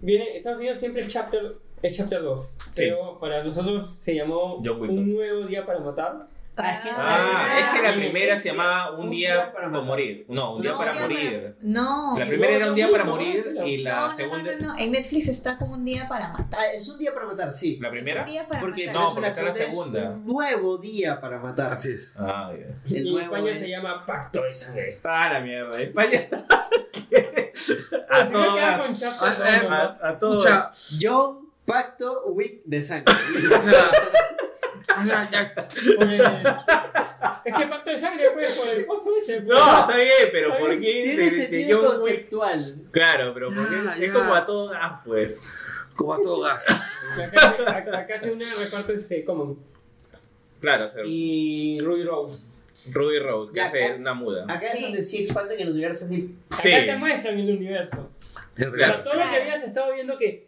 viene, 0.00 0.36
Estados 0.36 0.58
Unidos 0.58 0.78
siempre 0.78 1.02
es 1.02 1.08
chapter, 1.08 1.56
es 1.82 1.96
chapter 1.96 2.22
2. 2.22 2.50
Pero 2.76 3.18
para 3.20 3.42
nosotros 3.44 3.94
se 3.94 4.14
llamó 4.14 4.56
Un 4.56 4.62
2. 4.62 4.78
nuevo 4.88 5.46
día 5.46 5.64
para 5.64 5.80
matar. 5.80 6.26
Ah, 6.56 6.72
es 6.72 6.80
que- 6.82 6.90
Ah, 6.96 7.58
es 7.58 7.64
que 7.80 7.82
la 7.88 7.94
primera 7.94 8.38
se 8.38 8.48
llamaba 8.50 8.92
Un 8.92 9.06
Un 9.06 9.10
día 9.10 9.34
día 9.34 9.52
para 9.52 9.70
para 9.70 9.82
morir. 9.82 10.24
No, 10.28 10.54
Un 10.54 10.62
día 10.62 10.70
No, 10.72 10.78
para 10.78 10.92
un 10.92 10.98
día 10.98 11.06
morir. 11.08 11.56
No. 11.62 12.14
La 12.18 12.26
primera 12.26 12.50
no, 12.52 12.56
era 12.58 12.68
Un 12.68 12.74
día 12.76 12.86
no, 12.86 12.92
para 12.92 13.04
morir 13.04 13.52
no, 13.54 13.66
y 13.66 13.78
la 13.78 14.14
segunda. 14.14 14.52
no, 14.60 14.68
no. 14.74 14.78
En 14.78 14.92
Netflix 14.92 15.28
está 15.28 15.58
como 15.58 15.74
un 15.74 15.84
día 15.84 16.06
para 16.08 16.28
matar. 16.28 16.60
Ah, 16.60 16.72
es 16.72 16.88
un 16.88 16.98
día 16.98 17.12
para 17.12 17.26
matar, 17.26 17.52
sí. 17.52 17.78
¿La 17.80 17.90
primera? 17.90 18.20
Es 18.22 18.26
un 18.28 18.32
día 18.32 18.46
para 18.48 18.60
Porque 18.60 18.86
matar. 18.86 19.02
No, 19.02 19.12
porque 19.14 19.28
está 19.30 19.42
la 19.42 19.50
es 19.50 19.56
segunda. 19.56 20.10
Un 20.10 20.26
nuevo 20.26 20.78
día 20.78 21.20
para 21.20 21.38
matar. 21.40 21.72
Así 21.72 21.92
es. 21.92 22.14
Ah, 22.18 22.52
ya. 22.52 22.96
El 22.96 23.06
y 23.06 23.16
en 23.16 23.22
España 23.22 23.50
es- 23.52 23.58
se 23.58 23.68
llama 23.68 24.06
Pacto 24.06 24.42
de 24.42 24.54
Sangre. 24.54 25.00
Ah, 25.02 25.28
la 25.32 25.40
mierda. 25.40 25.80
España. 25.80 26.28
A 28.10 28.26
todas. 28.30 29.00
dos 29.00 29.22
eh. 29.22 29.68
A, 29.70 29.96
a 30.08 30.18
todos. 30.18 30.46
John 31.00 31.48
Pacto 31.66 32.26
Week 32.26 32.62
de 32.64 32.82
Sangre. 32.82 33.12
Porque- 34.94 36.54
Es 37.44 37.54
que 37.54 37.66
Pacto 37.66 37.90
de 37.90 37.98
Sangre 37.98 38.24
fue 38.32 38.42
por 38.56 38.68
el 38.74 38.84
pozo 38.86 39.10
ese. 39.22 39.42
pues. 39.42 39.48
No, 39.58 39.80
está 39.80 39.96
bien, 39.96 40.08
pero 40.32 40.58
¿por 40.58 40.70
qué? 40.80 41.02
Tiene 41.02 41.30
sentido 41.30 41.84
conceptual. 41.84 42.76
Claro, 42.90 43.34
pero 43.34 43.48
¿por 43.54 43.68
qué? 43.68 43.76
Ya, 43.84 44.06
Es 44.06 44.12
como 44.12 44.34
a 44.34 44.44
todo 44.44 44.68
gas, 44.68 44.92
pues. 45.04 45.52
Como 45.96 46.14
a 46.14 46.16
todo 46.18 46.40
gas. 46.40 46.66
Acá, 47.94 48.20
se 48.20 48.32
une 48.32 48.44
reparto 48.58 48.92
este 48.92 49.24
Common. 49.24 49.58
Claro, 50.60 50.86
Y 51.06 51.78
Ruby 51.80 52.04
Rose. 52.04 52.46
Ruby 52.90 53.18
Rose, 53.18 53.52
que 53.52 53.60
hace 53.60 53.94
una 53.94 54.14
muda. 54.14 54.44
Acá 54.44 54.68
Sí. 54.72 54.78
es 54.78 54.82
donde 54.82 55.02
sí 55.02 55.18
expanden 55.22 55.60
el 55.60 55.70
universo 55.70 56.04
así. 56.06 56.34
Acá 56.50 56.62
Sí. 56.62 56.70
te 56.70 56.96
muestran 56.96 57.38
el 57.38 57.50
universo. 57.56 58.10
En 58.56 58.68
O 58.68 58.70
sea, 58.70 58.70
realidad. 58.70 59.04
todo 59.04 59.14
lo 59.14 59.20
que 59.30 59.36
habías 59.36 59.64
estado 59.64 59.92
viendo 59.94 60.16
que 60.18 60.46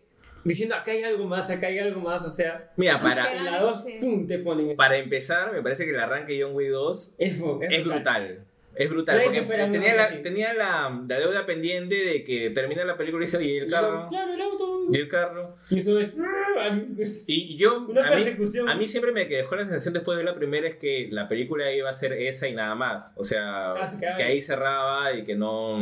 diciendo 0.49 0.75
acá 0.75 0.93
hay 0.93 1.03
algo 1.03 1.27
más, 1.27 1.51
acá 1.51 1.67
hay 1.67 1.79
algo 1.79 2.01
más, 2.01 2.23
o 2.25 2.31
sea, 2.31 2.71
Mira, 2.77 2.99
para, 3.01 3.33
en 3.33 3.45
la 3.45 3.61
2 3.61 3.85
Sí. 3.85 3.99
pum 4.01 4.27
te 4.27 4.39
ponen 4.39 4.67
eso. 4.69 4.77
para 4.77 4.97
empezar, 4.97 5.53
me 5.53 5.63
parece 5.63 5.85
que 5.85 5.91
el 5.91 6.01
arranque 6.01 6.35
de 6.35 6.43
John 6.43 6.55
Wick 6.55 6.71
2 6.71 7.15
Es, 7.19 7.37
fu- 7.37 7.61
es 7.63 7.85
brutal. 7.85 8.45
Es 8.77 8.91
brutal, 8.91 9.21
porque 9.25 9.41
tenía, 9.43 9.95
la, 9.95 10.05
así. 10.05 10.17
tenía 10.23 10.55
la, 10.55 11.03
la 11.09 11.19
deuda 11.19 11.47
pendiente 11.47 11.95
de 11.95 12.23
que 12.25 12.51
termina 12.51 12.85
la 12.85 12.97
película 12.97 13.25
y 13.25 13.27
dice, 13.27 13.43
y 13.43 13.57
el 13.57 13.71
carro, 13.71 14.09
Claro, 14.11 14.35
el 14.35 14.41
auto. 14.41 14.83
y 14.93 14.97
el 14.97 15.09
carro. 15.09 15.57
Y 15.71 15.79
eso 15.79 15.99
es. 15.99 16.15
Y 17.27 17.57
yo, 17.57 17.87
Una 17.89 18.07
a 18.09 18.11
mí, 18.11 18.23
persecución. 18.23 18.69
a 18.69 18.77
mí 18.77 18.87
siempre 18.87 19.13
me 19.13 19.27
dejó 19.27 19.57
la 19.57 19.63
sensación 19.65 19.95
después 19.95 20.17
de 20.17 20.25
ver 20.25 20.33
la 20.33 20.39
primera 20.39 20.67
es 20.69 20.77
que 20.77 21.09
la 21.11 21.29
película 21.29 21.71
iba 21.73 21.91
a 21.91 21.93
ser 21.93 22.13
esa 22.15 22.49
y 22.49 22.55
nada 22.55 22.75
más. 22.75 23.13
O 23.17 23.25
sea, 23.25 23.73
Ah, 23.73 23.87
se 23.87 23.99
que 23.99 24.23
ahí. 24.23 24.41
cerraba 24.41 25.13
y 25.13 25.25
que 25.25 25.35
no. 25.35 25.79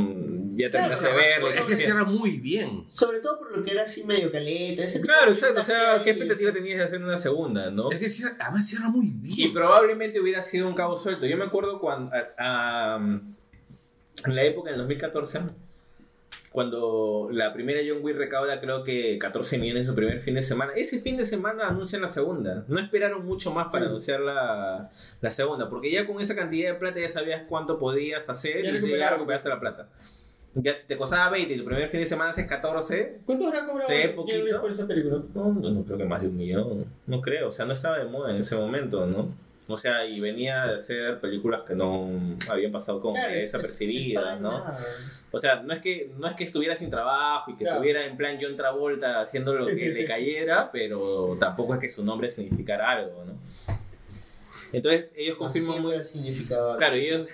Ya 0.54 0.70
Claro, 0.70 0.88
terminaste 0.90 1.08
de 1.08 1.14
verlo. 1.16 1.48
Es 1.48 1.60
que 1.62 1.76
cierra 1.76 2.04
muy 2.04 2.38
bien. 2.38 2.84
Sobre 2.88 3.20
todo 3.20 3.38
por 3.38 3.56
lo 3.56 3.64
que 3.64 3.70
era 3.70 3.82
así 3.82 4.04
medio 4.04 4.30
caleta. 4.32 4.82
ese 4.84 5.00
Claro, 5.00 5.30
exacto. 5.30 5.60
O 5.60 5.64
sea, 5.64 6.00
¿qué 6.02 6.10
expectativa 6.10 6.52
tenías 6.52 6.78
de 6.78 6.84
hacer 6.84 7.02
una 7.02 7.18
segunda, 7.18 7.70
no? 7.70 7.90
Es 7.90 7.98
que 7.98 8.10
cierra, 8.10 8.36
además 8.40 8.66
cierra 8.68 8.88
muy 8.88 9.06
Y 9.22 9.36
bien. 9.36 9.52
probablemente 9.54 10.20
hubiera 10.20 10.42
sido 10.42 10.66
un 10.68 10.74
cabo 10.74 10.96
suelto. 10.96 11.26
Yo 11.26 11.36
me 11.36 11.44
acuerdo 11.44 11.78
cuando. 11.80 12.10
a- 12.14 12.34
a- 12.38 12.83
en 12.96 14.34
la 14.34 14.42
época, 14.44 14.70
en 14.70 14.74
el 14.74 14.78
2014, 14.80 15.40
cuando 16.52 17.28
la 17.32 17.52
primera 17.52 17.80
John 17.86 17.98
Wick 18.02 18.16
recauda, 18.16 18.60
creo 18.60 18.84
que 18.84 19.18
14 19.18 19.58
millones 19.58 19.82
en 19.82 19.86
su 19.88 19.94
primer 19.94 20.20
fin 20.20 20.34
de 20.34 20.42
semana. 20.42 20.72
Ese 20.76 21.00
fin 21.00 21.16
de 21.16 21.26
semana 21.26 21.68
anuncian 21.68 22.00
la 22.02 22.08
segunda. 22.08 22.64
No 22.68 22.78
esperaron 22.78 23.24
mucho 23.26 23.50
más 23.52 23.66
para 23.72 23.84
Sí. 23.84 23.88
anunciar 23.88 24.20
la, 24.20 24.90
la 25.20 25.30
segunda, 25.30 25.68
porque 25.68 25.90
ya 25.90 26.06
con 26.06 26.20
esa 26.20 26.36
cantidad 26.36 26.72
de 26.72 26.78
plata 26.78 27.00
ya 27.00 27.08
sabías 27.08 27.42
cuánto 27.48 27.78
podías 27.78 28.28
hacer 28.30 28.62
Ya 28.64 28.70
y 28.70 28.98
ya 28.98 29.10
recuperaste 29.10 29.48
la 29.48 29.58
plata. 29.58 29.88
Ya 30.56 30.76
te 30.76 30.96
costaba 30.96 31.30
20 31.30 31.52
y 31.54 31.58
tu 31.58 31.64
primer 31.64 31.88
fin 31.88 31.98
de 31.98 32.06
semana 32.06 32.30
haces 32.30 32.46
14. 32.46 33.18
¿Cuánto 33.26 33.48
habrá 33.48 33.66
cobrado 33.66 33.88
poquito. 34.14 34.44
Wick 34.44 34.60
por 34.60 34.70
esa 34.70 34.86
película? 34.86 35.20
No, 35.34 35.52
no, 35.52 35.70
no 35.70 35.82
creo 35.84 35.98
que 35.98 36.04
más 36.04 36.22
de 36.22 36.28
un 36.28 36.36
millón. 36.36 36.84
No 37.08 37.20
creo, 37.20 37.48
o 37.48 37.50
sea, 37.50 37.64
no 37.64 37.72
estaba 37.72 37.98
de 37.98 38.04
moda 38.04 38.30
en 38.30 38.36
ese 38.36 38.54
momento, 38.54 39.04
¿no? 39.06 39.34
O 39.66 39.76
sea, 39.78 40.04
y 40.06 40.20
venía 40.20 40.66
de 40.66 40.74
hacer 40.74 41.20
películas 41.20 41.62
que 41.66 41.74
no 41.74 42.10
habían 42.50 42.70
pasado 42.70 43.00
como 43.00 43.14
Claro, 43.14 43.32
desapercibidas, 43.32 44.38
¿no? 44.40 44.58
nada. 44.58 44.78
O 45.30 45.38
sea, 45.38 45.62
no 45.62 45.72
es 45.72 45.80
que 45.80 46.12
no 46.18 46.28
es 46.28 46.34
que 46.34 46.44
estuviera 46.44 46.76
sin 46.76 46.90
trabajo 46.90 47.50
y 47.50 47.54
que 47.56 47.64
Claro. 47.64 47.76
estuviera 47.78 48.04
en 48.04 48.16
plan 48.16 48.36
John 48.40 48.56
Travolta 48.56 49.20
haciendo 49.20 49.54
lo 49.54 49.66
que 49.66 49.88
le 49.88 50.04
cayera, 50.04 50.70
pero 50.70 51.36
tampoco 51.40 51.74
es 51.74 51.80
que 51.80 51.88
su 51.88 52.04
nombre 52.04 52.28
significara 52.28 52.90
algo, 52.90 53.24
¿no? 53.24 53.32
Entonces, 54.72 55.12
ellos 55.14 55.38
confirman 55.38 55.80
muy 55.82 55.94
Claro, 56.78 56.96
ellos 56.96 57.28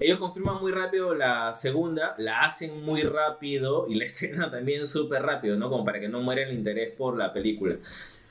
ellos 0.00 0.18
confirman 0.18 0.60
muy 0.60 0.72
rápido 0.72 1.14
la 1.14 1.54
segunda, 1.54 2.14
la 2.18 2.40
hacen 2.40 2.82
muy 2.82 3.02
rápido 3.02 3.86
y 3.88 3.94
la 3.94 4.04
escena 4.04 4.50
también 4.50 4.86
súper 4.86 5.22
rápido, 5.22 5.56
¿no? 5.56 5.70
Como 5.70 5.84
para 5.84 6.00
que 6.00 6.08
no 6.08 6.20
muera 6.20 6.42
el 6.42 6.52
interés 6.52 6.92
por 6.96 7.16
la 7.16 7.32
película. 7.32 7.76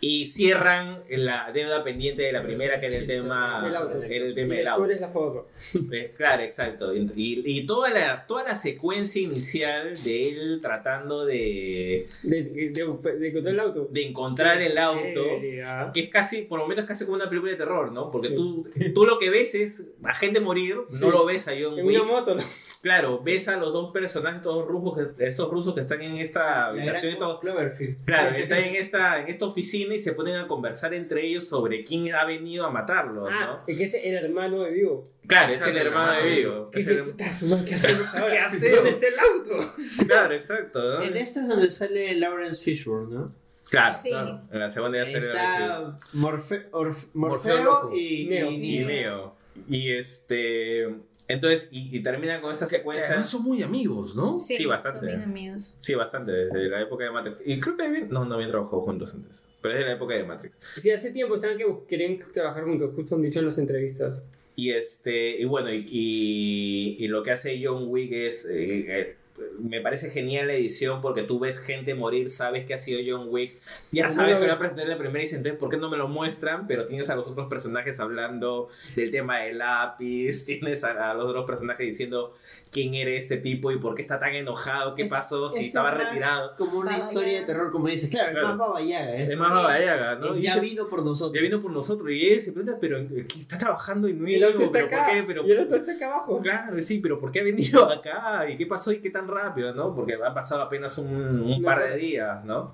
Y 0.04 0.26
cierran 0.26 1.04
la 1.10 1.52
deuda 1.54 1.84
pendiente 1.84 2.24
de 2.24 2.32
la 2.34 2.42
primera, 2.42 2.80
que 2.80 2.88
era 2.88 2.96
el 2.98 3.06
tema, 3.06 3.68
El 4.10 4.34
tema 4.34 4.56
Y 4.56 4.58
del 4.58 4.66
tú 4.66 4.70
auto. 4.72 4.86
eres 4.86 5.00
la 5.02 5.10
foto. 5.10 5.48
Eh, 5.92 6.14
Claro, 6.18 6.42
exacto. 6.42 6.94
Y, 6.96 7.08
y 7.16 7.66
toda, 7.68 7.92
la, 7.92 8.26
toda 8.26 8.44
la 8.44 8.56
secuencia 8.56 9.22
inicial 9.22 9.94
de 10.04 10.30
él 10.30 10.60
tratando 10.60 11.24
de, 11.26 12.08
De, 12.24 12.44
de, 12.44 12.70
de, 12.72 13.28
encontrar 13.28 13.54
el 13.54 13.60
auto. 13.60 13.88
de 13.92 14.04
encontrar 14.08 14.62
el 14.62 14.78
auto. 14.80 15.24
Seria. 15.24 15.92
Que 15.94 16.00
es 16.02 16.10
casi, 16.10 16.42
por 16.44 16.60
momentos 16.60 16.86
casi 16.86 17.06
como 17.06 17.16
una 17.18 17.30
película 17.30 17.52
de 17.52 17.58
terror, 17.58 17.92
¿no? 17.92 18.10
Porque 18.10 18.30
Sí. 18.30 18.36
tú, 18.36 18.68
tú 18.96 19.06
lo 19.06 19.20
que 19.20 19.30
ves 19.30 19.54
es 19.54 19.88
a 20.04 20.16
gente 20.16 20.40
morir, 20.40 20.78
Sí. 20.90 20.98
no 21.00 21.12
lo 21.12 21.26
ves 21.26 21.48
a 21.48 21.52
John 21.52 21.78
En 21.78 21.86
Wick. 21.86 22.02
una 22.02 22.12
moto, 22.12 22.34
¿no? 22.36 22.44
Claro, 22.82 23.22
ves 23.24 23.48
a 23.48 23.58
los 23.58 23.72
dos 23.74 23.92
personajes, 23.92 24.42
todos 24.42 24.68
rusos, 24.68 25.10
esos 25.20 25.52
rusos 25.52 25.76
que 25.76 25.82
están 25.82 26.02
en 26.02 26.16
esta 26.16 26.66
habitación, 26.70 27.14
estos- 27.14 27.40
Cloverfield. 27.40 28.04
claro, 28.06 28.36
están 28.36 28.64
en 28.64 28.76
esta, 28.76 29.22
en 29.22 29.28
esta 29.28 29.46
oficina 29.46 29.91
y 29.94 30.00
se 30.00 30.14
ponen 30.14 30.36
a 30.36 30.48
conversar 30.48 30.94
entre 30.94 31.26
ellos 31.26 31.48
sobre 31.48 31.84
quién 31.84 32.14
ha 32.14 32.26
venido 32.26 32.66
a 32.66 32.72
matarlos, 32.72 33.30
Ah, 33.32 33.46
¿no? 33.46 33.64
es 33.68 33.78
que 33.92 34.08
era 34.10 34.20
el 34.20 34.26
hermano 34.26 34.64
de 34.64 34.72
Vigo. 34.72 35.10
Claro, 35.28 35.54
es 35.54 35.62
el 35.66 35.78
hermano 35.78 36.14
de. 36.22 36.30
Vigo. 36.36 36.70
¿Qué, 36.72 36.80
es 36.80 36.86
se, 36.86 36.92
el- 36.94 37.04
puta 37.06 37.32
su 37.32 37.46
madre, 37.48 37.66
¿Qué 37.66 37.76
hacemos 37.76 38.08
ahora? 38.16 38.28
¿Qué 38.32 38.40
hacemos? 38.40 38.76
¿Dónde 38.76 38.90
está 38.92 39.08
el 39.08 39.20
auto? 39.20 39.74
Claro, 40.08 40.34
exacto, 40.34 40.80
¿no? 41.00 41.04
En 41.04 41.18
esta 41.18 41.42
es 41.42 41.48
donde 41.48 41.70
sale 41.70 42.16
Lawrence 42.16 42.64
Fishburne, 42.64 43.14
¿no? 43.16 43.36
Claro, 43.70 43.94
Sí. 44.04 44.10
claro. 44.10 44.42
En 44.52 44.60
la 44.60 44.68
segunda 44.70 44.98
ya 44.98 45.06
salió 45.06 45.32
Está 45.32 45.98
Morfe 46.14 46.70
Orf- 46.72 47.08
Morfeo 47.14 47.64
Morfeo 47.64 47.96
y, 47.96 48.26
Neo. 48.26 48.52
y 48.52 48.56
y 48.56 48.80
Neo. 48.80 48.88
Neo. 48.88 49.36
Y 49.70 49.92
este. 49.94 50.88
Entonces, 51.32 51.70
y, 51.72 51.96
y 51.96 52.02
terminan 52.04 52.42
con 52.42 52.54
esta 52.54 52.68
que 52.68 52.78
secuencia. 52.78 53.08
además 53.08 53.30
son 53.30 53.44
muy 53.44 53.64
amigos, 53.64 54.16
¿no? 54.16 54.38
Sí, 54.40 54.66
bastante. 54.66 55.00
Son 55.00 55.08
bien 55.08 55.22
amigos. 55.24 55.74
Sí, 55.80 55.94
bastante, 55.96 56.32
desde 56.32 56.70
la 56.70 56.82
época 56.82 57.04
de 57.06 57.12
Matrix. 57.12 57.38
Y 57.46 57.60
creo 57.60 57.78
que 57.78 58.02
no, 58.10 58.26
no 58.26 58.36
habían 58.36 58.52
trabajado 58.52 58.82
juntos 58.82 59.14
antes. 59.14 59.50
Pero 59.62 59.74
es 59.76 59.80
de 59.82 59.86
la 59.86 59.94
época 59.94 60.14
de 60.16 60.24
Matrix. 60.24 60.60
Sí, 60.78 60.92
hace 60.92 61.12
tiempo 61.12 61.36
estaban 61.36 61.58
que 61.58 61.66
querían 61.88 62.20
trabajar 62.34 62.64
juntos, 62.66 62.92
justo 62.96 63.16
han 63.16 63.22
dicho 63.22 63.40
en 63.40 63.46
las 63.46 63.58
entrevistas. 63.58 64.28
Y 64.56 64.72
este, 64.72 65.40
y 65.40 65.46
bueno, 65.46 65.72
y, 65.74 65.86
y, 65.88 66.98
y 67.04 67.08
lo 67.08 67.24
que 67.24 67.32
hace 67.32 67.60
John 67.64 67.86
Wick 67.88 68.12
es. 68.12 68.46
eh, 68.46 68.86
eh, 68.88 69.16
me 69.60 69.82
parece 69.82 70.10
genial 70.10 70.48
la 70.48 70.54
edición 70.54 71.02
porque 71.02 71.24
tú 71.24 71.40
ves 71.40 71.60
gente 71.60 71.96
morir, 71.96 72.30
sabes 72.32 72.66
que 72.66 72.74
ha 72.74 72.78
sido 72.78 73.00
John 73.06 73.28
Wick, 73.30 73.54
ya 73.92 74.10
sabes 74.10 74.34
lo 74.36 74.40
que 74.42 74.48
va 74.48 74.54
a 74.54 74.60
presentar 74.60 74.86
en 74.86 74.92
la 74.92 74.98
primera 74.98 75.20
y 75.20 75.22
dices, 75.24 75.38
entonces, 75.38 75.60
¿por 75.60 75.70
qué 75.70 75.78
no 75.78 75.90
me 75.90 75.98
lo 75.98 76.08
muestran? 76.08 76.68
Pero 76.68 76.88
tienes 76.88 77.10
a 77.10 77.16
los 77.16 77.28
otros 77.28 77.48
personajes 77.48 78.00
hablando 78.00 78.70
del 78.96 79.12
tema 79.12 79.40
del 79.40 79.58
lápiz, 79.60 80.46
tienes 80.46 80.84
a, 80.84 81.12
a 81.12 81.14
los 81.14 81.26
otros 81.26 81.46
personajes 81.46 81.86
diciendo 81.86 82.34
quién 82.72 82.94
era 82.96 83.12
este 83.12 83.38
tipo 83.38 83.72
y 83.72 83.78
por 83.80 83.96
qué 83.96 84.02
está 84.02 84.20
tan 84.20 84.34
enojado, 84.34 84.96
qué 84.96 85.04
Es- 85.04 85.12
pasó, 85.12 85.50
si 85.50 85.56
Este 85.58 85.68
estaba 85.68 85.92
retirado. 85.92 86.56
Como 86.58 86.80
una 86.80 86.92
Baba 86.92 86.98
historia 87.04 87.40
de 87.42 87.46
terror, 87.46 87.72
como 87.72 87.88
dices. 87.88 88.10
Claro, 88.10 88.32
Claro. 88.32 88.48
es 88.48 88.50
más 88.50 88.58
Baba 88.68 88.82
Yaga, 88.82 89.16
¿eh? 89.16 89.20
Es 89.20 89.38
más 89.38 89.50
Baba 89.50 89.80
Yaga, 89.80 90.16
¿no? 90.16 90.36
Eh, 90.36 90.42
ya 90.42 90.54
dice- 90.56 90.60
vino 90.62 90.88
por 90.88 91.04
nosotros. 91.04 91.34
ya 91.36 91.42
vino 91.42 91.62
por 91.62 91.72
nosotros 91.72 92.10
y 92.12 92.30
él 92.30 92.42
se 92.42 92.54
pregunta, 92.54 92.78
pero 92.80 92.98
eh, 92.98 93.08
¿qué 93.32 93.40
está 93.40 93.58
trabajando 93.58 94.08
y 94.08 94.14
no 94.14 94.28
Y 94.28 94.36
el 94.36 94.44
auto 94.46 94.60
está 94.62 94.72
pero 94.72 94.90
¿por 94.90 95.00
acá. 95.00 95.12
qué? 95.12 95.24
Pero, 95.24 95.46
Y 95.48 95.52
el 95.52 95.60
auto 95.60 95.76
está 95.76 95.92
acá 95.94 96.06
abajo. 96.14 96.40
Claro, 96.42 96.82
sí, 96.82 97.00
pero 97.00 97.20
¿por 97.20 97.32
qué 97.32 97.42
ha 97.42 97.44
venido 97.44 97.84
acá? 97.92 98.50
¿Y 98.50 98.56
qué 98.56 98.66
pasó 98.66 98.92
y 98.92 99.00
qué 99.00 99.10
tan 99.10 99.28
rápido, 99.32 99.74
no? 99.74 99.96
Porque 99.96 100.16
han 100.16 100.34
pasado 100.34 100.62
apenas 100.62 100.98
un, 100.98 101.62
par 101.64 101.84
de 101.84 101.98
días, 101.98 102.44
¿no? 102.44 102.74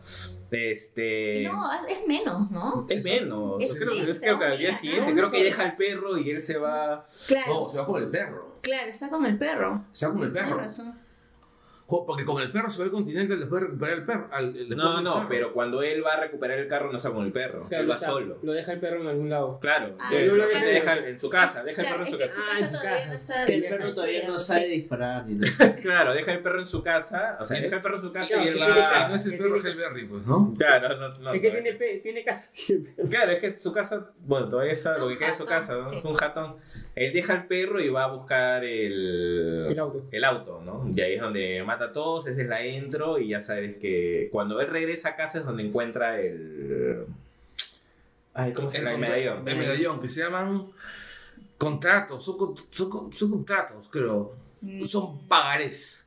Este... 0.50 1.44
No, 1.44 1.70
es 1.88 2.08
menos, 2.08 2.50
¿no? 2.52 2.86
es 2.90 3.04
menos. 3.04 3.62
es 3.62 3.76
creo, 3.78 3.94
es 3.94 4.20
creo 4.20 4.40
que 4.40 4.46
al 4.46 4.58
día 4.58 4.74
siguiente, 4.74 5.12
no, 5.12 5.16
creo 5.16 5.32
que 5.32 5.44
deja 5.44 5.64
al 5.64 5.76
perro 5.76 6.18
y 6.18 6.30
él 6.30 6.42
se 6.42 6.58
va... 6.58 7.08
Claro, 7.28 7.54
No, 7.54 7.70
se 7.70 7.78
va 7.78 7.86
con 7.86 8.02
el 8.02 8.10
perro. 8.10 8.60
claro, 8.62 8.90
está 8.90 9.10
con 9.10 9.26
el 9.26 9.38
perro. 9.38 9.84
Está 9.94 10.12
con 10.12 10.24
el 10.24 10.32
Tienes 10.32 10.50
perro. 10.50 10.94
Porque 11.88 12.26
con 12.26 12.42
el 12.42 12.52
perro 12.52 12.70
se 12.70 12.80
va 12.80 12.86
al 12.86 12.92
continente, 12.92 13.38
le 13.38 13.46
puede 13.46 13.68
recuperar 13.68 13.98
el 14.00 14.04
perro. 14.06 14.28
al- 14.32 14.54
después 14.54 14.78
No, 14.78 15.02
no, 15.02 15.14
perro. 15.16 15.28
pero 15.30 15.54
cuando 15.54 15.82
él 15.82 16.06
va 16.06 16.16
a 16.16 16.20
recuperar 16.20 16.60
el 16.60 16.68
carro 16.68 16.92
no 16.92 16.98
está 16.98 17.12
con 17.12 17.26
el 17.26 17.32
perro, 17.32 17.66
Claro, 17.70 17.84
él 17.86 17.90
va 17.90 17.96
está- 17.96 18.08
solo. 18.08 18.38
Lo 18.44 18.52
deja 18.52 18.74
el 18.74 18.80
perro 18.82 19.02
en 19.02 19.08
algún 19.08 19.30
lado. 19.30 19.58
Claro, 19.62 19.96
Ah, 20.00 20.10
en 20.14 20.38
lo 20.38 20.50
casa. 20.50 20.66
deja 20.66 20.98
en 21.08 21.20
su 21.20 21.30
casa, 21.30 21.64
deja 21.64 21.82
el 21.84 21.88
perro 21.88 22.02
en 22.04 22.08
su 22.10 22.16
es 22.16 22.22
que 22.22 22.28
casa. 22.28 22.42
Ah, 22.46 22.60
en 22.60 22.66
su 22.66 22.72
todavía 22.72 22.92
casa. 22.94 23.08
no 23.08 23.14
está 23.14 23.46
Que 23.46 23.56
el 23.56 23.62
perro 23.64 23.84
está 23.86 23.96
todavía 23.96 24.28
no 24.28 24.40
sabe 24.40 24.68
disparar 24.68 25.26
ni 25.28 25.36
nada. 25.36 25.76
Claro, 25.82 26.14
deja 26.14 26.32
el 26.34 26.40
perro 26.42 26.60
en 26.60 26.66
su 26.66 26.84
casa, 26.84 27.38
o 27.40 27.46
sea, 27.46 27.62
deja 27.62 27.76
el 27.78 27.82
perro 27.82 27.96
en 27.96 28.02
su 28.02 28.12
casa 28.12 28.44
y 28.44 28.48
él 28.50 28.60
Ah, 28.62 28.68
va... 29.04 29.08
no 29.10 29.16
es 29.16 29.26
el 29.26 29.38
perro 29.38 29.56
Hellberry, 29.56 30.06
pues, 30.08 30.26
¿no? 30.26 30.54
Claro, 30.58 30.90
no, 30.98 31.18
no, 31.20 31.34
es 31.34 31.42
que 31.42 31.48
no. 31.48 31.54
tiene, 31.62 32.00
tiene 32.00 32.24
casa. 32.24 32.52
Claro, 33.10 33.32
es 33.32 33.40
que 33.40 33.58
su 33.58 33.72
casa, 33.72 34.12
bueno, 34.20 34.50
todavía 34.50 34.74
está, 34.74 34.96
Es 34.96 35.00
lo 35.02 35.08
que 35.08 35.16
queda 35.18 35.28
de 35.30 35.34
su 35.36 35.46
casa, 35.46 35.74
¿no? 35.76 35.90
Es 35.90 36.04
un 36.04 36.16
jatón. 36.16 36.58
Él 36.96 37.14
deja 37.14 37.34
el 37.34 37.46
perro 37.48 37.80
y 37.80 37.90
va 37.90 38.06
a 38.06 38.08
buscar 38.08 38.64
el, 38.66 39.68
El 39.70 39.80
auto. 39.80 40.06
el 40.12 40.24
auto, 40.24 40.62
¿no? 40.66 40.90
Y 40.94 41.00
ahí 41.02 41.14
es 41.14 41.22
donde 41.22 41.64
mata 41.64 41.77
a 41.86 41.92
todos, 41.92 42.28
esa 42.28 42.42
es 42.42 42.48
la 42.48 42.66
intro 42.66 43.20
y 43.20 43.30
ya 43.30 43.40
sabes 43.42 43.78
que 43.78 44.30
cuando 44.32 44.60
él 44.62 44.68
regresa 44.68 45.10
a 45.10 45.16
casa 45.16 45.40
es 45.40 45.46
donde 45.46 45.64
encuentra 45.64 46.20
el... 46.22 47.06
Ay, 48.34 48.54
¿cómo 48.54 48.70
se 48.70 48.78
El, 48.78 48.84
llama? 48.86 48.94
El 48.96 49.00
contra- 49.02 49.16
medallón. 49.18 49.48
el 49.48 49.58
medallón, 49.58 50.00
que 50.02 50.10
se 50.10 50.20
llaman 50.22 50.68
contratos, 51.58 52.24
son, 52.24 52.56
son, 52.70 53.12
son 53.14 53.32
contratos, 53.32 53.88
creo. 53.90 54.34
Mm. 54.62 54.84
Son 54.86 55.20
pagarés. 55.28 56.04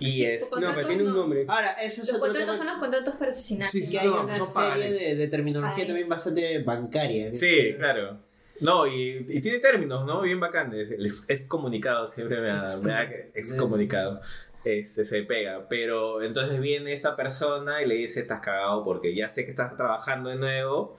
Y 0.00 0.06
Sí, 0.06 0.24
es... 0.24 0.50
No, 0.50 0.74
pero 0.74 0.88
tiene 0.88 1.02
un 1.04 1.10
no. 1.10 1.14
nombre. 1.14 1.44
Ahora, 1.46 1.72
eso 1.74 2.02
es 2.02 2.08
Los 2.08 2.16
otro 2.16 2.20
contratos 2.32 2.44
tema. 2.46 2.58
son 2.58 2.66
los 2.66 2.76
contratos 2.78 3.14
para 3.14 3.30
asesinato. 3.30 3.70
Sí, 3.70 3.82
sí, 3.84 3.92
que 3.92 4.00
hay 4.00 4.06
no, 4.08 4.22
una 4.24 4.36
son 4.36 4.48
serie 4.72 4.92
de, 4.92 5.14
de 5.14 5.28
terminología 5.28 5.86
también 5.86 6.08
bastante 6.08 6.58
bancaria. 6.64 7.30
Sí, 7.36 7.74
claro. 7.78 8.18
No, 8.60 8.86
y, 8.86 9.24
y 9.28 9.40
tiene 9.40 9.58
términos, 9.60 10.04
¿no? 10.06 10.22
Bien 10.22 10.40
bacanes. 10.40 10.90
El 10.90 11.06
ex, 11.06 11.28
excomunicado 11.28 12.06
siempre 12.08 12.40
me 12.40 12.48
da, 12.48 12.64
me 12.82 12.92
da 12.92 13.08
que- 13.08 13.30
excomunicado. 13.34 14.20
Este, 14.64 15.04
se 15.04 15.22
pega. 15.22 15.66
Pero 15.68 16.22
entonces 16.22 16.60
viene 16.60 16.92
esta 16.92 17.16
persona 17.16 17.82
y 17.82 17.86
le 17.86 17.96
dice, 17.96 18.20
estás 18.20 18.40
cagado 18.40 18.84
porque 18.84 19.14
ya 19.14 19.28
sé 19.28 19.44
que 19.44 19.50
estás 19.50 19.76
trabajando 19.76 20.30
de 20.30 20.36
nuevo 20.36 20.96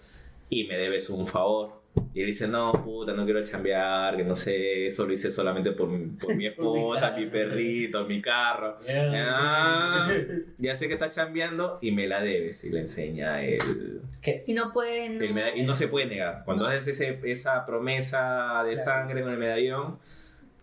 y 0.49 0.65
me 0.65 0.77
debes 0.77 1.09
un 1.09 1.25
favor. 1.25 1.83
Y 2.13 2.19
él 2.21 2.27
dice, 2.27 2.45
no, 2.47 2.73
puta, 2.73 3.13
no 3.13 3.23
quiero 3.23 3.41
chambear, 3.41 4.17
que 4.17 4.23
no 4.25 4.35
sé, 4.35 4.85
eso 4.87 5.05
lo 5.05 5.13
hice 5.13 5.31
solamente 5.31 5.71
por, 5.71 5.87
mi- 5.87 6.07
por 6.07 6.09
mi 6.09 6.17
Por 6.17 6.35
mi 6.35 6.45
esposa, 6.47 7.11
mi 7.11 7.25
perrito, 7.27 8.03
mi 8.05 8.21
carro. 8.21 8.77
Ah, 8.87 10.11
ya 10.57 10.75
sé 10.75 10.87
que 10.87 10.93
estás 10.95 11.15
chambeando 11.15 11.79
y 11.81 11.91
me 11.93 12.07
la 12.07 12.21
debes. 12.21 12.63
Y 12.65 12.69
le 12.69 12.81
enseña 12.81 13.43
el, 13.45 14.01
Y 14.45 14.53
no 14.53 14.73
pueden. 14.73 15.21
el 15.21 15.33
meda- 15.33 15.55
y 15.55 15.63
no 15.63 15.73
se 15.73 15.87
puede 15.87 16.05
negar. 16.07 16.43
Cuando 16.45 16.65
No. 16.65 16.69
haces 16.69 16.99
ese- 16.99 17.19
esa 17.23 17.65
promesa 17.65 18.61
de 18.65 18.73
Claro. 18.73 18.83
sangre 18.91 19.21
con 19.21 19.31
el 19.31 19.37
medallón, 19.39 19.97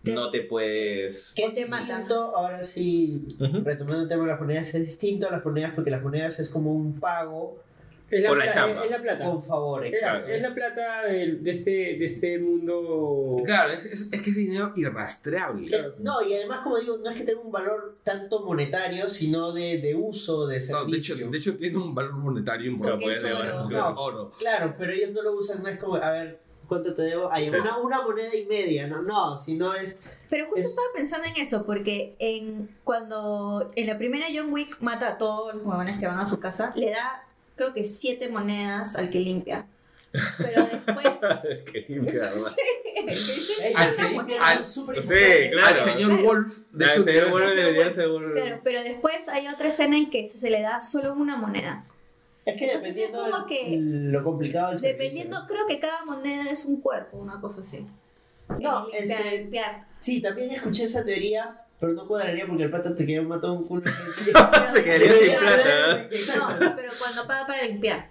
Te- 0.03 0.13
no 0.13 0.29
te 0.31 0.41
puedes. 0.41 1.31
Que 1.35 1.45
es 1.45 1.55
te 1.55 1.65
matan. 1.67 1.87
distinto, 1.87 2.35
ahora 2.35 2.61
sí, 2.63 3.25
retomando 3.39 4.01
el 4.03 4.07
tema 4.09 4.23
de 4.23 4.29
las 4.31 4.39
monedas, 4.41 4.73
es 4.73 4.85
distinto 4.85 5.27
a 5.27 5.31
las 5.31 5.45
monedas 5.45 5.71
porque 5.75 5.91
las 5.91 6.01
monedas 6.03 6.39
es 6.39 6.49
como 6.49 6.73
un 6.73 6.99
pago 6.99 7.59
Es 8.11 8.21
la, 8.21 8.29
Por 8.29 8.37
la 8.37 8.49
chamba. 8.49 8.83
Es 8.85 8.91
la 8.91 9.01
plata. 9.01 9.25
con 9.25 9.41
favor, 9.41 9.85
exacto. 9.87 10.29
es 10.29 10.39
la 10.41 10.53
plata 10.53 11.05
de, 11.05 11.39
este, 11.49 11.71
de 11.71 12.05
este 12.05 12.37
mundo. 12.37 13.37
Claro, 13.43 13.73
es, 13.73 13.85
es- 13.85 14.09
es 14.11 14.21
que 14.21 14.29
es 14.29 14.35
dinero 14.35 14.71
irrastreable. 14.75 15.67
Que- 15.67 15.93
no, 15.99 16.21
y 16.21 16.33
además, 16.35 16.59
como 16.63 16.77
digo, 16.77 16.97
no 16.97 17.09
es 17.09 17.15
que 17.15 17.23
tenga 17.23 17.39
un 17.41 17.51
valor 17.51 17.95
tanto 18.03 18.41
monetario, 18.45 19.09
sino 19.09 19.51
de, 19.51 19.79
de 19.79 19.95
uso, 19.95 20.45
de 20.47 20.59
No, 20.69 20.85
de, 20.85 20.97
hecho, 20.97 21.13
servicio. 21.15 21.31
de 21.31 21.37
hecho, 21.37 21.55
tiene 21.57 21.77
un 21.77 21.95
valor 21.95 22.13
monetario 22.13 22.69
importante. 22.69 23.05
Porque 23.05 23.15
es 23.17 23.23
oro. 23.23 23.95
Oro. 23.97 24.31
Claro, 24.37 24.75
pero 24.77 24.91
ellos 24.91 25.11
no 25.11 25.21
lo 25.23 25.33
usan, 25.33 25.63
no 25.63 25.69
es 25.69 25.79
como, 25.79 25.95
a 25.95 26.11
ver, 26.11 26.39
¿cuánto 26.73 26.93
te 26.93 27.01
debo? 27.03 27.31
Hay 27.31 27.47
Sí. 27.49 27.55
una, 27.55 27.77
una 27.77 28.01
moneda 28.01 28.35
y 28.35 28.45
media, 28.45 28.87
no, 28.87 29.01
no, 29.01 29.37
sino 29.37 29.73
es... 29.73 29.97
Pero 30.29 30.45
justo 30.45 30.61
Es- 30.61 30.67
estaba 30.67 30.87
pensando 30.95 31.27
en 31.27 31.41
eso, 31.41 31.65
porque 31.65 32.15
en 32.19 32.69
cuando 32.83 33.71
en 33.75 33.87
la 33.87 33.97
primera 33.97 34.25
John 34.33 34.51
Wick 34.51 34.77
mata 34.81 35.09
a 35.09 35.17
todos 35.17 35.55
los 35.55 35.63
huevones 35.65 35.99
que 35.99 36.07
van 36.07 36.19
a 36.19 36.25
su 36.25 36.39
casa, 36.39 36.71
le 36.75 36.91
da 36.91 37.25
creo 37.55 37.73
que 37.73 37.85
siete 37.85 38.29
monedas 38.29 38.95
al 38.95 39.09
que 39.09 39.19
limpia. 39.19 39.67
Pero 40.37 40.67
después. 40.67 41.07
Al 43.75 43.95
se- 43.95 44.09
monedas 44.09 44.41
al- 44.41 44.65
sí, 44.65 44.79
importantes. 44.79 45.51
claro. 45.51 45.67
Al 45.67 45.79
señor 45.83 46.21
Wolf 46.23 46.57
de 46.71 46.85
Claro, 46.85 48.61
pero 48.63 48.83
después 48.83 49.27
hay 49.29 49.47
otra 49.47 49.67
escena 49.69 49.97
en 49.97 50.09
que 50.09 50.27
se 50.27 50.49
le 50.49 50.61
da 50.61 50.79
solo 50.81 51.13
una 51.13 51.35
moneda. 51.37 51.85
Es 52.45 52.57
que 52.57 52.65
Entonces 52.65 52.89
es 52.89 52.95
dependiendo 52.97 53.31
como 53.31 53.45
que- 53.47 53.77
lo 53.79 54.23
complicado 54.23 54.69
del 54.69 54.79
servicio. 54.79 54.97
Dependiendo, 54.99 55.45
creo 55.47 55.65
que 55.67 55.79
cada 55.79 56.03
moneda 56.05 56.51
es 56.51 56.65
un 56.65 56.81
cuerpo, 56.81 57.17
una 57.17 57.39
cosa 57.39 57.61
así. 57.61 57.87
No, 58.59 58.85
El 58.87 58.91
limpiar, 58.99 59.21
este- 59.21 59.37
limpiar. 59.37 59.87
Sí, 59.99 60.21
también 60.21 60.51
escuché 60.51 60.83
esa 60.83 61.05
teoría, 61.05 61.61
pero 61.79 61.93
no 61.93 62.05
cuadraría 62.07 62.45
porque 62.45 62.63
el 62.63 62.69
pata 62.71 62.93
te 62.93 63.05
quedó 63.05 63.23
matado 63.23 63.53
un 63.53 63.65
culo. 63.65 63.83
Se 64.73 64.83
quedaría 64.83 65.13
sin 65.13 65.29
plata. 65.37 66.59
No, 66.59 66.75
pero 66.75 66.91
cuando 66.99 67.25
paga 67.27 67.47
para 67.47 67.63
limpiar. 67.63 68.09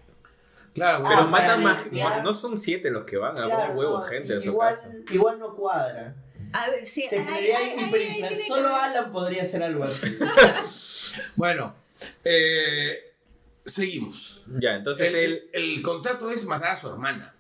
Claro, 0.75 1.05
Pero 1.07 1.21
Ah, 1.21 1.27
matan 1.27 1.47
para 1.49 1.57
más. 1.59 1.83
limpiar. 1.85 2.23
No 2.25 2.33
son 2.33 2.57
siete 2.57 2.91
los 2.91 3.05
que 3.05 3.19
van 3.19 3.33
a 3.39 3.43
Claro, 3.45 3.61
poner 3.75 3.77
huevo 3.77 3.99
no, 3.99 4.05
gente 4.07 4.39
igual, 4.43 4.75
igual 5.11 5.39
no 5.39 5.55
cuadra. 5.55 6.15
A 6.55 6.71
ver, 6.71 6.85
sí, 6.87 7.03
Se 7.09 7.21
tiene 7.21 8.29
que 8.29 8.45
Solo. 8.47 8.75
Alan 8.75 9.13
podría 9.13 9.43
hacer 9.43 9.63
algo 9.63 9.85
así. 9.85 10.17
Bueno, 11.37 11.75
eh, 12.25 13.12
seguimos. 13.65 14.45
Ya, 14.61 14.77
entonces 14.77 15.09
El, 15.09 15.15
él. 15.17 15.51
el- 15.53 15.83
contrato 15.83 16.31
es 16.31 16.45
matar 16.47 16.71
a 16.71 16.77
su 16.77 16.89
hermana. 16.89 17.35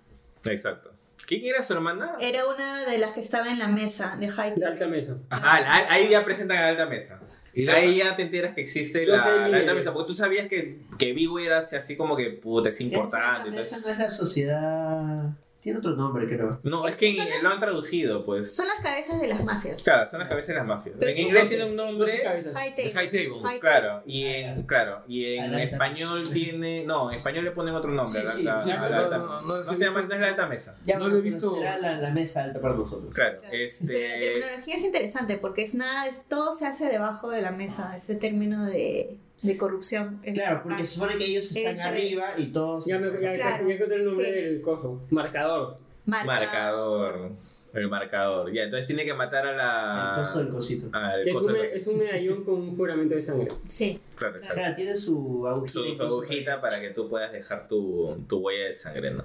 Exacto. 0.44 0.90
¿Quién 1.26 1.44
era 1.44 1.62
su 1.62 1.72
hermana? 1.72 2.16
Era 2.20 2.46
una 2.46 2.84
de 2.84 2.98
las 2.98 3.12
que 3.12 3.20
estaba 3.20 3.50
en 3.50 3.58
la 3.58 3.68
mesa 3.68 4.16
de 4.16 4.26
De 4.26 4.32
High. 4.32 4.54
alta 4.64 4.86
mesa. 4.86 5.16
Ah, 5.30 5.60
la- 5.60 5.92
ahí 5.92 6.10
ya 6.10 6.24
presentan 6.24 6.58
a 6.58 6.62
la 6.62 6.68
alta 6.70 6.86
mesa. 6.86 7.20
Y 7.54 7.64
la- 7.64 7.74
Ahí 7.74 7.98
ya 7.98 8.16
te 8.16 8.22
enteras 8.22 8.54
que 8.54 8.62
existe 8.62 9.06
la, 9.06 9.46
la 9.48 9.58
alta 9.58 9.74
mesa, 9.74 9.92
porque 9.92 10.08
tú 10.08 10.14
sabías 10.14 10.48
que, 10.48 10.80
que 10.98 11.12
Vigo 11.12 11.38
era 11.38 11.58
así, 11.58 11.96
como 11.96 12.16
que 12.16 12.30
puta, 12.30 12.70
es 12.70 12.80
importante. 12.80 13.48
y 13.48 13.52
todo 13.52 13.60
eso. 13.60 13.76
Esa 13.76 13.86
no 13.86 13.92
es 13.92 13.98
la 13.98 14.10
sociedad. 14.10 15.30
Tiene 15.62 15.78
otro 15.78 15.92
nombre, 15.92 16.26
creo. 16.26 16.58
No, 16.64 16.84
es 16.88 16.94
Es- 16.94 16.98
que 16.98 17.14
las- 17.14 17.40
lo 17.40 17.48
han 17.50 17.60
traducido, 17.60 18.26
pues. 18.26 18.52
Son 18.54 18.66
las 18.66 18.80
cabezas 18.82 19.20
de 19.20 19.28
las 19.28 19.44
mafias. 19.44 19.80
Claro, 19.82 20.10
son 20.10 20.18
las 20.18 20.28
cabezas 20.28 20.48
de 20.48 20.54
las 20.54 20.66
mafias. 20.66 20.96
Pero 20.98 21.10
en 21.12 21.16
sí, 21.16 21.22
inglés 21.22 21.48
tiene 21.48 21.64
un 21.66 21.76
nombre. 21.76 22.12
High 22.18 22.42
table. 22.42 22.90
High 22.92 23.10
Table. 23.10 23.40
High 23.44 23.60
Claro, 23.60 24.02
y 24.04 24.24
en, 24.26 24.62
claro, 24.64 25.04
y 25.06 25.36
en 25.36 25.54
español 25.54 26.28
tiene. 26.32 26.84
No, 26.84 27.10
en 27.12 27.16
español 27.16 27.44
le 27.44 27.52
ponen 27.52 27.74
otro 27.76 27.92
nombre. 27.92 28.20
Sí, 28.20 28.26
la- 28.26 28.32
sí, 28.32 28.42
la- 28.42 28.58
sí, 28.58 28.70
a 28.72 28.80
la 28.82 28.88
no, 28.88 28.96
alta- 29.04 29.18
no, 29.18 29.24
no, 29.26 29.40
no 29.42 29.46
no 29.46 29.58
les 29.58 29.70
he 29.70 29.74
se 29.76 29.84
llama, 29.84 30.02
no 30.02 30.14
es 30.14 30.20
la 30.20 30.26
alta 30.28 30.46
mesa. 30.46 30.76
Ya, 30.84 30.98
No 30.98 31.06
lo 31.06 31.16
he 31.18 31.20
visto. 31.20 31.54
Será 31.54 31.78
la, 31.78 31.96
la 31.96 32.10
mesa 32.10 32.42
alta 32.42 32.60
para 32.60 32.74
nosotros. 32.74 33.14
Claro, 33.14 33.38
Pero 33.42 33.52
la 33.56 33.58
este. 33.64 33.86
terminología 33.86 34.74
es 34.76 34.82
interesante 34.84 35.38
porque 35.38 35.62
es 35.62 35.74
nada, 35.76 36.08
es, 36.08 36.24
todo 36.28 36.58
se 36.58 36.66
hace 36.66 36.86
debajo 36.86 37.30
de 37.30 37.40
la 37.40 37.52
mesa, 37.52 37.94
ese 37.94 38.16
término 38.16 38.64
de, 38.66 39.16
de 39.42 39.56
corrupción. 39.56 40.20
es 40.22 40.34
Claro, 40.34 40.60
porque 40.62 40.84
se 40.86 40.94
supone 40.94 41.18
que 41.18 41.24
ellos 41.26 41.50
están 41.54 41.76
Échale. 41.76 41.98
arriba 41.98 42.34
y 42.38 42.46
todos. 42.46 42.86
Ya 42.86 42.98
me 42.98 43.10
ya, 43.20 43.32
Claro, 43.32 43.68
ya 43.68 43.74
encontré 43.74 43.96
el 43.96 44.04
nombre 44.04 44.26
sí. 44.26 44.32
del 44.40 44.60
coso. 44.62 45.00
Marcador. 45.10 45.76
Marca- 46.06 46.26
Marcador. 46.26 47.30
El 47.74 47.88
marcador. 47.88 48.52
Ya, 48.52 48.64
entonces 48.64 48.86
tiene 48.86 49.04
que 49.04 49.14
matar 49.14 49.46
a 49.46 49.52
la. 49.56 50.14
El 50.18 50.24
coso 50.24 50.38
del 50.40 50.48
cosito. 50.50 50.88
al 50.92 51.22
Que 51.24 51.30
es 51.30 51.34
coso 51.34 51.46
un, 51.46 51.52
del 51.54 51.62
cosito. 51.62 51.78
es 51.78 51.86
un 51.88 51.98
medallón 51.98 52.44
con 52.44 52.54
un 52.54 52.76
juramento 52.76 53.14
de 53.14 53.22
sangre. 53.22 53.48
Sí. 53.66 53.98
Claro, 54.16 54.36
exacto. 54.36 54.60
Tiene 54.76 54.94
su 54.96 55.46
agujita. 55.46 55.72
su, 55.72 55.94
su 55.94 56.02
agujita 56.02 56.60
para 56.60 56.80
que 56.80 56.90
tú 56.90 57.08
puedas 57.08 57.32
dejar 57.32 57.68
tu, 57.68 58.24
tu 58.28 58.38
huella 58.38 58.66
de 58.66 58.72
sangre, 58.72 59.10
¿no? 59.12 59.24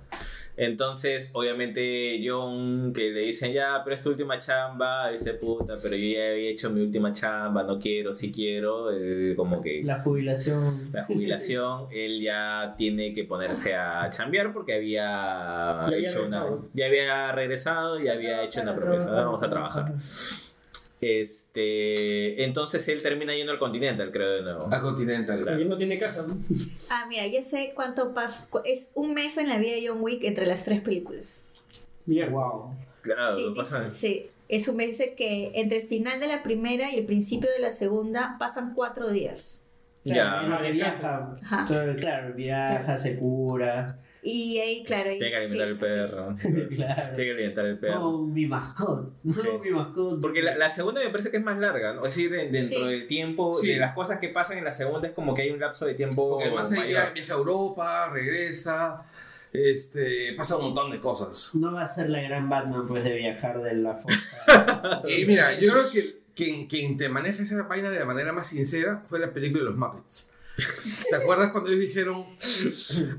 Entonces, 0.59 1.30
obviamente, 1.34 2.19
John, 2.26 2.91
que 2.91 3.11
le 3.11 3.19
dicen, 3.22 3.53
ya, 3.53 3.81
pero 3.84 3.95
es 3.95 4.03
tu 4.03 4.09
última 4.09 4.39
chamba, 4.39 5.11
dice, 5.11 5.35
puta, 5.35 5.76
pero 5.80 5.95
yo 5.95 6.18
ya 6.18 6.31
había 6.31 6.49
hecho 6.49 6.72
mi 6.72 6.81
última 6.81 7.11
chamba, 7.11 7.61
no 7.61 7.77
quiero, 7.77 8.11
sí 8.11 8.31
quiero, 8.31 8.89
él 8.89 9.35
como 9.38 9.61
que 9.61 9.84
La 9.84 10.01
jubilación. 10.01 10.89
la 10.91 11.03
jubilación, 11.05 11.85
él 11.91 12.23
ya 12.23 12.73
tiene 12.76 13.14
que 13.14 13.23
ponerse 13.23 13.76
a 13.76 14.09
chambear 14.09 14.51
porque 14.51 14.73
había 14.73 15.03
Ya 15.03 15.85
había 15.85 16.07
hecho 16.09 16.26
una... 16.26 16.47
Ya 16.73 16.88
había 16.88 17.31
regresado 17.34 18.01
y 18.01 18.07
había 18.07 18.41
hecho 18.41 18.61
una 18.61 18.76
promesa, 18.76 19.11
vamos 19.11 19.43
a 19.43 19.49
trabajar. 19.49 19.93
Este, 20.99 22.44
entonces 22.44 22.88
él 22.88 23.02
termina 23.02 23.36
yendo 23.36 23.52
al 23.52 23.60
Continental, 23.60 24.11
creo, 24.11 24.32
de 24.32 24.41
nuevo. 24.41 24.69
A 24.74 24.82
Continental. 24.82 25.41
Claro. 25.44 25.57
Él 25.61 25.69
no 25.69 25.78
tiene 25.78 25.98
casa. 25.98 26.26
¿no? 26.28 26.38
Ah, 26.90 27.06
mira, 27.10 27.28
ya 27.28 27.41
sé 27.41 27.74
cuánto 27.76 28.14
pasa. 28.14 28.48
Es 28.65 28.90
un 28.94 29.14
mes 29.14 29.38
en 29.38 29.48
la 29.49 29.57
vida 29.60 29.72
de 29.74 29.88
John 29.88 29.99
Wick 30.02 30.24
entre 30.24 30.45
las 30.45 30.64
tres 30.65 30.82
películas. 30.82 31.44
Mierda. 32.06 32.32
Wow. 32.32 32.76
Claro, 33.02 33.38
sí, 33.38 33.53
pasa 33.56 33.80
dice, 33.82 33.91
sí. 33.91 34.30
Es 34.49 34.68
un 34.68 34.78
mes 34.78 34.98
que 35.18 35.52
entre 35.56 35.82
el 35.82 35.88
final 35.88 36.19
de 36.19 36.28
la 36.28 36.41
primera 36.44 36.91
y 36.91 36.98
el 36.98 37.06
principio 37.06 37.49
de 37.52 37.60
la 37.60 37.72
segunda 37.72 38.38
pasan 38.40 38.74
cuatro 38.74 39.10
días. 39.10 39.61
Claro, 40.03 40.48
Ya. 40.48 40.48
no, 40.48 40.72
viaja. 40.72 41.34
Ajá. 41.44 41.65
Claro, 41.98 42.34
viaja, 42.34 42.98
se 42.98 43.18
cura. 43.18 43.99
Y 44.29 44.59
ahí, 44.59 44.83
claro. 44.83 45.09
ahí- 45.09 45.17
Tiene 45.19 45.31
que 45.31 45.37
alimentar 45.37 45.67
sí, 45.67 45.71
el 45.71 45.77
perro. 45.79 46.35
Claro. 46.75 47.15
Tiene 47.15 47.23
que 47.25 47.31
alimentar 47.31 47.65
el 47.65 47.79
perro. 47.79 47.99
No, 47.99 48.21
mi 48.23 48.45
mascot. 48.45 49.13
No, 49.23 49.33
Sí. 49.33 49.47
mi 49.63 49.69
mascot. 49.71 50.19
Porque 50.21 50.41
la, 50.41 50.57
la 50.57 50.67
segunda 50.69 51.01
me 51.01 51.09
parece 51.09 51.31
que 51.31 51.37
es 51.37 51.43
más 51.43 51.57
larga, 51.59 51.93
¿no? 51.93 52.05
Es 52.05 52.13
decir, 52.15 52.33
en- 52.35 52.51
dentro 52.51 52.79
Sí. 52.79 52.85
del 52.85 53.07
tiempo, 53.07 53.55
Sí. 53.55 53.69
de 53.69 53.77
las 53.77 53.93
cosas 53.95 54.19
que 54.19 54.29
pasan 54.29 54.57
en 54.57 54.63
la 54.65 54.71
segunda 54.73 55.07
es 55.07 55.13
como 55.13 55.33
que 55.33 55.43
hay 55.43 55.51
un 55.51 55.59
lapso 55.59 55.85
de 55.85 55.93
tiempo 55.93 56.29
Porque 56.31 56.45
además 56.45 56.71
ella 56.73 56.81
mayor. 56.83 57.13
viaja 57.13 57.33
a 57.33 57.37
Europa, 57.37 58.09
regresa, 58.11 59.03
este, 59.53 60.33
pasa 60.35 60.57
un 60.57 60.65
montón 60.65 60.91
de 60.91 60.99
cosas. 60.99 61.51
No 61.55 61.71
va 61.73 61.83
a 61.83 61.87
ser 61.87 62.09
la 62.09 62.21
gran 62.21 62.49
Batman, 62.49 62.85
pues, 62.87 63.03
de 63.03 63.13
viajar 63.15 63.61
de 63.61 63.75
la 63.75 63.95
fosa. 63.95 64.37
Y 65.07 65.25
mira, 65.25 65.57
yo 65.59 65.71
creo 65.71 65.89
que 65.89 66.17
quien, 66.35 66.67
quien 66.67 66.97
te 66.97 67.09
maneja 67.09 67.41
esa 67.41 67.63
vaina 67.63 67.89
de 67.89 67.99
la 67.99 68.05
manera 68.05 68.31
más 68.33 68.47
sincera 68.47 69.03
fue 69.07 69.19
la 69.19 69.31
película 69.31 69.63
de 69.63 69.69
los 69.69 69.77
Muppets. 69.77 70.33
¿Te 71.09 71.15
acuerdas 71.15 71.51
cuando 71.51 71.69
ellos 71.69 71.81
dijeron, 71.81 72.25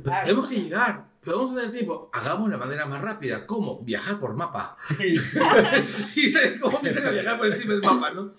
"Pero 0.04 0.16
tenemos 0.24 0.48
que 0.48 0.56
llegar, 0.56 1.06
pero 1.24 1.38
vamos 1.38 1.52
a 1.52 1.56
tener 1.56 1.70
tiempo, 1.72 2.10
hagamos 2.12 2.48
la 2.50 2.56
manera 2.58 2.86
más 2.86 3.00
rápida? 3.02 3.46
¿Cómo? 3.46 3.80
Viajar 3.82 4.18
por 4.18 4.34
mapa. 4.34 4.76
y 6.16 6.28
se, 6.28 6.58
cómo 6.58 6.76
empiezan 6.78 7.06
a 7.06 7.10
viajar 7.10 7.36
por 7.38 7.46
encima 7.46 7.74
del 7.74 7.82
mapa, 7.82 8.10
¿no? 8.10 8.34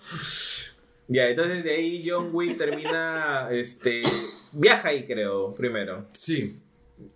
Ya, 1.07 1.27
entonces 1.30 1.63
de 1.63 1.71
ahí 1.71 2.07
John 2.07 2.30
Wick 2.34 2.57
termina, 2.57 3.47
este, 3.51 4.03
viaja 4.51 4.89
ahí 4.89 5.05
creo, 5.07 5.53
primero. 5.53 6.07
Sí. 6.13 6.59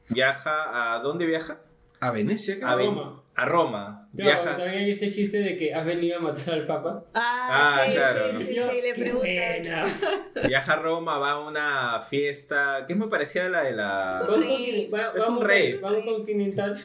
Viaja 0.10 0.96
a, 0.96 1.00
¿dónde 1.00 1.26
viaja? 1.26 1.60
A 2.00 2.12
Venecia, 2.12 2.56
creo. 2.56 2.68
A, 2.70 2.76
Ven- 2.76 2.88
Roma. 2.96 3.23
A 3.36 3.46
Roma. 3.46 4.00
Claro, 4.16 4.44
Viaja. 4.44 4.58
también 4.58 4.84
hay 4.84 4.92
este 4.92 5.12
chiste 5.12 5.38
de 5.40 5.58
que 5.58 5.74
has 5.74 5.84
venido 5.86 6.18
a 6.18 6.22
matar 6.22 6.54
al 6.54 6.68
Papa. 6.68 7.04
Ah, 7.16 7.80
Ah, 7.80 7.84
sí, 7.86 7.94
claro. 7.94 8.40
sí, 8.40 8.46
sí, 8.46 8.54
Yo, 8.56 8.70
sí, 8.70 8.82
le 8.82 8.94
preguntan. 8.94 9.86
Viaja 10.48 10.74
a 10.74 10.76
Roma, 10.76 11.18
va 11.18 11.32
a 11.32 11.40
una 11.40 12.02
fiesta 12.04 12.84
que 12.86 12.94
es 12.94 13.00
muy 13.00 13.10
parecida 13.10 13.48
a 13.48 13.50
la 13.50 13.64
de 13.64 13.72
la... 13.72 14.14
Es 14.14 14.22
un 14.22 14.28
continen- 14.28 14.94
va- 14.94 15.14
Es 15.18 15.28
un 15.28 15.42
rave. 15.42 15.80
Va 15.84 15.90
a 15.90 15.94
un 15.94 16.06
continental 16.06 16.80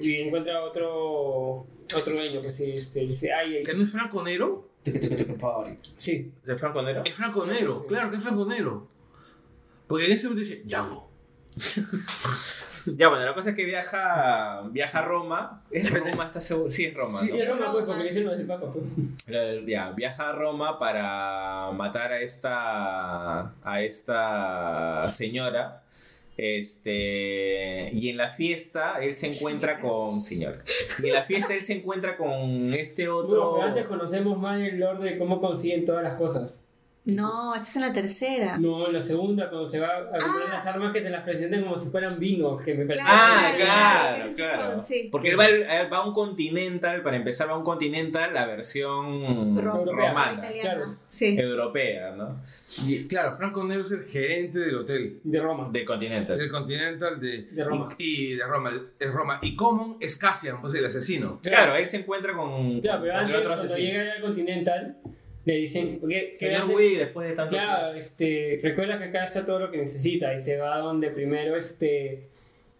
y, 0.00 0.14
encuentra 0.22 0.62
otro 0.64 1.66
otro 1.94 2.14
dueño 2.14 2.40
que 2.40 2.52
sí, 2.52 2.70
este, 2.72 3.00
dice, 3.00 3.32
ay, 3.34 3.62
¿Que 3.64 3.72
ay, 3.72 3.76
no 3.76 3.82
es 3.84 3.90
Franco 3.92 4.22
Nero? 4.22 4.68
sí. 5.98 6.32
¿Es 6.46 6.58
Franco 6.60 6.80
Nero? 6.80 7.02
Es 7.04 7.12
Franco 7.12 7.44
Nero, 7.44 7.84
claro 7.86 8.10
que 8.10 8.16
es 8.16 8.22
Franco 8.22 8.46
Nero. 8.46 8.88
Porque 9.86 10.06
en 10.06 10.12
ese 10.12 10.28
momento 10.28 10.48
dije, 10.48 10.62
Django. 10.64 11.10
Ya, 12.96 13.08
bueno, 13.08 13.24
la 13.24 13.34
cosa 13.34 13.50
es 13.50 13.56
que 13.56 13.64
viaja, 13.64 14.62
viaja 14.70 14.98
a 14.98 15.02
Roma. 15.02 15.62
¿Es 15.70 15.90
Roma? 15.90 16.24
¿Estás 16.24 16.44
seguro? 16.44 16.70
Sí, 16.70 16.84
es 16.84 16.94
Roma. 16.94 17.18
Sí, 17.18 17.30
¿no? 17.30 17.36
Es 17.36 17.48
Roma, 17.48 17.72
pues, 17.72 17.84
porque 17.84 18.08
ese 18.08 18.24
no 18.24 18.32
es 18.32 18.40
el 18.40 18.46
Papa, 18.46 18.72
pues. 18.72 18.84
Ya, 19.66 19.90
viaja 19.90 20.30
a 20.30 20.32
Roma 20.32 20.78
para 20.78 21.70
matar 21.72 22.12
a 22.12 22.20
esta 22.20 23.52
a 23.62 23.82
esta 23.82 25.08
señora. 25.08 25.82
Este 26.36 27.90
y 27.92 28.08
en 28.08 28.16
la 28.16 28.30
fiesta 28.30 28.94
él 29.02 29.14
se 29.14 29.26
encuentra 29.26 29.78
con 29.78 30.22
señora. 30.22 30.62
Y 31.02 31.08
en 31.08 31.12
la 31.12 31.22
fiesta 31.22 31.52
él 31.52 31.62
se 31.62 31.74
encuentra 31.74 32.16
con 32.16 32.72
este 32.72 33.10
otro 33.10 33.56
pero 33.56 33.62
antes 33.62 33.86
conocemos 33.86 34.38
más 34.38 34.58
el 34.58 34.80
lore 34.80 35.10
de 35.10 35.18
cómo 35.18 35.38
consiguen 35.38 35.84
todas 35.84 36.02
las 36.02 36.14
cosas. 36.14 36.62
No, 37.06 37.54
esta 37.54 37.66
es 37.68 37.76
en 37.76 37.82
la 37.82 37.92
tercera. 37.94 38.58
No, 38.58 38.86
en 38.86 38.92
la 38.92 39.00
segunda, 39.00 39.48
cuando 39.48 39.66
se 39.66 39.80
va 39.80 39.88
a 39.88 40.18
comprar 40.18 40.48
las 40.52 40.66
armas 40.66 40.92
que 40.92 41.02
se 41.02 41.08
las 41.08 41.22
presentan 41.22 41.62
como 41.62 41.78
si 41.78 41.88
fueran 41.88 42.20
vinos, 42.20 42.60
que 42.60 42.74
me 42.74 42.84
parece. 42.84 43.04
Ah, 43.08 43.52
Claro, 43.56 44.34
claro, 44.36 44.58
claro. 44.66 44.80
sí. 44.82 45.08
Porque 45.10 45.30
él 45.30 45.38
va, 45.40 45.46
él 45.46 45.92
va 45.92 45.96
a 45.98 46.06
un 46.06 46.12
Continental, 46.12 47.02
para 47.02 47.16
empezar 47.16 47.48
va 47.48 47.52
a 47.52 47.56
un 47.56 47.64
Continental 47.64 48.34
la 48.34 48.44
versión 48.46 49.56
Ro- 49.58 49.84
romana, 49.86 50.34
italiana. 50.34 50.60
claro. 50.74 50.96
Sí. 51.08 51.36
europea, 51.38 52.12
¿no? 52.12 52.42
Y 52.86 53.06
claro, 53.08 53.34
Franco 53.34 53.64
Nero 53.64 53.82
es 53.82 53.90
el 53.92 54.04
gerente 54.04 54.58
del 54.58 54.76
hotel. 54.76 55.20
De 55.24 55.40
Roma. 55.40 55.68
Del 55.72 55.84
Continental. 55.86 56.36
Del 56.38 56.50
Continental 56.50 57.18
de, 57.18 57.42
De 57.44 57.64
Roma. 57.64 57.88
Y, 57.98 58.32
y 58.32 58.34
de 58.36 58.44
Roma. 58.44 58.72
Es 58.98 59.10
Roma. 59.12 59.38
Y 59.42 59.56
Common 59.56 59.96
es 60.00 60.16
Cassian, 60.18 60.60
pues 60.60 60.74
el 60.74 60.84
asesino. 60.84 61.40
Claro, 61.42 61.74
él 61.76 61.86
se 61.88 61.96
encuentra 61.96 62.34
con, 62.36 62.80
Claro, 62.82 63.00
pero 63.02 63.14
con 63.14 63.20
el 63.22 63.26
antes, 63.26 63.36
otro 63.38 63.48
cuando 63.54 63.64
asesino. 63.72 63.88
llega 63.90 64.12
al 64.12 64.20
Continental, 64.20 64.96
le 65.44 65.56
dicen, 65.56 66.00
¿qué, 66.00 66.28
qué 66.30 66.34
Señor 66.34 66.62
hace? 66.62 66.74
Wii, 66.74 66.96
después 66.96 67.28
de 67.28 67.34
tanto 67.34 67.54
Claro, 67.54 67.94
este, 67.94 68.60
recuerda 68.62 68.98
que 68.98 69.04
acá 69.04 69.24
está 69.24 69.44
todo 69.44 69.58
lo 69.58 69.70
que 69.70 69.78
necesita 69.78 70.34
y 70.34 70.40
se 70.40 70.58
va 70.58 70.78
donde 70.78 71.10
primero, 71.10 71.56
este, 71.56 72.28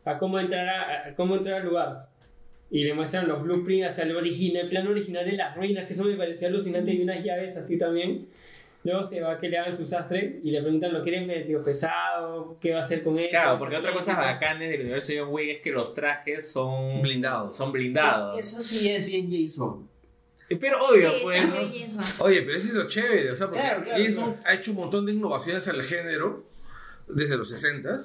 a 0.04 0.18
cómo 0.18 0.38
entrar, 0.38 0.68
a, 0.68 1.08
a 1.08 1.14
cómo 1.14 1.36
entrar 1.36 1.60
al 1.60 1.66
lugar. 1.66 2.08
Y 2.70 2.84
le 2.84 2.94
muestran 2.94 3.26
los 3.26 3.42
blueprints 3.42 3.88
hasta 3.88 4.02
el 4.02 4.14
original, 4.14 4.64
el 4.64 4.68
plan 4.68 4.86
original 4.86 5.24
de 5.24 5.32
las 5.32 5.56
ruinas, 5.56 5.86
que 5.86 5.94
eso 5.94 6.04
me 6.04 6.14
pareció 6.16 6.48
alucinante, 6.48 6.92
y 6.92 7.02
unas 7.02 7.24
llaves 7.24 7.56
así 7.56 7.76
también. 7.76 8.28
Luego 8.82 9.04
se 9.04 9.20
va 9.20 9.32
a 9.32 9.38
que 9.38 9.48
le 9.50 9.58
hagan 9.58 9.76
su 9.76 9.84
sastre 9.84 10.40
y 10.42 10.50
le 10.50 10.62
preguntan, 10.62 10.92
¿lo 10.92 11.02
quieres 11.02 11.26
medio 11.26 11.62
pesado? 11.62 12.56
¿Qué 12.60 12.72
va 12.72 12.78
a 12.78 12.80
hacer 12.80 13.02
con 13.02 13.18
eso? 13.18 13.28
Claro, 13.30 13.58
porque 13.58 13.76
otra 13.76 13.92
cosa 13.92 14.14
bacán 14.14 14.34
bacanes 14.34 14.70
del 14.70 14.80
universo 14.82 15.12
de 15.12 15.20
John 15.20 15.28
Wick 15.32 15.50
es 15.50 15.60
que 15.60 15.70
los 15.70 15.92
trajes 15.92 16.50
son 16.50 17.02
Blindados. 17.02 17.54
Son 17.56 17.72
blindados. 17.72 18.38
Eso 18.38 18.62
sí 18.62 18.88
es 18.88 19.06
bien 19.06 19.30
James 19.30 19.58
Bond. 19.58 19.89
Pero 20.58 20.84
obvio, 20.84 21.10
Sí, 21.12 21.18
pues. 21.22 21.48
¿no? 21.48 22.02
Oye, 22.24 22.42
pero 22.42 22.58
eso 22.58 22.68
es 22.68 22.74
lo 22.74 22.88
chévere, 22.88 23.30
o 23.30 23.36
sea, 23.36 23.46
porque 23.46 23.60
Claro, 23.62 23.84
claro, 23.84 24.04
claro. 24.04 24.36
Ha 24.44 24.54
hecho 24.54 24.70
un 24.72 24.78
montón 24.78 25.06
de 25.06 25.12
innovaciones 25.12 25.68
al 25.68 25.82
género 25.84 26.44
desde 27.06 27.36
los 27.36 27.48
60 27.50 27.98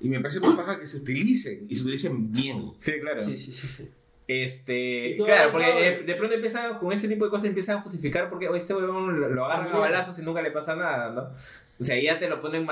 y 0.00 0.08
me 0.10 0.20
parece 0.20 0.40
muy 0.40 0.54
paja 0.54 0.78
que 0.78 0.86
se 0.86 0.98
utilicen 0.98 1.66
y 1.68 1.74
se 1.74 1.82
utilicen 1.82 2.30
bien. 2.32 2.72
Sí, 2.76 2.92
claro. 3.00 3.22
Sí, 3.22 3.36
sí, 3.36 3.52
sí. 3.52 3.66
sí. 3.66 3.88
Este, 4.28 5.14
claro, 5.24 5.52
porque 5.52 5.72
de, 5.72 6.02
de- 6.02 6.14
pronto 6.16 6.34
empiezan 6.34 6.78
con 6.80 6.92
ese 6.92 7.06
tipo 7.06 7.24
de 7.24 7.30
cosas 7.30 7.46
empiezan 7.46 7.78
a 7.78 7.82
justificar 7.82 8.28
porque 8.28 8.48
oh, 8.48 8.56
este 8.56 8.74
huevón 8.74 9.20
lo, 9.20 9.28
lo 9.28 9.44
agarran 9.44 9.72
a 9.74 9.78
balazos 9.78 10.18
y 10.18 10.22
nunca 10.22 10.42
le 10.42 10.50
pasa 10.50 10.74
nada, 10.74 11.12
¿no? 11.12 11.30
O 11.78 11.84
sea, 11.84 12.00
ya 12.00 12.18
te 12.18 12.28
lo 12.28 12.40
ponen 12.40 12.66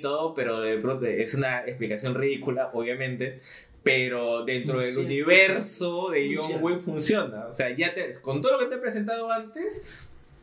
todo, 0.00 0.34
pero 0.34 0.60
de 0.60 0.78
pronto 0.78 1.04
es 1.04 1.34
una 1.34 1.66
explicación 1.66 2.14
ridícula, 2.14 2.70
obviamente. 2.72 3.40
Pero 3.86 4.44
dentro 4.44 4.80
del 4.80 4.88
Funciona. 4.88 5.06
universo 5.08 6.10
de 6.10 6.26
John 6.36 6.36
Funciona. 6.50 6.62
Wick 6.64 6.78
funciona. 6.80 7.46
O 7.46 7.52
sea, 7.52 7.74
ya 7.74 7.94
te, 7.94 8.12
con 8.20 8.40
todo 8.42 8.52
lo 8.52 8.58
que 8.58 8.66
te 8.66 8.74
he 8.74 8.78
presentado 8.78 9.30
antes, 9.32 9.88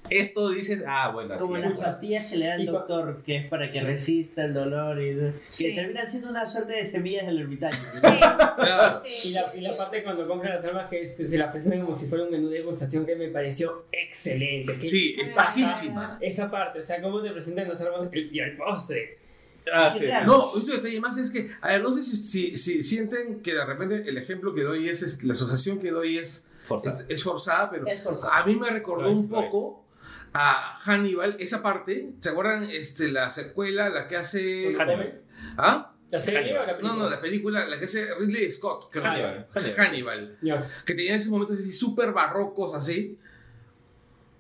esto 0.10 0.50
dices, 0.50 0.84
ah, 0.86 1.12
bueno, 1.14 1.34
así. 1.34 1.42
Como 1.44 1.58
las 1.58 1.80
pastillas 1.80 2.26
que 2.30 2.36
le 2.36 2.46
da 2.48 2.56
el 2.56 2.66
doctor, 2.66 3.22
que 3.26 3.38
es 3.38 3.48
para 3.48 3.72
que 3.72 3.80
resista 3.82 4.44
el 4.44 4.54
dolor 4.54 5.02
y 5.02 5.16
que 5.16 5.34
Sí. 5.50 5.76
terminan 5.76 6.10
siendo 6.10 6.30
una 6.30 6.46
suerte 6.46 6.74
de 6.74 6.84
semillas 6.86 7.26
del 7.26 7.40
ermitaño. 7.40 7.76
Sí, 7.76 8.00
Claro. 8.02 9.02
sí. 9.06 9.30
Y 9.30 9.32
la, 9.32 9.56
y 9.56 9.62
la 9.62 9.78
parte 9.78 10.04
cuando 10.04 10.28
compra 10.28 10.56
las 10.56 10.66
armas 10.66 10.90
que 10.90 11.02
este, 11.04 11.26
se 11.28 11.38
las 11.38 11.52
presentan 11.52 11.82
como 11.86 11.98
si 11.98 12.08
fuera 12.08 12.26
un 12.26 12.32
menú 12.32 12.50
de 12.50 12.58
degustación 12.60 13.06
que 13.06 13.16
me 13.16 13.30
pareció 13.30 13.86
excelente. 13.92 14.74
Que- 14.76 14.84
Sí, 14.88 15.16
es 15.20 15.34
bajísima. 15.34 16.18
Esa 16.22 16.52
parte, 16.52 16.80
o 16.80 16.84
sea, 16.84 17.02
cómo 17.02 17.22
te 17.22 17.32
presentan 17.32 17.70
las 17.70 17.80
armas 17.82 18.10
y 18.14 18.40
el 18.40 18.58
postre. 18.58 19.23
Ah, 19.72 19.94
sí. 19.98 20.06
Claro. 20.06 20.26
No, 20.28 20.38
otro 20.52 20.74
detalle 20.76 21.00
más 21.00 21.18
es 21.18 21.30
que, 21.32 21.50
a 21.62 21.70
ver, 21.70 21.82
no 21.84 21.94
sé 21.94 22.04
si, 22.04 22.18
si, 22.24 22.58
si 22.58 22.84
sienten 22.84 23.42
que 23.42 23.54
de 23.54 23.64
repente 23.66 24.04
el 24.10 24.18
ejemplo 24.18 24.54
que 24.54 24.64
doy 24.64 24.90
es, 24.90 25.02
es- 25.04 25.24
la 25.24 25.34
asociación 25.34 25.80
que 25.80 25.92
doy 25.92 26.18
es, 26.18 26.48
Forzado. 26.66 27.00
es, 27.00 27.06
es 27.10 27.24
forzada, 27.24 27.70
pero 27.70 27.88
Es 27.88 28.02
forzada. 28.02 28.38
a 28.38 28.46
mí 28.46 28.56
me 28.56 28.70
recordó 28.70 29.10
un 29.12 29.30
poco 29.30 29.86
a 30.34 30.78
Hannibal, 30.84 31.36
esa 31.40 31.62
parte, 31.62 32.12
¿se 32.20 32.30
acuerdan 32.30 32.70
este, 32.72 33.12
la 33.12 33.30
secuela, 33.32 33.90
la 33.90 34.08
que 34.08 34.18
hace... 34.18 34.74
Hannibal. 34.76 35.22
¿Ah? 35.58 35.94
¿La 36.12 36.20
serie 36.20 36.40
Hannibal. 36.40 36.64
o 36.64 36.66
la 36.66 36.72
No, 36.74 36.78
película? 36.80 37.04
no, 37.04 37.10
la 37.10 37.22
película, 37.22 37.66
la 37.68 37.80
que 37.80 37.86
hace 37.86 38.14
Ridley 38.16 38.52
Scott, 38.52 38.90
creo. 38.92 39.06
Hannibal, 39.06 39.48
Hannibal. 39.54 39.78
Hannibal. 39.88 40.38
Ya. 40.42 40.70
que 40.86 40.94
tenía 40.96 41.16
esos 41.16 41.30
momentos 41.30 41.58
así 41.60 41.72
súper 41.72 42.12
barrocos 42.14 42.76
así. 42.76 43.18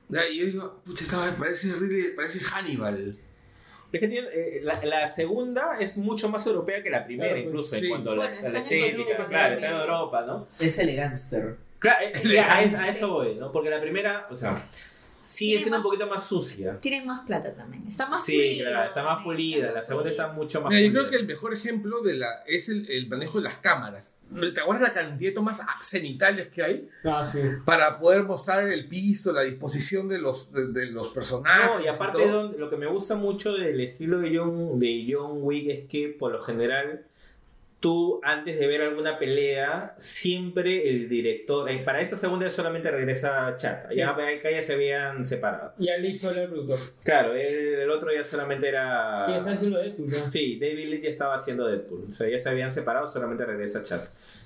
Y 0.09 0.37
yo 0.37 0.45
digo, 0.45 0.81
pucha, 0.85 1.03
esta 1.05 1.35
parece, 1.37 1.73
Ridley- 1.75 2.15
parece 2.15 2.39
Hannibal. 2.43 3.17
Es 3.93 3.99
que 3.99 4.07
tiene, 4.07 4.27
eh, 4.33 4.59
la, 4.63 4.73
la 4.85 5.07
segunda 5.07 5.77
es 5.79 5.97
mucho 5.97 6.27
más 6.27 6.45
europea 6.47 6.81
que 6.83 6.89
la 6.89 7.05
primera, 7.05 7.29
Claro, 7.33 7.47
incluso 7.47 7.75
sí. 7.75 7.85
en 7.85 7.89
cuanto 7.91 8.11
a 8.11 8.15
la, 8.15 8.25
Bueno, 8.25 8.41
la 8.41 8.49
en 8.49 8.55
estética. 8.55 8.97
Europa, 9.11 9.25
claro, 9.29 9.55
está 9.55 9.67
en 9.69 9.77
Europa, 9.77 10.21
¿no? 10.25 10.47
Es 10.59 10.79
elegánster. 10.79 11.55
Claro, 11.79 12.05
eh, 12.05 12.13
eh, 12.25 12.39
a, 12.39 12.63
eso, 12.63 12.77
a 12.83 12.87
eso 12.89 13.09
voy, 13.13 13.35
¿no? 13.35 13.51
Porque 13.51 13.69
la 13.69 13.79
primera, 13.79 14.27
o 14.31 14.33
sea, 14.33 14.65
sigue 15.23 15.51
Tiene 15.51 15.61
siendo 15.61 15.77
un 15.77 15.83
poquito 15.83 16.07
más 16.07 16.23
sucia. 16.27 16.77
Tienen 16.79 17.05
más 17.07 17.21
plata 17.25 17.55
también. 17.55 17.87
Está 17.87 18.07
más 18.07 18.23
Sí, 18.25 18.33
pulida. 18.35 18.69
claro, 18.69 18.87
está 18.89 19.03
más 19.03 19.23
pulida. 19.23 19.71
La 19.71 19.81
segunda 19.83 20.09
está 20.09 20.27
mucho 20.33 20.61
más 20.61 20.69
Mira, 20.71 20.81
yo 20.85 20.91
creo 20.91 21.09
que 21.09 21.15
el 21.15 21.25
mejor 21.25 21.53
ejemplo 21.53 22.01
de 22.01 22.13
la, 22.15 22.27
es 22.45 22.69
el, 22.69 22.89
el 22.91 23.07
manejo 23.07 23.37
de 23.39 23.45
las 23.45 23.57
cámaras. 23.57 24.13
¿Te 24.53 24.61
acuerdas 24.61 24.89
la 24.89 24.93
cantidad 24.93 25.29
de 25.29 25.35
tomas 25.35 25.61
cenitales 25.83 26.47
que 26.47 26.63
hay 26.63 26.89
Ah, 27.03 27.23
sí. 27.29 27.39
para 27.65 27.99
poder 27.99 28.23
mostrar 28.23 28.67
el 28.67 28.87
piso, 28.87 29.31
la 29.31 29.41
disposición 29.41 30.07
de 30.07 30.17
los, 30.17 30.51
de, 30.51 30.67
de 30.67 30.87
los 30.87 31.09
personajes? 31.09 31.79
No, 31.79 31.85
y 31.85 31.87
aparte 31.87 32.23
todo? 32.23 32.31
don- 32.49 32.59
lo 32.59 32.69
que 32.69 32.77
me 32.77 32.87
gusta 32.87 33.15
mucho 33.15 33.53
del 33.53 33.79
estilo 33.79 34.19
de 34.19 34.35
John, 34.35 34.79
de 34.79 35.07
John 35.07 35.37
Wick 35.41 35.67
es 35.69 35.87
que 35.87 36.07
por 36.17 36.31
lo 36.31 36.39
general 36.39 37.05
tú 37.83 38.21
antes 38.23 38.57
de 38.57 38.65
ver 38.65 38.81
alguna 38.81 39.19
pelea 39.19 39.93
siempre 39.97 40.89
el 40.89 41.09
director 41.09 41.69
para 41.83 41.99
esta 41.99 42.15
segunda 42.15 42.49
solamente 42.49 42.89
regresa 42.89 43.53
Chata 43.57 43.89
Sí. 43.91 43.97
ya 43.97 44.11
acá 44.11 44.49
ya 44.49 44.61
se 44.61 44.71
habían 44.75 45.25
separado 45.25 45.73
Ya 45.77 45.97
le 45.97 46.07
hizo 46.07 46.31
el 46.31 46.47
productor. 46.47 46.79
claro 47.03 47.33
el, 47.35 47.53
el 47.81 47.89
otro 47.89 48.13
ya 48.13 48.23
solamente 48.23 48.69
era 48.69 49.25
Sí, 49.25 49.33
está 49.33 49.51
haciendo 49.51 49.79
Deadpool, 49.79 50.09
ya. 50.09 50.29
Sí, 50.29 50.57
David 50.61 50.87
Lee 50.91 51.01
ya 51.01 51.09
estaba 51.09 51.35
haciendo 51.35 51.67
Deadpool. 51.67 52.05
O 52.09 52.13
sea, 52.13 52.29
ya 52.29 52.37
se 52.39 52.47
habían 52.47 52.71
separado, 52.71 53.05
solamente 53.05 53.43
regresa 53.45 53.83
Chat. 53.83 54.01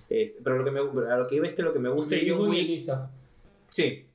Este, 0.09 0.41
pero 0.43 0.57
lo 0.57 0.65
que 0.65 0.71
me, 0.71 0.79
a 0.79 1.17
lo 1.17 1.27
que 1.27 1.35
iba 1.35 1.45
es 1.47 1.53
que 1.53 1.61
lo 1.61 1.73
que 1.73 1.79
me 1.79 1.89
gusta 1.89 2.15
de 2.15 2.27
John 2.27 2.49
Wick. 2.49 2.89
Sí. 3.69 4.07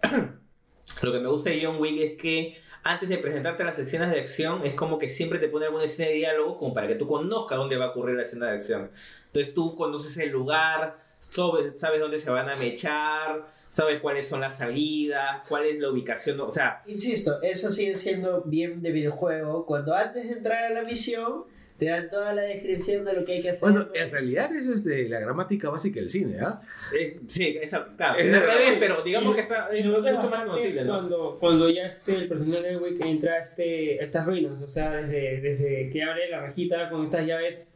lo 1.02 1.12
que 1.12 1.18
me 1.20 1.28
gusta 1.28 1.50
de 1.50 1.64
John 1.64 1.76
Wick 1.80 2.00
es 2.00 2.12
que 2.22 2.56
antes 2.88 3.10
de 3.10 3.18
presentarte 3.18 3.64
las 3.64 3.78
escenas 3.78 4.10
de 4.10 4.18
acción, 4.18 4.64
es 4.64 4.72
como 4.72 4.98
que 4.98 5.10
siempre 5.10 5.38
te 5.38 5.48
pone 5.48 5.66
alguna 5.66 5.84
escena 5.84 6.08
de 6.08 6.14
diálogo 6.14 6.58
como 6.58 6.72
para 6.72 6.88
que 6.88 6.94
tú 6.94 7.06
conozcas 7.06 7.58
dónde 7.58 7.76
va 7.76 7.84
a 7.84 7.88
ocurrir 7.90 8.16
la 8.16 8.22
escena 8.22 8.46
de 8.46 8.52
acción. 8.52 8.90
Entonces 9.26 9.52
tú 9.52 9.76
conoces 9.76 10.16
el 10.16 10.30
lugar, 10.30 10.98
sabes, 11.18 11.78
sabes 11.78 12.00
dónde 12.00 12.18
se 12.18 12.30
van 12.30 12.48
a 12.48 12.56
mechar, 12.56 13.46
sabes 13.68 14.00
cuáles 14.00 14.26
son 14.26 14.40
las 14.40 14.56
salidas, 14.56 15.42
cuál 15.46 15.66
es 15.66 15.78
la 15.78 15.90
ubicación. 15.90 16.40
O 16.40 16.50
sea, 16.50 16.82
Insisto, 16.86 17.42
eso 17.42 17.70
sigue 17.70 17.94
siendo 17.94 18.40
bien 18.46 18.80
de 18.80 18.90
videojuego. 18.90 19.66
Cuando 19.66 19.94
antes 19.94 20.26
de 20.26 20.36
entrar 20.36 20.64
a 20.64 20.70
la 20.70 20.82
misión, 20.82 21.44
Te 21.78 21.86
dan 21.86 22.08
toda 22.08 22.32
la 22.34 22.42
descripción 22.42 23.04
de 23.04 23.12
lo 23.12 23.24
que 23.24 23.34
hay 23.34 23.42
que 23.42 23.50
hacer. 23.50 23.70
Bueno, 23.70 23.88
en 23.94 24.10
realidad 24.10 24.52
eso 24.54 24.74
es 24.74 24.84
de 24.84 25.08
la 25.08 25.20
gramática 25.20 25.70
básica 25.70 26.00
del 26.00 26.10
cine, 26.10 26.38
¿ah? 26.40 26.52
Eh, 26.98 27.20
sí, 27.28 27.56
esa, 27.62 27.86
claro, 27.96 28.18
Es 28.18 28.26
la- 28.26 28.40
pero 28.80 29.02
digamos 29.02 29.34
que 29.34 29.42
está 29.42 29.68
es 29.72 29.80
es 29.80 29.86
mucho 29.86 30.28
más 30.30 30.44
conocible, 30.44 30.84
¿no? 30.84 30.94
cuando, 30.94 31.36
cuando 31.38 31.70
ya 31.70 31.86
este, 31.86 32.14
el 32.16 32.28
personaje 32.28 32.66
de 32.68 32.76
Wick 32.78 33.04
entra 33.04 33.34
a, 33.34 33.38
este, 33.38 34.00
a 34.00 34.04
estas 34.04 34.26
ruinas, 34.26 34.60
o 34.60 34.68
sea, 34.68 34.90
desde, 34.96 35.40
desde 35.40 35.88
que 35.90 36.02
abre 36.02 36.28
la 36.28 36.40
rejita 36.46 36.90
con 36.90 37.04
estas 37.04 37.24
llaves 37.26 37.68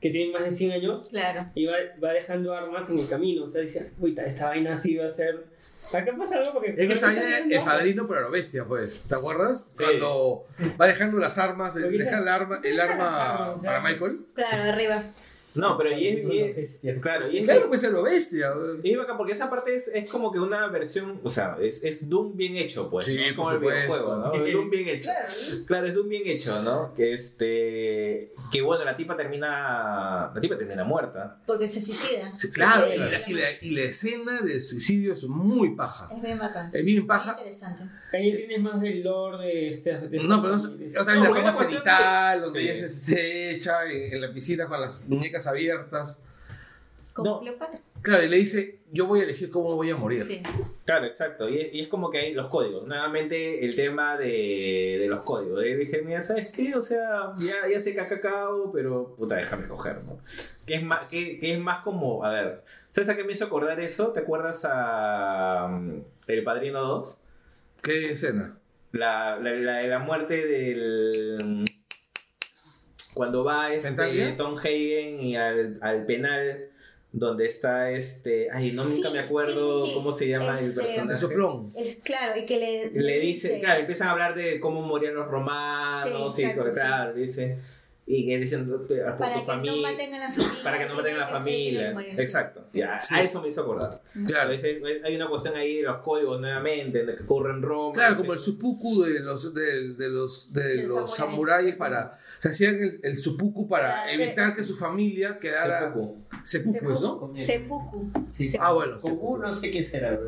que 0.00 0.10
tienen 0.10 0.32
más 0.32 0.44
de 0.44 0.50
100 0.50 0.72
años 0.72 1.08
Claro. 1.10 1.46
y 1.54 1.66
va, 1.66 1.74
va 2.02 2.12
dejando 2.12 2.54
armas 2.54 2.88
en 2.88 2.98
el 2.98 3.08
camino, 3.08 3.44
o 3.44 3.48
sea, 3.48 3.60
dice, 3.60 3.92
uy, 3.98 4.16
esta 4.24 4.48
vaina 4.48 4.76
sí 4.76 4.96
va 4.96 5.06
a 5.06 5.10
ser... 5.10 5.44
Acá 5.92 6.14
pasa 6.16 6.36
algo 6.36 6.52
porque... 6.54 6.70
Es 6.70 6.86
que 6.86 6.92
esa 6.92 7.06
vaina 7.06 7.38
está 7.38 7.54
el 7.58 7.64
padrino 7.64 8.06
pero 8.08 8.22
lo 8.22 8.30
bestia, 8.30 8.64
pues. 8.64 9.02
¿Te 9.02 9.14
acuerdas? 9.14 9.70
Sí. 9.76 9.84
Cuando 9.84 10.46
va 10.80 10.86
dejando 10.86 11.18
las 11.18 11.36
armas, 11.38 11.74
deja 11.74 12.18
el 12.18 12.28
arma, 12.28 12.60
el 12.62 12.80
arma 12.80 13.30
armas, 13.32 13.58
o 13.58 13.60
sea, 13.60 13.70
para 13.70 13.82
Michael. 13.82 14.20
Claro, 14.34 14.62
de 14.64 14.70
arriba. 14.70 15.02
No, 15.54 15.76
pero 15.76 15.90
y 15.96 16.06
es, 16.08 16.24
y 16.32 16.38
es- 16.38 16.56
Bestia. 16.56 17.00
claro, 17.00 17.30
y 17.30 17.38
es 17.38 17.44
Claro, 17.44 17.68
pues 17.68 17.82
es 17.84 17.90
lo 17.92 18.02
bestia. 18.02 18.52
Y 18.82 18.92
es 18.92 18.98
bacán 18.98 19.16
porque 19.16 19.32
esa 19.32 19.50
parte 19.50 19.74
es, 19.74 19.88
es 19.88 20.10
como 20.10 20.30
que 20.32 20.38
una 20.38 20.66
versión, 20.68 21.20
o 21.24 21.28
sea, 21.30 21.56
es, 21.60 21.82
es 21.84 22.08
Doom 22.08 22.36
bien 22.36 22.56
hecho, 22.56 22.88
pues. 22.90 23.06
Sí, 23.06 23.16
¿no? 23.16 23.22
Es 23.24 23.32
como 23.34 23.50
el 23.52 23.58
videojuego, 23.58 24.16
¿no? 24.16 24.34
Es 24.44 24.52
Doom 24.52 24.70
bien 24.70 24.88
hecho. 24.88 25.10
Claro, 25.66 25.86
es 25.86 25.94
Doom 25.94 26.08
bien 26.08 26.22
hecho, 26.26 26.62
¿no? 26.62 26.94
Que 26.94 27.12
este. 27.14 28.32
Que 28.52 28.62
bueno, 28.62 28.84
la 28.84 28.96
tipa 28.96 29.16
termina. 29.16 30.30
La 30.34 30.40
tipa 30.40 30.56
termina 30.56 30.84
muerta. 30.84 31.36
Porque 31.46 31.68
se 31.68 31.80
suicida. 31.80 32.34
Sí, 32.34 32.50
claro, 32.50 32.86
Sí, 32.86 32.94
y 32.94 32.98
la, 32.98 33.28
y 33.28 33.32
la- 33.34 33.50
y 33.62 33.70
la 33.70 33.82
escena 33.82 34.40
del 34.40 34.62
suicidio 34.62 35.12
es 35.14 35.24
muy 35.24 35.74
paja. 35.74 36.08
Es 36.14 36.22
bien 36.22 36.38
bacán. 36.38 36.70
Es 36.72 36.84
bien 36.84 37.06
paja. 37.06 37.32
Interesante. 37.38 37.84
Ahí 38.12 38.36
tienes 38.36 38.60
más 38.60 38.80
del 38.80 39.02
lore 39.04 39.46
de 39.46 39.68
este... 39.68 39.90
de 39.98 40.16
este- 40.16 40.28
No, 40.28 40.42
pero 40.42 40.56
no, 40.56 40.62
de- 40.68 40.98
otra 40.98 41.12
vez 41.14 41.22
No, 41.22 41.28
la 41.28 41.34
toma 41.36 41.50
es 41.50 41.56
cenital, 41.56 42.40
donde 42.42 42.62
ella 42.62 42.74
se, 42.76 42.88
se 42.90 43.50
echa 43.52 43.84
en, 43.86 44.14
en 44.14 44.20
la 44.20 44.32
piscina 44.32 44.66
con 44.66 44.80
las 44.80 45.00
muñecas 45.06 45.39
abiertas. 45.46 46.22
Como 47.14 47.30
No. 47.30 47.40
Cleopatra. 47.40 47.80
Claro, 48.02 48.24
y 48.24 48.28
le 48.28 48.36
dice, 48.38 48.78
yo 48.92 49.06
voy 49.06 49.20
a 49.20 49.24
elegir 49.24 49.50
cómo 49.50 49.76
voy 49.76 49.90
a 49.90 49.96
morir. 49.96 50.24
Sí. 50.24 50.42
Claro, 50.86 51.04
exacto. 51.04 51.48
Y 51.50 51.58
es, 51.58 51.74
y 51.74 51.80
es 51.82 51.88
como 51.88 52.10
que 52.10 52.18
hay 52.18 52.32
los 52.32 52.46
códigos. 52.48 52.86
Nuevamente 52.86 53.62
el 53.64 53.74
tema 53.74 54.16
de, 54.16 54.96
de 54.98 55.06
los 55.06 55.20
códigos. 55.22 55.62
Y 55.66 55.74
dije, 55.74 56.00
mira, 56.02 56.20
¿sabes 56.22 56.50
qué? 56.52 56.74
O 56.74 56.80
sea, 56.82 57.32
ya, 57.36 57.68
ya 57.70 57.78
sé 57.78 57.92
que 57.92 58.00
acá 58.00 58.20
cacao, 58.20 58.72
pero 58.72 59.14
puta, 59.16 59.36
déjame 59.36 59.68
coger, 59.68 60.02
¿no? 60.04 60.18
Que 60.64 60.76
es 60.76 60.82
más, 60.82 61.08
que, 61.08 61.38
que 61.38 61.52
es 61.52 61.60
más 61.60 61.84
como, 61.84 62.24
a 62.24 62.30
ver, 62.30 62.62
¿sabes 62.90 63.10
a 63.10 63.16
qué 63.16 63.24
me 63.24 63.32
hizo 63.32 63.44
acordar 63.44 63.78
eso? 63.80 64.12
¿Te 64.12 64.20
acuerdas 64.20 64.64
a 64.64 65.66
um, 65.66 66.02
El 66.26 66.42
Padrino 66.42 66.80
2? 66.80 67.20
¿Qué 67.82 68.12
escena? 68.12 68.56
La, 68.92 69.36
la, 69.36 69.52
la, 69.52 69.82
la 69.82 69.98
muerte 69.98 70.46
del... 70.46 71.64
Cuando 73.14 73.44
va 73.44 73.72
este. 73.72 74.32
Tom 74.36 74.56
Hagen 74.56 75.20
y 75.20 75.36
al, 75.36 75.78
al 75.80 76.06
penal 76.06 76.66
donde 77.12 77.46
está 77.46 77.90
este... 77.90 78.48
Ay, 78.52 78.70
no, 78.72 78.84
nunca 78.84 79.08
Sí, 79.08 79.12
me 79.14 79.18
acuerdo 79.18 79.80
sí, 79.80 79.86
sí, 79.86 79.88
sí. 79.88 79.94
cómo 79.98 80.12
se 80.12 80.28
llama 80.28 80.58
el 80.60 80.66
Este, 80.66 80.80
El 80.80 80.86
personaje. 80.86 81.20
soplón. 81.20 81.72
Es 81.76 81.96
claro, 81.96 82.38
y 82.38 82.46
que 82.46 82.58
le, 82.58 82.90
Le 83.02 83.18
dice, 83.18 83.58
claro, 83.60 83.80
empiezan 83.80 84.08
a 84.08 84.10
hablar 84.12 84.34
de 84.36 84.60
cómo 84.60 84.82
morían 84.82 85.14
los 85.14 85.26
romanos, 85.26 86.36
Sí, 86.36 86.44
y 86.44 86.52
claro, 86.52 87.12
dice, 87.14 87.58
y 88.12 88.26
que 88.26 88.38
dicen 88.38 88.66
por 88.68 88.86
para 89.18 89.32
tu 89.34 89.40
que 89.40 89.46
familia, 89.46 89.72
no 89.76 89.82
maten 89.82 90.14
a 90.14 90.18
la 90.18 90.28
familia. 90.32 90.62
para 90.64 90.78
que 90.78 90.86
no 90.86 90.94
maten 90.96 91.14
a 91.14 91.18
la 91.18 91.28
familia, 91.28 91.94
exacto, 92.18 92.64
ya, 92.72 92.98
Sí. 93.00 93.14
a 93.14 93.22
eso 93.22 93.40
me 93.40 93.48
hizo 93.48 93.60
acordar. 93.60 93.90
A 93.94 94.26
Claro. 94.26 94.50
hay 95.04 95.14
una 95.16 95.28
cuestión 95.28 95.54
ahí 95.56 95.76
de 95.78 95.82
los 95.84 95.98
códigos 95.98 96.40
nuevamente, 96.40 97.04
de 97.04 97.16
que 97.16 97.22
ocurre 97.22 97.52
en 97.52 97.62
Roma. 97.62 97.94
Claro, 97.94 98.16
como 98.16 98.32
el 98.32 98.38
supuku 98.40 99.02
de 99.04 99.20
los, 99.20 99.54
de, 99.54 99.94
de 99.94 100.08
los, 100.08 100.52
de 100.52 100.62
De 100.62 100.82
los 100.82 100.96
los 100.96 101.16
samuráis. 101.16 101.16
samuráis 101.16 101.74
para... 101.76 102.18
Se 102.40 102.48
hacían 102.48 102.76
el, 102.82 103.00
el 103.02 103.18
supuku 103.18 103.68
para 103.68 103.90
Para 103.96 104.12
evitar 104.12 104.54
que 104.56 104.64
su 104.64 104.76
familia 104.76 105.38
quedara... 105.38 105.92
Seppuku. 105.92 106.18
Seppuku, 106.42 106.90
¿es, 106.92 107.00
¿no? 107.02 107.32
Él. 107.36 107.44
Seppuku. 107.44 108.10
Sí. 108.30 108.52
Ah, 108.58 108.72
bueno. 108.72 108.98
Seppuku. 108.98 109.36
no 109.38 109.52
sé 109.52 109.70
qué 109.70 109.82
será. 109.82 110.18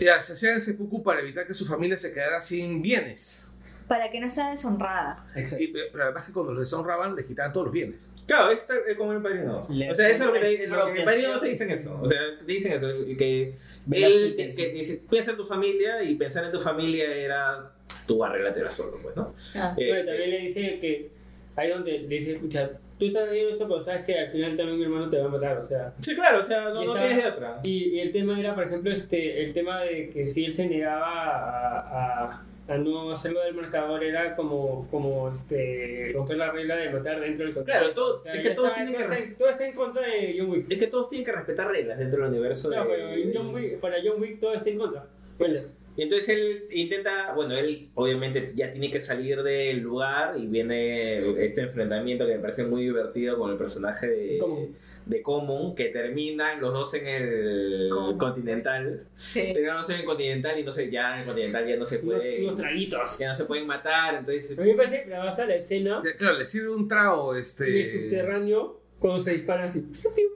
Ya, 0.00 0.20
se 0.20 0.32
hacían 0.32 0.54
el 0.56 0.62
seppuku 0.62 1.02
para 1.02 1.20
evitar 1.20 1.46
que 1.46 1.54
su 1.54 1.66
familia 1.66 1.96
se 1.96 2.12
quedara 2.12 2.40
sin 2.40 2.80
bienes. 2.82 3.45
Para 3.88 4.10
que 4.10 4.20
no 4.20 4.28
sea 4.28 4.50
deshonrada. 4.50 5.24
Exacto. 5.36 5.62
Y- 5.64 5.72
pero 5.92 6.04
además 6.04 6.24
que 6.26 6.32
cuando 6.32 6.52
los 6.52 6.68
deshonraban 6.68 7.14
les 7.14 7.24
quitaban 7.24 7.52
todos 7.52 7.66
los 7.66 7.72
bienes. 7.72 8.10
Claro, 8.26 8.50
es, 8.50 8.64
es 8.88 8.96
como 8.96 9.12
el 9.12 9.22
padrino. 9.22 9.60
O 9.60 9.62
sea, 9.62 9.88
eso 9.90 10.02
es 10.02 10.18
lo 10.20 10.32
que 10.32 10.40
te, 10.40 10.66
lo 10.68 10.92
que 10.92 10.98
el 11.00 11.04
padrino 11.04 11.34
expropiación. 11.34 11.40
te 11.40 11.48
dicen 11.48 11.70
eso. 11.70 12.00
O 12.02 12.08
sea, 12.08 12.18
te 12.38 12.44
dicen 12.44 12.72
eso. 12.72 12.88
Que 13.16 13.54
él 13.92 14.34
que, 14.36 14.50
que 14.50 15.00
piensa 15.08 15.30
en 15.30 15.36
tu 15.36 15.44
familia 15.44 16.02
y 16.02 16.14
pensar 16.16 16.44
en 16.44 16.52
tu 16.52 16.58
familia 16.60 17.14
era 17.14 17.70
tu 18.06 18.24
arreglatela 18.24 18.70
solo, 18.72 18.96
pues, 19.02 19.14
¿no? 19.16 19.32
Ah. 19.56 19.72
Bueno, 19.76 19.94
Este, 19.94 20.06
también 20.06 20.30
le 20.30 20.38
dice 20.40 20.78
que 20.80 21.10
ahí 21.54 21.70
donde 21.70 21.98
le 22.00 22.08
dice, 22.08 22.32
escucha, 22.34 22.70
tú 22.98 23.06
estás 23.06 23.28
haciendo 23.28 23.50
esto, 23.50 23.68
pero 23.68 23.80
sabes 23.80 24.04
que 24.04 24.18
al 24.18 24.30
final 24.32 24.56
también 24.56 24.78
mi 24.78 24.84
hermano 24.84 25.08
te 25.10 25.18
va 25.18 25.26
a 25.26 25.28
matar, 25.28 25.58
o 25.58 25.64
sea. 25.64 25.92
Sí, 26.00 26.14
claro, 26.14 26.38
o 26.40 26.42
sea, 26.42 26.70
no, 26.70 26.84
no 26.84 26.92
tienes 26.94 27.16
de 27.22 27.28
otra. 27.30 27.60
Y, 27.62 27.84
y 27.96 28.00
el 28.00 28.10
tema 28.12 28.38
era, 28.40 28.54
por 28.54 28.64
ejemplo, 28.64 28.90
este, 28.92 29.44
el 29.44 29.52
tema 29.52 29.82
de 29.82 30.10
que 30.10 30.26
si 30.26 30.44
él 30.44 30.52
se 30.52 30.66
negaba 30.68 31.06
a, 31.08 31.78
a, 31.80 32.24
a 32.32 32.44
no 32.68 33.10
hacerlo 33.12 33.40
del 33.44 33.54
marcador, 33.54 34.02
era 34.02 34.34
como, 34.34 34.88
como 34.90 35.30
este, 35.30 36.10
romper 36.12 36.36
la 36.36 36.50
regla 36.50 36.76
de 36.76 36.90
matar 36.90 37.20
dentro 37.20 37.44
del 37.46 37.54
contrato. 37.54 37.78
Claro, 37.80 37.94
todo- 37.94 38.16
O 38.18 38.22
sea, 38.22 38.32
es 38.32 38.40
que 38.42 38.50
todos 38.50 38.68
está- 38.70 38.84
tienen 38.84 38.94
todo 39.02 39.08
que 39.10 39.18
está- 39.22 39.38
todo 39.38 39.48
está 39.50 39.66
en 39.68 39.74
contra 39.74 40.02
de 40.06 40.36
John 40.38 40.50
Wick. 40.50 40.70
Es 40.72 40.78
que 40.78 40.86
todos 40.88 41.08
tienen 41.08 41.24
que 41.26 41.32
respetar 41.32 41.68
reglas 41.70 41.98
dentro 41.98 42.22
del 42.22 42.30
universo. 42.30 42.70
No, 42.70 42.84
de- 42.84 42.88
pero 42.88 43.30
John 43.34 43.54
Wick, 43.54 43.78
para 43.78 43.96
John 44.04 44.20
Wick 44.20 44.40
todo 44.40 44.54
está 44.54 44.68
en 44.70 44.78
contra. 44.78 45.06
Bueno, 45.38 45.54
Y 45.96 46.02
entonces 46.02 46.28
él 46.28 46.64
intenta, 46.72 47.32
bueno, 47.34 47.56
él 47.56 47.88
obviamente 47.94 48.52
ya 48.54 48.70
tiene 48.70 48.90
que 48.90 49.00
salir 49.00 49.42
del 49.42 49.78
lugar 49.80 50.34
y 50.38 50.46
viene 50.46 51.16
este 51.42 51.62
enfrentamiento 51.62 52.26
que 52.26 52.34
me 52.34 52.40
parece 52.40 52.64
muy 52.64 52.82
divertido 52.82 53.38
con 53.38 53.50
el 53.50 53.56
personaje 53.56 54.06
de 54.06 54.38
Common. 54.38 54.76
de 55.06 55.22
Common, 55.22 55.74
que 55.74 55.86
terminan 55.86 56.60
los 56.60 56.72
dos 56.74 56.92
en 56.94 57.06
el 57.06 57.88
Common. 57.90 58.18
Continental. 58.18 59.06
Sí. 59.14 59.52
Pero 59.54 59.72
no 59.72 59.82
sé 59.82 59.94
en 59.94 60.00
el 60.00 60.04
Continental 60.04 60.58
y 60.58 60.64
no 60.64 60.70
sé, 60.72 60.90
ya 60.90 61.14
en 61.14 61.20
el 61.20 61.26
Continental 61.26 61.66
ya 61.66 61.76
no 61.76 61.84
se 61.86 61.98
puede, 62.00 62.42
unos 62.44 62.56
traguitos. 62.56 63.18
ya 63.18 63.28
no 63.28 63.34
se 63.34 63.44
pueden 63.46 63.66
matar, 63.66 64.16
entonces 64.16 64.58
A 64.58 64.60
mí 64.62 64.70
me 64.72 64.76
parece 64.76 65.02
que 65.04 65.08
la 65.10 65.24
base 65.24 65.46
la 65.46 65.54
escena 65.54 66.02
Ya, 66.04 66.14
Claro, 66.16 66.38
le 66.38 66.44
sirve 66.44 66.68
un 66.74 66.86
trago, 66.88 67.30
en 67.32 67.36
el 67.38 67.42
este... 67.42 67.90
subterráneo 67.90 68.80
cuando 68.98 69.22
se 69.22 69.32
disparan 69.32 69.68
así. 69.68 69.80
piu, 69.80 70.28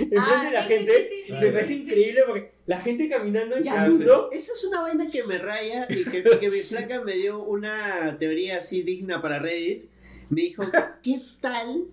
Enfrente 0.00 0.16
Ah, 0.18 0.44
de 0.44 0.50
la 0.52 0.62
sí, 0.62 0.68
gente. 0.68 0.92
sí, 0.92 1.08
sí, 1.08 1.22
sí, 1.26 1.32
me 1.32 1.40
sí, 1.40 1.46
parece 1.52 1.68
sí, 1.68 1.74
sí. 1.74 1.82
increíble 1.82 2.20
porque 2.26 2.50
la 2.68 2.78
gente 2.78 3.08
caminando 3.08 3.56
en 3.56 3.64
Ya, 3.64 3.86
segundo. 3.86 4.28
Eso 4.30 4.52
es 4.54 4.64
una 4.64 4.82
vaina 4.82 5.10
que 5.10 5.24
me 5.24 5.38
raya 5.38 5.86
y 5.88 6.04
que, 6.04 6.22
que 6.40 6.50
mi 6.50 6.60
flaca 6.60 7.00
me 7.00 7.14
dio 7.14 7.42
una 7.42 8.18
teoría 8.18 8.58
así 8.58 8.82
digna 8.82 9.22
para 9.22 9.38
Reddit. 9.38 9.88
Me 10.28 10.42
dijo, 10.42 10.62
¿qué 11.02 11.22
tal 11.40 11.86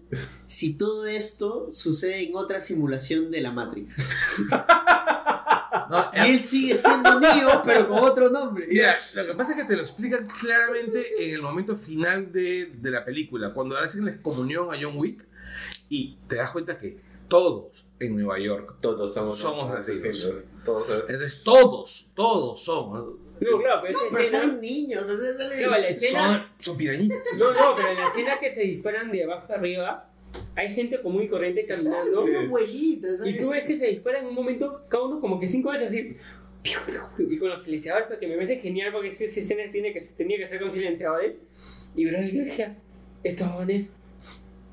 si 0.48 0.74
todo 0.74 1.08
esto 1.08 1.72
sucede 1.72 2.26
en 2.26 2.36
otra 2.36 2.60
simulación 2.60 3.32
de 3.32 3.40
la 3.40 3.52
Matrix? 3.52 4.06
No, 5.90 6.12
Y 6.14 6.30
él 6.32 6.44
sigue 6.44 6.76
siendo 6.76 7.22
Neo, 7.22 7.62
pero 7.64 7.88
con 7.88 8.00
otro 8.00 8.30
nombre. 8.30 8.68
Mira, 8.68 8.96
lo 9.14 9.26
que 9.26 9.34
pasa 9.34 9.52
es 9.52 9.58
que 9.60 9.64
te 9.66 9.78
lo 9.78 9.82
explican 9.84 10.28
claramente 10.28 11.26
en 11.26 11.36
el 11.36 11.42
momento 11.42 11.78
final 11.78 12.34
de, 12.34 12.72
de 12.76 12.92
la 12.92 13.06
película, 13.06 13.54
cuando 13.54 13.78
hacen 13.78 14.04
la 14.04 14.12
excomunión 14.12 14.74
a 14.74 14.78
John 14.82 14.98
Wick 14.98 15.24
y 15.88 16.18
te 16.28 16.36
das 16.36 16.52
cuenta 16.52 16.78
que 16.80 16.98
todos 17.28 17.86
en 18.00 18.16
Nueva 18.16 18.40
York, 18.40 18.78
todos 18.82 19.14
somos, 19.14 19.40
Somos 19.40 19.74
asesinos. 19.74 20.34
Todos 20.64 20.88
entonces 21.10 21.44
todos, 21.44 22.12
todos 22.16 22.64
son, 22.64 23.20
No, 23.40 23.60
claro, 23.60 23.82
pero 23.82 23.94
esa 23.94 24.06
Pero 24.10 24.22
escena. 24.22 24.42
salen 24.44 24.62
niños, 24.62 25.04
o 25.04 25.18
sea, 25.18 25.34
salen... 25.34 25.58
Claro, 25.58 25.82
la 25.82 25.88
escena. 25.90 26.50
son, 26.58 26.66
son 26.66 26.78
pirañitas. 26.78 27.20
No, 27.38 27.54
no, 27.54 27.76
pero 27.76 27.90
en 27.90 27.96
la 27.96 28.08
escena 28.08 28.40
que 28.40 28.54
se 28.54 28.62
disparan 28.62 29.12
de 29.12 29.24
abajo 29.24 29.54
arriba, 29.54 30.10
hay 30.56 30.74
gente 30.74 31.02
común 31.02 31.24
y 31.24 31.28
corriente 31.28 31.66
caminando. 31.66 32.26
Son 32.26 32.36
abuelitas, 32.36 33.20
Y 33.26 33.38
tú 33.38 33.50
ves 33.50 33.64
que 33.66 33.78
se 33.78 33.88
disparan 33.88 34.24
en 34.24 34.30
un 34.30 34.36
momento, 34.36 34.82
cada 34.90 35.06
uno 35.06 35.20
como 35.20 35.40
que 35.40 35.48
cinco 35.48 35.72
veces 35.72 35.90
así. 35.90 36.16
Y 37.20 37.38
con 37.38 37.50
los 37.50 37.62
silenciadores, 37.64 38.08
porque 38.08 38.28
me 38.28 38.36
parece 38.36 38.58
genial, 38.58 38.92
porque 38.92 39.10
esa 39.10 39.26
esa 39.26 39.40
escena 39.40 39.72
tiene 39.72 39.94
que, 39.94 40.02
tenía 40.02 40.38
que 40.38 40.48
ser 40.48 40.60
con 40.60 40.72
silenciadores. 40.72 41.38
Y 41.96 42.06
bro, 42.06 42.20
yo 42.22 42.44
dije, 42.44 42.76
estos 43.24 43.48
jóvenes, 43.50 43.94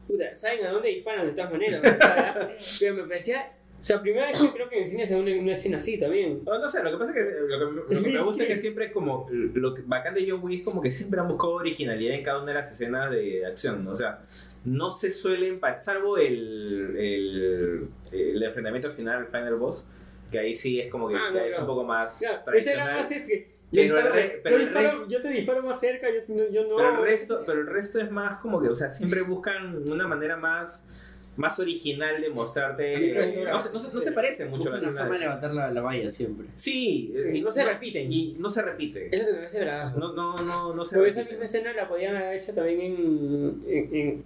puta, 0.07 0.35
saben 0.37 0.65
a 0.66 0.70
dónde 0.70 0.89
disparan 0.89 1.24
de 1.27 1.33
todas 1.33 1.53
maneras. 1.53 1.81
o 1.81 1.83
sea, 1.83 2.57
pero 2.81 2.95
me 2.95 3.03
parecía, 3.05 3.53
o 3.81 3.85
sea, 3.85 4.01
primera 4.01 4.29
vez 4.29 4.41
que 4.41 4.49
creo 4.49 4.69
que 4.69 4.79
en 4.79 4.85
el 4.85 4.91
cine 4.91 5.07
se 5.07 5.15
ve 5.16 5.20
una, 5.20 5.43
una 5.43 5.53
escena 5.55 5.77
así 5.79 5.99
también. 5.99 6.43
No, 6.45 6.59
no 6.59 6.69
sé, 6.69 6.83
lo 6.83 6.91
que 6.93 6.97
pasa 6.99 7.12
es 7.12 7.24
que 7.24 7.41
lo 7.41 7.87
que, 7.87 7.95
lo 7.95 8.03
que 8.03 8.11
me 8.11 8.23
gusta 8.23 8.43
es 8.45 8.49
que 8.49 8.57
siempre 8.57 8.85
es 8.87 8.93
como. 8.93 9.27
Lo 9.31 9.74
que, 9.74 9.83
bacán 9.85 10.15
de 10.15 10.29
John 10.29 10.41
Wick 10.43 10.61
es 10.61 10.65
como 10.65 10.81
que 10.81 10.91
siempre 10.91 11.20
han 11.20 11.29
buscado 11.29 11.55
originalidad 11.55 12.15
en 12.15 12.24
cada 12.24 12.39
una 12.43 12.53
de 12.53 12.59
las 12.59 12.70
escenas 12.70 13.11
de 13.11 13.45
acción. 13.45 13.85
¿no? 13.85 13.91
O 13.91 13.95
sea, 13.95 14.20
no 14.65 14.91
se 14.91 15.11
suelen. 15.11 15.61
Salvo 15.81 16.16
el, 16.19 16.97
el, 16.97 17.89
el 18.12 18.43
enfrentamiento 18.43 18.91
final, 18.91 19.23
el 19.23 19.27
final 19.27 19.57
boss, 19.57 19.87
que 20.31 20.39
ahí 20.39 20.55
sí 20.55 20.81
es 20.81 20.91
como 20.91 21.09
que 21.09 21.16
Ah, 21.16 21.31
no, 21.33 21.41
es 21.41 21.59
un 21.59 21.66
poco 21.66 21.85
más 21.85 22.15
O 22.15 22.19
sea, 22.20 22.31
esta 22.31 22.45
tradicional. 22.45 23.07
es 23.11 23.23
que. 23.24 23.53
Pero 23.73 23.86
yo 23.94 23.99
el 24.01 24.12
re- 24.12 24.40
pero 24.43 24.57
yo 24.57 24.62
el 24.62 24.69
disparo- 24.69 24.89
resto- 24.89 25.09
yo 25.09 25.20
te 25.20 25.28
disparo 25.28 25.62
más 25.62 25.81
cerca, 25.81 26.07
yo, 26.11 26.20
no- 26.35 26.51
yo 26.51 26.66
no. 26.69 26.77
Pero 26.77 26.90
el 26.90 27.03
resto, 27.03 27.43
pero 27.47 27.61
el 27.61 27.66
resto 27.66 27.99
es 28.01 28.11
más 28.11 28.36
como 28.36 28.61
que, 28.61 28.69
o 28.69 28.74
sea, 28.74 28.89
siempre 28.89 29.23
buscan 29.23 29.89
una 29.90 30.07
manera 30.07 30.36
más 30.36 30.86
más 31.35 31.59
original 31.59 32.20
de 32.20 32.28
mostrarte. 32.28 32.93
Sí, 32.94 33.11
es 33.11 33.35
no, 33.49 33.59
se, 33.59 33.73
no, 33.73 33.78
se, 33.78 33.94
no 33.94 34.01
se 34.03 34.12
parece 34.12 34.44
mucho 34.44 34.69
a 34.70 34.77
la 34.77 34.86
una 34.90 34.99
forma 35.01 35.15
de 35.15 35.20
levantar 35.20 35.55
la, 35.55 35.70
la 35.70 35.81
valla 35.81 36.11
siempre. 36.11 36.49
Sí, 36.53 37.11
eh, 37.16 37.40
No 37.43 37.49
y 37.51 37.53
se 37.55 37.65
repiten. 37.65 38.12
Y 38.12 38.35
no 38.39 38.51
se 38.51 38.61
repite. 38.61 39.07
Es 39.07 39.19
lo 39.23 39.27
que 39.28 39.32
me 39.32 39.39
parece 39.39 39.61
bravazo. 39.62 39.99
No, 39.99 40.12
no, 40.12 40.36
no, 40.36 40.74
no 40.74 40.85
se 40.85 40.97
esa 40.97 41.03
repite. 41.20 41.31
misma 41.31 41.44
escena 41.47 41.73
la 41.73 41.89
podían 41.89 42.16
haber 42.16 42.36
hecho 42.36 42.53
también 42.53 42.81
en, 42.82 43.62
en, 43.66 43.94
en, 43.97 44.24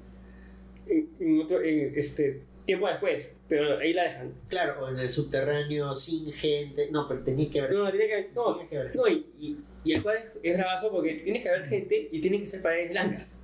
en- 0.89 1.09
en 1.21 1.41
otro 1.43 1.63
en 1.63 1.93
este 1.97 2.43
tiempo 2.67 2.89
después, 2.89 3.33
pero 3.49 3.79
ahí 3.79 3.93
la 3.95 4.05
dejan. 4.05 4.35
Claro, 4.49 4.85
o 4.85 4.89
en 4.91 4.99
el 4.99 5.09
subterráneo, 5.09 5.95
sin 5.95 6.33
gente. 6.33 6.89
No, 6.91 7.07
pero 7.09 7.23
tenías 7.23 7.49
que 7.49 7.63
ver. 7.63 7.73
No, 7.73 7.91
que 7.91 8.27
no, 8.35 8.55
Tenías 8.57 8.69
que 8.69 8.77
ver. 8.79 8.97
no 8.97 9.09
y, 9.09 9.27
y, 9.39 9.57
y 9.85 9.93
el 9.95 10.03
cual 10.03 10.17
es, 10.17 10.39
es 10.43 10.57
bravazo 10.57 10.91
porque 10.91 11.15
tienes 11.15 11.43
que 11.43 11.49
haber 11.49 11.65
gente 11.65 12.09
y 12.11 12.21
tienen 12.21 12.41
que 12.41 12.47
ser 12.47 12.61
paredes 12.61 12.91
blancas. 12.91 13.41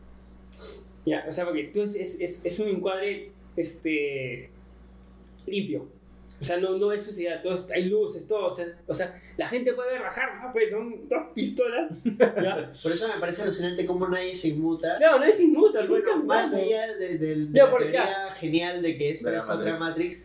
Ya, 1.06 1.24
o 1.28 1.32
sea, 1.32 1.44
porque 1.44 1.64
tú 1.64 1.82
es, 1.82 1.94
es, 1.94 2.20
es, 2.20 2.44
es 2.44 2.60
un 2.60 2.68
encuadre 2.68 3.30
este 3.56 4.50
limpio. 5.46 5.88
O 6.42 6.44
sea, 6.44 6.56
no, 6.56 6.76
no 6.76 6.90
es 6.90 7.04
suciedad, 7.06 7.40
todo 7.40 7.66
hay 7.72 7.84
luces, 7.84 8.26
todo. 8.26 8.48
O 8.48 8.54
sea, 8.56 8.66
o 8.88 8.92
sea, 8.94 9.16
la 9.36 9.48
gente 9.48 9.72
puede 9.74 9.96
bajar, 10.00 10.42
¿no? 10.42 10.52
pues 10.52 10.72
son 10.72 11.08
dos 11.08 11.22
pistolas. 11.34 11.88
¿ya? 12.04 12.72
Por 12.82 12.90
eso 12.90 13.06
me 13.06 13.14
parece 13.20 13.42
alucinante 13.42 13.86
cómo 13.86 14.08
nadie 14.08 14.34
se 14.34 14.48
inmuta. 14.48 14.96
Claro, 14.98 15.20
no 15.20 15.24
es 15.24 15.38
inmuta, 15.40 15.86
Bueno, 15.86 16.04
son 16.04 16.26
más 16.26 16.52
allá 16.52 16.94
de, 16.96 17.16
de- 17.16 17.36
de 17.36 17.48
Ya, 17.52 17.64
la 17.66 17.70
por- 17.70 17.80
teoría 17.80 18.34
genial 18.40 18.82
de 18.82 18.98
que 18.98 19.12
De 19.14 19.30
la 19.32 19.38
es 19.38 19.48
otra 19.48 19.76
Matrix, 19.78 20.24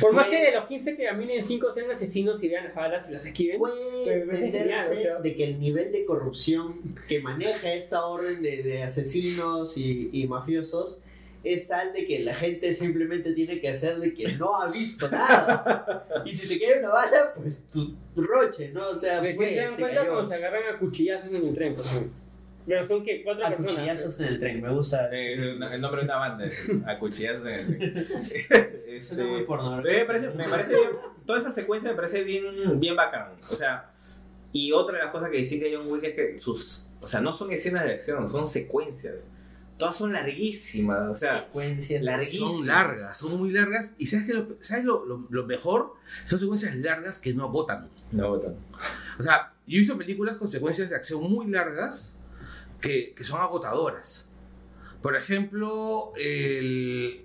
Por 0.00 0.12
más 0.14 0.28
que 0.28 0.40
de 0.40 0.52
los 0.54 0.66
15 0.66 0.96
que 0.96 1.04
caminen 1.04 1.42
5 1.42 1.72
sean 1.74 1.90
asesinos 1.90 2.42
y 2.42 2.48
vean 2.48 2.64
las 2.64 2.74
balas 2.74 3.10
y 3.10 3.12
las 3.12 3.26
esquiven. 3.26 3.58
puede 3.58 4.24
entenderse 4.24 4.50
genial, 4.50 4.86
o 4.90 4.94
sea. 5.02 5.18
de 5.18 5.34
que 5.34 5.44
el 5.44 5.58
nivel 5.58 5.92
de 5.92 6.04
corrupción 6.06 6.80
que 7.06 7.20
maneja 7.20 7.72
esta 7.74 8.06
orden 8.06 8.40
de, 8.40 8.62
de 8.62 8.82
asesinos 8.82 9.76
y, 9.76 10.08
y 10.12 10.26
mafiosos 10.26 11.02
es 11.42 11.68
tal 11.68 11.92
de 11.92 12.06
que 12.06 12.20
la 12.20 12.34
gente 12.34 12.72
simplemente 12.72 13.32
tiene 13.32 13.60
que 13.60 13.70
hacer 13.70 13.98
de 13.98 14.12
que 14.12 14.32
no 14.34 14.60
ha 14.60 14.70
visto 14.70 15.10
nada. 15.10 16.06
Y 16.24 16.30
si 16.30 16.48
te 16.48 16.60
cae 16.60 16.80
una 16.80 16.90
bala, 16.90 17.32
pues 17.34 17.64
tu 17.70 17.96
roche, 18.14 18.72
¿no? 18.72 18.88
O 18.88 18.98
sea, 18.98 19.20
fue, 19.20 19.34
se 19.34 19.56
dan 19.56 19.76
te 19.76 19.82
cuenta 19.82 20.06
cuando 20.06 20.28
se 20.28 20.34
agarran 20.34 20.74
a 20.74 20.78
cuchillazos 20.78 21.30
en 21.30 21.46
el 21.46 21.54
tren, 21.54 21.74
por 21.74 21.84
ejemplo. 21.84 22.12
Pero 22.66 22.86
son 22.86 23.02
que 23.02 23.24
cuatro 23.24 23.46
A 23.46 23.48
personas. 23.48 23.72
cuchillazos 23.72 24.20
en 24.20 24.26
el 24.26 24.38
tren, 24.38 24.60
me 24.60 24.70
gusta. 24.70 25.08
Eh, 25.12 25.32
el 25.32 25.80
nombre 25.80 26.02
de 26.02 26.04
una 26.04 26.16
banda, 26.16 26.44
es 26.44 26.70
a 26.86 26.98
cuchillazos 26.98 27.46
en 27.46 27.82
el 27.82 27.92
tren. 27.94 28.76
Este, 28.90 29.22
muy 29.22 29.44
porno. 29.44 29.80
me 29.80 30.04
parece, 30.04 30.30
me 30.34 30.48
parece 30.48 30.74
bien, 30.74 30.90
toda 31.24 31.38
esa 31.38 31.52
secuencia 31.52 31.90
me 31.90 31.96
parece 31.96 32.24
bien, 32.24 32.44
bien 32.80 32.96
bacán. 32.96 33.28
O 33.40 33.54
sea, 33.54 33.92
y 34.52 34.72
otra 34.72 34.98
de 34.98 35.04
las 35.04 35.12
cosas 35.12 35.30
que 35.30 35.38
distingue 35.38 35.72
a 35.72 35.78
John 35.78 35.90
Wick 35.90 36.02
es 36.04 36.14
que 36.14 36.38
sus, 36.40 36.88
o 37.00 37.06
sea, 37.06 37.20
no 37.20 37.32
son 37.32 37.52
escenas 37.52 37.84
de 37.84 37.92
acción, 37.92 38.26
son 38.26 38.46
secuencias. 38.46 39.30
Todas 39.80 39.96
son 39.96 40.12
larguísimas, 40.12 41.08
o 41.10 41.14
sea, 41.14 41.40
Secuencias. 41.40 42.02
larguísimas. 42.02 42.52
Son 42.52 42.66
largas, 42.66 43.16
son 43.18 43.36
muy 43.38 43.50
largas. 43.50 43.94
Y 43.98 44.06
¿sabes, 44.06 44.26
qué 44.26 44.34
lo, 44.34 44.46
¿sabes 44.60 44.84
lo, 44.84 45.04
lo- 45.06 45.26
lo 45.28 45.46
mejor? 45.46 45.94
Son 46.24 46.38
secuencias 46.38 46.76
largas 46.76 47.18
que 47.18 47.34
no 47.34 47.44
agotan. 47.44 47.88
No, 48.12 48.28
botan. 48.28 48.56
O 49.18 49.22
sea, 49.22 49.54
yo 49.66 49.80
hice 49.80 49.94
películas 49.96 50.36
con 50.36 50.46
secuencias 50.46 50.90
de 50.90 50.96
acción 50.96 51.22
muy 51.22 51.46
largas 51.48 52.22
que, 52.80 53.12
que 53.16 53.24
son 53.24 53.40
agotadoras. 53.40 54.28
Por 55.02 55.16
ejemplo, 55.16 56.12
el... 56.16 57.24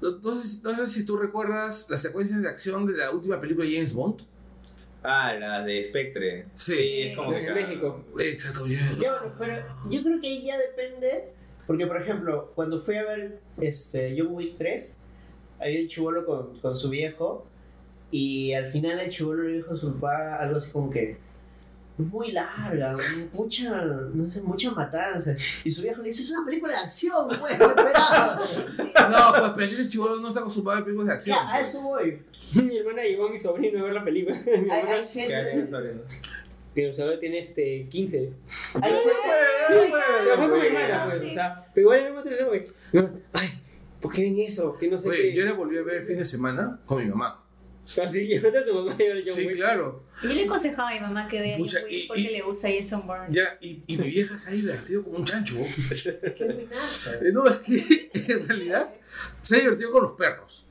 No, 0.00 0.18
no 0.22 0.42
sé, 0.42 0.48
si- 0.48 0.62
no 0.62 0.76
sé 0.76 0.88
si 0.88 1.04
tú 1.06 1.16
recuerdas 1.16 1.86
las 1.90 2.02
secuencias 2.02 2.42
de 2.42 2.48
acción 2.48 2.86
de 2.86 2.96
la 2.96 3.10
última 3.10 3.40
película 3.40 3.66
de 3.66 3.74
James 3.74 3.92
Bond. 3.94 4.22
Ah, 5.04 5.34
la 5.34 5.62
de 5.62 5.84
Spectre. 5.84 6.46
Sí. 6.54 7.02
es 7.02 7.16
como 7.16 7.30
que 7.30 7.46
En 7.46 7.54
México. 7.54 8.04
Exacto, 8.18 8.66
ya. 8.66 8.96
Ya, 8.98 9.12
bueno, 9.12 9.34
pero 9.38 9.54
yo 9.90 10.02
creo 10.02 10.20
que 10.20 10.28
ahí 10.28 10.46
ya 10.46 10.56
depende, 10.58 11.34
porque 11.66 11.86
por 11.86 12.00
ejemplo, 12.00 12.52
cuando 12.54 12.78
fui 12.78 12.96
a 12.96 13.04
ver 13.04 13.38
este, 13.60 14.16
John 14.18 14.34
Wick 14.34 14.56
3, 14.56 14.96
había 15.60 15.80
un 15.82 15.88
chivolo 15.88 16.24
con, 16.24 16.58
con 16.60 16.74
su 16.74 16.88
viejo, 16.88 17.46
y 18.10 18.54
al 18.54 18.66
final 18.72 18.98
el 18.98 19.10
chivolo 19.10 19.42
le 19.42 19.52
dijo 19.56 19.74
a 19.74 19.76
su 19.76 19.92
papá 19.94 20.36
algo 20.36 20.56
así 20.56 20.72
como 20.72 20.88
que, 20.90 21.18
muy 21.96 22.32
larga, 22.32 22.96
mucha, 23.32 23.84
no 24.12 24.28
sé, 24.30 24.42
mucha 24.42 24.70
matanza. 24.72 25.36
Y 25.62 25.70
su 25.70 25.82
viejo 25.82 26.00
le 26.02 26.08
dice, 26.08 26.22
es 26.22 26.30
una 26.32 26.44
película 26.44 26.72
de 26.72 26.78
acción, 26.78 27.28
pues, 27.38 27.58
no 27.58 27.68
esperaba. 27.68 28.40
No, 29.10 29.32
pues 29.38 29.52
pero 29.68 29.82
el 29.82 29.88
chivolo 29.88 30.16
no 30.16 30.28
está 30.28 30.40
acostumbrado 30.40 30.80
a 30.80 30.84
películas 30.84 31.08
de 31.08 31.14
acción. 31.14 31.36
Ya, 31.36 31.48
a 31.48 31.58
pues. 31.58 31.68
eso 31.68 31.82
voy. 31.82 32.22
Mi 32.54 32.78
hermana 32.78 33.02
llevó 33.02 33.26
a 33.26 33.30
mi 33.30 33.38
sobrino 33.38 33.80
a 33.80 33.82
ver 33.82 33.92
la 33.92 34.04
película. 34.04 34.36
Mi 34.46 34.52
Hay, 34.52 34.80
hermana- 34.80 34.96
hay 34.96 35.08
¿Qué 35.12 35.20
hay 35.22 35.32
en 35.32 35.66
gente... 35.66 35.94
Mi 36.76 36.92
sobrino 36.94 37.18
tiene 37.20 37.38
este 37.38 37.86
15. 37.88 38.32
Hay 38.80 38.92
gente 38.92 39.10
Pero 39.68 40.36
fue 40.36 40.48
con 40.50 40.60
mi 40.60 40.66
hermana, 40.66 41.06
pues. 41.10 41.22
O 41.30 41.34
sea, 41.34 41.66
pero 41.74 41.82
igual 41.84 41.98
en 42.06 42.16
otro 42.16 42.32
porque. 42.48 42.70
Ay, 43.32 43.62
¿por 44.00 44.12
qué 44.12 44.22
ven 44.22 44.38
eso? 44.40 44.76
Que 44.76 44.88
no 44.88 44.98
sé 44.98 45.08
Oye, 45.08 45.22
qué. 45.22 45.34
yo 45.34 45.44
la 45.44 45.52
volví 45.52 45.78
a 45.78 45.82
ver 45.82 45.96
el 45.96 46.02
fin 46.04 46.18
de 46.18 46.24
semana 46.24 46.80
con 46.86 47.02
mi 47.02 47.08
mamá. 47.08 47.43
Así 48.02 48.28
que 48.28 48.40
no 48.40 48.64
tu 48.64 48.74
mamá 48.74 48.96
y 48.98 49.22
yo 49.22 49.34
Sí, 49.34 49.46
claro. 49.48 50.02
Yo 50.22 50.28
le 50.32 50.44
aconsejaba 50.44 50.90
a 50.90 50.94
mi 50.94 51.00
mamá 51.00 51.28
que 51.28 51.40
vea 51.40 51.58
Mucha- 51.58 51.80
y- 51.88 52.06
porque 52.06 52.22
y- 52.22 52.28
le 52.32 52.40
gusta 52.42 52.68
Jason 52.70 53.06
Bourne. 53.06 53.26
Ya, 53.30 53.58
y, 53.60 53.82
y 53.86 53.96
mi 53.98 54.08
vieja 54.08 54.38
se 54.38 54.50
ha 54.50 54.52
divertido 54.52 55.02
como 55.04 55.18
un 55.18 55.24
chancho. 55.24 55.54
Qué. 55.56 56.68
Eh, 57.20 57.30
No, 57.32 57.46
es 57.46 57.56
que 57.58 58.10
en 58.14 58.48
realidad 58.48 58.90
se 59.42 59.56
ha 59.56 59.58
divertido 59.60 59.92
con 59.92 60.02
los 60.04 60.12
perros. 60.12 60.63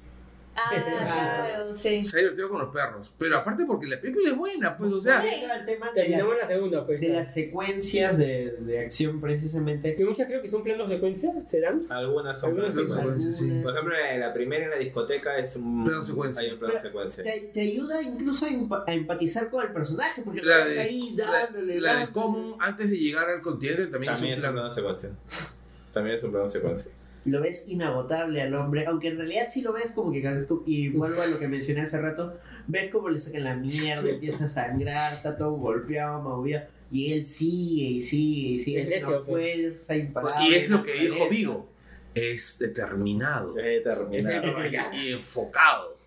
Ah, 0.55 0.71
claro, 1.49 1.73
sí. 1.75 2.05
Se 2.05 2.17
ha 2.17 2.19
divertido 2.21 2.49
con 2.49 2.61
los 2.61 2.73
perros. 2.73 3.13
Pero 3.17 3.37
aparte 3.37 3.65
porque 3.65 3.87
la 3.87 3.99
película 3.99 4.29
es 4.29 4.37
buena, 4.37 4.77
pues, 4.77 4.91
o 4.93 4.99
sea. 5.01 5.21
Tema 5.65 5.87
de 5.91 5.93
Terminamos 6.01 6.33
la 6.35 6.39
las, 6.41 6.47
segunda, 6.47 6.85
pues. 6.85 7.01
de 7.01 7.09
las 7.09 7.33
secuencias 7.33 8.17
de, 8.17 8.51
de 8.59 8.79
acción 8.79 9.19
precisamente. 9.19 9.95
Que 9.95 10.05
muchas 10.05 10.27
creo 10.27 10.41
que 10.41 10.49
son 10.49 10.63
planos 10.63 10.89
secuencia, 10.89 11.31
¿serán? 11.45 11.81
Algunas 11.89 12.39
son 12.39 12.55
planos 12.55 12.73
sí, 12.73 12.87
secuencia. 12.87 13.31
sí. 13.31 13.59
Por 13.63 13.71
ejemplo, 13.73 13.95
en 13.97 14.19
la 14.19 14.33
primera 14.33 14.65
en 14.65 14.69
la 14.71 14.77
discoteca 14.77 15.37
es 15.37 15.55
un 15.55 15.83
Plano 15.85 16.03
secuencia. 16.03 16.43
Hay 16.43 16.51
un 16.53 16.59
plano 16.59 16.79
secuencia. 16.79 17.23
Te, 17.23 17.39
te 17.53 17.61
ayuda 17.61 18.01
incluso 18.01 18.45
a, 18.45 18.49
empa- 18.49 18.83
a 18.85 18.93
empatizar 18.93 19.49
con 19.49 19.65
el 19.65 19.73
personaje, 19.73 20.21
porque 20.23 20.41
lo 20.41 20.49
La 20.51 20.57
ves 20.57 20.69
de, 20.75 20.79
ahí 20.81 21.15
la, 21.17 21.25
dándole, 21.31 21.79
la 21.81 21.89
de 21.93 21.95
dándole. 21.97 22.11
Common, 22.13 22.55
antes 22.59 22.89
de 22.89 22.97
llegar 22.97 23.29
al 23.29 23.41
continente, 23.41 23.87
también, 23.87 24.13
También 24.13 24.33
es 24.35 24.39
un 24.43 24.49
un 24.49 24.53
plan. 24.53 24.53
plano 24.53 24.71
secuencia. 24.71 25.09
También 25.93 26.15
es 26.15 26.23
un 26.23 26.31
plano 26.31 26.49
secuencia. 26.49 26.91
Lo 27.25 27.41
ves 27.41 27.65
inagotable 27.67 28.41
al 28.41 28.53
hombre, 28.55 28.85
aunque 28.85 29.07
en 29.09 29.17
realidad 29.17 29.47
sí 29.49 29.61
lo 29.61 29.71
ves 29.73 29.91
como 29.91 30.11
que 30.11 30.21
casi- 30.21 30.47
y 30.65 30.89
vuelvo 30.89 31.21
a 31.21 31.27
lo 31.27 31.39
que 31.39 31.47
mencioné 31.47 31.81
hace 31.81 31.99
rato, 32.01 32.37
ves 32.67 32.91
como 32.91 33.09
le 33.09 33.19
sacan 33.19 33.43
la 33.45 33.55
mierda, 33.55 34.09
empieza 34.09 34.45
a 34.45 34.47
sangrar, 34.47 35.13
está 35.13 35.37
todo 35.37 35.53
golpeado, 35.53 36.21
maullido, 36.21 36.61
y 36.91 37.13
él 37.13 37.25
sigue 37.25 37.85
y 37.91 38.01
sigue 38.01 38.49
y 38.49 38.59
sigue, 38.59 38.81
Es 38.83 38.91
es 38.91 39.03
una 39.07 39.19
fuerza 39.21 39.95
imparable. 39.95 40.49
Y 40.49 40.53
es 40.55 40.69
lo 40.69 40.83
que 40.83 40.93
dijo. 40.93 41.29
Vigo. 41.29 41.69
Es 43.57 43.71
determinado 43.71 44.19
Es 44.93 45.03
y 45.03 45.11
enfocado. 45.13 45.97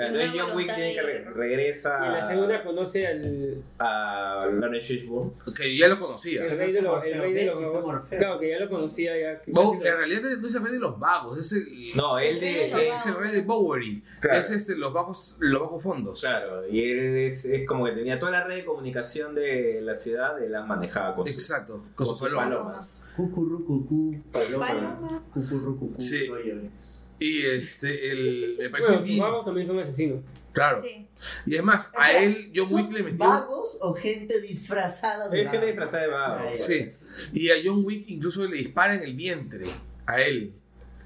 Claro, 0.00 0.14
Entonces 0.20 0.40
John 0.40 0.56
Wick 0.56 0.74
tiene 0.74 0.94
que 0.94 1.02
re- 1.02 1.24
regresa 1.24 1.98
Y 2.02 2.06
en 2.06 2.12
la 2.14 2.28
segunda 2.28 2.64
conoce 2.64 3.06
al 3.06 3.62
a 3.78 4.46
Lawrence 4.52 4.86
Fishburne. 4.86 5.32
Que 5.56 5.76
ya 5.76 5.88
lo 5.88 5.98
conocía. 6.00 6.44
el 6.46 6.56
rey 6.58 6.72
de 6.72 6.82
los 6.82 7.04
el 7.04 7.18
rey 7.20 7.32
de 7.34 7.46
los 7.46 7.54
Besito 7.58 7.72
vagos. 7.72 7.86
Morfeo. 7.92 8.18
Claro, 8.18 8.38
que 8.40 8.50
ya 8.50 8.58
lo 8.60 8.68
conocía 8.70 9.18
ya. 9.18 9.42
Bo- 9.48 9.74
en 9.74 9.80
realidad 9.82 10.22
no 10.40 10.46
es 10.46 10.54
el 10.54 10.62
rey 10.62 10.72
de 10.72 10.78
los 10.78 10.98
vagos, 10.98 11.38
es 11.38 11.52
el, 11.52 11.66
No, 11.96 12.18
él 12.18 12.40
de. 12.40 12.48
Sí, 12.48 12.76
eh, 12.78 12.92
es 12.94 13.06
el 13.06 13.14
rey 13.16 13.30
de 13.32 13.42
Bowery. 13.42 14.02
Claro. 14.20 14.38
Es 14.40 14.50
este, 14.50 14.76
los 14.76 14.92
bajos, 14.92 15.36
los 15.40 15.60
bajos 15.60 15.82
fondos. 15.82 16.20
Claro, 16.20 16.66
y 16.68 16.90
él 16.90 17.16
es, 17.18 17.44
es 17.44 17.66
como 17.66 17.84
que 17.86 17.92
tenía 17.92 18.18
toda 18.18 18.32
la 18.32 18.44
red 18.44 18.56
de 18.56 18.64
comunicación 18.64 19.34
de 19.34 19.80
la 19.82 19.94
ciudad, 19.94 20.42
él 20.42 20.52
la 20.52 20.62
manejaba 20.64 21.14
con 21.14 21.26
sus, 21.26 21.34
Exacto, 21.34 21.74
con 21.74 21.92
con 21.94 22.06
su 22.06 22.12
sus 22.14 22.22
paloma. 22.28 22.42
palomas. 22.44 23.02
Cucurrucucú, 23.16 24.16
Paloma. 24.32 25.22
cucurrucucú, 25.34 26.00
Sí. 26.00 26.26
no 26.28 26.38
llores. 26.38 26.99
Y 27.20 27.42
este, 27.46 28.10
el, 28.10 28.56
me 28.58 28.70
parece 28.70 28.92
Bueno, 28.92 29.04
bien. 29.06 29.20
vagos 29.20 29.44
también 29.44 29.66
son 29.66 29.78
asesinos. 29.78 30.20
Claro. 30.52 30.82
Sí. 30.82 31.06
Y 31.46 31.54
es 31.54 31.62
más, 31.62 31.92
O 31.94 32.00
a 32.00 32.06
sea, 32.06 32.22
él 32.24 32.50
John 32.56 32.66
¿son 32.66 32.80
Wick 32.82 32.92
le 32.92 33.02
metió. 33.04 33.18
¿Vagos 33.18 33.78
o 33.82 33.94
gente 33.94 34.40
disfrazada 34.40 35.28
de 35.28 35.42
Es 35.42 35.50
gente 35.50 35.58
vagos? 35.58 35.70
disfrazada 35.72 36.02
de 36.02 36.08
vago. 36.08 36.48
Ay, 36.48 36.58
Sí. 36.58 36.90
Y 37.32 37.50
a 37.50 37.54
John 37.64 37.84
Wick 37.84 38.08
incluso 38.08 38.46
le 38.48 38.56
dispara 38.56 38.94
en 38.96 39.02
el 39.02 39.14
vientre. 39.14 39.66
A 40.06 40.20
él. 40.20 40.52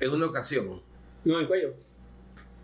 En 0.00 0.10
una 0.10 0.26
ocasión. 0.26 0.80
No, 1.24 1.40
el 1.40 1.46
cuello. 1.46 1.74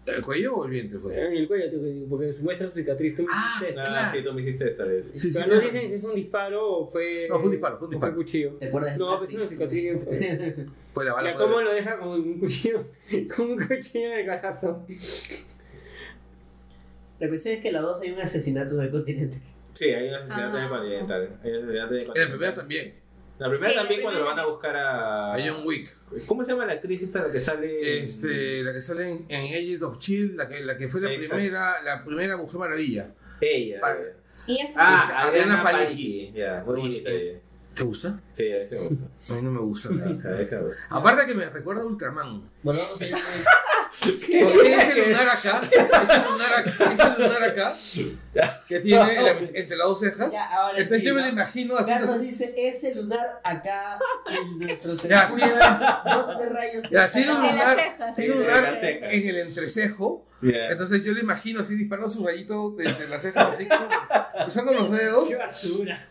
¿El 0.06 0.22
cuello 0.22 0.54
o 0.56 0.64
el 0.64 0.70
vientre 0.70 0.98
fue? 0.98 1.14
En 1.26 1.32
el 1.36 1.46
cuello, 1.46 1.70
tío, 1.70 1.80
porque 2.08 2.32
se 2.32 2.42
muestra 2.42 2.68
su 2.68 2.74
cicatriz. 2.76 3.14
Tú 3.14 3.22
me 3.22 3.28
Ah, 3.32 3.58
dijiste. 3.60 3.80
Ah, 3.80 3.84
Claro. 3.84 4.16
sí, 4.18 4.24
tú 4.24 4.32
me 4.32 4.40
hiciste 4.42 4.68
esta 4.68 4.84
vez. 4.84 5.10
Sí, 5.14 5.18
sí, 5.18 5.30
Pero 5.34 5.44
sí. 5.44 5.50
no 5.50 5.60
dicen 5.72 5.88
si 5.88 5.94
es 5.94 6.04
un 6.04 6.14
disparo 6.14 6.68
o 6.78 6.86
fue. 6.88 7.26
No, 7.28 7.36
fue 7.36 7.44
un 7.44 7.50
disparo, 7.52 7.78
fue 7.78 7.86
un 7.86 7.90
disparo. 7.92 8.14
cuchillo. 8.16 8.52
¿Te 8.54 8.66
acuerdas 8.68 8.92
de 8.94 8.98
No, 8.98 9.18
pues 9.18 9.20
Matrix? 9.32 9.40
una 9.40 9.46
cicatriz. 9.46 10.66
Fue 10.94 11.04
la 11.04 11.12
bala. 11.12 11.30
Ya, 11.32 11.36
¿cómo 11.36 11.60
lo 11.60 11.72
deja 11.72 11.98
con 11.98 12.08
un 12.08 12.40
cuchillo? 12.40 12.84
Con 13.36 13.50
un 13.52 13.58
cuchillo 13.58 14.12
en 14.12 14.18
el 14.20 14.26
corazón. 14.26 14.84
La 17.20 17.28
cuestión 17.28 17.54
es 17.54 17.60
que 17.60 17.68
en 17.68 17.74
la 17.74 17.80
2 17.82 18.00
hay 18.00 18.10
un 18.12 18.20
asesinato 18.20 18.74
en 18.74 18.80
el 18.86 18.90
continente. 18.90 19.36
Sí, 19.74 19.84
hay 19.84 20.08
un 20.08 20.14
asesinato 20.14 20.56
Ah. 20.56 20.58
en 20.58 20.64
el 20.64 20.70
continental. 20.70 21.38
Hay 21.44 21.50
un 21.52 21.58
asesinato 21.58 21.94
en 21.94 22.00
el 22.00 22.06
En 22.16 22.22
la 22.22 22.28
primera 22.30 22.54
también. 22.54 22.94
La 23.40 23.48
primera 23.48 23.70
Sí, 23.70 23.74
la 23.76 23.82
también 23.82 24.02
cuando 24.02 24.20
lo 24.20 24.26
van 24.26 24.38
a 24.38 24.46
buscar 24.46 24.76
a. 24.76 25.34
A 25.34 25.38
John 25.44 25.66
Wick. 25.66 25.96
¿Cómo 26.26 26.44
se 26.44 26.52
llama 26.52 26.66
la 26.66 26.74
actriz 26.74 27.02
esta 27.02 27.20
la 27.26 27.32
que 27.32 27.40
sale? 27.40 27.98
en- 27.98 28.04
Este, 28.04 28.62
la 28.62 28.72
que 28.72 28.80
sale 28.82 29.10
en, 29.10 29.26
en 29.28 29.44
Agents 29.54 29.82
of 29.82 29.98
Chill, 29.98 30.36
la 30.36 30.48
que, 30.48 30.60
la 30.60 30.76
que 30.76 30.88
fue 30.88 31.00
la 31.00 31.10
Exacto. 31.12 31.34
primera, 31.36 31.82
la 31.82 32.04
primera 32.04 32.36
Mujer 32.36 32.58
Maravilla. 32.60 33.14
Ella. 33.40 33.80
Ah. 33.82 33.94
Y 34.46 34.58
es 34.60 34.70
Ah, 34.76 35.24
Adriana 35.28 35.54
Adriana 35.54 35.62
Palicki. 35.62 35.86
Palicki. 36.26 36.32
Ya, 36.38 36.62
muy 36.66 36.74
Oye, 36.74 36.82
bonita 36.82 37.10
eh, 37.10 37.30
ella. 37.30 37.40
¿Te 37.72 37.82
gusta? 37.84 38.20
Sí, 38.32 38.52
a 38.52 38.56
veces 38.58 38.80
me 38.80 38.88
gusta. 38.88 39.06
A 39.06 39.36
mí 39.36 39.42
no 39.42 39.50
me 39.52 39.60
gusta. 39.60 39.90
nada. 39.90 40.10
A 40.10 40.36
veces 40.38 40.52
me 40.58 40.64
gusta. 40.66 40.82
Aparte 40.90 41.26
que 41.26 41.34
me 41.34 41.48
recuerda 41.48 41.82
a 41.82 41.86
Ultraman. 41.86 42.50
Bueno, 42.62 42.80
a 43.00 43.04
ir. 43.04 43.14
Porque 44.02 44.74
ese 44.74 45.06
lunar 45.08 45.28
acá, 45.28 45.60
ese 46.02 46.18
lunar 46.30 46.54
acá, 46.58 46.92
ese 46.92 47.18
lunar 47.22 47.42
acá, 47.42 47.74
que 48.68 48.80
tiene 48.80 49.22
la- 49.22 49.30
entre 49.30 49.76
las 49.76 49.86
dos 49.88 50.00
cejas. 50.00 50.32
Ya, 50.32 50.46
ahora 50.46 50.78
Entonces 50.78 51.00
sí, 51.00 51.06
yo 51.06 51.14
me 51.14 51.20
lo 51.20 51.26
¿no? 51.26 51.32
imagino 51.32 51.76
haciendo 51.76 52.06
Carlos 52.06 52.16
así. 52.20 52.26
dice 52.26 52.54
ese 52.56 52.94
lunar 52.94 53.40
acá 53.44 53.98
en 54.30 54.58
nuestro 54.58 54.94
Ya, 54.94 55.26
cerebro. 55.28 55.34
tiene, 55.36 55.52
¿Dónde 56.14 56.48
rayos 56.50 56.84
ya, 56.90 57.04
está? 57.06 57.12
tiene 57.18 57.32
un 57.32 57.40
lunar, 57.46 57.76
cejas. 57.78 58.16
tiene 58.16 58.32
un 58.32 58.38
En 58.40 58.46
lunar 58.46 58.78
en 58.84 59.28
el 59.28 59.38
entrecejo. 59.38 60.26
Ya. 60.42 60.68
Entonces 60.70 61.04
yo 61.04 61.12
le 61.12 61.20
imagino 61.20 61.60
así 61.60 61.74
disparando 61.74 62.08
su 62.08 62.24
rayito 62.26 62.70
de 62.70 62.88
entre 62.88 63.08
las 63.08 63.20
cejas, 63.20 63.48
así 63.54 63.66
como 63.68 63.88
usando 64.46 64.72
los 64.72 64.90
dedos. 64.90 65.28
¡Qué 65.28 65.36
basura! 65.36 66.08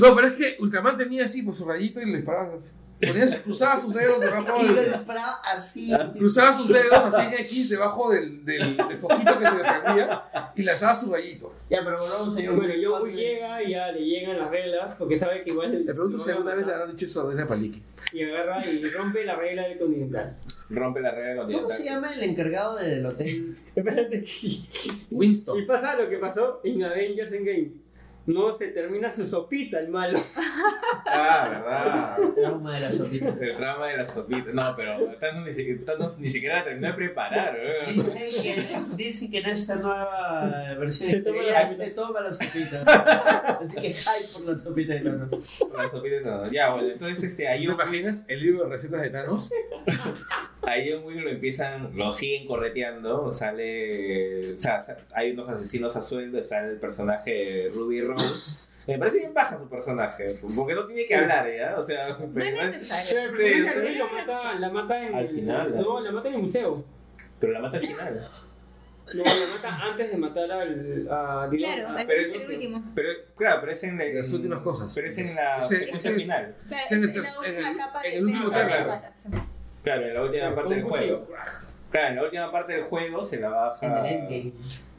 No, 0.00 0.16
pero 0.16 0.26
es 0.26 0.34
que 0.34 0.56
Ultraman 0.58 0.98
tenía 0.98 1.24
así 1.26 1.42
por 1.42 1.54
su 1.54 1.64
rayito 1.66 2.00
y 2.00 2.06
le 2.06 2.16
disparaba. 2.16 2.54
así. 2.56 2.72
Ponía, 3.00 3.42
cruzaba 3.42 3.76
sus 3.76 3.92
dedos 3.92 4.20
debajo 4.20 4.56
Y 4.62 4.68
lo 4.68 4.74
del, 4.74 4.92
disparaba 4.92 5.32
así. 5.52 5.92
cruzaba 6.18 6.52
sus 6.54 6.68
dedos 6.68 6.92
así 6.92 7.26
en 7.26 7.34
X 7.44 7.68
debajo 7.68 8.10
del, 8.10 8.42
del, 8.44 8.76
del 8.76 8.98
foquito 8.98 9.38
que 9.38 9.46
se 9.46 9.54
le 9.56 9.62
prendía 9.62 10.22
y 10.56 10.62
lanzaba 10.62 10.94
su 10.94 11.12
rayito. 11.12 11.52
Ya, 11.68 11.84
pero 11.84 11.98
volvamos 12.00 12.36
a 12.36 12.40
John 12.42 12.56
Bueno, 12.56 13.02
Wick 13.02 13.14
llega 13.14 13.62
y 13.62 13.70
ya 13.72 13.92
le 13.92 14.00
llegan 14.04 14.38
las 14.38 14.50
reglas 14.50 14.94
porque 14.98 15.16
sabe 15.18 15.44
que 15.44 15.52
igual. 15.52 15.72
Le 15.84 15.92
pregunto 15.92 16.18
si 16.18 16.30
alguna 16.30 16.54
vez 16.54 16.66
le 16.66 16.72
habrán 16.72 16.90
dicho 16.92 17.04
eso 17.06 17.20
a 17.20 17.24
Adriana 17.24 17.46
Paliki. 17.46 17.82
Y 18.12 18.22
agarra 18.22 18.64
y 18.66 18.82
rompe 18.84 19.24
la 19.24 19.36
regla 19.36 19.68
del 19.68 19.78
continental. 19.78 20.36
Rompe 20.70 21.00
la 21.00 21.10
regla 21.10 21.42
¿Cómo 21.42 21.58
continental. 21.58 21.76
se 21.76 21.84
llama 21.84 22.14
el 22.14 22.22
encargado 22.22 22.76
del 22.76 23.04
hotel? 23.04 23.56
Espérate 23.76 24.22
que. 24.22 24.46
Y 24.46 24.68
Winston. 25.10 25.66
pasa 25.66 25.96
lo 25.96 26.08
que 26.08 26.16
pasó 26.18 26.60
en 26.64 26.82
Avengers 26.82 27.32
Endgame. 27.32 27.72
No 28.26 28.52
se 28.52 28.68
termina 28.68 29.08
su 29.08 29.26
sopita 29.26 29.78
el 29.78 29.88
malo. 29.88 30.18
Ah, 31.06 31.48
verdad. 31.48 32.16
Trauma 32.34 32.74
de 32.74 32.80
la 32.80 32.90
sopita. 32.90 33.28
El 33.40 33.56
trama 33.56 33.86
de 33.88 33.96
la 33.98 34.04
sopita. 34.06 34.50
No, 34.52 34.74
pero 34.76 34.98
tanto 35.20 35.40
ni, 35.42 35.52
si- 35.52 35.76
tanto 35.78 36.14
ni 36.18 36.28
siquiera 36.30 36.56
la 36.58 36.64
terminó 36.64 36.88
de 36.88 36.92
preparar. 36.94 37.54
weón. 37.56 37.86
Dicen 37.94 38.22
que, 38.42 38.78
dicen 38.96 39.30
que 39.30 39.38
en 39.38 39.46
esta 39.46 39.76
nueva 39.76 40.74
versión 40.78 41.10
Se 41.10 41.22
toma 41.22 41.42
la 41.42 41.72
se 41.72 41.90
toma 41.90 42.20
la 42.20 42.32
sopita. 42.32 43.58
Así 43.62 43.80
que 43.80 43.94
hype 43.94 44.32
por 44.32 44.42
la 44.42 44.58
sopita 44.58 44.94
de 44.94 45.00
Thanos. 45.00 45.58
La 45.76 45.88
sopita 45.90 46.16
y 46.16 46.22
todo. 46.24 46.50
Ya, 46.50 46.70
bueno, 46.72 46.88
entonces 46.88 47.22
este, 47.24 47.48
a 47.48 47.52
¿Te 47.52 47.62
imaginas 47.62 48.24
el 48.28 48.40
libro 48.40 48.64
de 48.64 48.70
recetas 48.70 49.02
de 49.02 49.10
Thanos? 49.10 49.50
a 50.66 50.74
John 50.84 51.04
Wick 51.04 51.20
lo 51.22 51.30
empiezan, 51.30 51.96
lo 51.96 52.12
siguen 52.12 52.46
correteando. 52.46 53.30
Sale. 53.30 54.54
O 54.54 54.58
sea, 54.58 54.84
hay 55.14 55.30
unos 55.32 55.48
asesinos 55.48 55.96
a 55.96 56.02
sueldo. 56.02 56.38
Está 56.38 56.64
el 56.66 56.78
personaje 56.78 57.70
Ruby 57.74 58.00
Rose. 58.02 58.56
Me 58.86 58.98
parece 58.98 59.18
bien 59.18 59.34
baja 59.34 59.58
su 59.58 59.68
personaje. 59.68 60.38
Porque 60.54 60.74
no 60.74 60.86
tiene 60.86 61.04
que 61.06 61.14
hablar, 61.16 61.46
¿ya? 61.56 61.76
O 61.78 61.82
sea, 61.82 62.08
No 62.10 62.30
pero, 62.32 62.46
es 62.46 62.72
necesario. 62.72 63.10
Pero 63.10 63.22
el 63.30 63.34
Sí, 63.34 63.42
personaje 63.42 63.68
sí. 63.72 63.74
de 63.80 63.80
Rey 63.86 63.94
lo 63.96 64.08
mata, 64.10 64.54
la 64.54 64.70
mata 64.70 65.02
en 65.06 65.14
Al 65.14 65.22
el- 65.24 65.28
final, 65.28 65.76
No, 65.76 66.00
la 66.00 66.12
mata 66.12 66.28
en 66.28 66.34
el 66.34 66.42
museo. 66.42 66.84
pero 67.40 67.52
la 67.52 67.60
mata 67.60 67.76
al 67.78 67.86
final. 67.86 68.20
No, 69.14 69.22
la 69.22 69.30
mata 69.54 69.76
antes 69.82 70.10
de 70.10 70.16
matar 70.16 70.50
al. 70.50 71.08
A, 71.10 71.48
digamos, 71.50 71.76
Claro, 71.76 71.96
a- 71.96 72.00
el, 72.00 72.06
pero 72.08 72.22
el 72.22 72.50
último. 72.50 72.92
Pero, 72.94 73.08
claro, 73.36 73.60
pero 73.60 73.72
es 73.72 73.82
en 73.84 73.98
la- 73.98 74.04
Las 74.04 74.32
últimas 74.32 74.58
cosas. 74.60 74.92
Pero 74.94 75.06
es 75.08 75.18
en 75.18 75.34
la 75.34 75.62
final. 75.62 76.56
Claro, 76.68 76.82
es 76.84 76.92
en 76.92 77.02
el 77.02 77.08
es 77.10 77.16
la 77.16 77.22
ter- 77.22 77.38
última 77.38 77.46
en 77.46 77.56
el- 77.72 77.76
capa 77.76 77.98
en 78.04 78.10
de 78.12 78.18
el 78.18 78.24
último 78.24 78.50
tercio. 78.50 79.00
La. 79.86 79.94
Claro, 79.94 80.06
en 80.08 80.14
la 80.14 80.22
última 80.22 80.54
parte 80.54 80.74
del 80.74 80.84
juego. 80.84 81.26
Claro, 81.90 82.08
en 82.08 82.16
la 82.16 82.22
última 82.24 82.52
parte 82.52 82.72
del 82.74 82.82
juego 82.84 83.22
se 83.24 83.40
la 83.40 83.48
baja. 83.48 83.86
En 83.86 83.92
el 83.92 84.12
endgame. 84.12 84.52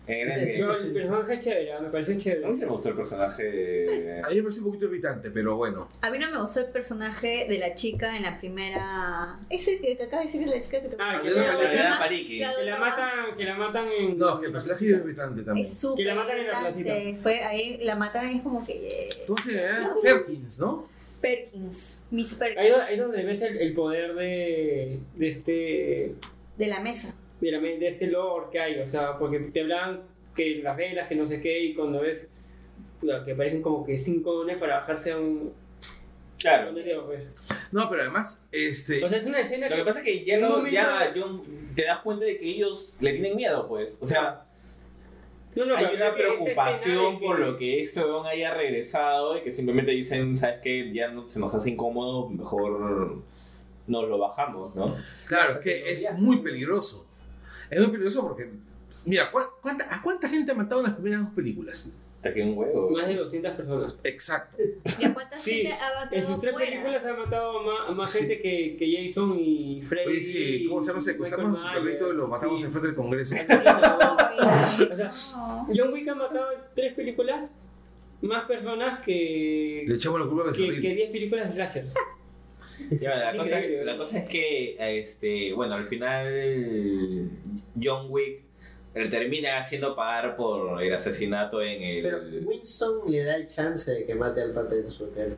En 0.07 0.31
el 0.31 0.39
endgame. 0.39 0.59
No, 0.59 0.71
el 0.73 0.93
personaje 0.93 1.33
es 1.33 1.39
chévere, 1.43 1.79
me 1.81 1.89
parece 1.89 2.13
A 2.13 2.17
chévere. 2.17 2.47
mí 2.47 2.55
se 2.55 2.65
me 2.65 2.71
gustó 2.71 2.89
el 2.89 2.95
personaje 2.95 3.43
de... 3.43 4.21
A 4.23 4.29
mí 4.29 4.35
me 4.37 4.41
parece 4.43 4.59
un 4.61 4.65
poquito 4.67 4.85
irritante, 4.85 5.31
pero 5.31 5.57
bueno. 5.57 5.89
A 6.01 6.09
mí 6.09 6.17
no 6.17 6.31
me 6.31 6.37
gustó 6.39 6.61
el 6.61 6.67
personaje 6.67 7.45
de 7.49 7.59
la 7.59 7.75
chica 7.75 8.15
en 8.15 8.23
la 8.23 8.39
primera. 8.39 9.37
Ese 9.49 9.81
que 9.81 9.97
que 9.97 10.03
acaba 10.03 10.21
de 10.21 10.27
decir 10.27 10.39
que 10.39 10.45
es 10.49 10.55
la 10.55 10.61
chica 10.61 10.81
que 10.81 10.87
te 10.87 10.95
Ah, 10.97 11.19
que 11.21 11.29
la, 11.29 11.53
La 11.55 11.71
que 11.71 11.79
Ana 11.79 11.95
Pariki. 11.99 12.37
Claro. 12.37 12.63
la 12.63 12.79
matan, 12.79 13.11
que 13.37 13.43
la 13.43 13.55
matan 13.55 13.87
en. 13.91 14.17
No, 14.17 14.33
es 14.35 14.39
que 14.39 14.45
el 14.45 14.51
personaje 14.53 14.85
es 14.85 14.91
irritante 14.91 15.41
también. 15.43 15.65
Es 15.67 15.77
súper 15.77 15.97
Que 15.97 16.03
la 16.05 16.15
matan 16.15 16.37
en 16.37 16.47
la 16.47 16.69
irritante. 16.69 17.17
Fue 17.21 17.39
ahí, 17.43 17.79
la 17.83 17.95
mataron 17.97 18.31
y 18.31 18.35
es 18.37 18.41
como 18.41 18.65
que. 18.65 18.87
eh, 18.87 19.09
¿Cómo 19.27 19.41
se 19.41 19.53
llama? 19.61 19.93
Perkins, 20.01 20.59
¿no? 20.59 20.87
Perkins. 21.21 22.03
Miss 22.11 22.35
Perkins. 22.35 22.59
Ahí, 22.59 22.71
ahí 22.71 22.93
es 22.93 22.99
donde 22.99 23.23
ves 23.23 23.41
el, 23.41 23.57
el 23.57 23.73
poder 23.73 24.13
de, 24.15 24.99
de 25.15 25.27
este. 25.29 26.15
De 26.57 26.67
la 26.67 26.79
mesa. 26.79 27.15
De, 27.41 27.51
la- 27.51 27.59
de 27.59 27.87
este 27.87 28.07
lore 28.07 28.47
que 28.51 28.59
hay, 28.59 28.79
o 28.79 28.87
sea, 28.87 29.17
porque 29.17 29.39
te 29.39 29.61
hablan 29.61 30.01
que 30.35 30.55
las 30.63 30.75
reglas, 30.77 31.07
que 31.07 31.15
no 31.15 31.25
sé 31.27 31.41
qué, 31.41 31.59
y 31.63 31.73
cuando 31.75 32.01
ves 32.01 32.29
que 33.25 33.35
parecen 33.35 33.61
como 33.61 33.85
que 33.85 33.95
cinco 33.97 34.33
dones 34.33 34.57
para 34.57 34.79
bajarse 34.79 35.11
a 35.11 35.17
un. 35.19 35.53
Claro. 36.39 36.67
a 36.67 36.69
un 36.69 36.75
dedo, 36.75 37.05
pues. 37.07 37.29
No, 37.71 37.89
pero 37.89 38.01
además, 38.03 38.47
este. 38.51 39.03
O 39.03 39.09
sea, 39.09 39.17
es 39.19 39.25
una 39.25 39.39
escena 39.41 39.69
Lo 39.69 39.75
que 39.77 39.83
pasa 39.83 39.99
es 39.99 40.05
que 40.05 40.25
ya, 40.25 40.39
no, 40.39 40.49
momento- 40.49 40.71
ya 40.71 41.13
te 41.75 41.83
das 41.83 41.99
cuenta 41.99 42.25
de 42.25 42.37
que 42.39 42.47
ellos 42.47 42.95
le 42.99 43.11
tienen 43.13 43.35
miedo, 43.35 43.67
pues. 43.67 43.97
O 44.01 44.05
sea, 44.05 44.46
No, 45.57 45.65
no, 45.65 45.75
hay 45.75 45.95
una 45.95 46.13
preocupación 46.13 47.19
por 47.19 47.39
lo 47.39 47.57
que 47.57 47.81
este 47.81 47.99
weón 48.01 48.25
haya 48.27 48.53
regresado 48.53 49.37
y 49.37 49.41
que 49.41 49.51
simplemente 49.51 49.91
dicen, 49.91 50.37
¿sabes 50.37 50.59
qué? 50.61 50.91
Ya 50.93 51.09
no, 51.09 51.27
se 51.27 51.39
nos 51.39 51.53
hace 51.53 51.71
incómodo, 51.71 52.29
mejor 52.29 53.21
nos 53.87 54.07
lo 54.09 54.17
bajamos, 54.17 54.75
¿no? 54.75 54.95
Claro, 55.27 55.53
es 55.53 55.59
que 55.59 55.91
es 55.91 56.13
muy 56.17 56.39
peligroso. 56.41 57.07
Es 57.69 57.79
muy 57.79 57.87
peligroso 57.89 58.21
porque. 58.27 58.49
Mira, 59.05 59.31
¿cu- 59.31 59.39
cuánta- 59.61 59.93
¿a 59.93 60.01
cuánta 60.01 60.29
gente 60.29 60.51
ha 60.51 60.55
matado 60.55 60.81
en 60.81 60.87
las 60.87 60.95
primeras 60.95 61.21
dos 61.25 61.33
películas? 61.33 61.91
Hasta 62.17 62.33
que 62.33 62.41
un 62.43 62.57
huevo. 62.57 62.89
Más 62.89 63.07
de 63.07 63.15
200 63.15 63.51
personas. 63.55 63.99
Exacto. 64.03 64.57
¿Y 64.99 65.05
a 65.05 65.13
cuánta 65.13 65.39
Sí, 65.39 65.51
gente 65.51 65.73
ha 65.73 65.93
matado 65.99 66.15
En 66.15 66.25
sus 66.25 66.41
tres 66.41 66.53
fuera? 66.53 66.69
películas 66.69 67.05
ha 67.05 67.13
matado 67.13 67.59
a 67.59 67.63
más, 67.63 67.89
a 67.89 67.91
más 67.91 68.11
Sí. 68.11 68.19
gente 68.19 68.41
que, 68.41 68.75
que 68.77 69.05
Jason 69.07 69.37
y 69.39 69.81
Freddy. 69.83 70.07
Oye, 70.11 70.23
sí, 70.23 70.65
¿cómo 70.67 70.81
se 70.81 70.87
llama? 70.89 71.01
Secuestramos 71.01 71.61
a 71.61 71.63
Michael 71.65 71.77
Superlito 71.83 72.13
y 72.13 72.15
lo 72.17 72.27
matamos 72.27 72.59
sí. 72.59 72.65
enfrente 72.65 72.87
del 72.87 72.95
Congreso. 72.95 73.35
O 74.37 74.95
sea, 74.95 75.11
No. 75.35 75.67
John 75.75 75.93
Wick 75.93 76.07
ha 76.09 76.15
matado 76.15 76.47
tres 76.75 76.93
películas 76.93 77.51
más 78.21 78.45
personas 78.45 78.99
que. 79.03 79.83
Le 79.87 79.95
echamos 79.95 80.19
la 80.19 80.27
culpa 80.27 80.49
a 80.49 80.51
que, 80.51 80.57
que 80.59 80.67
Becerril. 80.69 80.95
10 80.95 81.11
películas 81.11 81.47
de 81.49 81.53
slashers. 81.55 81.93
Ya, 83.01 83.15
la, 83.15 83.35
cosa, 83.37 83.59
la 83.59 83.97
cosa 83.97 84.19
es 84.19 84.29
que, 84.29 84.75
este, 84.99 85.51
bueno, 85.53 85.75
al 85.75 85.85
final 85.85 87.29
John 87.81 88.05
Wick 88.09 88.41
le 88.97 89.09
termina 89.09 89.57
haciendo 89.57 89.95
pagar 89.95 90.35
por 90.35 90.81
el 90.81 90.93
asesinato 90.93 91.61
en 91.61 91.81
el... 91.83 92.03
Pero 92.03 92.21
Winston 92.47 93.11
le 93.11 93.23
da 93.23 93.35
el 93.35 93.47
chance 93.47 93.91
de 93.91 94.05
que 94.05 94.15
mate 94.15 94.41
al 94.41 94.51
pata 94.51 94.75
de 94.75 94.89
su 94.89 95.05
hotel. 95.05 95.37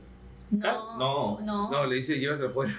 No. 0.51 0.97
No. 0.97 1.69
No, 1.71 1.85
le 1.85 1.95
dice 1.95 2.19
llévatelo 2.19 2.49
fuera. 2.51 2.73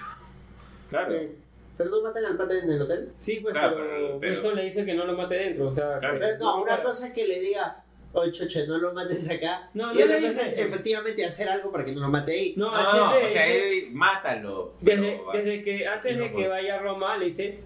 Claro. 0.89 1.13
Eh, 1.15 1.31
¿Pero 1.77 1.89
no 1.89 2.01
matan 2.01 2.25
al 2.25 2.37
pata 2.37 2.53
en 2.59 2.69
el 2.69 2.81
hotel? 2.81 3.11
Sí, 3.17 3.39
pues, 3.41 3.53
Claro, 3.53 3.75
pero, 3.77 3.89
pero- 3.89 4.19
pero- 4.19 4.31
Winston 4.33 4.55
le 4.55 4.63
dice 4.63 4.85
que 4.85 4.93
no 4.93 5.05
lo 5.05 5.13
mate 5.13 5.35
dentro. 5.35 5.67
O 5.67 5.71
sea, 5.71 5.99
Claro. 5.99 6.13
que- 6.15 6.19
Pero 6.25 6.37
no, 6.39 6.61
una 6.61 6.81
cosa 6.83 7.07
es 7.07 7.13
que 7.13 7.25
le 7.27 7.39
diga, 7.39 7.83
oye, 8.13 8.31
choche, 8.31 8.67
no 8.67 8.77
lo 8.77 8.93
mates 8.93 9.29
acá. 9.29 9.69
No, 9.73 9.93
y 9.93 9.97
no 9.97 10.03
otra 10.03 10.19
le 10.19 10.27
cosa 10.27 10.47
es 10.47 10.57
efectivamente 10.59 11.25
hacer 11.25 11.47
algo 11.49 11.71
para 11.71 11.85
que 11.85 11.93
no 11.93 12.01
lo 12.01 12.09
mate 12.09 12.33
ahí. 12.33 12.53
No, 12.57 12.71
No, 12.71 12.93
no, 13.11 13.15
es 13.15 13.29
o 13.31 13.33
sea, 13.33 13.47
él 13.47 13.87
mátalo. 13.93 14.73
Desde, 14.81 15.01
pero- 15.25 15.31
desde 15.33 15.63
que 15.63 15.87
antes 15.87 16.17
no, 16.17 16.23
de 16.23 16.29
que 16.29 16.33
pues. 16.35 16.49
vaya 16.49 16.75
a 16.75 16.79
Roma 16.79 17.17
le 17.17 17.25
dice, 17.25 17.59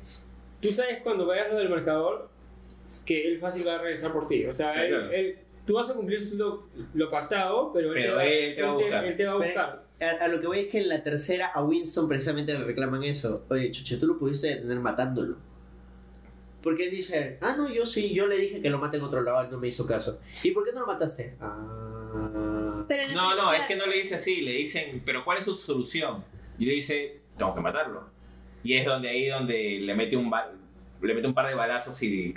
tú 0.62 0.70
sabes 0.70 1.02
cuando 1.02 1.26
vayas 1.26 1.52
lo 1.52 1.58
del 1.58 1.70
marcador 1.70 2.30
que 3.06 3.28
él 3.28 3.40
fácil 3.40 3.68
va 3.68 3.76
a 3.76 3.78
regresar 3.80 4.12
por 4.14 4.28
ti. 4.28 4.46
O 4.46 4.52
sea, 4.52 4.72
Sí, 4.72 4.80
él, 4.80 4.90
claro. 4.90 5.12
él- 5.12 5.38
tú 5.66 5.74
vas 5.76 5.90
a 5.90 5.94
cumplir 5.96 6.20
lo, 6.36 6.68
lo 6.94 7.10
pactado, 7.10 7.72
pero, 7.74 7.94
él, 7.94 7.94
Pero 7.96 8.12
te 8.12 8.16
va, 8.18 8.26
él 8.26 8.56
te 8.56 8.62
va 8.64 8.70
a 8.70 8.74
buscar. 8.74 9.06
él 9.06 9.18
te 9.18 9.26
va 9.26 9.32
a 9.34 9.40
Pero- 9.40 9.54
buscar. 9.54 9.86
A, 10.02 10.26
a 10.26 10.28
lo 10.28 10.42
que 10.42 10.48
voy 10.48 10.60
es 10.60 10.68
que 10.68 10.80
en 10.80 10.90
la 10.90 11.02
tercera 11.04 11.48
a 11.48 11.64
Winston 11.64 12.08
precisamente 12.10 12.54
le 12.54 12.64
reclaman 12.66 13.04
eso. 13.04 13.46
Oye, 13.50 13.72
choche, 13.72 13.96
tú 13.98 14.08
lo 14.08 14.18
pudiste 14.20 14.48
detener 14.48 14.80
matándolo. 14.80 15.38
Porque 16.62 16.86
él 16.86 16.92
dice, 16.92 17.38
ah, 17.42 17.56
no, 17.58 17.72
yo 17.72 17.86
sí, 17.86 18.14
yo 18.14 18.26
le 18.28 18.38
dije 18.38 18.60
que 18.62 18.70
lo 18.70 18.78
mate 18.80 18.98
en 18.98 19.04
otro 19.04 19.22
lado, 19.22 19.42
él 19.44 19.52
no 19.52 19.58
me 19.60 19.68
hizo 19.68 19.86
caso. 19.86 20.20
¿Y 20.44 20.52
por 20.52 20.64
qué 20.66 20.72
no 20.74 20.82
lo 20.82 20.88
mataste? 20.88 21.36
Ah... 21.40 22.84
Pero 22.88 23.04
No, 23.14 23.36
no, 23.36 23.54
es 23.54 23.66
que 23.68 23.76
no 23.76 23.86
le 23.86 23.98
dice 23.98 24.16
así, 24.16 24.42
le 24.42 24.52
dicen, 24.54 25.02
pero 25.06 25.24
¿cuál 25.24 25.38
es 25.40 25.46
su 25.46 25.56
solución? 25.58 26.24
Y 26.60 26.66
le 26.66 26.74
dice, 26.74 27.22
tengo 27.38 27.54
que 27.56 27.62
matarlo. 27.62 28.10
Y 28.64 28.76
es 28.76 28.86
donde 28.86 29.10
ahí 29.10 29.28
donde 29.28 29.80
le 29.82 29.94
mete 29.96 30.18
un 30.18 30.30
ba- 30.30 30.52
le 31.02 31.14
mete 31.14 31.28
un 31.28 31.34
par 31.34 31.48
de 31.48 31.56
balazos 31.56 32.02
y, 32.02 32.34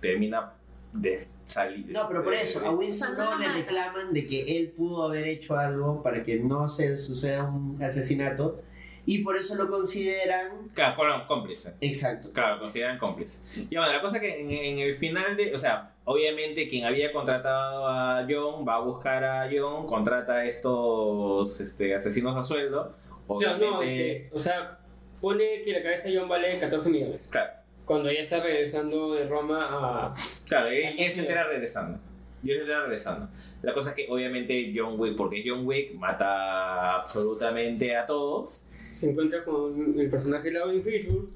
termina 0.00 0.52
de 0.92 1.28
salir. 1.46 1.86
No, 1.88 2.08
pero 2.08 2.24
por 2.24 2.34
eso, 2.34 2.64
a 2.66 2.70
Winston 2.70 3.16
no 3.16 3.38
le 3.38 3.46
mata. 3.46 3.58
reclaman 3.58 4.12
de 4.12 4.26
que 4.26 4.58
él 4.58 4.68
pudo 4.76 5.04
haber 5.04 5.26
hecho 5.28 5.56
algo 5.56 6.02
para 6.02 6.22
que 6.22 6.40
no 6.40 6.68
se 6.68 6.96
suceda 6.96 7.44
un 7.44 7.82
asesinato 7.82 8.62
y 9.08 9.18
por 9.18 9.36
eso 9.36 9.54
lo 9.54 9.70
consideran... 9.70 10.68
Claro, 10.74 11.26
cómplice. 11.28 11.74
Exacto. 11.80 12.32
Claro, 12.32 12.58
consideran 12.58 12.98
cómplice. 12.98 13.38
Y 13.70 13.76
bueno, 13.76 13.92
la 13.92 14.00
cosa 14.00 14.18
que 14.18 14.40
en, 14.40 14.50
en 14.50 14.78
el 14.78 14.94
final 14.96 15.36
de, 15.36 15.54
o 15.54 15.58
sea, 15.58 15.92
obviamente 16.04 16.66
quien 16.66 16.84
había 16.84 17.12
contratado 17.12 17.86
a 17.86 18.26
John 18.28 18.66
va 18.66 18.76
a 18.76 18.80
buscar 18.80 19.22
a 19.22 19.48
John, 19.52 19.86
contrata 19.86 20.34
a 20.34 20.44
estos 20.44 21.60
este, 21.60 21.94
asesinos 21.94 22.36
a 22.36 22.42
sueldo. 22.42 22.96
Claro, 23.38 23.58
no, 23.58 23.78
Obviamente, 23.78 24.16
este, 24.24 24.36
o 24.36 24.38
sea, 24.40 24.78
pone 25.20 25.62
que 25.62 25.72
la 25.72 25.82
cabeza 25.82 26.08
de 26.08 26.18
John 26.18 26.28
vale 26.28 26.58
14 26.58 26.90
millones. 26.90 27.28
claro, 27.30 27.52
Cuando 27.86 28.10
ella 28.10 28.22
está 28.22 28.42
regresando 28.42 29.14
de 29.14 29.26
Roma 29.26 29.58
a... 29.60 30.14
claro, 30.46 30.68
él 30.68 31.12
se 31.12 31.20
entera 31.20 31.46
regresando. 31.48 31.98
Yo 32.42 32.54
estoy 32.54 32.68
regresando. 32.68 33.28
La 33.62 33.72
cosa 33.72 33.90
es 33.90 33.96
que 33.96 34.06
obviamente 34.10 34.72
John 34.76 35.00
Wick, 35.00 35.16
porque 35.16 35.42
John 35.46 35.66
Wick 35.66 35.94
mata 35.94 36.96
absolutamente 36.96 37.96
a 37.96 38.04
todos. 38.04 38.62
Se 38.92 39.10
encuentra 39.10 39.44
con 39.44 39.98
el 39.98 40.10
personaje 40.10 40.50
de 40.50 40.58
Lauren 40.58 40.82
Fishburne. 40.82 41.28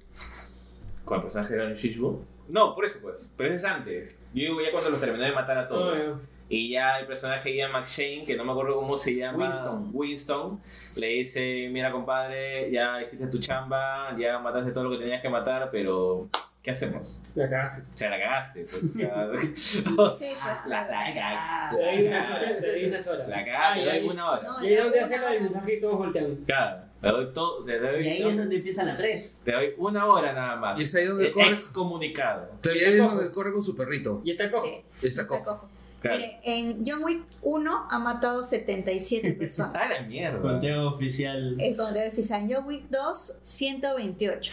Con 1.05 1.17
el 1.17 1.23
personaje 1.23 1.55
de 1.55 1.59
Lawrence 1.61 1.81
Fishburne. 1.83 2.19
No, 2.49 2.75
por 2.75 2.85
eso 2.85 2.99
pues. 3.01 3.33
Pero 3.37 3.55
es 3.55 3.65
antes. 3.65 4.19
Yo 4.35 4.43
digo 4.43 4.61
ya 4.61 4.73
cuando 4.73 4.91
los 4.91 5.01
terminó 5.01 5.25
de 5.25 5.33
matar 5.33 5.57
a 5.57 5.69
todos. 5.69 6.01
Ah, 6.01 6.19
Y 6.53 6.71
ya 6.73 6.99
el 6.99 7.07
personaje 7.07 7.55
Ian 7.55 7.71
McShane, 7.73 8.25
que 8.27 8.35
no 8.37 8.45
me 8.45 8.51
acuerdo 8.51 8.75
cómo 8.75 8.97
se 8.97 9.15
llama. 9.15 9.39
Winston. 9.47 9.91
Winston. 9.93 10.61
Le 10.97 11.07
dice, 11.07 11.69
mira 11.71 11.93
compadre, 11.93 12.71
ya 12.73 13.01
hiciste 13.01 13.29
tu 13.29 13.39
chamba, 13.39 14.15
ya 14.19 14.39
mataste 14.41 14.73
todo 14.73 14.85
lo 14.85 14.91
que 14.91 14.99
tenías 14.99 15.23
que 15.23 15.29
matar, 15.29 15.69
pero 15.71 16.29
¿qué 16.61 16.73
hacemos? 16.73 17.21
La 17.37 17.49
cagaste. 17.49 17.83
O 17.83 17.97
sea, 17.97 18.11
la 18.11 18.19
cagaste. 18.19 18.63
Pues, 18.63 18.83
o 18.83 18.89
sea, 18.89 19.29
Sí, 19.63 19.83
pues, 19.95 20.19
la, 20.67 20.89
la. 20.89 21.71
Te 21.71 21.83
doy 21.85 22.07
unas 22.09 22.31
horas. 22.31 22.61
Te 22.61 22.67
doy 22.73 22.85
unas 22.87 23.07
horas. 23.07 23.29
la 23.29 23.45
cagaste, 23.45 23.81
te 23.85 23.87
doy 23.91 23.99
y- 23.99 24.09
una 24.09 24.31
hora. 24.33 24.43
No, 24.43 24.65
Y 24.65 24.67
ahí 24.67 24.75
es 24.75 24.83
donde 24.83 24.99
una 24.99 25.07
hace 25.07 25.15
el 25.15 25.23
hora. 25.23 25.41
mensaje 25.41 25.75
y 25.75 25.81
todos 25.81 25.99
voltean. 25.99 26.37
Claro, 26.47 26.83
te 27.01 27.09
doy 27.09 27.33
todo, 27.33 27.65
te 27.65 27.79
doy, 27.79 28.05
Y 28.05 28.09
ahí 28.09 28.23
es 28.23 28.37
donde 28.37 28.57
empieza 28.57 28.83
la 28.83 28.97
3. 28.97 29.39
te 29.45 29.53
doy 29.53 29.75
una 29.79 30.07
hora 30.07 30.33
nada 30.33 30.57
más. 30.57 30.81
Y 30.81 30.83
es 30.83 30.95
ahí 30.97 31.05
donde 31.07 31.31
corre- 31.31 31.51
Excomunicado. 31.53 32.51
Todavía 32.61 32.89
es 32.89 32.99
donde 32.99 33.31
corre 33.31 33.53
con 33.53 33.63
su 33.63 33.77
perrito. 33.77 34.21
Y 34.25 34.33
está 34.33 34.51
cojo. 34.51 34.67
Sí, 34.67 35.07
Está 35.07 35.23
está 35.23 35.27
cojo. 35.45 35.69
Claro. 36.01 36.17
Mire, 36.17 36.41
en 36.45 36.83
John 36.87 37.05
Wick 37.05 37.23
1 37.43 37.89
ha 37.91 37.99
matado 37.99 38.43
77 38.43 39.33
personas. 39.39 39.73
Ah, 39.75 39.87
la 39.89 40.03
mierda. 40.07 40.41
Conteo 40.41 40.95
oficial. 40.95 41.57
El 41.61 41.77
conteo 41.77 42.09
oficial. 42.09 42.43
En 42.43 42.53
John 42.55 42.67
Wick 42.67 42.85
2, 42.91 43.35
128. 43.43 44.53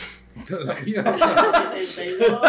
La 0.66 0.76
mierda. 0.82 1.74
72, 1.74 2.42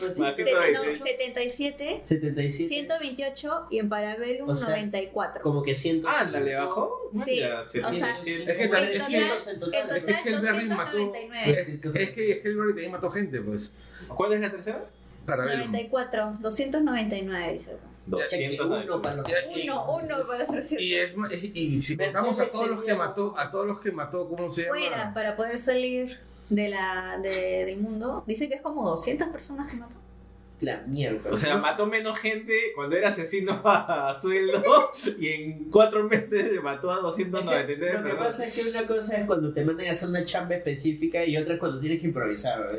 pues 0.00 0.18
Más 0.18 0.34
sí, 0.34 0.42
Se- 0.44 0.52
no, 0.52 0.60
128. 0.62 1.04
77, 1.04 2.00
77. 2.02 2.68
128 2.68 3.66
y 3.70 3.78
en 3.78 3.88
Parabellum 3.88 4.48
O 4.48 4.56
sea, 4.56 4.70
94. 4.70 5.42
Como 5.42 5.62
que 5.62 5.74
100. 5.74 6.02
Ah, 6.06 6.28
¿la 6.32 6.40
le 6.40 6.56
bajó? 6.56 7.10
Sí. 7.14 7.38
Ya, 7.38 7.64
se 7.64 7.78
O 7.80 7.84
sea, 7.84 8.10
Es 8.12 8.18
que 8.24 8.64
En 8.64 8.70
también- 8.70 8.92
Es 8.96 9.02
que 10.22 10.28
el 10.30 10.40
Berry 10.40 10.66
mató. 10.68 10.96
299. 10.98 11.80
Es, 11.94 12.10
que 12.10 12.32
Hellberry 12.44 12.68
también 12.70 12.90
mató 12.92 13.10
gente, 13.10 13.40
pues. 13.40 13.72
¿Cuál 14.08 14.32
es 14.32 14.40
la 14.40 14.50
tercera? 14.50 14.84
Para 15.26 15.44
ver. 15.44 15.58
94, 15.58 16.38
299 16.40 17.52
dice 17.52 17.70
acá. 17.72 17.80
O 18.16 18.18
sea, 18.24 18.38
que 18.38 18.56
200. 18.56 18.84
uno 18.84 19.02
para 19.02 19.16
los 19.16 19.26
Uno, 19.62 19.86
uno 19.96 20.26
para 20.26 20.46
ser 20.46 20.64
cierto. 20.64 20.82
Y, 20.84 20.94
es, 20.94 21.12
y 21.54 21.82
si 21.82 21.96
contamos 21.96 22.38
a 22.40 22.48
todos 22.48 22.68
los 22.70 22.82
que 22.84 22.94
mató, 22.94 23.38
a 23.38 23.50
todos 23.50 23.66
los 23.66 23.80
que 23.80 23.92
mató, 23.92 24.28
¿cómo 24.28 24.50
se 24.50 24.64
Fuera 24.64 24.96
llama? 24.98 25.14
para 25.14 25.36
poder 25.36 25.58
salir 25.58 26.18
de 26.48 26.68
la, 26.68 27.18
de- 27.22 27.64
del 27.66 27.80
mundo. 27.80 28.24
Dice 28.26 28.48
que 28.48 28.54
es 28.56 28.60
como 28.62 28.88
200 28.88 29.28
personas 29.28 29.70
que 29.70 29.76
mató. 29.78 29.96
La 30.60 30.78
mierda. 30.86 31.30
O 31.30 31.36
sea, 31.36 31.56
mató 31.56 31.86
menos 31.86 32.18
gente 32.18 32.52
cuando 32.74 32.96
era 32.96 33.10
asesino 33.10 33.60
a, 33.64 34.08
a 34.10 34.14
sueldo 34.14 34.90
y 35.18 35.28
en 35.28 35.70
cuatro 35.70 36.02
meses 36.04 36.60
mató 36.62 36.90
a 36.90 36.96
Es 37.10 37.16
que 37.16 37.24
299 37.26 37.98
Lo 38.02 38.10
que 38.10 38.16
pasa 38.16 38.46
es 38.46 38.54
que 38.54 38.68
una 38.68 38.86
cosa 38.86 39.16
es 39.16 39.26
cuando 39.26 39.52
te 39.52 39.64
mandan 39.64 39.86
a 39.86 39.92
hacer 39.92 40.08
una 40.08 40.24
chamba 40.24 40.56
específica 40.56 41.24
y 41.24 41.36
otra 41.36 41.54
es 41.54 41.60
cuando 41.60 41.78
tienes 41.78 42.00
que 42.00 42.06
improvisar. 42.06 42.76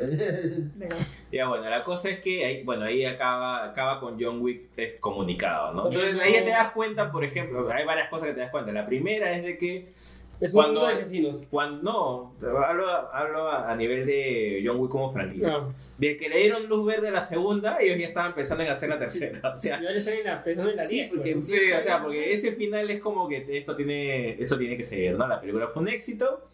Ya 1.32 1.46
bueno, 1.46 1.70
la 1.70 1.84
cosa 1.84 2.10
es 2.10 2.18
que 2.18 2.44
ahí, 2.44 2.64
bueno, 2.64 2.84
ahí 2.84 3.04
acaba, 3.04 3.64
acaba 3.64 4.00
con 4.00 4.20
John 4.20 4.40
Wick 4.40 4.62
es 4.76 4.96
comunicado, 4.96 5.72
¿no? 5.72 5.86
Entonces 5.86 6.20
ahí 6.20 6.32
ya 6.32 6.44
te 6.44 6.50
das 6.50 6.72
cuenta, 6.72 7.12
por 7.12 7.22
ejemplo, 7.22 7.70
hay 7.70 7.84
varias 7.84 8.08
cosas 8.08 8.28
que 8.28 8.34
te 8.34 8.40
das 8.40 8.50
cuenta. 8.50 8.72
La 8.72 8.84
primera 8.84 9.32
es 9.36 9.44
de 9.44 9.56
que 9.56 9.92
Es 10.40 10.54
un 10.54 10.62
Cuando- 10.62 10.80
mundo 10.80 10.94
de 10.96 11.02
asesinos. 11.02 11.46
cuando 11.50 12.32
no, 12.40 12.56
hablo, 12.64 12.86
hablo 13.14 13.50
a 13.50 13.76
nivel 13.76 14.06
de 14.06 14.62
John 14.64 14.78
Wick 14.80 14.90
como 14.90 15.10
franquicia. 15.10 15.52
No. 15.52 15.74
Desde 15.98 16.16
que 16.16 16.28
le 16.30 16.38
dieron 16.38 16.66
luz 16.66 16.86
verde 16.86 17.08
a 17.08 17.10
la 17.10 17.20
segunda, 17.22 17.76
ellos 17.78 17.98
ya 17.98 18.06
estaban 18.06 18.34
pensando 18.34 18.64
en 18.64 18.70
hacer 18.70 18.88
la 18.88 18.98
tercera. 18.98 19.40
O 19.54 19.58
sea, 19.58 19.78
Y 19.82 19.86
ahora 19.86 19.98
están 19.98 20.14
en 20.14 20.24
la 20.24 20.42
pensando 20.42 20.70
en 20.70 20.76
la 20.78 20.84
Sí, 20.84 20.94
10. 20.96 21.10
porque- 21.10 21.32
pues. 21.34 21.46
Sí, 21.46 21.72
o 21.72 21.80
sea, 21.82 22.02
porque 22.02 22.32
ese 22.32 22.52
final 22.52 22.90
es 22.90 23.00
como 23.00 23.28
que 23.28 23.44
esto 23.58 23.76
tiene, 23.76 24.40
esto 24.40 24.56
tiene 24.56 24.76
que 24.78 24.84
seguir, 24.84 25.16
¿no? 25.18 25.26
La 25.28 25.40
película 25.40 25.66
fue 25.68 25.82
un 25.82 25.88
éxito 25.88 26.48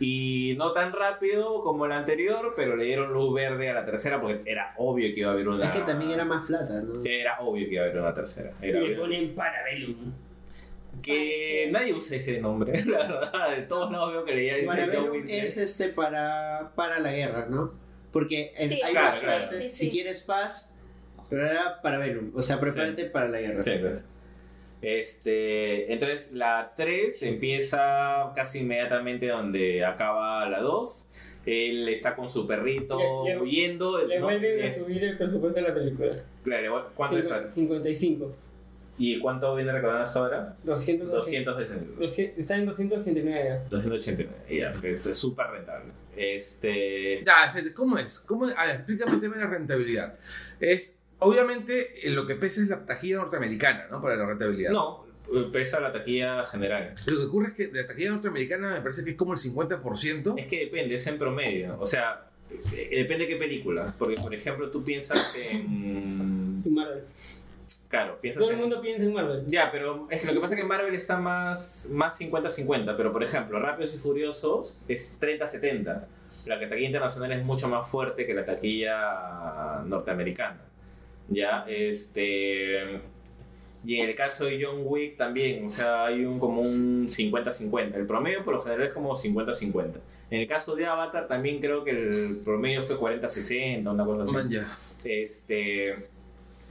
y 0.00 0.54
no 0.56 0.72
tan 0.72 0.92
rápido 0.92 1.62
como 1.62 1.86
la 1.86 1.98
anterior, 1.98 2.52
pero 2.56 2.76
le 2.76 2.84
dieron 2.84 3.12
luz 3.12 3.34
verde 3.34 3.68
a 3.68 3.74
la 3.74 3.84
tercera 3.84 4.20
porque 4.20 4.40
era 4.50 4.72
obvio 4.78 5.12
que 5.12 5.20
iba 5.20 5.30
a 5.30 5.32
haber 5.32 5.48
una. 5.48 5.64
Es 5.64 5.70
que 5.70 5.82
también 5.82 6.12
era 6.12 6.24
más 6.24 6.46
plata, 6.46 6.80
¿no? 6.82 7.02
Era 7.04 7.40
obvio 7.40 7.66
que 7.68 7.74
iba 7.74 7.82
a 7.82 7.86
haber 7.88 8.00
una 8.00 8.14
tercera. 8.14 8.52
Y 8.62 8.66
Era 8.68 8.80
le 8.80 8.86
obvio. 8.86 9.00
ponen 9.00 9.34
Parabellum. 9.34 10.12
Que 11.02 11.12
Ay, 11.12 11.64
sí. 11.66 11.72
nadie 11.72 11.94
usa 11.94 12.16
ese 12.16 12.40
nombre, 12.40 12.72
la 12.86 12.98
verdad. 12.98 13.56
De 13.56 13.62
todos 13.62 13.90
lados 13.92 14.12
veo 14.12 14.24
que 14.24 14.34
leía 14.34 14.54
Wick. 15.10 15.24
es 15.28 15.56
este 15.56 15.88
para, 15.88 16.72
para 16.74 16.98
la 16.98 17.12
guerra, 17.12 17.46
¿no? 17.48 17.72
Porque 18.12 18.52
en- 18.56 18.68
Sí, 18.68 18.80
hay 18.82 18.92
claro, 18.92 19.10
una 19.18 19.20
claro. 19.20 19.42
frase, 19.44 19.62
Sí, 19.70 19.70
si 19.86 19.90
quieres 19.90 20.22
paz, 20.22 20.74
pero 21.28 21.46
era 21.46 21.80
Parabellum, 21.82 22.32
o 22.34 22.42
sea, 22.42 22.58
prepárate 22.58 23.04
para 23.06 23.28
la 23.28 23.40
guerra. 23.40 23.62
Sí, 23.62 23.72
pues. 23.80 24.08
Este, 24.80 25.92
entonces 25.92 26.30
la 26.32 26.72
3 26.76 27.22
empieza 27.24 28.32
casi 28.36 28.60
inmediatamente 28.60 29.26
donde 29.28 29.84
acaba 29.84 30.48
la 30.48 30.60
2. 30.60 31.08
Él 31.46 31.88
está 31.88 32.14
con 32.14 32.30
su 32.30 32.46
perrito 32.46 33.24
Le- 33.24 33.34
le- 33.34 33.40
huyendo. 33.40 34.06
Le 34.06 34.18
¿no? 34.20 34.26
vuelven 34.26 34.60
a 34.62 34.66
Eh, 34.66 34.74
subir 34.78 35.02
el 35.02 35.16
presupuesto 35.16 35.60
de 35.60 35.68
la 35.68 35.74
película. 35.74 36.10
claro, 36.44 36.90
¿Cuánto 36.94 37.18
es 37.18 37.28
Cincu- 37.28 37.34
ahora? 37.34 37.48
55. 37.48 38.34
¿Y 38.98 39.20
cuánto 39.20 39.54
viene 39.54 39.72
recaudando 39.72 40.04
hasta 40.04 40.18
ahora? 40.18 40.56
200. 40.64 41.08
260. 41.08 42.00
200 42.00 42.38
Está 42.38 42.56
en 42.56 42.66
289 42.66 43.44
ya. 43.44 43.64
289. 43.70 44.32
Ya, 44.50 44.72
es 44.88 45.18
súper 45.18 45.46
rentable. 45.46 45.92
Este. 46.16 47.22
Ya, 47.24 47.46
espérate, 47.46 47.72
¿cómo 47.72 47.96
es? 47.96 48.18
¿Cómo 48.20 48.48
es? 48.48 48.56
A 48.56 48.66
ver, 48.66 48.76
explícame 48.76 49.14
el 49.14 49.20
tema 49.20 49.36
de 49.36 49.42
la 49.42 49.50
rentabilidad. 49.50 50.18
Es, 50.58 51.00
obviamente, 51.20 52.06
eh, 52.06 52.10
lo 52.10 52.26
que 52.26 52.34
pesa 52.34 52.60
es 52.60 52.68
la 52.68 52.84
taquilla 52.84 53.18
norteamericana, 53.18 53.86
¿no? 53.88 54.02
Para 54.02 54.16
la 54.16 54.26
rentabilidad. 54.26 54.72
No, 54.72 55.06
pesa 55.52 55.78
la 55.78 55.92
taquilla 55.92 56.44
general. 56.44 56.94
Lo 57.06 57.16
que 57.18 57.24
ocurre 57.24 57.48
es 57.48 57.54
que 57.54 57.66
de 57.68 57.82
la 57.82 57.86
taquilla 57.86 58.10
norteamericana 58.10 58.72
me 58.72 58.80
parece 58.80 59.04
que 59.04 59.10
es 59.10 59.16
como 59.16 59.32
el 59.32 59.38
50%. 59.38 60.34
Es 60.36 60.46
que 60.46 60.58
depende, 60.58 60.96
es 60.96 61.06
en 61.06 61.18
promedio. 61.18 61.76
O 61.78 61.86
sea, 61.86 62.28
eh, 62.72 62.88
depende 62.90 63.26
de 63.26 63.28
qué 63.28 63.36
película. 63.36 63.94
Porque, 63.96 64.16
por 64.16 64.34
ejemplo, 64.34 64.70
tú 64.70 64.82
piensas 64.82 65.36
en. 65.52 66.62
En 66.64 66.74
Marvel. 66.74 67.04
Claro, 67.88 68.18
piensas 68.20 68.40
Todo 68.40 68.50
el 68.50 68.56
en. 68.56 68.60
mundo 68.62 68.80
piensa 68.80 69.04
en 69.04 69.12
Marvel. 69.12 69.44
Ya, 69.46 69.70
pero 69.70 70.06
es 70.10 70.20
que 70.20 70.26
lo 70.26 70.32
que 70.34 70.40
pasa 70.40 70.54
es 70.54 70.60
que 70.60 70.66
Marvel 70.66 70.94
está 70.94 71.18
más, 71.18 71.88
más 71.92 72.20
50-50, 72.20 72.96
pero 72.96 73.12
por 73.12 73.22
ejemplo, 73.22 73.58
Rápidos 73.58 73.94
y 73.94 73.98
Furiosos 73.98 74.82
es 74.88 75.20
30-70. 75.20 76.04
La 76.46 76.60
taquilla 76.60 76.86
internacional 76.86 77.32
es 77.32 77.44
mucho 77.44 77.68
más 77.68 77.90
fuerte 77.90 78.26
que 78.26 78.34
la 78.34 78.44
taquilla 78.44 79.82
norteamericana. 79.86 80.60
Ya, 81.28 81.64
este. 81.68 83.00
Y 83.84 84.00
en 84.00 84.08
el 84.08 84.16
caso 84.16 84.44
de 84.46 84.62
John 84.62 84.80
Wick 84.84 85.16
también, 85.16 85.64
o 85.64 85.70
sea, 85.70 86.06
hay 86.06 86.24
un 86.24 86.38
como 86.38 86.62
un 86.62 87.06
50-50. 87.06 87.94
El 87.94 88.06
promedio 88.06 88.42
por 88.42 88.54
lo 88.54 88.60
general 88.60 88.88
es 88.88 88.92
como 88.92 89.14
50-50. 89.14 89.92
En 90.30 90.40
el 90.40 90.46
caso 90.46 90.74
de 90.74 90.84
Avatar 90.86 91.28
también 91.28 91.60
creo 91.60 91.84
que 91.84 91.90
el 91.92 92.40
promedio 92.44 92.82
fue 92.82 92.96
40-60, 92.96 93.90
una 93.90 94.04
cosa 94.04 94.22
así. 94.24 94.34
Man, 94.34 94.50
ya. 94.50 94.66
Este, 95.04 95.94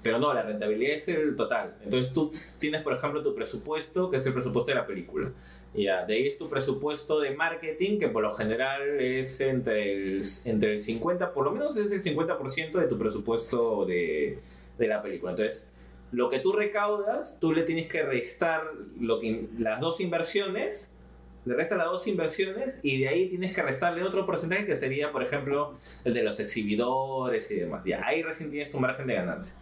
pero 0.04 0.20
no, 0.20 0.34
la 0.34 0.44
rentabilidad 0.44 0.96
es 0.96 1.08
el 1.08 1.36
total. 1.36 1.76
Entonces 1.84 2.14
tú 2.14 2.32
tienes, 2.60 2.82
por 2.82 2.94
ejemplo, 2.94 3.24
tu 3.24 3.36
presupuesto, 3.36 4.10
que 4.10 4.18
es 4.18 4.26
el 4.26 4.34
presupuesto 4.34 4.72
de 4.72 4.76
la 4.76 4.88
película. 4.88 5.32
Ya, 5.74 6.06
de 6.06 6.16
ahí 6.16 6.28
es 6.28 6.38
tu 6.38 6.50
presupuesto 6.50 7.20
de 7.20 7.32
marketing, 7.32 8.00
que 8.00 8.08
por 8.08 8.24
lo 8.24 8.34
general 8.34 9.00
es 9.00 9.40
entre 9.42 9.94
el, 9.94 10.24
entre 10.46 10.74
el 10.74 10.80
50, 10.80 11.34
por 11.34 11.46
lo 11.46 11.52
menos 11.52 11.78
es 11.78 11.92
el 11.92 12.02
50% 12.02 12.72
de 12.80 12.88
tu 12.88 12.98
presupuesto 12.98 13.86
de, 13.86 14.40
de 14.78 14.88
la 14.88 15.02
película. 15.02 15.32
Entonces, 15.32 15.72
lo 16.12 16.30
que 16.30 16.40
tú 16.40 16.54
recaudas, 16.54 17.40
tú 17.40 17.52
le 17.52 17.64
tienes 17.64 17.88
que 17.88 18.02
restar 18.04 18.64
lo 19.00 19.20
que, 19.20 19.48
las 19.60 19.80
dos 19.80 20.00
inversiones, 20.00 20.96
le 21.46 21.54
restas 21.54 21.78
las 21.78 21.88
dos 21.88 22.08
inversiones 22.08 22.80
y 22.84 23.00
de 23.00 23.08
ahí 23.08 23.30
tienes 23.30 23.56
que 23.56 23.62
restarle 23.62 24.04
otro 24.04 24.26
porcentaje 24.26 24.66
que 24.66 24.76
sería, 24.76 25.12
por 25.12 25.24
ejemplo, 25.24 25.78
el 26.04 26.14
de 26.14 26.24
los 26.24 26.40
exhibidores 26.40 27.50
y 27.52 27.56
demás. 27.56 27.86
Ya, 27.86 28.06
ahí 28.06 28.22
recién 28.22 28.52
tienes 28.52 28.70
tu 28.70 28.80
margen 28.80 29.08
de 29.08 29.16
ganancia. 29.16 29.58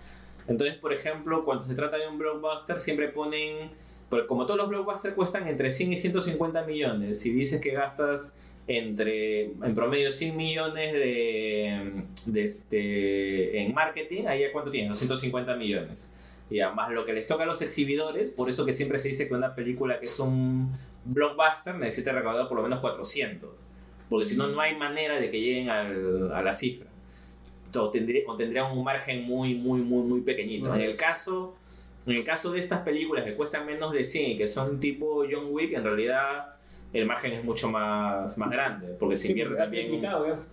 Entonces, 0.47 0.77
por 0.77 0.93
ejemplo, 0.93 1.43
cuando 1.43 1.63
se 1.63 1.73
trata 1.75 1.97
de 1.97 2.07
un 2.07 2.17
blockbuster, 2.17 2.77
siempre 2.79 3.07
ponen, 3.09 3.69
porque 4.09 4.27
como 4.27 4.45
todos 4.45 4.57
los 4.59 4.69
blockbusters 4.69 5.15
cuestan 5.15 5.47
entre 5.47 5.71
100 5.71 5.93
y 5.93 5.97
150 5.97 6.63
millones, 6.65 7.19
si 7.19 7.31
dices 7.33 7.59
que 7.61 7.71
gastas 7.71 8.33
entre, 8.67 9.43
en 9.45 9.75
promedio, 9.75 10.11
100 10.11 10.35
millones 10.37 10.93
de, 10.93 12.03
de 12.25 12.43
este, 12.43 13.61
en 13.61 13.73
marketing, 13.73 14.25
ahí 14.27 14.41
ya 14.41 14.51
cuánto 14.51 14.71
tienes, 14.71 14.89
250 14.89 15.55
millones. 15.55 16.11
Y 16.49 16.59
además 16.59 16.91
lo 16.91 17.05
que 17.05 17.13
les 17.13 17.25
toca 17.25 17.43
a 17.43 17.47
los 17.47 17.61
exhibidores, 17.61 18.29
por 18.31 18.49
eso 18.49 18.65
que 18.65 18.73
siempre 18.73 18.99
se 18.99 19.07
dice 19.09 19.27
que 19.27 19.33
una 19.33 19.55
película 19.55 19.99
que 19.99 20.05
es 20.05 20.19
un 20.19 20.71
blockbuster 21.05 21.75
necesita 21.75 22.11
recaudar 22.11 22.47
por 22.47 22.57
lo 22.57 22.63
menos 22.63 22.79
400. 22.79 23.65
Porque 24.09 24.25
si 24.27 24.37
no, 24.37 24.47
no 24.47 24.61
hay 24.61 24.75
manera 24.75 25.19
de 25.19 25.31
que 25.31 25.41
lleguen 25.41 25.69
al- 25.69 26.31
a 26.31 26.43
la 26.43 26.53
cifra. 26.53 26.87
O 27.83 27.89
tendría, 27.89 28.23
o 28.27 28.35
tendría 28.37 28.63
un 28.65 28.83
margen 28.83 29.23
muy, 29.23 29.55
muy, 29.55 29.81
muy, 29.81 30.03
muy 30.03 30.21
pequeñito. 30.21 30.73
En 30.73 30.81
el 30.81 30.95
caso... 30.95 31.55
En 32.07 32.15
el 32.15 32.23
caso 32.23 32.51
de 32.51 32.59
estas 32.59 32.81
películas 32.81 33.25
que 33.25 33.33
cuestan 33.33 33.65
menos 33.65 33.91
de 33.91 34.05
100 34.05 34.29
y 34.31 34.37
que 34.37 34.47
son 34.47 34.79
tipo 34.79 35.23
John 35.27 35.47
Wick, 35.49 35.73
en 35.73 35.83
realidad 35.83 36.53
el 36.93 37.07
margen 37.07 37.33
es 37.33 37.43
mucho 37.43 37.67
más, 37.67 38.37
más 38.37 38.51
grande, 38.51 38.95
porque 38.99 39.15
se 39.15 39.23
Sí, 39.23 39.29
invierte 39.29 39.55
ha 39.55 39.63
también... 39.63 39.89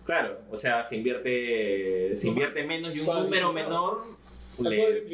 Claro, 0.06 0.38
o 0.50 0.56
sea, 0.56 0.82
se 0.82 0.96
invierte, 0.96 2.16
se 2.16 2.28
invierte 2.28 2.64
menos 2.66 2.94
y 2.94 3.00
un 3.00 3.06
número 3.06 3.52
menor 3.52 3.98
les- 4.70 5.08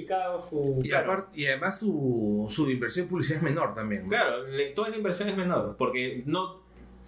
su. 0.49 0.81
Y, 0.85 0.89
Claro. 0.91 1.13
aparte- 1.13 1.41
y 1.41 1.47
además 1.47 1.79
su, 1.81 2.47
su 2.49 2.71
inversión 2.71 3.05
en 3.07 3.11
publicidad 3.11 3.39
es 3.39 3.43
menor 3.43 3.75
también. 3.75 4.05
¿no? 4.05 4.09
Claro, 4.09 4.47
le- 4.47 4.67
toda 4.71 4.91
la 4.91 4.97
inversión 4.97 5.29
es 5.29 5.37
menor, 5.37 5.75
porque 5.77 6.23
no, 6.25 6.61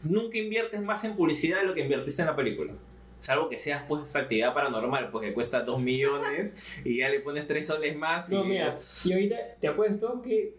nunca 0.03 0.39
inviertes 0.39 0.83
más 0.83 1.05
en 1.05 1.15
publicidad 1.15 1.61
de 1.61 1.67
lo 1.67 1.75
que 1.75 1.83
invertiste 1.83 2.23
en 2.23 2.27
la 2.27 2.37
película. 2.37 2.73
Salvo 3.21 3.51
que 3.51 3.59
seas 3.59 3.85
pues 3.87 4.17
actividad 4.17 4.55
paranormal, 4.55 5.11
pues 5.11 5.27
que 5.29 5.35
cuesta 5.35 5.61
2 5.61 5.79
millones 5.81 6.57
y 6.85 6.97
ya 6.99 7.09
le 7.11 7.21
pones 7.21 7.47
3 7.47 7.65
soles 7.67 7.95
más. 7.95 8.31
No, 8.31 8.45
y, 8.45 8.49
mira, 8.49 8.79
y 9.05 9.13
ahorita 9.13 9.37
te 9.61 9.69
apuesto 9.69 10.23
que 10.23 10.55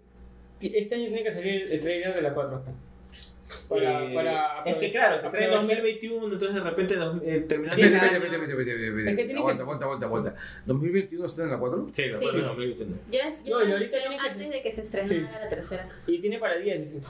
este 0.61 0.93
año 0.95 1.05
tiene 1.07 1.23
que 1.23 1.31
salir 1.31 1.71
el 1.71 1.79
trailer 1.79 2.13
de 2.13 2.21
la 2.21 2.33
4. 2.35 2.63
Para, 3.67 4.05
Eh, 4.05 4.13
para 4.13 4.63
es 4.63 4.75
que 4.77 4.91
claro, 4.91 5.19
se 5.19 5.27
trae 5.29 5.43
en 5.45 5.49
aprovechar- 5.49 5.81
2021 5.81 6.21
2021, 6.21 6.33
entonces 6.35 6.55
de 6.55 6.69
repente 6.69 6.95
dos- 6.95 7.21
eh, 7.25 7.39
terminando 7.49 7.83
espérate, 7.83 8.05
espérate, 8.15 8.35
espérate, 8.51 8.71
espérate. 8.87 9.09
Es 9.11 9.17
que 9.17 9.23
tiene 9.25 9.39
Aguanta, 9.39 9.57
que- 9.57 9.63
aguanta, 9.63 9.85
aguanta, 9.85 10.05
aguanta. 10.05 10.35
¿2021 10.67 11.25
está 11.25 11.43
en 11.43 11.49
la 11.51 11.57
4? 11.59 11.89
Sí, 11.91 12.05
lo 12.05 12.17
Sí. 12.19 12.25
fue 12.27 12.39
en 12.39 12.45
2021. 12.45 12.95
Ya, 13.11 13.19
ya 13.19 13.27
No, 13.51 13.59
tiene 13.65 13.87
que- 13.89 13.97
antes 14.29 14.49
de 14.51 14.61
que 14.61 14.71
se 14.71 14.81
estrenara 14.83 15.09
Sí. 15.33 15.39
la 15.41 15.49
tercera. 15.49 15.89
Y 16.07 16.19
tiene 16.19 16.37
para 16.39 16.55
10, 16.57 16.79
dice. 16.93 17.07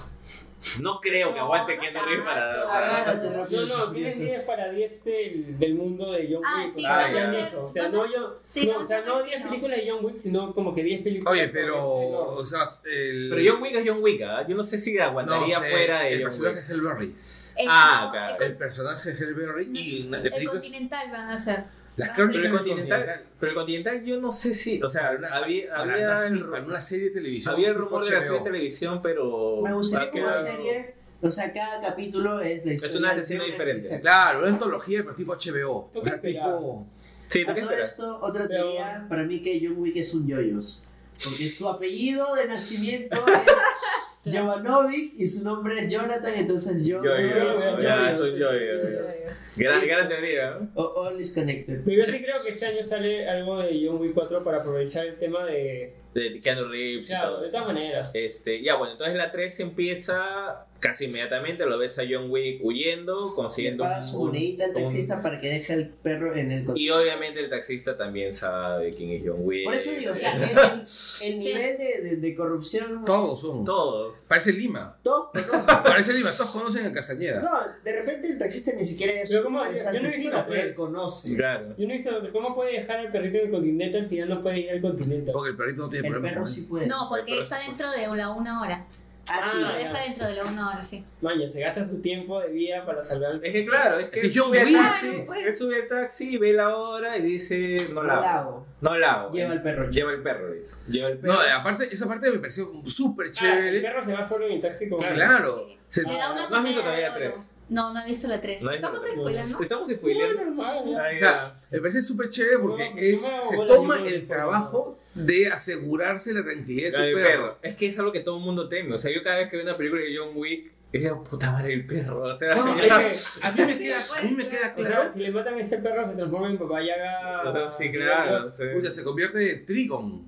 No 0.79 0.99
creo 1.01 1.29
que 1.33 1.39
No, 1.39 1.45
aguante 1.45 1.75
no 1.75 1.81
Keanu 1.81 1.99
Reeves 2.05 2.25
para. 2.25 3.45
No, 3.49 3.65
no, 3.85 3.91
tiene 3.91 4.13
10 4.13 4.43
para 4.43 4.69
10 4.71 5.03
del, 5.03 5.59
del 5.59 5.73
mundo 5.75 6.11
de 6.11 6.29
John 6.31 6.43
Ah, 6.45 6.63
Wick. 6.65 6.73
sí, 6.75 6.81
o 6.81 6.83
sea, 6.83 6.91
van 6.95 7.03
a 7.05 7.11
ya 7.13 7.23
han 7.27 7.33
ser- 7.33 7.47
hecho. 7.47 7.65
O 7.65 7.69
sea, 7.69 7.89
no, 7.89 8.05
yo, 8.05 8.39
sí, 8.43 8.67
no, 8.71 8.79
o 8.79 8.85
sea, 8.85 8.97
a 8.97 9.01
ser 9.01 9.07
no 9.09 9.23
10 9.23 9.25
spin-offs. 9.37 9.49
películas 9.49 9.77
de 9.85 9.91
John 9.91 10.05
Wick, 10.05 10.17
sino 10.19 10.53
como 10.53 10.75
que 10.75 10.83
10 10.83 11.01
películas. 11.01 11.33
Oye, 11.33 11.47
pero. 11.47 11.75
este. 11.77 12.41
O 12.41 12.45
sea, 12.45 12.63
el. 12.85 13.29
Pero 13.33 13.53
John 13.53 13.63
Wick 13.63 13.75
es 13.75 13.83
John 13.87 14.03
Wick, 14.03 14.21
¿ah? 14.21 14.45
Yo 14.47 14.55
no 14.55 14.63
sé 14.63 14.77
si 14.77 14.93
no, 14.93 15.03
aguantaría 15.03 15.59
sé, 15.59 15.69
fuera 15.71 15.99
de 16.01 16.07
El 16.13 16.19
John 16.19 16.23
personaje 16.25 16.55
Wick. 16.59 16.63
es 16.65 16.69
Hellberry. 16.69 17.15
El, 17.57 17.67
Ah, 17.69 18.01
no, 18.05 18.11
claro. 18.11 18.35
el 18.37 18.43
El 18.51 18.57
personaje 18.57 19.11
es 19.11 19.19
Hellberry 19.21 19.69
y 19.73 20.01
el 20.13 20.21
películas. 20.21 20.63
Continental 20.63 21.11
van 21.11 21.29
a 21.29 21.33
hacer. 21.33 21.63
Las 21.97 22.09
Van 22.09 22.13
a 22.13 22.15
crónicas 22.15 22.41
Pero 22.41 22.45
el 22.45 22.57
Continental, 22.57 23.21
pero 23.39 23.49
el 23.51 23.55
Continental 23.55 24.03
yo 24.05 24.19
no 24.21 24.31
sé 24.31 24.53
si, 24.53 24.81
o 24.81 24.89
sea, 24.89 25.01
Para 25.07 25.17
una- 25.17 25.27
había, 25.29 25.69
para 25.69 25.81
había, 25.93 26.07
una- 26.07 26.25
el, 26.27 26.45
para 26.45 26.63
una 26.63 26.81
serie 26.81 27.05
de 27.07 27.11
televisión. 27.11 27.53
había 27.53 27.69
el 27.69 27.75
rumor 27.75 28.05
de 28.05 28.11
la 28.11 28.21
serie 28.21 28.37
de 28.39 28.43
televisión, 28.43 29.01
pero 29.01 29.61
Me 29.61 29.73
gustaría 29.73 30.09
como 30.11 30.23
quedado- 30.27 30.41
serie, 30.45 30.95
o 31.21 31.29
sea, 31.29 31.53
cada 31.53 31.81
capítulo 31.81 32.39
es 32.39 32.65
la 32.65 32.73
historia. 32.73 32.97
una 32.99 33.13
de 33.13 33.19
asesino 33.19 33.43
una- 33.43 33.51
diferente. 33.51 33.99
Claro, 34.01 34.39
una 34.39 34.47
antología, 34.49 35.03
pero 35.03 35.15
tipo 35.15 35.33
HBO. 35.35 35.91
O 35.93 36.03
sea, 36.03 36.21
tipo. 36.21 36.87
Sí, 37.27 37.41
A 37.43 37.47
¿tú 37.47 37.53
qué 37.55 37.61
todo 37.61 37.69
esperas? 37.71 37.89
esto, 37.91 38.19
otra 38.21 38.47
Pero- 38.47 38.63
teoría, 38.63 39.05
para 39.09 39.23
mí 39.23 39.41
que 39.41 39.59
John 39.63 39.75
Wick 39.77 39.95
es 39.97 40.13
un 40.13 40.27
yoyos. 40.27 40.83
Porque 41.23 41.49
su 41.49 41.67
apellido 41.69 42.35
de 42.35 42.47
nacimiento 42.47 43.15
es 43.27 43.33
Jovanovic 44.25 45.13
y 45.17 45.25
su 45.25 45.43
nombre 45.43 45.79
es 45.79 45.89
Jonathan, 45.89 46.33
entonces 46.35 46.85
yo. 46.85 47.03
Yo, 47.03 47.17
yo, 47.17 47.53
yo, 47.53 47.81
ya, 47.81 48.13
soy 48.13 48.37
yo, 48.37 48.51
yo. 48.53 49.07
Gran, 49.55 49.85
gran 49.85 50.07
teoría, 50.07 50.59
¿no? 50.59 50.81
All 50.81 51.19
is 51.19 51.33
connected. 51.33 51.83
Pero 51.83 52.05
yo 52.05 52.11
sí 52.11 52.21
creo 52.21 52.43
que 52.43 52.49
este 52.49 52.65
año 52.67 52.83
sale 52.83 53.27
algo 53.27 53.59
de 53.59 53.85
John 53.85 53.99
Wick 53.99 54.13
4 54.13 54.43
para 54.43 54.57
aprovechar 54.57 55.05
el 55.05 55.17
tema 55.17 55.45
de. 55.45 55.95
De 56.13 56.39
Keanu 56.39 56.67
Reeves 56.67 57.07
y 57.07 57.09
Claro, 57.09 57.33
todo 57.33 57.41
de 57.41 57.51
todas 57.51 57.67
maneras. 57.67 58.11
Este, 58.13 58.61
ya 58.61 58.75
bueno, 58.75 58.93
entonces 58.93 59.15
la 59.15 59.31
3 59.31 59.59
empieza 59.61 60.67
casi 60.81 61.05
inmediatamente, 61.05 61.65
lo 61.65 61.77
ves 61.77 61.97
a 61.99 62.03
John 62.09 62.29
Wick 62.29 62.59
huyendo, 62.61 63.29
Le 63.29 63.35
consiguiendo 63.35 63.83
paga 63.83 64.01
su 64.01 64.19
un- 64.19 64.27
monedita 64.27 64.65
al 64.65 64.71
un- 64.71 64.75
taxista 64.83 65.21
para 65.21 65.39
que 65.39 65.47
deje 65.49 65.71
al 65.73 65.87
perro 65.87 66.35
en 66.35 66.51
el 66.51 66.65
Y 66.75 66.89
obviamente 66.89 67.39
el 67.39 67.49
taxista 67.49 67.95
también 67.95 68.33
sabe 68.33 68.93
quién 68.93 69.11
es 69.11 69.21
John 69.25 69.37
Wick. 69.39 69.63
Por 69.63 69.75
eso 69.75 69.91
digo, 69.91 70.11
o 70.11 70.15
sea, 70.15 70.33
el, 70.35 70.87
el 71.33 71.39
nivel 71.39 71.77
de, 71.77 72.01
de, 72.01 72.15
de 72.17 72.35
corrupción. 72.35 73.05
Todos 73.05 73.39
son. 73.39 73.63
Todos. 73.63 74.17
Parece 74.27 74.51
Lima. 74.51 74.97
Todos 75.01 75.29
conocen. 75.31 75.75
Parece 75.83 76.13
Lima, 76.13 76.31
todos 76.31 76.49
conocen 76.51 76.85
a 76.85 76.91
Castañeda. 76.91 77.41
No, 77.41 77.51
de 77.83 77.93
repente 78.01 78.27
el 78.27 78.37
taxista 78.37 78.71
ni 78.75 78.83
siquiera 78.83 79.13
es, 79.21 79.29
Pero 79.29 79.43
¿cómo? 79.43 79.63
es 79.65 79.85
Yo 79.85 79.91
no 79.91 79.97
he 79.97 80.01
visto 80.01 80.07
asesino, 80.09 80.33
la 80.37 80.45
pero 80.47 80.61
él 80.61 80.73
conoce. 80.73 81.35
Claro. 81.35 81.75
Yo 81.77 81.87
no 81.87 81.93
he 81.93 81.97
visto 81.97 82.11
cómo 82.33 82.55
puede 82.55 82.73
dejar 82.73 82.97
al 82.99 83.11
perrito 83.11 83.37
en 83.37 83.45
el 83.45 83.51
Continental 83.51 84.05
si 84.05 84.17
ya 84.17 84.25
no 84.25 84.41
puede 84.41 84.59
ir 84.61 84.71
al 84.71 84.81
Continental. 84.81 85.31
Porque 85.33 85.51
el 85.51 85.55
perrito 85.57 85.81
no 85.83 85.89
tiene 85.89 86.07
El 86.07 86.13
problema. 86.13 86.33
perro 86.33 86.43
con 86.45 86.51
sí 86.51 86.61
puede. 86.63 86.87
No, 86.87 87.07
porque 87.09 87.39
está 87.39 87.59
dentro 87.59 87.89
de 87.91 88.07
la 88.15 88.29
una 88.31 88.61
hora. 88.61 88.87
Ah, 89.27 89.49
sí. 89.51 89.61
Ah, 89.63 89.71
ya. 89.71 89.77
deja 89.89 89.99
dentro 90.03 90.25
de 90.27 90.33
la 90.35 90.45
una 90.45 90.69
hora, 90.69 90.83
sí. 90.83 91.03
Maña, 91.21 91.47
se 91.47 91.61
gasta 91.61 91.87
su 91.87 92.01
tiempo 92.01 92.39
de 92.41 92.49
vida 92.49 92.85
para 92.85 93.01
salvar 93.01 93.31
al 93.31 93.45
Es 93.45 93.53
que 93.53 93.65
claro, 93.65 93.99
es 93.99 94.09
que 94.09 94.19
Es 94.19 94.21
que 94.21 94.27
él 94.27 94.33
sube 94.33 94.59
al 94.59 94.73
taxi, 94.73 95.07
Claro, 95.09 95.25
pues. 95.27 95.47
él 95.47 95.55
sube 95.55 95.75
al 95.81 95.87
taxi, 95.87 96.37
ve 96.37 96.53
la 96.53 96.75
hora 96.75 97.17
y 97.17 97.21
dice, 97.21 97.77
no 97.93 98.01
No 98.01 98.03
la 98.03 98.15
la 98.15 98.19
hago. 98.39 98.49
hago. 98.49 98.67
No 98.81 98.97
la 98.97 99.11
hago. 99.13 99.31
Lleva 99.31 99.53
el 99.53 99.61
perro. 99.61 99.89
Lleva 99.89 100.11
el 100.11 100.21
perro, 100.21 100.51
dice. 100.51 100.75
Lleva 100.87 101.09
el 101.09 101.17
perro. 101.19 101.33
No, 101.33 101.39
aparte, 101.55 101.87
esa 101.93 102.07
parte 102.07 102.31
me 102.31 102.39
pareció 102.39 102.71
súper 102.85 103.27
Ah, 103.27 103.29
el 103.29 103.33
chévere. 103.35 103.81
perro 103.81 104.03
se 104.05 104.13
va 104.13 104.25
solo 104.27 104.47
en 104.47 104.53
el 104.53 104.61
taxi 104.61 104.89
como. 104.89 105.01
Claro. 105.07 105.67
Se- 105.87 106.03
Le 106.03 106.17
da 106.17 106.31
una 106.33 106.49
¿No 106.49 106.55
has 106.57 106.63
visto 106.63 106.81
todavía 106.81 107.13
tres? 107.13 107.35
No, 107.69 107.93
no 107.93 108.01
he 108.01 108.05
visto 108.05 108.27
la 108.27 108.41
3. 108.41 108.61
No 108.63 108.71
Estamos 108.71 109.01
spoilando. 109.01 109.55
Te 109.57 109.63
estamos 109.63 109.89
spoileando. 109.89 110.43
normal, 110.43 110.83
ya. 110.91 111.03
Ay, 111.03 111.15
O 111.15 111.17
sea, 111.19 111.59
me 111.69 111.79
parece 111.79 112.01
súper 112.01 112.29
chévere 112.29 112.59
porque 112.59 112.89
No, 112.89 112.97
es, 112.97 113.21
se 113.21 113.55
toma 113.65 113.97
no 113.99 114.05
el 114.07 114.27
trabajo 114.27 114.99
de 115.13 115.47
asegurarse 115.47 116.33
la 116.33 116.43
tranquilidad 116.43 116.91
de 116.91 116.95
su 116.97 117.01
el 117.03 117.13
perro. 117.15 117.27
perro. 117.29 117.57
Es 117.61 117.75
que 117.75 117.87
es 117.87 117.99
algo 117.99 118.11
que 118.11 118.21
todo 118.21 118.37
el 118.37 118.43
mundo 118.43 118.69
teme. 118.69 118.93
O 118.95 118.99
sea, 118.99 119.11
yo 119.13 119.23
cada 119.23 119.37
vez 119.39 119.49
que 119.49 119.57
veo 119.57 119.65
una 119.65 119.77
película 119.77 120.01
de 120.01 120.15
John 120.17 120.29
Wick, 120.35 120.71
digo, 120.93 121.23
puta 121.23 121.51
madre, 121.51 121.73
el 121.73 121.85
perro. 121.85 122.21
O 122.23 122.33
sea, 122.33 122.55
No, 122.55 122.73
Es 122.75 122.83
es 122.83 123.37
que- 123.39 123.47
a 123.47 123.51
mí 123.51 123.63
me 123.65 123.77
queda, 123.79 123.97
a 124.17 124.21
mí 124.21 124.31
me 124.31 124.47
queda 124.47 124.73
O 124.77 124.81
sea, 124.81 124.85
claro. 124.87 125.13
si 125.13 125.19
le 125.19 125.31
matan 125.31 125.53
a 125.55 125.59
ese 125.59 125.77
perro, 125.79 126.07
se 126.07 126.15
transforma 126.15 126.47
en 126.49 126.57
Baba 126.59 126.81
Yaga. 126.81 127.69
sí, 127.69 127.91
claro. 127.91 128.51
sí. 128.51 128.63
Pucha, 128.73 128.91
se 128.91 129.03
convierte 129.03 129.51
en 129.51 129.65
Trigon. 129.65 130.25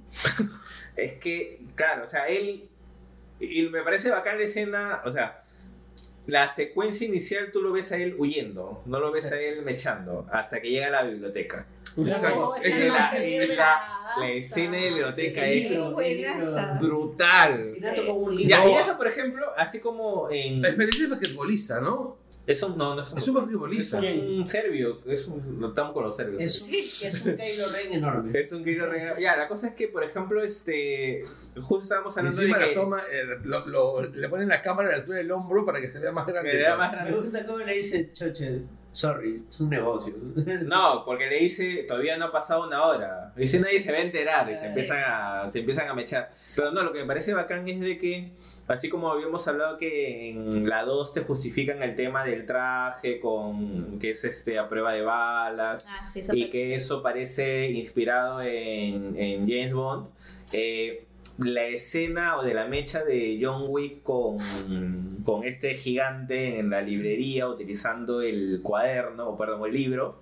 Es 0.96 1.14
que, 1.14 1.62
claro, 1.76 2.06
o 2.06 2.08
sea, 2.08 2.28
él. 2.28 2.70
Y 3.40 3.64
me 3.70 3.82
parece 3.82 4.10
bacán 4.10 4.38
la 4.38 4.44
escena, 4.46 5.02
o 5.06 5.12
sea, 5.12 5.44
la 6.28 6.48
secuencia 6.48 7.06
inicial 7.08 7.52
tú 7.52 7.62
lo 7.62 7.74
ves 7.74 7.92
a 7.92 7.98
él 7.98 8.16
huyendo, 8.18 8.82
no 8.86 9.00
lo 9.00 9.12
ves 9.12 9.28
Sí. 9.28 9.34
a 9.34 9.42
él 9.42 9.64
mechando, 9.64 10.28
hasta 10.32 10.62
que 10.62 10.70
llega 10.70 10.88
a 10.88 10.92
la 10.92 11.04
biblioteca. 11.04 11.66
O 11.98 12.06
sea, 12.06 12.16
Exacto. 12.16 12.50
Oh, 12.52 12.56
esa 12.56 12.68
es 12.86 12.88
la- 12.90 13.10
es 14.04 14.12
esa- 14.12 14.20
la 14.20 14.32
escena 14.32 14.78
de 14.78 14.88
biblioteca 14.90 15.48
El 15.48 15.58
es 15.60 16.80
brutal. 16.80 17.54
Asesinato 17.54 18.06
con 18.08 18.24
un 18.24 18.36
libro. 18.36 18.50
Ya, 18.50 18.64
No. 18.64 18.70
y 18.72 18.74
eso, 18.76 18.98
por 18.98 19.08
ejemplo, 19.08 19.46
así 19.58 19.80
como 19.80 20.30
en. 20.32 20.64
Es 20.66 20.78
es 20.78 21.10
basquetbolista, 21.10 21.80
¿no? 21.82 22.22
Eso 22.46 22.68
no, 22.76 22.94
no 22.94 23.04
es 23.04 23.12
un, 23.14 23.18
Es 23.18 23.28
un 23.30 23.36
basquetbolista. 23.36 24.00
¿Quién? 24.02 24.20
un 24.42 24.48
serbio, 24.50 25.00
es 25.06 25.28
un, 25.28 25.62
lo 25.62 25.70
estamos 25.70 25.94
con 25.94 26.04
los 26.04 26.14
serbios. 26.14 26.42
Es 26.42 26.62
un, 26.68 26.76
es 27.08 27.26
un 27.26 27.38
Kylo 27.38 27.70
Ren 27.72 27.94
enorme. 27.94 28.38
Es 28.38 28.52
un 28.52 28.66
Kylo 28.66 28.88
Ren. 28.92 29.14
Ya, 29.18 29.38
la 29.38 29.48
cosa 29.48 29.68
es 29.70 29.76
que, 29.76 29.88
por 29.88 30.04
ejemplo, 30.04 30.44
este. 30.44 31.24
Justo 31.62 31.84
estábamos 31.84 32.18
hablando 32.18 32.42
Encima 32.42 32.58
de 32.58 32.64
la 32.66 32.70
que. 32.70 32.76
toma, 32.76 33.02
eh, 33.10 33.24
lo- 33.46 33.66
lo- 33.68 34.02
le 34.02 34.28
ponen 34.28 34.50
la 34.50 34.62
cámara 34.62 34.90
a 34.90 34.92
la 34.92 34.98
altura 34.98 35.20
del 35.20 35.32
hombro 35.32 35.66
para 35.66 35.80
que 35.80 35.88
se 35.88 36.00
vea 36.00 36.12
más 36.12 36.26
grande. 36.26 36.52
que 36.52 36.60
era 36.60 36.76
más 36.76 36.92
Me 36.92 36.98
grande. 36.98 37.18
gusta 37.22 37.46
cómo 37.46 37.60
le 37.60 37.76
dice 37.76 38.12
Choche. 38.12 38.62
Sorry, 38.94 39.44
es 39.50 39.60
un 39.60 39.70
negocio. 39.70 40.14
No, 40.66 41.04
porque 41.06 41.26
le 41.28 41.40
dice, 41.40 41.84
todavía 41.88 42.16
no 42.18 42.26
ha 42.26 42.32
pasado 42.32 42.66
una 42.68 42.84
hora. 42.86 43.34
Dice, 43.36 43.60
nadie 43.60 43.80
se 43.80 43.92
va 43.92 43.98
a 43.98 44.02
enterar 44.02 44.50
y 44.52 44.56
se 44.56 44.68
empiezan 44.68 45.04
a, 45.06 45.48
se 45.50 45.60
empiezan 45.60 45.90
a 45.90 45.94
mechar. 45.94 46.32
Pero 46.56 46.72
no, 46.72 46.84
lo 46.84 46.94
que 46.94 47.00
me 47.00 47.06
parece 47.06 47.34
bacán 47.34 47.68
es 47.68 47.80
de 47.80 47.98
que, 47.98 48.32
así 48.68 48.90
como 48.90 49.12
habíamos 49.12 49.48
hablado 49.48 49.78
que 49.78 50.30
en 50.30 50.70
la 50.70 50.84
2 50.86 51.12
te 51.14 51.22
justifican 51.22 51.82
el 51.84 51.96
tema 51.96 52.24
del 52.24 52.46
traje 52.46 53.20
con 53.20 53.98
que 54.00 54.12
es 54.12 54.24
este 54.24 54.58
a 54.60 54.70
prueba 54.70 54.94
de 54.94 55.02
balas 55.02 55.88
Ah, 55.90 56.08
sí, 56.08 56.22
y 56.32 56.50
que 56.50 56.76
eso 56.76 57.02
parece 57.02 57.66
inspirado 57.72 58.42
en, 58.42 59.18
en 59.18 59.48
James 59.48 59.74
Bond. 59.74 60.08
eh, 60.54 61.06
la 61.38 61.66
escena 61.66 62.38
o 62.38 62.44
de 62.44 62.54
la 62.54 62.66
mecha 62.66 63.04
de 63.04 63.40
John 63.42 63.66
Wick 63.68 64.04
con, 64.04 64.38
con 65.24 65.44
este 65.44 65.74
gigante 65.74 66.60
en 66.60 66.70
la 66.70 66.82
librería 66.82 67.48
utilizando 67.48 68.22
el 68.22 68.60
cuaderno, 68.62 69.30
o 69.30 69.38
perdón, 69.38 69.66
el 69.66 69.74
libro, 69.74 70.22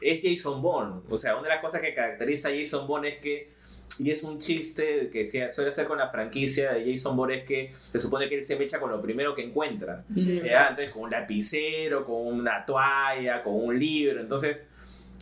es 0.00 0.20
Jason 0.22 0.60
Bourne. 0.60 1.00
O 1.08 1.16
sea, 1.16 1.34
una 1.36 1.44
de 1.44 1.54
las 1.54 1.60
cosas 1.60 1.80
que 1.80 1.94
caracteriza 1.94 2.48
a 2.48 2.52
Jason 2.52 2.86
Bourne 2.86 3.08
es 3.08 3.18
que, 3.20 3.52
y 3.98 4.10
es 4.10 4.22
un 4.22 4.38
chiste 4.38 5.10
que 5.10 5.24
se 5.24 5.48
suele 5.50 5.70
hacer 5.70 5.86
con 5.86 5.98
la 5.98 6.08
franquicia 6.10 6.72
de 6.72 6.90
Jason 6.90 7.16
Bourne, 7.16 7.38
es 7.38 7.44
que 7.44 7.72
se 7.92 7.98
supone 7.98 8.28
que 8.28 8.36
él 8.36 8.44
se 8.44 8.56
mecha 8.56 8.80
con 8.80 8.90
lo 8.90 9.00
primero 9.00 9.34
que 9.34 9.42
encuentra. 9.42 10.04
Entonces, 10.14 10.90
con 10.90 11.04
un 11.04 11.10
lapicero, 11.10 12.04
con 12.04 12.26
una 12.26 12.64
toalla, 12.66 13.42
con 13.42 13.54
un 13.54 13.78
libro. 13.78 14.20
Entonces, 14.20 14.68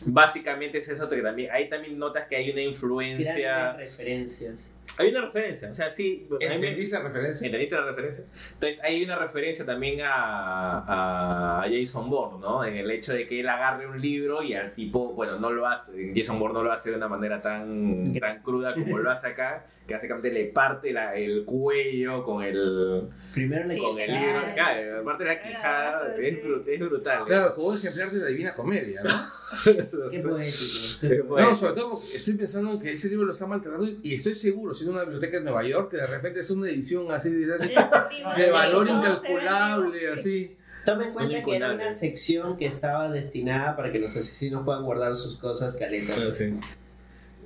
básicamente 0.05 0.79
es 0.79 0.89
eso 0.89 1.07
que 1.07 1.21
también, 1.21 1.51
ahí 1.51 1.69
también 1.69 1.97
notas 1.97 2.27
que 2.27 2.35
hay 2.35 2.49
una 2.49 2.61
influencia. 2.61 3.73
Grandes 3.73 3.91
referencias. 3.91 4.73
Hay 4.97 5.09
una 5.09 5.21
referencia, 5.21 5.69
o 5.71 5.73
sea, 5.73 5.89
sí. 5.89 6.27
¿Entendiste 6.39 6.95
la 6.97 7.03
referencia? 7.03 7.45
¿Entendiste 7.45 7.75
la 7.75 7.85
referencia? 7.85 8.25
Entonces 8.53 8.79
hay 8.83 9.03
una 9.03 9.17
referencia 9.17 9.65
también 9.65 10.01
a, 10.01 11.61
a 11.61 11.65
Jason 11.69 12.09
Bourne, 12.09 12.39
¿no? 12.39 12.63
En 12.63 12.75
el 12.75 12.91
hecho 12.91 13.13
de 13.13 13.25
que 13.27 13.39
él 13.39 13.49
agarre 13.49 13.87
un 13.87 13.99
libro 13.99 14.43
y 14.43 14.53
al 14.53 14.73
tipo, 14.73 15.13
bueno, 15.13 15.37
no 15.39 15.51
lo 15.51 15.67
hace, 15.67 16.11
Jason 16.15 16.39
Bourne 16.39 16.53
no 16.55 16.63
lo 16.63 16.71
hace 16.71 16.91
de 16.91 16.97
una 16.97 17.07
manera 17.07 17.41
tan, 17.41 18.13
tan 18.19 18.41
cruda 18.43 18.73
como 18.73 18.97
lo 18.97 19.09
hace 19.09 19.27
acá, 19.27 19.65
que 19.91 19.95
básicamente 19.95 20.31
le 20.31 20.45
parte 20.45 20.93
la- 20.93 21.15
el 21.15 21.43
cuello 21.45 22.23
con 22.23 22.43
el, 22.43 23.09
Primero 23.33 23.63
le 23.65 23.73
Sí. 23.73 23.79
con 23.81 23.99
el 23.99 24.09
libro, 24.11 24.41
claro, 24.53 24.97
le 24.97 25.03
parte 25.03 25.25
la 25.25 25.39
quijada, 25.41 26.15
sí. 26.17 26.25
es, 26.27 26.43
bru- 26.43 26.63
es 26.67 26.79
brutal. 26.79 27.25
Claro, 27.25 27.55
como 27.55 27.67
un 27.67 27.77
ejemplar 27.77 28.11
de 28.11 28.19
la 28.19 28.27
Divina 28.27 28.53
Comedia, 28.55 29.01
¿no? 29.03 29.09
Qué 30.11 30.19
poético. 30.19 31.37
No, 31.39 31.55
sobre 31.55 31.73
todo 31.73 32.01
estoy 32.13 32.33
pensando 32.35 32.71
en 32.73 32.79
que 32.81 32.91
ese 32.93 33.09
libro 33.09 33.25
lo 33.25 33.31
está 33.33 33.47
maltratando 33.47 33.87
y 34.01 34.15
estoy 34.15 34.33
seguro, 34.35 34.73
siendo 34.73 34.93
una 34.93 35.03
biblioteca 35.03 35.37
en 35.37 35.43
Nueva 35.43 35.63
York, 35.63 35.91
que 35.91 35.97
de 35.97 36.07
repente 36.07 36.39
es 36.39 36.49
una 36.49 36.69
edición 36.69 37.11
así 37.11 37.29
de, 37.31 37.53
así, 37.53 37.67
Sí, 37.67 38.41
de 38.41 38.51
valor 38.51 38.87
incalculable, 38.87 40.09
así. 40.13 40.55
Toma 40.85 41.05
en 41.07 41.13
cuenta 41.13 41.43
que 41.43 41.55
era 41.55 41.73
una 41.73 41.91
sección 41.91 42.57
que 42.57 42.65
estaba 42.65 43.11
destinada 43.11 43.75
para 43.75 43.91
que 43.91 43.99
los 43.99 44.11
asesinos 44.15 44.63
puedan 44.65 44.83
guardar 44.83 45.15
sus 45.15 45.37
cosas 45.37 45.75
caletas. 45.75 46.15
bueno, 46.15 46.31
sí. 46.31 46.53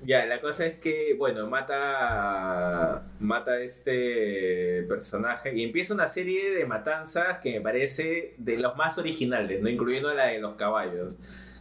Ya, 0.06 0.26
la 0.26 0.40
cosa 0.40 0.66
es 0.66 0.80
que, 0.80 1.16
bueno, 1.18 1.48
mata, 1.48 3.04
mata 3.20 3.60
este 3.60 4.84
personaje 4.88 5.54
y 5.56 5.64
empieza 5.64 5.94
una 5.94 6.08
serie 6.08 6.54
de 6.54 6.66
matanzas 6.66 7.40
que 7.40 7.54
me 7.54 7.62
parece 7.62 8.36
de 8.38 8.58
los 8.60 8.76
más 8.76 8.98
originales, 8.98 9.62
¿no? 9.62 9.70
Incluyendo 9.70 10.14
la 10.14 10.28
de 10.28 10.40
los 10.40 10.56
caballos. 10.56 11.18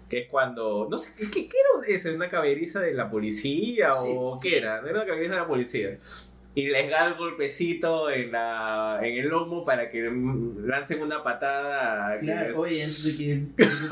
Que 0.09 0.21
es 0.21 0.29
cuando, 0.29 0.87
no 0.91 0.99
sé, 0.99 1.13
¿qué, 1.17 1.49
qué 1.49 1.57
era 1.59 1.87
eso? 1.97 2.13
¿Una 2.15 2.29
caberiza 2.29 2.81
de 2.81 2.93
la 2.93 3.11
policía 3.11 3.93
o 3.93 4.37
Sí. 4.37 4.51
qué 4.51 4.59
era? 4.59 4.81
No 4.83 4.89
era 4.89 4.99
una 4.99 5.07
caberiza 5.07 5.35
de 5.35 5.41
la 5.41 5.47
policía. 5.47 5.99
Y 6.57 6.69
les 6.69 6.89
da 6.89 7.09
el 7.09 7.15
golpecito 7.15 8.09
en, 8.11 8.31
la, 8.31 9.01
en 9.03 9.17
el 9.19 9.27
lomo 9.29 9.65
para 9.65 9.91
que 9.91 10.03
lancen 10.63 11.03
una 11.03 11.23
patada. 11.25 12.17
Claro, 12.19 12.53
es- 12.53 12.57
oye, 12.59 12.83
es 12.85 13.03
de 13.03 13.17
que. 13.17 13.43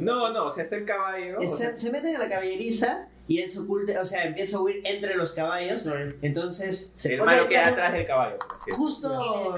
No, 0.00 0.30
no, 0.32 0.46
o 0.46 0.50
sea, 0.50 0.64
está 0.64 0.76
el 0.76 0.84
caballo. 0.84 1.38
o 1.38 1.46
sea, 1.46 1.78
Se, 1.78 1.90
meten 1.90 2.16
a 2.16 2.18
la 2.18 2.28
caballeriza 2.28 3.06
y 3.28 3.40
él 3.40 3.48
se 3.48 3.60
oculta, 3.60 3.98
o 4.00 4.04
sea, 4.04 4.24
empieza 4.24 4.58
a 4.58 4.60
huir 4.60 4.82
entre 4.84 5.14
los 5.14 5.32
caballos. 5.32 5.86
Entonces 6.20 6.90
se 6.94 7.14
el 7.14 7.22
malo 7.22 7.42
al 7.42 7.48
queda 7.48 7.68
atrás 7.68 7.92
del 7.94 8.06
caballo. 8.06 8.36
es. 8.66 8.74
Justo. 8.74 9.56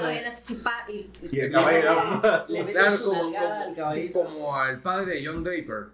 Y 1.30 1.40
el 1.40 1.50
caballo 1.50 2.44
le 2.48 2.64
mete 2.64 2.78
como, 3.04 3.38
al 3.38 4.12
como, 4.12 4.56
al 4.56 4.80
padre 4.80 5.14
de 5.16 5.26
John 5.26 5.42
Draper. 5.42 5.86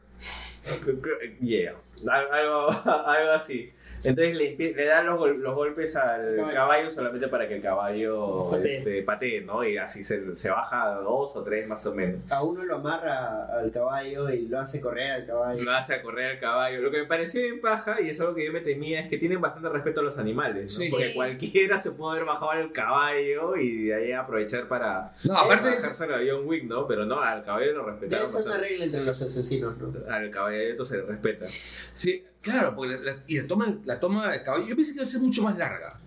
Yeah, 1.40 1.74
Al- 2.06 2.30
algo, 2.32 2.68
algo 3.06 3.30
así. 3.32 3.72
Entonces 4.04 4.36
le, 4.36 4.56
le 4.56 4.84
dan 4.84 5.06
los, 5.06 5.36
los 5.38 5.54
golpes 5.54 5.96
al 5.96 6.36
Caballo. 6.36 6.54
caballo. 6.54 6.90
solamente 6.90 7.28
para 7.28 7.48
que 7.48 7.56
el 7.56 7.62
caballo 7.62 8.50
Patee. 8.50 8.76
este, 8.78 9.02
patee, 9.02 9.40
¿no? 9.42 9.64
Y 9.64 9.76
así 9.78 10.04
se, 10.04 10.36
se 10.36 10.50
baja 10.50 10.84
a 10.84 11.00
dos 11.00 11.34
o 11.36 11.42
tres 11.42 11.68
más 11.68 11.84
o 11.86 11.94
menos. 11.94 12.30
A 12.30 12.42
uno 12.42 12.64
lo 12.64 12.76
amarra 12.76 13.46
al 13.58 13.70
caballo 13.70 14.28
y 14.30 14.46
lo 14.48 14.60
hace 14.60 14.80
correr 14.80 15.10
al 15.10 15.26
caballo. 15.26 15.62
Lo 15.62 15.72
hace 15.72 16.00
correr 16.02 16.32
al 16.32 16.40
caballo. 16.40 16.80
Lo 16.80 16.90
que 16.90 16.98
me 17.02 17.06
pareció 17.06 17.42
bien 17.42 17.60
paja, 17.60 18.00
y 18.00 18.10
es 18.10 18.20
algo 18.20 18.34
que 18.34 18.44
yo 18.46 18.52
me 18.52 18.60
temía, 18.60 19.00
es 19.00 19.08
que 19.08 19.18
tienen 19.18 19.40
bastante 19.40 19.68
respeto 19.68 20.00
a 20.00 20.04
los 20.04 20.18
animales. 20.18 20.64
¿no? 20.64 20.68
Sí. 20.84 20.88
Porque 20.90 21.08
Sí. 21.08 21.14
cualquiera 21.14 21.78
se 21.78 21.92
puede 21.92 22.12
haber 22.18 22.26
bajado 22.26 22.50
al 22.52 22.72
caballo 22.72 23.56
y 23.56 23.86
de 23.86 23.94
ahí 23.94 24.12
aprovechar 24.12 24.68
para. 24.68 25.12
No, 25.24 25.36
aparte 25.36 25.68
eso, 25.70 25.88
bajárselo 25.88 26.14
a 26.16 26.18
John 26.28 26.46
Wick, 26.46 26.64
¿no? 26.64 26.86
Pero 26.86 27.04
no, 27.04 27.20
al 27.20 27.42
caballo 27.44 27.72
lo 27.72 27.84
respetaron. 27.86 28.28
ser 28.28 28.42
una 28.44 28.58
regla 28.58 28.84
entre 28.84 29.04
los 29.04 29.20
asesinos, 29.22 29.76
¿no? 29.78 29.92
Al 30.12 30.30
caballito 30.30 30.84
se 30.84 30.98
le 30.98 31.02
respeta. 31.04 31.46
sí, 31.94 32.24
claro, 32.42 32.74
porque 32.76 32.94
la, 32.94 33.00
la- 33.12 33.22
y 33.26 33.38
la 33.40 33.46
toma, 33.46 33.78
la 33.84 34.00
toma 34.00 34.30
del 34.32 34.42
caballo, 34.42 34.66
yo 34.66 34.76
pensé 34.76 34.92
que 34.92 34.96
iba 34.98 35.02
a 35.04 35.06
ser 35.06 35.20
mucho 35.20 35.42
más 35.42 35.56
larga. 35.58 36.00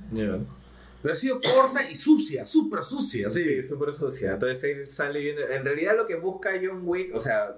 Pero 1.01 1.14
ha 1.14 1.16
sido 1.16 1.42
corta 1.42 1.90
y 1.90 1.95
sucia, 1.95 2.45
súper 2.45 2.84
sucia. 2.84 3.30
Sí, 3.32 3.42
Sí. 3.43 3.64
súper 3.64 3.92
sucia. 3.93 4.34
Entonces 4.34 4.64
él 4.64 4.90
sale 4.90 5.19
viendo. 5.19 5.42
En 5.50 5.66
realidad, 5.66 5.95
lo 5.98 6.06
que 6.06 6.16
busca 6.16 6.51
John 6.64 6.82
Wick, 6.84 7.16
o 7.16 7.19
sea, 7.19 7.56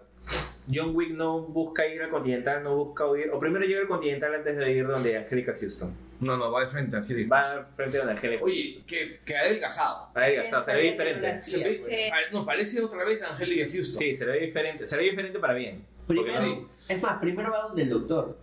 John 0.74 0.96
Wick 0.96 1.12
no 1.12 1.42
busca 1.42 1.86
ir 1.86 2.02
al 2.02 2.10
Continental, 2.10 2.64
no 2.64 2.76
busca 2.78 3.06
huir. 3.06 3.30
O 3.34 3.40
primero 3.40 3.66
llega 3.66 3.82
al 3.82 3.88
Continental 3.90 4.34
antes 4.36 4.56
de 4.56 4.72
ir 4.72 4.88
donde 4.88 5.18
Angélica 5.18 5.56
Houston. 5.60 5.94
No, 6.22 6.38
no, 6.38 6.54
va 6.54 6.62
de 6.62 6.68
frente 6.70 6.96
a 6.96 7.00
Angélica. 7.00 7.36
Va 7.36 7.52
al 7.52 7.66
frente 7.76 7.98
de 7.98 7.98
donde 7.98 8.14
Angélica. 8.14 8.44
Oye, 8.46 8.82
que, 8.88 9.20
que 9.26 9.36
adelgazado. 9.36 10.08
A 10.16 10.20
ver, 10.22 10.40
o 10.40 10.46
sea, 10.46 10.62
se 10.62 10.74
ve 10.74 10.82
diferente. 10.92 11.36
Se 11.36 11.62
ve-. 11.62 11.82
Sí. 11.86 12.12
no, 12.32 12.46
parece 12.46 12.82
otra 12.82 13.04
vez 13.04 13.22
a 13.24 13.34
Angélica 13.34 13.66
Houston. 13.74 13.98
Sí, 14.00 14.16
se 14.16 14.24
ve 14.24 14.40
diferente. 14.40 14.86
Se 14.86 14.96
ve 14.96 15.04
diferente 15.04 15.38
para 15.40 15.54
bien. 15.54 15.86
Primero, 16.08 16.32
sí. 16.32 16.66
Es 16.88 17.02
más, 17.02 17.20
primero 17.20 17.52
va 17.52 17.64
donde 17.64 17.82
el 17.82 17.90
doctor. 17.90 18.38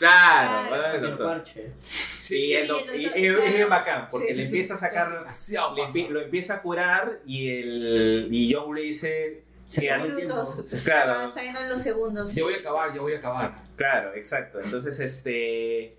Claro, 0.00 0.68
Claro, 0.68 1.00
doctor. 1.08 1.26
parche. 1.26 1.72
Sí, 2.20 2.54
es 2.54 3.52
bien 3.54 3.68
bacán, 3.68 4.08
porque 4.10 4.32
Sí, 4.32 4.40
le 4.40 4.44
sí, 4.46 4.50
sí. 4.50 4.56
empieza 4.56 4.74
a 4.74 4.76
sacar. 4.78 5.26
le 5.94 6.08
lo 6.10 6.20
empieza 6.22 6.54
a 6.54 6.62
curar 6.62 7.20
y, 7.26 7.50
el, 7.50 8.28
y 8.30 8.52
John 8.52 8.74
le 8.74 8.80
dice. 8.82 9.42
Se 9.68 9.82
minutos. 9.98 10.82
Claro. 10.84 11.30
Saliendo 11.32 11.60
en 11.60 11.68
los 11.68 11.80
segundos. 11.80 12.34
Yo 12.34 12.46
voy 12.46 12.54
a 12.54 12.58
acabar, 12.58 12.92
yo 12.94 13.02
voy 13.02 13.12
a 13.12 13.18
acabar. 13.18 13.54
Claro, 13.76 14.14
exacto. 14.14 14.58
Entonces, 14.58 14.98
este. 14.98 15.96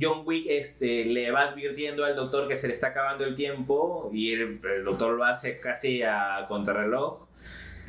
John 0.00 0.22
Wick 0.24 0.46
este, 0.48 1.04
le 1.04 1.30
va 1.30 1.42
advirtiendo 1.42 2.04
al 2.04 2.16
doctor 2.16 2.48
que 2.48 2.56
se 2.56 2.66
le 2.66 2.72
está 2.74 2.88
acabando 2.88 3.24
el 3.24 3.34
tiempo 3.34 4.10
y 4.12 4.32
el, 4.32 4.60
el 4.62 4.84
doctor 4.84 5.12
lo 5.12 5.24
hace 5.24 5.58
casi 5.60 6.02
a 6.02 6.44
contrarreloj. 6.48 7.27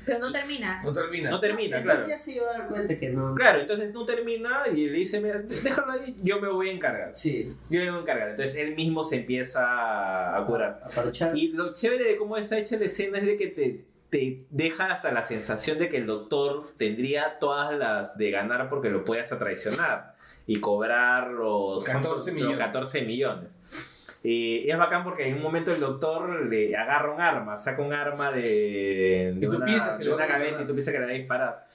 Pero 0.10 0.26
no 0.26 0.32
termina. 0.32 0.82
No 0.84 0.92
termina. 0.94 1.30
No 1.30 1.40
termina, 1.40 1.84
claro. 1.84 2.08
Ya 2.08 2.18
se 2.18 2.32
iba 2.34 2.50
a 2.50 2.58
dar 2.58 2.68
cuenta 2.68 2.98
que 3.00 3.10
no. 3.10 3.36
Claro, 3.36 3.60
entonces 3.62 3.94
no 3.94 4.06
termina 4.06 4.64
y 4.74 4.88
le 4.88 4.98
dice, 4.98 5.22
mira, 5.22 5.40
déjalo 5.40 5.92
ahí, 5.92 6.16
yo 6.24 6.42
me 6.42 6.48
voy 6.50 6.70
a 6.70 6.72
encargar. 6.72 7.12
Sí, 7.14 7.56
Yo 7.70 7.80
me 7.80 7.90
voy 7.92 8.00
a 8.00 8.02
encargar. 8.02 8.30
Entonces 8.30 8.56
él 8.58 8.76
mismo 8.76 9.04
se 9.04 9.18
empieza 9.18 10.36
a 10.36 10.46
curar. 10.46 10.82
a 10.84 10.90
parchar. 10.90 11.38
Y 11.38 11.50
lo 11.50 11.74
chévere 11.74 12.04
de 12.06 12.18
cómo 12.18 12.38
está 12.38 12.58
hecha 12.58 12.78
la 12.78 12.86
escena 12.86 13.20
es 13.20 13.26
de 13.28 13.36
que 13.36 13.48
te, 13.48 13.86
te 14.10 14.46
deja 14.50 14.86
hasta 14.88 15.12
la 15.12 15.24
sensación 15.24 15.78
de 15.78 15.90
que 15.90 15.98
el 15.98 16.08
doctor 16.08 16.64
tendría 16.78 17.38
todas 17.40 17.78
las 17.78 18.18
de 18.18 18.32
ganar 18.32 18.68
porque 18.70 18.90
lo 18.90 19.06
puede 19.06 19.22
hasta 19.22 19.38
traicionar 19.38 20.16
y 20.48 20.60
cobrar 20.60 21.28
los 21.30 21.84
14 21.84 22.08
¿cuántos? 22.08 22.34
millones. 22.34 22.58
Los 22.58 22.66
14 22.66 23.02
millones. 23.04 23.58
Y 24.22 24.70
es 24.70 24.78
bacán 24.78 25.04
porque 25.04 25.28
en 25.28 25.36
un 25.36 25.42
momento 25.42 25.72
el 25.72 25.80
doctor 25.80 26.46
le 26.46 26.76
agarra 26.76 27.14
un 27.14 27.22
arma, 27.22 27.56
saca 27.56 27.82
un 27.82 27.94
arma 27.94 28.32
de, 28.32 29.34
de 29.36 29.48
una, 29.48 29.66
de 29.66 30.04
le 30.04 30.10
va 30.10 30.16
una 30.16 30.26
a 30.26 30.28
gaveta 30.28 30.58
traicionar. 30.58 30.62
y 30.62 30.68
tú 30.68 30.74
piensas 30.74 30.94
que 30.94 31.00
le 31.00 31.06
va 31.06 31.12
a 31.12 31.16
disparar. 31.16 31.68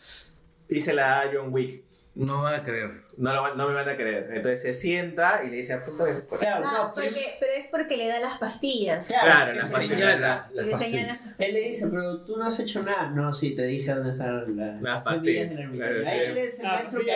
Y 0.69 0.81
se 0.81 0.93
la 0.93 1.03
da 1.03 1.21
a 1.23 1.31
John 1.33 1.49
Wick. 1.51 1.84
No 2.17 2.43
van 2.43 2.55
a 2.60 2.62
creer. 2.65 3.02
No, 3.18 3.34
lo 3.34 3.55
no 3.57 3.68
me 3.68 3.75
van 3.75 3.89
a 3.89 3.97
creer. 3.97 4.28
Entonces 4.33 4.62
se 4.62 4.75
sienta 4.75 5.43
y 5.44 5.51
le 5.51 5.57
dice, 5.57 5.76
por 5.78 6.09
ahí". 6.09 6.15
Claro, 6.39 6.65
Ah, 6.65 6.73
no, 6.73 6.93
pero- 6.94 7.09
porque, 7.09 7.26
pero 7.41 7.52
es 7.52 7.67
porque 7.67 7.97
le 7.97 8.07
da 8.07 8.20
las 8.20 8.39
pastillas. 8.39 9.09
Claro, 9.09 9.52
las 9.52 9.73
Y 9.73 9.76
le 9.76 9.91
pastillas. 9.91 10.81
señala 10.81 11.17
sus 11.17 11.33
Él 11.39 11.55
le 11.55 11.60
dice, 11.60 11.89
pero 11.91 12.20
tú 12.25 12.36
no 12.36 12.44
has 12.47 12.60
hecho 12.60 12.83
nada. 12.84 13.10
No, 13.10 13.33
sí, 13.33 13.57
te 13.57 13.65
dije 13.67 13.93
dónde 13.93 14.10
están 14.10 14.57
la- 14.57 14.65
Las 14.67 14.83
las 14.83 15.05
pastillas. 15.05 15.51
del 15.51 15.59
ermitaño. 15.59 15.91
Claro, 15.91 16.09
Ahí 16.09 16.18
sí. 16.20 16.25
él 16.31 16.39
es 16.39 16.60
el 16.60 16.67
Ah, 16.67 16.73
maestro 16.75 17.02
y- 17.02 17.10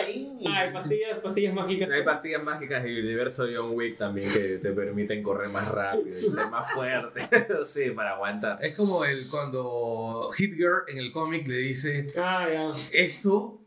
Ah, 0.45 0.59
hay 0.59 0.73
pastillas, 0.73 1.19
pastillas 1.19 1.53
mágicas. 1.53 1.89
Hay 1.91 2.03
pastillas 2.03 2.43
mágicas 2.43 2.83
del 2.83 2.99
universo 3.05 3.45
John 3.55 3.71
Wick 3.71 3.97
también 3.97 4.29
que 4.33 4.39
te 4.61 4.71
permiten 4.71 5.23
correr 5.23 5.49
más 5.49 5.67
rápido 5.71 6.09
y 6.17 6.21
ser 6.21 6.47
más 6.47 6.71
fuerte. 6.73 7.21
sí, 7.65 7.91
para 7.91 8.11
aguantar. 8.15 8.57
Es 8.61 8.75
como 8.75 9.05
el 9.05 9.29
cuando 9.29 10.29
Hitler 10.37 10.71
en 10.89 10.97
el 10.97 11.11
cómic 11.13 11.47
le 11.47 11.55
dice, 11.57 12.07
Ah, 12.17 12.47
ya. 12.51 12.69
esto 12.91 13.58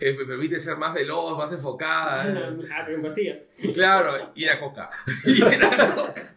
eh, 0.00 0.12
me 0.18 0.24
permite 0.24 0.58
ser 0.60 0.76
más 0.76 0.92
veloz, 0.94 1.36
más 1.38 1.52
enfocada. 1.52 2.24
Ah, 2.72 2.82
pero 2.84 2.96
en 2.98 3.02
pastillas. 3.02 3.38
claro, 3.74 4.32
y 4.34 4.44
era 4.44 4.58
coca. 4.60 4.90
Y 5.26 5.42
era 5.42 5.94
coca. 5.94 6.32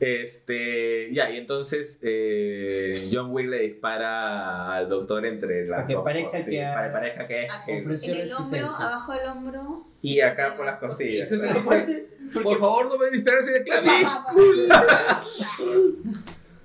Este, 0.00 1.12
ya, 1.12 1.30
y 1.30 1.38
entonces 1.38 1.98
eh, 2.02 3.08
John 3.12 3.30
Wick 3.32 3.48
le 3.48 3.58
dispara 3.60 4.74
al 4.74 4.88
doctor 4.88 5.24
entre 5.24 5.66
las 5.66 5.86
que 5.86 5.94
dos 5.94 6.04
parezca 6.04 6.30
costillas, 6.38 6.48
que 6.50 6.64
ha- 6.66 6.74
para 6.74 6.86
que 6.88 6.92
parezca 6.92 7.26
que 7.26 7.40
es 7.46 7.52
que- 7.66 7.80
ofreció 7.80 8.14
En 8.14 8.20
el 8.20 8.32
hombro, 8.32 8.50
resistencia. 8.50 8.86
abajo 8.86 9.12
del 9.14 9.28
hombro. 9.28 9.86
y 10.02 10.20
acá 10.20 10.54
por 10.56 10.66
las 10.66 10.78
costillas. 10.78 11.30
Dice, 11.30 11.48
aparte, 11.50 12.08
Por 12.42 12.58
favor, 12.60 12.86
no 12.88 12.98
me 12.98 13.10
dispares 13.10 13.48
en 13.48 13.56
el 13.56 13.64
clavícula. 13.64 14.24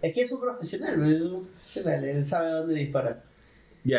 Es 0.02 0.14
que 0.14 0.22
es 0.22 0.32
un 0.34 0.42
profesional, 0.42 1.02
es 1.14 1.22
un 1.22 1.46
profesional, 1.48 2.04
él 2.04 2.26
sabe 2.26 2.50
dónde 2.52 2.76
disparar. 2.76 3.24
Y, 3.86 3.94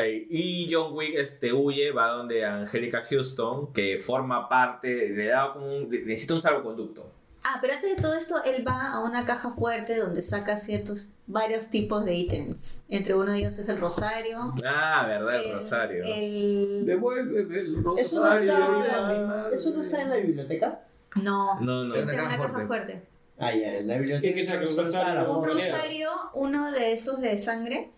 y 0.66 0.72
John 0.72 0.94
Wick 0.94 1.14
este, 1.16 1.52
huye, 1.52 1.90
va 1.92 2.08
donde 2.08 2.44
Angélica 2.44 3.02
Houston, 3.04 3.72
que 3.72 3.98
forma 3.98 4.48
parte, 4.48 5.10
le 5.10 5.26
da 5.26 5.52
como 5.52 5.66
un, 5.76 5.90
necesita 5.90 6.34
un 6.34 6.40
salvoconducto. 6.40 7.10
Ah, 7.46 7.58
pero 7.60 7.74
antes 7.74 7.94
de 7.94 8.00
todo 8.00 8.14
esto, 8.14 8.42
él 8.44 8.66
va 8.66 8.92
a 8.94 9.00
una 9.04 9.26
caja 9.26 9.50
fuerte 9.50 9.98
donde 9.98 10.22
saca 10.22 10.56
ciertos, 10.56 11.08
varios 11.26 11.68
tipos 11.68 12.06
de 12.06 12.14
ítems. 12.14 12.82
Entre 12.88 13.14
uno 13.14 13.32
de 13.32 13.38
ellos 13.40 13.58
es 13.58 13.68
el 13.68 13.76
rosario. 13.78 14.54
Ah, 14.64 15.04
verdad, 15.06 15.36
el 15.36 15.46
el- 15.48 15.52
rosario. 15.52 16.04
El... 16.06 16.86
Devuélveme 16.86 17.58
el 17.60 17.76
Eso 17.98 18.20
no, 18.20 18.30
rosario. 18.30 18.82
está. 18.84 19.48
¿Eso 19.52 19.70
no 19.74 19.80
está 19.82 20.00
en 20.02 20.08
la 20.10 20.16
biblioteca? 20.16 20.80
No, 21.16 21.60
No, 21.60 21.84
no. 21.84 21.94
es 21.94 22.08
en 22.08 22.14
una 22.14 22.24
caja 22.24 22.38
fuerte. 22.38 22.66
fuerte. 22.66 23.02
Ah, 23.38 23.52
ya, 23.54 23.74
en 23.76 23.88
la 23.88 23.98
biblioteca. 23.98 24.28
¿Qué- 24.28 24.34
qué 24.40 24.46
saca? 24.46 24.60
¿Un 24.60 24.86
rosario? 24.86 25.32
Un 25.38 25.44
rosario, 25.44 26.08
uno 26.32 26.72
de 26.72 26.92
estos 26.92 27.20
de 27.20 27.36
sangre 27.36 27.90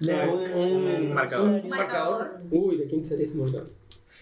un, 0.00 0.52
un 0.52 1.12
marcador. 1.14 1.48
Un 1.62 1.68
marcador. 1.68 2.40
Uy, 2.50 2.76
¿de 2.78 2.86
quién 2.86 3.04
sería 3.04 3.26
ese 3.26 3.34
montón? 3.34 3.64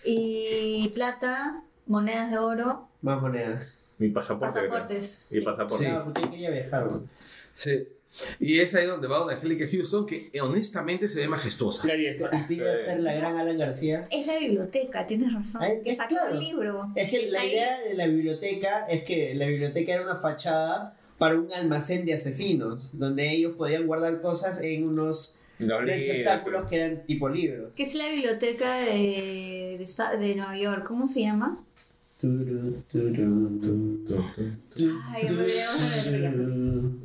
y 0.04 0.90
plata, 0.94 1.62
monedas 1.86 2.30
de 2.30 2.38
oro, 2.38 2.88
Más 3.02 3.20
monedas. 3.20 3.84
Mi 3.98 4.08
pasaporte. 4.10 4.58
creo. 4.60 4.70
pasaportes. 4.70 5.26
Y 5.30 5.40
pasaporte. 5.40 5.84
Sí. 5.84 5.90
Porque 6.04 6.30
quería 6.30 6.50
viajar. 6.50 6.90
¿no? 6.90 7.02
Sí. 7.52 7.88
Y 8.40 8.58
es 8.60 8.74
ahí 8.74 8.86
donde 8.86 9.06
va 9.06 9.18
donde 9.18 9.34
Angélica 9.34 9.66
Houston, 9.70 10.06
que 10.06 10.30
honestamente 10.40 11.06
se 11.08 11.20
ve 11.20 11.28
majestuosa. 11.28 11.86
La 11.86 11.94
directora. 11.94 12.46
Pide 12.48 12.76
Sí. 12.78 12.84
ser 12.84 13.00
la 13.00 13.14
gran 13.14 13.36
Alan 13.36 13.58
García. 13.58 14.06
Es 14.10 14.26
la 14.26 14.38
biblioteca, 14.38 15.06
tienes 15.06 15.32
razón. 15.32 15.62
Que 15.84 15.90
es 15.90 15.96
sacó 15.96 16.10
claro. 16.10 16.32
un 16.34 16.40
libro. 16.40 16.86
Es 16.96 17.10
que 17.10 17.26
la 17.30 17.40
ahí. 17.40 17.50
idea 17.50 17.80
de 17.80 17.94
la 17.94 18.06
biblioteca 18.06 18.86
es 18.86 19.02
que 19.04 19.34
la 19.34 19.46
biblioteca 19.46 19.92
era 19.94 20.02
una 20.02 20.16
fachada 20.16 20.96
para 21.18 21.34
un 21.36 21.52
almacén 21.52 22.04
de 22.06 22.14
asesinos, 22.14 22.96
donde 22.98 23.30
ellos 23.32 23.54
podían 23.56 23.86
guardar 23.86 24.20
cosas 24.20 24.60
en 24.62 24.86
unos 24.88 25.38
Los 25.58 25.84
receptáculos 25.84 26.68
que 26.68 26.76
eran 26.76 27.04
tipo 27.04 27.28
libros. 27.28 27.72
Que 27.74 27.82
es 27.82 27.94
la 27.94 28.08
biblioteca 28.08 28.78
de, 28.78 29.78
de, 29.78 30.18
de 30.18 30.34
Nueva 30.36 30.56
York. 30.56 30.86
¿Cómo 30.86 31.08
se 31.08 31.22
llama? 31.22 31.64
Ay, 32.20 32.26
de. 35.26 35.42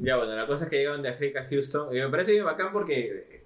Ya, 0.02 0.18
bueno, 0.18 0.36
la 0.36 0.48
cosa 0.48 0.66
es 0.66 0.70
que 0.70 0.78
llegan 0.78 1.02
de 1.02 1.10
Angélica 1.10 1.46
Houston. 1.50 1.96
Y 1.96 2.00
me 2.00 2.10
parece 2.10 2.32
bien 2.32 2.46
bacán 2.46 2.72
porque 2.74 3.44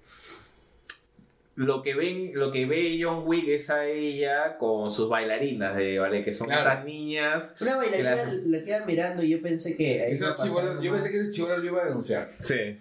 lo 1.58 1.82
que 1.82 1.94
ven, 1.94 2.30
lo 2.34 2.52
que 2.52 2.66
ve 2.66 2.98
John 3.02 3.24
Wick 3.26 3.48
es 3.48 3.68
a 3.68 3.84
ella 3.84 4.56
con 4.58 4.92
sus 4.92 5.08
bailarinas 5.08 5.74
de 5.76 5.98
ballet, 5.98 6.22
que 6.24 6.32
son 6.32 6.46
Claro. 6.46 6.68
estas 6.70 6.84
niñas. 6.84 7.56
Una 7.60 7.76
bailarina 7.76 8.14
Gracias. 8.14 8.46
la 8.46 8.62
queda 8.62 8.86
mirando 8.86 9.22
y 9.24 9.30
yo 9.30 9.42
pensé 9.42 9.76
que. 9.76 10.08
Esa 10.08 10.36
chibola- 10.36 10.80
yo 10.80 10.92
pensé 10.92 11.10
que 11.10 11.18
ese 11.18 11.32
chibola 11.32 11.58
lo 11.58 11.64
iba 11.64 11.82
a 11.82 11.86
denunciar. 11.86 12.28
Sí. 12.38 12.78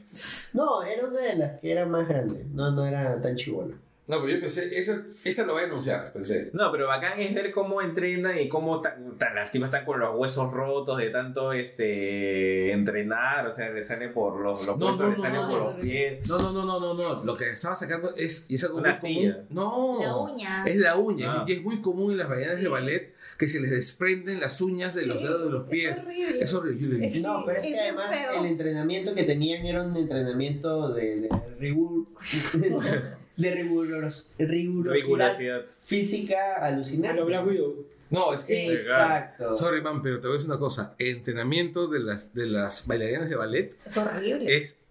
No, 0.53 0.83
era 0.83 1.07
una 1.07 1.19
de 1.21 1.35
las 1.37 1.59
que 1.59 1.71
era 1.71 1.85
más 1.87 2.07
grande. 2.07 2.45
No, 2.53 2.69
no 2.71 2.85
era 2.85 3.19
tan 3.19 3.35
chibola. 3.35 3.73
No, 4.07 4.21
pero 4.21 4.29
yo 4.35 4.39
pensé, 4.39 4.79
esa, 4.79 5.03
esa 5.25 5.43
lo 5.45 5.53
va 5.53 5.59
a 5.59 5.63
denunciar, 5.63 6.13
pensé. 6.13 6.49
No, 6.53 6.71
pero 6.71 6.87
bacán 6.87 7.19
es 7.19 7.33
ver 7.35 7.51
cómo 7.51 7.81
entrenan 7.81 8.39
y 8.39 8.47
cómo 8.47 8.79
ta- 8.81 8.97
ta- 9.17 9.33
las 9.33 9.51
tipas 9.51 9.67
están 9.67 9.83
con 9.85 9.99
los 9.99 10.15
huesos 10.15 10.49
rotos 10.51 10.97
de 10.97 11.09
tanto 11.09 11.51
este 11.51 12.71
entrenar, 12.71 13.47
o 13.47 13.51
sea, 13.53 13.69
le 13.69 13.83
salen 13.83 14.13
por 14.13 14.39
los, 14.39 14.65
los 14.65 14.77
No, 14.77 14.85
huesos, 14.87 14.99
no, 15.01 15.09
le 15.09 15.17
no, 15.17 15.21
salen 15.23 15.41
no, 15.41 15.49
por 15.49 15.59
no, 15.59 15.65
los 15.65 15.75
no. 15.75 15.81
pies. 15.81 16.27
No, 16.27 16.37
no, 16.39 16.51
no, 16.53 16.63
no, 16.65 16.79
no, 16.79 16.93
no. 16.93 17.23
Lo 17.25 17.35
que 17.35 17.49
estaba 17.51 17.75
sacando 17.75 18.15
es, 18.15 18.49
y 18.49 18.55
es 18.55 18.63
algo 18.63 18.77
Una 18.77 18.89
muy 18.89 18.95
astilla. 18.95 19.33
común. 19.33 19.47
No. 19.49 19.97
La 20.01 20.15
uña. 20.15 20.63
Es 20.65 20.77
la 20.77 20.95
uña. 20.95 21.31
Ah. 21.41 21.45
Y 21.45 21.51
es 21.51 21.61
muy 21.63 21.81
común 21.81 22.11
en 22.13 22.17
las 22.19 22.29
bailarines 22.29 22.57
Sí. 22.59 22.63
de 22.63 22.69
ballet 22.69 23.13
que 23.37 23.47
se 23.49 23.59
les 23.59 23.71
desprenden 23.71 24.39
las 24.39 24.61
uñas 24.61 24.95
de 24.95 25.05
los 25.05 25.19
Sí, 25.19 25.27
dedos 25.27 25.43
de 25.43 25.49
los 25.51 25.63
es 25.65 25.69
pies. 25.69 26.03
horrible. 26.03 26.41
Es 26.41 26.53
horrible. 26.53 26.81
yo 26.81 26.87
le 26.87 26.97
dije. 26.99 27.11
Sí, 27.11 27.23
No, 27.23 27.43
pero 27.45 27.59
es 27.59 27.65
es 27.67 27.73
que 27.73 27.79
además 27.81 28.15
feo. 28.15 28.39
el 28.39 28.45
entrenamiento 28.45 29.13
que 29.13 29.23
tenían 29.23 29.65
era 29.65 29.83
un 29.83 29.95
entrenamiento 29.97 30.93
de, 30.93 31.17
de, 31.21 31.29
rigur- 31.59 32.07
de 33.37 33.55
riguros- 33.55 34.33
rigurosidad 34.37 35.03
Rigurosidad. 35.05 35.65
física 35.83 36.55
alucinante. 36.55 37.13
Pero 37.15 37.25
Black 37.27 37.47
Widow. 37.47 37.85
No, 38.09 38.33
es 38.33 38.43
que. 38.43 38.73
Exacto. 38.73 39.53
Sorry, 39.53 39.81
man, 39.81 40.01
pero 40.01 40.19
te 40.19 40.27
voy 40.27 40.35
a 40.35 40.37
decir 40.37 40.49
una 40.51 40.59
cosa. 40.59 40.95
El 40.97 41.17
entrenamiento 41.17 41.87
de 41.87 41.99
las, 41.99 42.33
de 42.33 42.45
las 42.47 42.87
bailarinas 42.87 43.29
de 43.29 43.35
ballet 43.35 43.75
Es 43.85 43.97
horrible. 43.97 44.57
es. 44.57 44.81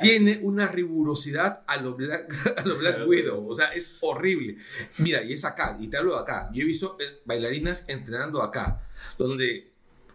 Tiene 0.00 0.40
una 0.42 0.66
rigurosidad 0.66 1.62
a 1.66 1.76
lo 1.76 1.94
Black, 1.94 2.32
a 2.58 2.64
lo 2.66 2.78
Black. 2.78 3.06
Widow. 3.06 3.46
O 3.48 3.54
sea, 3.54 3.66
es 3.72 3.98
horrible. 4.00 4.56
Mira, 4.98 5.22
y 5.22 5.32
es 5.34 5.44
acá. 5.44 5.76
Y 5.78 5.88
te 5.88 5.98
hablo 5.98 6.14
de 6.16 6.20
acá. 6.22 6.48
Yo 6.54 6.62
he 6.62 6.66
visto 6.66 6.96
eh, 7.00 7.20
bailarinas 7.24 7.88
entrenando 7.88 8.42
acá. 8.42 8.80
Donde. 9.18 9.69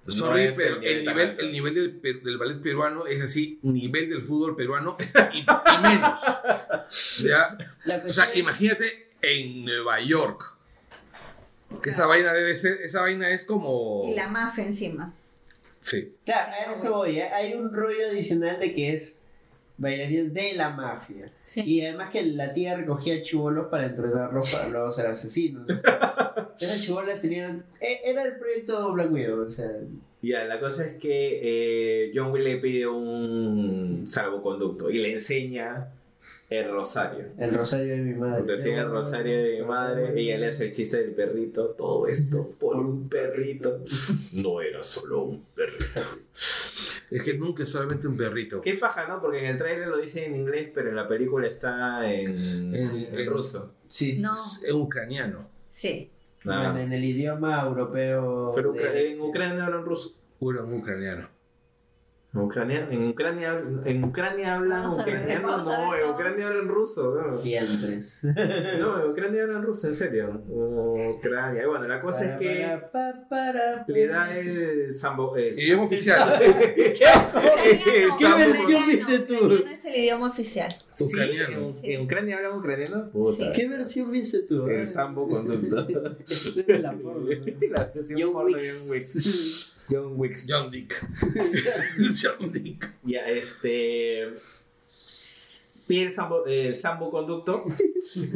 Sorry, 0.08 0.54
pero 0.56 0.80
nivel 0.80 0.98
el 0.98 1.06
nivel, 1.06 1.38
el 1.40 1.52
nivel 1.52 1.74
del, 1.74 2.22
del 2.24 2.38
ballet 2.38 2.62
peruano 2.62 3.08
es 3.08 3.24
así, 3.24 3.60
nivel 3.64 4.10
del 4.10 4.24
fútbol 4.24 4.56
peruano 4.56 4.98
y, 5.34 5.40
y 5.40 5.82
menos. 5.82 6.22
O 8.08 8.14
sea, 8.14 8.36
imagínate 8.36 9.10
en 9.22 9.66
Nueva 9.66 10.00
York. 10.00 10.56
Que 11.82 11.90
esa 11.90 12.06
vaina 12.06 12.32
debe 12.32 12.56
ser, 12.56 12.82
esa 12.84 13.02
vaina 13.02 13.30
es 13.30 13.44
como. 13.44 14.04
Y 14.08 14.14
la 14.14 14.28
mafia 14.28 14.64
encima. 14.64 15.14
Sí. 15.82 16.16
Claro, 16.26 16.52
a 16.52 16.74
eso 16.74 16.92
voy. 16.92 17.20
¿eh? 17.20 17.30
Hay 17.34 17.54
un 17.54 17.74
rollo 17.74 18.08
adicional 18.08 18.60
de 18.60 18.74
que 18.74 18.94
es 18.94 19.16
bailarín 19.78 20.34
de 20.34 20.54
la 20.56 20.70
mafia. 20.70 21.32
Sí. 21.46 21.62
Y 21.62 21.82
además 21.86 22.10
que 22.12 22.24
la 22.24 22.54
tía 22.54 22.76
recogía 22.78 23.22
chivolos 23.22 23.68
para 23.68 23.86
entrenarlos 23.88 24.54
para 24.54 24.70
luego 24.70 24.92
ser 24.92 25.08
asesinos. 25.08 25.66
Esas 26.60 26.82
chivolas 26.82 27.22
tenían... 27.22 27.66
e- 27.82 28.02
Era 28.10 28.24
el 28.24 28.38
proyecto 28.38 28.92
Black 28.94 29.12
Widow, 29.12 29.46
o 29.46 29.50
sea... 29.50 29.70
Ya, 30.22 30.44
la 30.46 30.60
cosa 30.60 30.88
es 30.88 30.96
que 30.96 32.08
eh, 32.08 32.12
John 32.16 32.32
Wick 32.32 32.44
le 32.44 32.58
pide 32.58 32.88
un 32.88 34.02
salvoconducto 34.08 34.90
y 34.90 34.98
le 34.98 35.14
enseña 35.14 35.90
el 36.50 36.72
rosario. 36.72 37.26
El 37.38 37.54
rosario 37.54 37.92
de 37.94 37.98
mi 38.02 38.16
madre. 38.16 38.44
Le 38.44 38.54
enseña 38.54 38.82
el 38.82 38.90
rosario 38.90 39.44
de 39.44 39.60
mi 39.60 39.66
madre, 39.68 40.14
ella 40.20 40.40
le 40.40 40.48
hace 40.48 40.66
el 40.66 40.72
chiste 40.72 40.98
del 40.98 41.12
perrito, 41.12 41.68
todo 41.78 42.08
esto 42.08 42.56
por 42.60 42.78
un 42.78 43.08
perrito. 43.08 43.84
No 44.34 44.62
era 44.62 44.82
solo 44.82 45.22
un 45.26 45.46
perrito. 45.54 46.02
Es 47.12 47.24
que 47.24 47.34
nunca 47.36 47.64
es 47.64 47.70
solamente 47.70 48.08
un 48.08 48.18
perrito. 48.18 48.62
Qué 48.62 48.74
paja, 48.76 49.08
¿no? 49.08 49.22
Porque 49.22 49.40
en 49.40 49.46
el 49.46 49.58
trailer 49.58 49.88
lo 49.88 49.98
dice 49.98 50.26
en 50.26 50.36
inglés, 50.36 50.70
pero 50.74 50.90
en 50.90 50.96
la 50.96 51.08
película 51.08 51.48
está 51.48 52.10
en, 52.12 52.30
En- 52.74 52.76
en 52.76 53.20
en- 53.20 53.30
ruso. 53.30 53.74
Sí. 53.88 54.18
No, 54.20 54.34
Es 54.36 54.68
ucraniano. 54.74 55.48
sí. 55.70 56.12
Bueno, 56.44 56.78
en 56.80 56.94
el 56.94 57.04
idioma 57.04 57.64
europeo... 57.64 58.52
Pero 58.56 58.72
de 58.72 58.80
Ucra- 58.80 58.94
este. 58.94 59.14
en 59.14 59.22
Ucrania 59.22 59.66
hablan 59.66 59.84
ruso. 59.84 60.16
Puro 60.38 60.64
ucraniano. 60.68 61.28
En 62.36 62.42
Ucrania, 62.42 62.88
en 62.92 63.08
Ucrania, 63.08 63.64
en 63.86 64.04
Ucrania 64.04 64.56
hablan 64.56 64.88
ucraniano, 64.90 65.58
no, 65.58 65.96
en. 65.96 66.10
Ucrania 66.10 66.48
hablan 66.48 66.68
ruso. 66.68 67.16
No, 67.16 67.38
Diantres. 67.42 68.24
no 68.80 69.02
en 69.06 69.12
Ucrania 69.12 69.44
hablan 69.44 69.64
ruso, 69.64 69.88
en 69.88 69.94
serio. 69.96 70.44
Ucrania. 70.48 71.64
Y 71.64 71.66
bueno, 71.66 71.88
la 71.88 72.00
cosa 72.02 72.26
es 72.26 72.40
que 72.40 72.66
Para, 72.92 72.92
pa, 72.92 73.28
para, 73.30 73.86
le 73.88 74.08
da 74.08 74.38
el 74.38 74.94
sambo. 74.94 75.36
El 75.38 75.58
Idioma 75.58 75.84
oficial. 75.86 76.28
sambo- 78.20 78.38
versión 78.38 78.82
viste 78.88 79.20
tú? 79.20 79.36
ucraniano 79.36 79.72
es 79.72 79.86
el 79.86 79.96
idioma 79.96 80.28
oficial. 80.30 80.70
Ucraniano. 81.00 81.74
en, 81.84 81.92
en 81.92 82.02
Ucrania 82.02 82.38
hablan 82.38 82.58
ucraniano. 82.60 83.10
Puta. 83.12 83.52
¿Qué 83.54 83.68
versión 83.70 84.12
viste 84.12 84.40
tú? 84.44 84.68
El 84.68 84.86
sambo 84.86 85.28
conducto. 85.28 85.88
Esa 86.28 86.50
era 86.68 86.80
la 86.80 86.92
porno. 86.94 87.30
la 87.72 87.92
versión 87.96 88.34
porno 88.34 88.58
de. 88.58 88.64
John 88.70 88.90
Wick. 88.90 89.06
John 89.90 90.14
Wicks. 90.16 90.48
John 90.50 90.70
Dick. 90.72 90.94
John 92.22 92.52
Dick. 92.52 92.94
Ya, 93.04 93.22
este. 93.28 94.34
Pide 95.88 96.04
el 96.06 96.12
sambo, 96.12 96.44
el 96.48 96.80
sambo 96.80 97.12
conducto 97.12 97.64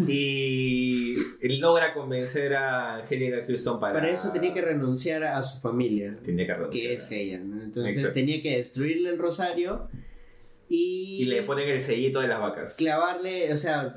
y 0.07 1.15
logra 1.59 1.93
convencer 1.93 2.53
a 2.55 2.97
Angélica 2.97 3.43
Houston 3.47 3.79
para. 3.79 3.93
Para 3.93 4.09
eso 4.09 4.31
tenía 4.31 4.53
que 4.53 4.61
renunciar 4.61 5.23
a 5.23 5.41
su 5.41 5.59
familia, 5.59 6.15
Tenía 6.23 6.45
que 6.45 6.53
renunciar. 6.53 6.87
que 6.87 6.93
es 6.93 7.11
ella. 7.11 7.39
¿no? 7.39 7.63
Entonces 7.63 7.93
Exacto. 7.95 8.13
tenía 8.13 8.41
que 8.41 8.57
destruirle 8.57 9.09
el 9.09 9.17
rosario 9.17 9.87
y, 10.67 11.23
Y 11.23 11.25
le 11.25 11.41
ponen 11.43 11.67
el 11.69 11.79
sellito 11.81 12.19
de 12.21 12.27
las 12.27 12.39
vacas. 12.39 12.75
clavarle, 12.75 13.51
o 13.51 13.57
sea, 13.57 13.93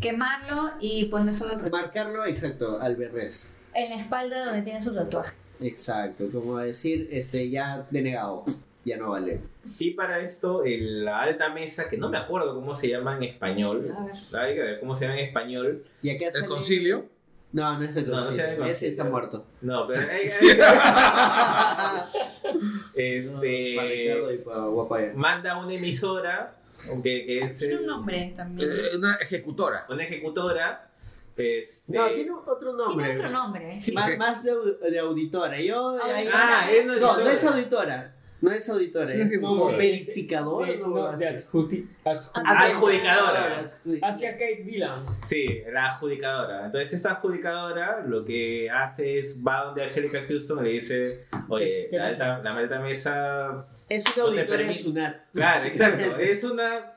Quemarlo 0.00 0.70
y 0.80 1.06
ponérselo 1.06 1.52
en 1.54 1.70
marcarlo 1.72 2.24
exacto 2.24 2.80
al 2.80 2.94
berrés. 2.96 3.56
la 3.74 3.96
espalda 3.96 4.44
donde 4.46 4.62
tiene 4.62 4.80
su 4.80 4.94
tatuaje. 4.94 5.34
Exacto, 5.62 6.28
como 6.32 6.58
decir, 6.58 7.08
este, 7.12 7.50
ya 7.50 7.86
denegado, 7.90 8.44
ya 8.84 8.96
no 8.96 9.10
vale. 9.10 9.40
Y 9.78 9.92
para 9.92 10.20
esto, 10.20 10.64
el- 10.64 11.04
la 11.04 11.20
alta 11.22 11.50
mesa, 11.50 11.88
que 11.88 11.96
no 11.96 12.08
me 12.08 12.18
acuerdo 12.18 12.54
cómo 12.54 12.74
se 12.74 12.88
llama 12.88 13.16
en 13.16 13.22
español. 13.24 13.88
A 13.96 14.04
ver. 14.04 14.14
Hay 14.42 14.54
que 14.54 14.60
ver 14.62 14.80
cómo 14.80 14.94
se 14.94 15.04
llama 15.06 15.18
en 15.18 15.26
español. 15.26 15.84
Y 16.02 16.10
acá 16.10 16.26
El 16.34 16.46
concilio. 16.46 17.06
No, 17.52 17.78
no 17.78 17.84
es 17.84 17.94
el 17.96 18.08
No, 18.08 18.16
no 18.16 18.22
concilio, 18.24 18.44
sea 18.46 18.54
el 18.54 18.62
ese 18.62 18.88
está 18.88 19.04
muerto. 19.04 19.44
No, 19.60 19.86
pero. 19.86 20.00
este. 22.94 23.74
Para 23.76 23.88
Ricardo 23.88 24.32
y 24.32 24.38
para 24.38 24.58
Guapaya. 24.66 25.12
manda 25.14 25.58
una 25.58 25.74
emisora. 25.74 26.56
Que, 27.02 27.24
que 27.26 27.38
es 27.42 27.58
Tiene 27.58 27.76
un 27.76 27.86
nombre 27.86 28.32
también. 28.34 28.68
Eh, 28.72 28.96
una 28.96 29.14
ejecutora. 29.16 29.86
una 29.88 30.02
ejecutora. 30.02 30.90
Este, 31.36 31.92
No, 31.92 32.10
tiene 32.10 32.30
otro 32.30 32.72
nombre. 32.74 33.06
Tiene 33.06 33.20
otro 33.20 33.30
nombre. 33.32 33.80
sí. 33.80 33.92
Más, 33.92 34.16
más 34.18 34.44
de, 34.44 34.52
de 34.90 34.98
auditora. 34.98 35.60
Yo, 35.60 35.90
ahí- 36.02 36.28
Ah, 36.32 36.68
es 36.70 36.84
no, 36.86 36.96
no 36.98 37.28
es 37.30 37.44
auditora. 37.44 38.14
No 38.42 38.50
es 38.50 38.68
auditora. 38.68 39.04
Es 39.04 39.14
Es 39.14 39.26
ejecutora. 39.26 39.76
verificadora. 39.76 40.66
De, 40.72 40.78
no, 40.78 40.88
no, 40.88 41.16
de 41.16 41.26
Ah, 41.28 42.64
adjudicadora. 42.66 42.66
Adjudicadora. 42.66 43.70
Hacia 44.02 44.32
Kate 44.32 44.62
Dillon. 44.64 45.06
Sí, 45.24 45.62
la 45.72 45.86
adjudicadora. 45.86 46.66
Entonces 46.66 46.92
esta 46.92 47.12
adjudicadora 47.12 48.02
lo 48.04 48.24
que 48.24 48.68
hace 48.68 49.18
es 49.18 49.38
va 49.46 49.64
donde 49.66 49.84
Angélica 49.84 50.22
Houston 50.26 50.58
y 50.60 50.68
le 50.68 50.70
dice, 50.74 51.26
oye, 51.48 51.66
¿Qué- 51.66 51.88
qué 51.90 51.96
la 51.96 52.06
alta, 52.08 52.38
la 52.42 52.50
alta 52.56 52.80
mesa... 52.80 53.66
Es 53.88 54.04
una 54.16 54.26
auditora 54.26 54.58
de. 54.64 55.14
Claro, 55.34 55.64
exacto. 55.64 56.16
Es 56.18 56.44
una, 56.44 56.94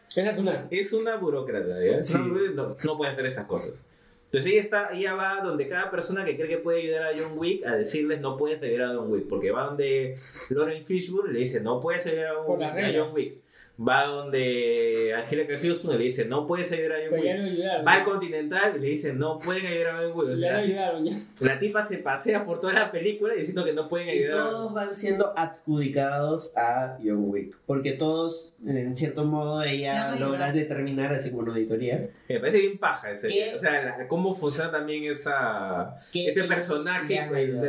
es 0.72 0.94
una 0.94 1.16
burócrata, 1.18 1.84
¿ya? 1.84 2.02
Sí. 2.02 2.18
No, 2.18 2.26
no, 2.70 2.76
no 2.84 2.98
puede 2.98 3.12
hacer 3.12 3.26
estas 3.26 3.46
cosas. 3.46 3.86
Entonces 4.26 4.52
ella, 4.52 4.62
está, 4.62 4.90
ella 4.92 5.14
va 5.14 5.42
donde 5.42 5.68
cada 5.68 5.90
persona 5.90 6.26
que 6.26 6.36
cree 6.36 6.50
que 6.50 6.58
puede 6.58 6.82
ayudar 6.82 7.04
a 7.04 7.18
John 7.18 7.38
Wick 7.38 7.66
a 7.66 7.76
decirles 7.76 8.20
no 8.22 8.38
puedes 8.38 8.62
ayudar 8.62 8.92
a 8.92 8.96
John 8.96 9.12
Wick. 9.12 9.28
Porque 9.28 9.52
va 9.52 9.66
donde 9.66 10.18
Lauren 10.50 10.84
Fishburne 10.84 11.32
le 11.32 11.40
dice 11.40 11.62
no 11.62 11.80
puedes 11.80 12.06
ayudar 12.08 12.36
a, 12.36 12.58
las 12.58 12.74
a. 12.74 12.94
John 12.94 13.14
Wick. 13.14 13.45
Va 13.78 14.06
donde 14.06 15.14
Angélica 15.18 15.60
Houston 15.60 15.96
y 15.96 15.98
le 15.98 16.04
dice 16.06 16.24
no 16.26 16.48
puedes 16.48 16.72
ayudar 16.72 16.94
a 16.94 16.96
John 17.02 17.08
Pero 17.12 17.24
ya 17.26 17.32
Wick. 17.34 17.42
lo 17.42 17.48
ayudaron. 17.52 17.86
Va 17.88 17.92
al 17.94 18.04
Continental 18.06 18.74
y 18.78 18.80
le 18.80 18.88
dice 18.88 19.14
no 19.14 19.38
pueden 19.40 19.66
ayudar 19.66 19.88
a 19.88 19.98
John 20.00 20.12
Wick. 20.16 20.30
O 20.30 20.34
Ya 20.34 20.38
sea, 20.38 20.52
lo 20.52 20.58
la, 20.58 20.64
ayudaron. 20.64 21.06
Ya. 21.06 21.18
la 21.42 21.60
tipa 21.60 21.82
se 21.82 21.98
pasea 21.98 22.46
por 22.46 22.62
toda 22.62 22.72
la 22.74 22.92
película 22.92 23.34
diciendo 23.34 23.66
que 23.66 23.74
no 23.74 23.90
pueden 23.90 24.08
Y 24.08 24.12
ayudar. 24.12 24.38
todos 24.50 24.74
van 24.74 24.96
siendo 24.96 25.34
adjudicados 25.38 26.56
a 26.58 26.98
John 27.04 27.30
Wick. 27.30 27.58
Porque 27.66 27.92
todos, 27.94 28.56
en 28.66 28.96
cierto 28.96 29.26
modo, 29.26 29.62
ella 29.64 30.12
La 30.12 30.16
logra 30.20 30.40
verdad. 30.48 30.54
determinar, 30.54 31.14
así 31.14 31.32
como 31.32 31.42
una 31.44 31.52
auditoría, 31.54 32.08
Me 32.30 32.40
parece 32.40 32.60
bien 32.60 32.78
paja 32.78 33.12
ese. 33.12 33.28
¿Qué? 33.28 33.54
O 33.56 33.58
sea, 33.58 33.84
la- 33.98 34.08
cómo 34.08 34.34
funciona 34.36 34.72
también 34.72 35.04
esa, 35.04 35.98
ese 36.14 36.44
personaje. 36.46 37.20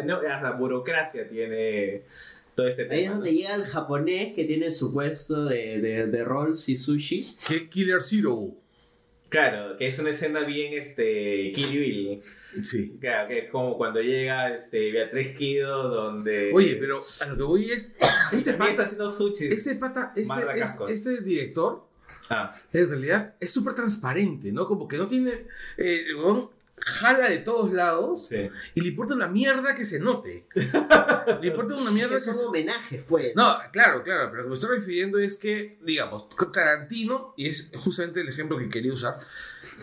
¿no? 0.05 0.21
Hasta 0.31 0.53
burocracia 0.53 1.29
tiene 1.29 2.03
todo 2.57 2.67
este 2.67 2.83
Ahí 2.83 2.89
tema. 2.89 3.03
es 3.03 3.11
donde 3.11 3.33
llega 3.35 3.55
el 3.55 3.65
japonés 3.65 4.35
que 4.35 4.45
tiene 4.45 4.71
su 4.73 4.93
puesto 4.93 5.45
de, 5.45 5.81
de, 5.81 6.07
de 6.09 6.25
rolls 6.25 6.69
y 6.69 6.77
sushi. 6.77 7.37
Que- 7.47 7.69
Killer 7.69 8.03
Zero. 8.03 8.55
Claro, 9.29 9.77
que 9.77 9.89
es 9.89 9.99
una 9.99 10.11
escena 10.11 10.41
bien 10.41 10.73
este, 10.73 11.51
Kill 11.53 11.81
Bill. 11.81 12.21
Sí. 12.65 12.97
Claro, 13.01 13.27
que 13.29 13.39
es 13.41 13.51
como 13.51 13.77
cuando 13.77 14.01
llega 14.01 14.55
este, 14.55 14.93
Beatriz 14.93 15.37
Kido, 15.37 15.89
donde. 15.89 16.53
Oye, 16.55 16.77
pero 16.77 17.05
a 17.21 17.27
lo 17.27 17.37
que 17.37 17.43
voy 17.43 17.71
es. 17.73 17.95
Este 18.33 18.53
también 18.53 18.71
está 18.73 18.83
pata, 18.83 18.83
haciendo 18.85 19.11
sushi. 19.11 19.47
este, 19.53 19.75
pata, 19.77 20.13
este, 20.17 20.35
este, 20.57 20.93
este 20.93 21.21
director 21.23 21.87
Ah, 22.31 22.53
en 22.73 22.89
realidad 22.89 23.35
es 23.41 23.51
súper 23.53 23.75
transparente, 23.75 24.53
¿no? 24.53 24.67
Como 24.67 24.87
que 24.89 24.97
no 24.97 25.07
tiene. 25.09 25.47
eh, 25.77 26.05
jala 26.79 27.29
de 27.29 27.39
todos 27.39 27.73
lados 27.73 28.29
sí. 28.29 28.51
y 28.75 28.81
le 28.81 28.89
importa 28.89 29.15
una 29.15 29.29
mierda 29.29 29.75
que 29.75 29.85
se 29.85 29.99
note. 29.99 30.47
le 30.55 31.49
importa 31.49 31.75
una 31.75 31.91
mierda 31.91 32.11
Que 32.11 32.17
que 32.17 32.21
son 32.21 32.35
se 32.35 32.45
homenajes, 32.47 33.03
pues. 33.07 33.35
No, 33.35 33.57
claro, 33.73 34.03
claro, 34.03 34.31
pero 34.31 34.43
lo 34.43 34.43
que 34.45 34.49
me 34.51 34.55
estoy 34.55 34.79
refiriendo 34.79 35.19
es 35.19 35.37
que, 35.37 35.79
digamos, 35.83 36.27
Tarantino, 36.53 37.35
y 37.37 37.49
es 37.49 37.73
justamente 37.77 38.21
el 38.21 38.29
ejemplo 38.29 38.59
que 38.59 38.69
quería 38.69 38.93
usar, 38.93 39.17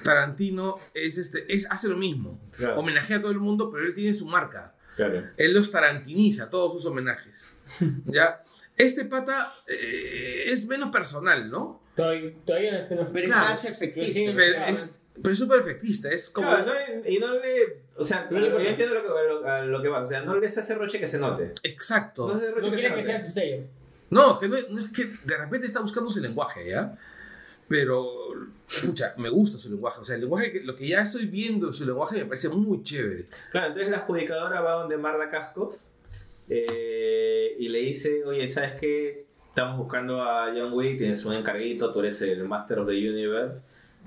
Tarantino 0.04 0.76
es 0.94 1.18
este, 1.18 1.54
es, 1.54 1.70
hace 1.70 1.88
lo 1.88 1.98
mismo. 1.98 2.40
Claro. 2.56 2.80
Homenajea 2.80 3.18
a 3.18 3.22
todo 3.22 3.32
el 3.32 3.40
mundo, 3.40 3.72
pero 3.72 3.86
él 3.86 3.96
tiene 3.96 4.14
su 4.14 4.28
marca. 4.28 4.76
Claro. 4.96 5.24
Él 5.38 5.54
los 5.54 5.72
tarantiniza, 5.72 6.50
todos 6.50 6.74
sus 6.74 6.92
homenajes. 6.92 7.58
¿Ya? 8.06 8.42
Este 8.78 9.06
pata 9.06 9.54
eh, 9.68 10.46
es 10.48 10.66
menos 10.68 10.92
personal, 10.92 11.50
¿no? 11.50 11.82
Todavía, 11.96 12.34
todavía 12.44 12.84
es 12.84 12.90
menos 12.90 13.10
Pero 13.14 13.26
es 13.26 13.32
Claro, 13.32 13.50
más 13.50 13.80
Pero 13.80 14.66
es, 14.66 15.03
pero 15.22 15.34
es 15.34 15.40
súper 15.40 15.60
efectista, 15.60 16.10
es 16.10 16.30
como... 16.30 16.48
Claro, 16.48 16.66
no 16.66 17.10
y 17.10 17.20
no 17.20 17.34
le. 17.40 17.82
O 17.96 18.04
sea, 18.04 18.28
No 18.32 18.40
le 18.40 18.50
yo 18.50 18.60
entiendo 18.60 18.96
lo 18.96 19.02
que, 19.04 19.48
a 19.48 19.62
lo, 19.62 19.68
lo 19.68 19.82
que 19.82 19.88
va. 19.88 20.02
O 20.02 20.06
sea, 20.06 20.22
no 20.22 20.40
les 20.40 20.58
hace 20.58 20.74
roche 20.76 21.00
que 21.00 21.08
se 21.08 21.20
note. 21.20 21.54
Exacto. 21.64 22.28
No 22.28 22.40
se 22.40 22.46
hace 22.46 22.56
roche 22.56 22.70
No 22.70 22.76
que 22.76 22.82
se 22.82 22.88
quiere 22.88 23.02
que 23.02 23.06
sea 23.06 23.18
note. 23.18 23.28
su 23.28 23.34
sello. 23.34 23.64
No, 24.10 24.40
que 24.40 24.48
no, 24.48 24.56
no 24.70 24.82
es 24.82 24.90
que 24.90 25.06
de 25.06 25.38
repente 25.38 25.68
está 25.68 25.82
buscando 25.82 26.10
su 26.12 26.20
lenguaje, 26.20 26.68
¿ya? 26.70 26.98
Pero, 27.68 28.06
escucha, 28.70 29.14
me 29.18 29.30
gusta 29.30 29.58
su 29.58 29.70
lenguaje. 29.70 30.02
O 30.02 30.06
sea, 30.06 30.16
el 30.16 30.22
lenguaje, 30.22 30.52
que, 30.52 30.62
lo 30.62 30.76
que 30.76 30.88
ya 30.88 31.02
estoy 31.02 31.28
viendo 31.28 31.68
de 31.68 31.74
su 31.74 31.86
lenguaje 31.86 32.18
me 32.18 32.26
parece 32.26 32.50
muy 32.50 32.84
chévere. 32.84 33.26
Claro, 33.52 33.68
entonces 33.68 33.92
la 33.92 33.98
adjudicadora 34.00 34.62
va 34.62 34.74
donde 34.74 34.98
Marda 34.98 35.30
Cascos 35.30 35.86
eh, 36.50 37.56
y 37.60 37.70
le 37.70 37.80
dice: 37.80 38.24
Oye, 38.26 38.50
¿sabes 38.50 38.74
qué? 38.80 39.26
Estamos 39.50 39.78
buscando 39.78 40.22
a 40.22 40.52
John 40.56 40.74
Wick, 40.74 40.98
tienes 40.98 41.24
un 41.26 41.34
encarguito, 41.34 41.92
tú 41.92 42.00
eres 42.00 42.20
el 42.24 42.44
Master 42.44 42.80
of 42.80 42.88
the 42.88 42.94
Universe. 42.94 43.64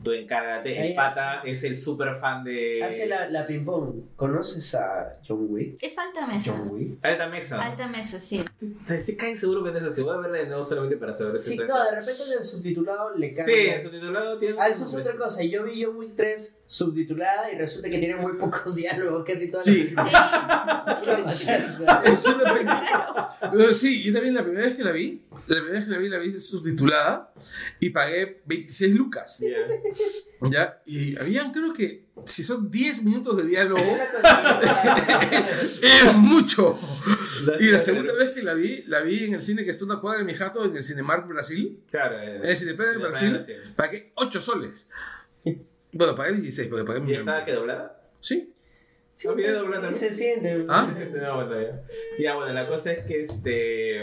Tú 0.06 0.12
encárgate. 0.12 0.86
El 0.90 0.94
pata 0.94 1.42
es 1.44 1.64
el 1.64 1.76
super 1.76 2.14
fan 2.14 2.44
de. 2.44 2.80
Hace 2.84 3.08
la, 3.08 3.28
la 3.28 3.44
ping-pong. 3.44 4.02
¿Conoces 4.14 4.72
a 4.76 5.18
John 5.26 5.46
Wick? 5.50 5.82
Es 5.82 5.98
alta 5.98 6.24
mesa. 6.28 6.54
John 6.56 6.68
Wick. 6.70 7.04
Alta 7.04 7.28
mesa. 7.28 7.60
Alta 7.60 7.88
mesa, 7.88 8.20
sí. 8.20 8.40
Estoy 8.88 9.16
casi 9.16 9.34
seguro 9.36 9.64
que 9.64 9.72
no 9.72 9.78
es 9.78 9.84
así. 9.84 10.02
Voy 10.02 10.14
a 10.14 10.20
verla 10.20 10.38
de 10.38 10.46
nuevo 10.46 10.62
solamente 10.62 10.96
para 10.96 11.12
saber 11.12 11.36
si 11.40 11.56
Sí, 11.56 11.58
no, 11.66 11.84
de 11.84 11.90
repente 11.90 12.22
en 12.22 12.38
el 12.38 12.44
subtitulado 12.44 13.16
le 13.16 13.30
Sí, 13.30 13.34
cambia. 13.34 13.76
en 13.78 13.82
su 13.82 13.90
titulado 13.90 14.38
tiene. 14.38 14.56
Ah, 14.60 14.68
eso 14.68 14.84
es 14.84 14.94
otra 14.94 15.16
cosa. 15.16 15.42
Yo 15.42 15.64
vi 15.64 15.82
John 15.82 15.96
Wick 15.96 16.14
3 16.14 16.58
subtitulada 16.66 17.52
y 17.52 17.56
resulta 17.56 17.88
que 17.88 17.98
tiene 17.98 18.16
muy 18.16 18.34
pocos 18.34 18.74
diálogos, 18.74 19.24
casi 19.24 19.50
toda 19.50 19.62
Sí. 19.62 19.94
sí, 23.74 24.02
yo 24.02 24.12
también 24.12 24.34
la 24.34 24.42
primera 24.42 24.66
vez 24.66 24.76
que 24.76 24.84
la 24.84 24.92
vi, 24.92 25.22
la 25.30 25.56
primera 25.56 25.72
vez 25.72 25.84
que 25.84 25.90
la 25.90 25.98
vi, 25.98 26.08
la 26.08 26.18
vi 26.18 26.40
subtitulada 26.40 27.32
y 27.80 27.90
pagué 27.90 28.42
26 28.46 28.94
lucas. 28.94 29.38
Yeah. 29.38 30.50
¿Ya? 30.50 30.82
Y 30.86 31.18
habían, 31.18 31.52
creo 31.52 31.72
que, 31.72 32.06
si 32.24 32.42
son 32.42 32.70
10 32.70 33.04
minutos 33.04 33.36
de 33.36 33.44
diálogo, 33.44 33.82
es 35.82 36.04
mucho. 36.14 36.78
Y 37.60 37.70
la 37.70 37.78
segunda 37.78 38.14
vez 38.14 38.30
que 38.30 38.42
la 38.42 38.54
vi, 38.54 38.82
la 38.86 39.00
vi 39.00 39.24
en 39.24 39.34
el 39.34 39.42
cine 39.42 39.64
que 39.64 39.70
está 39.70 39.84
en 39.84 39.92
una 39.92 40.00
cuadra 40.00 40.18
de 40.18 40.24
mi 40.24 40.34
jato, 40.34 40.64
en 40.64 40.76
el 40.76 40.84
Cinemark 40.84 41.28
Brasil. 41.28 41.80
Claro, 41.90 42.20
eh, 42.20 42.36
En 42.36 42.44
el 42.44 42.56
Cineplaza 42.56 42.98
Brasil, 42.98 43.38
pagué 43.76 44.12
8 44.16 44.40
soles. 44.40 44.88
Bueno, 45.92 46.14
pagué 46.14 46.32
16, 46.34 46.68
porque 46.68 46.84
pagué 46.84 47.00
¿Y 47.10 47.14
estaba 47.16 47.44
que 47.44 47.52
doblada? 47.52 48.00
Sí. 48.20 48.52
Sí, 49.14 49.28
Había 49.28 49.52
doblado 49.54 49.82
también. 49.84 49.94
se 49.94 50.12
siente. 50.12 50.66
¿Ah? 50.68 50.92
No, 51.14 51.36
bueno, 51.36 51.60
ya. 51.60 51.82
Ya, 52.18 52.34
bueno, 52.34 52.52
la 52.52 52.66
cosa 52.68 52.92
es 52.92 53.04
que 53.06 53.20
este. 53.22 54.00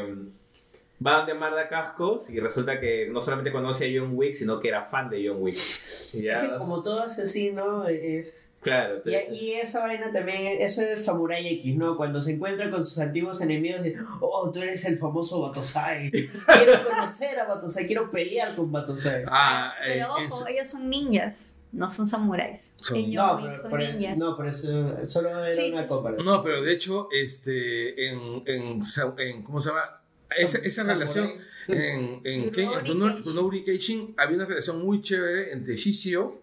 Va 1.06 1.18
donde 1.18 1.34
Marda 1.34 1.68
Cascos 1.68 2.30
y 2.30 2.40
resulta 2.40 2.80
que 2.80 3.10
no 3.10 3.20
solamente 3.20 3.52
conoce 3.52 3.86
a 3.86 4.00
John 4.02 4.12
Wick, 4.14 4.34
sino 4.34 4.60
que 4.62 4.70
era 4.70 4.84
fan 4.86 5.10
de 5.10 5.28
John 5.28 5.38
Wick. 5.42 5.54
Es 5.56 6.12
que 6.14 6.56
como 6.58 6.82
todo 6.82 7.02
asesino 7.02 7.86
es... 7.90 8.52
claro, 8.62 9.02
Y, 9.04 9.14
entonces, 9.14 9.42
y 9.42 9.52
esa 9.54 9.82
vaina 9.82 10.14
también, 10.14 10.62
eso 10.62 10.82
es 10.82 11.04
Samurai 11.04 11.46
X, 11.56 11.76
¿no? 11.76 11.98
Cuando 11.98 12.22
se 12.22 12.32
encuentra 12.32 12.70
con 12.72 12.86
sus 12.86 13.00
antiguos 13.00 13.42
enemigos 13.42 13.86
y, 13.86 13.94
oh, 14.22 14.50
tú 14.54 14.62
eres 14.62 14.86
el 14.86 14.98
famoso 14.98 15.42
Batosai. 15.42 16.10
Quiero 16.10 16.84
conocer 16.90 17.38
a 17.38 17.46
Batosai, 17.48 17.86
quiero 17.86 18.10
pelear 18.10 18.56
con 18.56 18.72
Batosai. 18.72 19.26
Ah, 19.28 19.74
eh, 19.86 19.96
Pero 19.96 20.08
ojo, 20.10 20.22
es- 20.48 20.56
ellos 20.56 20.68
son 20.70 20.90
ninjas, 20.90 21.52
no 21.74 21.90
son 21.90 22.08
samuráis. 22.08 22.72
Son- 22.78 22.98
En 22.98 23.14
No, 23.14 23.40
pero, 23.42 23.62
son 23.62 23.70
por- 23.70 23.80
ninjas. 23.80 24.18
no, 24.18 24.38
pero 24.38 24.50
eso 24.50 25.08
solo 25.10 25.30
era 25.30 25.54
Sí, 25.56 25.72
una 25.72 25.82
sí, 25.84 25.88
copa. 25.90 26.12
No, 26.24 26.42
pero 26.44 26.62
de 26.62 26.72
hecho, 26.74 27.08
este, 27.12 28.08
en, 28.10 28.44
en, 28.46 28.80
en- 29.18 29.44
¿cómo 29.44 29.60
se 29.60 29.70
llama? 29.70 30.00
Esa, 30.38 30.58
esa 30.60 30.84
relación 30.84 31.32
en, 31.68 32.22
en, 32.24 32.52
Ken- 32.52 32.72
en 32.74 32.84
Kenshin. 32.84 33.24
Rurouni 33.24 33.64
Kenshin 33.64 34.14
había 34.18 34.38
una 34.38 34.46
relación 34.46 34.84
muy 34.84 35.02
chévere 35.02 35.52
entre 35.54 35.76
Shishio 35.76 36.42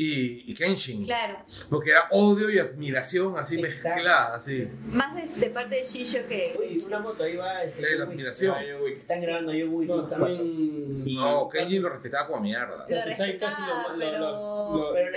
y, 0.00 0.48
y 0.50 0.54
Kenshin. 0.54 1.04
Claro, 1.04 1.38
Porque 1.68 1.90
era 1.90 2.04
odio 2.12 2.48
y 2.50 2.58
admiración 2.60 3.36
así 3.36 3.58
Exacto. 3.58 3.88
mezclada, 3.96 4.36
así. 4.36 4.68
más 4.92 5.14
de, 5.16 5.40
de 5.40 5.50
parte 5.50 5.74
de 5.74 5.84
Shisho 5.84 6.24
que... 6.28 6.56
Uy, 6.56 6.80
una 6.86 7.00
moto 7.00 7.24
ahí 7.24 7.34
va. 7.34 7.64
Este, 7.64 7.96
la 7.96 8.04
admiración. 8.04 8.54
Están 9.00 9.20
grabando 9.20 9.52
yo 9.52 9.68
Wick. 9.70 9.88
No, 9.88 10.06
también. 10.06 11.02
No, 11.16 11.48
Kenshin 11.48 11.82
lo 11.82 11.88
respetaba 11.88 12.28
como 12.28 12.40
mierda. 12.42 12.86
Lo 12.88 13.04
respetaba, 13.04 13.56
pero... 13.98 14.80
Pero 14.94 15.10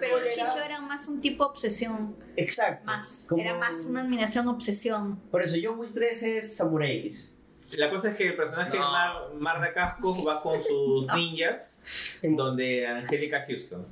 Pero. 0.00 0.18
Shisho 0.30 0.62
era 0.64 0.80
más 0.82 1.08
un 1.08 1.20
tipo 1.20 1.44
obsesión, 1.44 2.14
Exacto. 2.36 2.84
más. 2.86 3.26
Como- 3.28 3.42
Era 3.42 3.54
más 3.54 3.86
una 3.86 4.02
admiración 4.02 4.46
obsesión. 4.46 5.18
Por 5.32 5.42
eso, 5.42 5.56
John 5.60 5.80
Wick 5.80 5.92
3 5.92 6.22
es 6.22 6.56
Samurai 6.56 6.96
X. 7.08 7.34
La 7.76 7.90
cosa 7.90 8.10
es 8.10 8.16
que 8.16 8.28
el 8.28 8.36
personaje 8.36 8.78
No. 8.78 8.90
Mar- 8.90 9.34
Marda 9.34 9.72
Cascos 9.74 10.24
va 10.26 10.40
con 10.40 10.58
sus 10.62 11.06
ninjas, 11.14 11.80
donde 12.22 12.86
Angélica 12.86 13.44
Houston, 13.46 13.86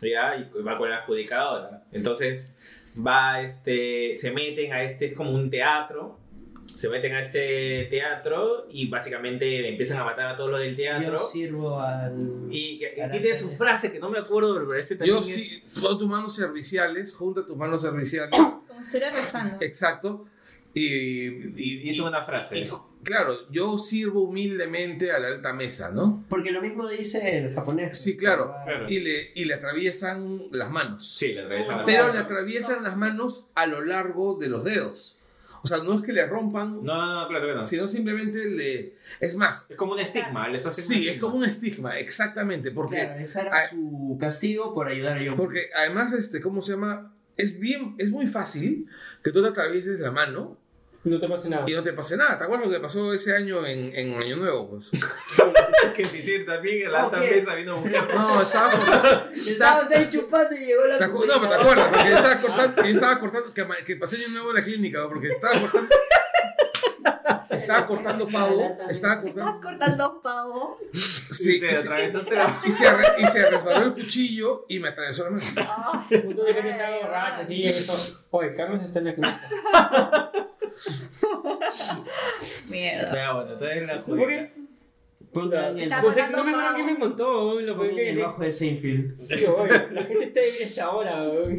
¿ya? 0.00 0.36
Y 0.36 0.62
va 0.62 0.76
con 0.78 0.90
la 0.90 0.98
adjudicadora. 0.98 1.84
Entonces, 1.92 2.54
va, 2.96 3.40
este, 3.40 4.16
se 4.16 4.30
meten 4.30 4.72
a 4.72 4.82
este, 4.82 5.06
es 5.06 5.12
como 5.14 5.32
un 5.32 5.50
teatro, 5.50 6.18
se 6.74 6.88
meten 6.88 7.14
a 7.14 7.20
este 7.20 7.86
teatro 7.90 8.66
y 8.70 8.88
básicamente 8.88 9.68
empiezan 9.68 9.98
a 9.98 10.04
matar 10.04 10.28
a 10.28 10.36
todos 10.36 10.50
los 10.50 10.60
del 10.60 10.74
teatro. 10.74 11.12
Yo 11.12 11.18
sirvo 11.18 11.80
al. 11.80 12.16
Y, 12.50 12.80
la 12.96 13.10
tiene 13.10 13.34
su 13.34 13.50
frase 13.50 13.92
que 13.92 13.98
no 13.98 14.08
me 14.10 14.18
acuerdo, 14.18 14.54
pero 14.54 14.74
ese 14.74 14.96
también 14.96 15.16
Yo 15.18 15.20
es- 15.22 15.34
sí, 15.34 15.62
pon 15.80 15.98
tus 15.98 16.08
manos 16.08 16.34
serviciales, 16.34 17.14
junta 17.14 17.44
tus 17.46 17.56
manos 17.56 17.82
serviciales, 17.82 18.30
Como 18.38 18.64
si 18.78 18.82
estuviera 18.82 19.10
rezando. 19.12 19.56
exacto. 19.60 20.26
Y, 20.74 20.86
y- 20.86 21.90
hizo 21.90 22.06
una 22.06 22.22
frase. 22.22 22.60
y- 22.60 22.70
claro, 23.02 23.36
yo 23.50 23.78
sirvo 23.78 24.22
humildemente 24.22 25.12
a 25.12 25.18
la 25.18 25.28
alta 25.28 25.52
mesa, 25.52 25.90
¿no? 25.90 26.24
Porque 26.28 26.50
lo 26.50 26.60
mismo 26.62 26.88
dice 26.88 27.38
el 27.38 27.54
japonés. 27.54 27.98
Sí, 27.98 28.16
claro. 28.16 28.54
Claro. 28.64 28.86
Y 28.88 29.00
le, 29.00 29.32
y 29.34 29.44
le 29.44 29.54
atraviesan 29.54 30.42
las 30.50 30.70
manos. 30.70 31.16
Sí, 31.18 31.28
le 31.28 31.42
atraviesan 31.42 31.78
la 31.78 31.84
Pero 31.84 32.04
frase. 32.04 32.18
le 32.18 32.24
atraviesan 32.24 32.82
las 32.84 32.96
manos 32.96 33.46
a 33.54 33.66
lo 33.66 33.80
largo 33.82 34.36
de 34.38 34.48
los 34.48 34.64
dedos. 34.64 35.18
O 35.64 35.68
sea, 35.68 35.78
no 35.78 35.94
es 35.94 36.02
que 36.02 36.12
le 36.12 36.26
rompan, 36.26 36.82
No, 36.82 36.94
no, 36.96 37.22
no, 37.22 37.28
claro 37.28 37.46
que 37.46 37.54
no. 37.54 37.64
sino 37.64 37.86
simplemente 37.86 38.46
le... 38.50 38.94
Es 39.20 39.36
más, 39.36 39.70
Es 39.70 39.76
como 39.76 39.92
un 39.92 40.00
estigma, 40.00 40.48
les 40.48 40.66
hace 40.66 40.82
sí, 40.82 41.08
es 41.08 41.20
como 41.20 41.36
un 41.36 41.44
estigma, 41.44 42.00
exactamente, 42.00 42.72
porque, 42.72 42.96
Claro, 42.96 43.20
ese 43.20 43.42
era 43.42 43.50
Ah, 43.54 43.68
su 43.70 44.16
castigo 44.20 44.74
por 44.74 44.88
ayudar 44.88 45.18
a 45.18 45.20
Wick. 45.20 45.36
porque 45.36 45.66
además, 45.76 46.12
este, 46.14 46.40
¿cómo 46.40 46.62
se 46.62 46.72
llama? 46.72 47.14
Es 47.36 47.60
bien, 47.60 47.94
es 47.98 48.10
muy 48.10 48.26
fácil 48.26 48.88
que 49.22 49.30
tú 49.30 49.40
te 49.40 49.50
atravieses 49.50 50.00
la 50.00 50.10
mano 50.10 50.58
No 51.04 51.18
te 51.18 51.28
pasa 51.28 51.48
nada. 51.48 51.64
y 51.66 51.72
no 51.72 51.82
te 51.82 51.92
pase 51.94 52.16
nada. 52.16 52.38
¿Te 52.38 52.44
acuerdas 52.44 52.66
lo 52.68 52.72
que 52.72 52.78
pasó 52.80 53.12
ese 53.12 53.34
año 53.34 53.66
en, 53.66 53.92
en 53.96 54.14
Año 54.22 54.36
Nuevo? 54.36 54.70
Pues? 54.70 54.88
que 55.96 56.02
decir 56.04 56.46
también 56.46 56.86
en 56.86 56.92
la 56.92 57.02
alta 57.04 57.18
mesa 57.18 57.54
vino 57.56 57.74
mujer. 57.76 58.04
No, 58.14 58.40
estaba 58.40 58.70
cortando. 58.70 59.30
Estabas 59.46 59.90
ahí 59.90 60.08
chupando 60.12 60.54
y 60.54 60.64
llegó 60.66 60.86
la 60.86 60.98
¿Te 60.98 61.04
acu- 61.06 61.26
no, 61.26 61.34
pero 61.40 61.48
te 61.48 61.54
acuerdas, 61.54 61.88
porque 61.92 62.08
yo 62.10 62.16
estaba 62.16 62.40
cortando, 62.40 62.82
yo 62.82 62.88
estaba 62.88 63.20
cortando 63.20 63.52
que, 63.54 63.96
pasé 63.96 64.16
Año 64.18 64.28
Nuevo 64.28 64.50
en 64.50 64.56
la 64.56 64.62
clínica, 64.62 65.08
porque 65.08 65.28
estaba 65.30 65.60
cortando. 65.60 65.88
Estaba 67.50 67.86
cortando 67.86 68.28
pavo, 68.28 68.62
estaba 68.88 68.90
Estabas 68.90 69.18
cortando. 69.22 69.60
cortando 69.60 70.20
pavo. 70.22 70.78
Sí, 71.30 71.60
te 71.60 71.72
y, 71.72 71.76
se, 71.76 71.82
atravesaste 71.88 72.34
la- 72.34 72.60
y 72.64 72.72
se 72.72 72.90
re- 72.92 73.14
y 73.18 73.26
se 73.26 73.50
resbaló 73.50 73.86
el 73.86 73.92
cuchillo 73.92 74.64
y 74.68 74.78
me 74.78 74.88
atravesó 74.88 75.24
la 75.24 75.30
mano. 75.30 75.44
Ah, 75.58 76.04
que 76.08 76.18
borracho, 76.18 77.42
así, 77.42 77.64
eso. 77.64 78.26
Oye, 78.30 78.54
Carlos 78.54 78.82
está 78.82 79.00
en 79.00 79.04
la 79.06 79.14
clínica. 79.14 80.32
Mierda. 82.70 83.14
Ya, 83.14 83.32
bueno, 83.32 83.52
entonces 83.52 83.82
la 83.86 84.02
¿Por 84.02 84.18
adjudica. 84.18 84.28
qué? 84.28 84.62
Pongan 85.32 85.78
el, 85.78 85.90
Pues 86.02 86.16
es 86.16 86.26
que 86.26 86.32
no 86.32 86.44
me 86.44 86.50
acuerdo 86.50 86.74
quién 86.74 86.86
me 86.86 86.98
contó, 86.98 87.60
lo 87.60 87.76
pongan 87.76 87.94
que 87.96 88.10
el 88.10 88.16
que 88.16 88.22
bajo 88.22 88.42
de 88.42 88.52
Seinfeld. 88.52 89.30
La 89.92 90.02
gente 90.02 90.24
está 90.24 90.40
en 90.40 90.68
esta 90.68 90.90
hora, 90.90 91.22
weón. 91.22 91.58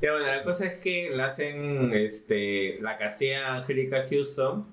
Ya, 0.00 0.10
bueno, 0.12 0.26
la 0.26 0.42
cosa 0.42 0.66
es 0.66 0.74
que 0.80 1.10
la 1.10 1.26
hacen, 1.26 1.92
este, 1.94 2.78
la 2.80 2.98
castea 2.98 3.54
Angélica 3.56 4.04
Houston. 4.08 4.66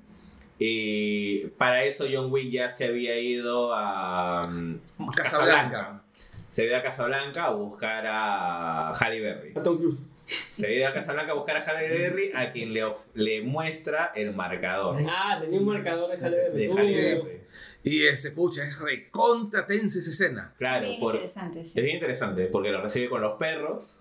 Y 0.58 1.48
para 1.58 1.84
eso 1.84 2.06
John 2.12 2.32
Wick 2.32 2.50
ya 2.52 2.70
se 2.70 2.86
había 2.86 3.18
ido 3.20 3.74
a 3.74 4.48
um, 4.48 4.80
Casablanca. 5.16 6.04
Se 6.48 6.64
había 6.64 6.74
ido 6.74 6.80
a 6.80 6.84
Casablanca 6.84 7.46
a 7.46 7.52
buscar 7.52 8.06
a 8.08 8.92
Halle 8.92 9.22
Berry. 9.22 9.54
A 9.56 9.64
Tom 9.64 9.78
Cruise. 9.78 10.04
Se 10.30 10.64
va 10.64 10.68
a 10.70 10.72
ir 10.72 10.86
a 10.86 10.94
Casablanca 10.94 11.32
a 11.32 11.36
buscar 11.36 11.58
a 11.58 11.62
Halle 11.66 11.90
Berry, 11.90 12.32
a 12.36 12.52
quien 12.52 12.74
le, 12.74 12.84
le 13.16 13.42
muestra 13.42 14.12
el 14.16 14.34
marcador 14.36 15.02
Ah, 15.10 15.38
tenía 15.42 15.60
un 15.60 15.66
marcador 15.66 16.08
de 16.08 16.26
Halle 16.26 16.36
Berry. 16.36 16.68
de 16.68 16.74
Halle 16.82 17.16
Berry. 17.16 17.40
Y 17.84 18.04
ese, 18.06 18.32
pucha, 18.32 18.64
es 18.64 18.80
recontra 18.80 19.66
tensa 19.66 20.00
esa 20.00 20.10
escena. 20.12 20.54
Claro, 20.58 20.88
Bien 20.88 21.00
por- 21.00 21.16
interesante, 21.16 21.64
sí. 21.64 21.74
es 21.80 21.84
bien 21.84 21.96
interesante 21.96 22.46
porque 22.46 22.70
lo 22.72 22.82
recibe 22.82 23.10
con 23.10 23.22
los 23.22 23.38
perros. 23.40 23.96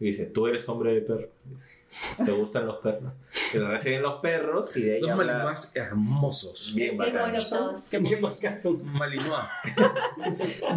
Y 0.00 0.06
dice, 0.06 0.26
tú 0.26 0.48
eres 0.48 0.68
hombre 0.68 0.94
de 0.94 1.00
perro. 1.02 1.28
Dice, 1.44 1.70
¿Te 2.24 2.32
gustan 2.32 2.66
los 2.66 2.78
perros? 2.78 3.18
Y 3.54 3.58
lo 3.58 3.68
reciben 3.68 4.02
los 4.02 4.14
perros 4.20 4.76
y 4.76 4.82
de 4.82 4.94
ahí 4.96 5.00
Dos 5.00 5.10
habla 5.10 5.32
malinois 5.34 5.70
hermosos. 5.74 6.72
bien 6.74 6.90
Qué 6.90 6.96
bonitos. 6.96 7.52
Marcado. 7.52 8.78
Malinois. 8.82 9.36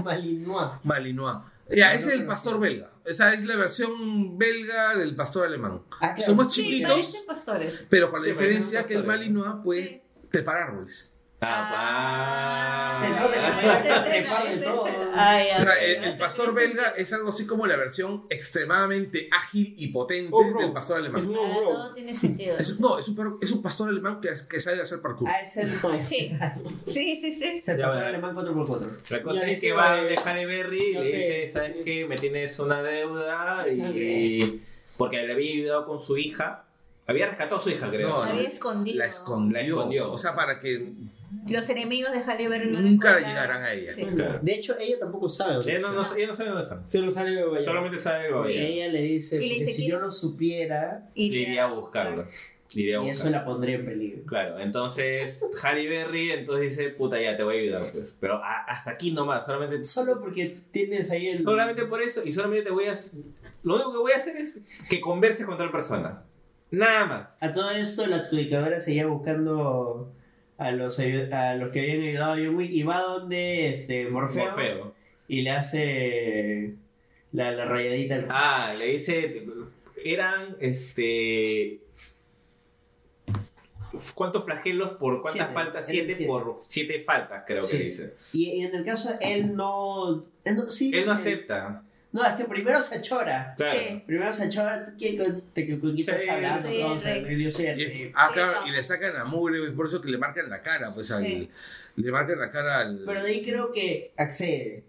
Malinois. 0.03 0.71
Malinois. 0.83 1.37
Ya, 1.69 1.93
es 1.93 2.05
el 2.07 2.25
pastor 2.25 2.59
belga. 2.59 2.91
Esa 3.05 3.33
es 3.33 3.43
la 3.45 3.55
versión 3.55 4.37
belga 4.37 4.95
del 4.95 5.15
pastor 5.15 5.47
alemán. 5.47 5.81
Ah, 5.99 6.13
claro. 6.13 6.31
Somos 6.31 6.53
Sí, 6.53 6.63
chiquitos, 6.63 7.23
pastores. 7.25 7.87
pero 7.89 8.11
con 8.11 8.19
la 8.21 8.25
Sí, 8.25 8.31
diferencia 8.31 8.83
que 8.83 8.95
el. 8.95 9.03
Malinois 9.03 9.63
puede 9.63 10.03
trepar 10.31 10.57
árboles. 10.57 11.14
Ah, 11.47 12.99
de 14.55 15.55
O 15.55 15.59
sea, 15.59 15.73
el, 15.81 16.17
pastor 16.17 16.53
belga 16.53 16.89
es 16.97 17.11
algo 17.13 17.29
así 17.29 17.45
como 17.47 17.65
la 17.67 17.75
versión 17.77 18.25
extremadamente 18.29 19.27
ágil 19.31 19.73
y 19.77 19.87
potente 19.87 20.29
Oh, 20.31 20.43
bro. 20.43 20.59
del 20.61 20.73
pastor 20.73 20.99
alemán. 20.99 21.27
Un 21.27 21.35
Ahora 21.35 21.49
bro. 21.57 21.63
todo 21.71 21.93
tiene 21.93 22.13
sentido. 22.13 22.57
Es- 22.57 22.79
no, 22.79 22.99
es 22.99 23.07
un, 23.07 23.15
perro- 23.15 23.37
es 23.41 23.51
un 23.51 23.61
pastor 23.61 23.89
alemán 23.89 24.19
que, 24.21 24.29
que 24.49 24.59
sabe 24.59 24.81
hacer 24.81 25.01
parkour. 25.01 25.29
Ah, 25.29 25.39
es 25.41 25.57
el. 25.57 25.69
Sí, 26.05 26.31
sí, 26.85 27.17
sí. 27.21 27.33
sí. 27.33 27.45
Es 27.57 27.67
el 27.69 27.77
Ya, 27.77 27.85
pastor 27.85 28.03
bueno. 28.03 28.07
alemán 28.07 28.35
4x4. 28.35 28.89
La 29.09 29.21
cosa 29.23 29.41
Ya 29.45 29.51
es 29.51 29.59
que 29.59 29.73
va 29.73 29.95
donde 29.97 30.15
Halle 30.15 30.45
Berry 30.45 30.83
y 30.83 30.93
le 30.93 31.11
dice, 31.11 31.47
¿sabes 31.47 31.75
qué? 31.83 32.05
Me 32.05 32.17
tienes 32.17 32.57
una 32.59 32.81
deuda 32.81 33.65
y... 33.69 34.61
Porque 34.97 35.17
le 35.25 35.33
había 35.33 35.51
ayudado 35.51 35.85
con 35.85 35.99
su 35.99 36.17
hija. 36.17 36.63
Había 37.07 37.27
rescatado 37.27 37.59
a 37.59 37.63
su 37.63 37.69
hija, 37.69 37.89
creo. 37.89 38.07
No, 38.09 38.23
La 38.25 38.31
había 38.31 38.47
escondido. 38.47 38.97
La 38.97 39.05
escondió. 39.05 39.53
La 39.57 39.61
escondió. 39.63 40.11
O 40.11 40.17
sea, 40.17 40.35
para 40.35 40.59
que 40.59 40.87
Los 41.49 41.69
enemigos 41.69 42.11
de 42.11 42.19
Halle 42.19 42.47
Berry 42.47 42.71
no 42.71 42.81
nunca 42.81 43.17
llegarán 43.19 43.63
a 43.63 43.73
ella. 43.73 43.93
Sí. 43.93 44.05
Claro. 44.05 44.39
De 44.41 44.53
hecho, 44.53 44.77
ella 44.79 44.97
tampoco 44.99 45.27
sabe. 45.29 45.59
Ella 45.69 45.79
no, 45.79 45.93
no, 45.93 46.01
está. 46.01 46.17
ella 46.17 46.27
no 46.27 46.35
sabe 46.35 46.49
dónde 46.49 46.63
están. 46.63 46.89
Se 46.89 46.99
lo 46.99 47.11
sale 47.11 47.31
de 47.31 47.43
Bahía. 47.45 47.61
Solamente 47.61 47.97
sabe 47.97 48.27
Sí, 48.27 48.33
gobierno. 48.33 48.67
ella 48.67 48.87
le 48.89 49.01
dice, 49.01 49.39
que 49.39 49.45
dice, 49.45 49.65
si 49.71 49.75
¿quién 49.83 49.91
yo 49.91 49.99
no 49.99 50.11
supiera, 50.11 51.09
Iría 51.13 51.65
a 51.65 51.67
buscarlo. 51.73 52.25
Iría 52.73 52.99
a 52.99 53.03
y 53.05 53.09
eso 53.09 53.29
la 53.29 53.45
pondría 53.45 53.75
en 53.75 53.85
peligro. 53.85 54.23
Claro, 54.25 54.59
entonces 54.59 55.45
Halle 55.63 55.87
Berry 55.87 56.31
entonces 56.31 56.77
dice, 56.77 56.89
puta 56.89 57.21
ya, 57.21 57.37
te 57.37 57.43
voy 57.43 57.57
a 57.57 57.59
ayudar 57.61 57.91
pues. 57.93 58.15
Pero 58.19 58.35
a- 58.35 58.63
hasta 58.67 58.91
aquí 58.91 59.11
nomás, 59.11 59.45
solamente... 59.45 59.83
Solo 59.85 60.19
porque 60.19 60.57
tienes 60.71 61.09
ahí 61.11 61.27
el. 61.27 61.39
Solamente 61.39 61.85
por 61.85 62.01
eso 62.01 62.21
y 62.25 62.31
solamente 62.31 62.65
te 62.65 62.71
voy 62.71 62.87
a... 62.87 62.93
Lo 63.63 63.75
único 63.75 63.91
que 63.93 63.97
voy 63.99 64.11
a 64.11 64.17
hacer 64.17 64.35
es 64.37 64.61
que 64.89 64.99
converses 64.99 65.45
con 65.45 65.57
tal 65.57 65.71
persona. 65.71 66.23
Nada 66.71 67.05
más. 67.05 67.41
A 67.41 67.53
todo 67.53 67.69
esto, 67.71 68.05
la 68.07 68.17
adjudicadora 68.17 68.79
seguía 68.79 69.05
buscando 69.05 70.11
a 70.57 70.71
los, 70.71 70.99
ayu- 70.99 71.31
a 71.33 71.55
los 71.55 71.71
que 71.71 71.81
habían 71.81 72.01
ayudado 72.01 72.33
a 72.33 72.37
John 72.37 72.55
Wick 72.55 72.71
y 72.71 72.83
va 72.83 72.99
donde 73.01 73.69
este, 73.69 74.07
Morfeo, 74.09 74.45
Morfeo. 74.45 74.93
y 75.27 75.41
le 75.41 75.51
hace 75.51 76.73
la, 77.33 77.51
la 77.51 77.65
rayadita 77.65 78.15
al 78.15 78.27
Ah, 78.29 78.73
le 78.77 78.85
dice, 78.87 79.45
eran, 80.03 80.55
este... 80.59 81.79
¿Cuántos 84.13 84.43
flagelos 84.43 84.97
por 84.99 85.21
cuántas 85.21 85.33
Siete, 85.47 85.53
faltas? 85.53 85.87
Siete, 85.87 86.15
siete. 86.15 86.27
por 86.27 86.59
siete 86.67 87.03
faltas, 87.05 87.43
creo 87.47 87.61
Sí. 87.61 87.77
que 87.77 87.83
dice. 87.85 88.13
Y, 88.33 88.49
y 88.49 88.61
en 88.65 88.75
el 88.75 88.83
caso, 88.83 89.15
él 89.21 89.55
no. 89.55 90.25
Él 90.43 90.57
no, 90.57 90.69
sí, 90.69 90.91
Él 90.93 91.05
no 91.05 91.13
acepta. 91.13 91.81
No, 92.15 92.25
es 92.25 92.33
que 92.35 92.45
primero 92.45 92.79
se 92.79 92.95
achora. 92.95 93.53
Claro. 93.57 93.77
Sí. 93.77 94.03
Primero 94.05 94.31
se 94.31 94.45
achora, 94.45 94.85
¿qué- 94.97 95.17
con- 95.17 95.41
te- 95.51 95.67
¿con 95.67 95.79
quién 95.81 95.99
estás 95.99 96.21
Sí, 96.21 96.29
hablando? 96.29 96.69
sí, 96.69 96.79
No, 96.79 96.93
o 96.93 96.99
sea, 96.99 97.13
el 97.17 97.41
Y- 97.41 98.11
ah, 98.15 98.27
Sí, 98.29 98.33
claro, 98.33 98.67
y 98.67 98.71
le 98.71 98.83
sacan 98.83 99.13
la 99.15 99.25
mugre, 99.25 99.69
por 99.71 99.85
eso 99.87 99.99
que 100.01 100.09
le 100.09 100.17
marcan 100.17 100.49
la 100.49 100.61
cara, 100.61 100.93
pues 100.93 101.11
al, 101.11 101.23
Sí. 101.25 101.51
le 101.97 102.11
marcan 102.13 102.39
la 102.39 102.49
cara 102.51 102.79
al... 102.79 103.03
Pero 103.05 103.21
de 103.21 103.29
ahí 103.31 103.43
creo 103.43 103.69
que 103.73 104.13
accede. 104.15 104.83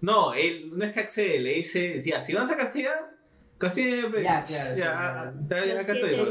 No, 0.00 0.34
él 0.34 0.70
no 0.74 0.84
es 0.84 0.92
que 0.92 0.98
accede, 1.00 1.38
le 1.38 1.52
dice, 1.54 2.00
ya, 2.00 2.20
si 2.20 2.34
vas 2.34 2.50
a 2.50 2.56
castigar, 2.56 3.08
castigue. 3.56 4.08
pues. 4.10 4.24
Ya, 4.24 4.42
claro, 4.42 4.74
sí, 4.74 4.80
Ya, 4.80 5.32
acá 5.80 5.84
siete 5.84 6.10
estoy. 6.10 6.30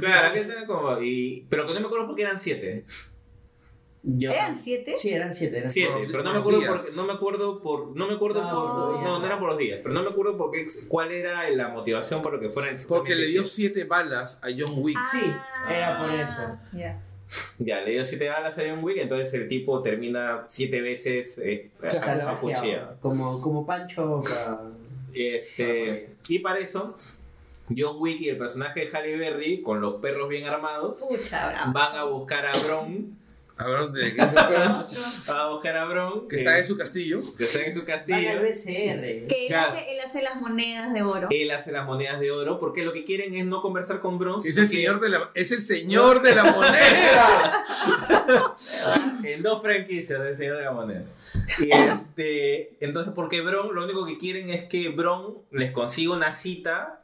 Claro, 0.00 0.28
aquí 0.30 0.38
está 0.40 0.66
como. 0.66 1.00
Y, 1.00 1.46
pero 1.48 1.64
que 1.64 1.74
no 1.74 1.80
me 1.80 1.86
acuerdo 1.86 2.08
porque 2.08 2.22
eran 2.22 2.38
siete. 2.38 2.84
Yo- 4.08 4.30
¿Eran 4.30 4.56
siete? 4.56 4.94
Sí, 4.96 5.10
eran 5.10 5.34
siete. 5.34 5.58
Eran 5.58 5.68
Siete, 5.70 5.92
por- 5.92 6.06
pero 6.12 6.22
no 6.22 6.32
me 6.32 6.38
acuerdo 6.38 6.60
por, 6.64 6.94
no 6.96 7.04
me 7.06 7.12
acuerdo 7.12 7.60
por. 7.60 7.96
No 7.96 8.06
me 8.06 8.14
acuerdo 8.14 8.40
Ah, 8.40 8.52
por. 8.54 8.92
días. 8.92 9.04
No, 9.04 9.18
no 9.18 9.26
era 9.26 9.38
por 9.40 9.48
los 9.48 9.58
días, 9.58 9.80
pero 9.82 9.94
no 9.94 10.02
me 10.04 10.10
acuerdo 10.10 10.36
por 10.38 10.52
qué, 10.52 10.64
cuál 10.86 11.10
era 11.10 11.50
la 11.50 11.68
motivación 11.68 12.22
por 12.22 12.32
lo 12.34 12.38
que 12.40 12.48
fueran. 12.50 12.76
Porque 12.86 13.16
le 13.16 13.26
dio 13.26 13.44
siete. 13.46 13.82
balas 13.84 14.40
a 14.44 14.46
John 14.56 14.74
Wick. 14.78 14.96
Ah, 14.96 15.08
Sí, 15.10 15.32
era 15.68 15.98
por 15.98 16.10
eso. 16.10 16.58
Ya. 16.72 17.02
Ya, 17.58 17.80
le 17.80 17.90
dio 17.90 18.04
siete 18.04 18.28
balas 18.28 18.56
a 18.58 18.62
John 18.68 18.84
Wick, 18.84 18.98
entonces 18.98 19.34
el 19.34 19.48
tipo 19.48 19.82
termina 19.82 20.44
siete 20.46 20.80
veces 20.80 21.38
eh, 21.38 21.70
a 21.82 21.88
esa 21.88 22.00
Calabajeado, 22.00 22.40
cuchilla. 22.40 22.96
Como, 23.00 23.40
como 23.40 23.66
Pancho. 23.66 24.22
pa- 24.22 24.70
Este, 25.12 26.10
y 26.28 26.38
para 26.38 26.60
eso, 26.60 26.96
John 27.76 27.96
Wick 27.98 28.20
y 28.20 28.28
el 28.28 28.38
personaje 28.38 28.86
de 28.86 28.90
Halle 28.96 29.16
Berry, 29.16 29.62
con 29.62 29.80
los 29.80 29.94
perros 29.96 30.28
bien 30.28 30.44
armados, 30.46 31.04
Pucha, 31.08 31.70
van 31.72 31.96
a 31.96 32.04
buscar 32.04 32.46
a 32.46 32.52
Bron. 32.66 33.18
A 33.58 33.66
ver, 33.68 33.88
¿de 33.90 34.14
qué 34.14 34.20
estás? 34.20 35.26
Van 35.26 35.36
a 35.38 35.48
buscar 35.48 35.76
a 35.78 35.86
Bron. 35.86 36.28
que 36.28 36.36
está 36.36 36.58
en 36.58 36.66
su 36.66 36.76
castillo. 36.76 37.20
que 37.38 37.44
está 37.44 37.62
en 37.62 37.74
su 37.74 37.84
castillo. 37.86 38.30
al 38.30 38.40
BCR. 38.40 39.26
Que 39.28 39.36
él, 39.42 39.46
Claro. 39.48 39.72
hace, 39.72 39.92
él 39.94 40.00
hace 40.04 40.22
las 40.22 40.36
monedas 40.36 40.92
de 40.92 41.02
oro. 41.02 41.28
Él 41.30 41.50
hace 41.50 41.72
las 41.72 41.86
monedas 41.86 42.20
de 42.20 42.30
oro 42.30 42.58
porque 42.58 42.84
lo 42.84 42.92
que 42.92 43.04
quieren 43.04 43.34
es 43.34 43.46
no 43.46 43.62
conversar 43.62 44.00
con 44.00 44.18
Bron. 44.18 44.40
Es 44.40 44.58
el 44.58 44.64
que- 44.64 44.66
señor 44.68 45.00
de 45.00 45.08
la, 45.08 45.30
es 45.32 45.52
el 45.52 45.62
señor 45.62 46.20
de 46.20 46.34
la 46.34 46.44
moneda. 46.52 47.64
En 49.24 49.42
dos 49.42 49.62
franquicias 49.62 50.20
del 50.22 50.36
Señor 50.36 50.58
de 50.58 50.64
la 50.64 50.72
Moneda. 50.72 51.04
Y 51.58 51.70
este, 51.70 52.76
entonces, 52.84 53.12
porque 53.14 53.40
Bron, 53.40 53.74
lo 53.74 53.84
único 53.84 54.04
que 54.06 54.18
quieren 54.18 54.50
es 54.50 54.64
que 54.64 54.88
Bron 54.90 55.38
les 55.50 55.70
consiga 55.72 56.12
una 56.14 56.32
cita 56.34 57.00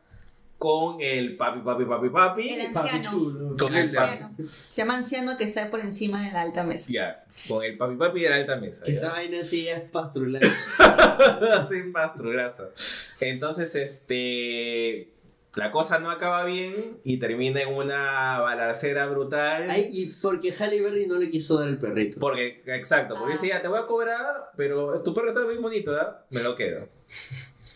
con 0.62 1.00
el 1.00 1.36
papi, 1.36 1.58
papi, 1.60 1.84
papi, 1.84 2.08
papi. 2.08 2.48
El 2.50 2.72
Papi 2.72 2.88
anciano. 2.90 3.10
chulo. 3.10 3.56
Con 3.58 3.74
el 3.74 3.90
papi. 3.90 4.12
Anciano. 4.22 4.36
Se 4.70 4.80
llama 4.82 4.96
anciano 4.96 5.36
que 5.36 5.42
está 5.42 5.68
por 5.70 5.80
encima 5.80 6.24
de 6.24 6.30
la 6.30 6.42
alta 6.42 6.62
mesa. 6.62 6.86
Ya, 6.88 7.24
con 7.48 7.64
el 7.64 7.76
papi, 7.76 7.96
papi 7.96 8.20
de 8.20 8.30
la 8.30 8.36
alta 8.36 8.54
mesa. 8.58 8.80
Que 8.84 8.92
esa 8.92 9.10
vaina 9.10 9.42
sí 9.42 9.64
ya 9.64 9.78
es 9.78 9.90
pastrular. 9.90 10.40
Sin 11.68 11.92
pastrulazo. 11.92 12.70
Entonces, 13.18 13.74
este. 13.74 15.08
La 15.56 15.72
cosa 15.72 15.98
no 15.98 16.10
acaba 16.12 16.44
bien 16.44 16.98
y 17.04 17.18
termina 17.18 17.60
en 17.60 17.74
una 17.74 18.38
balacera 18.38 19.06
brutal. 19.08 19.68
Ay, 19.68 19.88
y 19.92 20.06
porque 20.22 20.52
Halle 20.52 20.80
Berry 20.80 21.06
no 21.06 21.16
le 21.18 21.28
quiso 21.28 21.58
dar 21.58 21.68
el 21.68 21.76
perrito. 21.78 22.18
Porque, 22.20 22.62
exacto, 22.66 23.14
porque 23.18 23.32
Ah. 23.32 23.36
dice, 23.36 23.48
ya 23.48 23.60
te 23.60 23.66
voy 23.68 23.80
a 23.80 23.86
cobrar, 23.86 24.52
pero 24.56 25.02
tu 25.02 25.12
perro 25.12 25.28
está 25.30 25.44
bien 25.44 25.60
bonito, 25.60 25.90
¿verdad? 25.90 26.20
Me 26.30 26.40
lo 26.40 26.54
quedo. 26.56 26.88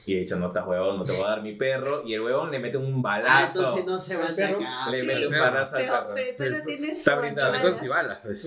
Y 0.09 0.15
he 0.15 0.21
dicho, 0.21 0.37
no 0.37 0.47
estás 0.47 0.65
huevón, 0.65 0.99
no 0.99 1.05
te 1.05 1.11
voy 1.11 1.25
a 1.25 1.31
dar 1.31 1.43
mi 1.43 1.53
perro. 1.55 2.03
Y 2.07 2.15
el 2.15 2.21
huevón 2.21 2.53
le 2.53 2.61
mete 2.61 2.77
un 2.77 2.95
Ah, 2.99 3.01
balazo. 3.03 3.59
entonces 3.61 3.85
no 3.87 3.99
se 3.99 4.17
manda 4.17 4.37
Perro. 4.37 4.59
acá. 4.61 4.91
le 4.93 5.01
Sí, 5.01 5.07
mete 5.09 5.27
un 5.27 5.33
balazo 5.33 5.77
al 5.77 5.83
Pero, 5.83 5.93
perro. 5.95 6.13
pero, 6.15 6.35
pero 6.39 6.55
Pero- 6.55 6.65
tiene 6.67 6.95
su. 6.95 7.03
Chaleco 7.05 7.27
antibalas. 7.41 7.65
antibalas, 7.73 8.19
pues. 8.23 8.45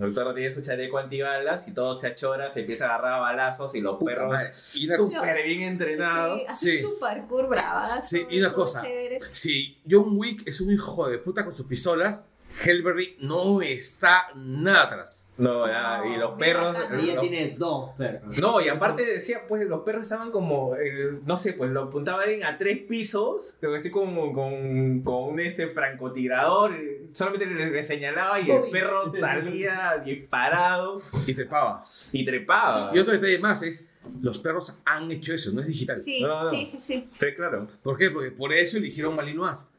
El 0.00 0.12
perro 0.14 0.34
tiene 0.34 0.52
su 0.52 0.62
chaleco 0.62 0.98
antibalas 0.98 1.68
y 1.68 1.74
todo 1.74 1.94
se 1.94 2.08
achora, 2.08 2.50
se 2.50 2.60
empieza 2.60 2.86
a 2.86 2.88
agarrar 2.96 3.12
a 3.14 3.18
balazos 3.18 3.74
y 3.76 3.80
los 3.80 3.98
Puta 3.98 4.10
perros 4.10 4.32
madre. 4.32 4.52
Y 4.74 4.86
una- 4.88 4.96
súper 4.96 5.44
bien 5.44 5.62
entrenados. 5.62 6.40
Sí, 6.40 6.46
hace 6.48 6.76
Sí. 6.76 6.82
su 6.82 6.98
parkour 6.98 7.48
bravazo. 7.48 8.06
Sí, 8.08 8.26
y 8.28 8.40
una 8.40 8.52
cosa. 8.52 8.82
chévere. 8.82 9.20
Si 9.30 9.78
John 9.88 10.16
Wick 10.16 10.42
es 10.48 10.60
un 10.60 10.72
hijo 10.72 11.08
de 11.08 11.18
puta 11.18 11.44
con 11.44 11.52
sus 11.54 11.66
pistolas, 11.66 12.24
Hellberry 12.64 13.16
no 13.20 13.62
está 13.62 14.26
nada 14.34 14.82
atrás. 14.82 15.19
No, 15.40 15.66
ya, 15.66 16.02
y 16.06 16.16
los 16.18 16.38
perros. 16.38 16.76
Ella 16.92 17.14
los- 17.14 17.22
tiene 17.22 17.56
dos 17.58 17.90
perros. 17.96 18.38
No, 18.38 18.60
y 18.60 18.68
aparte 18.68 19.04
decía, 19.04 19.42
pues 19.48 19.66
los 19.66 19.80
perros 19.80 20.02
estaban 20.02 20.30
como, 20.30 20.76
eh, 20.76 21.18
no 21.24 21.36
sé, 21.36 21.54
pues 21.54 21.70
lo 21.70 21.84
apuntaban 21.84 22.42
a 22.44 22.58
tres 22.58 22.78
pisos, 22.88 23.56
pero 23.60 23.74
así 23.74 23.90
como 23.90 24.32
con, 24.32 25.02
con 25.02 25.24
un 25.32 25.40
este 25.40 25.68
francotirador, 25.68 26.72
eh, 26.74 27.08
solamente 27.12 27.46
le, 27.46 27.70
le 27.70 27.82
señalaba 27.84 28.38
y 28.40 28.50
el 28.50 28.62
Uy. 28.62 28.70
perro 28.70 29.10
salía 29.18 30.00
disparado 30.04 31.00
Y 31.26 31.34
te 31.34 31.46
pava. 31.46 31.84
y 32.12 32.24
trepaba. 32.24 32.90
Y 32.94 32.98
otro 32.98 33.12
detalle 33.12 33.38
más 33.38 33.62
es, 33.62 33.88
los 34.20 34.38
perros 34.38 34.78
han 34.84 35.10
hecho 35.10 35.32
eso, 35.34 35.52
no 35.52 35.60
es 35.60 35.66
digital. 35.66 36.00
Sí, 36.00 36.22
No, 36.22 36.44
no. 36.44 36.50
sí, 36.50 36.66
sí, 36.70 36.78
sí. 36.80 37.08
Sí, 37.18 37.26
claro. 37.36 37.66
¿Por 37.82 37.96
qué? 37.96 38.10
Porque 38.10 38.30
por 38.30 38.52
eso 38.52 38.76
eligieron 38.78 39.16
Malinois. 39.16 39.70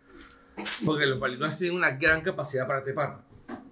Porque 0.85 1.06
los 1.06 1.19
Malinois 1.19 1.57
tienen 1.57 1.75
una 1.77 1.91
gran 1.91 2.22
capacidad 2.22 2.67
para 2.67 2.83
trepar. 2.83 3.19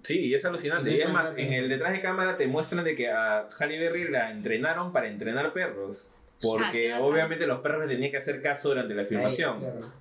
Sí, 0.02 0.20
y 0.20 0.34
es 0.34 0.44
alucinante. 0.44 0.90
Y 0.90 1.00
es 1.00 1.10
más, 1.10 1.34
en 1.36 1.52
el 1.52 1.68
detrás 1.68 1.92
de 1.92 2.00
cámara 2.00 2.36
te 2.36 2.46
muestran 2.46 2.84
de 2.84 2.94
que 2.94 3.10
a 3.10 3.48
Halle 3.58 3.78
Berry 3.78 4.08
la 4.08 4.30
entrenaron 4.30 4.92
para 4.92 5.08
entrenar 5.08 5.52
perros. 5.52 6.08
Ah, 6.08 6.38
Porque 6.42 6.92
bacán. 6.92 7.02
obviamente 7.02 7.46
los 7.46 7.60
perros 7.60 7.86
le 7.86 7.94
tenían 7.94 8.10
que 8.10 8.16
hacer 8.16 8.40
caso 8.40 8.70
durante 8.70 8.94
la 8.94 9.04
filmación. 9.04 9.56
Ahí, 9.56 9.60
claro. 9.60 9.92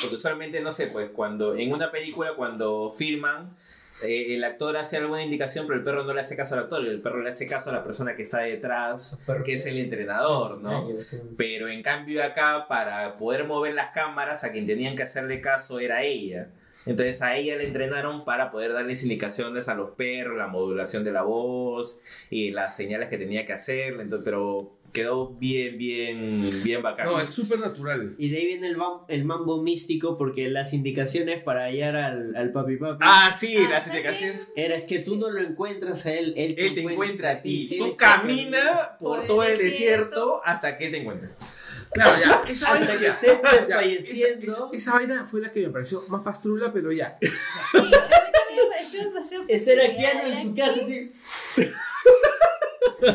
Porque 0.00 0.16
usualmente, 0.16 0.60
no 0.60 0.70
sé, 0.70 0.88
pues 0.88 1.10
cuando 1.10 1.56
en 1.56 1.72
una 1.72 1.90
película, 1.90 2.34
cuando 2.34 2.90
filman, 2.90 3.56
eh, 4.02 4.34
el 4.34 4.44
actor 4.44 4.76
hace 4.76 4.98
alguna 4.98 5.22
indicación, 5.22 5.66
pero 5.66 5.78
el 5.78 5.84
perro 5.84 6.04
no 6.04 6.12
le 6.12 6.20
hace 6.20 6.36
caso 6.36 6.54
al 6.54 6.60
actor, 6.60 6.84
el 6.86 7.00
perro 7.00 7.22
le 7.22 7.30
hace 7.30 7.46
caso 7.46 7.70
a 7.70 7.72
la 7.72 7.82
persona 7.82 8.14
que 8.14 8.22
está 8.22 8.40
detrás, 8.40 9.18
que 9.44 9.54
es 9.54 9.64
el 9.64 9.78
entrenador, 9.78 10.58
¿no? 10.58 10.88
Pero 11.38 11.68
en 11.68 11.82
cambio 11.82 12.22
acá, 12.22 12.66
para 12.68 13.16
poder 13.16 13.44
mover 13.44 13.74
las 13.74 13.92
cámaras, 13.92 14.44
a 14.44 14.52
quien 14.52 14.66
tenían 14.66 14.96
que 14.96 15.02
hacerle 15.02 15.40
caso 15.40 15.80
era 15.80 16.02
ella. 16.02 16.48
Entonces 16.84 17.22
a 17.22 17.36
ella 17.36 17.56
le 17.56 17.64
entrenaron 17.64 18.24
para 18.24 18.50
poder 18.50 18.72
darles 18.72 19.02
indicaciones 19.02 19.68
a 19.68 19.74
los 19.74 19.90
perros, 19.92 20.36
la 20.36 20.46
modulación 20.46 21.02
de 21.04 21.12
la 21.12 21.22
voz 21.22 22.00
y 22.30 22.50
las 22.50 22.76
señales 22.76 23.08
que 23.08 23.18
tenía 23.18 23.46
que 23.46 23.52
hacer. 23.54 23.94
Entonces, 24.00 24.22
pero 24.24 24.72
quedó 24.92 25.30
bien, 25.30 25.76
bien, 25.78 26.40
bien 26.62 26.82
bacán. 26.82 27.06
No, 27.06 27.20
es 27.20 27.30
súper 27.30 27.58
natural. 27.58 28.14
Y 28.18 28.28
de 28.30 28.38
ahí 28.38 28.46
viene 28.46 28.68
el, 28.68 28.76
bam- 28.76 29.04
el 29.08 29.24
mambo 29.24 29.60
místico 29.62 30.16
porque 30.16 30.48
las 30.48 30.72
indicaciones 30.72 31.42
para 31.42 31.64
hallar 31.64 31.96
al, 31.96 32.36
al 32.36 32.52
papi 32.52 32.76
papi 32.76 32.98
Ah, 33.06 33.34
sí, 33.36 33.56
Ah, 33.58 33.68
las 33.68 33.86
indicaciones. 33.88 34.48
era 34.54 34.86
que 34.86 35.00
tú 35.00 35.16
no 35.16 35.28
lo 35.30 35.40
encuentras 35.40 36.06
a 36.06 36.14
él, 36.14 36.34
él, 36.36 36.54
Él 36.56 36.74
te 36.74 36.80
encuentra 36.82 37.30
a 37.32 37.42
ti. 37.42 37.68
Tú 37.78 37.96
camina 37.96 38.96
por, 39.00 39.26
todo 39.26 39.42
el 39.42 39.58
desierto 39.58 39.70
desierto 39.70 40.40
hasta 40.44 40.78
que 40.78 40.88
te 40.88 40.98
encuentre. 40.98 41.30
Claro, 41.96 42.20
ya. 42.20 42.42
Esa 42.52 42.66
Hasta 42.66 42.78
vaina, 42.78 42.96
que 42.98 43.04
ya. 43.04 43.10
estés 43.12 43.42
desfalleciendo. 43.42 44.46
Esa, 44.46 44.54
esa- 44.64 44.68
esa 44.72 44.92
vaina 44.92 45.26
fue 45.30 45.40
la 45.40 45.50
que 45.50 45.60
me 45.66 45.70
pareció 45.70 46.02
más 46.08 46.22
pastrula, 46.22 46.72
pero 46.72 46.92
ya. 46.92 47.18
Ese 49.48 49.72
era 49.74 49.94
Keanu 49.94 50.26
en 50.28 50.34
su 50.34 50.54
casa, 50.54 50.80
así. 50.82 51.10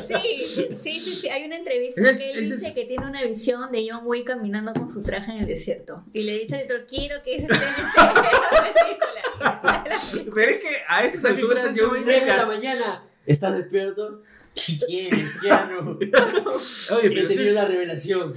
Sí, 0.08 0.46
sí, 0.82 1.00
sí, 1.00 1.16
sí. 1.16 1.30
Hay 1.30 1.44
una 1.46 1.58
entrevista 1.58 2.02
Es- 2.02 2.20
que 2.20 2.32
él 2.32 2.40
dice 2.50 2.68
es- 2.68 2.72
que 2.74 2.86
tiene 2.86 3.06
una 3.06 3.24
visión 3.24 3.72
de 3.72 3.88
John 3.90 4.02
Wick 4.06 4.28
caminando 4.28 4.74
con 4.74 4.92
su 4.92 5.02
traje 5.02 5.32
en 5.32 5.38
el 5.40 5.48
desierto. 5.48 6.04
Y 6.14 6.24
le 6.24 6.40
dice 6.40 6.56
al 6.58 6.64
otro, 6.66 6.78
quiero 6.88 7.22
que 7.24 7.36
ese 7.36 7.44
esté 7.52 7.56
en 7.56 7.86
esta 7.88 8.14
película. 8.74 10.32
Pero 10.36 10.52
es 10.52 10.58
que 10.58 10.70
a 10.88 11.04
estas 11.06 11.22
¿Sabes 11.22 11.38
qué 11.38 11.42
alturas 11.44 11.64
yo 11.74 11.84
esa 11.86 11.88
vaina? 11.92 12.06
3 12.06 12.22
de 12.26 12.28
la 12.38 12.46
mañana. 12.46 13.04
¿Estás 13.26 13.58
despierto? 13.58 14.24
¿Qué 14.54 14.78
quieres, 14.86 15.26
Keanu? 15.42 15.92
Oye, 15.98 17.08
He 17.08 17.10
pero, 17.10 17.28
tenido 17.28 17.50
sí, 17.50 17.52
la 17.52 17.66
revelación. 17.66 18.34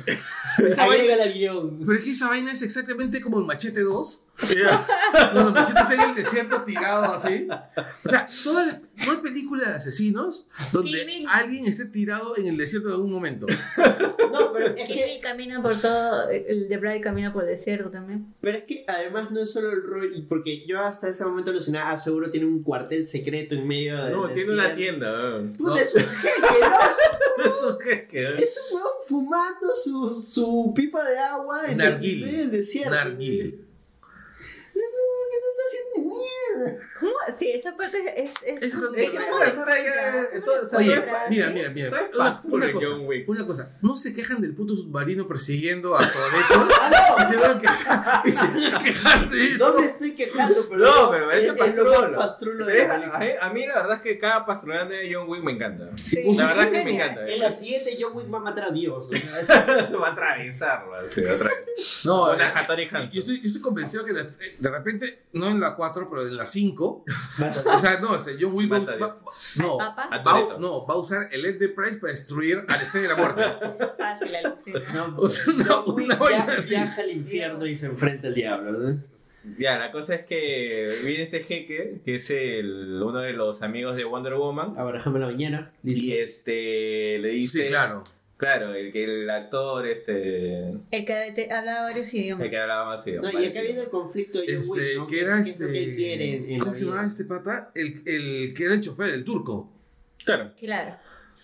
esa 0.65 0.85
Agrega 0.85 1.17
vaina, 1.17 1.25
el 1.25 1.33
guion. 1.35 1.81
pero 1.85 1.99
es 1.99 2.05
que 2.05 2.11
esa 2.13 2.29
vaina 2.29 2.53
es 2.53 2.63
exactamente 2.63 3.21
como 3.21 3.39
el 3.41 3.45
Machete 3.47 3.81
2. 3.81 4.23
Cuando 4.37 5.49
el 5.49 5.55
Machete 5.55 5.81
está 5.81 5.95
en 5.95 6.01
el 6.11 6.15
desierto 6.17 6.63
tirado 6.63 7.05
así. 7.05 7.47
O 8.05 8.09
sea, 8.09 8.29
toda 8.43 8.67
la, 8.67 8.81
no 9.07 9.13
hay 9.13 9.19
película 9.19 9.69
de 9.71 9.75
asesinos 9.77 10.49
donde 10.73 11.25
alguien 11.31 11.67
esté 11.67 11.85
tirado 11.87 12.37
en 12.37 12.47
el 12.49 12.57
desierto 12.57 12.89
en 12.89 12.95
algún 12.95 13.13
momento. 13.13 13.47
No, 14.33 14.53
pero 14.53 14.75
es 14.77 14.89
Que 14.89 15.15
él 15.17 15.23
camina 15.23 15.63
por 15.63 15.81
todo, 15.81 16.29
el 16.31 16.69
de 16.69 16.77
Bride 16.79 17.01
camina 17.01 17.33
por 17.33 17.45
el 17.45 17.51
desierto 17.51 17.91
también. 17.91 18.35
pero 18.41 18.59
es 18.59 18.65
que 18.65 18.85
además 18.89 19.31
no 19.31 19.41
es 19.41 19.53
solo 19.53 19.71
el 19.71 19.83
rol, 19.83 20.27
porque 20.29 20.67
yo 20.67 20.81
hasta 20.81 21.09
ese 21.09 21.25
momento 21.25 21.51
alucinaba, 21.53 21.93
ah, 21.93 21.97
seguro 21.97 22.31
tiene 22.31 22.47
un 22.47 22.63
cuartel 22.65 23.07
secreto 23.07 23.55
en 23.55 23.67
medio 23.69 24.03
de. 24.05 24.11
No, 24.11 24.29
tiene 24.31 24.51
una 24.53 24.75
tienda. 24.75 25.43
Puta, 25.57 25.71
No. 25.71 25.77
es 25.77 25.95
un 25.95 27.79
jeque, 27.79 28.07
que- 28.09 28.35
Es 28.43 28.61
un 28.71 28.77
weón 28.79 28.89
fumando 29.07 29.69
su, 29.83 30.23
su 30.23 30.73
pipa 30.75 31.09
de 31.09 31.19
agua 31.19 31.63
en 31.71 31.79
Narguil. 31.79 32.25
el 32.29 32.51
desierto. 32.51 32.91
Zoom. 34.75 35.21
no 35.41 35.49
está 35.51 35.63
haciendo 35.69 36.15
mierda. 36.15 36.89
¿Cómo? 37.01 37.13
Sí, 37.39 37.51
esa 37.51 37.77
parte 37.77 37.99
es... 38.25 38.33
es, 38.45 38.63
Es 38.63 38.73
como 38.75 38.87
lo- 38.87 38.93
que 38.93 39.05
Es 39.05 39.11
que 39.11 39.19
no 39.19 39.25
a 39.25 40.41
todo- 40.45 40.63
o 40.63 40.67
sea, 40.67 40.79
Oye, 40.79 40.95
es- 40.95 41.03
mira, 41.31 41.51
mira, 41.51 41.71
mira. 41.71 41.89
es 41.89 41.95
Una, 42.15 42.41
una 42.45 42.73
cosa, 42.73 42.95
una 43.27 43.47
cosa. 43.47 43.77
No 43.83 43.97
se 43.97 44.15
quejan 44.15 44.41
del 44.41 44.55
puto 44.55 44.77
submarino 44.77 45.27
persiguiendo 45.27 45.97
a 45.97 45.99
Toretto 46.01 46.69
Ah, 46.81 47.17
y 47.21 47.25
se 47.25 47.37
van 47.37 47.57
a 47.57 47.61
quejar, 47.61 48.23
y 48.27 48.33
se 48.33 48.47
van 48.47 48.75
a 48.75 48.79
quejar 48.79 49.31
de 49.31 49.37
no, 49.37 49.45
eso. 49.45 49.73
no 49.75 49.81
me 49.81 49.87
estoy 49.87 50.13
quejando, 50.15 50.67
pero. 50.69 50.85
No, 50.85 51.11
pero 51.11 51.31
es, 51.33 51.39
ese 51.39 51.47
es 51.49 51.53
lo 51.55 51.59
más 51.59 51.75
pastrulo. 51.75 52.17
pastrulo 52.19 52.67
de 52.67 52.83
es- 52.83 52.91
a, 52.91 52.99
mí- 53.19 53.27
a 53.41 53.51
mí 53.51 53.67
la 53.67 53.75
verdad 53.75 53.97
es 53.97 54.03
que 54.03 54.19
cada 54.19 54.47
pastrulante 54.47 54.95
de 54.95 55.15
John 55.15 55.29
Wick 55.29 55.43
me 55.43 55.53
encanta. 55.53 55.91
Sí. 55.97 56.23
La 56.37 56.47
verdad 56.49 56.65
es 56.67 56.79
que 56.79 56.85
me 56.85 56.95
encanta. 56.95 57.29
En 57.29 57.41
la 57.41 57.51
siguiente, 57.51 57.97
John 58.01 58.13
Wick 58.17 58.33
va 58.33 58.39
a 58.39 58.43
matar 58.43 58.65
a 58.65 58.71
Dios. 58.71 59.11
o 59.11 59.15
sea, 59.15 59.45
Va 60.01 60.09
a 60.09 60.13
atravesarlo 60.13 60.95
así, 60.95 61.21
otra 61.25 61.49
vez. 61.49 62.01
No, 62.05 62.33
Una 62.33 62.49
eh, 62.49 62.53
Hattori 62.55 62.89
Hanzo. 62.91 63.13
Yo 63.15 63.21
estoy, 63.21 63.41
yo 63.41 63.47
estoy 63.49 63.63
convencido 63.63 64.05
que 64.05 64.13
de 64.13 64.71
repente, 64.71 65.24
no 65.35 65.49
en 65.49 65.61
la 65.61 65.77
4, 65.77 66.09
pero 66.09 66.27
en 66.27 66.37
la 66.37 66.47
5, 66.47 67.05
o 67.75 67.79
sea, 67.79 68.01
no, 68.01 68.15
este, 68.17 68.37
John 68.41 68.53
Wick 68.55 68.73
va, 68.73 68.79
va- 68.79 69.15
no, 69.57 69.77
va- 69.79 70.57
no, 70.59 70.87
va 70.87 70.95
a 70.95 70.99
usar 70.99 71.29
el 71.33 71.45
Enterprise 71.45 71.99
para 71.99 72.13
destruir 72.13 72.65
al 72.69 72.81
Estrella 72.81 73.09
de 73.09 73.15
la 73.15 73.21
Muerte. 73.21 73.43
Fácil, 73.99 74.37
alucina. 74.37 74.81
no, 74.95 75.17
O 75.19 75.29
sea, 75.29 75.53
una, 75.53 75.81
una 75.85 76.15
vaina 76.17 76.47
así. 76.59 76.75
viaja 76.75 77.03
al 77.03 77.11
infierno 77.11 77.67
y 77.67 77.77
se 77.77 77.87
enfrenta 77.87 78.29
al 78.29 78.35
diablo. 78.35 78.73
¿no? 78.73 78.99
Ya, 79.59 79.77
la 79.79 79.93
cosa 79.93 80.15
es 80.15 80.25
que 80.25 81.01
viene 81.05 81.25
este 81.25 81.43
jeque, 81.43 82.01
que 82.05 82.15
es 82.15 82.31
el, 82.31 83.03
uno 83.03 83.19
de 83.19 83.35
los 83.35 83.61
amigos 83.61 83.97
de 83.97 84.05
Wonder 84.05 84.35
Woman, 84.35 84.75
Abraham 84.79 85.17
en 85.17 85.21
la 85.21 85.27
mañana. 85.27 85.73
y 85.83 86.13
este 86.13 87.19
le 87.19 87.29
dice... 87.29 87.65
Sí, 87.65 87.69
claro. 87.69 88.05
Claro, 88.45 88.75
el 88.75 88.93
que 88.93 89.05
el 89.05 89.31
actor, 89.31 89.87
este... 89.87 90.69
El 90.91 91.05
que 91.05 91.33
te- 91.35 91.53
habla 91.53 91.83
varios 91.83 92.13
idiomas. 92.15 92.45
El 92.45 92.51
que 92.51 92.59
hablaba 92.59 92.85
más 92.87 93.07
No, 93.07 93.13
idioma, 93.13 93.43
y 93.43 93.47
acá 93.47 93.63
viene 93.63 93.81
el 93.81 93.89
conflicto 93.89 94.39
de 94.41 94.47
John 94.47 94.57
Este, 94.57 94.81
Wick, 94.81 94.97
¿no? 94.99 95.07
que 95.07 95.15
¿Qué- 95.17 95.23
era 95.23 95.37
qué 95.37 95.43
que 95.45 95.51
este. 95.51 95.95
quiere 95.97 96.35
en- 96.37 96.51
en 96.51 96.59
¿Cómo 96.61 96.75
se 96.75 96.85
llamaba 96.85 97.07
este 97.07 97.25
pata? 97.25 97.71
El, 97.75 98.03
el 98.07 98.55
que 98.55 98.65
era 98.65 98.75
el 98.75 98.81
chofer, 98.81 99.11
el 99.11 99.25
turco. 99.25 99.73
Claro. 100.25 100.53
Claro. 100.59 100.97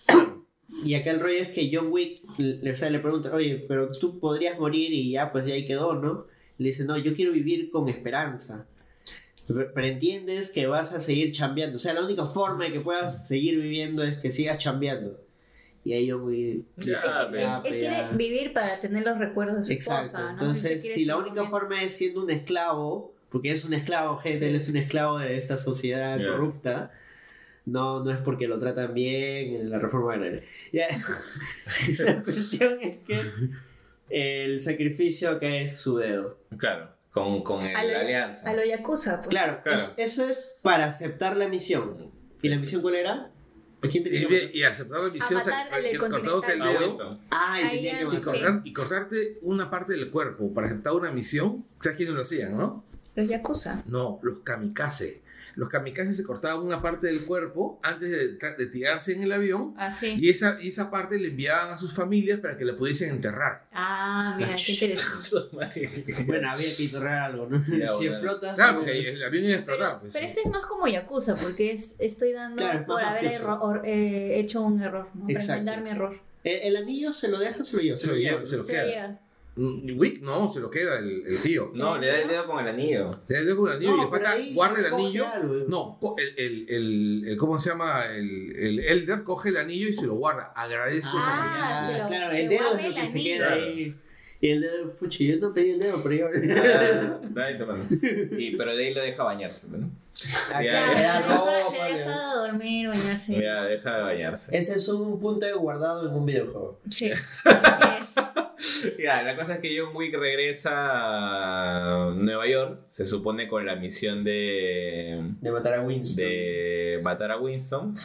Y 0.83 0.95
acá 0.95 1.11
el 1.11 1.19
rollo 1.19 1.37
es 1.41 1.49
que 1.49 1.69
John 1.71 1.87
Wick 1.91 2.21
le, 2.37 2.71
o 2.71 2.75
sea, 2.75 2.89
le 2.89 2.99
pregunta, 2.99 3.29
oye, 3.35 3.65
pero 3.67 3.91
tú 3.91 4.19
podrías 4.19 4.57
morir 4.57 4.91
y 4.93 5.11
ya, 5.11 5.31
pues 5.31 5.45
ya 5.45 5.53
ahí 5.53 5.65
quedó, 5.65 5.93
¿no? 5.95 6.25
Le 6.57 6.67
dice, 6.67 6.85
no, 6.85 6.97
yo 6.97 7.13
quiero 7.13 7.33
vivir 7.33 7.69
con 7.69 7.87
esperanza. 7.89 8.67
Pero 9.47 9.71
pero 9.75 9.85
entiendes 9.87 10.49
que 10.49 10.67
vas 10.67 10.93
a 10.93 10.99
seguir 11.01 11.31
chambeando. 11.31 11.75
O 11.75 11.79
sea, 11.79 11.93
la 11.93 12.03
única 12.03 12.25
forma 12.25 12.63
de 12.65 12.71
que 12.73 12.79
puedas 12.79 13.27
seguir 13.27 13.59
viviendo 13.59 14.01
es 14.03 14.17
que 14.17 14.31
sigas 14.31 14.57
chambeando. 14.59 15.19
Y 15.83 15.93
ahí 15.93 16.09
John 16.11 16.21
Wick 16.23 16.63
Ya, 16.77 16.93
él, 16.93 16.99
pero- 17.31 17.37
"Ya, 17.41 17.55
él 17.55 17.61
pues, 17.61 17.73
quiere 17.73 17.95
ya". 17.95 18.09
vivir 18.11 18.53
para 18.53 18.79
tener 18.79 19.03
los 19.03 19.17
recuerdos 19.17 19.57
de 19.59 19.65
su 19.65 19.71
Exacto. 19.71 20.05
esposa, 20.05 20.21
¿no? 20.23 20.27
Él 20.29 20.33
Entonces, 20.33 20.93
si 20.93 21.05
la 21.05 21.17
única 21.17 21.45
forma 21.45 21.81
es 21.81 21.91
siendo 21.97 22.21
un 22.23 22.29
esclavo, 22.29 23.13
porque 23.29 23.51
es 23.51 23.65
un 23.65 23.73
esclavo, 23.73 24.17
gente, 24.17 24.47
él 24.47 24.55
es 24.55 24.67
un 24.69 24.77
esclavo 24.77 25.17
de 25.17 25.37
esta 25.37 25.57
sociedad 25.57 26.19
Ya. 26.19 26.27
corrupta. 26.27 26.91
No, 27.65 28.03
no 28.03 28.11
es 28.11 28.17
porque 28.17 28.47
lo 28.47 28.59
tratan 28.59 28.93
bien 28.93 29.55
en 29.55 29.69
la 29.69 29.79
reforma 29.79 30.13
agraria. 30.13 30.41
Ya. 30.73 30.87
la 32.05 32.23
cuestión 32.23 32.77
es 32.81 32.97
que 33.07 33.21
el 34.09 34.59
sacrificio 34.59 35.39
que 35.39 35.63
es 35.63 35.77
su 35.77 35.97
dedo. 35.97 36.37
Claro, 36.57 36.89
con, 37.11 37.43
con 37.43 37.63
el, 37.65 37.75
A 37.75 37.83
lo, 37.83 37.91
la 37.91 37.99
alianza. 38.01 38.49
a 38.49 38.53
lo 38.53 38.63
Yakuza, 38.65 39.17
pues. 39.17 39.29
Claro, 39.29 39.61
Claro. 39.63 39.77
es- 39.77 39.93
eso 39.97 40.27
es 40.27 40.57
para 40.61 40.85
aceptar 40.85 41.37
la 41.37 41.47
misión. 41.47 42.11
¿Y 42.41 42.49
la 42.49 42.57
misión 42.57 42.81
cuál 42.81 42.95
era? 42.95 43.29
¿A 43.83 43.87
quién 43.87 44.03
tenía 44.03 44.21
Y, 44.53 44.59
y 44.59 44.63
aceptar 44.63 44.99
la 45.01 45.09
misión, 45.09 45.41
A 45.41 45.43
matar 45.45 45.73
al 45.73 45.83
del 45.83 45.95
y 45.95 45.97
cortándote 45.97 46.53
el. 46.53 46.61
Ah, 46.61 46.69
dedo. 46.69 47.19
Ah, 47.31 47.61
y 47.73 47.87
Y, 47.87 48.21
cortar- 48.21 48.61
y 48.63 48.73
cortarte 48.73 49.39
una 49.41 49.69
parte 49.69 49.93
del 49.93 50.11
cuerpo 50.11 50.53
para 50.53 50.67
aceptar 50.67 50.93
una 50.93 51.11
misión. 51.11 51.65
¿Sabes 51.79 51.97
quiénes 51.97 52.13
lo 52.15 52.21
hacían, 52.21 52.55
no? 52.57 52.83
Los 53.15 53.27
Yakuza. 53.27 53.83
No, 53.87 54.19
los 54.21 54.39
kamikaze. 54.39 55.21
Los 55.55 55.69
kamikaze 55.69 56.13
se 56.13 56.23
cortaban 56.23 56.61
una 56.65 56.81
parte 56.81 57.07
del 57.07 57.21
cuerpo 57.23 57.79
antes 57.83 58.09
de, 58.09 58.37
de 58.57 58.65
tirarse 58.67 59.13
en 59.13 59.23
el 59.23 59.31
avión 59.31 59.73
Así. 59.77 60.15
y 60.19 60.29
esa, 60.29 60.57
y 60.61 60.69
esa 60.69 60.89
parte 60.89 61.17
le 61.19 61.29
enviaban 61.29 61.71
a 61.73 61.77
sus 61.77 61.93
familias 61.93 62.39
para 62.39 62.57
que 62.57 62.65
la 62.65 62.75
pudiesen 62.75 63.09
enterrar. 63.09 63.65
Ah, 63.71 64.35
mira, 64.37 64.55
qué 64.55 64.71
interesante. 64.73 66.25
Bueno, 66.25 66.51
había 66.51 66.75
que 66.75 66.85
enterrar 66.85 67.31
algo, 67.31 67.47
¿no? 67.47 67.57
Ya, 67.77 67.91
si 67.91 68.07
bueno. 68.07 68.13
explotas. 68.15 68.55
Claro, 68.55 68.77
porque 68.79 69.09
el 69.09 69.23
avión 69.23 69.43
iba 69.45 69.53
a 69.53 69.57
explotar. 69.57 69.87
Pero, 69.89 69.99
pues, 70.01 70.13
pero 70.13 70.25
sí. 70.25 70.29
este 70.29 70.41
es 70.41 70.49
más 70.51 70.65
como 70.65 70.87
Yakuza, 70.87 71.35
porque 71.35 71.71
es, 71.71 71.95
estoy 71.99 72.31
dando 72.33 72.57
Claro, 72.57 72.85
por 72.85 73.01
haber 73.01 73.41
eh, 73.85 74.39
hecho 74.39 74.61
un 74.61 74.81
error, 74.81 75.07
¿no? 75.13 75.25
Exacto. 75.29 75.53
enmendar 75.61 75.83
mi 75.83 75.89
error. 75.89 76.19
¿El, 76.43 76.61
el 76.61 76.77
anillo 76.77 77.13
se 77.13 77.27
lo 77.27 77.39
deja 77.39 77.59
o 77.59 77.63
se 77.63 77.75
lo 77.77 77.81
lleva? 77.83 77.97
Se 77.97 78.07
lo 78.07 78.15
lleva, 78.15 78.45
se 78.45 78.57
lo 78.57 78.63
Se 78.63 78.71
queda. 78.71 78.85
llega. 78.85 79.07
Mm, 79.09 79.17
Wick 79.57 80.21
no, 80.21 80.49
se 80.51 80.61
lo 80.61 80.71
queda 80.71 80.97
el, 80.99 81.23
el 81.27 81.41
tío. 81.41 81.71
No, 81.75 81.97
le 81.97 82.07
da 82.07 82.21
el 82.21 82.27
dedo 82.29 82.47
con 82.47 82.59
el 82.59 82.67
anillo. 82.69 83.19
Le 83.27 83.43
dio 83.45 83.57
con 83.57 83.69
el 83.69 83.77
anillo 83.77 83.97
y 83.97 84.01
el 84.01 84.09
pata 84.09 84.31
ahí 84.31 84.53
guarda 84.53 84.79
el 84.79 84.85
anillo. 84.93 85.27
algo. 85.27 85.53
No, 85.67 85.99
el, 86.17 86.33
el, 86.37 86.65
el, 86.69 87.27
el- 87.27 87.37
¿cómo 87.37 87.59
se 87.59 87.69
llama? 87.69 88.05
El, 88.05 88.55
el 88.55 88.79
Elder 88.79 89.23
coge 89.23 89.49
el 89.49 89.57
anillo 89.57 89.89
y 89.89 89.93
se 89.93 90.07
lo 90.07 90.15
guarda. 90.15 90.53
Agradezco 90.55 91.17
esa 91.17 91.27
Ah, 91.27 91.97
lo- 92.01 92.07
claro, 92.07 92.33
el 92.33 92.47
dedo 92.49 92.75
es 92.77 92.81
lo 92.83 92.87
el 92.89 92.95
que 92.95 93.07
se 93.09 93.23
queda 93.23 93.53
ahí. 93.53 93.95
Y 94.43 94.49
el 94.49 94.61
dedo, 94.61 94.89
fuchi, 94.91 95.27
yo 95.27 95.37
no 95.37 95.53
pedí 95.53 95.71
el 95.71 95.79
dedo, 95.79 96.01
pero 96.01 96.15
yo. 96.15 96.27
Ah, 96.57 97.19
dale. 97.29 97.59
Y, 98.39 98.55
pero 98.55 98.75
de 98.75 98.87
ahí 98.87 98.93
lo 98.93 99.01
deja 99.01 99.23
bañarse, 99.23 99.67
¿no? 99.69 99.89
Acá 100.49 100.63
Ya, 100.63 100.91
era 100.91 101.19
deja- 101.19 101.21
ropa, 101.35 101.85
deja 101.87 102.33
dormir, 102.35 102.87
bañarse. 102.89 103.41
Ya, 103.41 103.63
deja 103.63 103.97
de 103.97 104.01
bañarse. 104.03 104.55
Ese 104.57 104.75
es 104.75 104.87
un 104.89 105.19
punto 105.19 105.45
de 105.45 105.53
guardado 105.53 106.07
en 106.07 106.13
un 106.15 106.25
videojuego. 106.25 106.79
Sí, 106.89 107.11
así 107.11 107.89
es. 108.01 108.15
Ya, 108.99 109.23
la 109.23 109.35
cosa 109.35 109.55
es 109.55 109.59
que 109.59 109.75
John 109.79 109.95
Wick 109.95 110.13
regresa 110.15 110.71
a 110.75 112.11
Nueva 112.15 112.47
York, 112.47 112.81
se 112.85 113.05
supone 113.07 113.47
con 113.47 113.65
la 113.65 113.75
misión 113.75 114.23
de, 114.23 115.19
De 115.41 115.51
matar 115.51 115.73
a 115.75 115.81
Winston. 115.81 116.25
de 116.25 116.99
matar 117.03 117.31
a 117.31 117.37
Winston. 117.39 117.95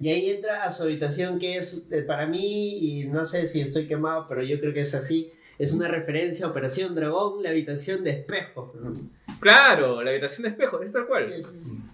Y 0.00 0.08
ahí 0.10 0.30
entra 0.30 0.64
a 0.64 0.70
su 0.72 0.82
habitación, 0.82 1.38
que 1.38 1.56
es 1.56 1.84
eh, 1.92 2.02
para 2.02 2.26
mí, 2.26 2.78
y 3.02 3.06
no 3.06 3.24
sé 3.24 3.46
si 3.46 3.60
estoy 3.60 3.86
quemado, 3.86 4.26
pero 4.28 4.42
yo 4.42 4.58
creo 4.58 4.72
que 4.74 4.80
es 4.80 4.94
así. 4.94 5.32
Es 5.58 5.72
una 5.72 5.88
referencia 5.88 6.46
a 6.46 6.48
Operación 6.50 6.94
Dragón, 6.94 7.42
la 7.42 7.50
habitación 7.50 8.02
de 8.04 8.10
espejo. 8.10 8.72
Claro, 9.40 10.02
la 10.02 10.10
habitación 10.10 10.44
de 10.44 10.48
espejos, 10.50 10.84
es 10.84 10.92
tal 10.92 11.06
cual. 11.06 11.32
Es, 11.32 11.44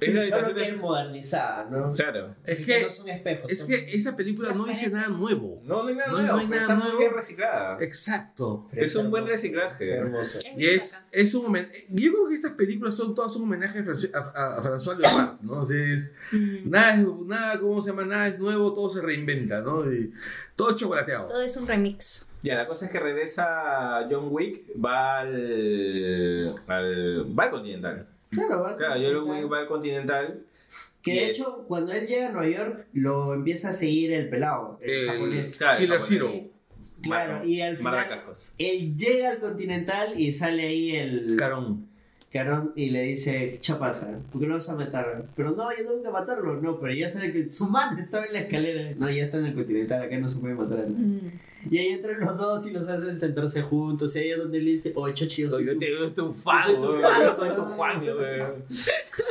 Es 0.00 0.14
la 0.14 0.20
habitación 0.20 0.54
que 0.54 0.60
de- 0.60 0.68
es 0.68 0.76
modernizada, 0.76 1.64
¿no? 1.70 1.92
Claro. 1.94 2.34
Es 2.44 2.64
que, 2.66 2.82
no 2.82 2.90
son 2.90 3.08
espejos. 3.08 3.50
es 3.50 3.58
son- 3.60 3.68
que 3.68 3.94
esa 3.94 4.16
película 4.16 4.52
no 4.52 4.64
dice 4.66 4.90
nada 4.90 5.08
nuevo. 5.08 5.60
No, 5.64 5.82
no 5.82 5.88
hay 5.88 5.94
nada 5.96 6.10
No, 6.12 6.18
nuevo, 6.18 6.32
no 6.34 6.38
hay 6.40 6.46
nada 6.46 6.60
está 6.62 6.74
muy 6.74 6.84
nuevo. 6.84 6.98
bien 6.98 7.12
reciclada. 7.14 7.78
Exacto. 7.80 8.66
Es 8.72 8.94
un 8.96 9.10
buen 9.10 9.26
reciclaje. 9.26 9.84
es 9.94 9.98
hermoso. 9.98 10.38
Y 10.58 10.66
es, 10.66 11.06
es 11.10 11.34
un 11.34 11.46
homenaje. 11.46 11.86
Yo 11.88 12.12
creo 12.12 12.28
que 12.28 12.34
estas 12.34 12.52
películas 12.52 12.94
son 12.94 13.14
todas 13.14 13.34
un 13.36 13.44
homenaje 13.44 13.78
a, 13.78 13.82
François 14.62 14.96
Leopard, 14.98 15.40
¿no? 15.40 15.62
O 15.62 15.66
sea, 15.66 15.76
es- 15.84 16.10
Mm. 16.32 16.68
nada, 16.70 16.94
es, 17.00 17.06
nada, 17.26 17.58
¿cómo 17.58 17.80
se 17.80 17.90
llama? 17.90 18.04
Nada 18.04 18.28
es 18.28 18.38
nuevo, 18.38 18.74
todo 18.74 18.90
se 18.90 19.00
reinventa, 19.00 19.62
¿no? 19.62 19.90
Y 19.90 20.12
todo 20.54 20.76
chocolateado. 20.76 21.28
Todo 21.28 21.40
es 21.42 21.56
un 21.56 21.66
remix. 21.66 22.27
Ya, 22.42 22.54
la 22.54 22.66
cosa 22.66 22.86
es 22.86 22.92
que 22.92 23.00
regresa 23.00 24.06
John 24.10 24.28
Wick, 24.30 24.62
va 24.82 25.20
al. 25.20 26.54
al 26.66 27.38
va 27.38 27.44
al 27.44 27.50
Continental. 27.50 28.06
Claro, 28.30 28.62
va- 28.62 28.76
Claro, 28.76 28.94
John 29.02 29.30
Wick 29.30 29.52
va 29.52 29.58
al 29.60 29.66
Continental. 29.66 30.40
Que 31.02 31.12
de 31.12 31.22
es- 31.24 31.30
hecho, 31.30 31.64
cuando 31.68 31.92
él 31.92 32.06
llega 32.06 32.28
a 32.28 32.32
Nueva 32.32 32.48
York, 32.48 32.86
lo 32.92 33.34
empieza 33.34 33.70
a 33.70 33.72
seguir 33.72 34.12
el 34.12 34.28
pelado, 34.28 34.78
el, 34.82 34.90
El- 34.90 35.06
japonés. 35.08 35.56
Claro, 35.58 35.78
Killer 35.78 35.98
japonés. 36.00 36.08
Zero. 36.08 36.50
Claro, 37.00 37.32
Marca- 37.34 37.46
y 37.46 37.60
al 37.60 37.76
final, 37.76 38.08
cascos. 38.08 38.52
él 38.58 38.96
llega 38.96 39.30
al 39.30 39.38
Continental 39.38 40.20
y 40.20 40.32
sale 40.32 40.66
ahí 40.66 40.96
el 40.96 41.36
Carón. 41.36 41.86
Carón 42.32 42.72
y 42.76 42.90
le 42.90 43.02
dice, 43.04 43.58
¿qué 43.64 43.74
pasa? 43.74 44.16
¿Por 44.30 44.40
qué 44.40 44.46
lo 44.48 44.54
vas 44.54 44.68
a 44.68 44.76
matar? 44.76 45.24
Pero 45.36 45.52
no, 45.52 45.70
yo 45.70 45.76
tengo 45.88 46.02
que 46.02 46.10
matarlo. 46.10 46.60
No, 46.60 46.78
pero 46.78 46.92
ya 46.92 47.06
está 47.06 47.24
en 47.24 47.30
el... 47.34 47.50
Su 47.50 47.68
mano 47.70 47.98
estaba 47.98 48.26
en 48.26 48.32
la 48.34 48.40
escalera. 48.40 48.94
No, 48.98 49.08
ya 49.08 49.22
está 49.24 49.38
en 49.38 49.46
el 49.46 49.54
Continental, 49.54 50.02
acá 50.02 50.18
no 50.18 50.28
se 50.28 50.38
puede 50.40 50.54
matar. 50.54 50.80
a 50.80 50.82
nadie. 50.82 50.94
Mm. 50.96 51.30
Y 51.70 51.78
ahí 51.78 51.86
entran 51.88 52.20
los 52.20 52.36
dos 52.38 52.66
y 52.66 52.70
los 52.70 52.88
hacen 52.88 53.18
sentarse 53.18 53.62
juntos. 53.62 54.14
Y 54.16 54.18
ahí 54.20 54.30
es 54.30 54.38
donde 54.38 54.60
le 54.60 54.70
dice, 54.72 54.92
oh, 54.94 55.08
chochi, 55.10 55.42
yo 55.42 55.50
soy 55.50 55.66
Yo 55.66 55.72
tu- 55.74 55.78
te 55.78 55.96
soy 55.96 56.10
tu 56.10 56.26
Yo 56.26 56.32
fan, 56.32 56.62
soy 56.64 56.74
tu 56.76 57.00
fan. 57.00 57.22
Yo 57.22 57.36
soy 57.36 57.48
tu 57.54 57.64
fan, 57.76 58.02
weón. 58.02 58.64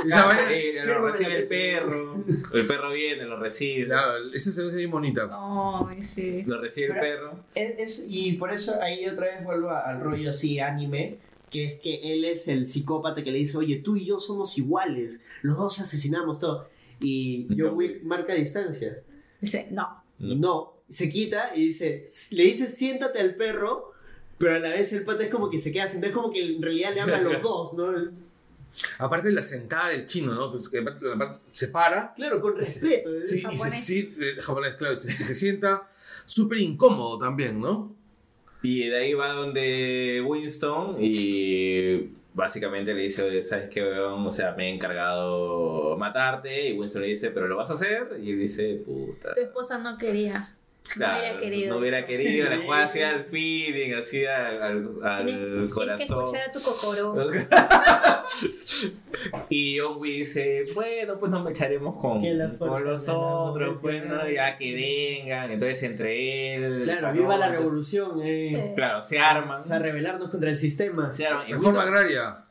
Y 0.06 0.08
esa 0.10 0.26
vaina- 0.26 0.52
Eh, 0.52 0.86
Lo 0.86 1.06
recibe 1.08 1.38
el 1.38 1.48
perro. 1.48 2.24
El 2.54 2.68
perro 2.68 2.92
viene, 2.92 3.24
lo 3.26 3.40
recibe. 3.40 3.86
Claro, 3.86 4.14
esa 4.34 4.52
se 4.52 4.64
ve 4.66 4.76
bien 4.76 4.92
bonita. 4.92 5.30
Ay, 5.32 6.04
sí. 6.04 6.44
Lo 6.46 6.62
recibe 6.62 6.88
el 6.88 7.00
perro. 7.00 7.40
Es, 7.56 7.74
es- 7.80 8.08
y 8.10 8.34
por 8.34 8.54
eso 8.54 8.76
ahí 8.82 9.06
otra 9.08 9.26
vez 9.26 9.44
vuelvo 9.44 9.70
a- 9.70 9.82
al 9.82 10.02
rollo 10.02 10.30
así 10.30 10.60
anime, 10.60 11.18
que 11.50 11.64
es 11.66 11.80
que 11.82 12.14
él 12.14 12.26
es 12.26 12.48
el 12.48 12.68
psicópata 12.68 13.24
que 13.24 13.32
le 13.32 13.38
dice, 13.38 13.58
oye, 13.58 13.78
tú 13.78 13.96
y 13.96 14.06
yo 14.06 14.20
somos 14.20 14.58
iguales, 14.58 15.22
los 15.42 15.58
dos 15.58 15.80
asesinamos 15.80 16.40
todo. 16.40 16.68
Y 17.00 17.48
John 17.58 17.76
Wick. 17.76 18.04
marca 18.04 18.34
distancia. 18.34 19.00
Dice, 19.40 19.68
no. 19.72 20.04
No. 20.20 20.74
Se 20.90 21.10
quita 21.10 21.52
y 21.56 21.66
dice, 21.68 22.04
le 22.32 22.44
dice 22.44 22.68
siéntate 22.68 23.20
al 23.20 23.36
perro, 23.36 23.94
pero 24.38 24.56
a 24.56 24.60
la 24.60 24.70
vez 24.70 24.94
el 24.94 25.04
pata 25.04 25.24
es 25.24 25.30
como 25.30 25.50
que 25.50 25.60
se 25.60 25.72
queda 25.72 25.88
sentado, 25.88 26.12
es 26.12 26.16
como 26.18 26.32
que 26.32 26.46
en 26.46 26.62
realidad 26.62 26.94
le 26.94 27.02
habla 27.02 27.18
a 27.18 27.22
los 27.22 27.42
dos, 27.42 27.74
¿no? 27.74 27.94
Aparte 29.00 29.30
de 29.30 29.34
la 29.34 29.42
sentada 29.42 29.90
del 29.90 30.06
chino, 30.06 30.36
¿no? 30.36 30.52
Pues, 30.52 30.70
que 30.70 30.86
se 31.52 31.70
para. 31.70 32.14
Claro, 32.14 32.40
con 32.40 32.56
respeto. 32.56 33.16
¿eh? 33.16 33.22
Sí, 33.22 33.38
y 33.38 33.40
se, 33.40 33.48
japonés. 33.48 33.86
sí, 33.86 34.16
eh, 34.20 34.36
japonés, 34.40 34.76
claro, 34.76 34.94
y 34.94 34.98
se, 34.98 35.12
y 35.12 35.26
se 35.26 35.34
sienta 35.34 35.90
súper 36.26 36.60
incómodo 36.60 37.18
también, 37.18 37.60
¿no? 37.60 37.96
Y 38.62 38.88
de 38.88 38.98
ahí 38.98 39.14
va 39.14 39.30
donde 39.34 40.24
Winston 40.26 40.98
y 41.00 42.12
básicamente 42.34 42.94
le 42.94 43.04
dice, 43.04 43.24
"Oye, 43.24 43.44
¿sabes 43.44 43.70
qué, 43.70 43.82
weón? 43.82 44.28
O 44.28 44.32
sea, 44.32 44.52
me 44.54 44.70
he 44.70 44.74
encargado 44.74 45.98
matarte. 45.98 46.70
Y 46.70 46.74
Winston 46.78 47.02
le 47.02 47.08
dice, 47.10 47.32
¿pero 47.32 47.48
lo 47.48 47.58
vas 47.58 47.70
a 47.72 47.74
hacer? 47.74 48.20
Y 48.22 48.32
él 48.32 48.40
dice, 48.40 48.82
puta. 48.86 49.34
Tu 49.34 49.42
esposa 49.42 49.80
no 49.80 49.98
quería. 49.98 50.56
Claro, 50.94 51.14
no 51.14 51.20
hubiera 51.20 51.38
querido. 51.40 51.70
No 51.74 51.80
hubiera 51.80 52.06
querido, 52.06 52.50
la 52.50 52.60
jugada 52.60 52.84
hacía 52.86 53.10
al 53.10 53.26
feeling, 53.26 53.94
hacía 53.96 54.48
al, 54.48 54.62
al, 54.64 54.90
al 55.04 55.26
Tienes, 55.26 55.38
tienes 55.38 55.68
que 55.68 55.74
corazón. 55.74 56.24
escuchar 56.26 56.50
a 56.50 56.52
tu 56.52 56.62
cocoro. 56.62 57.16
y 59.50 59.80
Wick 59.82 60.18
dice, 60.20 60.64
bueno, 60.74 61.18
pues 61.20 61.32
nos 61.32 61.44
me 61.44 61.52
echaremos 61.52 62.00
con, 62.00 62.22
con 62.22 62.84
los 62.86 63.08
otros, 63.10 63.80
pues. 63.82 64.06
¿no? 64.06 64.30
ya 64.30 64.58
que 64.58 64.74
vengan. 64.74 65.52
Entonces 65.52 65.84
entre 65.84 66.56
él... 66.56 66.82
Claro, 66.84 67.14
viva 67.14 67.38
la 67.38 67.50
revolución, 67.50 68.22
eh. 68.24 68.54
Sí. 68.56 68.62
Claro, 68.76 69.04
se 69.04 69.20
arman. 69.20 69.60
O 69.60 69.64
sea, 69.64 69.80
rebelarnos 69.80 70.30
contra 70.30 70.50
el 70.50 70.58
sistema. 70.58 71.12
Se 71.12 71.28
arman. 71.28 71.50
Y 71.50 71.54
Reforma 71.54 71.84
agraria. 71.84 72.46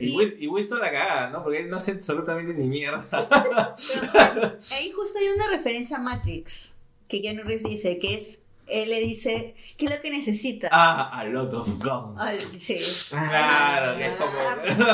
y, 0.00 0.44
y 0.44 0.46
Winston 0.46 0.80
la 0.80 0.90
cagada, 0.90 1.30
¿no? 1.30 1.42
Porque 1.42 1.60
él 1.60 1.68
no 1.68 1.76
hace 1.76 1.92
absolutamente 1.92 2.54
ni 2.54 2.66
mierda. 2.68 3.04
Pero 3.10 4.58
ahí 4.70 4.90
justo 4.92 5.18
hay 5.18 5.26
una 5.34 5.48
referencia 5.50 5.96
a 5.96 6.00
Matrix, 6.00 6.71
que 7.12 7.20
Keanu 7.22 7.42
Reeves 7.44 7.64
dice, 7.64 7.98
que 7.98 8.14
es, 8.14 8.42
él 8.68 8.88
le 8.88 9.00
dice, 9.00 9.54
¿qué 9.76 9.84
es 9.86 9.94
lo 9.94 10.00
que 10.00 10.10
necesita? 10.10 10.68
ah, 10.72 11.10
a 11.12 11.24
lot 11.24 11.52
of 11.52 11.68
guns. 11.78 12.18
Ay, 12.18 12.36
sí. 12.58 12.78
Claro, 13.10 13.98
que 13.98 14.06
es 14.06 14.20
Ah, 14.20 14.24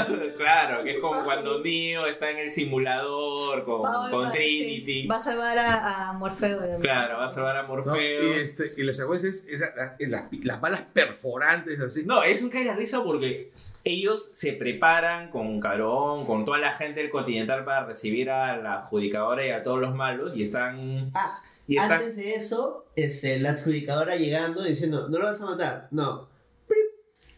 como, 0.05 0.37
claro, 0.37 0.83
que 0.83 0.91
es 0.93 0.99
como 1.01 1.23
cuando 1.23 1.61
Neo 1.63 2.07
está 2.07 2.31
en 2.31 2.39
el 2.39 2.51
simulador 2.51 3.65
con, 3.65 3.83
Va- 3.83 4.11
con 4.11 4.25
va- 4.25 4.33
Trinity. 4.33 5.03
sí, 5.03 5.07
Va 5.07 5.17
a 5.17 5.23
salvar 5.23 5.59
a, 5.59 6.09
a 6.09 6.13
Morfeo. 6.15 6.61
de- 6.61 6.79
Claro, 6.81 7.19
va 7.19 7.27
a 7.27 7.29
salvar 7.29 7.57
a 7.57 7.63
¿no? 7.63 7.69
Morfeo. 7.69 7.95
Y, 8.37 8.41
este, 8.41 8.73
y 8.77 8.83
la 8.83 8.95
secuencia 8.95 9.31
es, 9.31 9.47
es 9.47 9.61
la- 9.61 9.73
la- 9.77 9.97
es 9.99 10.09
las, 10.09 10.25
las 10.43 10.61
balas 10.61 10.83
perforantes 10.93 11.79
así. 11.81 12.03
No, 12.05 12.23
es 12.25 12.43
un 12.43 12.51
cae 12.51 12.65
la 12.65 12.75
risa 12.75 13.03
porque 13.05 13.53
ellos 13.85 14.31
se 14.35 14.55
preparan 14.55 15.31
con 15.31 15.61
Carón, 15.61 16.27
con 16.27 16.45
toda 16.45 16.59
la 16.59 16.73
gente 16.73 17.01
del 17.01 17.11
Continental 17.11 17.65
para 17.65 17.85
recibir 17.87 18.31
a 18.31 18.57
la 18.57 18.81
adjudicadora 18.81 19.47
y 19.47 19.51
a 19.51 19.63
todos 19.63 19.79
los 19.79 19.95
malos 19.95 20.35
y 20.35 20.43
están... 20.43 21.11
Ah, 21.15 21.41
Y 21.69 21.77
Antes 21.79 22.17
de 22.17 22.35
eso, 22.35 22.87
este, 22.97 23.39
la 23.39 23.51
adjudicadora 23.51 24.17
llegando 24.17 24.63
diciendo, 24.65 25.09
no 25.09 25.19
lo 25.19 25.27
vas 25.27 25.41
a 25.43 25.47
matar, 25.47 25.89
no. 25.91 26.27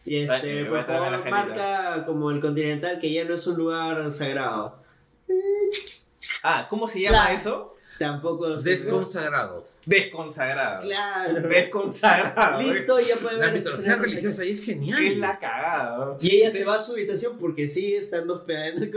Y 0.05 0.17
este, 0.17 0.65
por 0.65 0.85
favor, 0.85 1.29
marca 1.29 2.05
como 2.07 2.31
el 2.31 2.39
Continental 2.39 2.97
que 2.97 3.11
ya 3.13 3.23
no 3.25 3.35
es 3.35 3.45
un 3.45 3.57
lugar 3.57 4.11
sagrado. 4.11 4.79
Ah, 6.43 6.65
¿cómo 6.69 6.87
se 6.87 7.01
llama 7.01 7.17
Claro. 7.19 7.35
eso? 7.35 7.75
Tampoco 7.99 8.57
se- 8.57 8.69
Desconsagrado. 8.71 9.67
Desconsagrado. 9.85 10.81
Claro. 10.85 11.47
Desconsagrado. 11.47 12.61
Listo, 12.61 12.99
ya 12.99 13.15
puede 13.15 13.37
La 13.37 13.47
ver 13.47 13.53
mitología 13.57 13.95
religiosa 13.95 14.41
ahí 14.43 14.51
es 14.51 14.59
Es 14.59 14.65
genial. 14.65 15.19
la 15.19 15.39
cagada. 15.39 16.17
Y 16.19 16.35
ella 16.35 16.49
se 16.49 16.63
va 16.65 16.75
a 16.75 16.79
su 16.79 16.93
habitación 16.93 17.37
porque 17.39 17.67
sigue 17.67 17.97
estando 17.97 18.35
hospedada 18.35 18.67
en 18.67 18.83
el 18.83 18.91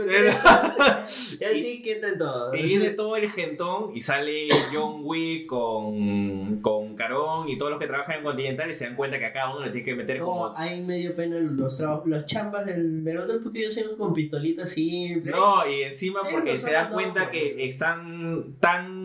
y 1.39 1.43
ahí 1.43 1.61
sí 1.61 1.81
que 1.81 1.93
entra 1.93 2.09
en 2.09 2.17
todo. 2.17 2.53
Y 2.55 2.63
viene 2.63 2.89
todo 2.91 3.15
el 3.15 3.31
gentón 3.31 3.91
y 3.95 4.01
sale 4.01 4.47
John 4.73 5.01
Wick 5.03 5.47
con, 5.47 6.57
con 6.61 6.95
Carón 6.95 7.49
y 7.49 7.57
todos 7.57 7.71
los 7.71 7.79
que 7.79 7.87
trabajan 7.87 8.17
en 8.17 8.23
Continental 8.23 8.69
y 8.69 8.73
se 8.73 8.85
dan 8.85 8.95
cuenta 8.95 9.17
que 9.19 9.25
a 9.25 9.33
cada 9.33 9.51
uno 9.55 9.65
le 9.65 9.71
tiene 9.71 9.85
que 9.85 9.95
meter 9.95 10.19
No, 10.19 10.25
como... 10.25 10.57
hay 10.57 10.81
medio 10.81 11.15
pena 11.15 11.37
los, 11.39 11.77
trabajos- 11.77 12.05
los 12.07 12.25
chambas 12.25 12.65
del, 12.65 13.03
del 13.03 13.17
otro 13.17 13.39
porque 13.41 13.59
ellos 13.59 13.73
siguen 13.73 13.95
con 13.97 14.13
pistolitas 14.13 14.69
simples. 14.69 15.33
No, 15.35 15.67
y 15.69 15.83
encima 15.83 16.21
porque 16.29 16.51
no 16.51 16.57
se 16.57 16.71
dan 16.71 16.91
cuenta 16.91 17.31
que 17.31 17.65
están 17.67 18.55
tan... 18.59 19.04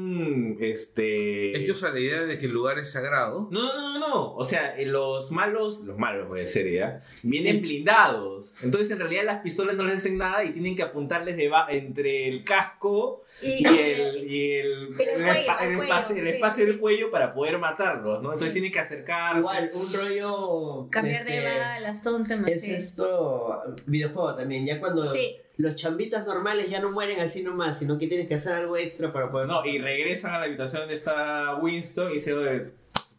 Este... 0.60 1.56
Hechos 1.58 1.82
a 1.84 1.90
la 1.92 2.00
idea 2.00 2.22
de 2.22 2.38
que 2.38 2.46
el 2.46 2.52
lugar 2.52 2.78
es 2.78 2.90
sagrado. 2.92 3.48
No, 3.50 3.74
no, 3.74 3.98
no, 3.98 4.08
no. 4.08 4.34
O 4.34 4.44
sea, 4.44 4.76
eh, 4.78 4.86
los 4.86 5.30
malos, 5.30 5.80
los 5.80 5.96
malos 5.98 6.28
voy 6.28 6.40
a 6.40 6.42
decir 6.42 6.70
ya, 6.72 7.02
vienen 7.22 7.60
blindados. 7.60 8.52
Entonces 8.62 8.90
en 8.90 8.98
realidad 8.98 9.24
las 9.24 9.42
pistolas 9.42 9.76
no 9.76 9.84
les 9.84 9.98
hacen 9.98 10.18
nada 10.18 10.44
y 10.44 10.50
tienen 10.52 10.76
que 10.76 10.82
apuntarles 10.82 11.36
deba- 11.36 11.66
entre 11.70 12.28
el 12.28 12.44
casco 12.44 13.24
Y, 13.42 13.66
y 13.66 13.78
el, 13.78 14.16
y 14.30 14.52
el, 14.54 14.66
el 14.72 14.82
el 14.82 14.94
cuello, 14.96 15.12
espa- 15.32 15.62
el 15.62 15.70
el 15.70 15.76
cuello, 15.76 15.94
espacio, 15.94 16.16
sí, 16.16 16.28
espacio 16.28 16.64
del 16.66 16.74
sí. 16.74 16.80
cuello 16.80 17.10
para 17.10 17.34
poder 17.34 17.58
matarlos, 17.58 18.22
¿no? 18.22 18.28
Entonces 18.32 18.48
Sí. 18.48 18.52
tienen 18.54 18.72
que 18.72 18.80
acercarse. 18.80 19.38
Igual, 19.40 19.70
un 19.74 19.92
rollo. 19.92 20.88
cambiar 20.90 21.24
de 21.24 21.36
este, 21.38 21.58
balas, 21.58 22.02
todo 22.02 22.16
un 22.16 22.26
tema 22.26 22.48
Es 22.48 22.64
esto, 22.64 23.62
videojuego 23.86 24.34
también, 24.34 24.64
ya 24.66 24.80
cuando 24.80 25.04
Sí. 25.06 25.36
Los 25.60 25.74
chambitas 25.74 26.26
normales 26.26 26.68
ya 26.70 26.80
no 26.80 26.90
mueren 26.90 27.20
así 27.20 27.42
nomás, 27.42 27.78
sino 27.78 27.98
que 27.98 28.06
tienes 28.06 28.28
que 28.28 28.34
hacer 28.34 28.54
algo 28.54 28.76
extra 28.76 29.12
para 29.12 29.30
poder... 29.30 29.46
No, 29.46 29.64
y 29.64 29.78
regresan 29.78 30.32
a 30.34 30.38
la 30.38 30.44
habitación 30.46 30.82
donde 30.82 30.94
está 30.94 31.54
Winston 31.56 32.10
y 32.10 32.14
dice, 32.14 32.32
"Oye, 32.32 32.70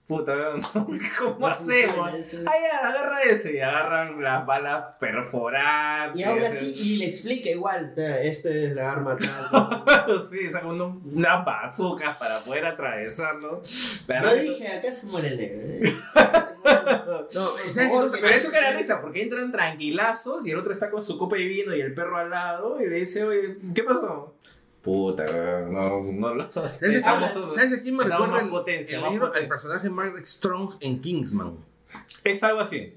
puta, 0.07 0.33
¿cómo 1.19 1.47
hacemos? 1.47 2.09
ya, 2.31 2.89
agarra 2.89 3.21
ese 3.23 3.55
y 3.55 3.59
agarran 3.59 4.21
las 4.21 4.45
balas 4.45 4.83
perforantes. 4.99 6.19
Y 6.19 6.23
aún 6.23 6.39
así, 6.43 6.73
y 6.75 6.97
le 6.97 7.05
explica 7.05 7.49
igual, 7.49 7.93
"Ta, 7.95 8.21
esto 8.21 8.49
es 8.49 8.73
la 8.73 8.91
arma 8.91 9.17
tal. 9.17 10.19
sí, 10.29 10.47
sacan 10.49 10.81
unas 10.81 11.45
bazucas 11.45 12.17
para 12.17 12.39
poder 12.39 12.65
atravesarlo. 12.65 13.61
No 14.07 14.29
que- 14.33 14.41
dije, 14.41 14.67
acá 14.67 14.91
se 14.91 15.05
muere 15.07 15.27
el 15.29 15.37
negro. 15.37 15.91
Pero 17.33 18.27
eso 18.29 18.51
que 18.51 18.61
da 18.61 18.71
risa, 18.71 19.01
porque 19.01 19.21
entran 19.21 19.51
tranquilazos 19.51 20.45
y 20.45 20.51
el 20.51 20.59
otro 20.59 20.73
está 20.73 20.89
con 20.89 21.01
su 21.01 21.17
copa 21.17 21.35
de 21.37 21.45
vino 21.45 21.75
y 21.75 21.81
el 21.81 21.93
perro 21.93 22.17
al 22.17 22.29
lado 22.29 22.81
y 22.81 22.87
le 22.87 22.97
dice, 22.97 23.23
oye, 23.23 23.57
¿qué 23.73 23.83
pasó? 23.83 24.33
Puta, 24.81 25.25
no, 25.69 26.01
no 26.01 26.33
lo... 26.33 26.51
¿Sabes, 26.51 27.01
¿Sabes 27.01 27.73
a 27.73 27.81
quién 27.83 27.95
me 27.95 28.03
recuerda 28.03 28.27
más 28.27 28.43
el, 28.43 28.49
potencia, 28.49 28.97
el 28.97 29.03
más 29.03 29.11
potencia. 29.11 29.41
El 29.41 29.47
personaje 29.47 29.89
Mark 29.89 30.27
Strong 30.27 30.77
en 30.79 30.99
Kingsman. 30.99 31.57
Es 32.23 32.41
algo 32.43 32.61
así, 32.61 32.95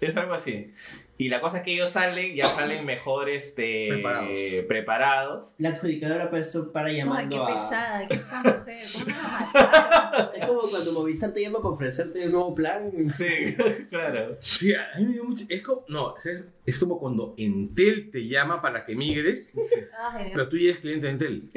es 0.00 0.16
algo 0.16 0.34
así. 0.34 0.72
Y 1.18 1.28
la 1.28 1.40
cosa 1.40 1.58
es 1.58 1.62
que 1.62 1.72
ellos 1.74 1.90
salen, 1.90 2.34
ya 2.34 2.44
salen 2.46 2.84
mejor 2.84 3.28
este, 3.30 3.86
Preparados. 3.88 4.40
preparados. 4.68 5.54
La 5.58 5.70
adjudicadora 5.70 6.30
para 6.30 6.42
eso 6.42 6.72
para 6.72 6.88
Ay, 6.88 6.96
llamando 6.98 7.36
qué 7.36 7.42
a... 7.42 7.54
pesada, 7.54 8.08
qué 8.08 8.14
esa 8.14 8.42
mujer. 8.42 8.86
¿Cómo 8.92 9.06
la 9.10 9.28
mataron? 9.28 10.30
Es 10.34 10.46
como 10.46 10.60
cuando 10.70 10.92
Movistar 10.92 11.32
te 11.32 11.40
llama 11.42 11.58
para 11.58 11.70
ofrecerte 11.70 12.26
un 12.26 12.32
nuevo 12.32 12.54
plan. 12.54 12.90
Sí, 13.14 13.26
claro. 13.90 14.36
Sí, 14.42 14.74
a 14.74 14.88
mí 14.98 15.06
me 15.06 15.12
dio 15.14 15.24
mucho. 15.24 15.44
Es 15.48 15.62
como, 15.62 15.84
no, 15.88 16.14
es, 16.16 16.44
es 16.66 16.78
como 16.78 16.98
cuando 16.98 17.34
Entel 17.38 18.10
te 18.10 18.26
llama 18.28 18.60
para 18.60 18.84
que 18.84 18.94
migres, 18.96 19.52
Ay, 20.12 20.30
pero 20.32 20.48
tú 20.48 20.56
ya 20.58 20.70
eres 20.70 20.80
cliente 20.80 21.06
de 21.06 21.12
Entel. 21.12 21.50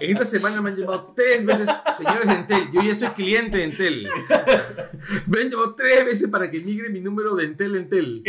En 0.00 0.10
esta 0.12 0.24
semana 0.24 0.60
me 0.62 0.70
han 0.70 0.76
llamado 0.76 1.12
tres 1.14 1.44
veces, 1.44 1.68
señores 1.96 2.26
de 2.28 2.34
Entel, 2.34 2.70
yo 2.72 2.82
ya 2.82 2.94
soy 2.94 3.08
cliente 3.08 3.58
de 3.58 3.64
Entel. 3.64 4.08
Me 5.26 5.40
han 5.42 5.50
llamado 5.50 5.74
tres 5.74 6.04
veces 6.04 6.28
para 6.30 6.50
que 6.50 6.60
migre 6.60 6.88
mi 6.90 7.00
número 7.00 7.34
de 7.34 7.44
Entel 7.44 7.76
Entel. 7.80 8.22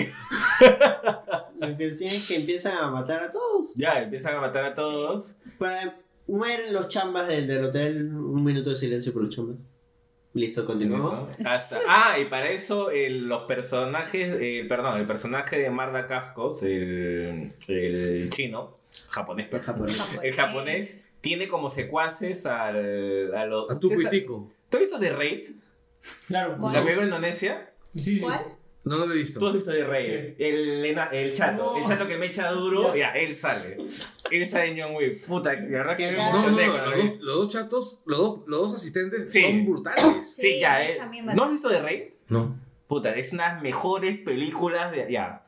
Lo 1.59 1.77
que 1.77 1.87
decían 1.87 2.15
es 2.15 2.27
que 2.27 2.35
empiezan 2.37 2.77
a 2.77 2.89
matar 2.89 3.21
a 3.23 3.31
todos. 3.31 3.71
Ya, 3.75 4.01
empiezan 4.01 4.35
a 4.35 4.41
matar 4.41 4.63
a 4.65 4.73
todos. 4.73 5.35
Para... 5.57 5.97
Mueren 6.27 6.71
los 6.73 6.87
chambas 6.87 7.27
del, 7.27 7.47
del 7.47 7.65
hotel. 7.65 8.13
Un 8.15 8.43
minuto 8.43 8.69
de 8.69 8.75
silencio 8.77 9.11
por 9.11 9.23
los 9.23 9.35
chambas. 9.35 9.57
Listo, 10.33 10.65
continuamos. 10.65 11.19
Hasta, 11.43 11.79
ah, 11.89 12.17
y 12.17 12.25
para 12.25 12.49
eso 12.51 12.89
el- 12.89 13.25
los 13.27 13.43
personajes, 13.43 14.37
eh, 14.39 14.65
perdón, 14.69 15.01
el 15.01 15.05
personaje 15.05 15.59
de 15.59 15.69
Marda 15.69 16.07
Cascos, 16.07 16.63
el, 16.63 17.51
el 17.67 18.29
chino, 18.29 18.77
japonés, 19.09 19.49
El 19.51 19.59
japonés. 19.61 20.01
el 20.23 20.33
japonés, 20.33 21.09
tiene 21.19 21.49
como 21.49 21.69
secuaces 21.69 22.45
al, 22.45 23.35
a 23.35 23.45
los... 23.45 23.69
A 23.69 23.77
tu 23.77 23.89
¿Tú 23.89 23.95
cuitico. 23.95 24.49
has 24.71 24.79
visto 24.79 24.99
The 24.99 25.11
Raid? 25.11 25.49
Claro. 26.27 26.55
¿Cuál? 26.57 26.73
¿La 26.75 26.81
veo 26.81 26.99
en 26.99 27.05
Indonesia? 27.07 27.69
Sí. 27.97 28.21
¿Cuál? 28.21 28.55
No, 28.83 28.97
lo 28.97 29.03
he 29.03 29.07
Tú 29.07 29.11
has 29.11 29.17
visto. 29.19 29.53
visto 29.53 29.71
The 29.71 29.83
Raid. 29.85 30.33
El, 30.39 30.85
el 31.11 31.33
chato, 31.33 31.73
No. 31.73 31.77
el 31.77 31.83
chato 31.85 32.07
que 32.07 32.17
me 32.17 32.25
echa 32.25 32.49
duro, 32.51 32.95
Ya. 32.95 33.13
ya, 33.13 33.19
él 33.21 33.35
sale. 33.35 33.77
Él 34.31 34.47
sale 34.47 34.69
en 34.71 34.79
John 34.81 34.95
Wick. 34.95 35.23
Puta, 35.25 35.53
la 35.53 35.59
verdad 35.61 35.95
que 35.97 36.11
me 36.11 36.17
No, 36.17 36.17
No, 36.17 36.31
no, 36.31 36.39
emocioné 36.47 36.65
no, 36.65 36.71
cuando 36.73 36.91
los, 36.91 37.05
dos, 37.05 37.13
los 37.21 37.35
dos 37.35 37.53
chatos, 37.53 37.99
los 38.05 38.17
dos, 38.19 38.39
los 38.47 38.61
dos 38.61 38.73
asistentes 38.73 39.31
Sí. 39.31 39.41
son 39.43 39.65
brutales. 39.65 40.35
Sí, 40.35 40.41
Sí, 40.53 40.59
ya, 40.59 40.83
eh. 40.83 40.97
¿No 41.35 41.43
has 41.43 41.51
visto 41.51 41.69
The 41.69 41.81
Raid? 41.81 42.01
No. 42.29 42.57
Puta, 42.87 43.15
es 43.15 43.31
una 43.33 43.47
de 43.49 43.53
las 43.53 43.61
mejores 43.61 44.17
películas 44.19 44.91
de. 44.91 45.11
Ya. 45.11 45.45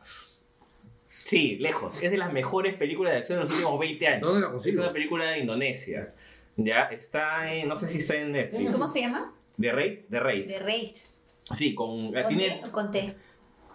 Sí, 1.09 1.55
lejos. 1.59 2.01
Es 2.01 2.11
de 2.11 2.17
las 2.17 2.31
mejores 2.31 2.75
películas 2.75 3.13
de 3.13 3.19
acción 3.19 3.39
de 3.39 3.43
los 3.45 3.51
últimos 3.51 3.79
20 3.79 4.07
años. 4.07 4.21
¿Dónde 4.21 4.41
la 4.41 4.45
Es 4.47 4.51
consigo? 4.51 4.83
una 4.83 4.93
película 4.93 5.25
de 5.31 5.39
Indonesia. 5.39 6.13
Ya, 6.55 6.83
está 6.83 7.51
en. 7.53 7.67
No 7.67 7.75
sé 7.75 7.87
si 7.87 7.97
está 7.97 8.15
en 8.15 8.31
Netflix. 8.31 8.73
¿Cómo 8.75 8.87
se 8.87 9.01
llama? 9.01 9.33
¿De 9.57 9.71
Raid? 9.71 9.99
De 10.09 10.19
Raid. 10.19 10.47
The 10.47 10.59
Raid. 10.59 10.95
Sí, 11.51 11.75
con. 11.75 12.11
¿Con 12.13 12.27
Tiene 12.27 12.43
D 12.43 12.61
o 12.65 12.71
con 12.71 12.91
T? 12.91 13.15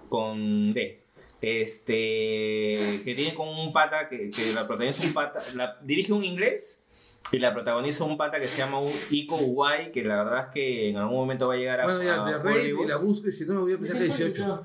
con 0.08 0.72
D. 0.72 1.02
Este. 1.40 3.02
Que 3.04 3.14
tiene 3.14 3.34
con 3.34 3.48
un 3.48 3.72
pata 3.72 4.08
que, 4.08 4.30
que 4.30 4.52
la 4.52 4.66
protagoniza 4.66 5.06
un 5.06 5.12
pata. 5.12 5.40
La, 5.54 5.78
dirige 5.82 6.12
un 6.12 6.24
inglés. 6.24 6.82
Y 7.30 7.38
la 7.38 7.52
protagoniza 7.52 8.04
un 8.04 8.16
pata 8.16 8.40
que 8.40 8.48
se 8.48 8.56
llama 8.56 8.80
un 8.80 8.92
Iko 9.10 9.36
Uwai, 9.36 9.92
que 9.92 10.02
la 10.02 10.24
verdad 10.24 10.46
es 10.46 10.54
que 10.54 10.88
en 10.88 10.96
algún 10.96 11.16
momento 11.16 11.46
va 11.46 11.54
a 11.54 11.56
llegar 11.58 11.80
a, 11.82 11.84
Bueno, 11.84 12.02
ya, 12.02 12.14
a 12.14 12.40
Hollywood. 12.40 12.88
la 12.88 12.96
busco 12.96 13.28
y 13.28 13.32
si 13.32 13.44
no 13.44 13.54
me 13.54 13.60
voy 13.60 13.72
a 13.74 13.76
pensar 13.76 13.98
que 13.98 14.04
18. 14.04 14.64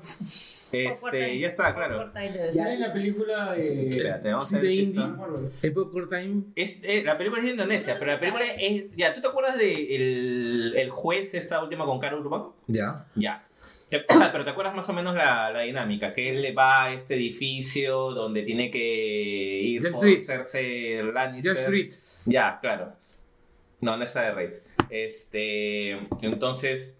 Este, 0.72 1.38
ya 1.38 1.48
está, 1.48 1.74
claro. 1.74 2.10
Sale 2.52 2.74
en 2.74 2.80
la 2.80 2.92
película 2.92 3.52
de. 3.52 3.60
Espérate, 3.90 4.30
vamos 4.30 4.52
a 4.52 4.58
ver 4.58 4.66
si 4.66 4.82
está. 4.82 5.16
Popcorn 5.74 6.08
Time. 6.08 6.42
Es, 6.56 6.82
eh, 6.84 7.02
la 7.04 7.16
película 7.16 7.40
es 7.40 7.46
de 7.46 7.52
Indonesia, 7.52 7.96
pero 7.98 8.12
la 8.12 8.20
película 8.20 8.44
es. 8.58 8.84
Ya, 8.96 9.12
¿tú 9.14 9.20
te 9.20 9.28
acuerdas 9.28 9.56
de 9.58 9.94
el, 9.96 10.74
el 10.76 10.90
juez, 10.90 11.34
esta 11.34 11.62
última 11.62 11.84
con 11.84 11.98
Cara 12.00 12.16
Urban? 12.16 12.44
Ya. 12.66 13.06
Ya. 13.14 13.46
Te- 13.88 14.04
o 14.08 14.12
sea, 14.18 14.32
pero 14.32 14.44
te 14.44 14.50
acuerdas 14.50 14.74
más 14.74 14.88
o 14.88 14.92
menos 14.92 15.14
la, 15.14 15.50
la 15.52 15.60
dinámica, 15.60 16.12
que 16.12 16.30
él 16.30 16.40
le 16.42 16.52
va 16.52 16.84
a 16.84 16.92
este 16.94 17.14
edificio 17.14 18.10
donde 18.12 18.42
tiene 18.42 18.70
que 18.70 19.60
ir 19.62 19.82
Jack 19.82 19.92
por 19.92 20.08
Street. 20.08 20.24
Cersei 20.24 21.02
Lannister. 21.12 21.56
Street. 21.56 21.92
Ya, 22.26 22.58
claro. 22.60 22.92
No, 23.80 23.96
no 23.96 24.04
está 24.04 24.22
de 24.22 24.32
Rey. 24.32 24.48
Este, 24.88 25.90
entonces, 26.22 26.96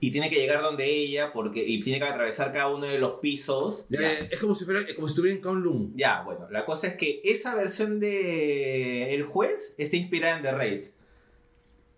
y 0.00 0.10
tiene 0.10 0.30
que 0.30 0.36
llegar 0.36 0.62
donde 0.62 0.86
ella 0.86 1.32
porque 1.32 1.64
y 1.64 1.80
tiene 1.80 1.98
que 1.98 2.04
atravesar 2.04 2.52
cada 2.52 2.68
uno 2.68 2.86
de 2.86 2.98
los 2.98 3.20
pisos. 3.20 3.86
Ya, 3.88 4.00
Ya. 4.00 4.08
Es 4.30 4.38
como 4.38 4.54
si, 4.54 4.64
fuera, 4.64 4.80
como 4.94 5.08
si 5.08 5.12
estuviera 5.12 5.36
en 5.36 5.42
Kowloon. 5.42 5.92
Ya, 5.96 6.22
bueno, 6.22 6.48
la 6.50 6.64
cosa 6.64 6.88
es 6.88 6.94
que 6.94 7.20
esa 7.24 7.54
versión 7.54 8.00
de 8.00 9.14
El 9.14 9.24
Juez 9.24 9.74
está 9.78 9.96
inspirada 9.96 10.36
en 10.36 10.42
The 10.42 10.52
Raid. 10.52 10.84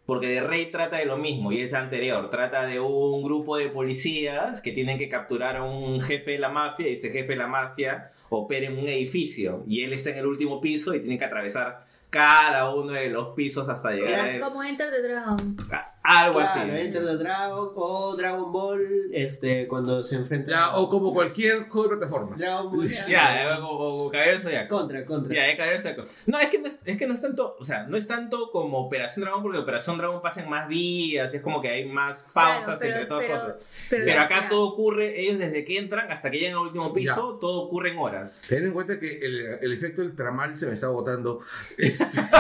Porque 0.07 0.27
The 0.27 0.41
Raid 0.41 0.71
trata 0.73 0.97
de 0.97 1.05
lo 1.05 1.19
mismo 1.19 1.53
y 1.53 1.61
es 1.61 1.71
la 1.71 1.81
anterior. 1.81 2.31
Trata 2.31 2.67
de 2.67 2.81
un 2.81 3.23
grupo 3.23 3.57
de 3.57 3.69
policías 3.69 4.61
que 4.61 4.73
tienen 4.73 4.99
que 4.99 5.09
capturar 5.09 5.57
a 5.57 5.63
un 5.63 6.01
jefe 6.01 6.33
de 6.33 6.39
la 6.39 6.49
mafia 6.49 6.89
y 6.89 6.93
este 6.93 7.11
jefe 7.11 7.29
de 7.29 7.37
la 7.37 7.47
mafia 7.47 8.11
opera 8.29 8.67
en 8.67 8.79
un 8.79 8.89
edificio 8.89 9.63
y 9.69 9.85
él 9.85 9.93
está 9.93 10.11
en 10.11 10.19
el 10.19 10.27
último 10.27 10.61
piso 10.61 10.95
y 10.95 11.01
tienen 11.01 11.19
que 11.19 11.25
atravesar 11.25 11.87
cada 12.11 12.75
uno 12.75 12.93
de 12.93 13.09
los 13.09 13.35
pisos 13.35 13.69
hasta 13.69 13.93
llegar 13.93 14.21
a 14.21 14.31
él. 14.35 14.41
Como 14.41 14.63
Enter 14.65 14.91
the 14.91 15.01
Dragon. 15.03 15.57
Algo 16.03 16.39
Claro, 16.39 16.41
así. 16.41 16.59
Enter 16.61 17.05
the 17.07 17.17
Dragon 17.17 17.71
o 17.77 18.17
Dragon 18.17 18.51
Ball, 18.53 19.11
este, 19.13 19.69
cuando 19.69 20.03
se 20.03 20.17
enfrentan. 20.17 20.51
Ya, 20.51 20.77
o 20.77 20.89
como 20.91 21.13
cualquier 21.15 21.69
juego 21.69 21.89
de 21.89 21.97
plataformas. 21.97 22.41
Dragon 22.41 22.71
Ball. 22.71 22.89
Ya, 22.89 23.59
o, 23.61 23.67
o, 23.67 24.07
o 24.07 24.11
Caballero 24.11 24.39
Zodiaco. 24.41 24.77
Contra, 24.77 25.05
contra. 25.05 25.35
Ya, 25.35 25.57
Caballero 25.57 25.81
Zodiaco. 25.81 26.03
No, 26.27 26.39
es 26.41 26.49
que 26.51 26.59
no 26.59 26.67
es, 26.69 26.79
es 26.85 26.97
que 26.97 27.07
no 27.07 27.15
es 27.15 27.21
tanto, 27.21 27.57
o 27.59 27.65
sea, 27.65 27.85
no 27.87 27.97
es 27.97 28.07
tanto 28.07 28.51
como 28.51 28.79
Operación 28.87 29.23
Dragón, 29.25 29.43
porque 29.43 29.59
Operación 29.59 29.97
Dragón 29.99 30.21
pasa 30.21 30.43
en 30.43 30.51
más 30.51 30.69
días, 30.69 31.33
es 31.33 31.41
como 31.43 31.61
que 31.63 31.69
hay 31.69 31.85
más 31.87 32.25
pausas 32.35 32.65
Claro, 32.65 32.79
pero- 32.81 32.93
entre 32.93 33.07
todas 33.07 33.25
pero- 33.27 33.41
cosas. 33.55 33.83
Pero, 33.89 34.05
Pero 34.05 34.21
acá 34.23 34.41
ya. 34.43 34.49
todo 34.49 34.69
ocurre, 34.69 35.21
ellos 35.21 35.39
desde 35.39 35.65
que 35.65 35.79
entran 35.79 36.11
hasta 36.11 36.31
que 36.31 36.39
llegan 36.39 36.55
al 36.59 36.67
último 36.67 36.93
piso, 36.93 37.39
todo 37.41 37.63
ocurre 37.63 37.93
en 37.93 37.99
horas. 37.99 38.43
Ten 38.49 38.65
en 38.67 38.73
cuenta 38.73 38.99
que 38.99 39.19
el, 39.19 39.59
el 39.61 39.73
efecto 39.73 40.03
del 40.03 40.17
tramal 40.17 40.57
se 40.57 40.67
me 40.67 40.73
está 40.73 40.89
botando. 40.89 41.41
Este, 42.01 42.21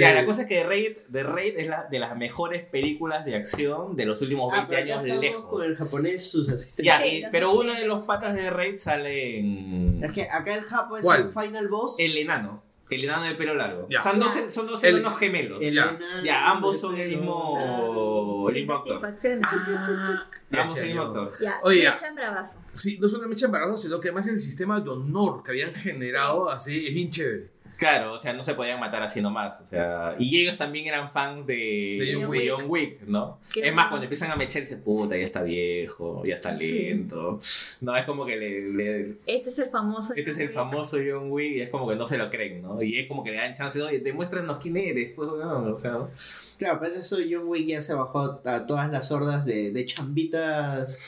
Ya, 0.00 0.10
eh, 0.10 0.14
la 0.14 0.24
cosa 0.24 0.42
es 0.42 0.48
que 0.48 0.62
The 0.62 0.64
Raid, 0.64 0.96
The 1.12 1.22
Raid 1.22 1.58
es 1.58 1.66
la 1.68 1.84
de 1.84 1.98
las 1.98 2.16
mejores 2.16 2.64
películas 2.64 3.24
de 3.26 3.36
acción 3.36 3.94
de 3.94 4.06
los 4.06 4.20
últimos 4.22 4.50
Ah, 4.52 4.64
20 4.66 4.68
pero 4.70 4.82
acá 4.82 4.92
años 4.94 5.02
de 5.04 5.18
lejos. 5.28 5.44
con 5.44 5.62
el 5.62 5.76
japonés, 5.76 6.30
sus 6.30 6.48
asistentes. 6.48 6.84
Ya, 6.86 7.00
los 7.00 7.30
pero 7.30 7.52
uno 7.52 7.74
de 7.74 7.84
los 7.86 8.02
patas 8.04 8.34
de 8.34 8.40
The 8.40 8.50
Raid 8.50 8.76
sale 8.78 9.38
en... 9.38 10.02
Es 10.02 10.10
que 10.12 10.22
acá 10.22 10.54
el 10.54 10.62
Japo 10.64 10.96
es 10.96 11.04
¿Cuál? 11.04 11.26
el 11.26 11.32
final 11.44 11.68
boss. 11.68 11.96
El 11.98 12.16
enano. 12.16 12.62
El 12.90 13.04
enano 13.04 13.24
de 13.24 13.34
pelo 13.34 13.54
largo. 13.54 13.86
Ya. 13.90 14.02
Son, 14.02 14.18
dos, 14.18 14.32
son 14.48 14.66
dos 14.66 14.82
El- 14.82 14.96
enanos 14.98 15.18
gemelos. 15.18 15.58
el 15.62 15.74
ya. 15.74 15.82
enano 15.90 16.24
Ya, 16.24 16.50
ambos 16.50 16.80
son 16.80 16.96
de 16.96 17.04
el 17.04 17.10
mismo, 17.18 18.44
el 18.48 18.54
Sí, 18.54 18.60
mismo 18.60 18.74
sí, 18.84 18.90
actor. 18.92 19.14
ah, 19.44 20.26
Ambos 20.50 20.76
el 20.78 20.86
mismo 20.86 21.02
actor. 21.02 21.32
Ya, 21.40 21.58
Oye, 21.62 21.76
me 21.78 21.82
ya. 21.84 21.94
echan 21.94 22.14
bravazo. 22.14 22.58
Sí, 22.72 22.98
no 22.98 23.08
solamente 23.08 23.44
embarazo, 23.44 23.76
sino 23.76 24.00
que 24.00 24.08
además 24.08 24.26
el 24.28 24.40
sistema 24.40 24.80
de 24.80 24.90
honor 24.90 25.42
que 25.42 25.50
habían 25.52 25.72
generado 25.72 26.48
así 26.50 26.86
es 26.88 26.94
bien 26.94 27.10
chévere. 27.10 27.53
Claro, 27.84 28.14
o 28.14 28.18
sea, 28.18 28.32
no 28.32 28.42
se 28.42 28.54
podían 28.54 28.80
matar 28.80 29.02
así 29.02 29.20
nomás. 29.20 29.60
O 29.60 29.66
sea, 29.68 30.14
y 30.18 30.40
ellos 30.40 30.56
también 30.56 30.86
eran 30.86 31.10
fans 31.10 31.46
de, 31.46 31.54
De 32.00 32.10
John 32.14 32.22
de 32.22 32.26
Wick. 32.28 32.50
John 32.50 32.64
Wick, 32.70 33.00
¿no? 33.02 33.38
Qué 33.52 33.68
es 33.68 33.74
más, 33.74 33.88
cuando 33.88 34.04
empiezan 34.04 34.30
a 34.30 34.36
mechar, 34.36 34.62
dicen, 34.62 34.80
puta, 34.82 35.16
ya 35.18 35.24
está 35.24 35.42
viejo, 35.42 36.22
ya 36.24 36.32
está 36.32 36.50
lento. 36.52 37.40
No, 37.82 37.94
es 37.94 38.06
como 38.06 38.24
que 38.24 38.36
le, 38.38 38.72
le- 38.72 39.00
Este 39.26 39.50
es 39.50 39.58
el 39.58 39.68
famoso. 39.68 40.14
Este 40.16 40.30
es 40.30 40.38
el 40.38 40.48
famoso 40.48 40.96
John 40.96 41.30
Wick 41.30 41.56
y 41.56 41.60
es 41.60 41.68
como 41.68 41.86
que 41.86 41.94
no 41.96 42.06
se 42.06 42.16
lo 42.16 42.30
creen, 42.30 42.62
¿no? 42.62 42.82
Y 42.82 42.98
es 42.98 43.06
como 43.06 43.22
que 43.22 43.32
le 43.32 43.36
dan 43.36 43.52
chance, 43.52 43.82
oye, 43.82 43.98
demuéstranos 43.98 44.56
quién 44.62 44.78
eres, 44.78 45.12
pues, 45.14 45.28
weón", 45.28 45.68
o 45.70 45.76
sea, 45.76 45.90
¿no? 45.90 46.10
Claro, 46.56 46.78
pero 46.80 46.94
eso 46.94 47.18
John 47.30 47.42
Wick 47.48 47.66
ya 47.66 47.80
se 47.82 47.92
bajó 47.92 48.40
a 48.46 48.64
todas 48.66 48.90
las 48.90 49.12
hordas 49.12 49.44
de, 49.44 49.72
de 49.72 49.84
chambitas 49.84 50.98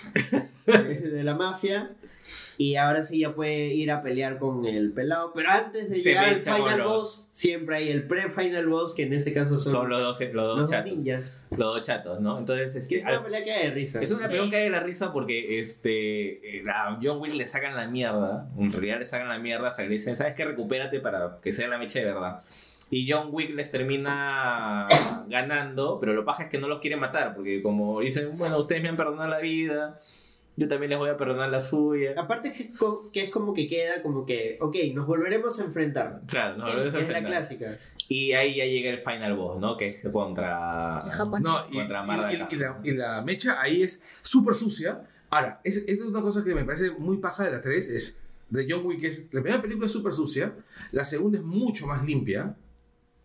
de, 0.67 0.75
de 1.11 1.25
la 1.25 1.35
mafia. 1.35 1.93
Y 2.59 2.77
ahora 2.77 3.03
sí 3.03 3.19
ya 3.21 3.35
puede 3.35 3.67
ir 3.75 3.91
a 3.91 4.03
pelear 4.03 4.39
con 4.39 4.65
el 4.65 4.91
pelado. 4.93 5.33
Pero 5.35 5.51
antes 5.51 5.91
de 5.91 6.01
Se 6.01 6.09
llegar 6.09 6.25
al 6.25 6.41
final 6.43 6.79
los- 6.79 6.87
boss, 6.89 7.29
siempre 7.33 7.77
hay 7.77 7.89
el 7.91 8.07
pre-final 8.07 8.67
boss, 8.67 8.95
que 8.95 9.03
en 9.03 9.13
este 9.13 9.33
caso 9.33 9.59
son, 9.59 9.73
son 9.75 9.89
los 9.91 10.01
dos, 10.01 10.21
los 10.33 10.47
dos 10.47 10.59
los 10.61 10.71
chatos. 10.71 10.93
ninjas. 10.97 11.45
Los 11.51 11.59
dos 11.75 11.83
chatos, 11.83 12.21
¿no? 12.21 12.39
Entonces, 12.39 12.73
Que 12.73 12.79
este, 12.79 12.97
es 12.97 13.05
una 13.05 13.13
al- 13.19 13.23
pelea 13.25 13.45
que 13.45 13.53
hay 13.53 13.69
de 13.69 13.75
risa. 13.75 14.01
Es 14.01 14.11
una 14.11 14.27
Sí. 14.27 14.33
pelea 14.33 14.51
que 14.51 14.57
hay 14.57 14.63
de 14.65 14.71
la 14.71 14.81
risa 14.81 15.13
porque 15.13 15.61
este, 15.61 16.57
eh, 16.59 16.65
a 16.73 16.99
John 17.03 17.21
Wick 17.21 17.35
le 17.35 17.47
sacan 17.47 17.77
la 17.77 17.87
mierda. 17.89 18.49
En 18.59 18.73
realidad 18.73 18.99
le 19.01 19.05
sacan 19.05 19.29
la 19.29 19.39
mierda 19.39 19.69
hasta 19.69 19.83
que 19.83 19.89
le 19.89 19.95
dicen, 19.95 20.17
¿sabes 20.17 20.33
qué? 20.35 20.45
Recupérate 20.47 21.01
para 21.01 21.39
que 21.43 21.53
sea 21.53 21.69
la 21.69 21.77
mecha 21.79 21.99
de 21.99 22.07
verdad. 22.07 22.41
Y 22.89 23.11
John 23.11 23.29
Wick 23.33 23.55
les 23.55 23.71
termina 23.71 24.87
ganando, 25.29 25.99
pero 26.01 26.15
lo 26.15 26.25
paja 26.25 26.45
es 26.45 26.51
que 26.51 26.59
no 26.59 26.69
los 26.69 26.81
quiere 26.81 26.97
matar 26.97 27.35
porque 27.35 27.61
como 27.61 28.01
dicen, 28.01 28.31
bueno, 28.39 28.59
ustedes 28.59 28.81
me 28.83 28.89
han 28.89 28.97
perdonado 28.97 29.29
la 29.29 29.41
vida, 29.41 29.99
yo 30.57 30.69
también 30.69 30.91
les 30.91 30.99
voy 30.99 31.11
a 31.11 31.17
perdonar 31.17 31.51
la 31.51 31.61
suya. 31.61 32.15
Aparte 32.17 32.53
que, 32.53 32.63
es 32.65 32.71
que 33.13 33.25
es 33.25 33.31
como 33.31 33.53
que 33.55 33.69
queda 33.69 34.03
como 34.03 34.25
que, 34.25 34.57
ok, 34.61 34.77
nos 34.95 35.07
volveremos 35.07 35.61
a 35.61 35.65
enfrentar. 35.65 36.23
Claro, 36.27 36.57
no, 36.57 36.65
Sí, 36.65 36.71
lo 36.73 36.79
ves 36.85 36.89
es 36.89 36.95
al 36.95 37.01
la 37.01 37.07
final. 37.19 37.25
clásica. 37.25 37.79
Y 38.09 38.33
ahí 38.33 38.57
ya 38.57 38.65
llega 38.65 38.91
el 38.91 39.01
final 39.01 39.35
boss, 39.37 39.61
¿no? 39.61 39.77
Que 39.77 39.87
es 39.87 40.03
contra... 40.13 40.99
Japonés. 41.01 41.45
No, 41.45 41.59
y, 41.71 41.75
Contra 41.79 42.05
y- 42.33 42.55
y- 42.55 42.57
la, 42.59 42.81
y 42.85 42.91
la 42.93 43.23
mecha 43.23 43.61
ahí 43.61 43.83
es 43.83 44.03
súper 44.23 44.55
sucia. 44.55 45.03
Ahora, 45.31 45.61
es, 45.65 45.77
esta 45.79 45.93
es 45.93 46.01
una 46.03 46.23
cosa 46.23 46.45
que 46.45 46.55
me 46.55 46.65
parece 46.65 46.93
muy 46.93 47.17
paja 47.19 47.45
de 47.45 47.51
las 47.51 47.63
tres, 47.63 47.89
es 47.89 48.23
de 48.49 48.67
John 48.71 48.83
Wick, 48.87 49.03
es 49.03 49.35
la 49.35 49.43
primera 49.43 49.61
película 49.61 49.87
es 49.87 49.93
súper 49.93 50.13
sucia, 50.13 50.53
la 50.93 51.03
segunda 51.03 51.39
es 51.39 51.45
mucho 51.45 51.89
más 51.89 52.05
limpia, 52.05 52.55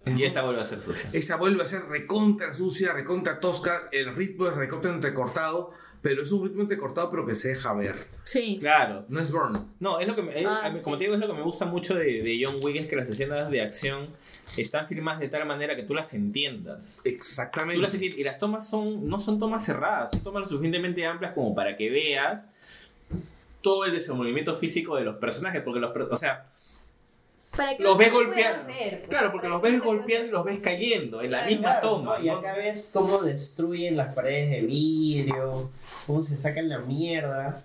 Y 0.03 0.23
esta 0.23 0.41
vuelve 0.41 0.61
a 0.61 0.65
ser 0.65 0.81
sucia. 0.81 1.11
esta 1.13 1.35
vuelve 1.35 1.61
a 1.61 1.67
ser 1.67 1.83
recontra 1.85 2.55
sucia, 2.55 2.91
recontra 2.91 3.39
tosca, 3.39 3.87
el 3.91 4.15
ritmo 4.15 4.47
es 4.47 4.55
recontra 4.55 4.91
entrecortado, 4.91 5.73
pero 6.01 6.23
es 6.23 6.31
un 6.31 6.43
ritmo 6.47 6.63
entrecortado, 6.63 7.09
pero 7.11 7.25
que 7.25 7.35
se 7.35 7.49
deja 7.49 7.73
ver. 7.73 7.95
Sí. 8.23 8.57
Claro. 8.59 9.05
No 9.07 9.19
es 9.19 9.31
burn. 9.31 9.71
No, 9.79 9.99
es 9.99 10.07
lo 10.07 10.15
que 10.15 10.23
me, 10.23 10.39
es- 10.39 10.45
Ah, 10.47 10.69
como 10.83 10.95
sí. 10.95 10.99
te 10.99 11.03
digo, 11.05 11.13
es 11.13 11.19
lo 11.19 11.27
que 11.27 11.33
me 11.33 11.43
gusta 11.43 11.65
mucho 11.65 11.93
de, 11.95 12.21
de 12.23 12.41
John 12.43 12.55
Wick, 12.61 12.75
es 12.77 12.87
que 12.87 12.95
las 12.95 13.07
escenas 13.09 13.49
de 13.51 13.61
acción 13.61 14.07
están 14.57 14.87
filmadas 14.87 15.19
de 15.19 15.27
tal 15.29 15.45
manera 15.45 15.75
que 15.75 15.83
tú 15.83 15.93
las 15.93 16.13
entiendas. 16.13 16.97
Tú 17.03 17.09
las 17.09 17.15
Exactamente. 17.15 17.85
entiendes, 17.85 18.17
y 18.17 18.23
las 18.23 18.39
tomas 18.39 18.67
son, 18.67 19.07
no 19.07 19.19
son 19.19 19.39
tomas 19.39 19.63
cerradas, 19.65 20.11
son 20.11 20.23
tomas 20.23 20.41
lo 20.41 20.47
suficientemente 20.47 21.05
amplias 21.05 21.33
como 21.33 21.53
para 21.53 21.77
que 21.77 21.89
veas 21.89 22.49
todo 23.61 23.85
el 23.85 23.91
desenvolvimiento 23.93 24.55
físico 24.55 24.95
de 24.95 25.03
los 25.03 25.17
personajes, 25.17 25.61
porque 25.63 25.79
los, 25.79 25.91
o 25.95 26.17
sea, 26.17 26.47
Para 27.55 27.75
que 27.75 27.83
los 27.83 27.97
ves 27.97 28.11
golpeando. 28.13 28.67
ver, 28.67 28.97
pues. 28.99 29.09
Claro, 29.09 29.31
porque 29.31 29.49
los 29.49 29.61
ves 29.61 29.81
golpeando 29.81 30.27
y 30.27 30.31
los 30.31 30.45
ves 30.45 30.59
cayendo 30.59 31.21
en 31.21 31.31
la 31.31 31.39
Claro, 31.39 31.51
misma 31.51 31.69
Claro, 31.79 31.89
toma. 31.89 32.17
¿no? 32.17 32.23
Y 32.23 32.29
acá 32.29 32.55
ves 32.55 32.89
cómo 32.93 33.17
destruyen 33.19 33.97
las 33.97 34.13
paredes 34.13 34.51
de 34.51 34.61
vidrio, 34.61 35.69
cómo 36.07 36.21
se 36.21 36.37
sacan 36.37 36.69
la 36.69 36.79
mierda. 36.79 37.63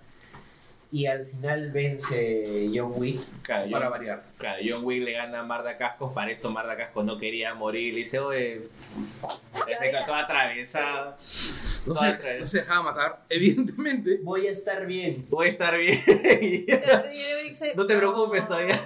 Y 0.96 1.04
al 1.04 1.26
final 1.26 1.72
vence 1.72 2.70
John 2.74 2.94
Wick. 2.96 3.20
Claro, 3.42 3.70
Para 3.70 3.84
John, 3.84 3.98
variar. 3.98 4.22
claro, 4.38 4.62
John 4.66 4.82
Wick 4.82 5.04
le 5.04 5.12
gana 5.12 5.40
a 5.40 5.42
Marda 5.42 5.76
Cascos, 5.76 6.10
para 6.14 6.30
esto 6.30 6.50
Marda 6.50 6.74
Cascos 6.74 7.04
no 7.04 7.18
quería 7.18 7.52
morir, 7.52 7.92
le 7.92 7.98
dice, 7.98 8.18
oye, 8.18 8.62
está 9.68 10.06
toda 10.06 10.20
atravesada, 10.20 11.18
No 11.84 11.94
se, 11.96 12.38
no 12.40 12.46
se 12.46 12.58
dejaba 12.60 12.82
matar, 12.94 13.20
evidentemente. 13.28 14.20
Voy 14.22 14.46
a 14.46 14.50
estar 14.52 14.86
bien. 14.86 15.26
voy 15.28 15.48
a 15.48 15.50
estar 15.50 15.76
bien. 15.76 15.98
No 17.76 17.86
te 17.86 17.94
preocupes 17.96 18.48
todavía, 18.48 18.80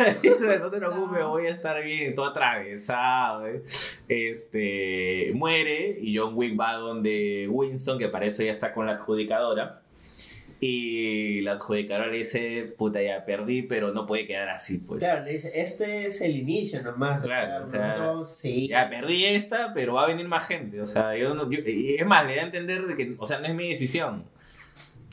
no 0.61 0.71
te 0.71 0.79
preocupes, 0.79 1.25
voy 1.25 1.47
a 1.47 1.51
estar 1.51 1.81
bien, 1.85 2.17
todo 2.17 2.27
atravesado. 2.27 3.47
¿eh? 3.47 3.63
Este 4.09 5.31
muere 5.35 5.97
y 6.01 6.17
John 6.17 6.33
Wick 6.35 6.59
va 6.59 6.73
donde 6.75 7.47
Winston, 7.49 8.01
que 8.01 8.09
para 8.09 8.27
eso 8.27 8.43
ya 8.43 8.51
está 8.51 8.75
con 8.75 8.87
la 8.87 8.95
adjudicadora. 8.95 9.83
Y 10.63 11.41
la 11.41 11.53
adjudicadora 11.53 12.09
le 12.09 12.19
dice, 12.19 12.75
puta, 12.77 13.01
ya 13.01 13.25
perdí, 13.25 13.63
pero 13.63 13.93
no 13.95 14.05
puede 14.07 14.27
quedar 14.27 14.51
así, 14.51 14.77
pues. 14.79 14.99
Claro, 14.99 15.25
le 15.25 15.33
dice, 15.33 15.51
este 15.55 16.05
es 16.05 16.21
el 16.21 16.37
inicio 16.37 16.83
nomás. 16.83 17.23
Claro, 17.23 17.65
o 17.65 17.67
o 17.67 17.67
sea, 17.67 18.11
a 18.19 18.23
seguir. 18.23 18.69
Ya 18.71 18.91
perdí 18.91 19.25
esta, 19.25 19.73
pero 19.73 19.95
va 19.95 20.05
a 20.05 20.07
venir 20.07 20.29
más 20.29 20.47
gente. 20.47 20.81
O 20.83 20.87
sea, 20.87 21.17
yo 21.17 21.35
no. 21.35 21.51
yo- 21.51 21.61
y 21.65 21.97
es 21.97 22.05
más, 22.07 22.27
le 22.27 22.37
da 22.37 22.43
a 22.43 22.45
entender 22.45 22.87
de 22.87 22.95
que, 22.95 23.15
o 23.19 23.27
sea, 23.27 23.39
no 23.39 23.47
es 23.47 23.55
mi 23.55 23.69
decisión. 23.71 24.25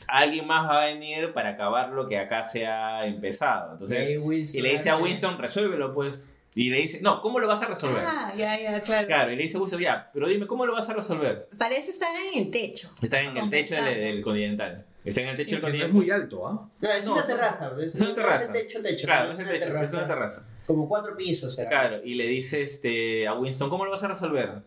Alguien 0.06 0.46
más 0.46 0.68
va 0.68 0.82
a 0.82 0.86
venir 0.86 1.32
para 1.32 1.50
acabar 1.50 1.90
lo 1.90 2.08
que 2.08 2.18
acá 2.18 2.42
se 2.42 2.66
ha 2.66 3.06
empezado. 3.06 3.72
Entonces, 3.72 4.08
Y 4.08 4.12
ahí 4.12 4.18
Winston 4.18 4.58
y 4.58 4.62
le 4.62 4.72
dice 4.72 4.90
a 4.90 4.96
Winston, 4.98 5.38
resuélvelo, 5.38 5.92
pues. 5.92 6.28
Y 6.54 6.70
le 6.70 6.78
dice, 6.78 7.00
no, 7.02 7.20
¿cómo 7.20 7.38
lo 7.38 7.46
vas 7.46 7.62
a 7.62 7.66
resolver? 7.66 8.02
Ah, 8.04 8.32
ya, 8.36 8.58
ya, 8.60 8.80
claro. 8.82 9.06
Claro, 9.06 9.32
y 9.32 9.36
le 9.36 9.42
dice 9.42 9.56
a 9.58 9.60
Winston, 9.60 9.80
ya, 9.80 10.10
pero 10.12 10.26
dime, 10.28 10.46
¿cómo 10.46 10.66
lo 10.66 10.72
vas 10.72 10.88
a 10.88 10.94
resolver? 10.94 11.46
Parece 11.56 11.90
estar 11.90 12.08
en 12.34 12.42
el 12.42 12.50
techo. 12.50 12.90
Están 13.00 13.26
en 13.26 13.36
el 13.36 13.50
techo 13.50 13.76
del 13.82 14.22
continental. 14.22 14.84
Están 15.08 15.24
en 15.24 15.30
el 15.30 15.36
techo 15.36 15.56
del 15.60 15.72
Que 15.72 15.78
no 15.78 15.84
es 15.86 15.92
muy 15.92 16.10
alto, 16.10 16.46
¿ah? 16.46 16.68
No, 16.80 16.90
es 16.90 17.06
No, 17.06 17.12
una 17.14 17.26
terraza. 17.26 17.70
Es, 17.80 17.94
es 17.94 18.00
una 18.00 18.14
terraza. 18.14 18.44
Es 18.44 18.52
techo, 18.52 18.82
techo. 18.82 19.06
Claro, 19.06 19.32
es 19.32 19.38
el 19.38 19.48
techo, 19.48 19.76
es 19.78 19.92
una 19.92 20.06
terraza. 20.06 20.46
Como 20.66 20.88
cuatro 20.88 21.16
pisos. 21.16 21.54
será. 21.54 21.68
Claro, 21.70 22.00
y 22.04 22.14
le 22.14 22.26
dice 22.26 22.62
este, 22.62 23.26
a 23.26 23.34
Winston, 23.34 23.68
¿cómo 23.70 23.84
lo 23.84 23.90
vas 23.90 24.02
a 24.02 24.08
resolver? 24.08 24.62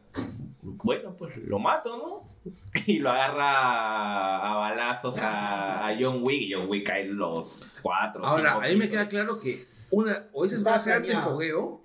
Bueno, 0.64 1.16
pues 1.18 1.36
lo 1.38 1.60
mato, 1.60 1.98
¿no? 1.98 2.52
Y 2.88 3.00
lo 3.00 3.10
agarra 3.12 4.38
a 4.52 4.58
balazos 4.58 5.18
a, 5.20 5.88
a 5.88 5.96
John 6.00 6.22
Wick 6.24 6.42
y 6.42 6.54
John 6.54 6.68
Wick 6.70 6.86
cae 6.88 7.06
los 7.06 7.64
cuatro. 7.82 8.26
Ahora, 8.26 8.52
cinco 8.54 8.66
a 8.66 8.68
mí 8.70 8.76
me 8.76 8.90
queda 8.90 9.08
claro 9.08 9.40
que 9.40 9.66
una, 9.92 10.28
o 10.34 10.46
ese 10.46 10.56
Está 10.56 10.72
va 10.72 10.76
a 10.76 10.80
ser 10.80 10.98
planeado. 11.00 11.20
antifogueo, 11.22 11.82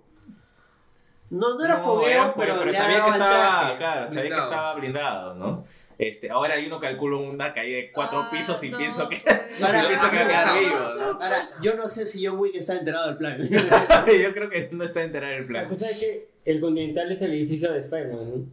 No, 1.31 1.55
no 1.59 1.65
era 1.65 1.79
No, 1.79 1.85
fogueo, 1.85 2.09
era- 2.09 2.35
pero, 2.35 2.59
pero 2.59 2.73
sabía 2.73 3.05
que 3.05 3.11
estaba, 3.11 3.77
claro, 3.79 4.09
sabía 4.09 4.23
que 4.31 4.39
estaba 4.41 4.75
blindado, 4.75 5.35
¿no? 5.35 5.65
Este, 5.99 6.29
ahora 6.31 6.55
hay 6.55 6.67
uno 6.67 6.79
calcula 6.79 7.17
una 7.17 7.55
caída 7.55 7.79
de 7.79 7.91
cuatro 7.91 8.21
Ah, 8.21 8.29
pisos 8.31 8.63
y 8.63 8.69
no, 8.71 8.77
pienso 8.79 9.09
que. 9.09 9.23
Ahora, 9.63 9.85
pienso 9.89 10.11
que 10.11 10.17
va 10.17 10.23
a 10.23 10.27
quedar 10.29 10.59
vivo, 10.61 10.79
¿no? 10.99 11.05
Ahora, 11.23 11.37
yo 11.63 11.75
no 11.75 11.89
sé 11.89 12.05
si 12.05 12.25
John 12.27 12.39
Wick 12.39 12.55
está 12.57 12.77
enterado 12.77 13.07
del 13.09 13.17
plan. 13.17 13.39
Yo 14.23 14.33
creo 14.35 14.51
que 14.51 14.69
no 14.73 14.85
está 14.85 15.03
enterado 15.03 15.33
el 15.33 15.43
La 15.43 15.47
plan. 15.47 15.69
cosa 15.69 15.89
es 15.91 15.99
que 15.99 16.29
el 16.45 16.61
Continental 16.61 17.11
es 17.11 17.23
el 17.23 17.33
edificio 17.33 17.73
de 17.73 17.79
Spider-Man, 17.81 18.31
¿no? 18.31 18.45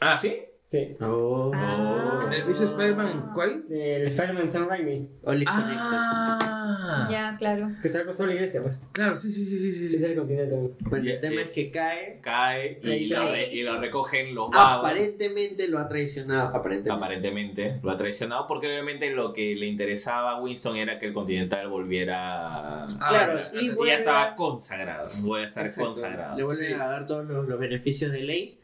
Ah, 0.00 0.18
¿sí? 0.18 0.42
Sí. 0.68 0.96
Oh. 1.00 1.50
Ah. 1.54 2.28
¿el 2.30 2.44
vice 2.44 2.64
Spider-Man 2.64 3.30
cuál? 3.34 3.64
El 3.70 4.02
Spider-Man 4.08 4.52
Sam 4.52 4.68
Raimi. 4.68 5.08
Ah, 5.46 7.08
Ya, 7.10 7.36
claro. 7.38 7.70
Que 7.80 7.88
está 7.88 8.04
de 8.04 8.26
la 8.26 8.34
iglesia, 8.34 8.62
pues. 8.62 8.82
claro, 8.92 9.16
sí, 9.16 9.32
sí, 9.32 9.46
sí, 9.46 9.58
sí, 9.58 9.72
sí, 9.72 9.96
es 9.96 10.02
el 10.02 10.10
sí. 10.10 10.16
Continental. 10.16 10.72
Bueno, 10.80 11.08
el 11.08 11.16
Y- 11.16 11.20
tema 11.20 11.40
es- 11.42 11.48
es 11.48 11.54
que 11.54 11.70
cae. 11.70 12.20
Cae 12.22 12.80
y, 12.82 12.90
Ahí 12.90 13.06
lo, 13.06 13.22
re- 13.22 13.48
y 13.50 13.62
lo 13.62 13.80
recogen 13.80 14.34
los 14.34 14.50
vagos. 14.50 14.78
Aparentemente 14.84 15.68
lo 15.68 15.78
ha 15.78 15.88
traicionado. 15.88 16.48
Aparentemente. 16.54 16.90
Aparentemente 16.90 17.80
lo 17.82 17.90
ha 17.90 17.96
traicionado 17.96 18.46
porque 18.46 18.66
obviamente 18.68 19.10
lo 19.10 19.32
que 19.32 19.54
le 19.56 19.66
interesaba 19.66 20.32
a 20.32 20.40
Winston 20.42 20.76
era 20.76 20.98
que 20.98 21.06
el 21.06 21.14
Continental 21.14 21.68
volviera 21.68 22.84
Claro, 23.08 23.40
Ah, 23.46 23.50
y 23.54 23.66
y 23.66 23.70
vuelve 23.70 23.92
ya 23.92 23.98
estaba 24.00 24.22
a- 24.22 24.36
consagrado, 24.36 25.08
vuelve 25.22 25.44
a 25.44 25.48
estar 25.48 25.64
Exacto, 25.64 25.92
consagrado. 25.92 26.36
Le 26.36 26.44
vuelven 26.44 26.66
Sí. 26.68 26.72
a 26.74 26.78
dar 26.86 27.06
todos 27.06 27.24
los, 27.26 27.48
los 27.48 27.58
beneficios 27.58 28.12
de 28.12 28.20
ley. 28.22 28.57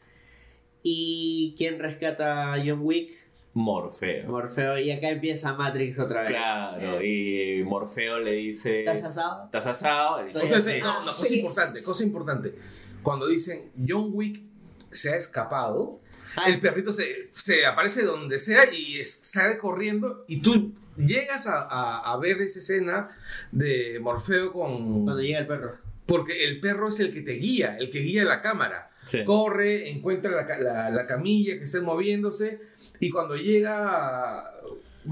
¿Y 0.87 1.55
quién 1.57 1.79
rescata 1.79 2.53
a 2.53 2.57
John 2.63 2.81
Wick? 2.83 3.17
Morfeo. 3.55 4.27
Morfeo. 4.29 4.77
Y 4.77 4.91
acá 4.91 5.09
empieza 5.09 5.53
Matrix 5.53 5.97
otra 5.97 6.21
vez. 6.21 6.29
Claro, 6.29 7.03
y 7.03 7.63
Morfeo 7.63 8.19
le 8.19 8.33
dice 8.33 8.81
¿Estás 8.81 9.03
asado? 9.03 9.45
¿Estás 9.45 9.65
asado? 9.65 10.21
Le 10.21 10.27
dice, 10.27 10.45
Entonces, 10.45 10.83
no, 10.83 11.03
no, 11.03 11.15
cosa 11.15 11.33
importante, 11.35 11.81
cosa 11.81 12.03
importante. 12.03 12.53
Cuando 13.01 13.25
dicen 13.27 13.71
John 13.87 14.11
Wick 14.13 14.43
se 14.91 15.09
ha 15.11 15.15
escapado, 15.15 16.01
el 16.45 16.59
perrito 16.59 16.91
se, 16.91 17.29
se 17.31 17.65
aparece 17.65 18.03
donde 18.03 18.37
sea 18.37 18.71
y 18.71 18.99
es- 18.99 19.15
sale 19.15 19.57
corriendo 19.57 20.23
y 20.27 20.41
tú 20.41 20.75
llegas 20.97 21.47
a, 21.47 21.61
a- 21.63 22.13
a 22.13 22.17
ver 22.17 22.41
esa 22.41 22.59
escena 22.59 23.09
de 23.51 23.99
Morfeo 24.01 24.51
con... 24.53 25.05
Cuando 25.05 25.19
llega 25.21 25.39
el 25.39 25.47
perro. 25.47 25.77
Porque 26.05 26.43
el 26.45 26.59
perro 26.59 26.89
es 26.89 26.99
el 26.99 27.11
que 27.11 27.21
te 27.21 27.31
guía, 27.33 27.75
el 27.79 27.89
que 27.89 27.99
guía 28.01 28.23
la 28.25 28.43
cámara. 28.43 28.91
Sí. 29.05 29.23
Corre, 29.23 29.89
encuentra 29.89 30.31
la, 30.31 30.59
la- 30.59 30.89
la 30.89 31.05
camilla 31.05 31.57
que 31.57 31.63
está 31.65 31.81
moviéndose 31.81 32.59
y 32.99 33.09
cuando 33.09 33.35
llega 33.35 34.51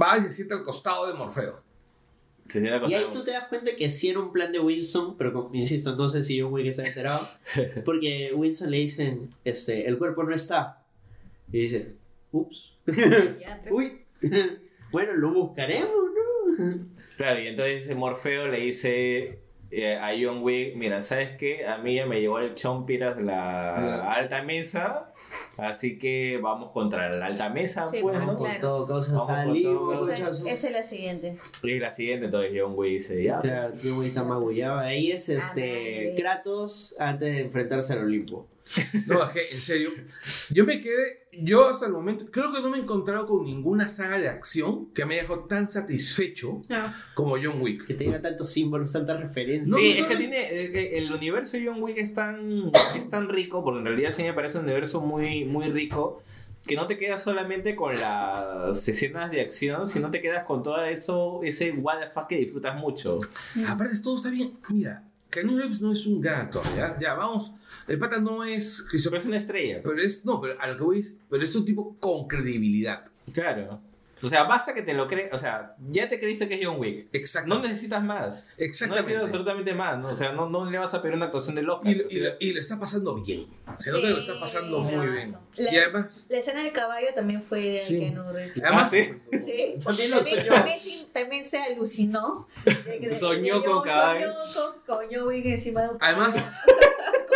va 0.01 0.17
y 0.17 0.21
se 0.21 0.31
sienta 0.31 0.55
al 0.55 0.63
costado 0.63 1.07
de 1.07 1.13
Morfeo. 1.13 1.61
Se 2.45 2.59
Y 2.61 2.93
ahí 2.93 3.05
tú 3.13 3.23
te 3.23 3.31
das 3.31 3.47
cuenta 3.47 3.73
que 3.75 3.89
sí 3.89 4.09
era 4.09 4.19
un 4.19 4.33
plan 4.33 4.51
de 4.51 4.59
Wilson, 4.59 5.15
pero 5.17 5.31
como- 5.31 5.55
insisto, 5.55 5.95
no 5.95 6.09
sé 6.09 6.23
si 6.23 6.41
John 6.41 6.51
Wick 6.51 6.65
está 6.67 6.85
enterado. 6.85 7.25
Porque 7.85 8.31
Wilson 8.35 8.69
le 8.71 8.77
dicen, 8.79 9.29
este, 9.45 9.87
el 9.87 9.97
cuerpo 9.97 10.23
no 10.23 10.33
está. 10.35 10.83
Y 11.51 11.59
dice, 11.61 11.93
ups, 12.31 12.73
uy. 13.71 14.01
bueno, 14.91 15.13
lo 15.13 15.31
buscaremos, 15.33 15.89
¿no? 16.57 16.85
Claro, 17.15 17.39
y 17.41 17.47
entonces 17.47 17.95
Morfeo 17.95 18.47
le 18.47 18.59
dice 18.59 19.39
eh, 19.75 19.97
a 19.97 20.11
John 20.19 20.43
Wick, 20.43 20.75
mira, 20.75 21.01
¿sabes 21.01 21.37
qué? 21.37 21.65
A 21.65 21.77
mí 21.77 21.95
ya 21.95 22.05
me 22.05 22.19
llegó 22.21 22.39
el 22.39 22.55
Chompiras 22.55 23.19
la 23.21 24.11
alta 24.13 24.41
mesa, 24.43 25.11
así 25.57 25.97
que 25.97 26.39
vamos 26.41 26.71
contra 26.71 27.09
la 27.09 27.25
alta 27.27 27.49
mesa, 27.49 27.89
Sí, 27.89 27.99
pues, 28.01 28.19
¿no? 28.19 28.37
Claro. 28.37 28.59
todo 28.61 28.85
Vamos 28.87 29.07
por 29.09 29.27
salimos. 29.27 29.95
todo. 29.97 30.09
Esa, 30.09 30.29
esa 30.29 30.67
es 30.67 30.73
la 30.73 30.83
siguiente. 30.83 31.37
Y 31.63 31.79
la 31.79 31.91
siguiente, 31.91 32.25
entonces 32.25 32.51
John 32.55 32.73
Wick 32.75 32.91
dice, 32.93 33.23
ya. 33.23 33.39
Claro, 33.39 33.73
John 33.81 33.97
Wick 33.99 34.09
está 34.09 34.23
magullado. 34.23 34.79
Ahí 34.79 35.11
es 35.11 35.29
Ah, 35.29 35.33
este. 35.33 36.13
Kratos 36.17 36.95
antes 36.99 37.33
de 37.33 37.41
enfrentarse 37.41 37.93
al 37.93 37.99
Olimpo. 38.05 38.47
No, 39.07 39.23
es 39.23 39.29
que, 39.29 39.51
en 39.51 39.61
serio, 39.61 39.91
yo 40.49 40.65
me 40.65 40.81
quedé, 40.81 41.27
yo 41.31 41.67
hasta 41.67 41.85
el 41.85 41.91
momento, 41.91 42.25
creo 42.31 42.51
que 42.51 42.61
no 42.61 42.69
me 42.69 42.77
he 42.77 42.81
encontrado 42.81 43.27
con 43.27 43.43
ninguna 43.43 43.87
saga 43.89 44.17
de 44.17 44.29
acción 44.29 44.87
que 44.93 45.05
me 45.05 45.15
haya 45.15 45.23
dejado 45.23 45.45
tan 45.45 45.67
satisfecho 45.67 46.61
como 47.13 47.35
John 47.41 47.61
Wick. 47.61 47.85
Que 47.85 47.93
tenga 47.93 48.21
tantos 48.21 48.51
símbolos, 48.51 48.91
tantas 48.91 49.19
referencias. 49.19 49.67
No, 49.67 49.77
sí, 49.77 49.95
no 49.97 50.05
es 50.05 50.05
que 50.05 50.15
tiene. 50.15 50.55
es 50.55 50.69
que 50.71 50.97
el 50.97 51.11
universo 51.11 51.57
de 51.57 51.67
John 51.67 51.81
Wick 51.81 51.97
es 51.97 52.13
tan, 52.13 52.71
es 52.95 53.09
tan 53.09 53.29
rico, 53.29 53.63
porque 53.63 53.79
en 53.79 53.85
realidad 53.85 54.11
sí 54.11 54.23
me 54.23 54.33
parece 54.33 54.57
un 54.57 54.65
universo 54.65 55.01
muy, 55.01 55.45
muy 55.45 55.65
rico, 55.65 56.23
que 56.65 56.75
no 56.75 56.87
te 56.87 56.97
quedas 56.97 57.21
solamente 57.21 57.75
con 57.75 57.93
las 57.93 58.87
escenas 58.87 59.29
de 59.31 59.41
acción, 59.41 59.85
sino 59.87 60.09
te 60.09 60.21
quedas 60.21 60.45
con 60.45 60.63
todo 60.63 60.83
eso, 60.85 61.41
ese 61.43 61.71
what 61.71 61.99
the 61.99 62.09
fuck 62.09 62.27
que 62.27 62.37
disfrutas 62.37 62.79
mucho. 62.79 63.19
Aparte, 63.67 63.99
todo 64.01 64.15
está 64.15 64.29
bien. 64.29 64.53
Mira, 64.69 65.03
Keanu 65.33 65.57
Reeves 65.57 65.81
no 65.81 65.91
es 65.91 66.05
un 66.05 66.21
gran 66.21 66.41
actor, 66.41 66.63
¿ya? 66.77 66.95
Ya, 66.99 67.15
vamos. 67.15 67.53
El 67.87 67.97
pata 67.97 68.19
no 68.19 68.43
es 68.43 68.85
Pero 68.91 69.17
es 69.17 69.25
una 69.25 69.37
estrella. 69.37 69.81
Pero 69.83 69.99
es, 69.99 70.25
no, 70.25 70.39
pero 70.39 70.61
a 70.61 70.67
lo 70.67 70.77
que 70.77 70.83
voy 70.83 70.99
es, 70.99 71.17
pero 71.27 71.43
es 71.43 71.55
un 71.55 71.65
tipo 71.65 71.97
con 71.99 72.27
credibilidad. 72.27 73.03
Claro. 73.33 73.81
O 74.23 74.27
sea, 74.29 74.43
basta 74.45 74.73
que 74.73 74.81
te 74.81 74.93
lo 74.93 75.07
creas. 75.07 75.33
O 75.33 75.37
sea, 75.37 75.75
ya 75.89 76.07
te 76.07 76.19
creíste 76.19 76.47
que 76.47 76.55
es 76.55 76.65
John 76.65 76.79
Wick. 76.79 77.09
Exacto. 77.13 77.49
No 77.49 77.61
necesitas 77.61 78.01
más. 78.03 78.47
No 78.57 78.65
Exactamente. 78.65 79.01
necesitas 79.09 79.23
absolutamente 79.25 79.73
más. 79.73 79.99
¿no? 79.99 80.07
O 80.09 80.15
sea, 80.15 80.31
no, 80.31 80.49
no 80.49 80.69
le 80.69 80.77
vas 80.77 80.93
a 80.93 81.01
pedir 81.01 81.15
una 81.15 81.25
actuación 81.25 81.55
del 81.55 81.69
Oscar. 81.69 81.91
y, 81.91 81.95
lo- 81.95 82.05
o 82.05 82.07
y 82.09 82.13
sea, 82.19 82.29
lo- 82.29 82.35
y 82.39 82.53
lo 82.53 82.61
está 82.61 82.79
pasando 82.79 83.15
bien. 83.15 83.47
Se 83.77 83.91
nota 83.91 84.01
que 84.07 84.09
lo 84.13 84.19
está 84.19 84.39
pasando 84.39 84.79
muy 84.79 85.07
bien. 85.07 85.35
La- 85.57 85.73
Y 85.73 85.77
además, 85.77 86.25
La 86.29 86.37
escena 86.37 86.63
del 86.63 86.71
caballo 86.71 87.07
también 87.13 87.43
fue 87.43 87.59
de 87.59 87.81
Sí. 87.81 87.99
Reeves. 88.33 88.63
además 88.63 88.83
Ah, 88.85 88.89
¿sí? 88.89 89.13
Sí. 89.43 89.73
También 89.83 90.11
lo 90.11 90.21
soñó. 90.21 90.51
también, 90.53 90.79
sí- 90.81 91.07
también 91.13 91.45
se 91.45 91.57
alucinó. 91.57 92.47
de 92.65 92.99
que- 92.99 93.15
Soñó 93.15 93.59
de- 93.59 93.65
con 93.65 93.83
caballo. 93.83 94.31
Soñó 94.33 94.73
con, 94.85 94.97
con 94.97 95.05
John 95.11 95.27
Wick 95.27 95.45
encima 95.47 95.81
de 95.83 95.89
un 95.89 95.97
Además, 95.99 96.35
caballo. 96.35 96.57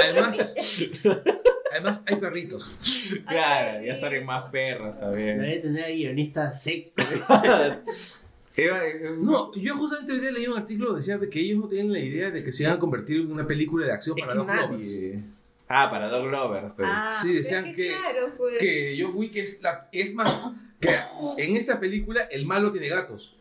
además, 0.03 0.55
además 1.77 2.03
hay 2.05 2.15
perritos. 2.17 2.71
Claro, 3.27 3.83
ya 3.83 3.95
salen 3.95 4.25
más 4.25 4.51
perros 4.51 4.99
también. 4.99 5.39
Debe 5.39 5.57
tener 5.59 5.95
guionista 5.95 6.51
seco. 6.51 6.91
Era- 8.55 8.87
eh, 8.87 9.15
No, 9.19 9.53
yo 9.55 9.75
justamente 9.75 10.13
hoy 10.13 10.19
día 10.19 10.31
leí 10.31 10.47
un 10.47 10.57
artículo 10.57 10.87
donde 10.89 11.01
decía 11.01 11.17
de 11.17 11.29
que 11.29 11.39
ellos 11.39 11.59
no 11.59 11.67
tenían 11.67 11.91
la 11.93 11.99
idea 11.99 12.31
de 12.31 12.43
que 12.43 12.51
se 12.51 12.63
iban 12.63 12.75
a 12.75 12.79
convertir 12.79 13.21
en 13.21 13.31
una 13.31 13.45
película 13.45 13.85
de 13.85 13.91
acción 13.93 14.17
es 14.17 14.25
para 14.25 14.33
que 14.33 14.37
dos 14.39 14.47
lovers. 14.47 14.71
nadie. 14.71 15.23
Ah, 15.69 15.89
para 15.91 16.07
Dog 16.07 16.27
Lovers. 16.27 16.73
sí. 16.75 16.81
Ah, 16.85 17.19
Sí, 17.21 17.33
decían 17.33 17.73
que- 17.73 17.87
Claro, 17.89 18.33
pues. 18.37 18.57
Que 18.57 18.97
John 18.99 19.11
Wick 19.15 19.35
es, 19.35 19.61
la, 19.61 19.89
es 19.91 20.13
más, 20.15 20.51
que 20.79 20.89
en 21.37 21.55
esa 21.57 21.79
película 21.79 22.21
el 22.31 22.45
malo 22.45 22.71
tiene 22.71 22.87
gatos. 22.89 23.35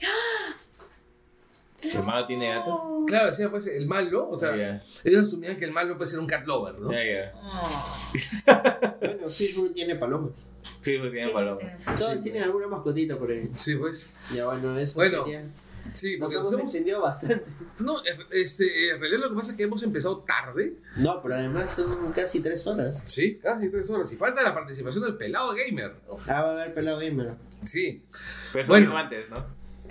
¿Si 1.90 1.96
el 1.98 2.02
malo 2.04 2.26
tiene 2.26 2.48
gatos? 2.48 2.80
Claro, 3.06 3.26
decía 3.28 3.50
pues 3.50 3.66
el 3.66 3.86
malo, 3.86 4.28
o 4.30 4.36
sea, 4.36 4.82
ellos 5.04 5.22
asumían 5.22 5.56
que 5.56 5.64
el 5.66 5.72
malo 5.72 5.96
puede 5.96 6.10
ser 6.10 6.18
un 6.20 6.26
cat 6.26 6.46
lover, 6.46 6.78
¿no? 6.78 6.90
ya, 6.92 7.04
ya. 7.04 7.32
bueno, 9.00 9.28
Fishburne 9.28 9.74
tiene 9.74 9.96
palomas. 9.96 10.48
Sí, 10.80 10.98
pues 10.98 11.12
tiene 11.12 11.28
paloma. 11.32 11.60
Todos 11.96 12.22
tienen 12.22 12.42
alguna 12.42 12.66
mascotita 12.66 13.16
por 13.16 13.30
ahí. 13.30 13.50
Sí, 13.56 13.74
pues. 13.76 14.10
Ya 14.34 14.46
bueno, 14.46 14.78
eso 14.78 14.94
Bueno, 14.96 15.24
sería- 15.24 15.44
Sí, 15.92 16.16
Nos 16.18 16.32
porque 16.32 16.36
hemos 16.36 16.44
nos 16.50 16.52
hemos- 16.60 16.62
extendido 16.64 17.02
bastante. 17.02 17.44
No, 17.78 17.96
este, 18.30 18.90
en 18.90 19.00
realidad 19.00 19.20
lo 19.24 19.28
que 19.30 19.34
pasa 19.36 19.50
es 19.50 19.56
que 19.58 19.64
hemos 19.64 19.82
empezado 19.82 20.18
tarde. 20.20 20.74
No, 20.96 21.20
pero 21.22 21.34
además 21.34 21.72
son 21.74 22.10
casi 22.12 22.40
tres 22.40 22.66
horas. 22.66 23.04
Sí, 23.06 23.38
casi 23.42 23.68
tres 23.68 23.90
horas. 23.90 24.10
Y 24.10 24.16
falta 24.16 24.42
la 24.42 24.54
participación 24.54 25.04
del 25.04 25.16
pelado 25.18 25.54
gamer. 25.54 25.94
Ah, 26.26 26.40
va 26.42 26.48
a 26.48 26.52
haber 26.52 26.72
pelado 26.74 26.98
gamer. 27.00 27.34
Sí, 27.64 28.02
Pero 28.52 28.62
eso 28.62 28.72
Bueno. 28.72 28.96
antes, 28.96 29.28
¿no? 29.28 29.44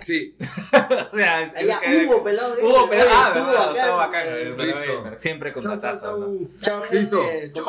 Sí. 0.04 0.36
o 1.12 1.16
sea, 1.16 1.52
que- 1.54 2.06
hubo 2.06 2.22
pelado. 2.24 2.54
Hubo 2.62 2.88
pelado. 2.88 3.08
Oye, 3.10 3.16
Ah, 3.16 3.26
estuvo 3.32 3.46
verdad, 3.46 3.66
bacán. 3.66 3.76
estuvo 3.76 3.96
bacán. 3.96 4.28
el 4.28 4.56
pelado 4.56 4.80
Listo. 4.80 4.96
gamer, 5.02 5.16
Siempre 5.18 5.52
con 5.52 5.62
Chau, 5.62 5.72
chau, 5.72 5.80
datazo, 5.80 6.16
¿no? 6.18 6.26
chau. 6.26 6.48
Chao, 6.60 6.82
gente. 6.82 6.98
Listo. 6.98 7.22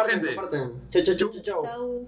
Gente. 0.06 1.04
chau, 1.04 1.16
chau, 1.16 1.42
chau. 1.42 1.64
Chau. 1.64 2.08